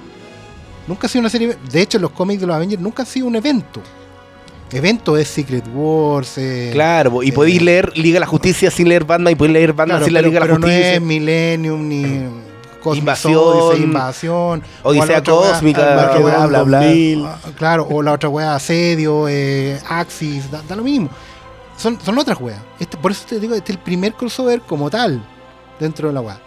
Nunca 0.86 1.06
ha 1.06 1.10
sido 1.10 1.20
una 1.20 1.30
serie. 1.30 1.56
De 1.72 1.82
hecho, 1.82 1.98
en 1.98 2.02
los 2.02 2.10
cómics 2.12 2.40
de 2.40 2.46
los 2.46 2.54
Avengers 2.56 2.80
nunca 2.82 3.02
ha 3.02 3.06
sido 3.06 3.26
un 3.26 3.36
evento. 3.36 3.80
Evento 4.72 5.16
es 5.16 5.28
Secret 5.28 5.64
Wars. 5.74 6.34
eh, 6.38 6.70
Claro, 6.72 7.22
y 7.22 7.28
eh, 7.30 7.32
podéis 7.32 7.62
leer 7.62 7.96
Liga 7.96 8.14
de 8.16 8.20
la 8.20 8.26
Justicia 8.26 8.70
sin 8.70 8.88
leer 8.88 9.04
Batman 9.04 9.32
y 9.32 9.36
podéis 9.36 9.54
leer 9.54 9.72
Batman 9.72 9.96
Claro, 9.98 10.04
sin 10.04 10.14
la 10.14 10.22
Liga 10.22 10.34
de 10.34 10.40
la 10.40 10.46
pero 10.46 10.58
no 10.58 10.66
Justicia. 10.66 10.94
es 10.94 11.00
Millennium 11.02 11.88
ni 11.88 12.02
Invasión, 12.94 13.82
Invasión. 13.82 14.62
o 14.82 14.92
la 14.92 15.00
Odisea 15.00 15.18
otra 15.18 15.34
weá- 15.34 15.50
Cósmica, 15.52 15.80
weá- 15.80 16.46
bla, 16.46 16.46
bla, 16.46 16.62
bla. 16.62 16.78
2000. 16.80 17.26
Claro, 17.56 17.86
o 17.90 18.02
la 18.02 18.12
otra 18.12 18.28
weá, 18.28 18.54
Asedio, 18.54 19.26
eh, 19.28 19.80
Axis, 19.88 20.50
da, 20.50 20.62
da 20.68 20.76
lo 20.76 20.82
mismo. 20.82 21.08
Son, 21.76 21.98
son 22.04 22.18
otras 22.18 22.40
weas. 22.40 22.60
Este, 22.78 22.96
por 22.96 23.10
eso 23.10 23.24
te 23.28 23.38
digo, 23.40 23.54
este 23.54 23.72
es 23.72 23.78
el 23.78 23.82
primer 23.82 24.14
crossover 24.14 24.60
como 24.62 24.88
tal 24.90 25.22
dentro 25.80 26.08
de 26.08 26.14
la 26.14 26.20
weá. 26.20 26.40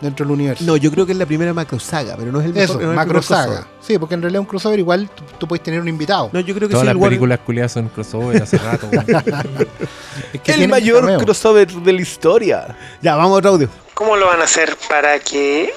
Dentro 0.00 0.24
del 0.24 0.32
universo. 0.32 0.62
No, 0.64 0.76
yo 0.76 0.92
creo 0.92 1.04
que 1.06 1.10
es 1.12 1.18
la 1.18 1.26
primera 1.26 1.52
macro 1.52 1.80
saga, 1.80 2.14
pero 2.16 2.30
no 2.30 2.38
es 2.38 2.46
el 2.46 2.52
mejor. 2.54 2.76
Eso, 2.76 2.86
no 2.86 2.94
macro 2.94 3.20
saga. 3.20 3.44
crossover. 3.46 3.64
Sí, 3.80 3.98
porque 3.98 4.14
en 4.14 4.22
realidad 4.22 4.40
un 4.40 4.46
crossover 4.46 4.78
igual 4.78 5.10
tú, 5.12 5.24
tú 5.38 5.48
puedes 5.48 5.60
tener 5.64 5.80
un 5.80 5.88
invitado. 5.88 6.30
No, 6.32 6.38
yo 6.38 6.54
creo 6.54 6.68
que 6.68 6.72
Todas 6.74 6.84
Civil 6.86 6.94
las 6.94 7.02
War- 7.02 7.08
películas 7.08 7.38
culiadas 7.44 7.72
son 7.72 7.88
crossover 7.88 8.40
hace 8.40 8.58
rato. 8.58 8.88
Es 10.32 10.40
que 10.40 10.52
el 10.52 10.68
mayor 10.68 11.00
cameo. 11.00 11.18
crossover 11.18 11.66
de 11.72 11.92
la 11.92 12.00
historia. 12.00 12.76
Ya, 13.02 13.16
vamos 13.16 13.32
a 13.32 13.38
otro 13.38 13.50
audio. 13.50 13.68
¿Cómo 13.98 14.16
lo 14.16 14.28
van 14.28 14.40
a 14.40 14.44
hacer 14.44 14.76
para 14.88 15.18
que 15.18 15.74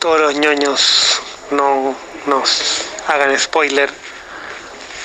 todos 0.00 0.20
los 0.20 0.34
ñoños 0.34 1.22
no 1.52 1.94
nos 2.26 2.88
hagan 3.06 3.38
spoiler 3.38 3.88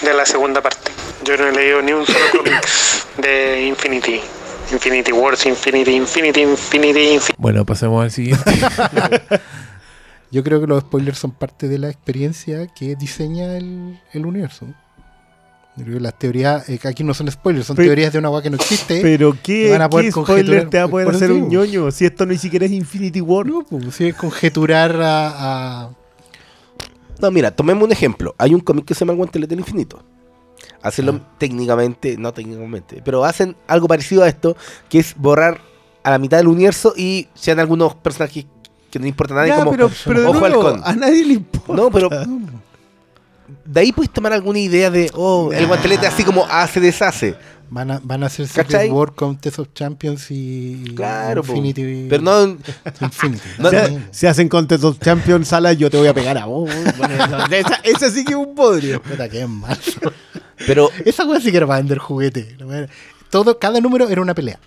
de 0.01 0.13
la 0.15 0.25
segunda 0.25 0.59
parte? 0.59 0.91
Yo 1.23 1.37
no 1.37 1.49
he 1.49 1.51
leído 1.51 1.83
ni 1.83 1.91
un 1.93 2.03
solo 2.03 2.25
cómics 2.35 3.05
de 3.17 3.61
Infinity. 3.61 4.21
Infinity 4.71 5.11
Wars, 5.11 5.45
Infinity, 5.45 5.97
Infinity, 5.97 6.41
Infinity, 6.41 7.09
Infinity. 7.11 7.35
Bueno, 7.37 7.63
pasemos 7.63 8.03
al 8.03 8.09
siguiente. 8.09 8.51
Yo 10.31 10.43
creo 10.43 10.59
que 10.59 10.65
los 10.65 10.81
spoilers 10.81 11.19
son 11.19 11.33
parte 11.33 11.67
de 11.67 11.77
la 11.77 11.89
experiencia 11.89 12.65
que 12.73 12.95
diseña 12.95 13.55
el, 13.55 14.01
el 14.13 14.25
universo. 14.25 14.65
Las 15.85 16.17
teorías, 16.17 16.67
eh, 16.69 16.79
aquí 16.85 17.03
no 17.03 17.13
son 17.13 17.29
spoilers, 17.31 17.67
son 17.67 17.75
Pero- 17.75 17.89
teorías 17.89 18.11
de 18.11 18.19
una 18.19 18.29
agua 18.29 18.41
que 18.41 18.49
no 18.49 18.55
existe. 18.55 18.99
Pero 19.03 19.37
¿qué, 19.43 19.69
van 19.71 19.81
a 19.83 19.89
poder 19.89 20.07
qué 20.07 20.11
spoiler 20.11 20.45
conjeturar- 20.45 20.69
te 20.69 20.77
va 20.79 20.83
a 20.85 20.87
poder 20.87 21.07
hacer 21.09 21.31
un 21.31 21.49
ñoño 21.49 21.91
si 21.91 22.05
esto 22.05 22.25
ni 22.25 22.37
siquiera 22.37 22.65
es 22.65 22.71
Infinity 22.71 23.21
War? 23.21 23.45
No, 23.45 23.63
pues 23.63 23.93
si 23.95 24.07
es 24.07 24.15
conjeturar 24.15 24.95
a, 25.01 25.83
a- 25.85 25.89
No, 27.21 27.31
mira, 27.31 27.51
tomemos 27.51 27.83
un 27.83 27.91
ejemplo. 27.91 28.33
Hay 28.37 28.53
un 28.55 28.59
cómic 28.61 28.85
que 28.85 28.93
se 28.93 29.01
llama 29.01 29.11
El 29.13 29.17
Guantelete 29.17 29.49
del 29.51 29.59
Infinito. 29.59 30.03
Hacenlo 30.81 31.21
técnicamente, 31.37 32.17
no 32.17 32.33
técnicamente, 32.33 33.01
pero 33.03 33.23
hacen 33.25 33.55
algo 33.67 33.87
parecido 33.87 34.23
a 34.23 34.27
esto, 34.27 34.55
que 34.89 34.99
es 34.99 35.15
borrar 35.15 35.59
a 36.03 36.11
la 36.11 36.17
mitad 36.19 36.37
del 36.37 36.47
universo 36.47 36.93
y 36.95 37.27
sean 37.33 37.59
algunos 37.59 37.93
personajes 37.95 38.45
que 38.89 38.99
no 38.99 39.05
importa 39.07 39.33
a 39.33 39.37
nadie, 39.37 39.49
Ya, 39.49 39.57
como 39.59 39.71
pero, 39.71 39.89
pero 40.05 40.21
de 40.21 40.27
Ojo 40.27 40.39
nuevo, 40.39 40.67
Halcón. 40.67 40.81
a 40.85 40.95
nadie 40.95 41.25
le 41.25 41.33
importa. 41.33 41.73
No, 41.83 41.91
pero 41.91 42.09
de 43.65 43.79
ahí 43.81 43.91
puedes 43.91 44.11
tomar 44.11 44.33
alguna 44.33 44.59
idea 44.59 44.89
de, 44.89 45.09
oh, 45.13 45.51
el 45.53 45.67
guantelete 45.67 46.07
así 46.07 46.23
como 46.23 46.45
hace, 46.45 46.79
deshace. 46.79 47.35
van 47.69 47.91
a 47.91 47.99
van 48.03 48.23
a 48.23 48.27
hacer 48.27 48.47
¿Cachai? 48.47 48.65
Secret 48.83 48.91
War 48.91 49.13
con 49.13 49.37
Test 49.37 49.59
of 49.59 49.67
Champions 49.73 50.27
y 50.31 50.93
Claro, 50.95 51.43
po. 51.43 51.53
Infinity. 51.55 52.07
pero 52.09 52.23
no, 52.23 52.57
Infinity. 53.01 53.41
No, 53.59 53.69
Si, 53.69 53.75
no. 53.75 53.99
si 54.11 54.27
hacen 54.27 54.47
Contest 54.49 54.83
of 54.83 54.99
Champions 54.99 55.47
sala, 55.49 55.73
yo 55.73 55.89
te 55.89 55.97
voy 55.97 56.07
a 56.07 56.13
pegar 56.13 56.37
a 56.37 56.45
vos. 56.45 56.69
Bueno, 56.97 57.45
esa, 57.51 57.75
esa 57.83 58.09
sí 58.09 58.23
que 58.23 58.31
es 58.33 58.37
un 58.37 58.55
podrio. 58.55 59.01
Puta, 59.01 59.27
qué 59.29 59.45
mal. 59.47 59.77
pero 60.65 60.89
Esa 61.05 61.25
weá 61.25 61.39
sí 61.41 61.51
que 61.51 61.57
era 61.57 61.67
para 61.67 61.79
vender 61.79 61.97
juguete. 61.99 62.55
Todo, 63.29 63.59
cada 63.59 63.81
número 63.81 64.07
era 64.07 64.21
una 64.21 64.33
pelea. 64.33 64.59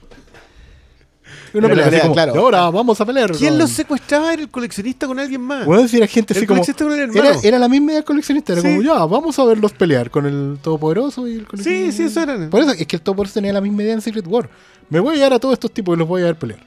Una 1.53 1.67
Era 1.67 1.67
una 1.67 1.69
pelea, 1.69 1.85
así 1.85 1.91
pelea, 1.91 2.03
como, 2.03 2.15
claro. 2.15 2.35
"Y 2.35 2.39
ahora 2.39 2.71
vamos 2.71 3.01
a 3.01 3.07
pelear. 3.07 3.33
¿Quién 3.33 3.51
con-". 3.51 3.59
los 3.59 3.71
secuestraba? 3.71 4.33
Era 4.33 4.43
el 4.43 4.49
coleccionista 4.51 5.07
con 5.07 5.19
alguien 5.19 5.41
más. 5.41 5.65
Bueno, 5.67 5.83
decir 5.83 6.03
a 6.03 6.07
gente 6.07 6.33
El 6.35 6.39
así 6.39 6.47
como. 6.47 6.61
coleccionista 6.61 6.85
con 6.85 6.93
el 7.01 7.17
Era, 7.27 7.39
era 7.43 7.59
la 7.59 7.69
misma 7.69 7.93
idea 7.93 8.03
coleccionista. 8.03 8.53
Era 8.53 8.63
Sí. 8.63 8.69
como, 8.69 8.83
ya, 8.83 9.05
vamos 9.07 9.39
a 9.39 9.45
verlos 9.45 9.73
pelear 9.73 10.11
con 10.11 10.27
el 10.27 10.59
Todopoderoso 10.63 11.27
y 11.27 11.33
el 11.35 11.41
sí, 11.41 11.47
coleccionista. 11.47 11.97
sí, 11.97 12.03
eso 12.05 12.23
era. 12.23 12.51
Por 12.51 12.61
eso 12.63 12.71
es 12.73 12.87
que 12.87 12.97
el 12.97 13.03
Todopoderoso 13.03 13.35
tenía 13.35 13.53
la 13.53 13.61
misma 13.61 13.83
idea 13.83 13.95
en 13.95 14.01
Secret 14.01 14.27
War. 14.27 14.49
Me 14.89 15.01
voy 15.01 15.15
a 15.15 15.17
llevar 15.17 15.33
a 15.35 15.39
todos 15.39 15.53
estos 15.55 15.73
tipos 15.73 15.95
y 15.97 15.99
los 15.99 16.09
voy 16.09 16.23
a 16.23 16.27
ver 16.27 16.37
pelear. 16.37 16.61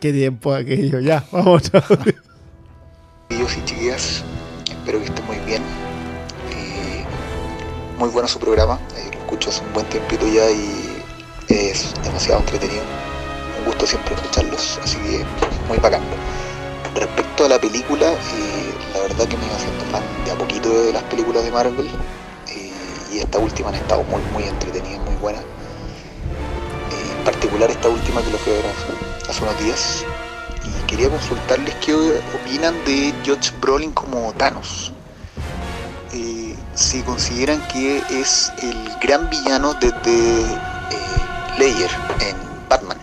Qué 0.00 0.12
tiempo 0.12 0.52
aquello. 0.54 1.00
Ya, 1.00 1.24
vamos. 1.32 1.62
Chiquillos 3.28 3.56
y 3.56 3.64
chiquillas, 3.64 4.22
espero 4.68 4.98
que 5.00 5.06
estén 5.06 5.24
muy 5.26 5.36
bien. 5.46 5.62
Eh, 6.52 7.04
muy 7.98 8.08
bueno 8.10 8.28
su 8.28 8.38
programa, 8.38 8.78
eh, 8.96 9.10
lo 9.12 9.18
escucho 9.20 9.50
hace 9.50 9.62
un 9.64 9.72
buen 9.72 9.86
tiempito 9.86 10.26
ya 10.26 10.50
y 10.50 11.02
es 11.48 11.94
demasiado 12.04 12.40
entretenido. 12.40 12.82
Gusto 13.66 13.86
siempre 13.86 14.14
escucharlos, 14.14 14.78
así 14.82 14.96
que 14.98 15.24
muy 15.68 15.78
bacán. 15.78 16.02
Respecto 16.94 17.44
a 17.44 17.48
la 17.48 17.60
película, 17.60 18.12
eh, 18.12 18.74
la 18.94 19.00
verdad 19.00 19.26
que 19.28 19.36
me 19.36 19.46
iba 19.46 19.56
haciendo 19.56 19.84
fan 19.86 20.02
de 20.24 20.30
a 20.30 20.38
poquito 20.38 20.68
de 20.84 20.92
las 20.92 21.02
películas 21.04 21.44
de 21.44 21.50
Marvel 21.50 21.88
eh, 22.48 22.72
y 23.12 23.18
esta 23.18 23.38
última 23.38 23.68
han 23.70 23.74
estado 23.74 24.04
muy, 24.04 24.22
muy 24.32 24.44
entretenidas, 24.44 25.00
muy 25.04 25.16
buenas. 25.16 25.42
Eh, 25.42 27.12
en 27.18 27.24
particular 27.24 27.70
esta 27.70 27.88
última 27.88 28.22
que 28.22 28.30
lo 28.30 28.38
fui 28.38 28.52
a 28.52 28.56
ver 28.56 28.66
hace- 28.66 29.42
unos 29.42 29.58
días, 29.58 30.04
y 30.64 30.86
quería 30.86 31.10
consultarles 31.10 31.74
qué 31.84 31.92
opinan 31.94 32.74
de 32.84 33.12
Josh 33.26 33.50
Brolin 33.60 33.90
como 33.92 34.32
Thanos. 34.34 34.92
Si 36.74 37.02
consideran 37.02 37.60
que 37.68 38.02
es 38.10 38.52
el 38.62 38.76
gran 39.02 39.28
villano 39.30 39.74
desde 39.74 40.44
Layer 41.58 41.90
en 42.20 42.36
Batman, 42.68 42.98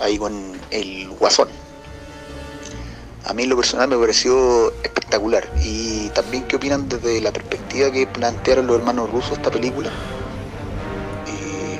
ahí 0.00 0.18
con 0.18 0.32
el 0.70 1.08
Guasón. 1.10 1.48
A 3.26 3.34
mí 3.34 3.44
en 3.44 3.50
lo 3.50 3.56
personal 3.56 3.88
me 3.88 3.96
pareció 3.96 4.72
espectacular. 4.82 5.48
Y 5.62 6.08
también 6.08 6.44
qué 6.44 6.56
opinan 6.56 6.88
desde 6.88 7.20
la 7.20 7.32
perspectiva 7.32 7.90
que 7.90 8.06
plantearon 8.06 8.66
los 8.66 8.78
hermanos 8.78 9.10
rusos 9.10 9.32
esta 9.32 9.50
película. 9.50 9.90
Eh, 11.28 11.78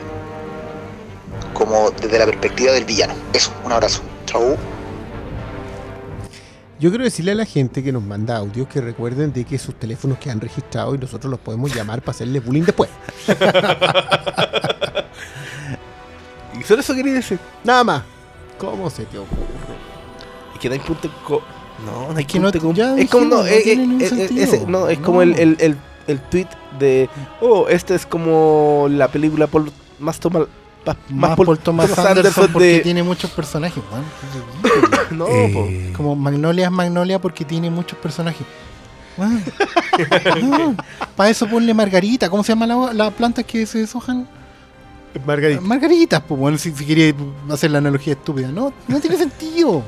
como 1.55 1.90
desde 1.90 2.18
la 2.18 2.26
perspectiva 2.26 2.72
del 2.72 2.84
villano. 2.84 3.14
Eso, 3.32 3.52
un 3.64 3.72
abrazo. 3.72 4.02
Chau. 4.26 4.56
Yo 6.78 6.88
quiero 6.88 7.05
decirle 7.05 7.32
a 7.32 7.34
la 7.34 7.44
gente 7.44 7.82
que 7.82 7.92
nos 7.92 8.02
manda 8.02 8.36
audios 8.36 8.66
que 8.68 8.80
recuerden 8.80 9.32
de 9.34 9.44
que 9.44 9.59
sus 9.59 9.74
teléfonos 9.74 10.18
quedan 10.18 10.40
registrados 10.40 10.94
y 10.94 10.98
nosotros 10.98 11.30
los 11.30 11.40
podemos 11.40 11.74
llamar 11.74 12.01
para 12.01 12.12
hacerle 12.12 12.40
bullying 12.40 12.62
después. 12.62 12.88
¿y 16.60 16.64
solo 16.64 16.80
eso 16.80 16.94
quería 16.94 17.14
decir? 17.14 17.38
Nada 17.64 17.82
más. 17.84 18.02
¿Cómo 18.58 18.90
se 18.90 19.04
te 19.06 19.18
ocurre? 19.18 19.40
Y 20.54 20.58
que 20.58 20.68
no 20.68 20.74
hay 20.74 20.80
punto 20.80 21.08
en 21.08 21.14
co- 21.24 21.42
No, 21.86 22.12
no 22.12 22.18
hay 22.18 22.24
que 22.26 22.38
no- 22.38 22.50
punto 22.52 22.66
com- 22.66 22.74
ya 22.76 22.94
Es 22.96 23.08
como, 23.10 23.24
no, 23.26 23.36
no 23.38 23.46
eh, 23.46 23.62
eh, 23.64 23.72
eh, 23.72 24.64
no, 24.66 24.88
es 24.88 24.98
No. 24.98 25.04
como 25.04 25.22
el, 25.22 25.34
el, 25.38 25.56
el, 25.60 25.76
el 26.06 26.20
tweet 26.20 26.46
de, 26.78 27.08
oh, 27.40 27.66
este 27.68 27.94
es 27.94 28.04
como 28.06 28.86
la 28.90 29.08
película 29.08 29.46
por, 29.46 29.64
más, 29.98 30.20
toma, 30.20 30.46
pa- 30.84 30.96
Más 31.08 31.36
por- 31.36 31.46
por 31.46 31.58
Thomas 31.58 31.90
Thomas 31.90 32.06
Anderson 32.10 32.48
porque 32.52 32.66
de- 32.74 32.80
tiene 32.80 33.02
muchos 33.02 33.30
personajes. 33.30 33.82
No, 35.10 35.26
Eh. 35.26 35.92
Como 35.96 36.14
Magnolia 36.14 36.66
es 36.66 36.70
Magnolia 36.70 37.18
porque 37.18 37.44
tiene 37.44 37.68
muchos 37.70 37.98
personajes. 37.98 38.46
Para 41.16 41.30
eso 41.30 41.46
ponle 41.48 41.74
margarita. 41.74 42.30
¿Cómo 42.30 42.42
se 42.44 42.52
llama 42.52 42.66
la, 42.66 42.92
la 42.92 43.10
planta 43.10 43.42
que 43.42 43.66
se 43.66 43.78
deshojan? 43.78 44.28
Margarita. 45.26 45.60
Margaritas, 45.60 46.22
pues 46.26 46.40
bueno, 46.40 46.58
si, 46.58 46.72
si 46.72 46.84
quería 46.84 47.12
hacer 47.50 47.70
la 47.70 47.78
analogía 47.78 48.12
estúpida. 48.14 48.48
No, 48.48 48.72
no 48.88 49.00
tiene 49.00 49.16
sentido. 49.16 49.82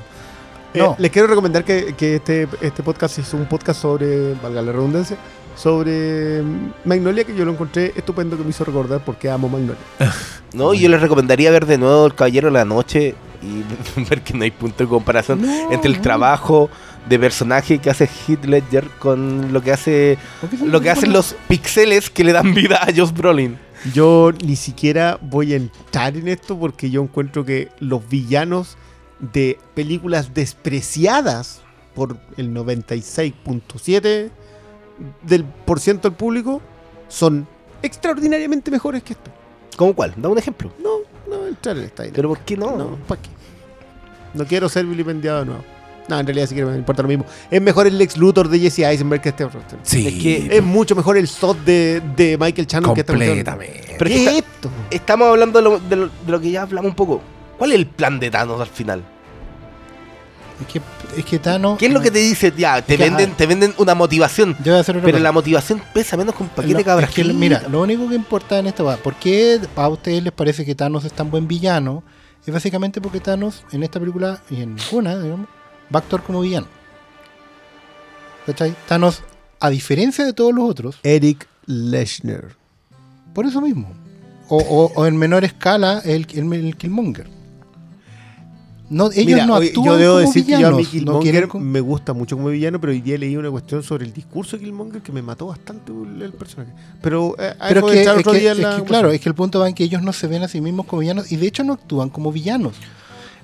Eh, 0.74 0.78
No. 0.78 0.96
les 0.98 1.10
quiero 1.10 1.28
recomendar 1.28 1.64
que, 1.64 1.94
que 1.94 2.16
este, 2.16 2.48
este 2.60 2.82
podcast 2.82 3.18
es 3.18 3.32
un 3.34 3.46
podcast 3.46 3.80
sobre, 3.82 4.34
valga 4.34 4.62
la 4.62 4.72
redundancia, 4.72 5.16
sobre 5.56 6.42
mm, 6.42 6.72
Magnolia, 6.86 7.24
que 7.24 7.34
yo 7.36 7.44
lo 7.44 7.52
encontré 7.52 7.92
estupendo, 7.94 8.36
que 8.38 8.42
me 8.44 8.50
hizo 8.50 8.64
recordar 8.64 9.04
porque 9.04 9.30
amo 9.30 9.48
Magnolia. 9.48 9.76
No, 10.54 10.74
yo 10.74 10.86
les 10.90 11.00
recomendaría 11.00 11.50
ver 11.50 11.64
de 11.64 11.78
nuevo 11.78 12.04
El 12.04 12.14
Caballero 12.14 12.48
de 12.48 12.52
la 12.52 12.66
Noche 12.66 13.14
y 13.42 14.00
ver 14.10 14.20
que 14.20 14.34
no 14.34 14.44
hay 14.44 14.50
punto 14.50 14.84
de 14.84 14.88
comparación 14.90 15.42
entre 15.70 15.90
el 15.90 16.02
trabajo 16.02 16.68
de 17.08 17.18
personaje 17.18 17.78
que 17.78 17.88
hace 17.88 18.04
Heath 18.06 18.44
Ledger 18.44 18.86
con 18.98 19.50
lo 19.52 19.62
que 19.62 19.72
hace 19.72 20.18
lo 20.64 20.80
que 20.82 20.90
hacen 20.90 21.10
los 21.12 21.34
pixeles 21.48 22.10
que 22.10 22.22
le 22.22 22.32
dan 22.32 22.52
vida 22.54 22.80
a 22.82 22.86
Josh 22.94 23.12
Brolin. 23.12 23.56
Yo 23.92 24.30
ni 24.44 24.54
siquiera 24.54 25.18
voy 25.20 25.54
a 25.54 25.56
entrar 25.56 26.16
en 26.16 26.28
esto 26.28 26.58
porque 26.58 26.90
yo 26.90 27.02
encuentro 27.02 27.44
que 27.44 27.68
los 27.80 28.08
villanos 28.08 28.76
de 29.18 29.58
películas 29.74 30.34
despreciadas 30.34 31.62
por 31.94 32.16
el 32.36 32.54
96.7 32.54 34.30
del 35.22 35.44
por 35.44 35.80
ciento 35.80 36.08
del 36.08 36.16
público 36.16 36.62
son 37.08 37.46
extraordinariamente 37.82 38.70
mejores 38.70 39.02
que 39.02 39.14
esto. 39.14 39.30
¿Cómo 39.76 39.94
cuál? 39.94 40.14
Da 40.16 40.28
un 40.28 40.38
ejemplo. 40.38 40.72
No, 40.82 40.98
no 41.28 41.38
voy 41.38 41.46
a 41.46 41.48
entrar 41.48 41.76
en 41.76 41.84
esta 41.84 42.04
idea. 42.04 42.14
Pero 42.14 42.28
¿por 42.28 42.38
qué 42.40 42.56
no? 42.56 42.76
No, 42.76 42.96
¿para 43.08 43.20
qué? 43.20 43.30
No 44.34 44.46
quiero 44.46 44.68
ser 44.68 44.86
vilipendiado 44.86 45.40
de 45.40 45.46
nuevo. 45.46 45.64
No, 46.08 46.18
en 46.18 46.26
realidad 46.26 46.46
sí 46.48 46.54
que 46.56 46.64
me 46.64 46.76
importa 46.76 47.02
lo 47.02 47.08
mismo. 47.08 47.24
Es 47.50 47.62
mejor 47.62 47.86
el 47.86 47.96
Lex 47.96 48.16
Luthor 48.16 48.48
de 48.48 48.58
Jesse 48.58 48.80
Eisenberg 48.80 49.22
que 49.22 49.28
este 49.28 49.44
otro. 49.44 49.60
Sí, 49.82 50.06
Es 50.08 50.14
que 50.48 50.56
Es 50.56 50.62
mucho 50.62 50.96
mejor 50.96 51.16
el 51.16 51.28
Zod 51.28 51.56
de, 51.58 52.02
de 52.16 52.36
Michael 52.38 52.66
Shannon 52.66 52.94
que 52.94 53.00
este 53.02 53.12
otro. 53.12 53.24
completamente. 53.24 53.94
Pero 53.98 54.10
es 54.10 54.16
¿Qué 54.16 54.24
está- 54.24 54.38
esto? 54.38 54.70
estamos 54.90 55.28
hablando 55.28 55.58
de 55.60 55.64
lo, 55.64 55.78
de 55.78 55.96
lo- 55.96 56.06
de 56.08 56.32
lo 56.32 56.40
que 56.40 56.50
ya 56.50 56.62
hablamos 56.62 56.90
un 56.90 56.96
poco. 56.96 57.22
¿Cuál 57.56 57.70
es 57.70 57.76
el 57.76 57.86
plan 57.86 58.18
de 58.18 58.30
Thanos 58.30 58.60
al 58.60 58.66
final? 58.66 59.04
Es 60.60 60.66
que, 60.66 60.80
es 61.18 61.24
que 61.24 61.38
Thanos. 61.38 61.78
¿Qué 61.78 61.86
es 61.86 61.92
lo 61.92 62.00
que 62.00 62.10
te 62.10 62.18
dice? 62.18 62.52
Ya, 62.56 62.80
te 62.82 62.94
Es 62.94 62.98
que, 62.98 63.04
venden, 63.04 63.30
ah, 63.32 63.34
te 63.36 63.46
venden 63.46 63.74
una 63.78 63.94
motivación. 63.94 64.56
Yo 64.62 64.72
voy 64.72 64.78
a 64.78 64.80
hacer 64.80 64.96
otra 64.96 65.06
Pero 65.06 65.16
cosa. 65.18 65.22
la 65.24 65.32
motivación 65.32 65.82
pesa 65.92 66.16
menos 66.16 66.34
que 66.34 66.42
un 66.42 66.48
paquete 66.50 66.74
No, 66.74 66.84
cabras. 66.84 67.08
es 67.10 67.14
que, 67.16 67.24
mira, 67.24 67.62
lo 67.70 67.80
único 67.82 68.08
que 68.08 68.14
importa 68.14 68.58
en 68.58 68.66
esta 68.66 68.82
va, 68.82 68.96
¿por 68.96 69.14
qué 69.14 69.60
a 69.76 69.88
ustedes 69.88 70.22
les 70.22 70.32
parece 70.32 70.64
que 70.64 70.74
Thanos 70.74 71.04
es 71.04 71.12
tan 71.12 71.30
buen 71.30 71.48
villano? 71.48 72.02
Es 72.46 72.52
básicamente 72.52 73.00
porque 73.00 73.20
Thanos 73.20 73.64
en 73.72 73.82
esta 73.82 73.98
película 74.00 74.40
y 74.50 74.62
en 74.62 74.74
ninguna, 74.76 75.18
digamos, 75.18 75.46
va 75.94 76.00
a 76.00 76.02
actuar 76.02 76.22
como 76.22 76.40
villano. 76.40 76.66
¿Cachai? 78.46 78.74
Thanos, 78.88 79.22
a 79.60 79.70
diferencia 79.70 80.24
de 80.24 80.32
todos 80.32 80.52
los 80.54 80.68
otros, 80.68 80.98
Eric 81.02 81.46
Leshner. 81.66 82.56
por 83.34 83.46
eso 83.46 83.60
mismo. 83.60 83.88
O, 84.48 84.56
o- 84.58 84.92
o 84.94 85.06
en 85.06 85.16
menor 85.16 85.44
escala, 85.44 86.00
el, 86.04 86.26
el, 86.34 86.52
el 86.52 86.76
Killmonger. 86.76 87.26
No, 88.90 89.06
ellos 89.10 89.24
Mira, 89.24 89.46
no 89.46 89.54
actúan 89.54 89.86
yo 89.86 89.96
debo 89.96 90.14
como 90.16 90.26
decir 90.26 90.44
villanos. 90.44 90.76
que 90.90 90.98
yo 90.98 90.98
a 90.98 91.00
mí 91.00 91.04
no 91.06 91.20
Killmonger 91.20 91.54
me 91.62 91.80
gusta 91.80 92.12
mucho 92.12 92.36
como 92.36 92.48
villano, 92.50 92.78
pero 92.78 92.92
hoy 92.92 93.00
día 93.00 93.16
leí 93.16 93.34
una 93.38 93.50
cuestión 93.50 93.82
sobre 93.82 94.04
el 94.04 94.12
discurso 94.12 94.58
de 94.58 94.64
Killmonger 94.64 95.00
que 95.00 95.12
me 95.12 95.22
mató 95.22 95.46
bastante 95.46 95.90
el, 95.92 96.32
personaje. 96.34 96.72
Pero, 97.00 97.34
eh, 97.38 97.54
Pero 97.68 97.88
es 97.88 97.92
que, 97.94 98.02
es 98.02 98.22
que- 98.26 98.50
es 98.50 98.58
la 98.58 98.76
que, 98.76 98.82
claro, 98.84 99.10
es 99.10 99.20
que 99.20 99.28
el 99.30 99.34
punto 99.34 99.60
va 99.60 99.68
en 99.68 99.74
que 99.74 99.84
ellos 99.84 100.02
no 100.02 100.12
se 100.12 100.26
ven 100.26 100.42
a 100.42 100.48
sí 100.48 100.60
mismos 100.60 100.84
como 100.84 101.00
villanos 101.00 101.32
y 101.32 101.36
de 101.36 101.46
hecho 101.46 101.64
no 101.64 101.72
actúan 101.74 102.10
como 102.10 102.30
villanos. 102.32 102.74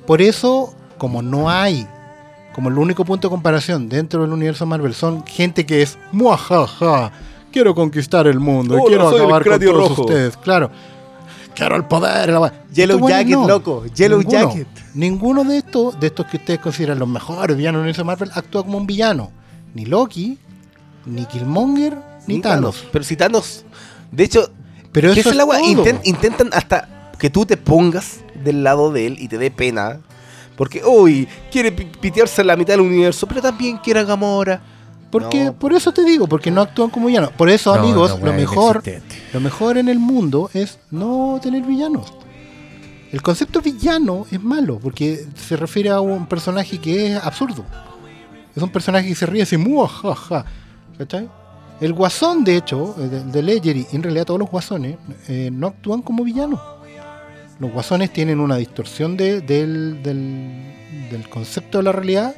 Por 0.07 0.21
eso, 0.21 0.75
como 0.99 1.23
no 1.23 1.49
hay, 1.49 1.87
como 2.59 2.71
el 2.71 2.79
único 2.79 3.05
punto 3.05 3.29
de 3.29 3.31
comparación 3.31 3.89
dentro 3.89 4.23
del 4.23 4.33
universo 4.33 4.67
Marvel 4.67 4.93
son 4.93 5.25
gente 5.25 5.65
que 5.65 5.81
es 5.81 5.97
muajaja, 6.11 7.13
quiero 7.53 7.73
conquistar 7.73 8.27
el 8.27 8.41
mundo 8.41 8.77
y 8.77 8.89
quiero 8.89 9.11
el 9.11 9.15
acabar 9.15 9.45
con 9.45 9.61
todos 9.61 9.75
rojo". 9.91 10.03
ustedes, 10.03 10.37
claro. 10.39 10.69
quiero 11.55 11.77
el 11.77 11.85
poder. 11.85 12.31
la. 12.31 12.53
Yellow 12.75 12.99
weones 12.99 13.29
Jacket, 13.29 13.49
loco, 13.49 13.85
Yellow 13.95 14.19
ninguno, 14.19 14.41
Jacket. 14.49 14.67
Ninguno 14.95 15.45
de 15.45 15.59
estos, 15.59 16.01
de 16.01 16.09
estos 16.09 16.27
que 16.27 16.39
ustedes 16.39 16.59
consideran 16.59 16.99
los 16.99 17.07
mejores 17.07 17.57
villanos 17.57 17.79
del 17.79 17.83
universo 17.83 18.05
Marvel, 18.05 18.33
actúa 18.35 18.65
como 18.65 18.77
un 18.77 18.89
villano. 18.89 19.31
Ni 19.75 19.85
Loki, 19.85 20.37
ni 21.07 21.27
Killmonger, 21.27 21.97
ni, 22.27 22.41
Thanos. 22.41 22.87
Pero 22.91 23.05
si 23.05 23.15
Thanos. 23.15 23.65
De 24.11 24.25
hecho, 24.25 24.51
Pero 24.91 25.15
¿qué 25.15 25.21
eso 25.21 25.31
es 25.31 25.39
todo. 25.39 25.53
Inten- 25.53 26.01
intentan 26.03 26.51
hasta 26.53 27.13
que 27.21 27.31
tú 27.31 27.47
te 27.47 27.57
pongas 27.57 28.19
del 28.43 28.65
lado 28.65 28.91
de 28.91 29.07
él 29.07 29.17
y 29.21 29.29
te 29.29 29.39
dé 29.39 29.53
pena. 29.53 30.01
Porque, 30.59 30.83
uy, 30.85 31.27
quiere 31.51 31.73
pi- 31.73 31.87
pitearse 32.01 32.45
la 32.45 32.55
mitad 32.57 32.75
del 32.75 32.83
universo, 32.83 33.27
pero 33.27 33.41
también 33.41 33.79
quiere 33.79 34.01
a 34.01 34.05
Gamora. 34.05 34.61
Porque, 35.11 35.45
No. 35.45 35.53
por 35.55 35.73
eso 35.73 35.91
te 35.93 36.05
digo, 36.05 36.27
porque 36.27 36.51
no 36.51 36.61
actúan 36.61 36.91
como 36.91 37.07
villanos. 37.07 37.31
Por 37.31 37.49
eso, 37.49 37.75
No, 37.75 37.81
amigos, 37.83 38.21
lo 38.21 38.33
mejor, 38.35 38.83
lo 39.33 39.41
mejor 39.41 39.79
en 39.79 39.89
el 39.89 39.99
mundo 39.99 40.51
es 40.53 40.79
no 40.91 41.39
tener 41.43 41.63
villanos. 41.63 42.13
El 43.11 43.23
concepto 43.23 43.63
villano 43.63 44.27
es 44.31 44.43
malo, 44.43 44.79
porque 44.83 45.25
se 45.35 45.57
refiere 45.57 45.89
a 45.89 46.01
un 46.03 46.27
personaje 46.27 46.79
que 46.79 47.15
es 47.15 47.25
absurdo. 47.25 47.65
Es 48.55 48.63
un 48.63 48.69
personaje 48.69 49.09
que 49.09 49.15
se 49.15 49.25
ríe 49.25 49.43
así, 49.45 49.57
muajaja. 49.57 50.45
¿Cachai? 50.99 51.29
El 51.81 51.93
guasón, 51.95 52.43
de 52.45 52.57
hecho, 52.57 52.95
eh, 52.99 53.03
de, 53.07 53.23
de 53.25 53.43
Ledger 53.43 53.77
y 53.77 53.87
en 53.93 54.03
realidad 54.03 54.27
todos 54.27 54.41
los 54.41 54.51
guasones, 54.51 54.97
eh, 55.29 55.49
no 55.53 55.69
actúan 55.69 56.03
como 56.03 56.25
villanos. 56.25 56.61
Los 57.61 57.73
guasones 57.73 58.13
tienen 58.13 58.41
una 58.41 58.57
distorsión 58.57 59.17
de- 59.17 59.41
del, 59.41 60.03
del, 60.03 61.09
del 61.11 61.29
concepto 61.29 61.79
de 61.79 61.85
la 61.85 61.93
realidad 61.93 62.35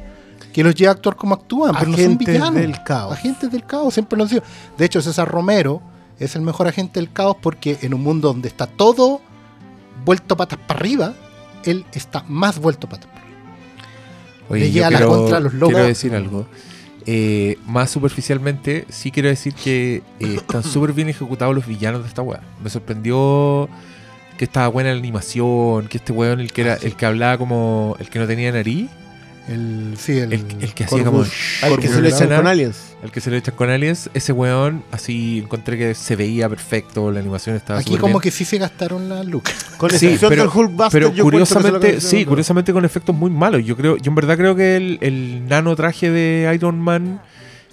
que 0.52 0.64
los 0.64 0.74
lleva 0.74 0.92
a 0.92 0.94
actuar 0.94 1.14
como 1.16 1.34
actúan, 1.34 1.74
pero 1.78 1.90
no 1.90 1.96
son 1.96 2.04
Agentes 2.06 2.26
villanos. 2.26 2.54
del 2.54 2.82
caos. 2.82 3.12
Agentes 3.12 3.50
del 3.52 3.64
caos, 3.66 3.92
siempre 3.94 4.16
lo 4.16 4.24
han 4.24 4.30
sido. 4.30 4.42
De 4.78 4.84
hecho, 4.86 5.00
César 5.02 5.28
Romero 5.28 5.82
es 6.18 6.34
el 6.36 6.42
mejor 6.42 6.66
agente 6.66 6.98
del 7.00 7.12
caos 7.12 7.36
porque 7.40 7.78
en 7.82 7.94
un 7.94 8.02
mundo 8.02 8.28
donde 8.28 8.48
está 8.48 8.66
todo 8.66 9.20
vuelto 10.04 10.36
patas 10.36 10.58
para 10.66 10.80
arriba, 10.80 11.14
él 11.64 11.84
está 11.92 12.24
más 12.26 12.58
vuelto 12.58 12.88
patas 12.88 13.06
para 13.06 13.20
arriba. 13.20 13.38
Oye, 14.48 14.60
Le 14.62 14.66
yo 14.68 14.72
llega 14.74 14.90
la 14.90 14.96
quiero, 14.98 15.12
contra 15.12 15.36
a 15.36 15.40
los 15.40 15.54
locos. 15.54 15.74
quiero 15.74 15.86
decir 15.86 16.14
algo. 16.16 16.46
Eh, 17.06 17.56
más 17.66 17.90
superficialmente, 17.90 18.86
sí 18.88 19.10
quiero 19.10 19.28
decir 19.28 19.54
que 19.54 20.02
eh, 20.18 20.34
están 20.36 20.62
súper 20.64 20.92
bien 20.94 21.08
ejecutados 21.10 21.54
los 21.54 21.66
villanos 21.66 22.02
de 22.02 22.08
esta 22.08 22.22
weá. 22.22 22.40
Me 22.62 22.70
sorprendió 22.70 23.68
que 24.40 24.46
estaba 24.46 24.68
buena 24.68 24.90
la 24.90 24.98
animación, 24.98 25.86
que 25.88 25.98
este 25.98 26.12
weón, 26.14 26.40
el 26.40 26.50
que 26.50 26.62
era, 26.62 26.74
el 26.76 26.96
que 26.96 27.04
hablaba 27.04 27.36
como 27.36 27.94
el 28.00 28.08
que 28.08 28.18
no 28.18 28.26
tenía 28.26 28.50
nariz, 28.50 28.88
El, 29.50 29.96
sí, 29.98 30.12
el, 30.18 30.32
el, 30.32 30.46
el 30.62 30.72
que 30.72 30.84
hacía 30.84 31.04
como. 31.04 31.26
Al 31.60 31.78
que 31.78 31.88
se 31.88 32.00
lo 32.00 32.08
echan 32.08 32.28
con 32.28 32.46
aliens. 32.46 32.94
el 33.02 33.10
que 33.10 33.20
se 33.20 33.30
lo 33.30 33.36
echan 33.36 33.54
con 33.54 33.68
aliens, 33.68 34.08
ese 34.14 34.32
weón, 34.32 34.82
así 34.92 35.40
encontré 35.44 35.76
que 35.76 35.94
se 35.94 36.16
veía 36.16 36.48
perfecto, 36.48 37.10
la 37.10 37.20
animación 37.20 37.54
estaba 37.54 37.80
Aquí 37.80 37.96
como 37.98 38.14
bien. 38.14 38.20
que 38.22 38.30
sí 38.30 38.46
se 38.46 38.56
gastaron 38.56 39.10
las 39.10 39.26
lucas. 39.26 39.54
Con 39.76 39.90
Sí, 39.90 40.16
pero- 40.26 40.50
Hulkbuster, 40.50 40.90
Pero 41.02 41.12
yo 41.14 41.22
curiosamente, 41.24 42.00
sí, 42.00 42.24
curiosamente 42.24 42.72
con 42.72 42.86
efectos 42.86 43.14
muy 43.14 43.30
malos. 43.30 43.62
Yo 43.62 43.76
creo, 43.76 43.98
yo 43.98 44.08
en 44.10 44.14
verdad 44.14 44.38
creo 44.38 44.56
que 44.56 44.76
el, 44.76 44.96
el 45.02 45.46
nano 45.48 45.76
traje 45.76 46.10
de 46.10 46.50
Iron 46.54 46.80
Man 46.80 47.20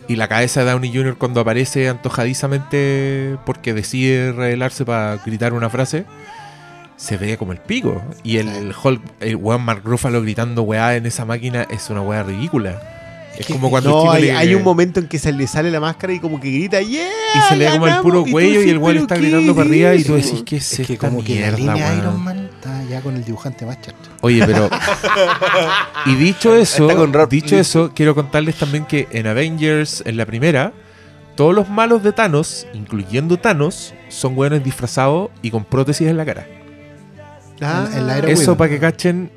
y 0.09 0.17
la 0.17 0.27
cabeza 0.27 0.65
de 0.65 0.71
Downey 0.71 0.91
Jr. 0.93 1.15
cuando 1.17 1.39
aparece 1.39 1.87
antojadizamente 1.87 3.37
porque 3.45 3.73
decide 3.73 4.33
revelarse 4.33 4.83
para 4.83 5.15
gritar 5.25 5.53
una 5.53 5.69
frase, 5.69 6.05
se 6.97 7.15
ve 7.17 7.37
como 7.37 7.51
el 7.53 7.59
pico. 7.59 8.01
Y 8.23 8.37
el 8.37 8.73
Hulk, 8.83 9.01
el 9.21 9.35
weón 9.37 9.61
Mark 9.63 9.81
Ruffalo 9.85 10.21
gritando 10.21 10.63
weá 10.63 10.95
en 10.95 11.05
esa 11.05 11.23
máquina 11.25 11.65
es 11.69 11.89
una 11.89 12.01
weá 12.01 12.23
ridícula. 12.23 12.81
Es 13.37 13.45
que- 13.45 13.53
como 13.53 13.69
cuando 13.69 13.89
el 13.89 14.05
No, 14.05 14.11
hay, 14.11 14.21
le- 14.23 14.31
hay 14.31 14.55
un 14.55 14.63
momento 14.63 14.99
en 14.99 15.07
que 15.07 15.19
se 15.19 15.31
le 15.31 15.45
sale 15.45 15.69
la 15.69 15.79
máscara 15.79 16.11
y 16.11 16.19
como 16.19 16.39
que 16.41 16.49
grita 16.49 16.81
¡Yeah! 16.81 17.07
y 17.35 17.39
se 17.47 17.55
le 17.55 17.65
ve 17.65 17.71
como 17.73 17.87
el 17.87 17.97
puro 18.01 18.25
cuello 18.25 18.63
y 18.63 18.69
el 18.71 18.79
weón 18.79 18.93
"¿Pero 18.93 19.01
está 19.03 19.15
gritando 19.17 19.55
para 19.55 19.69
arriba 19.69 19.93
y 19.93 20.03
tú 20.03 20.15
eso?". 20.15 20.27
decís 20.29 20.43
que 20.43 20.55
es 20.57 20.79
Es 20.79 20.87
que 20.87 20.93
esta 20.93 21.07
como 21.09 21.23
que 21.23 21.35
la 21.39 21.51
mierda, 21.55 21.57
línea 21.59 21.75
weón?". 21.87 21.97
Iron 21.99 22.23
Man 22.23 22.49
está 22.55 22.83
ya 22.89 23.01
con 23.01 23.15
el 23.15 23.23
dibujante 23.23 23.63
más 23.67 23.79
chato. 23.79 24.09
Oye, 24.21 24.43
pero. 24.43 24.67
y 26.07 26.15
dicho 26.15 26.55
eso, 26.55 26.87
dicho 27.29 27.57
eso, 27.57 27.91
quiero 27.93 28.15
contarles 28.15 28.55
también 28.55 28.85
que 28.85 29.07
en 29.11 29.27
Avengers, 29.27 30.01
en 30.07 30.17
la 30.17 30.25
primera, 30.25 30.73
todos 31.35 31.53
los 31.53 31.69
malos 31.69 32.01
de 32.01 32.13
Thanos, 32.13 32.65
incluyendo 32.73 33.37
Thanos, 33.37 33.93
son 34.09 34.33
buenos 34.33 34.63
disfrazados 34.63 35.29
y 35.43 35.51
con 35.51 35.63
prótesis 35.63 36.07
en 36.07 36.17
la 36.17 36.25
cara. 36.25 36.47
Ah, 37.61 37.87
En- 37.91 37.97
en 37.99 38.07
la 38.07 38.17
era 38.17 38.29
Eso 38.29 38.55
para 38.57 38.69
que 38.69 38.79
cachen. 38.79 39.31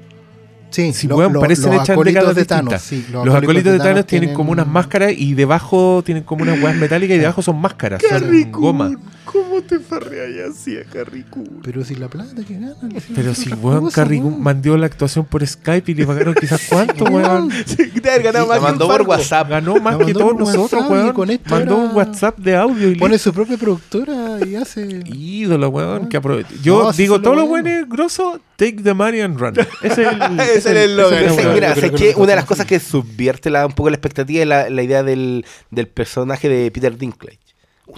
Sí, 0.70 0.92
Si 0.92 1.08
lo- 1.08 1.16
weón, 1.16 1.32
lo- 1.32 1.40
parecen 1.40 1.72
los 1.72 1.82
hechas 1.82 2.34
de. 2.36 2.44
Thanos. 2.44 2.80
sí, 2.80 3.04
Los, 3.10 3.34
acólitos 3.34 3.72
de 3.72 3.78
Thanos 3.80 4.06
tienen 4.06 4.32
como 4.34 4.52
unas 4.52 4.68
máscaras 4.68 5.12
y 5.16 5.34
debajo 5.34 6.02
tienen 6.04 6.22
como 6.22 6.42
unas 6.44 6.56
huevas 6.58 6.76
metálicas 6.76 7.16
y 7.16 7.18
debajo 7.20 7.42
son 7.42 7.60
máscaras. 7.60 8.00
Son 8.08 8.52
goma. 8.52 8.92
¿Cómo 9.32 9.62
te 9.62 9.78
farreas 9.78 10.50
así 10.50 10.76
a? 10.76 10.82
Pero 11.62 11.84
si 11.84 11.94
la 11.94 12.08
plata 12.08 12.42
que 12.46 12.54
ganan. 12.54 12.76
Pero 13.14 13.34
si 13.34 13.52
weón 13.52 13.90
Carrie 13.90 14.20
Coon 14.20 14.42
mandó 14.42 14.76
la 14.76 14.86
actuación 14.86 15.24
por 15.24 15.46
Skype 15.46 15.92
y 15.92 15.94
le 15.94 16.06
pagaron 16.06 16.34
quizás 16.34 16.66
cuánto, 16.68 17.04
weón. 17.04 17.50
Sí, 17.66 17.90
más 18.46 18.60
mandó 18.60 18.88
por. 18.88 19.02
WhatsApp. 19.02 19.48
Ganó 19.50 19.76
más 19.80 19.98
La 19.98 20.04
que 20.06 20.12
todos 20.12 20.36
nosotros, 20.36 20.84
weón. 20.88 21.12
con 21.12 21.30
esto 21.30 21.50
Mandó 21.50 21.76
era- 21.76 21.84
un 21.90 21.96
WhatsApp 21.96 22.38
de 22.38 22.56
audio 22.56 22.90
y 22.90 22.96
Pone 22.96 23.18
su 23.18 23.32
propia 23.32 23.56
productora 23.56 24.38
y 24.46 24.54
hace. 24.56 25.02
Ídolo, 25.06 25.68
weón. 25.68 26.08
Que 26.08 26.20
aprove- 26.20 26.46
Yo 26.62 26.90
digo, 26.92 27.16
es 27.16 27.22
todos 27.22 27.36
lo 27.36 27.42
los 27.42 27.48
bueno. 27.48 27.64
buenos 27.70 27.88
grosos, 27.88 28.40
take 28.56 28.82
the 28.82 28.94
money 28.94 29.20
and 29.20 29.38
run. 29.38 29.54
Ese 29.82 30.02
es 30.02 30.08
el, 30.08 30.40
es 30.40 30.66
eslogan. 30.66 31.24
ese 31.24 31.26
es 31.26 31.34
Sí, 31.34 31.40
el 31.42 31.54
mira, 31.54 31.74
¿sabes 31.74 31.92
que 31.92 32.14
una 32.16 32.26
de 32.30 32.36
las 32.36 32.44
cosas 32.44 32.66
que 32.66 32.80
subvierte 32.80 33.50
un 33.66 33.72
poco 33.72 33.90
la 33.90 33.96
expectativa 33.96 34.42
es 34.42 34.48
la, 34.70 34.82
idea 34.82 35.02
del, 35.02 35.44
del 35.70 35.88
personaje 35.88 36.48
de 36.48 36.70
Peter 36.70 36.96
Dinklage. 36.96 37.38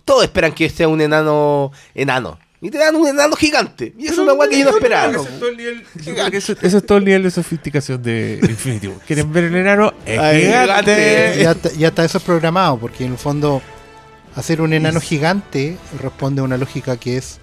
Todos 0.05 0.25
esperan 0.25 0.53
que 0.53 0.69
sea 0.71 0.89
un 0.89 1.01
enano 1.01 1.73
enano. 1.95 2.39
Y 2.61 2.71
te 2.71 2.79
dan 2.79 2.95
un 2.95 3.09
enano 3.09 3.35
gigante. 3.35 3.93
Y 3.99 4.07
es 4.07 4.17
una 4.19 4.33
guay 4.35 4.49
que 4.51 4.59
yo 4.61 4.67
no 4.67 4.71
esperaba. 4.71 5.11
Ese 5.13 5.21
es 5.29 5.39
todo 5.41 5.49
el 5.49 5.57
nivel- 5.57 5.85
yo 5.97 6.15
creo 6.15 6.31
que 6.31 6.37
ese- 6.37 6.57
ese 6.63 6.77
es 6.77 6.87
todo 6.87 6.99
el 6.99 7.05
nivel 7.05 7.23
de 7.25 7.31
sofisticación 7.33 8.01
de 8.03 8.39
Infinity 8.41 8.87
War. 8.87 8.99
¿Quieren 9.05 9.33
ver 9.33 9.45
el 9.45 9.57
enano? 9.57 9.93
Es 10.07 10.19
Ay, 10.21 10.43
gigante. 10.43 11.35
Y 11.41 11.45
hasta, 11.45 11.73
y 11.73 11.85
hasta 11.85 12.05
eso 12.05 12.19
es 12.19 12.25
programado, 12.25 12.79
porque 12.79 13.05
en 13.05 13.13
el 13.13 13.19
fondo 13.19 13.61
hacer 14.37 14.61
un 14.61 14.73
enano 14.73 15.01
gigante 15.01 15.77
responde 16.01 16.41
a 16.41 16.45
una 16.45 16.57
lógica 16.57 16.97
que 16.97 17.17
es 17.17 17.39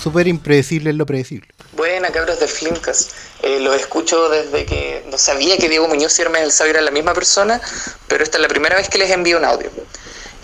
súper 0.00 0.28
impredecible 0.28 0.90
en 0.90 0.98
lo 0.98 1.06
predecible. 1.06 1.48
Buena, 1.76 2.10
cabros 2.10 2.38
de 2.40 2.46
Flimcast. 2.46 3.10
Eh, 3.42 3.58
los 3.60 3.74
escucho 3.76 4.28
desde 4.28 4.64
que 4.64 5.04
no 5.10 5.18
sabía 5.18 5.58
que 5.58 5.68
Diego 5.68 5.88
Muñoz 5.88 6.16
y 6.18 6.22
Hermes 6.22 6.42
del 6.42 6.52
Sabio 6.52 6.70
eran 6.74 6.84
la 6.84 6.90
misma 6.92 7.14
persona, 7.14 7.60
pero 8.06 8.22
esta 8.24 8.38
es 8.38 8.42
la 8.42 8.48
primera 8.48 8.76
vez 8.76 8.88
que 8.88 8.98
les 8.98 9.10
envío 9.10 9.38
un 9.38 9.44
audio. 9.44 9.70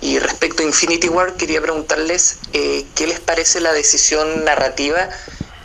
Y 0.01 0.19
respecto 0.19 0.63
a 0.63 0.67
Infinity 0.67 1.09
War, 1.09 1.35
quería 1.35 1.61
preguntarles 1.61 2.39
eh, 2.53 2.87
qué 2.95 3.07
les 3.07 3.21
parece 3.21 3.61
la 3.61 3.73
decisión 3.73 4.45
narrativa 4.45 5.09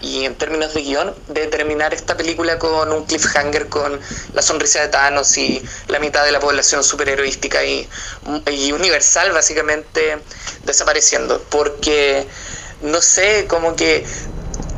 y 0.01 0.25
en 0.25 0.35
términos 0.35 0.73
de 0.73 0.81
guion 0.81 1.15
de 1.29 1.47
terminar 1.47 1.93
esta 1.93 2.17
película 2.17 2.59
con 2.59 2.91
un 2.91 3.05
cliffhanger 3.05 3.69
con 3.69 3.99
la 4.33 4.41
sonrisa 4.41 4.81
de 4.81 4.89
Thanos 4.89 5.37
y 5.37 5.63
la 5.87 5.99
mitad 5.99 6.25
de 6.25 6.31
la 6.31 6.39
población 6.39 6.83
superheroística 6.83 7.63
y, 7.63 7.87
y 8.51 8.71
universal 8.71 9.31
básicamente 9.31 10.17
desapareciendo. 10.63 11.41
Porque, 11.49 12.27
no 12.81 13.01
sé, 13.01 13.45
como 13.47 13.75
que 13.75 14.05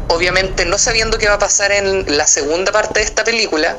obviamente 0.08 0.66
no 0.66 0.78
sabiendo 0.78 1.18
qué 1.18 1.28
va 1.28 1.36
a 1.36 1.40
pasar 1.40 1.72
en 1.72 2.18
la 2.18 2.28
segunda 2.28 2.72
parte 2.72 3.00
de 3.00 3.06
esta 3.06 3.24
película, 3.24 3.78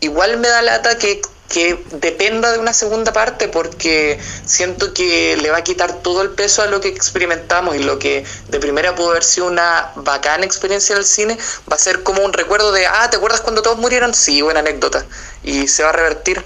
igual 0.00 0.38
me 0.38 0.48
da 0.48 0.62
lata 0.62 0.96
que, 0.96 1.20
que 1.48 1.82
dependa 2.00 2.52
de 2.52 2.58
una 2.58 2.72
segunda 2.72 3.12
parte 3.12 3.48
porque 3.48 4.18
siento 4.44 4.92
que 4.92 5.36
le 5.36 5.50
va 5.50 5.58
a 5.58 5.64
quitar 5.64 6.02
todo 6.02 6.22
el 6.22 6.30
peso 6.30 6.62
a 6.62 6.66
lo 6.66 6.80
que 6.80 6.88
experimentamos 6.88 7.76
y 7.76 7.80
lo 7.80 7.98
que 7.98 8.24
de 8.48 8.58
primera 8.60 8.94
pudo 8.94 9.10
haber 9.10 9.24
sido 9.24 9.46
una 9.46 9.92
bacana 9.96 10.44
experiencia 10.44 10.94
del 10.94 11.04
cine, 11.04 11.38
va 11.70 11.76
a 11.76 11.78
ser 11.78 12.02
como 12.02 12.22
un 12.22 12.32
recuerdo 12.32 12.72
de, 12.72 12.86
ah, 12.86 13.08
¿te 13.10 13.16
acuerdas 13.16 13.40
cuando 13.40 13.62
todos 13.62 13.78
murieron? 13.78 14.14
Sí, 14.14 14.42
buena 14.42 14.60
anécdota. 14.60 15.06
Y 15.42 15.68
se 15.68 15.82
va 15.82 15.90
a 15.90 15.92
revertir. 15.92 16.42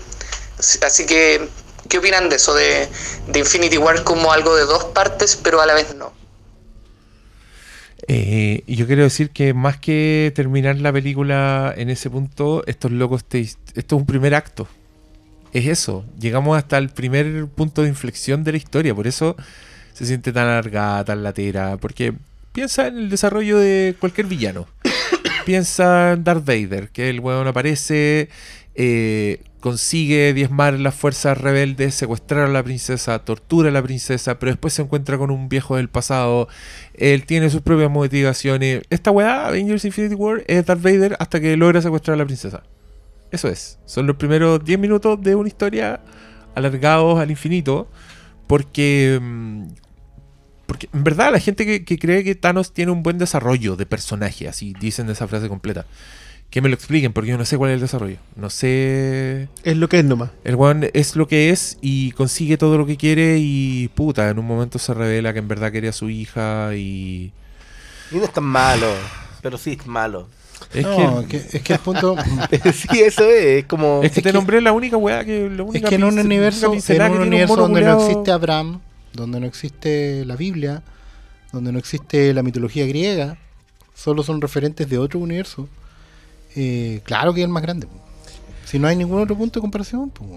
Así 0.82 1.06
que, 1.06 1.48
¿qué 1.88 1.98
opinan 1.98 2.28
de 2.28 2.36
eso? 2.36 2.54
De, 2.54 2.88
de 3.28 3.38
Infinity 3.38 3.78
War 3.78 4.04
como 4.04 4.32
algo 4.32 4.54
de 4.54 4.64
dos 4.64 4.84
partes, 4.86 5.36
pero 5.36 5.60
a 5.60 5.66
la 5.66 5.74
vez 5.74 5.94
no. 5.94 6.12
Eh, 8.06 8.64
yo 8.66 8.86
quiero 8.86 9.02
decir 9.02 9.30
que 9.30 9.54
más 9.54 9.78
que 9.78 10.32
terminar 10.34 10.76
la 10.76 10.92
película 10.92 11.72
en 11.76 11.90
ese 11.90 12.10
punto, 12.10 12.64
estos 12.66 12.90
locos, 12.90 13.24
te, 13.24 13.40
esto 13.40 13.60
es 13.74 13.92
un 13.92 14.06
primer 14.06 14.34
acto. 14.34 14.68
Es 15.52 15.66
eso. 15.66 16.04
Llegamos 16.18 16.56
hasta 16.56 16.78
el 16.78 16.90
primer 16.90 17.46
punto 17.46 17.82
de 17.82 17.88
inflexión 17.88 18.44
de 18.44 18.52
la 18.52 18.58
historia. 18.58 18.94
Por 18.94 19.06
eso 19.06 19.36
se 19.92 20.06
siente 20.06 20.32
tan 20.32 20.46
alargada, 20.46 21.04
tan 21.04 21.22
latera. 21.22 21.76
Porque 21.76 22.14
piensa 22.52 22.86
en 22.86 22.98
el 22.98 23.10
desarrollo 23.10 23.58
de 23.58 23.96
cualquier 23.98 24.26
villano. 24.26 24.66
piensa 25.44 26.12
en 26.12 26.24
Darth 26.24 26.44
Vader, 26.44 26.90
que 26.90 27.10
el 27.10 27.20
weón 27.20 27.48
aparece, 27.48 28.28
eh, 28.74 29.42
consigue 29.58 30.32
diezmar 30.34 30.74
las 30.74 30.94
fuerzas 30.94 31.36
rebeldes, 31.36 31.94
secuestrar 31.94 32.46
a 32.46 32.48
la 32.48 32.62
princesa, 32.62 33.18
tortura 33.20 33.68
a 33.68 33.72
la 33.72 33.82
princesa, 33.82 34.38
pero 34.38 34.52
después 34.52 34.74
se 34.74 34.82
encuentra 34.82 35.18
con 35.18 35.30
un 35.30 35.48
viejo 35.48 35.76
del 35.76 35.88
pasado. 35.88 36.48
Él 36.94 37.26
tiene 37.26 37.50
sus 37.50 37.62
propias 37.62 37.90
motivaciones. 37.90 38.82
Esta 38.90 39.10
weá, 39.10 39.48
Avengers 39.48 39.84
Infinity 39.84 40.14
War, 40.14 40.44
es 40.46 40.64
Darth 40.64 40.82
Vader 40.82 41.16
hasta 41.18 41.40
que 41.40 41.56
logra 41.56 41.82
secuestrar 41.82 42.14
a 42.14 42.18
la 42.18 42.24
princesa. 42.26 42.62
Eso 43.30 43.48
es. 43.48 43.78
Son 43.86 44.06
los 44.06 44.16
primeros 44.16 44.64
10 44.64 44.78
minutos 44.78 45.20
de 45.22 45.34
una 45.34 45.48
historia 45.48 46.00
alargados 46.54 47.18
al 47.20 47.30
infinito. 47.30 47.88
Porque, 48.46 49.18
mm, 49.22 49.62
por- 49.66 49.76
porque 50.66 50.88
en 50.92 51.04
verdad 51.04 51.32
la 51.32 51.40
gente 51.40 51.66
que, 51.66 51.84
que 51.84 51.98
cree 51.98 52.22
que 52.24 52.34
Thanos 52.34 52.72
tiene 52.72 52.92
un 52.92 53.02
buen 53.02 53.18
desarrollo 53.18 53.76
de 53.76 53.86
personaje, 53.86 54.48
así 54.48 54.72
dicen 54.80 55.08
esa 55.10 55.26
frase 55.28 55.48
completa. 55.48 55.84
Que 56.48 56.60
me 56.60 56.68
lo 56.68 56.74
expliquen, 56.74 57.12
porque 57.12 57.30
yo 57.30 57.38
no 57.38 57.44
sé 57.44 57.56
cuál 57.56 57.70
es 57.70 57.74
el 57.76 57.80
desarrollo. 57.80 58.16
No 58.34 58.50
sé. 58.50 59.48
Es 59.62 59.76
lo 59.76 59.88
que 59.88 60.00
es 60.00 60.04
nomás. 60.04 60.30
El 60.42 60.56
weón 60.56 60.88
es 60.94 61.14
lo 61.14 61.28
que 61.28 61.50
es 61.50 61.78
y 61.80 62.10
consigue 62.12 62.56
todo 62.56 62.76
lo 62.76 62.86
que 62.86 62.96
quiere 62.96 63.38
y 63.38 63.88
puta, 63.94 64.28
en 64.30 64.38
un 64.40 64.46
momento 64.46 64.78
se 64.80 64.92
revela 64.94 65.32
que 65.32 65.38
en 65.38 65.46
verdad 65.48 65.70
quería 65.70 65.90
a 65.90 65.92
su 65.92 66.10
hija 66.10 66.74
y... 66.74 67.32
Y 68.10 68.16
no 68.16 68.24
es 68.24 68.32
tan 68.32 68.42
malo, 68.44 68.88
pero 69.42 69.56
sí 69.58 69.76
es 69.78 69.86
malo. 69.86 70.28
Es 70.72 70.84
No, 70.84 71.22
que, 71.26 71.40
que, 71.40 71.56
es 71.56 71.62
que 71.62 71.72
el 71.72 71.78
punto. 71.80 72.16
sí, 72.72 73.00
eso 73.00 73.24
es, 73.24 73.44
es 73.44 73.64
como... 73.66 74.02
es 74.04 74.12
que 74.12 74.20
es 74.20 74.24
te 74.24 74.30
que- 74.30 74.32
nombré 74.32 74.60
la 74.60 74.72
única 74.72 74.96
weá 74.96 75.24
que... 75.24 75.50
La 75.50 75.62
única 75.64 75.78
Es 75.78 75.88
que 75.88 75.94
en 75.96 76.04
un 76.04 76.18
universo, 76.18 76.72
en 76.72 77.02
un 77.12 77.20
universo 77.22 77.56
donde 77.56 77.80
no 77.82 77.98
existe 78.00 78.30
Abraham, 78.30 78.80
donde 79.12 79.40
no 79.40 79.46
existe 79.46 80.24
la 80.24 80.36
Biblia, 80.36 80.82
donde 81.52 81.72
no 81.72 81.78
existe 81.80 82.32
la 82.32 82.42
mitología 82.44 82.86
griega, 82.86 83.36
solo 83.94 84.22
son 84.22 84.40
referentes 84.40 84.88
de 84.88 84.98
otro 84.98 85.18
universo. 85.18 85.68
eh, 86.54 87.00
claro 87.04 87.34
que 87.34 87.40
es 87.40 87.44
el 87.46 87.50
más 87.52 87.62
grande. 87.64 87.88
Si 88.64 88.78
no 88.78 88.86
hay 88.86 88.94
ningún 88.94 89.20
otro 89.20 89.36
punto 89.36 89.58
de 89.58 89.62
comparación, 89.62 90.10
pues. 90.10 90.28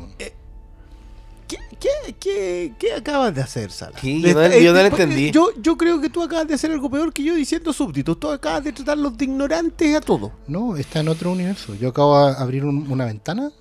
¿Qué, 1.48 1.58
qué, 1.80 2.16
qué, 2.20 2.74
qué 2.80 2.94
acabas 2.94 3.34
de 3.36 3.42
hacer, 3.42 3.70
Sala? 3.72 3.98
Sí, 4.00 4.22
yo 4.22 4.34
no- 4.34 4.48
yo 4.58 4.74
no 4.74 4.80
lo 4.82 4.86
entendí. 4.88 5.32
Yo, 5.32 5.50
yo 5.62 5.78
creo 5.78 6.00
que 6.02 6.10
tú 6.10 6.24
acabas 6.24 6.48
de 6.48 6.54
hacer 6.56 6.72
algo 6.72 6.90
peor 6.90 7.12
que 7.14 7.24
yo 7.24 7.36
diciendo 7.36 7.74
súbditos. 7.74 8.20
Tú 8.20 8.30
acabas 8.32 8.64
de 8.64 8.72
tratarlos 8.74 9.18
de 9.18 9.26
ignorantes 9.26 9.96
a 9.96 10.02
todo. 10.02 10.32
No, 10.48 10.76
está 10.78 11.02
en 11.02 11.08
otro 11.10 11.32
universo. 11.32 11.76
Yo 11.76 11.90
acabo 11.90 12.28
de 12.28 12.36
abrir 12.38 12.64
un- 12.66 12.90
una 12.92 13.06
ventana 13.06 13.52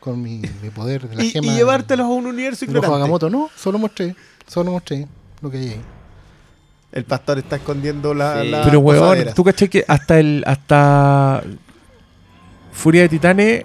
con 0.00 0.20
mi, 0.22 0.38
mi 0.62 0.70
poder 0.70 1.08
de 1.08 1.16
la 1.16 1.22
Y, 1.24 1.26
y 1.26 1.30
gema. 1.30 1.52
llevártelos 1.54 2.06
a 2.06 2.08
un 2.10 2.26
universo 2.26 2.64
de 2.64 2.70
ignorante. 2.72 2.96
Agamotto. 2.96 3.28
No, 3.30 3.50
solo 3.56 3.78
mostré. 3.78 4.16
Solo 4.46 4.72
mostré 4.72 5.06
lo 5.42 5.50
que 5.50 5.58
hay 5.58 5.68
ahí. 5.68 5.80
El 6.92 7.04
pastor 7.04 7.38
está 7.38 7.56
escondiendo 7.56 8.12
la. 8.14 8.42
Sí. 8.42 8.48
la 8.48 8.64
Pero 8.64 8.80
weón, 8.80 9.00
posadera. 9.04 9.34
tú 9.34 9.44
caché 9.44 9.68
que 9.70 9.84
hasta 9.86 10.18
el... 10.18 10.42
Hasta... 10.46 11.42
Furia 12.72 13.02
de 13.02 13.08
Titanes, 13.08 13.64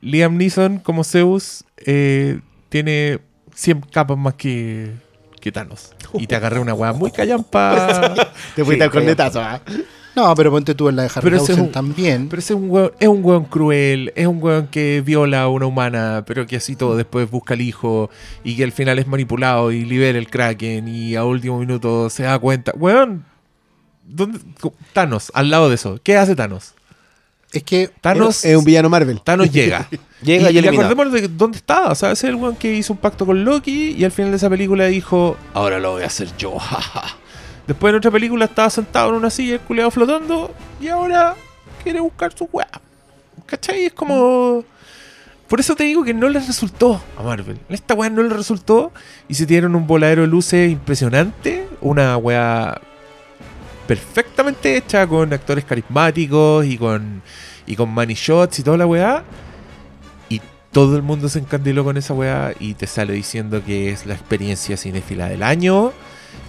Liam 0.00 0.36
Neeson 0.36 0.78
como 0.78 1.04
Zeus 1.04 1.64
eh, 1.78 2.40
tiene 2.68 3.20
100 3.54 3.80
capas 3.92 4.16
más 4.18 4.34
que, 4.34 4.92
que 5.40 5.50
Thanos. 5.52 5.92
Y 6.14 6.26
te 6.26 6.36
agarré 6.36 6.60
una 6.60 6.74
weá 6.74 6.92
muy 6.92 7.10
callampa. 7.10 8.14
Te 8.54 8.64
fuiste 8.64 8.84
al 8.84 8.90
cornetazo, 8.90 9.40
¿ah? 9.40 9.60
No, 10.14 10.34
pero 10.34 10.50
ponte 10.50 10.74
tú 10.74 10.88
en 10.88 10.96
la 10.96 11.02
de 11.02 11.10
Pero 11.22 11.36
ese 11.36 11.36
es 11.36 11.42
Harryhausen 11.50 11.60
un- 11.66 11.72
también. 11.72 12.28
Pero 12.30 12.40
ese 12.40 12.54
es 12.54 12.58
un 12.58 12.70
weón, 12.70 12.92
es 12.98 13.08
un 13.08 13.22
weón 13.22 13.44
cruel, 13.44 14.12
es 14.16 14.26
un 14.26 14.42
weón 14.42 14.66
que 14.68 15.02
viola 15.04 15.42
a 15.42 15.48
una 15.48 15.66
humana, 15.66 16.24
pero 16.26 16.46
que 16.46 16.56
así 16.56 16.74
todo 16.74 16.96
después 16.96 17.30
busca 17.30 17.52
al 17.52 17.60
hijo 17.60 18.08
y 18.42 18.56
que 18.56 18.64
al 18.64 18.72
final 18.72 18.98
es 18.98 19.06
manipulado 19.06 19.72
y 19.72 19.84
libera 19.84 20.16
el 20.18 20.30
Kraken 20.30 20.88
y 20.88 21.16
a 21.16 21.24
último 21.24 21.58
minuto 21.58 22.08
se 22.08 22.22
da 22.22 22.38
cuenta. 22.38 22.72
Weón, 22.76 23.24
Thanos, 24.92 25.30
al 25.34 25.50
lado 25.50 25.68
de 25.68 25.74
eso. 25.74 26.00
¿Qué 26.02 26.16
hace 26.16 26.34
Thanos? 26.34 26.74
Es 27.56 27.62
que 27.64 27.90
Thanos, 28.00 28.44
Es 28.44 28.56
un 28.56 28.64
villano 28.64 28.88
Marvel. 28.88 29.20
Thanos 29.20 29.50
llega. 29.50 29.88
Llega 30.22 30.50
y, 30.50 30.54
y, 30.54 30.56
y 30.56 30.58
elimina. 30.58 30.82
acordémonos 30.86 31.12
de 31.12 31.28
dónde 31.28 31.58
estaba. 31.58 31.90
O 31.92 31.94
sea, 31.94 32.10
ese 32.12 32.26
es 32.26 32.30
el 32.30 32.36
weón 32.36 32.56
que 32.56 32.74
hizo 32.74 32.92
un 32.94 32.98
pacto 32.98 33.26
con 33.26 33.44
Loki 33.44 33.90
y 33.92 34.02
al 34.04 34.10
final 34.12 34.30
de 34.32 34.38
esa 34.38 34.48
película 34.48 34.86
dijo, 34.86 35.36
ahora 35.52 35.78
lo 35.78 35.92
voy 35.92 36.02
a 36.02 36.06
hacer 36.06 36.28
yo. 36.38 36.58
jaja". 36.58 37.16
Después 37.66 37.90
en 37.90 37.96
otra 37.98 38.10
película 38.10 38.44
estaba 38.46 38.70
sentado 38.70 39.10
en 39.10 39.16
una 39.16 39.28
silla, 39.30 39.54
el 39.54 39.60
culeado 39.60 39.90
flotando 39.90 40.54
y 40.80 40.88
ahora 40.88 41.34
quiere 41.82 42.00
buscar 42.00 42.32
su 42.36 42.48
weá. 42.52 42.68
¿Cachai? 43.44 43.86
Es 43.86 43.92
como... 43.92 44.64
Por 45.48 45.60
eso 45.60 45.76
te 45.76 45.84
digo 45.84 46.02
que 46.02 46.14
no 46.14 46.28
les 46.28 46.46
resultó 46.46 47.00
a 47.18 47.22
Marvel. 47.22 47.58
Esta 47.68 47.94
weá 47.94 48.08
no 48.10 48.22
les 48.22 48.32
resultó 48.32 48.92
y 49.28 49.34
se 49.34 49.46
dieron 49.46 49.76
un 49.76 49.86
voladero 49.86 50.22
de 50.22 50.28
luces 50.28 50.70
impresionante. 50.72 51.68
Una 51.80 52.16
weá 52.16 52.80
perfectamente 53.86 54.76
hecha 54.76 55.06
con 55.06 55.32
actores 55.32 55.64
carismáticos 55.64 56.66
y 56.66 56.76
con, 56.76 57.22
y 57.66 57.76
con 57.76 57.90
money 57.90 58.14
shots 58.14 58.58
y 58.58 58.62
toda 58.62 58.76
la 58.76 58.86
weá. 58.86 59.24
Y 60.28 60.40
todo 60.72 60.96
el 60.96 61.02
mundo 61.02 61.28
se 61.28 61.38
encandiló 61.38 61.84
con 61.84 61.96
esa 61.96 62.14
weá 62.14 62.52
y 62.58 62.74
te 62.74 62.86
sale 62.86 63.12
diciendo 63.12 63.62
que 63.64 63.90
es 63.90 64.06
la 64.06 64.14
experiencia 64.14 64.76
cinéfila 64.76 65.28
del 65.28 65.42
año 65.42 65.92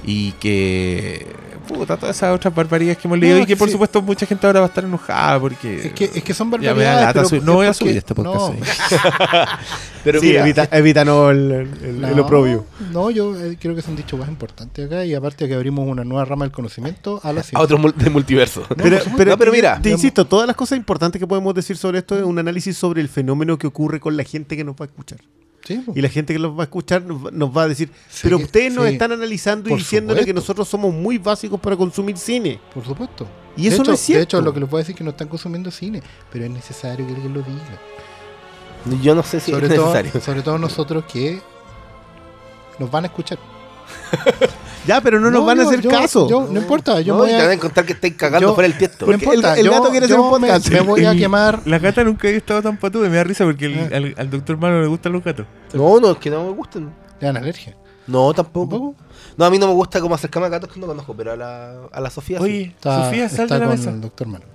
y 0.06 0.32
que 0.34 1.26
puta, 1.68 1.98
todas 1.98 2.16
esas 2.16 2.34
otras 2.34 2.56
barbaridades 2.56 2.98
que 2.98 3.10
hemos 3.10 3.20
leído 3.20 3.38
No, 3.38 3.44
y 3.44 3.46
que 3.46 3.58
por 3.58 3.68
sí. 3.68 3.74
supuesto 3.74 4.02
mucha 4.02 4.26
gente 4.26 4.48
ahora 4.48 4.62
va 4.62 4.68
a 4.68 4.70
estar 4.70 4.86
enojada 4.86 5.38
porque 5.38 5.88
Es 5.88 5.92
que, 5.94 6.06
es 6.06 6.24
que 6.24 6.34
son 6.34 6.50
ya 6.52 6.58
me 6.74 6.84
da 6.84 6.96
barbaridades. 6.96 7.16
lata 7.16 7.30
pero 7.30 7.44
no 7.44 7.54
voy 7.56 7.66
a 7.68 7.74
subir 7.74 7.98
este 7.98 8.16
podcast 8.16 8.36
no, 8.38 8.46
hoy. 8.46 8.60
Pero 10.04 10.22
sí, 10.22 10.28
mira, 10.28 10.42
evita, 10.44 10.70
evita 10.72 11.04
no 11.04 11.30
el, 11.30 11.52
el, 11.52 11.68
el- 11.84 12.04
el 12.06 12.16
no, 12.16 12.22
oprobio. 12.24 12.66
No, 12.94 13.12
yo 13.12 13.36
eh, 13.38 13.58
creo 13.60 13.76
que 13.76 13.82
se 13.82 13.90
han 13.90 13.98
dicho 13.98 14.16
cosas 14.16 14.32
importantes 14.32 14.86
acá 14.86 15.04
y 15.04 15.14
aparte 15.14 15.46
que 15.50 15.54
abrimos 15.54 15.86
una 15.86 16.06
nueva 16.06 16.24
rama 16.24 16.46
del 16.46 16.54
conocimiento 16.54 17.20
a 17.24 17.34
la 17.34 17.44
a 17.54 17.62
otro 17.62 17.78
mul- 17.78 17.94
de 17.94 18.10
multiverso. 18.10 18.62
No, 18.70 18.76
pero, 18.78 19.00
pero, 19.18 19.32
No, 19.32 19.38
pero 19.38 19.52
mira, 19.52 19.76
te 19.76 19.90
digamos- 19.90 20.04
insisto, 20.04 20.26
todas 20.26 20.48
las 20.48 20.56
cosas 20.56 20.78
importantes 20.78 21.20
que 21.20 21.28
podemos 21.28 21.54
decir 21.54 21.76
sobre 21.76 22.00
esto 22.00 22.16
es 22.18 22.24
un 22.24 22.40
análisis 22.40 22.78
sobre 22.78 23.02
el 23.02 23.10
fenómeno 23.10 23.58
que 23.58 23.68
ocurre 23.68 24.00
con 24.00 24.16
la 24.16 24.24
gente 24.24 24.56
que 24.56 24.64
nos 24.64 24.76
va 24.76 24.86
a 24.86 24.88
escuchar. 24.88 25.20
Sí, 25.68 25.82
pues. 25.86 25.98
Y 25.98 26.02
la 26.02 26.10
gente 26.10 26.34
que 26.34 26.40
nos 26.40 26.56
va 26.58 26.62
a 26.62 26.64
escuchar 26.64 27.02
nos 27.04 27.26
va, 27.26 27.32
nos 27.32 27.56
va 27.56 27.64
a 27.64 27.68
decir, 27.68 27.90
Sí, 28.10 28.22
pero 28.24 28.38
ustedes 28.38 28.74
nos 28.74 28.86
sí. 28.88 28.94
están 28.94 29.12
analizando 29.12 29.70
y 29.70 29.76
diciéndole 29.76 30.24
que 30.24 30.34
nosotros 30.34 30.68
somos 30.68 30.94
muy 30.94 31.18
básicos 31.18 31.60
para 31.60 31.76
consumir 31.76 32.18
cine. 32.18 32.60
por 32.74 32.86
supuesto. 32.86 33.28
Y 33.58 33.64
De 33.64 33.68
eso 33.70 33.82
hecho- 33.82 33.92
no 33.92 33.96
es 33.96 34.00
cierto. 34.00 34.20
De 34.20 34.24
hecho, 34.24 34.42
lo 34.42 34.54
que 34.54 34.60
les 34.62 34.70
puedo 34.70 34.80
decir 34.80 34.94
es 34.94 34.98
que 34.98 35.04
no 35.04 35.10
están 35.10 35.28
consumiendo 35.28 35.70
cine, 35.72 36.02
pero 36.32 36.46
es 36.46 36.52
necesario 36.52 37.06
que 37.06 37.14
alguien 37.14 37.34
lo 37.34 37.42
diga. 37.42 39.02
Yo 39.04 39.14
no 39.16 39.24
sé 39.24 39.40
si 39.42 39.52
sobre, 39.52 39.68
es 39.68 39.76
todo, 39.76 39.94
necesario. 39.94 40.22
sobre 40.22 40.42
todo 40.42 40.58
nosotros 40.58 41.04
que 41.12 41.42
nos 42.80 42.90
van 42.90 43.04
a 43.04 43.08
escuchar. 43.08 43.38
Ya, 44.86 45.02
pero 45.02 45.20
no, 45.20 45.30
nos 45.30 45.46
van 45.46 45.60
a 45.60 45.64
yo- 45.64 45.68
hacer 45.70 45.82
yo- 45.82 45.90
caso. 45.90 46.30
yo- 46.30 46.48
no 46.50 46.60
importa, 46.62 47.02
yo 47.02 47.14
no, 47.14 47.20
voy 47.20 47.30
te 47.30 47.36
van 47.36 47.48
a 47.48 47.50
a, 47.50 47.54
encontrar 47.54 47.86
que 47.86 47.92
estáis 47.92 48.14
cagando 48.16 48.48
yo- 48.50 48.56
fuera 48.56 48.68
el 48.68 48.78
tiesto. 48.78 49.06
no 49.06 49.12
importa, 49.14 49.54
el- 49.54 49.60
el 49.60 49.66
yo- 49.66 49.72
gato 49.74 49.90
quiere 49.90 50.06
hacer 50.06 50.18
un 50.20 50.30
podcast. 50.30 50.70
Me, 50.70 50.76
me 50.76 50.82
voy 50.82 51.06
a 51.06 51.14
quemar. 51.16 51.60
La 51.66 51.78
gata 51.80 52.04
nunca 52.06 52.28
había 52.30 52.38
estado 52.38 52.62
tan 52.62 52.78
patuda, 52.78 53.10
me 53.10 53.18
da 53.18 53.24
risa 53.26 53.44
porque 53.44 53.66
el- 53.66 53.80
Ah. 53.80 53.98
al, 53.98 54.16
al 54.18 54.30
doctor 54.30 54.58
Malo 54.58 54.82
le 54.82 54.88
gustan 54.88 55.12
los 55.12 55.24
gatos. 55.24 55.46
No, 55.74 56.00
no, 56.00 56.12
es 56.12 56.18
que 56.20 56.30
no 56.30 56.46
me 56.46 56.52
gustan. 56.52 56.86
Le 57.20 57.28
dan 57.28 57.36
alergia. 57.36 57.76
No, 58.08 58.34
tampoco. 58.34 58.70
¿Tampoco? 58.70 58.96
No, 59.36 59.44
a 59.46 59.50
mí 59.50 59.60
no 59.60 59.68
me 59.68 59.74
gusta 59.74 60.00
como 60.00 60.16
acercarme 60.16 60.48
a 60.48 60.50
gatos 60.52 60.72
que 60.72 60.80
no 60.80 60.88
conozco, 60.88 61.14
pero 61.18 61.34
a 61.34 61.36
la, 61.36 61.74
a 61.92 62.00
la 62.00 62.10
Sofía 62.10 62.38
sí. 62.38 62.44
Oye, 62.46 62.62
Está, 62.64 63.04
Sofía, 63.06 63.28
sal 63.28 63.42
está 63.42 63.56
de 63.56 63.60
la 63.60 63.68
con 63.68 63.76
mesa. 63.78 63.90
el 63.90 64.00
doctor 64.02 64.28
Mano. 64.28 64.46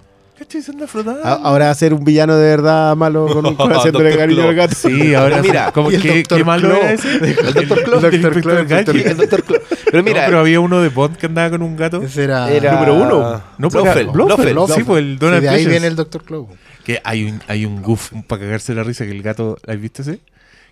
¿Cachai? 0.42 0.62
Se 0.62 0.70
anda 0.72 0.86
frotando. 0.88 1.24
A- 1.24 1.34
Ahora 1.34 1.72
ser 1.74 1.94
un 1.94 2.04
villano 2.04 2.36
de 2.36 2.48
verdad 2.48 2.96
malo 2.96 3.26
con, 3.26 3.46
un- 3.46 3.56
cariño 3.56 4.42
al 4.42 4.54
Claw. 4.54 4.54
gato. 4.54 4.74
Sí, 4.74 5.14
ahora 5.14 5.40
Mira, 5.40 5.70
como 5.72 5.88
que 5.88 6.24
qué 6.24 6.44
malo 6.44 6.68
Claw. 6.70 6.82
ese. 6.92 7.16
El 7.16 7.36
Dr. 7.54 7.82
Claw. 7.84 8.00
El. 8.04 8.42
Claw. 8.42 8.66
Pero 8.66 9.98
No, 9.98 10.02
mira, 10.02 10.26
pero 10.26 10.40
había 10.40 10.58
uno 10.60 10.80
de 10.82 10.88
Bond 10.88 11.16
que 11.16 11.26
andaba 11.26 11.50
con 11.50 11.62
un 11.62 11.76
gato. 11.76 12.02
Ese 12.02 12.24
era, 12.24 12.50
era 12.50 12.72
número 12.74 12.94
uno. 12.94 13.42
No, 13.58 13.68
pues 13.68 13.84
Blofeld, 13.84 14.10
Blofeld. 14.12 14.52
Blofeld. 14.52 14.78
Sí, 14.78 14.84
pues 14.84 14.98
el 15.04 15.10
Sí, 15.12 15.16
Donald 15.18 15.42
de 15.42 15.48
ahí 15.48 15.66
viene 15.66 15.86
el 15.86 15.96
doctor 15.96 16.24
Clow. 16.24 16.48
Que 16.84 17.00
hay 17.04 17.24
un, 17.24 17.40
hay 17.46 17.64
un 17.64 17.80
goof 17.82 18.10
para 18.26 18.42
cagarse 18.42 18.74
la 18.74 18.82
risa 18.82 19.04
que 19.04 19.12
el 19.12 19.22
gato. 19.22 19.56
¿Has 19.68 19.80
visto 19.80 20.02
ese? 20.02 20.18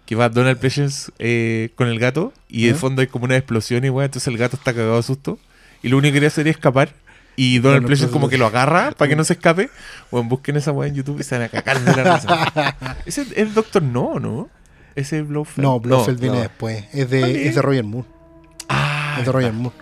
Que 0.07 0.17
va 0.17 0.29
Donald 0.29 0.59
Pleasence 0.59 1.13
eh, 1.21 1.71
con 1.77 1.87
el 1.87 2.01
gato 2.01 2.33
y 2.49 2.65
de 2.67 2.73
¿Ah? 2.73 2.75
fondo 2.75 3.01
hay 3.03 3.07
como 3.07 3.27
una 3.27 3.37
explosión 3.37 3.85
y 3.85 3.91
weón, 3.91 4.07
entonces 4.07 4.27
el 4.27 4.37
gato 4.37 4.57
está 4.57 4.73
cagado 4.73 4.97
de 4.97 5.03
susto. 5.05 5.39
Y 5.83 5.89
lo 5.89 5.97
único 5.99 6.11
que 6.11 6.15
quería 6.15 6.29
hacer 6.29 6.49
es 6.49 6.57
escapar. 6.57 6.91
Y 7.37 7.59
Donald 7.61 7.87
Pleasence 7.87 8.13
como 8.13 8.29
que 8.29 8.37
lo 8.37 8.47
agarra 8.47 8.91
para 8.93 9.09
que 9.09 9.17
no 9.17 9.25
se 9.25 9.33
escape. 9.35 9.71
Bueno, 10.11 10.29
busquen 10.29 10.57
esa 10.57 10.73
weá 10.73 10.89
en 10.89 10.95
YouTube 10.95 11.21
y 11.21 11.23
se 11.23 11.37
van 11.39 11.47
a 11.47 11.49
cagar 11.49 11.81
de 11.81 11.97
la 12.03 12.15
risa. 12.17 12.97
Ese 13.07 13.23
es 13.23 13.33
el 13.37 13.55
Doctor 13.55 13.83
No, 13.83 14.19
¿no? 14.19 14.49
Ese 14.95 15.21
es 15.21 15.27
Blofeld. 15.29 15.63
No, 15.65 15.81
Blofeld 15.81 16.21
viene 16.21 16.37
no. 16.37 16.43
después. 16.43 16.85
Es 16.93 17.09
de, 17.09 17.21
¿Cuál 17.21 17.37
es? 17.37 17.55
de 17.55 17.63
Roger 17.63 17.85
Moore. 17.85 18.09
Ah, 18.69 19.17
Es 19.21 19.27
de 19.27 19.33
Roger 19.33 19.53
Moore. 19.53 19.77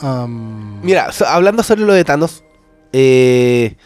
Am, 0.00 0.80
mira, 0.82 1.12
so- 1.12 1.26
hablando 1.26 1.62
sobre 1.62 1.82
lo 1.82 1.92
de 1.92 2.04
Thanos, 2.04 2.42
eh, 2.92 3.76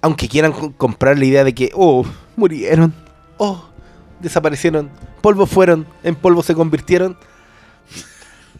aunque 0.00 0.28
quieran 0.28 0.52
co- 0.52 0.72
comprar 0.72 1.18
la 1.18 1.24
idea 1.24 1.44
de 1.44 1.54
que, 1.54 1.70
oh, 1.74 2.04
murieron, 2.36 2.94
oh, 3.38 3.68
desaparecieron, 4.20 4.90
polvo 5.20 5.46
fueron, 5.46 5.86
en 6.02 6.14
polvo 6.14 6.42
se 6.42 6.54
convirtieron. 6.54 7.16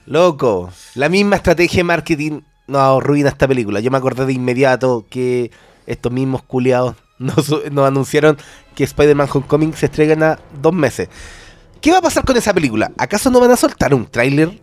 Loco, 0.07 0.71
la 0.95 1.09
misma 1.09 1.37
estrategia 1.37 1.79
de 1.79 1.85
marketing 1.85 2.41
nos 2.67 2.81
arruina 3.03 3.29
esta 3.29 3.47
película. 3.47 3.81
Yo 3.81 3.91
me 3.91 3.99
acordé 3.99 4.27
de 4.27 4.33
inmediato 4.33 5.05
que 5.09 5.51
estos 5.87 6.13
mismos 6.13 6.43
culiados 6.43 6.97
nos, 7.19 7.49
nos 7.71 7.87
anunciaron 7.87 8.37
que 8.75 8.85
Spider-Man 8.85 9.29
Homecoming 9.33 9.75
se 9.75 9.87
estrena 9.87 10.39
dos 10.61 10.73
meses. 10.73 11.09
¿Qué 11.81 11.91
va 11.91 11.99
a 11.99 12.03
pasar 12.03 12.25
con 12.25 12.37
esa 12.37 12.55
película? 12.55 12.93
¿Acaso 12.97 13.31
no 13.31 13.41
van 13.41 13.51
a 13.51 13.57
soltar 13.57 13.93
un 13.95 14.07
tráiler 14.07 14.59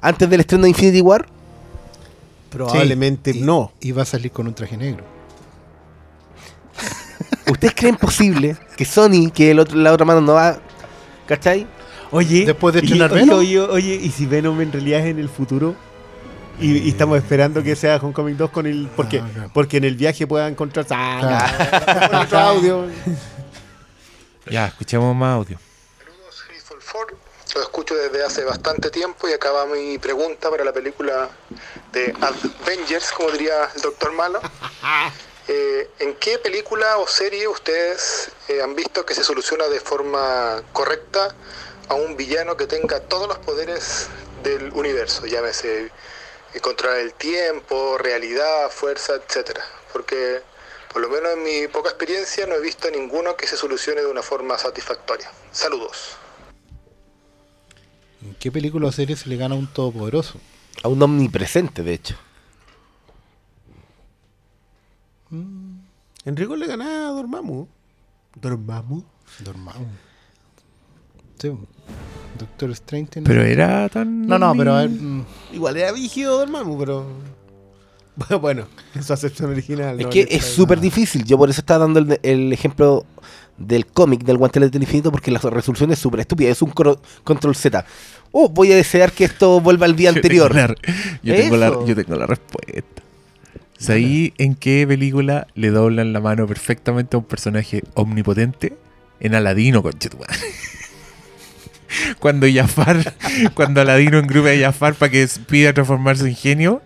antes 0.00 0.28
del 0.28 0.40
estreno 0.40 0.64
de 0.64 0.70
Infinity 0.70 1.00
War? 1.02 1.26
Probablemente 2.50 3.32
sí, 3.32 3.40
y- 3.40 3.42
no. 3.42 3.72
Y 3.80 3.92
va 3.92 4.02
a 4.02 4.06
salir 4.06 4.30
con 4.30 4.46
un 4.46 4.54
traje 4.54 4.76
negro. 4.76 5.04
¿Ustedes 7.50 7.74
creen 7.74 7.96
posible 7.96 8.56
que 8.76 8.84
Sony, 8.84 9.30
que 9.32 9.50
el 9.52 9.60
otro, 9.60 9.76
la 9.76 9.92
otra 9.92 10.04
mano 10.04 10.20
no 10.20 10.32
va... 10.34 10.58
¿Cachai? 11.26 11.66
Oye, 12.10 12.44
Después 12.46 12.74
de 12.74 12.80
estrenar 12.80 13.12
oye, 13.12 13.20
Venom. 13.22 13.38
oye, 13.38 13.60
oye, 13.60 13.94
¿y 13.94 14.10
si 14.10 14.26
Venom 14.26 14.60
en 14.60 14.72
realidad 14.72 15.00
es 15.00 15.06
en 15.06 15.18
el 15.18 15.28
futuro? 15.28 15.74
Y, 16.58 16.78
y 16.78 16.88
estamos 16.88 17.18
esperando 17.18 17.62
que 17.62 17.76
sea 17.76 17.96
Homecoming 17.96 18.36
2 18.36 18.50
con 18.50 18.66
el... 18.66 18.88
Porque, 18.96 19.18
Ah, 19.20 19.28
claro. 19.32 19.50
porque 19.52 19.76
en 19.76 19.84
el 19.84 19.94
viaje 19.96 20.26
pueda 20.26 20.48
encontrarse... 20.48 20.94
Ah, 20.96 21.18
Claro. 21.20 22.08
con 22.10 22.18
otro 22.20 22.38
audio. 22.38 22.86
Ya, 24.48 24.66
escuchemos 24.66 25.14
más 25.16 25.34
audio. 25.34 25.58
Saludos, 25.98 26.44
Hateful 26.48 26.80
Four. 26.80 27.16
lo 27.56 27.62
escucho 27.62 27.96
desde 27.96 28.24
hace 28.24 28.44
bastante 28.44 28.90
tiempo 28.90 29.28
y 29.28 29.32
acaba 29.32 29.66
mi 29.66 29.98
pregunta 29.98 30.48
para 30.50 30.62
la 30.62 30.72
película 30.72 31.28
de 31.92 32.14
Avengers, 32.62 33.10
como 33.10 33.32
diría 33.32 33.54
el 33.74 33.82
Doctor 33.82 34.12
Malo. 34.12 34.40
Eh, 35.48 35.88
¿En 36.00 36.14
qué 36.16 36.38
película 36.38 36.98
o 36.98 37.06
serie 37.06 37.46
ustedes 37.46 38.32
eh, 38.48 38.60
han 38.62 38.74
visto 38.74 39.06
que 39.06 39.14
se 39.14 39.22
soluciona 39.22 39.68
de 39.68 39.78
forma 39.78 40.60
correcta 40.72 41.36
a 41.88 41.94
un 41.94 42.16
villano 42.16 42.56
que 42.56 42.66
tenga 42.66 43.00
todos 43.00 43.28
los 43.28 43.38
poderes 43.38 44.08
del 44.42 44.72
universo? 44.72 45.26
Llámese 45.26 45.90
eh, 46.54 46.60
controlar 46.60 46.98
el 46.98 47.14
tiempo, 47.14 47.98
realidad, 47.98 48.70
fuerza, 48.70 49.14
etcétera. 49.14 49.62
Porque 49.92 50.42
por 50.92 51.02
lo 51.02 51.08
menos 51.08 51.32
en 51.34 51.42
mi 51.42 51.68
poca 51.68 51.90
experiencia 51.90 52.46
no 52.46 52.54
he 52.54 52.60
visto 52.60 52.90
ninguno 52.90 53.36
que 53.36 53.46
se 53.46 53.56
solucione 53.56 54.00
de 54.00 54.06
una 54.06 54.22
forma 54.22 54.56
satisfactoria. 54.56 55.30
Saludos. 55.52 56.16
¿En 58.22 58.34
qué 58.36 58.50
película 58.50 58.88
o 58.88 58.92
serie 58.92 59.14
se 59.16 59.28
le 59.28 59.36
gana 59.36 59.54
a 59.54 59.58
un 59.58 59.66
todopoderoso? 59.66 60.40
A 60.82 60.88
un 60.88 61.02
omnipresente, 61.02 61.82
de 61.82 61.94
hecho. 61.94 62.16
Enrico 66.24 66.56
le 66.56 66.66
ganaba 66.66 67.08
a 67.08 67.12
Dormammu. 67.12 67.68
Dormammu. 68.34 69.04
Dormammu. 69.40 69.86
Sí. 71.38 71.52
Doctor 72.38 72.70
Strange 72.72 73.22
Pero 73.22 73.42
era 73.42 73.88
tan. 73.88 74.26
No, 74.26 74.38
no, 74.38 74.54
pero 74.56 74.74
a 74.74 74.80
ver, 74.82 74.90
mm, 74.90 75.24
Igual 75.54 75.76
era 75.76 75.92
vigio 75.92 76.30
Dormammu, 76.32 76.78
pero. 76.78 77.06
Bueno, 78.16 78.38
Bueno, 78.40 78.66
en 78.94 79.02
su 79.04 79.12
acepción 79.12 79.50
original. 79.50 79.98
Es 80.00 80.06
no 80.06 80.10
que 80.10 80.26
es 80.30 80.44
súper 80.44 80.80
difícil. 80.80 81.24
Yo 81.24 81.36
por 81.38 81.50
eso 81.50 81.60
estaba 81.60 81.80
dando 81.86 81.98
el, 82.00 82.18
el 82.22 82.52
ejemplo 82.52 83.04
del 83.58 83.86
cómic 83.86 84.22
del 84.24 84.36
guantelete 84.38 84.72
del 84.72 84.82
infinito 84.82 85.10
porque 85.10 85.30
la 85.30 85.38
resolución 85.38 85.90
es 85.92 85.98
súper 85.98 86.20
estúpida. 86.20 86.50
Es 86.50 86.62
un 86.62 86.70
cro- 86.72 86.98
control 87.24 87.54
Z. 87.56 87.84
Oh, 88.32 88.48
voy 88.48 88.72
a 88.72 88.76
desear 88.76 89.12
que 89.12 89.24
esto 89.24 89.60
vuelva 89.60 89.86
al 89.86 89.96
día 89.96 90.10
Yo 90.10 90.16
anterior. 90.16 90.52
tengo 90.52 90.66
la- 90.68 91.18
yo, 91.22 91.34
tengo 91.34 91.56
la, 91.56 91.66
Eso. 91.68 91.86
yo 91.86 91.94
tengo 91.96 92.16
la 92.16 92.26
respuesta. 92.26 93.02
¿Sabí 93.78 94.32
en 94.38 94.54
qué 94.54 94.86
película 94.88 95.46
le 95.54 95.68
doblan 95.70 96.12
la 96.14 96.20
mano 96.20 96.46
perfectamente 96.46 97.16
a 97.16 97.18
un 97.18 97.24
personaje 97.26 97.82
omnipotente? 97.94 98.76
En 99.20 99.34
Aladino, 99.34 99.82
conchetumadre. 99.82 100.34
Cuando 102.18 102.46
Jafar, 102.52 103.14
cuando 103.54 103.80
Aladino 103.80 104.18
engrupe 104.18 104.56
a 104.56 104.66
Jafar 104.68 104.94
para 104.94 105.10
que 105.10 105.26
pida 105.46 105.72
transformarse 105.72 106.26
en 106.28 106.34
genio, 106.34 106.82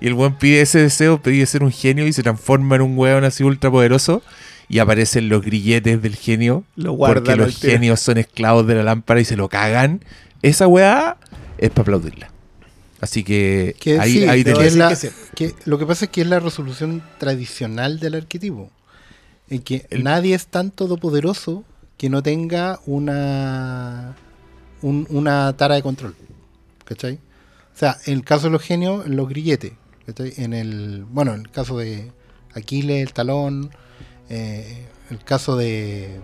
y 0.00 0.06
el 0.06 0.14
buen 0.14 0.34
pide 0.36 0.62
ese 0.62 0.78
deseo, 0.80 1.20
pide 1.22 1.44
ser 1.46 1.62
un 1.62 1.72
genio 1.72 2.06
y 2.06 2.12
se 2.12 2.22
transforma 2.22 2.76
en 2.76 2.82
un 2.82 2.96
weón 2.98 3.24
así 3.24 3.44
ultra 3.44 3.70
poderoso, 3.70 4.22
y 4.68 4.78
aparecen 4.78 5.28
los 5.28 5.42
grilletes 5.42 6.00
del 6.00 6.14
genio, 6.16 6.64
Lo 6.76 6.96
porque 6.96 7.34
los 7.36 7.58
genios 7.58 8.00
son 8.00 8.18
esclavos 8.18 8.66
de 8.66 8.76
la 8.76 8.82
lámpara 8.84 9.20
y 9.20 9.24
se 9.24 9.36
lo 9.36 9.48
cagan. 9.48 10.00
Esa 10.42 10.68
weá 10.68 11.16
es 11.58 11.70
para 11.70 11.82
aplaudirla. 11.82 12.30
Así 13.00 13.24
que, 13.24 13.74
que 13.80 13.98
ahí, 13.98 14.12
sí, 14.12 14.28
ahí 14.28 14.44
tenés. 14.44 14.76
la- 14.76 14.96
que 15.34 15.54
lo 15.64 15.78
que 15.78 15.86
pasa 15.86 16.04
es 16.04 16.10
que 16.10 16.20
es 16.20 16.26
la 16.26 16.38
resolución 16.38 17.02
tradicional 17.18 17.98
del 17.98 18.14
arquetipo. 18.14 18.70
En 19.48 19.62
que 19.62 19.86
nadie 19.90 20.34
es 20.34 20.46
tan 20.46 20.70
todopoderoso 20.70 21.64
que 21.96 22.08
no 22.08 22.22
tenga 22.22 22.78
una 22.86 24.14
un- 24.82 25.06
una 25.10 25.54
tara 25.56 25.74
de 25.74 25.82
control. 25.82 26.14
¿Cachai? 26.84 27.14
O 27.14 27.78
sea, 27.80 27.96
en 28.06 28.14
el 28.14 28.24
caso 28.24 28.46
de 28.46 28.50
los 28.50 28.62
genios, 28.62 29.06
los 29.08 29.28
grilletes. 29.28 29.72
¿cachai? 30.06 30.32
En 30.36 30.52
el. 30.52 31.04
Bueno, 31.08 31.34
en 31.34 31.40
el 31.40 31.50
caso 31.50 31.76
de 31.78 32.10
Aquiles, 32.54 33.02
el 33.06 33.12
talón. 33.12 33.70
eh, 34.28 34.86
el 35.10 35.18
caso 35.24 35.56
de. 35.56 36.20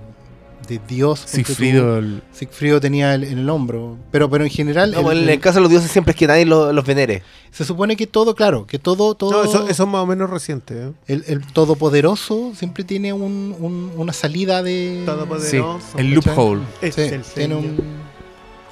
de 0.69 0.81
Dios. 0.89 1.21
Sigfrido, 1.27 1.99
el- 1.99 2.23
Sigfrido 2.33 2.81
tenía 2.81 3.15
el- 3.15 3.25
en 3.25 3.39
el 3.39 3.49
hombro. 3.51 3.99
Pero, 4.11 4.29
pero 4.31 4.43
en 4.45 4.51
general. 4.51 4.91
No, 4.93 5.11
el- 5.13 5.25
en 5.25 5.29
el- 5.29 5.41
caso 5.41 5.57
de 5.57 5.63
los 5.63 5.71
dioses 5.71 5.91
siempre 5.91 6.11
es 6.13 6.17
que 6.17 6.27
nadie 6.27 6.45
lo- 6.47 6.73
los 6.73 6.85
venere. 6.85 7.23
se 7.53 7.65
supone 7.65 7.97
que 7.97 8.07
todo, 8.07 8.35
claro, 8.35 8.67
que 8.67 8.79
todo, 8.79 9.15
todo. 9.15 9.31
No, 9.45 9.45
eso, 9.49 9.69
eso 9.69 9.83
es 9.85 9.89
más 9.89 10.03
o 10.03 10.07
menos 10.07 10.29
reciente. 10.31 10.75
¿eh? 10.89 10.93
El, 11.07 11.25
el 11.29 11.47
todopoderoso 11.53 12.53
siempre 12.55 12.85
tiene 12.85 13.13
un, 13.13 13.55
un- 13.59 13.93
una 13.97 14.13
salida 14.13 14.63
de. 14.63 14.99
sí, 15.01 15.07
Todopoderoso. 15.07 15.99
el 15.99 16.11
loophole. 16.11 16.63
Sí, 16.83 16.91
tiene 16.91 17.25
señor. 17.25 17.59
un. 17.59 18.06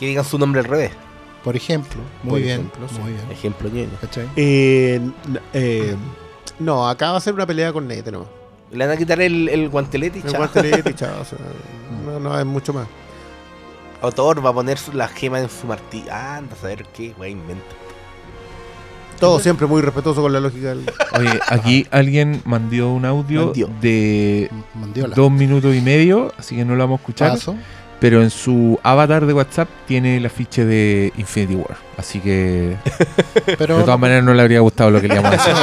Que 0.05 0.09
digan 0.09 0.25
su 0.25 0.39
nombre 0.39 0.61
al 0.61 0.67
revés. 0.67 0.91
Por 1.43 1.57
ejemplo, 1.57 1.99
muy 2.23 2.31
Por 2.31 2.41
bien. 2.41 2.53
ejemplo, 2.61 2.89
sí. 2.89 3.01
muy 3.01 3.13
bien. 3.13 3.25
Ejemplo. 3.31 3.71
¿Cachai? 4.03 4.29
Eh, 4.37 5.01
eh, 5.55 5.97
no, 6.59 6.87
acá 6.87 7.13
va 7.13 7.17
a 7.17 7.21
ser 7.21 7.33
una 7.33 7.47
pelea 7.47 7.73
con 7.73 7.89
Nete, 7.89 8.13
no. 8.13 8.27
Le 8.71 8.87
van 8.87 8.95
a 8.95 8.99
quitar 8.99 9.19
el, 9.23 9.49
el 9.49 9.71
guantelete 9.71 10.19
y 10.19 10.23
El 10.23 10.29
chao. 10.31 10.39
guantelete 10.41 10.91
y 10.91 10.95
chao, 10.95 11.23
o 11.23 11.25
sea, 11.25 11.39
no, 12.05 12.21
no 12.21 12.39
es 12.39 12.45
mucho 12.45 12.75
más. 12.75 12.87
Thor 14.15 14.45
va 14.45 14.51
a 14.51 14.53
poner 14.53 14.79
la 14.93 15.09
gema 15.09 15.41
en 15.41 15.49
su 15.49 15.67
martillo. 15.67 16.09
Ah, 16.13 16.37
anda 16.37 16.55
a 16.55 16.59
saber 16.59 16.85
qué, 16.95 17.15
wey, 17.19 17.33
inventa. 17.33 17.65
Todo 19.19 19.39
siempre 19.41 19.67
muy 19.67 19.81
respetuoso 19.81 20.21
con 20.21 20.33
la 20.35 20.41
lógica 20.41 20.69
del. 20.69 20.85
Oye, 21.19 21.41
aquí 21.49 21.87
alguien 21.91 22.43
mandó 22.45 22.93
un 22.93 23.07
audio 23.07 23.47
Mandió. 23.47 23.71
de 23.81 24.51
Mandiola. 24.75 25.15
dos 25.15 25.31
minutos 25.31 25.75
y 25.75 25.81
medio, 25.81 26.33
así 26.37 26.57
que 26.57 26.65
no 26.67 26.75
lo 26.75 26.81
vamos 26.85 26.99
a 26.99 27.03
escuchar. 27.03 27.31
Paso. 27.31 27.57
Pero 28.05 28.21
en 28.23 28.29
su 28.29 28.79
avatar 28.83 29.25
de 29.25 29.33
WhatsApp 29.33 29.67
tiene 29.89 30.19
el 30.19 30.27
afiche 30.27 30.67
de 30.67 31.11
Infinity 31.17 31.55
War. 31.55 31.79
Así 31.97 32.21
que 32.21 32.77
Pero 33.57 33.79
de 33.79 33.85
todas 33.85 33.99
maneras 33.99 34.23
no 34.23 34.35
le 34.35 34.43
habría 34.43 34.61
gustado 34.61 34.91
lo 34.91 35.01
que 35.01 35.09
le 35.09 35.15
decir. 35.23 35.55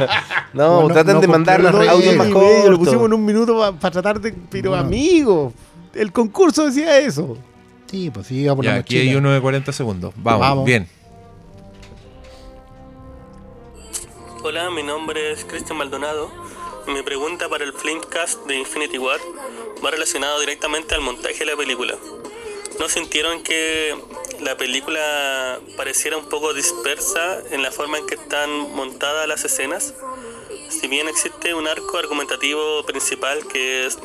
No, 0.54 0.76
Bueno, 0.80 0.94
traten 0.94 1.16
no 1.16 1.20
de 1.20 1.28
mandar 1.28 1.60
los 1.60 1.74
audios 1.74 2.12
el 2.14 2.16
más 2.16 2.28
cortos. 2.28 2.70
Lo 2.70 2.78
pusimos 2.78 3.04
en 3.04 3.12
un 3.12 3.22
minuto 3.26 3.76
para 3.78 3.90
tratar 3.92 4.18
de. 4.18 4.32
Pero 4.32 4.70
Bueno. 4.70 4.86
amigo, 4.86 5.52
el 5.94 6.10
concurso 6.10 6.64
decía 6.64 6.98
eso. 7.00 7.36
sí, 7.84 8.08
pues 8.08 8.28
sí, 8.28 8.36
iba 8.36 8.56
por 8.56 8.64
Ya, 8.64 8.72
la 8.72 8.78
aquí 8.78 8.96
hay 8.96 9.14
uno 9.14 9.30
de 9.30 9.38
40 9.42 9.70
segundos. 9.70 10.14
Vamos, 10.16 10.40
Vamos. 10.40 10.64
bien. 10.64 10.88
Hola, 14.42 14.70
mi 14.70 14.82
nombre 14.82 15.32
es 15.32 15.44
Cristian 15.44 15.76
Maldonado 15.76 16.30
mi 16.92 17.02
pregunta 17.02 17.48
para 17.48 17.64
el 17.64 17.72
Flamecast 17.72 18.46
de 18.46 18.56
Infinity 18.56 18.98
War 18.98 19.20
va 19.84 19.90
relacionado 19.90 20.40
directamente 20.40 20.94
al 20.94 21.00
montaje 21.00 21.38
de 21.38 21.46
la 21.46 21.56
película. 21.56 21.96
¿No 22.78 22.88
sintieron 22.88 23.42
que 23.42 23.94
la 24.40 24.56
película 24.56 25.60
pareciera 25.76 26.16
un 26.16 26.28
poco 26.28 26.52
dispersa 26.52 27.42
en 27.50 27.62
la 27.62 27.70
forma 27.70 27.98
en 27.98 28.06
que 28.06 28.16
están 28.16 28.50
montadas 28.72 29.28
las 29.28 29.44
escenas? 29.44 29.94
Si 30.68 30.88
bien 30.88 31.08
existe 31.08 31.54
un 31.54 31.68
arco 31.68 31.98
argumentativo 31.98 32.84
principal 32.84 33.46
que 33.46 33.86
es 33.86 33.98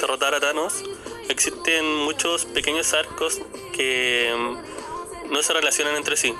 derrotar 0.00 0.34
a 0.34 0.40
Thanos, 0.40 0.84
existen 1.28 1.84
muchos 1.96 2.46
pequeños 2.46 2.94
arcos 2.94 3.40
que 3.74 4.34
mm, 4.36 5.32
no 5.32 5.42
se 5.42 5.52
relacionan 5.52 5.96
entre 5.96 6.16
sí. 6.16 6.34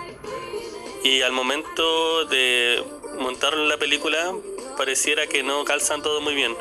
Y 1.04 1.20
al 1.22 1.32
momento 1.32 2.24
de 2.24 2.82
montar 3.18 3.56
la 3.56 3.76
película, 3.76 4.32
pareciera 4.78 5.26
que 5.26 5.42
no 5.42 5.64
calzan 5.64 6.00
todo 6.02 6.20
muy 6.22 6.34
bien. 6.34 6.52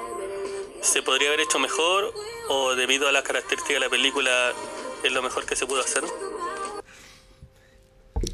¿Se 0.82 1.02
podría 1.02 1.30
haber 1.30 1.42
hecho 1.42 1.60
mejor 1.60 2.14
o 2.50 2.76
debido 2.76 3.08
a 3.08 3.12
las 3.12 3.24
características 3.24 3.76
de 3.76 3.80
la 3.80 3.90
película 3.90 4.32
es 5.04 5.12
lo 5.12 5.22
mejor 5.22 5.46
que 5.46 5.56
se 5.56 5.66
pudo 5.66 5.82
hacer? 5.82 6.04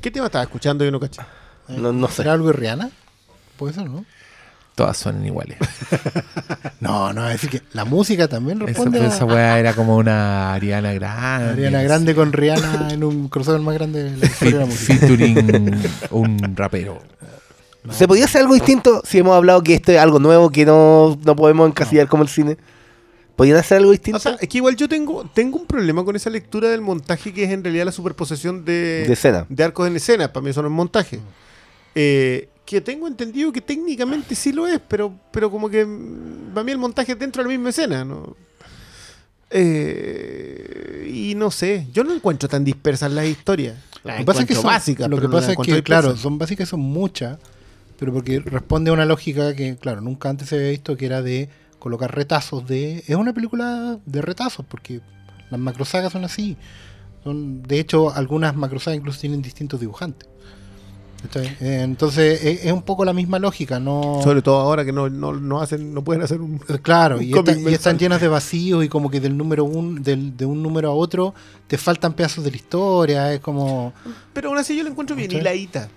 ¿Qué 0.02 0.12
tema 0.12 0.28
estaba 0.28 0.44
escuchando? 0.44 0.84
Yo 0.86 0.92
no 0.92 1.00
caché. 1.00 1.22
No, 1.68 1.92
no 1.94 2.08
sé. 2.08 2.16
¿Será 2.18 2.34
algo 2.34 2.48
de 2.48 2.54
Rihanna? 2.54 2.90
Puede 3.58 3.74
ser, 3.74 3.90
¿no? 3.90 4.06
Todas 4.76 4.98
son 4.98 5.26
iguales. 5.26 5.58
No, 6.80 7.14
no, 7.14 7.26
es 7.30 7.42
decir 7.42 7.50
que 7.50 7.62
la 7.72 7.86
música 7.86 8.28
también 8.28 8.58
Esa, 8.58 8.66
responde 8.66 9.06
esa 9.06 9.24
a 9.24 9.26
weá 9.26 9.58
era 9.58 9.74
como 9.74 9.96
una 9.96 10.54
Ariana 10.54 10.92
Grande. 10.92 11.52
Ariana 11.54 11.82
Grande 11.82 12.14
con 12.14 12.34
Rihanna 12.34 12.90
en 12.92 13.06
un 13.06 13.30
crossover 13.30 13.62
más 13.62 13.74
grande 13.76 14.04
de 14.04 14.18
la 14.18 14.26
historia 14.26 14.58
de 14.60 14.66
la 14.66 14.72
Fe- 14.72 14.94
música. 14.94 15.08
Featuring 15.08 15.82
un 16.12 16.56
rapero. 16.58 17.02
¿Se 17.92 18.08
podía 18.08 18.26
hacer 18.26 18.42
algo 18.42 18.54
distinto? 18.54 19.02
Si 19.06 19.18
hemos 19.18 19.36
hablado 19.36 19.62
que 19.62 19.74
esto 19.74 19.92
es 19.92 20.00
algo 20.00 20.20
nuevo 20.20 20.50
que 20.50 20.66
no, 20.66 21.18
no 21.24 21.36
podemos 21.36 21.68
encasillar 21.68 22.08
como 22.08 22.24
el 22.24 22.30
cine. 22.30 22.58
¿Podían 23.36 23.58
hacer 23.58 23.80
algo 23.80 23.92
distinto? 23.92 24.18
O 24.18 24.22
sea, 24.22 24.38
es 24.40 24.48
que 24.48 24.58
igual 24.60 24.76
yo 24.76 24.88
tengo, 24.88 25.26
tengo 25.34 25.58
un 25.58 25.66
problema 25.66 26.06
con 26.06 26.16
esa 26.16 26.30
lectura 26.30 26.70
del 26.70 26.82
montaje 26.82 27.34
que 27.34 27.44
es 27.44 27.50
en 27.50 27.64
realidad 27.64 27.86
la 27.86 27.92
superposición 27.92 28.64
de, 28.64 29.06
De 29.08 29.14
escena. 29.14 29.46
de 29.50 29.64
arcos 29.64 29.88
en 29.88 29.96
escena. 29.96 30.32
Para 30.32 30.44
mí 30.44 30.52
eso 30.52 30.62
no 30.62 30.68
es 30.68 30.74
montaje. 30.74 31.20
Eh, 31.96 32.50
que 32.66 32.80
tengo 32.80 33.08
entendido 33.08 33.52
que 33.52 33.62
técnicamente 33.62 34.36
sí 34.36 34.54
lo 34.54 34.68
es, 34.68 34.80
pero, 34.88 35.14
pero 35.32 35.50
como 35.52 35.70
que 35.70 35.86
mm, 35.86 36.54
para 36.54 36.64
mí 36.64 36.72
el 36.72 36.78
montaje 36.78 37.14
es 37.14 37.20
dentro 37.20 37.42
de 37.44 37.50
la 37.50 37.56
misma 37.56 37.70
escena. 37.70 38.06
¿no? 38.06 38.36
Eh, 39.50 41.12
y 41.14 41.36
no 41.36 41.52
sé, 41.52 41.88
yo 41.94 42.04
no 42.04 42.14
encuentro 42.14 42.50
tan 42.50 42.64
dispersas 42.64 43.12
las 43.12 43.26
historias. 43.26 43.78
Lo 44.04 44.16
que 44.18 44.24
pasa 44.26 44.42
es 44.42 44.48
que 44.48 44.56
son, 44.56 44.66
básicas, 44.66 45.10
lo 45.10 45.18
que 45.18 45.28
no 45.28 45.32
pasa 45.32 45.52
es 45.54 45.58
que, 45.58 45.82
claro, 45.84 46.18
son 46.18 46.38
básicas, 46.38 46.68
son 46.68 46.82
muchas, 46.82 47.38
pero 47.98 48.14
porque 48.14 48.40
responde 48.40 48.90
a 48.92 48.94
una 48.94 49.06
lógica 49.06 49.56
que, 49.56 49.76
claro, 49.78 50.02
nunca 50.02 50.30
antes 50.30 50.50
se 50.50 50.56
había 50.56 50.70
visto, 50.70 50.98
que 50.98 51.06
era 51.06 51.22
de 51.22 51.50
colocar 51.80 52.16
retazos 52.16 52.66
de... 52.68 53.04
Es 53.08 53.16
una 53.16 53.34
película 53.34 54.00
de 54.06 54.22
retazos, 54.22 54.66
porque 54.66 55.02
las 55.50 55.60
macrosagas 55.60 56.14
son 56.14 56.26
así. 56.26 56.58
Son, 57.24 57.64
de 57.64 57.80
hecho, 57.80 58.14
algunas 58.14 58.56
macrosagas 58.56 58.98
incluso 58.98 59.20
tienen 59.20 59.42
distintos 59.42 59.80
dibujantes. 59.80 60.30
Eh, 61.36 61.82
entonces 61.82 62.44
es, 62.44 62.66
es 62.66 62.72
un 62.72 62.82
poco 62.82 63.06
la 63.06 63.14
misma 63.14 63.40
lógica, 63.40 63.80
no... 63.80 64.20
Sobre 64.24 64.42
todo 64.42 64.60
ahora 64.60 64.84
que 64.84 64.92
no, 64.92 65.10
no, 65.10 65.34
no 65.34 65.62
hacen, 65.62 65.94
no 65.94 66.04
pueden 66.04 66.22
hacer 66.22 66.42
un. 66.42 66.60
Eh, 66.68 66.80
Claro, 66.82 67.18
un 67.18 67.24
y, 67.24 67.74
están 67.74 67.98
llenas 67.98 68.20
de 68.20 68.28
vacíos 68.28 68.84
y 68.84 68.90
como 68.90 69.10
que 69.10 69.20
del 69.20 69.38
número 69.38 69.64
un, 69.64 70.04
del, 70.04 70.36
de 70.36 70.46
un 70.46 70.62
número 70.62 70.90
a 70.90 70.94
otro 70.94 71.34
te 71.68 71.78
faltan 71.78 72.14
pedazos 72.14 72.44
de 72.44 72.52
la 72.52 72.58
historia, 72.58 73.34
es 73.34 73.40
como... 73.40 73.94
Pero 74.34 74.50
aún 74.50 74.58
así 74.58 74.76
yo 74.76 74.84
lo 74.84 74.90
encuentro 74.90 75.16
bien 75.16 75.30
¿Cachai? 75.30 75.42
hiladita. 75.42 75.90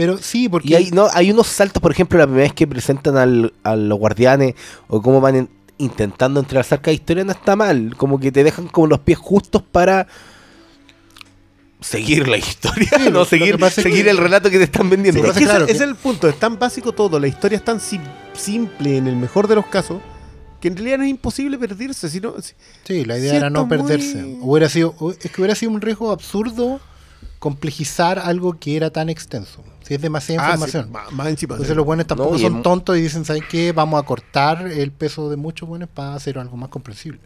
Pero 0.00 0.16
sí, 0.16 0.48
porque... 0.48 0.68
Y 0.68 0.74
hay, 0.74 0.90
no, 0.92 1.08
hay 1.12 1.30
unos 1.30 1.46
saltos, 1.46 1.82
por 1.82 1.92
ejemplo, 1.92 2.18
la 2.18 2.24
primera 2.24 2.44
vez 2.44 2.54
que 2.54 2.66
presentan 2.66 3.18
al, 3.18 3.52
a 3.64 3.76
los 3.76 3.98
guardianes 3.98 4.54
o 4.88 5.02
cómo 5.02 5.20
van 5.20 5.36
en- 5.36 5.50
intentando 5.76 6.40
entrelazar 6.40 6.80
cada 6.80 6.94
historia 6.94 7.22
no 7.22 7.32
está 7.32 7.54
mal. 7.54 7.94
Como 7.98 8.18
que 8.18 8.32
te 8.32 8.42
dejan 8.42 8.66
como 8.68 8.86
los 8.86 9.00
pies 9.00 9.18
justos 9.18 9.62
para 9.62 10.06
seguir 11.80 12.28
la 12.28 12.38
historia, 12.38 12.88
Sí, 12.96 13.10
no 13.12 13.26
seguir, 13.26 13.58
seguir 13.70 14.04
que- 14.04 14.10
el 14.10 14.16
relato 14.16 14.48
que 14.48 14.56
te 14.56 14.64
están 14.64 14.88
vendiendo. 14.88 15.20
Sí, 15.22 15.28
Es, 15.28 15.34
que 15.36 15.44
claro 15.44 15.64
ese, 15.64 15.66
que- 15.66 15.72
ese 15.72 15.84
es 15.84 15.90
el 15.90 15.96
punto, 15.96 16.28
es 16.30 16.38
tan 16.38 16.58
básico 16.58 16.92
todo, 16.92 17.18
la 17.20 17.26
historia 17.28 17.56
es 17.58 17.64
tan 17.64 17.78
sim- 17.78 18.00
simple 18.32 18.96
en 18.96 19.06
el 19.06 19.16
mejor 19.16 19.48
de 19.48 19.54
los 19.56 19.66
casos, 19.66 20.00
que 20.62 20.68
en 20.68 20.76
realidad 20.76 20.96
no 20.96 21.04
es 21.04 21.10
imposible 21.10 21.58
perderse, 21.58 22.08
sino 22.08 22.40
si- 22.40 22.54
Sí, 22.84 23.04
la 23.04 23.18
idea 23.18 23.34
era 23.34 23.50
no 23.50 23.66
muy- 23.66 23.76
perderse. 23.78 24.38
Hubiera 24.40 24.70
sido, 24.70 24.94
es 25.22 25.30
que 25.30 25.40
hubiera 25.42 25.54
sido 25.54 25.72
un 25.72 25.82
riesgo 25.82 26.10
absurdo 26.10 26.80
complejizar 27.38 28.18
algo 28.18 28.58
que 28.58 28.76
era 28.76 28.90
tan 28.90 29.08
extenso. 29.08 29.62
Si 29.90 29.94
es 29.94 30.00
demasiada 30.02 30.40
Ah, 30.44 30.46
sí, 30.50 30.52
información. 30.52 30.92
más, 30.92 31.10
más 31.10 31.26
encima. 31.26 31.54
Entonces 31.54 31.74
los 31.74 31.84
buenos 31.84 32.06
tampoco 32.06 32.30
No, 32.34 32.38
son 32.38 32.56
en- 32.58 32.62
tontos 32.62 32.96
y 32.96 33.00
dicen, 33.00 33.24
¿saben 33.24 33.42
qué? 33.50 33.72
Vamos 33.72 34.00
a 34.00 34.06
cortar 34.06 34.64
el 34.68 34.92
peso 34.92 35.28
de 35.28 35.34
muchos 35.36 35.68
buenos 35.68 35.88
para 35.88 36.14
hacer 36.14 36.38
algo 36.38 36.56
más 36.56 36.68
comprensible. 36.68 37.18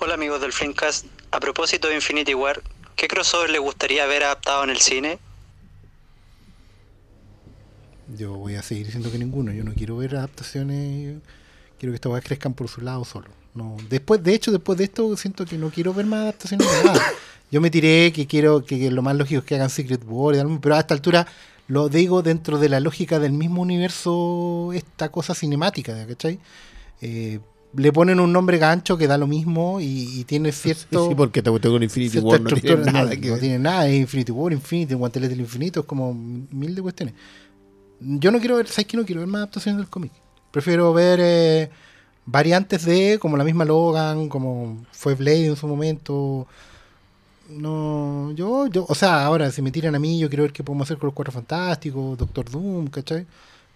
Hola 0.00 0.14
amigos 0.14 0.40
del 0.40 0.52
Flimcast. 0.52 1.06
A 1.30 1.38
propósito 1.38 1.86
de 1.86 1.94
Infinity 1.94 2.34
War, 2.34 2.60
¿qué 2.96 3.06
crossover 3.06 3.50
les 3.50 3.60
gustaría 3.60 4.04
ver 4.06 4.24
adaptado 4.24 4.64
en 4.64 4.70
el 4.70 4.78
cine? 4.78 5.20
Yo 8.18 8.32
voy 8.34 8.56
a 8.56 8.62
seguir 8.64 8.86
diciendo 8.86 9.12
que 9.12 9.18
ninguno. 9.18 9.52
Yo 9.52 9.62
no 9.62 9.72
quiero 9.74 9.96
ver 9.98 10.16
adaptaciones. 10.16 11.18
Quiero 11.78 11.92
que 11.92 11.94
estas 11.94 12.10
cosas 12.10 12.24
crezcan 12.24 12.52
por 12.54 12.66
su 12.66 12.80
lado 12.80 13.04
solo. 13.04 13.28
No. 13.54 13.76
Después, 13.88 14.20
de 14.24 14.34
hecho, 14.34 14.50
después 14.50 14.76
de 14.76 14.84
esto 14.86 15.16
siento 15.16 15.44
que 15.46 15.56
no 15.56 15.70
quiero 15.70 15.94
ver 15.94 16.06
más 16.06 16.22
adaptaciones 16.22 16.66
de 16.68 16.84
nada. 16.84 17.00
Yo 17.52 17.60
me 17.60 17.70
tiré 17.70 18.12
que 18.12 18.26
quiero 18.26 18.64
que, 18.64 18.78
que 18.80 18.90
lo 18.90 19.02
más 19.02 19.14
lógico 19.14 19.40
es 19.40 19.44
que 19.44 19.54
hagan 19.54 19.70
Secret 19.70 20.02
War, 20.06 20.34
y 20.34 20.38
algo, 20.38 20.58
pero 20.60 20.74
a 20.74 20.80
esta 20.80 20.94
altura 20.94 21.26
lo 21.68 21.88
digo 21.88 22.22
dentro 22.22 22.58
de 22.58 22.68
la 22.68 22.80
lógica 22.80 23.18
del 23.18 23.32
mismo 23.32 23.62
universo, 23.62 24.72
esta 24.74 25.10
cosa 25.10 25.34
cinemática, 25.34 26.06
¿cachai? 26.06 26.40
Eh, 27.02 27.38
le 27.74 27.92
ponen 27.92 28.20
un 28.20 28.32
nombre 28.32 28.58
gancho 28.58 28.98
que 28.98 29.06
da 29.06 29.16
lo 29.16 29.26
mismo 29.26 29.80
y, 29.80 30.20
y 30.20 30.24
tiene 30.24 30.50
cierto... 30.52 31.08
Sí, 31.08 31.14
porque 31.14 31.42
te 31.42 31.50
tengo 31.60 31.76
un 31.76 31.82
Infinity 31.82 32.18
War, 32.18 32.40
no 32.40 32.50
tiene 32.50 32.84
nada 32.84 33.14
no, 33.14 33.20
que 33.20 33.28
no 33.28 33.38
tiene 33.38 33.58
nada, 33.58 33.86
es 33.88 34.00
Infinity 34.00 34.32
War, 34.32 34.52
Infinity, 34.52 34.94
Guantelete 34.94 35.30
del 35.30 35.40
Infinito, 35.40 35.80
es 35.80 35.86
como 35.86 36.12
mil 36.12 36.74
de 36.74 36.82
cuestiones. 36.82 37.14
Yo 38.00 38.30
no 38.30 38.40
quiero 38.40 38.56
ver, 38.56 38.66
¿sabes 38.66 38.86
qué? 38.86 38.96
No 38.96 39.04
quiero 39.04 39.20
ver 39.20 39.28
más 39.28 39.40
adaptaciones 39.40 39.78
del 39.78 39.88
cómic. 39.88 40.12
Prefiero 40.50 40.92
ver 40.92 41.20
eh, 41.22 41.70
variantes 42.26 42.84
de, 42.84 43.18
como 43.20 43.36
la 43.36 43.44
misma 43.44 43.64
Logan, 43.64 44.28
como 44.28 44.84
fue 44.90 45.14
Blade 45.14 45.46
en 45.46 45.56
su 45.56 45.66
momento. 45.66 46.46
No, 47.56 48.32
yo, 48.32 48.66
yo, 48.66 48.84
o 48.88 48.94
sea, 48.94 49.24
ahora 49.24 49.50
si 49.50 49.62
me 49.62 49.70
tiran 49.70 49.94
a 49.94 49.98
mí, 49.98 50.18
yo 50.18 50.28
quiero 50.28 50.42
ver 50.44 50.52
qué 50.52 50.62
podemos 50.64 50.86
hacer 50.86 50.98
con 50.98 51.08
los 51.08 51.14
Cuatro 51.14 51.32
Fantásticos, 51.32 52.16
Doctor 52.18 52.50
Doom, 52.50 52.86
¿cachai? 52.88 53.26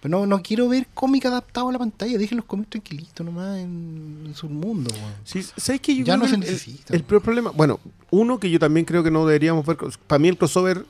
Pero 0.01 0.19
no, 0.21 0.27
no 0.27 0.43
quiero 0.43 0.69
ver 0.69 0.87
cómic 0.95 1.25
adaptado 1.27 1.69
a 1.69 1.73
la 1.73 1.79
pantalla, 1.79 2.19
dejen 2.19 2.37
los 2.37 2.45
cómics 2.47 2.71
tranquilitos 2.71 3.25
nomás 3.25 3.59
en, 3.59 4.25
en 4.27 4.35
su 4.35 4.49
mundo. 4.49 4.91
weón. 4.95 5.13
Sí, 5.25 5.43
¿sabes 5.57 5.81
qué? 5.81 5.95
Yo 5.97 6.05
Ya 6.05 6.15
creo 6.15 6.17
no 6.19 6.23
que 6.25 6.29
se 6.29 6.35
el- 6.35 6.41
necesita. 6.41 6.95
El, 6.95 7.03
peor 7.05 7.23
problema, 7.23 7.51
bueno, 7.51 7.81
uno 8.11 8.39
que 8.39 8.51
yo 8.51 8.59
también 8.59 8.85
creo 8.87 9.03
que 9.03 9.11
no 9.11 9.27
deberíamos 9.27 9.65
ver, 9.67 9.77
para 10.07 10.19
mí 10.19 10.29
el 10.29 10.37
crossover, 10.39 10.85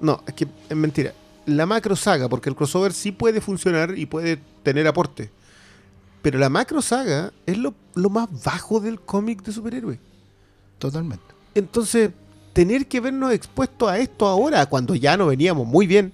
no, 0.00 0.22
es 0.26 0.34
que 0.34 0.46
es 0.68 0.76
mentira. 0.76 1.12
La 1.46 1.66
macro 1.66 1.94
saga, 1.96 2.28
porque 2.28 2.48
el 2.48 2.56
crossover 2.56 2.92
sí 2.92 3.12
puede 3.12 3.40
funcionar 3.40 3.98
y 3.98 4.06
puede 4.06 4.38
tener 4.62 4.86
aporte. 4.86 5.30
Pero 6.22 6.38
la 6.38 6.48
macro 6.48 6.80
saga 6.80 7.32
es 7.44 7.58
lo, 7.58 7.74
lo 7.94 8.08
más 8.08 8.28
bajo 8.44 8.80
del 8.80 8.98
cómic 9.00 9.42
de 9.42 9.52
superhéroe. 9.52 9.98
Totalmente. 10.78 11.33
Entonces, 11.54 12.10
tener 12.52 12.86
que 12.86 13.00
vernos 13.00 13.32
expuestos 13.32 13.88
a 13.90 13.98
esto 13.98 14.26
ahora, 14.26 14.66
cuando 14.66 14.94
ya 14.94 15.16
no 15.16 15.26
veníamos 15.26 15.66
muy 15.66 15.86
bien, 15.86 16.12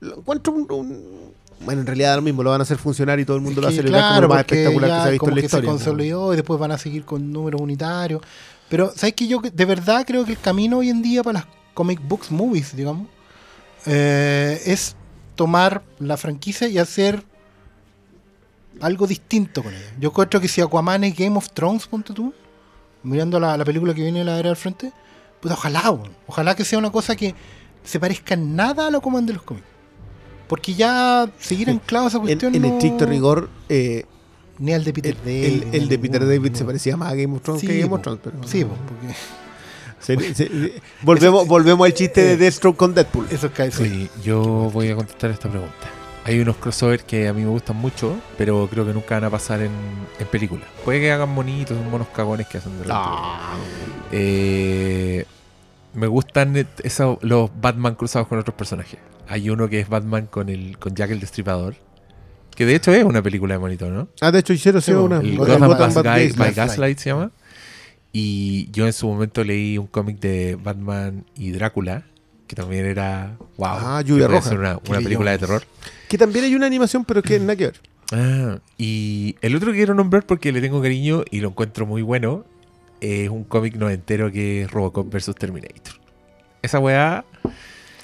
lo 0.00 0.18
encuentro 0.18 0.52
un, 0.52 0.70
un- 0.70 1.34
Bueno, 1.64 1.80
en 1.80 1.86
realidad 1.86 2.10
da 2.10 2.16
lo 2.16 2.22
mismo, 2.22 2.42
lo 2.42 2.50
van 2.50 2.60
a 2.60 2.64
hacer 2.64 2.78
funcionar 2.78 3.18
y 3.20 3.24
todo 3.24 3.36
el 3.36 3.42
mundo 3.42 3.60
lo 3.60 3.66
va 3.66 3.68
a 3.68 3.72
que, 3.72 3.76
celebrar 3.76 4.00
como 4.02 4.10
claro, 4.12 4.22
lo 4.22 4.28
más 4.28 4.40
espectacular 4.40 4.90
que 4.90 4.96
se 4.96 5.08
ha 5.08 5.10
visto 5.10 5.20
como 5.20 5.30
en 5.30 5.34
la 5.36 5.40
historia. 5.44 5.78
se 5.78 6.32
y 6.32 6.36
después 6.36 6.60
van 6.60 6.72
a 6.72 6.78
seguir 6.78 7.04
con 7.04 7.32
números 7.32 7.60
unitarios. 7.60 8.20
Pero, 8.68 8.92
¿sabes 8.94 9.14
que 9.14 9.26
Yo 9.26 9.40
de 9.40 9.64
verdad 9.64 10.04
creo 10.06 10.24
que 10.24 10.32
el 10.32 10.40
camino 10.40 10.78
hoy 10.78 10.90
en 10.90 11.00
día 11.02 11.22
para 11.22 11.40
las 11.40 11.48
comic 11.74 12.00
books 12.06 12.30
movies, 12.30 12.74
digamos, 12.76 13.08
eh, 13.86 14.60
es 14.66 14.96
tomar 15.34 15.82
la 15.98 16.16
franquicia 16.16 16.68
y 16.68 16.78
hacer 16.78 17.22
algo 18.80 19.06
distinto 19.06 19.62
con 19.62 19.74
ella. 19.74 19.94
Yo 20.00 20.08
encuentro 20.10 20.40
que 20.40 20.48
si 20.48 20.60
Aquaman 20.60 21.04
es 21.04 21.16
Game 21.16 21.36
of 21.36 21.48
Thrones, 21.50 21.86
ponte 21.86 22.12
tú, 22.12 22.32
mirando 23.04 23.38
la, 23.38 23.56
la 23.56 23.64
película 23.64 23.94
que 23.94 24.02
viene 24.02 24.18
de 24.20 24.24
la 24.24 24.38
era 24.38 24.50
al 24.50 24.56
frente, 24.56 24.92
pues 25.40 25.54
ojalá, 25.54 25.96
ojalá 26.26 26.56
que 26.56 26.64
sea 26.64 26.78
una 26.78 26.90
cosa 26.90 27.14
que 27.14 27.34
se 27.84 28.00
parezca 28.00 28.34
en 28.34 28.56
nada 28.56 28.86
a 28.86 28.90
lo 28.90 28.98
Aquaman 28.98 29.24
de 29.26 29.34
los 29.34 29.42
cómics. 29.42 29.66
Porque 30.48 30.74
ya 30.74 31.28
seguir 31.38 31.70
anclado 31.70 32.06
a 32.06 32.08
esa 32.08 32.18
En, 32.18 32.22
cuestión 32.24 32.54
en 32.54 32.62
no- 32.62 32.68
estricto 32.68 33.06
rigor, 33.06 33.48
eh, 33.68 34.04
ni 34.58 34.72
al 34.72 34.84
de 34.84 34.92
Peter 34.92 35.16
el, 35.24 35.60
David. 35.60 35.74
el- 35.74 35.88
de 35.88 35.98
Peter 35.98 36.26
David 36.26 36.54
se 36.54 36.64
parecía 36.64 36.96
más 36.96 37.12
a 37.12 37.14
Game 37.14 37.34
of 37.36 37.42
Thrones 37.42 37.60
Sí, 37.60 37.66
que 37.66 37.78
Game 37.80 37.94
of 37.94 38.02
Thrones. 38.02 38.20
Pero, 38.22 38.36
Sí, 38.46 38.64
po, 38.64 38.74
porque 38.88 39.14
Se- 40.00 40.34
se- 40.34 40.82
volvemos, 41.02 41.46
volvemos 41.46 41.86
al 41.86 41.94
chiste 41.94 42.22
de 42.22 42.36
Deathstroke 42.36 42.76
con 42.76 42.94
Deadpool. 42.94 43.26
eso 43.30 43.50
cae. 43.54 43.70
sí. 43.70 43.84
Sí, 43.88 44.10
yo 44.22 44.42
voy 44.72 44.90
a 44.90 44.96
contestar 44.96 45.30
esta 45.30 45.48
pregunta. 45.48 45.74
Hay 46.24 46.40
unos 46.40 46.56
crossovers 46.56 47.04
que 47.04 47.28
a 47.28 47.32
mí 47.34 47.42
me 47.42 47.48
gustan 47.50 47.76
mucho, 47.76 48.16
pero 48.38 48.66
creo 48.70 48.86
que 48.86 48.94
nunca 48.94 49.16
van 49.16 49.24
a 49.24 49.30
pasar 49.30 49.60
en, 49.60 49.70
en 50.18 50.26
películas. 50.28 50.66
Puede 50.84 51.00
que 51.00 51.12
hagan 51.12 51.28
monitos, 51.28 51.76
monos 51.90 52.08
cagones 52.08 52.46
que 52.48 52.58
hacen 52.58 52.72
de 52.72 52.78
repente. 52.84 52.94
Ah. 52.98 53.54
Eh, 54.10 55.26
me 55.92 56.06
gustan 56.06 56.56
et- 56.56 56.80
eso- 56.82 57.18
los 57.20 57.50
Batman 57.60 57.94
cruzados 57.94 58.26
con 58.28 58.38
otros 58.38 58.54
personajes. 58.56 58.98
Hay 59.28 59.50
uno 59.50 59.68
que 59.68 59.80
es 59.80 59.88
Batman 59.88 60.26
con 60.26 60.48
el 60.48 60.78
con 60.78 60.94
Jack 60.94 61.10
el 61.10 61.20
Destripador, 61.20 61.76
que 62.56 62.64
de 62.66 62.74
hecho 62.74 62.92
es 62.92 63.04
una 63.04 63.20
película 63.22 63.54
de 63.54 63.58
monito, 63.58 63.90
¿no? 63.90 64.08
Ah, 64.20 64.30
de 64.30 64.38
hecho 64.38 64.52
hicieron 64.54 64.80
sí, 64.80 64.92
una. 64.92 65.18
El 65.20 65.36
Gotham 65.36 65.60
Gotham, 65.68 65.68
Gotham 65.68 65.92
by, 65.92 66.04
Bad 66.04 66.04
Guy- 66.04 66.26
Gaslight. 66.28 66.36
by 66.38 66.52
Gaslight 66.54 66.98
se 66.98 67.10
llama. 67.10 67.30
Y 68.12 68.70
yo 68.70 68.86
en 68.86 68.92
su 68.92 69.06
momento 69.08 69.42
leí 69.44 69.76
un 69.76 69.88
cómic 69.88 70.20
de 70.20 70.56
Batman 70.62 71.24
y 71.36 71.50
Drácula, 71.50 72.04
que 72.46 72.56
también 72.56 72.86
era, 72.86 73.36
wow, 73.56 73.68
Ah, 73.80 74.02
Lluvia 74.04 74.26
Roja. 74.28 74.48
ser 74.50 74.58
una, 74.58 74.78
una 74.88 74.98
película 75.00 75.30
de 75.32 75.38
terror. 75.38 75.62
Que 76.08 76.18
también 76.18 76.44
hay 76.44 76.54
una 76.54 76.66
animación, 76.66 77.04
pero 77.04 77.22
que 77.22 77.38
nada 77.40 77.56
que 77.56 77.66
ver. 77.66 77.80
Ah, 78.12 78.58
y 78.78 79.36
el 79.40 79.56
otro 79.56 79.72
que 79.72 79.78
quiero 79.78 79.94
nombrar 79.94 80.26
porque 80.26 80.52
le 80.52 80.60
tengo 80.60 80.80
cariño 80.82 81.24
y 81.30 81.40
lo 81.40 81.48
encuentro 81.48 81.86
muy 81.86 82.02
bueno 82.02 82.44
es 83.00 83.28
un 83.28 83.44
cómic 83.44 83.74
noventero 83.76 84.30
que 84.30 84.62
es 84.62 84.70
Robocop 84.70 85.12
vs 85.12 85.34
Terminator. 85.36 85.94
Esa 86.62 86.78
weá 86.78 87.24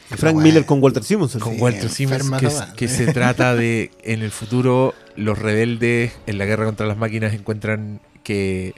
Frank 0.08 0.36
weá. 0.36 0.44
Miller 0.44 0.64
con 0.66 0.82
Walter 0.82 1.04
Simonson. 1.04 1.40
con 1.40 1.54
Sí, 1.54 1.60
Walter 1.60 1.88
Simmons 1.88 2.30
que 2.76 2.88
se 2.88 3.12
trata 3.12 3.54
de 3.54 3.90
en 4.02 4.22
el 4.22 4.30
futuro 4.30 4.94
los 5.16 5.38
rebeldes 5.38 6.12
en 6.26 6.38
la 6.38 6.44
guerra 6.46 6.64
contra 6.64 6.86
las 6.86 6.96
máquinas 6.96 7.32
encuentran 7.34 8.00
que 8.24 8.74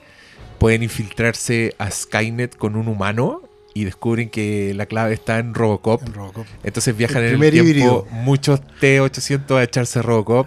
pueden 0.58 0.82
infiltrarse 0.82 1.74
a 1.78 1.90
Skynet 1.90 2.56
con 2.56 2.76
un 2.76 2.86
humano 2.88 3.41
y 3.74 3.84
descubren 3.84 4.28
que 4.30 4.72
la 4.74 4.86
clave 4.86 5.14
está 5.14 5.38
en 5.38 5.54
Robocop. 5.54 6.02
En 6.06 6.12
Robocop. 6.14 6.46
Entonces 6.62 6.96
viajan 6.96 7.22
El 7.24 7.34
en 7.34 7.42
el 7.42 7.50
tiempo 7.52 7.68
híbrido. 7.70 8.06
muchos 8.10 8.60
T800 8.80 9.56
a 9.56 9.62
echarse 9.62 10.02
Robocop. 10.02 10.46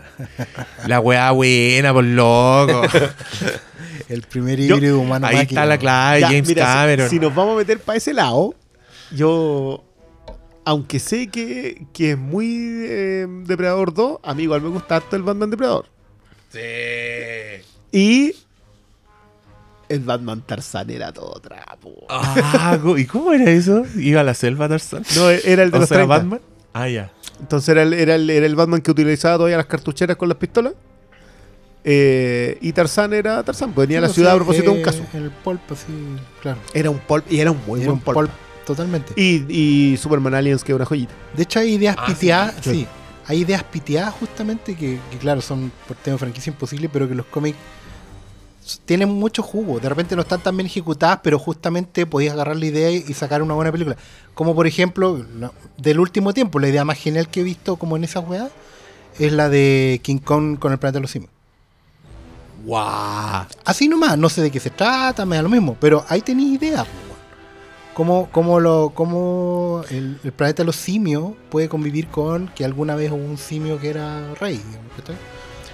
La 0.88 1.00
weá 1.00 1.32
buena, 1.32 1.92
por 1.94 2.04
loco. 2.04 2.82
El 4.10 4.22
primer 4.22 4.60
Yo- 4.62 4.76
híbrido 4.76 5.00
humano 5.00 5.26
Ahí 5.26 5.38
máquina. 5.38 5.62
está 5.62 5.66
la 5.66 5.78
clave, 5.80 6.20
Ya, 6.22 6.28
James 6.28 6.48
mira, 6.48 6.66
si- 6.66 6.72
Cameron. 6.74 7.10
Si, 7.10 7.20
nos 7.20 7.34
vamos 7.34 7.56
a 7.56 7.58
meter 7.58 7.80
para 7.80 7.98
ese 7.98 8.14
lado, 8.14 8.54
yo. 9.12 9.84
Aunque 10.68 11.00
sé 11.00 11.28
que, 11.28 11.86
que 11.94 12.12
es 12.12 12.18
muy 12.18 12.48
eh, 12.88 13.28
Depredador 13.46 13.94
2, 13.94 14.20
a 14.24 14.34
mí 14.34 14.44
igual 14.44 14.62
me 14.62 14.70
gusta 14.70 14.96
harto 14.98 15.16
el 15.16 15.22
Batman 15.24 15.50
Depredador. 15.52 15.86
Y. 17.92 18.34
El 19.88 20.00
Batman 20.00 20.42
Tarzan 20.42 20.90
era 20.90 21.12
todo 21.14 21.40
trapo. 21.40 22.06
Ah, 22.10 22.78
¿y 22.98 23.06
cómo 23.06 23.34
era 23.34 23.50
eso? 23.52 23.84
¿Iba 23.98 24.22
a 24.22 24.24
la 24.24 24.34
selva 24.34 24.68
Tarzan? 24.68 25.04
No, 25.16 25.30
era 25.30 25.64
el 25.64 25.72
de 25.72 25.78
o 25.78 25.80
los 25.82 25.90
sea, 25.90 25.98
30. 25.98 26.06
Batman. 26.18 26.42
Ah, 26.74 26.90
ya. 26.90 27.12
Entonces 27.40 27.70
era 27.70 27.84
el, 27.84 27.94
era, 27.94 28.16
el, 28.16 28.30
era 28.30 28.46
el 28.46 28.56
Batman 28.56 28.82
que 28.82 28.92
utilizaba 28.92 29.36
todavía 29.36 29.58
las 29.58 29.66
cartucheras 29.68 30.18
con 30.18 30.28
las 30.30 30.38
pistolas. 30.38 30.74
Eh, 31.84 32.58
y 32.62 32.74
Tarzan 32.74 33.14
era 33.14 33.44
Tarzan, 33.44 33.72
pues 33.74 33.88
venía 33.88 34.00
a 34.00 34.02
la 34.02 34.08
Sí, 34.08 34.16
ciudad 34.16 34.32
a 34.32 34.34
sí, 34.34 34.38
propósito 34.40 34.66
de 34.66 34.72
un 34.72 34.78
eh, 34.80 34.82
caso. 34.82 35.04
El 35.14 35.30
pulp, 35.30 35.62
así, 35.72 35.86
claro. 36.42 36.58
Era 36.74 36.90
un 36.90 36.98
pulp 37.00 37.32
y 37.32 37.40
era 37.40 37.52
un 37.52 37.60
muy 37.68 37.82
Era 37.82 37.90
buen 37.92 38.00
un 38.00 38.04
pulp. 38.04 38.16
pulp, 38.18 38.32
totalmente. 38.66 39.14
Y, 39.16 39.46
y 39.94 39.98
Superman 39.98 40.34
Aliens, 40.34 40.64
que 40.64 40.72
es 40.72 40.76
una 40.76 40.86
joyita. 40.86 41.14
De 41.36 41.44
hecho, 41.44 41.60
hay 41.60 41.74
ideas 41.76 41.96
Ah, 42.00 42.06
piteadas, 42.08 42.56
sí. 42.62 42.72
sí. 42.72 42.88
Hay 43.28 43.40
ideas 43.42 43.64
piteadas 43.64 44.14
justamente 44.16 44.76
que, 44.76 45.00
que, 45.12 45.18
claro, 45.20 45.42
son 45.42 45.72
por 45.88 45.96
tema 45.98 46.16
de 46.16 46.20
franquicia 46.20 46.50
imposible, 46.52 46.90
pero 46.90 47.08
que 47.08 47.14
los 47.16 47.26
cómics 47.28 47.58
tienen 48.86 49.10
mucho 49.10 49.44
jugo. 49.44 49.80
De 49.80 49.90
repente 49.90 50.16
no 50.16 50.24
están 50.24 50.42
tan 50.42 50.58
bien 50.58 50.68
ejecutadas, 50.68 51.20
pero 51.24 51.40
justamente 51.40 52.06
podías 52.06 52.34
agarrar 52.34 52.58
la 52.58 52.66
idea 52.66 52.92
y 52.92 53.14
sacar 53.14 53.42
una 53.42 53.54
buena 53.54 53.72
película. 53.72 53.98
Como 54.34 54.56
por 54.56 54.68
ejemplo, 54.68 55.26
del 55.78 56.00
último 56.00 56.34
tiempo, 56.34 56.60
la 56.60 56.68
idea 56.68 56.86
más 56.86 56.98
genial 56.98 57.30
que 57.30 57.42
he 57.42 57.44
visto 57.44 57.78
como 57.78 57.96
en 57.96 58.04
esa 58.04 58.20
weá 58.20 58.50
es 59.20 59.32
la 59.32 59.50
de 59.50 60.02
King 60.04 60.18
Kong 60.18 60.60
con 60.60 60.72
el 60.72 60.78
planeta 60.78 60.98
de 60.98 61.02
los 61.02 61.12
simios. 61.12 61.32
¡Guau! 62.66 63.46
Así 63.64 63.88
nomás, 63.88 64.18
no 64.18 64.28
sé 64.30 64.42
de 64.42 64.52
qué 64.52 64.60
se 64.60 64.72
trata, 64.72 65.26
me 65.26 65.36
da 65.36 65.44
lo 65.44 65.50
mismo, 65.50 65.78
pero 65.80 66.04
ahí 66.10 66.22
tenéis 66.22 66.62
idea. 66.62 66.86
Cómo, 67.94 68.28
cómo, 68.32 68.60
lo, 68.60 68.92
cómo 68.94 69.84
el, 69.90 70.20
el 70.22 70.32
planeta 70.34 70.64
de 70.64 70.66
los 70.66 70.76
simios 70.76 71.32
puede 71.50 71.70
convivir 71.70 72.08
con 72.08 72.50
que 72.50 72.66
alguna 72.66 72.96
vez 72.96 73.12
hubo 73.12 73.24
un 73.24 73.38
simio 73.38 73.80
que 73.80 73.90
era 73.90 74.34
rey. 74.34 74.62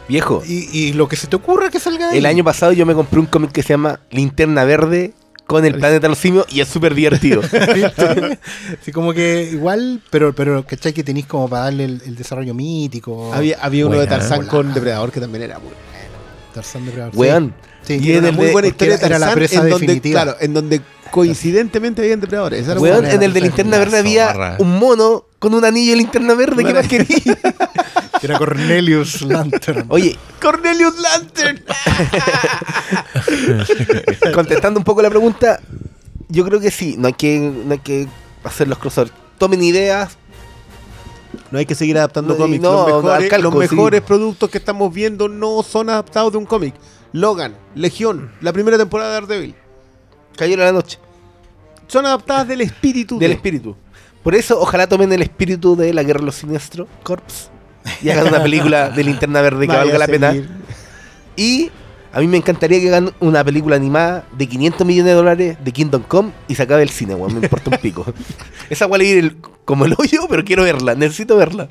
Viejo, 0.08 0.44
Y, 0.46 0.68
y 0.78 0.94
lo 0.94 1.08
que 1.08 1.16
se 1.16 1.28
te 1.28 1.36
ocurra 1.36 1.70
que 1.70 1.80
salga 1.80 2.10
ahí. 2.10 2.18
el 2.18 2.26
año 2.26 2.44
pasado 2.44 2.74
yo 2.74 2.86
me 2.86 2.94
compré 2.94 3.20
un 3.20 3.26
cómic 3.28 3.52
que 3.52 3.64
se 3.64 3.70
llama 3.70 4.00
Linterna 4.12 4.64
Verde 4.66 5.14
con 5.48 5.66
el 5.66 5.74
planeta 5.76 6.00
de 6.02 6.10
los 6.10 6.18
simios 6.18 6.46
y 6.50 6.62
es 6.62 6.68
súper 6.68 6.96
divertido. 6.96 7.42
Así 8.82 8.92
como 8.92 9.14
que 9.14 9.50
igual, 9.52 10.02
pero, 10.10 10.34
pero 10.34 10.66
¿cachai? 10.66 10.94
Que 10.94 11.04
tenéis 11.04 11.26
como 11.26 11.50
para 11.50 11.64
darle 11.66 11.86
el, 11.86 12.02
el 12.06 12.16
desarrollo 12.16 12.54
mítico. 12.54 13.34
Había, 13.34 13.58
había 13.62 13.86
uno 13.86 14.00
de 14.00 14.08
Tarzán 14.08 14.46
con 14.48 14.74
Depredador 14.74 15.12
que 15.12 15.20
también 15.20 15.44
era 15.44 15.60
muy 15.60 15.72
Tarzán 16.54 16.86
Depredador. 16.86 17.16
Weón. 17.16 17.54
Sí, 17.84 17.96
Y 17.96 18.00
sí, 18.00 18.10
era 18.12 18.20
era 18.20 18.30
una 18.30 18.38
muy 18.38 18.52
buena 18.52 18.68
historia 18.68 18.98
de 18.98 19.06
era 19.06 19.18
la 19.20 19.34
presa 19.34 19.56
en 19.56 19.70
donde, 19.70 19.88
definitiva. 19.88 20.22
claro, 20.24 20.38
en 20.40 20.54
donde 20.54 20.82
coincidentemente 21.10 22.02
habían 22.02 22.20
depredadores. 22.22 22.62
Esa 22.62 22.72
era 22.74 22.82
Weón, 22.82 22.98
buena. 23.00 23.14
en 23.14 23.24
el 23.24 23.34
de 23.34 23.42
Linterna 23.42 23.78
Verde 23.80 23.98
había 24.00 24.56
un 24.60 24.78
mono 24.78 25.26
con 25.40 25.54
un 25.54 25.66
anillo 25.66 25.92
de 25.92 25.98
linterna 25.98 26.34
verde. 26.36 26.64
¿Qué 26.64 26.74
más 26.74 26.88
quería? 26.88 27.38
Que 28.22 28.28
era 28.28 28.38
Cornelius 28.38 29.24
Lantern. 29.24 29.88
Oye, 29.90 30.16
Cornelius 30.40 30.94
Lantern. 31.00 31.64
contestando 34.34 34.80
un 34.80 34.84
poco 34.84 35.02
la 35.02 35.10
pregunta, 35.10 35.60
yo 36.30 36.46
creo 36.46 36.60
que 36.60 36.72
sí, 36.72 36.96
no 36.98 37.08
hay 37.08 37.14
que, 37.14 37.40
no 37.40 37.72
hay 37.74 37.80
que 37.80 38.08
hacer 38.44 38.68
los 38.68 38.78
crossovers. 38.78 39.14
Tomen 39.38 39.64
ideas. 39.64 40.18
No 41.50 41.60
hay 41.60 41.66
que 41.66 41.76
seguir 41.76 41.98
adaptando 41.98 42.34
No, 42.34 42.40
cómics. 42.40 42.62
no, 42.62 42.88
los 42.88 43.04
mejores, 43.04 43.30
calco, 43.30 43.52
los 43.60 43.70
sí. 43.70 43.76
mejores 43.76 44.02
productos 44.02 44.50
que 44.50 44.58
estamos 44.58 44.94
viendo 44.94 45.28
no 45.30 45.64
son 45.64 45.90
adaptados 45.90 46.32
de 46.34 46.38
un 46.38 46.46
cómic. 46.46 46.76
Logan, 47.14 47.56
Legión, 47.76 48.32
la 48.42 48.54
primera 48.54 48.78
temporada 48.78 49.14
de 49.16 49.22
Daredevil. 49.22 49.56
Cayeron 50.38 50.64
a 50.64 50.66
la 50.68 50.72
noche. 50.74 50.98
Son 51.88 52.06
adaptadas 52.06 52.48
del 52.48 52.62
espíritu. 52.62 53.18
Del 53.20 53.30
de- 53.32 53.36
espíritu. 53.36 53.76
Por 54.24 54.36
eso, 54.36 54.60
ojalá 54.62 54.88
tomen 54.88 55.12
el 55.12 55.22
espíritu 55.24 55.76
de 55.76 55.94
la 55.94 56.04
guerra 56.04 56.20
de 56.20 56.28
los 56.28 56.36
siniestros, 56.36 56.88
Corps, 57.02 57.50
y 58.02 58.10
hagan 58.10 58.28
una 58.28 58.42
película 58.44 58.90
de 58.90 59.04
linterna 59.04 59.42
verde 59.42 59.62
que 59.62 59.68
Vaya 59.68 59.80
valga 59.80 59.96
a 59.96 60.00
la 60.00 60.08
pena. 60.08 60.34
Y 61.36 61.72
a 62.14 62.20
mí 62.20 62.28
me 62.28 62.38
encantaría 62.38 62.80
que 62.80 62.88
hagan 62.90 63.14
una 63.20 63.44
película 63.44 63.76
animada 63.76 64.26
de 64.34 64.48
500 64.48 64.86
millones 64.86 65.12
de 65.12 65.16
dólares 65.16 65.58
de 65.64 65.72
Kingdom 65.72 66.04
Come 66.04 66.32
y 66.48 66.56
se 66.56 66.64
acabe 66.64 66.84
el 66.84 66.90
cine, 66.90 67.16
weón. 67.16 67.34
Me 67.40 67.42
importa 67.46 67.70
un 67.70 67.78
pico. 67.78 68.06
Esa 68.70 68.86
weá 68.88 68.98
le 69.00 69.06
ir 69.06 69.18
el- 69.18 69.38
como 69.66 69.86
el 69.86 69.96
hoyo, 69.98 70.28
pero 70.30 70.44
quiero 70.44 70.64
verla, 70.64 70.96
necesito 70.96 71.38
verla. 71.38 71.70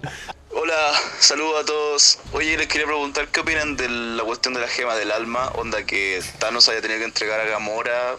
Hola, 0.53 0.75
saludos 1.19 1.63
a 1.63 1.67
todos. 1.67 2.19
Oye, 2.33 2.57
les 2.57 2.67
quería 2.67 2.87
preguntar 2.87 3.29
qué 3.29 3.41
opinan 3.41 3.77
de 3.77 3.89
la 3.89 4.23
cuestión 4.25 4.55
de 4.55 4.61
la 4.61 4.69
gema 4.69 4.95
del 4.97 5.13
alma, 5.13 5.49
onda 5.57 5.85
que 5.85 6.21
Thanos 6.39 6.69
haya 6.69 6.81
tenido 6.81 7.01
que 7.01 7.05
entregar 7.07 7.41
a 7.41 7.45
Gamora. 7.45 8.17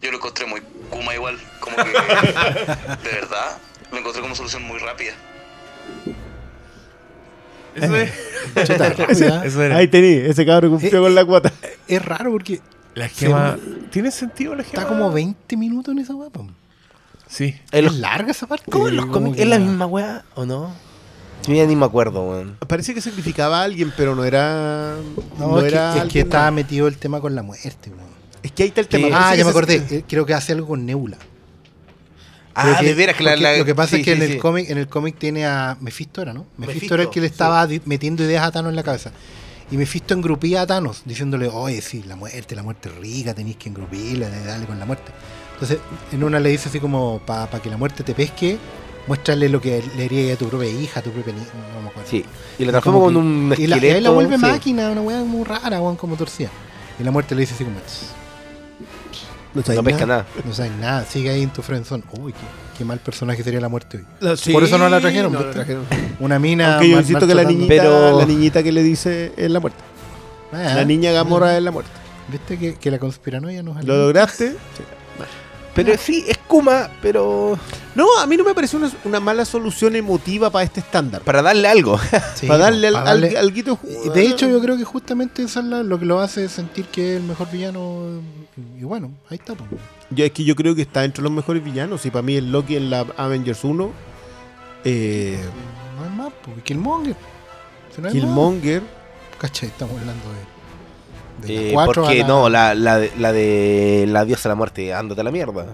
Yo 0.00 0.10
lo 0.10 0.16
encontré 0.16 0.46
muy 0.46 0.62
Kuma 0.90 1.14
igual, 1.14 1.38
como 1.60 1.76
que 1.76 1.84
de 3.08 3.10
verdad 3.12 3.58
lo 3.92 3.98
encontré 3.98 4.22
como 4.22 4.34
solución 4.34 4.62
muy 4.62 4.78
rápida. 4.78 5.12
Eso 7.84 7.96
es. 7.96 8.10
Chuta, 8.66 8.90
rápida. 8.90 9.44
Eso 9.44 9.62
era. 9.62 9.76
Ahí 9.76 9.88
tení, 9.88 10.08
ese 10.28 10.44
cabrón 10.46 10.72
cumplió 10.72 10.98
Eh, 10.98 11.02
con 11.02 11.14
la 11.14 11.24
cuota. 11.24 11.52
Es 11.86 12.04
raro 12.04 12.30
porque 12.32 12.60
La 12.94 13.08
gema. 13.08 13.56
¿Tiene 13.90 14.10
sentido 14.10 14.54
la 14.54 14.62
gema? 14.64 14.82
está 14.82 14.88
como 14.88 15.10
20 15.12 15.56
minutos 15.56 15.92
en 15.92 15.98
esa 16.00 16.12
guapa. 16.14 16.40
Sí. 17.28 17.54
Es 17.72 17.84
los, 17.84 17.96
larga 17.96 18.30
esa 18.30 18.46
parte. 18.46 18.70
¿Cómo 18.70 18.88
en 18.88 18.96
los 18.96 19.06
cómics? 19.06 19.36
que 19.36 19.42
¿Es 19.42 19.48
la 19.48 19.58
misma 19.58 19.86
weá 19.86 20.24
o 20.34 20.46
no? 20.46 20.72
Yo 21.46 21.54
ya 21.54 21.66
ni 21.66 21.76
me 21.76 21.84
acuerdo, 21.86 22.28
weón. 22.28 22.56
Parece 22.66 22.94
que 22.94 23.00
sacrificaba 23.00 23.60
a 23.60 23.64
alguien, 23.64 23.92
pero 23.96 24.14
no 24.14 24.24
era. 24.24 24.96
No, 25.38 25.48
No, 25.48 25.58
es, 25.58 25.64
que, 25.64 25.68
era. 25.68 25.96
es 26.02 26.12
que 26.12 26.20
estaba 26.20 26.50
metido 26.50 26.88
el 26.88 26.96
tema 26.96 27.20
con 27.20 27.34
la 27.34 27.42
muerte. 27.42 27.90
weón. 27.90 28.08
Es 28.42 28.52
que 28.52 28.62
ahí 28.64 28.68
está 28.70 28.80
el 28.80 28.88
tema. 28.88 29.08
ah, 29.08 29.10
Parece 29.10 29.30
ya 29.30 29.36
que 29.36 29.44
me 29.44 29.50
acordé. 29.50 29.74
Eh, 29.90 30.04
Creo 30.08 30.24
que 30.26 30.34
hace 30.34 30.52
algo 30.52 30.66
con 30.68 30.84
Nebula. 30.86 31.16
Ah, 32.60 32.76
Creo 32.78 32.88
de 32.90 32.94
veras 32.94 33.16
que 33.16 33.22
la, 33.24 33.30
porque 33.32 33.42
la- 33.42 33.56
lo 33.58 33.64
que 33.64 33.74
pasa 33.74 33.90
sí, 33.90 33.96
es 34.00 34.04
que 34.04 34.14
sí, 34.16 34.20
en 34.20 34.26
sí. 34.26 34.32
el 34.34 34.38
cómic 34.40 34.70
en 34.70 34.78
el 34.78 34.88
cómic 34.88 35.16
tiene 35.18 35.46
a 35.46 35.76
Mephisto 35.80 36.22
era, 36.22 36.32
¿no? 36.32 36.46
Mephisto, 36.56 36.66
Mephisto, 36.74 36.94
era 36.94 37.02
el 37.04 37.10
que 37.10 37.20
le 37.20 37.26
estaba 37.28 37.68
metiendo 37.84 38.24
ideas 38.24 38.44
a 38.46 38.50
Thanos 38.50 38.70
en 38.70 38.76
la 38.76 38.82
cabeza. 38.82 39.12
Y 39.70 39.76
Mephisto 39.76 40.14
engrupía 40.14 40.62
a 40.62 40.66
Thanos 40.66 41.02
diciéndole, 41.04 41.46
"Oye, 41.48 41.80
sí, 41.82 42.02
la 42.06 42.16
muerte, 42.16 42.56
la 42.56 42.62
muerte 42.62 42.88
rica, 43.00 43.34
tenéis 43.34 43.56
que 43.56 43.68
engrupirla, 43.68 44.28
darle 44.28 44.66
con 44.66 44.78
la 44.78 44.86
muerte." 44.86 45.12
Entonces, 45.54 45.78
en 46.12 46.24
una 46.24 46.40
le 46.40 46.50
dice 46.50 46.68
así 46.68 46.80
como 46.80 47.20
para 47.26 47.60
que 47.60 47.68
la 47.70 47.76
muerte 47.76 48.02
te 48.04 48.14
pesque, 48.14 48.58
muéstrale 49.06 49.48
lo 49.48 49.60
que 49.60 49.82
le 49.96 50.04
haría 50.04 50.34
a 50.34 50.36
tu 50.36 50.48
propia 50.48 50.68
hija, 50.70 51.00
a 51.00 51.02
tu 51.02 51.10
propia 51.10 51.32
niña, 51.34 51.46
no 51.74 51.82
me 51.82 51.88
acuerdo. 51.88 52.08
Sí. 52.10 52.24
Y 52.58 52.64
la 52.64 52.72
transforma 52.72 53.00
con 53.00 53.16
un 53.16 53.54
y, 53.56 53.66
la, 53.66 53.76
y 53.76 53.78
esqueleto. 53.78 53.96
ahí 53.96 54.00
la 54.02 54.10
vuelve 54.10 54.36
máquina, 54.38 54.90
una 54.90 55.00
weá 55.00 55.22
muy 55.24 55.44
rara, 55.44 55.80
weón, 55.80 55.96
como 55.96 56.16
torcida. 56.16 56.50
Y 56.98 57.02
la 57.04 57.10
muerte 57.10 57.34
le 57.34 57.42
dice 57.42 57.54
así 57.54 57.64
como, 57.64 57.78
"Tss, 57.80 58.14
No, 59.54 59.62
sabes 59.62 59.76
No 59.76 59.84
pesca 59.84 60.06
nada. 60.06 60.26
no 60.44 60.52
sabes 60.52 60.72
nada, 60.72 61.04
sigue 61.04 61.30
ahí 61.30 61.42
en 61.42 61.50
tu 61.50 61.62
friendzone. 61.62 62.02
Uy, 62.20 62.32
qué, 62.32 62.38
qué 62.78 62.84
mal 62.84 62.98
personaje 62.98 63.42
sería 63.42 63.60
la 63.60 63.68
muerte 63.68 63.98
hoy. 63.98 64.04
No, 64.20 64.36
sí, 64.36 64.52
Por 64.52 64.62
eso 64.64 64.76
no 64.78 64.88
la 64.88 65.00
trajeron, 65.00 65.32
no 65.32 65.38
la 65.40 65.44
¿viste? 65.46 65.54
trajeron. 65.58 65.84
Una 66.20 66.38
mina. 66.38 66.74
Aunque 66.74 66.88
yo 66.90 66.96
mal- 66.96 67.02
insisto 67.02 67.26
que 67.26 67.34
la 67.34 67.44
niñita, 67.44 67.68
Pero- 67.68 68.18
la 68.18 68.26
niñita 68.26 68.62
que 68.62 68.72
le 68.72 68.82
dice 68.82 69.32
es 69.36 69.50
la 69.50 69.60
muerte. 69.60 69.78
Ah, 70.52 70.74
La 70.76 70.84
niña 70.84 71.12
Gamora 71.12 71.56
es 71.56 71.62
la 71.62 71.70
muerte. 71.70 71.90
¿Viste 72.30 72.58
que, 72.58 72.74
que 72.74 72.90
la 72.90 72.98
conspiranoia 72.98 73.62
nos 73.62 73.82
¿Lo 73.84 73.96
lograste? 73.96 74.50
Sí. 74.50 74.82
Pero 75.84 75.96
sí, 75.98 76.24
es 76.26 76.38
Kuma, 76.38 76.90
pero 77.02 77.58
No, 77.94 78.06
a 78.18 78.26
mí 78.26 78.36
no 78.36 78.44
me 78.44 78.54
pareció 78.54 78.78
una, 78.78 78.90
una 79.04 79.20
mala 79.20 79.44
solución 79.44 79.94
emotiva 79.96 80.50
para 80.50 80.64
este 80.64 80.80
estándar. 80.80 81.22
para 81.22 81.40
darle 81.42 81.68
algo. 81.68 81.98
Sí, 82.34 82.46
para 82.48 82.58
darle, 82.64 82.88
al, 82.88 82.92
para 82.94 83.04
darle- 83.14 83.28
al- 83.30 83.36
alguito- 83.36 83.78
Y 84.04 84.08
De 84.10 84.22
hecho, 84.26 84.48
yo 84.48 84.60
creo 84.60 84.76
que 84.76 84.84
justamente 84.84 85.42
eso 85.42 85.60
es 85.60 85.66
la- 85.66 85.82
lo 85.82 85.98
que 85.98 86.04
lo 86.06 86.20
hace 86.20 86.48
sentir 86.48 86.86
que 86.86 87.12
es 87.14 87.20
el 87.20 87.26
mejor 87.26 87.50
villano. 87.50 88.20
Y 88.78 88.84
bueno, 88.84 89.10
ahí 89.30 89.36
está. 89.38 89.54
pues. 89.54 89.68
Yo, 90.10 90.24
es 90.24 90.32
que 90.32 90.42
yo 90.44 90.56
creo 90.56 90.74
que 90.74 90.82
está 90.82 91.04
entre 91.04 91.22
los 91.22 91.30
mejores 91.32 91.62
villanos. 91.62 92.04
Y 92.06 92.10
para 92.10 92.22
mí 92.22 92.34
el 92.36 92.50
Loki 92.50 92.76
en 92.76 92.90
la 92.90 93.06
Avengers 93.16 93.62
1, 93.64 93.90
eh, 94.84 95.38
No 95.98 96.04
hay 96.04 96.10
más, 96.16 96.32
pues. 96.44 96.62
Killmonger. 96.64 97.14
Si 97.94 98.00
no 98.02 98.08
hay 98.08 98.14
Killmonger. 98.14 98.82
más. 98.82 98.90
¿Cachai? 99.38 99.68
Estamos 99.68 99.98
hablando 100.00 100.24
de. 100.32 100.57
De 101.42 101.70
Eh, 101.70 101.74
porque 101.84 102.00
a 102.20 102.22
la- 102.22 102.26
no, 102.28 102.48
la, 102.48 102.74
la, 102.74 102.98
de- 102.98 103.12
la 103.18 103.32
de 103.32 104.06
la 104.08 104.24
diosa 104.24 104.48
de 104.48 104.52
la 104.52 104.56
muerte, 104.56 104.92
ándate 104.94 105.20
a 105.20 105.24
la 105.24 105.30
mierda. 105.30 105.66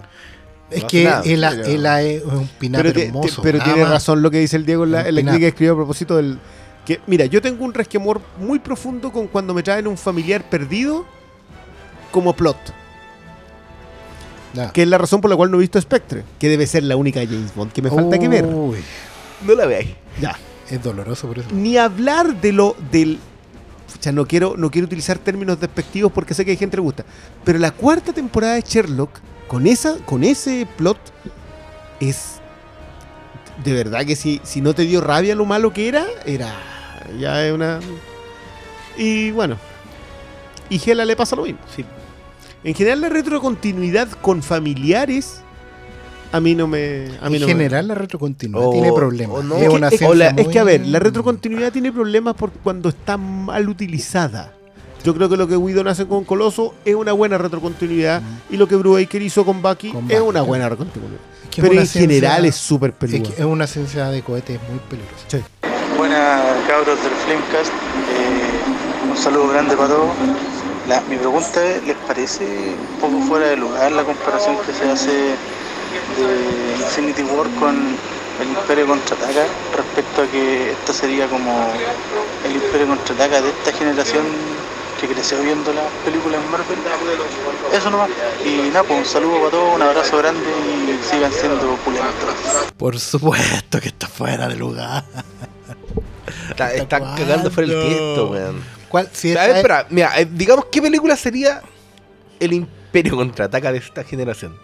Es 0.71 0.81
no 0.83 0.87
que 0.87 1.03
él, 1.03 1.13
Pero- 1.23 1.65
él 1.65 1.85
es 1.85 2.23
un 2.23 2.47
pinar 2.59 2.81
Pero, 2.81 2.93
te- 2.93 3.05
hermoso. 3.07 3.41
te- 3.41 3.51
pero 3.51 3.63
tiene 3.63 3.81
más. 3.81 3.89
razón 3.91 4.21
lo 4.21 4.31
que 4.31 4.39
dice 4.39 4.55
el 4.57 4.65
Diego 4.65 4.83
en 4.83 4.91
la, 4.91 5.07
en 5.07 5.15
la 5.25 5.37
que 5.37 5.47
escribió 5.47 5.73
a 5.73 5.75
propósito 5.75 6.15
del. 6.17 6.39
Que, 6.85 6.99
mira, 7.07 7.25
yo 7.25 7.41
tengo 7.41 7.65
un 7.65 7.73
resquemor 7.73 8.21
muy 8.39 8.59
profundo 8.59 9.11
con 9.11 9.27
cuando 9.27 9.53
me 9.53 9.63
traen 9.63 9.87
un 9.87 9.97
familiar 9.97 10.47
perdido 10.49 11.05
como 12.11 12.33
plot. 12.35 12.57
Que 14.73 14.83
es 14.83 14.87
la 14.87 14.97
razón 14.97 15.19
por 15.19 15.29
la 15.29 15.35
cual 15.35 15.51
no 15.51 15.57
he 15.57 15.61
visto 15.61 15.81
Spectre. 15.81 16.23
Que 16.39 16.47
debe 16.47 16.65
ser 16.65 16.83
la 16.83 16.95
única 16.95 17.19
James 17.25 17.53
Bond 17.53 17.73
que 17.73 17.81
me 17.81 17.89
falta 17.89 18.17
que 18.17 18.29
ver. 18.29 18.45
No 18.45 18.73
la 19.55 19.65
veáis. 19.65 19.89
Ya. 20.21 20.37
es 20.69 20.81
doloroso 20.81 21.27
por 21.27 21.39
eso. 21.39 21.49
Ni 21.53 21.77
hablar 21.77 22.39
de 22.39 22.51
lo 22.53 22.75
del. 22.91 23.19
Sea, 23.99 24.11
no 24.11 24.27
quiero, 24.27 24.55
no 24.57 24.69
quiero 24.69 24.85
utilizar 24.85 25.17
términos 25.17 25.59
despectivos 25.59 26.11
porque 26.11 26.33
sé 26.33 26.45
que 26.45 26.51
hay 26.51 26.57
gente 26.57 26.75
que 26.75 26.81
le 26.81 26.85
gusta. 26.85 27.05
Pero 27.43 27.59
la 27.59 27.71
cuarta 27.71 28.13
temporada 28.13 28.55
de 28.55 28.61
Sherlock, 28.61 29.19
con 29.47 29.67
esa, 29.67 29.97
con 30.05 30.23
ese 30.23 30.67
plot, 30.77 30.99
es. 31.99 32.39
De 33.63 33.73
verdad 33.73 34.05
que 34.05 34.15
si, 34.15 34.41
si 34.43 34.61
no 34.61 34.75
te 34.75 34.83
dio 34.83 35.01
rabia 35.01 35.33
lo 35.33 35.45
malo 35.45 35.71
que 35.71 35.87
era, 35.87 36.05
era. 36.25 36.53
Ya 37.19 37.45
es 37.45 37.53
una. 37.53 37.79
Y 38.97 39.31
bueno. 39.31 39.57
Y 40.69 40.79
Gela 40.79 41.05
le 41.05 41.15
pasa 41.15 41.35
lo 41.35 41.43
mismo. 41.43 41.59
Sí. 41.73 41.85
En 42.63 42.73
general, 42.73 43.01
la 43.01 43.09
retrocontinuidad 43.09 44.09
con 44.09 44.41
familiares. 44.41 45.41
A 46.35 46.39
mí 46.41 46.53
no 46.53 46.67
me. 46.67 47.05
A 47.21 47.29
mí 47.29 47.37
en 47.37 47.41
no 47.41 47.47
me- 47.47 47.53
general, 47.53 47.87
la 47.87 47.95
retrocontinuidad 47.95 48.67
O- 48.67 48.71
tiene 48.71 48.91
problemas. 48.91 49.37
o 49.37 49.43
no. 49.43 49.55
Es 49.55 49.61
que- 49.63 49.69
una 49.69 49.87
es- 49.87 50.01
la- 50.01 50.27
es 50.29 50.47
que, 50.49 50.59
a 50.59 50.63
ver, 50.65 50.85
la 50.85 50.99
retrocontinuidad 50.99 51.71
tiene 51.71 51.91
problemas 51.93 52.35
por 52.35 52.51
cuando 52.51 52.89
está 52.89 53.15
mal 53.15 53.69
utilizada. 53.69 54.51
Yo 55.05 55.13
creo 55.15 55.29
que 55.29 55.37
lo 55.37 55.47
que 55.47 55.55
Whedon 55.55 55.87
hace 55.87 56.05
con 56.07 56.25
Coloso 56.25 56.73
es 56.83 56.95
una 56.95 57.13
buena 57.13 57.37
retrocontinuidad 57.37 58.21
y 58.49 58.57
lo 58.57 58.67
que 58.67 58.75
Brubaker 58.75 59.21
hizo 59.21 59.45
con 59.45 59.61
Bucky 59.61 59.91
Con 59.91 60.11
es 60.11 60.19
Bucky. 60.19 60.29
una 60.29 60.41
buena 60.41 60.67
retrocontinuidad. 60.67 61.19
Es 61.43 61.49
que 61.51 61.61
es 61.61 61.67
Pero 61.69 61.79
en 61.79 61.87
ciencia- 61.87 62.01
general 62.01 62.45
es 62.45 62.55
súper 62.55 62.93
Es, 63.01 63.11
que 63.21 63.33
es 63.37 63.45
una 63.45 63.65
ciencia 63.67 64.07
de 64.09 64.21
cohetes 64.21 64.59
muy 64.69 64.79
peligrosa. 64.89 65.47
Buenas 65.97 66.41
cabros 66.67 66.97
del 67.01 67.13
Flamecast, 67.25 67.71
Eh, 67.71 69.09
un 69.11 69.15
saludo 69.17 69.47
grande 69.49 69.77
para 69.77 69.87
todos. 69.89 70.09
La- 70.89 71.01
mi 71.09 71.15
pregunta 71.15 71.65
es, 71.65 71.83
¿les 71.87 71.95
parece 72.07 72.43
un 72.45 72.99
poco 72.99 73.19
fuera 73.27 73.47
de 73.47 73.55
lugar 73.57 73.91
la 73.93 74.03
comparación 74.03 74.55
que 74.65 74.73
se 74.73 74.89
hace 74.91 75.35
de 76.17 76.75
Infinity 76.81 77.23
War 77.23 77.47
con 77.59 77.95
el 78.41 78.47
Imperio 78.49 78.87
Contraataca 78.87 79.45
respecto 79.75 80.21
a 80.23 80.27
que 80.27 80.71
esto 80.71 80.93
sería 80.93 81.27
como 81.27 81.71
el 82.45 82.51
Imperio 82.53 82.87
Contraataca 82.87 83.41
de 83.41 83.49
esta 83.49 83.71
generación 83.71 84.25
que 84.99 85.07
creció 85.07 85.41
viendo 85.41 85.73
las 85.73 85.85
películas 86.05 86.39
Marvel. 86.49 86.77
Eso 87.73 87.89
nomás. 87.89 88.09
Y 88.45 88.69
nada, 88.69 88.83
pues 88.83 88.99
un 88.99 89.05
saludo 89.05 89.39
para 89.39 89.51
todos, 89.51 89.75
un 89.75 89.81
abrazo 89.81 90.17
grande 90.17 90.41
y 90.49 91.13
sigan 91.13 91.31
siendo 91.33 91.73
opulentos. 91.73 92.73
Por 92.77 92.97
supuesto 92.99 93.79
que 93.81 93.89
está 93.89 94.07
fuera 94.07 94.47
de 94.47 94.55
lugar. 94.55 95.03
Está, 96.49 96.73
está 96.73 96.99
cagando 97.15 97.51
fuera 97.51 97.73
el 97.73 97.87
tiesto, 97.87 98.27
weón. 98.31 98.63
¿Cuál? 98.87 99.09
Si 99.11 99.33
ver, 99.33 99.49
es- 99.49 99.55
espera, 99.57 99.85
mira, 99.89 100.17
eh, 100.19 100.27
digamos, 100.31 100.65
¿qué 100.71 100.81
película 100.81 101.15
sería 101.17 101.61
el 102.39 102.53
Imperio 102.53 103.15
contraataca 103.17 103.71
de 103.73 103.79
esta 103.79 104.03
generación? 104.03 104.57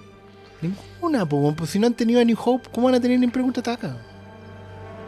Ninguna, 0.62 1.26
po, 1.26 1.54
pues 1.56 1.70
si 1.70 1.80
no 1.80 1.88
han 1.88 1.94
tenido 1.94 2.20
a 2.22 2.24
New 2.24 2.38
Hope, 2.44 2.70
¿cómo 2.72 2.86
van 2.86 2.96
a 2.96 3.00
tener 3.02 3.18
el 3.18 3.24
Imperio 3.24 3.46
Contraataca? 3.46 3.98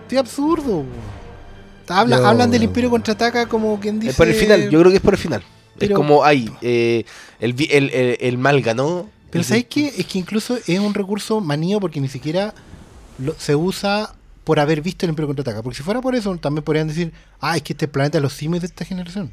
Estoy 0.03 0.17
absurdo. 0.17 0.83
po. 0.83 1.93
Habla- 1.93 2.17
Yo- 2.17 2.27
hablan 2.27 2.49
del 2.51 2.63
Imperio 2.63 2.89
Contraataca 2.89 3.47
como 3.47 3.79
quien 3.79 3.99
dice. 3.99 4.11
Es 4.11 4.17
por 4.17 4.27
el 4.27 4.33
final, 4.35 4.69
yo 4.69 4.79
creo 4.79 4.91
que 4.91 4.97
es 4.97 5.03
por 5.03 5.13
el 5.13 5.19
final. 5.19 5.43
Pero- 5.77 5.93
es 5.93 5.97
como, 5.97 6.23
ay, 6.23 6.49
eh, 6.61 7.03
el, 7.39 7.55
el, 7.69 7.89
el, 7.89 8.17
el 8.19 8.37
mal 8.37 8.61
ganó. 8.61 9.09
Pero 9.31 9.43
¿sabes 9.43 9.65
qué? 9.69 9.87
Es 9.97 10.05
que 10.05 10.19
incluso 10.19 10.57
es 10.67 10.79
un 10.79 10.93
recurso 10.93 11.41
manío 11.41 11.79
porque 11.79 11.99
ni 11.99 12.07
siquiera 12.07 12.53
lo- 13.17 13.35
se 13.37 13.55
usa 13.55 14.13
por 14.43 14.59
haber 14.59 14.81
visto 14.81 15.05
el 15.05 15.09
Imperio 15.11 15.27
Contraataca. 15.27 15.61
Porque 15.63 15.77
si 15.77 15.83
fuera 15.83 16.01
por 16.01 16.15
eso, 16.15 16.35
también 16.37 16.63
podrían 16.63 16.87
decir, 16.87 17.11
ah, 17.41 17.55
es 17.57 17.63
que 17.63 17.73
este 17.73 17.85
es 17.85 17.91
planeta 17.91 18.17
de 18.17 18.21
los 18.21 18.33
simios 18.33 18.61
de 18.61 18.67
esta 18.67 18.85
generación. 18.85 19.31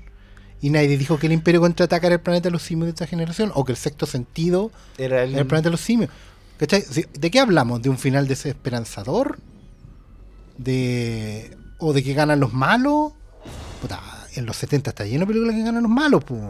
Y 0.62 0.70
nadie 0.70 0.98
dijo 0.98 1.18
que 1.18 1.26
el 1.26 1.32
Imperio 1.32 1.60
Contraataca 1.60 2.06
era 2.06 2.16
el 2.16 2.20
planeta 2.20 2.48
de 2.48 2.50
los 2.52 2.62
simios 2.62 2.86
de 2.86 2.90
esta 2.90 3.06
generación, 3.06 3.50
o 3.54 3.64
que 3.64 3.72
el 3.72 3.78
sexto 3.78 4.04
sentido 4.06 4.70
Era 4.98 5.22
el- 5.24 5.30
era 5.32 5.40
el 5.40 5.46
planeta 5.46 5.68
de 5.68 5.72
los 5.72 5.80
simios. 5.80 6.10
¿Cachai? 6.58 6.84
¿De 7.18 7.30
qué 7.30 7.40
hablamos? 7.40 7.80
¿De 7.80 7.88
un 7.88 7.96
final 7.98 8.28
desesperanzador? 8.28 9.38
¿De. 10.58 11.56
o 11.78 11.92
de 11.94 12.02
que 12.02 12.12
ganan 12.12 12.40
los 12.40 12.52
malos? 12.52 13.12
Puta, 13.80 14.00
en 14.34 14.44
los 14.44 14.56
70 14.56 14.90
está 14.90 15.04
lleno 15.06 15.20
de 15.20 15.26
películas 15.28 15.54
que 15.56 15.62
ganan 15.62 15.82
los 15.82 15.90
malos, 15.92 16.22
pues. 16.24 16.40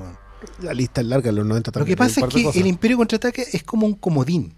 La 0.62 0.72
lista 0.74 1.00
es 1.02 1.06
larga, 1.06 1.28
en 1.30 1.36
los 1.36 1.46
90 1.46 1.68
Lo 1.68 1.72
también. 1.72 1.96
que 1.96 2.02
hay 2.02 2.08
un 2.08 2.14
pasa 2.14 2.38
es 2.48 2.52
que 2.52 2.60
el 2.60 2.66
Imperio 2.66 2.96
contraataca 2.96 3.42
es 3.42 3.62
como 3.62 3.86
un 3.86 3.94
comodín. 3.94 4.52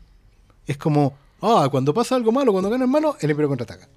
Es 0.67 0.79
como, 0.79 1.13
ah, 1.43 1.69
cuando 1.71 1.93
pasa 1.93 2.15
algo 2.15 2.33
malo, 2.33 2.53
cuando 2.53 2.71
gana 2.71 2.85
el 2.85 2.91
malo, 2.91 3.17
el 3.21 3.31
Imperio 3.31 3.49
contraataca. 3.49 3.89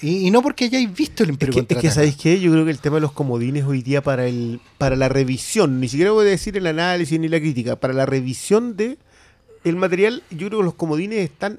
Y, 0.00 0.26
y 0.26 0.30
no 0.30 0.42
porque 0.42 0.64
hayáis 0.66 0.92
visto 0.94 1.22
el 1.22 1.30
Es 1.30 1.34
Imperio 1.34 1.52
que, 1.54 1.60
es 1.60 1.66
que, 1.66 1.74
contraataca. 1.74 1.94
¿sabéis 1.94 2.16
qué? 2.16 2.40
Yo 2.40 2.50
creo 2.52 2.64
que 2.64 2.70
el 2.70 2.78
tema 2.78 2.96
de 2.96 3.00
los 3.02 3.12
comodines 3.12 3.64
hoy 3.64 3.82
día 3.82 4.02
para 4.02 4.26
el 4.26 4.60
para 4.78 4.96
la 4.96 5.08
revisión, 5.08 5.80
ni 5.80 5.88
siquiera 5.88 6.12
voy 6.12 6.26
a 6.26 6.30
decir 6.30 6.56
el 6.56 6.66
análisis 6.66 7.18
ni 7.20 7.28
la 7.28 7.38
crítica, 7.40 7.76
para 7.76 7.92
la 7.92 8.06
revisión 8.06 8.76
de 8.76 8.96
el 9.64 9.76
material, 9.76 10.22
yo 10.30 10.46
creo 10.48 10.60
que 10.60 10.64
los 10.64 10.74
comodines 10.74 11.18
están 11.18 11.58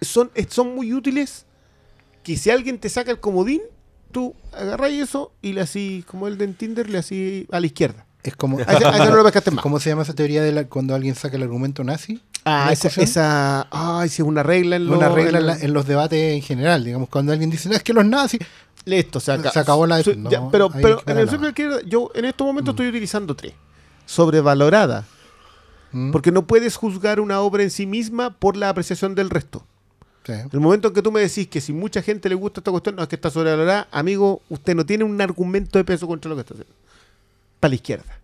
son, 0.00 0.30
es- 0.34 0.48
son 0.50 0.74
muy 0.74 0.92
útiles 0.92 1.44
que 2.22 2.36
si 2.36 2.50
alguien 2.50 2.78
te 2.78 2.88
saca 2.88 3.10
el 3.10 3.20
comodín, 3.20 3.62
tú 4.12 4.34
agarras 4.52 4.90
eso 4.92 5.32
y 5.42 5.52
le 5.52 5.60
así, 5.62 6.04
como 6.06 6.26
el 6.28 6.38
de 6.38 6.44
en 6.44 6.54
Tinder, 6.54 6.88
le 6.90 6.98
así 6.98 7.46
a 7.50 7.60
la 7.60 7.66
izquierda. 7.66 8.06
Es 8.22 8.34
como. 8.34 8.58
A 8.60 8.62
ese- 8.62 8.84
a 8.84 8.96
ese 8.96 9.10
no 9.10 9.16
lo 9.16 9.24
pescaste 9.24 9.50
más. 9.52 9.62
¿Cómo 9.62 9.78
se 9.80 9.90
llama 9.90 10.02
esa 10.02 10.14
teoría 10.14 10.42
de 10.42 10.52
la- 10.52 10.64
cuando 10.68 10.94
alguien 10.94 11.14
saca 11.14 11.36
el 11.36 11.42
argumento 11.42 11.84
nazi? 11.84 12.20
Ah, 12.48 12.62
¿Una 12.66 12.72
esa, 12.72 12.88
esa- 13.02 13.66
ay, 13.72 14.06
es 14.06 14.20
una 14.20 14.42
regla 14.44 14.76
en, 14.76 14.88
Una 14.88 15.08
regla 15.08 15.38
en 15.40 15.46
la- 15.48 15.58
los 15.68 15.84
debates 15.86 16.34
en 16.34 16.42
general. 16.42 16.84
Digamos, 16.84 17.08
cuando 17.08 17.32
alguien 17.32 17.50
dice, 17.50 17.68
no, 17.68 17.74
es 17.74 17.82
que 17.82 17.92
los 17.92 18.06
nazis. 18.06 18.40
Listo, 18.84 19.18
se, 19.18 19.36
Se 19.50 19.58
acabó 19.58 19.84
la. 19.84 20.00
Sí, 20.02 20.14
no, 20.16 20.30
ya, 20.30 20.48
pero 20.50 20.70
pero 20.70 21.02
en 21.06 21.18
el 21.18 21.24
la- 21.26 21.30
centro 21.32 21.38
de 21.38 21.44
la 21.46 21.48
izquierda, 21.48 21.78
yo 21.84 22.10
en 22.14 22.24
estos 22.24 22.46
momentos 22.46 22.72
estoy 22.74 22.86
utilizando 22.88 23.34
tres. 23.34 23.52
Sobrevalorada. 24.06 25.04
Mm. 25.92 26.12
Porque 26.12 26.30
no 26.30 26.46
puedes 26.46 26.76
juzgar 26.76 27.18
una 27.20 27.40
obra 27.40 27.62
en 27.64 27.70
sí 27.70 27.84
misma 27.86 28.30
por 28.30 28.56
la 28.56 28.68
apreciación 28.68 29.14
del 29.16 29.28
resto. 29.30 29.64
Sí. 30.24 30.32
El 30.52 30.60
momento 30.60 30.88
en 30.88 30.94
que 30.94 31.02
tú 31.02 31.10
me 31.12 31.20
decís 31.20 31.46
que 31.48 31.60
si 31.60 31.72
mucha 31.72 32.00
gente 32.02 32.28
le 32.28 32.34
gusta 32.36 32.60
esta 32.60 32.70
cuestión, 32.70 32.96
no 32.96 33.02
es 33.02 33.08
que 33.08 33.16
está 33.16 33.30
sobrevalorada, 33.30 33.88
amigo, 33.92 34.40
usted 34.48 34.74
no 34.74 34.84
tiene 34.86 35.04
un 35.04 35.20
argumento 35.20 35.78
de 35.78 35.84
peso 35.84 36.06
contra 36.06 36.28
lo 36.28 36.34
que 36.36 36.40
está 36.40 36.54
haciendo. 36.54 36.74
Para 37.60 37.70
la 37.70 37.74
izquierda. 37.76 38.18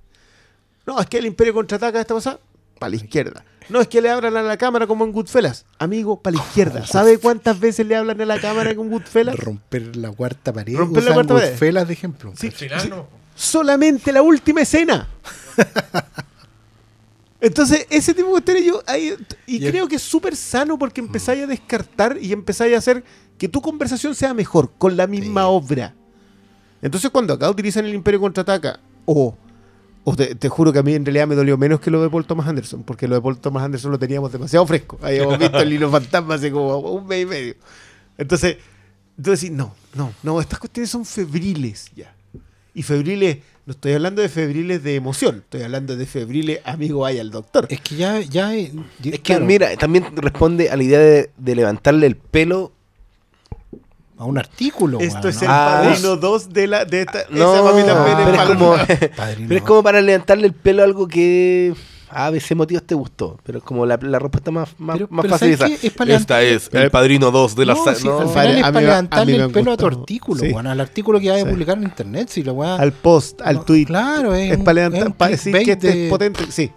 No, 0.86 1.01
es 1.01 1.07
que 1.07 1.18
el 1.18 1.26
Imperio 1.26 1.55
contraataca 1.55 2.01
esta 2.01 2.15
pasada. 2.15 2.39
Para 2.78 2.91
la 2.91 2.97
izquierda. 2.97 3.44
No, 3.68 3.81
es 3.81 3.86
que 3.89 4.01
le 4.02 4.10
hablan 4.10 4.36
a 4.36 4.42
la 4.42 4.57
cámara 4.57 4.86
como 4.86 5.05
en 5.05 5.12
Goodfellas. 5.12 5.65
Amigo, 5.78 6.20
para 6.20 6.36
la 6.36 6.42
izquierda. 6.42 6.86
¿Sabe 6.86 7.18
cuántas 7.18 7.59
veces 7.60 7.86
le 7.86 7.94
hablan 7.97 8.20
a 8.20 8.26
la 8.26 8.41
cámara 8.41 8.75
con 8.75 8.91
Goodfellas? 8.91 9.36
Romper 9.36 9.97
la 9.97 10.10
cuarta 10.10 10.52
pared. 10.52 10.76
Romper 10.76 11.05
la 11.05 11.15
cuarta 11.15 11.34
pared. 11.34 11.51
Goodfellas 11.51 11.86
de 11.86 11.92
ejemplo. 11.94 12.33
Sí, 12.36 12.51
sí. 12.55 12.67
Solamente 13.34 14.12
la 14.12 14.20
última 14.23 14.60
escena. 14.62 15.09
Entonces, 17.41 17.86
ese 17.91 18.15
tipo 18.15 18.26
de 18.28 18.33
cuestiones 18.33 18.65
yo 18.65 18.83
ahí- 18.86 19.17
y 19.47 19.57
Y 19.57 19.65
es- 19.65 19.70
creo 19.70 19.89
que 19.89 19.97
es 19.97 20.02
súper 20.02 20.36
sano 20.36 20.78
porque 20.78 21.01
empezáis 21.01 21.42
a 21.42 21.47
descartar 21.49 22.17
y 22.20 22.33
empezáis 22.33 22.75
a 22.75 22.78
hacer 22.78 23.02
que 23.36 23.49
tu 23.49 23.60
conversación 23.60 24.15
sea 24.15 24.33
mejor 24.33 24.70
con 24.78 24.97
la 24.97 25.09
misma 25.09 25.47
obra. 25.49 25.94
Entonces, 26.81 27.10
cuando 27.10 27.34
acá 27.34 27.51
utilizan 27.51 27.84
el 27.84 27.94
Imperio 27.94 28.20
contraataca, 28.20 28.78
o, 29.07 29.36
o 30.05 30.16
te, 30.16 30.34
te 30.34 30.48
juro 30.48 30.72
que 30.72 30.81
a 30.81 30.82
mí 30.82 30.94
en 30.94 31.05
realidad 31.05 31.28
me 31.28 31.34
dolió 31.34 31.56
menos 31.56 31.81
que 31.81 31.90
lo 31.90 32.02
de 32.02 32.10
Paul 32.10 32.26
Thomas 32.26 32.48
Anderson, 32.48 32.82
porque 32.82 33.06
lo 33.06 33.14
de 33.14 33.20
Paul 33.20 33.39
Thomas 33.39 33.62
Anderson 33.62 33.92
lo 33.92 33.98
teníamos 33.98 34.32
demasiado 34.32 34.66
fresco. 34.66 34.98
Habíamos 35.02 35.39
visto 35.39 35.58
el 35.58 35.72
hilo 35.72 35.90
fantasma 35.90 36.34
hace 36.34 36.50
como 36.50 36.78
un 36.78 37.06
mes 37.06 37.22
y 37.22 37.26
medio. 37.26 37.55
Entonces, 38.18 38.56
entonces 39.16 39.50
no, 39.50 39.74
no, 39.94 40.12
no, 40.22 40.40
estas 40.40 40.58
cuestiones 40.58 40.90
son 40.90 41.05
febriles 41.05 41.90
ya. 41.94 42.14
Y 42.74 42.82
febriles, 42.82 43.39
no 43.66 43.72
estoy 43.72 43.92
hablando 43.92 44.22
de 44.22 44.28
febriles 44.28 44.82
de 44.82 44.97
emoción, 44.97 45.36
estoy 45.44 45.62
hablando 45.62 45.94
de 45.94 46.06
febriles, 46.06 46.60
amigo, 46.64 47.00
vaya 47.00 47.20
al 47.20 47.31
doctor. 47.31 47.66
Es 47.68 47.81
que 47.81 47.97
ya. 47.97 48.20
ya 48.20 48.55
es 48.55 48.72
Es 49.05 49.20
que, 49.20 49.39
mira, 49.39 49.76
también 49.76 50.16
responde 50.16 50.70
a 50.70 50.76
la 50.76 50.82
idea 50.82 50.98
de, 50.98 51.31
de 51.36 51.55
levantarle 51.55 52.06
el 52.06 52.16
pelo. 52.16 52.72
A 54.23 54.25
un 54.25 54.39
artículo. 54.39 55.01
Esto 55.01 55.18
weón, 55.18 55.28
es 55.31 55.42
el 55.42 55.49
¿no? 55.49 55.55
padrino 55.55 56.17
2 56.17 56.49
de 56.52 56.67
la 56.68 56.84
de 56.84 57.01
esta. 57.01 57.25
No, 57.31 57.55
esa 57.55 57.62
mami 57.65 57.83
también 57.83 58.17
pero, 58.25 58.34
es 58.42 58.49
como, 58.49 58.76
pero 59.49 59.57
es 59.57 59.62
como 59.62 59.83
para 59.83 60.01
levantarle 60.01 60.47
el 60.47 60.52
pelo 60.52 60.83
a 60.83 60.84
algo 60.84 61.09
que 61.09 61.75
a 62.09 62.31
veces 62.31 62.57
motivos 62.57 62.84
te 62.84 62.94
gustó. 62.94 63.39
Pero 63.42 63.59
es 63.59 63.65
como 63.65 63.84
la, 63.84 63.99
la 64.01 64.18
respuesta 64.20 64.51
más, 64.52 64.68
más, 64.78 64.97
Pero- 64.97 65.09
más 65.10 65.23
pero 65.23 65.34
fácil. 65.39 65.57
¿sabes 65.59 65.83
esa. 65.84 66.05
Es 66.05 66.20
Esta 66.20 66.42
es 66.42 66.70
el 66.73 66.91
padrino 66.91 67.31
2 67.33 67.57
de 67.57 67.67
la 67.67 67.75
No, 67.75 67.94
sí, 67.94 68.07
no. 68.07 68.18
al 68.20 68.28
final 68.28 68.57
es 68.59 68.62
a 68.65 68.67
para 68.73 68.78
a 68.78 68.83
levantarle 68.83 69.36
el 69.36 69.51
pelo 69.51 69.73
a 69.73 69.76
tu 69.76 69.86
artículo, 69.86 70.41
Sí. 70.41 70.52
weón, 70.52 70.67
al 70.68 70.81
artículo 70.81 71.18
que 71.18 71.31
vaya 71.31 71.42
a 71.42 71.47
Sí. 71.47 71.51
publicar 71.52 71.78
en 71.78 71.84
internet. 71.84 72.28
Si 72.28 72.42
la 72.44 72.52
weá- 72.52 72.78
Al 72.78 72.92
post, 72.92 73.41
al 73.42 73.57
No, 73.57 73.62
tweet. 73.65 73.86
Claro, 73.86 74.34
es, 74.34 74.52
Es 74.52 74.59
un- 74.59 74.65
para 74.65 74.83
es 74.83 74.91
levantar, 74.91 75.07
un 75.09 75.12
para 75.15 75.31
decir 75.33 75.52
que 75.65 75.73
este 75.73 75.86
de- 75.89 76.05
es 76.05 76.10
potente. 76.10 76.44
Sí. 76.52 76.70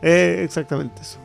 Eh, 0.00 0.40
exactamente 0.44 1.02
eso. 1.02 1.18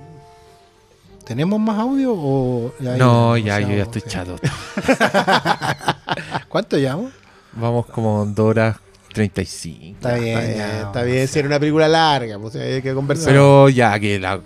¿Tenemos 1.28 1.60
más 1.60 1.78
audio 1.78 2.14
o 2.16 2.74
ya 2.80 2.94
hay 2.94 3.00
No, 3.00 3.36
ya, 3.36 3.60
yo 3.60 3.76
ya 3.76 3.84
estoy 3.84 4.02
Sí. 4.02 4.08
chato. 4.10 4.38
¿Cuánto 6.48 6.78
llevamos? 6.78 7.12
Vamos 7.52 7.86
como 7.88 8.26
2 8.26 8.40
horas 8.40 8.78
35. 9.14 9.98
Está 9.98 10.16
bien, 10.16 10.38
Está 10.38 10.54
bien, 10.54 10.86
está 10.86 11.04
bien, 11.04 11.28
si 11.28 11.40
era 11.40 11.48
una 11.50 11.60
película 11.60 11.90
larga, 11.90 12.40
pues 12.40 12.56
hay 12.56 12.82
que 12.82 12.94
conversar. 12.94 13.28
Pero 13.28 13.68
ya 13.68 14.00
que 14.00 14.20
la 14.20 14.40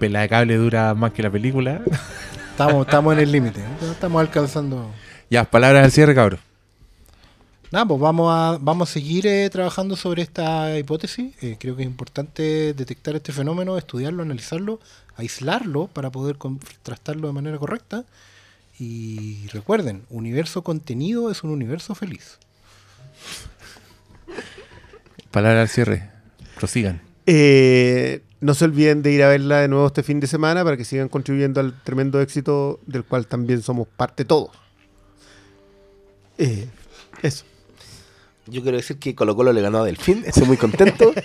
pela 0.00 0.22
de 0.22 0.28
cable 0.28 0.56
dura 0.56 0.92
más 0.94 1.12
que 1.12 1.22
la 1.22 1.30
película. 1.30 1.82
Estamos, 2.50 2.86
estamos 2.86 3.12
en 3.12 3.20
el 3.20 3.30
límite. 3.30 3.60
¿eh? 3.60 3.64
Estamos 3.92 4.20
alcanzando. 4.20 4.90
Ya, 5.30 5.44
palabras 5.44 5.84
al 5.84 5.92
cierre, 5.92 6.12
cabrón. 6.16 6.40
Nada, 7.70 7.86
pues 7.86 8.00
vamos 8.00 8.32
a, 8.34 8.58
vamos 8.60 8.90
a 8.90 8.92
seguir 8.92 9.28
eh, 9.28 9.48
trabajando 9.48 9.94
sobre 9.94 10.22
esta 10.22 10.76
hipótesis. 10.76 11.34
Eh, 11.40 11.56
creo 11.60 11.76
que 11.76 11.82
es 11.82 11.88
importante 11.88 12.74
detectar 12.74 13.14
este 13.14 13.30
fenómeno, 13.30 13.78
estudiarlo, 13.78 14.24
analizarlo, 14.24 14.80
aislarlo 15.18 15.88
para 15.88 16.10
poder 16.10 16.36
contrastarlo 16.38 17.26
de 17.26 17.34
manera 17.34 17.58
correcta. 17.58 18.04
Y 18.78 19.46
recuerden, 19.48 20.04
universo 20.08 20.62
contenido 20.62 21.30
es 21.30 21.42
un 21.42 21.50
universo 21.50 21.94
feliz. 21.94 22.38
Palabras 25.30 25.62
al 25.62 25.68
cierre. 25.68 26.10
Prosigan. 26.56 27.02
Eh, 27.26 28.22
no 28.40 28.54
se 28.54 28.64
olviden 28.64 29.02
de 29.02 29.12
ir 29.12 29.22
a 29.22 29.28
verla 29.28 29.60
de 29.60 29.68
nuevo 29.68 29.86
este 29.88 30.02
fin 30.02 30.20
de 30.20 30.28
semana 30.28 30.64
para 30.64 30.76
que 30.76 30.84
sigan 30.84 31.08
contribuyendo 31.08 31.60
al 31.60 31.82
tremendo 31.82 32.20
éxito 32.20 32.80
del 32.86 33.04
cual 33.04 33.26
también 33.26 33.62
somos 33.62 33.88
parte 33.88 34.24
todos. 34.24 34.50
Eh, 36.38 36.68
eso. 37.22 37.44
Yo 38.46 38.62
quiero 38.62 38.76
decir 38.76 38.98
que 38.98 39.14
Colo 39.14 39.34
Colo 39.34 39.52
le 39.52 39.60
ganó 39.60 39.78
a 39.78 39.84
Delfín. 39.84 40.22
Estoy 40.24 40.46
muy 40.46 40.56
contento. 40.56 41.12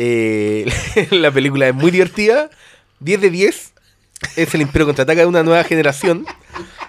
Eh, 0.00 0.64
la 1.10 1.32
película 1.32 1.66
es 1.66 1.74
muy 1.74 1.90
divertida. 1.90 2.50
10 3.00 3.20
de 3.20 3.30
10. 3.30 3.72
Es 4.36 4.54
el 4.54 4.62
Imperio 4.62 4.86
Contraataca 4.86 5.20
de 5.20 5.26
una 5.26 5.42
nueva 5.42 5.62
generación. 5.64 6.26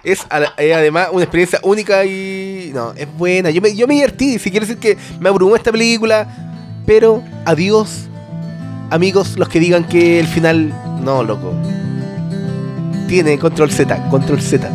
Es, 0.03 0.25
además 0.29 1.09
una 1.11 1.23
experiencia 1.23 1.59
única 1.63 2.05
y. 2.05 2.71
No, 2.73 2.93
es 2.93 3.07
buena. 3.17 3.49
Yo 3.51 3.61
me, 3.61 3.75
yo 3.75 3.87
me 3.87 3.95
divertí. 3.95 4.39
Si 4.39 4.49
quiere 4.49 4.65
decir 4.65 4.79
que 4.79 4.97
me 5.19 5.29
abrumó 5.29 5.55
esta 5.55 5.71
película. 5.71 6.27
Pero 6.85 7.23
adiós, 7.45 8.07
amigos, 8.89 9.37
los 9.37 9.47
que 9.49 9.59
digan 9.59 9.87
que 9.87 10.19
el 10.19 10.27
final. 10.27 10.69
No, 11.03 11.23
loco. 11.23 11.53
Tiene 13.07 13.37
control 13.37 13.71
Z. 13.71 14.09
Control 14.09 14.41
Z. 14.41 14.69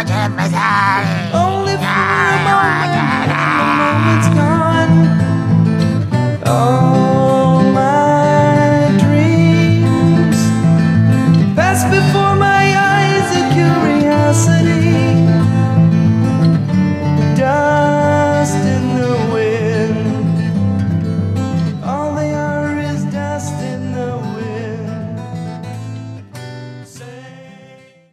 ogni 0.00 0.28
mezz'aria 0.34 1.19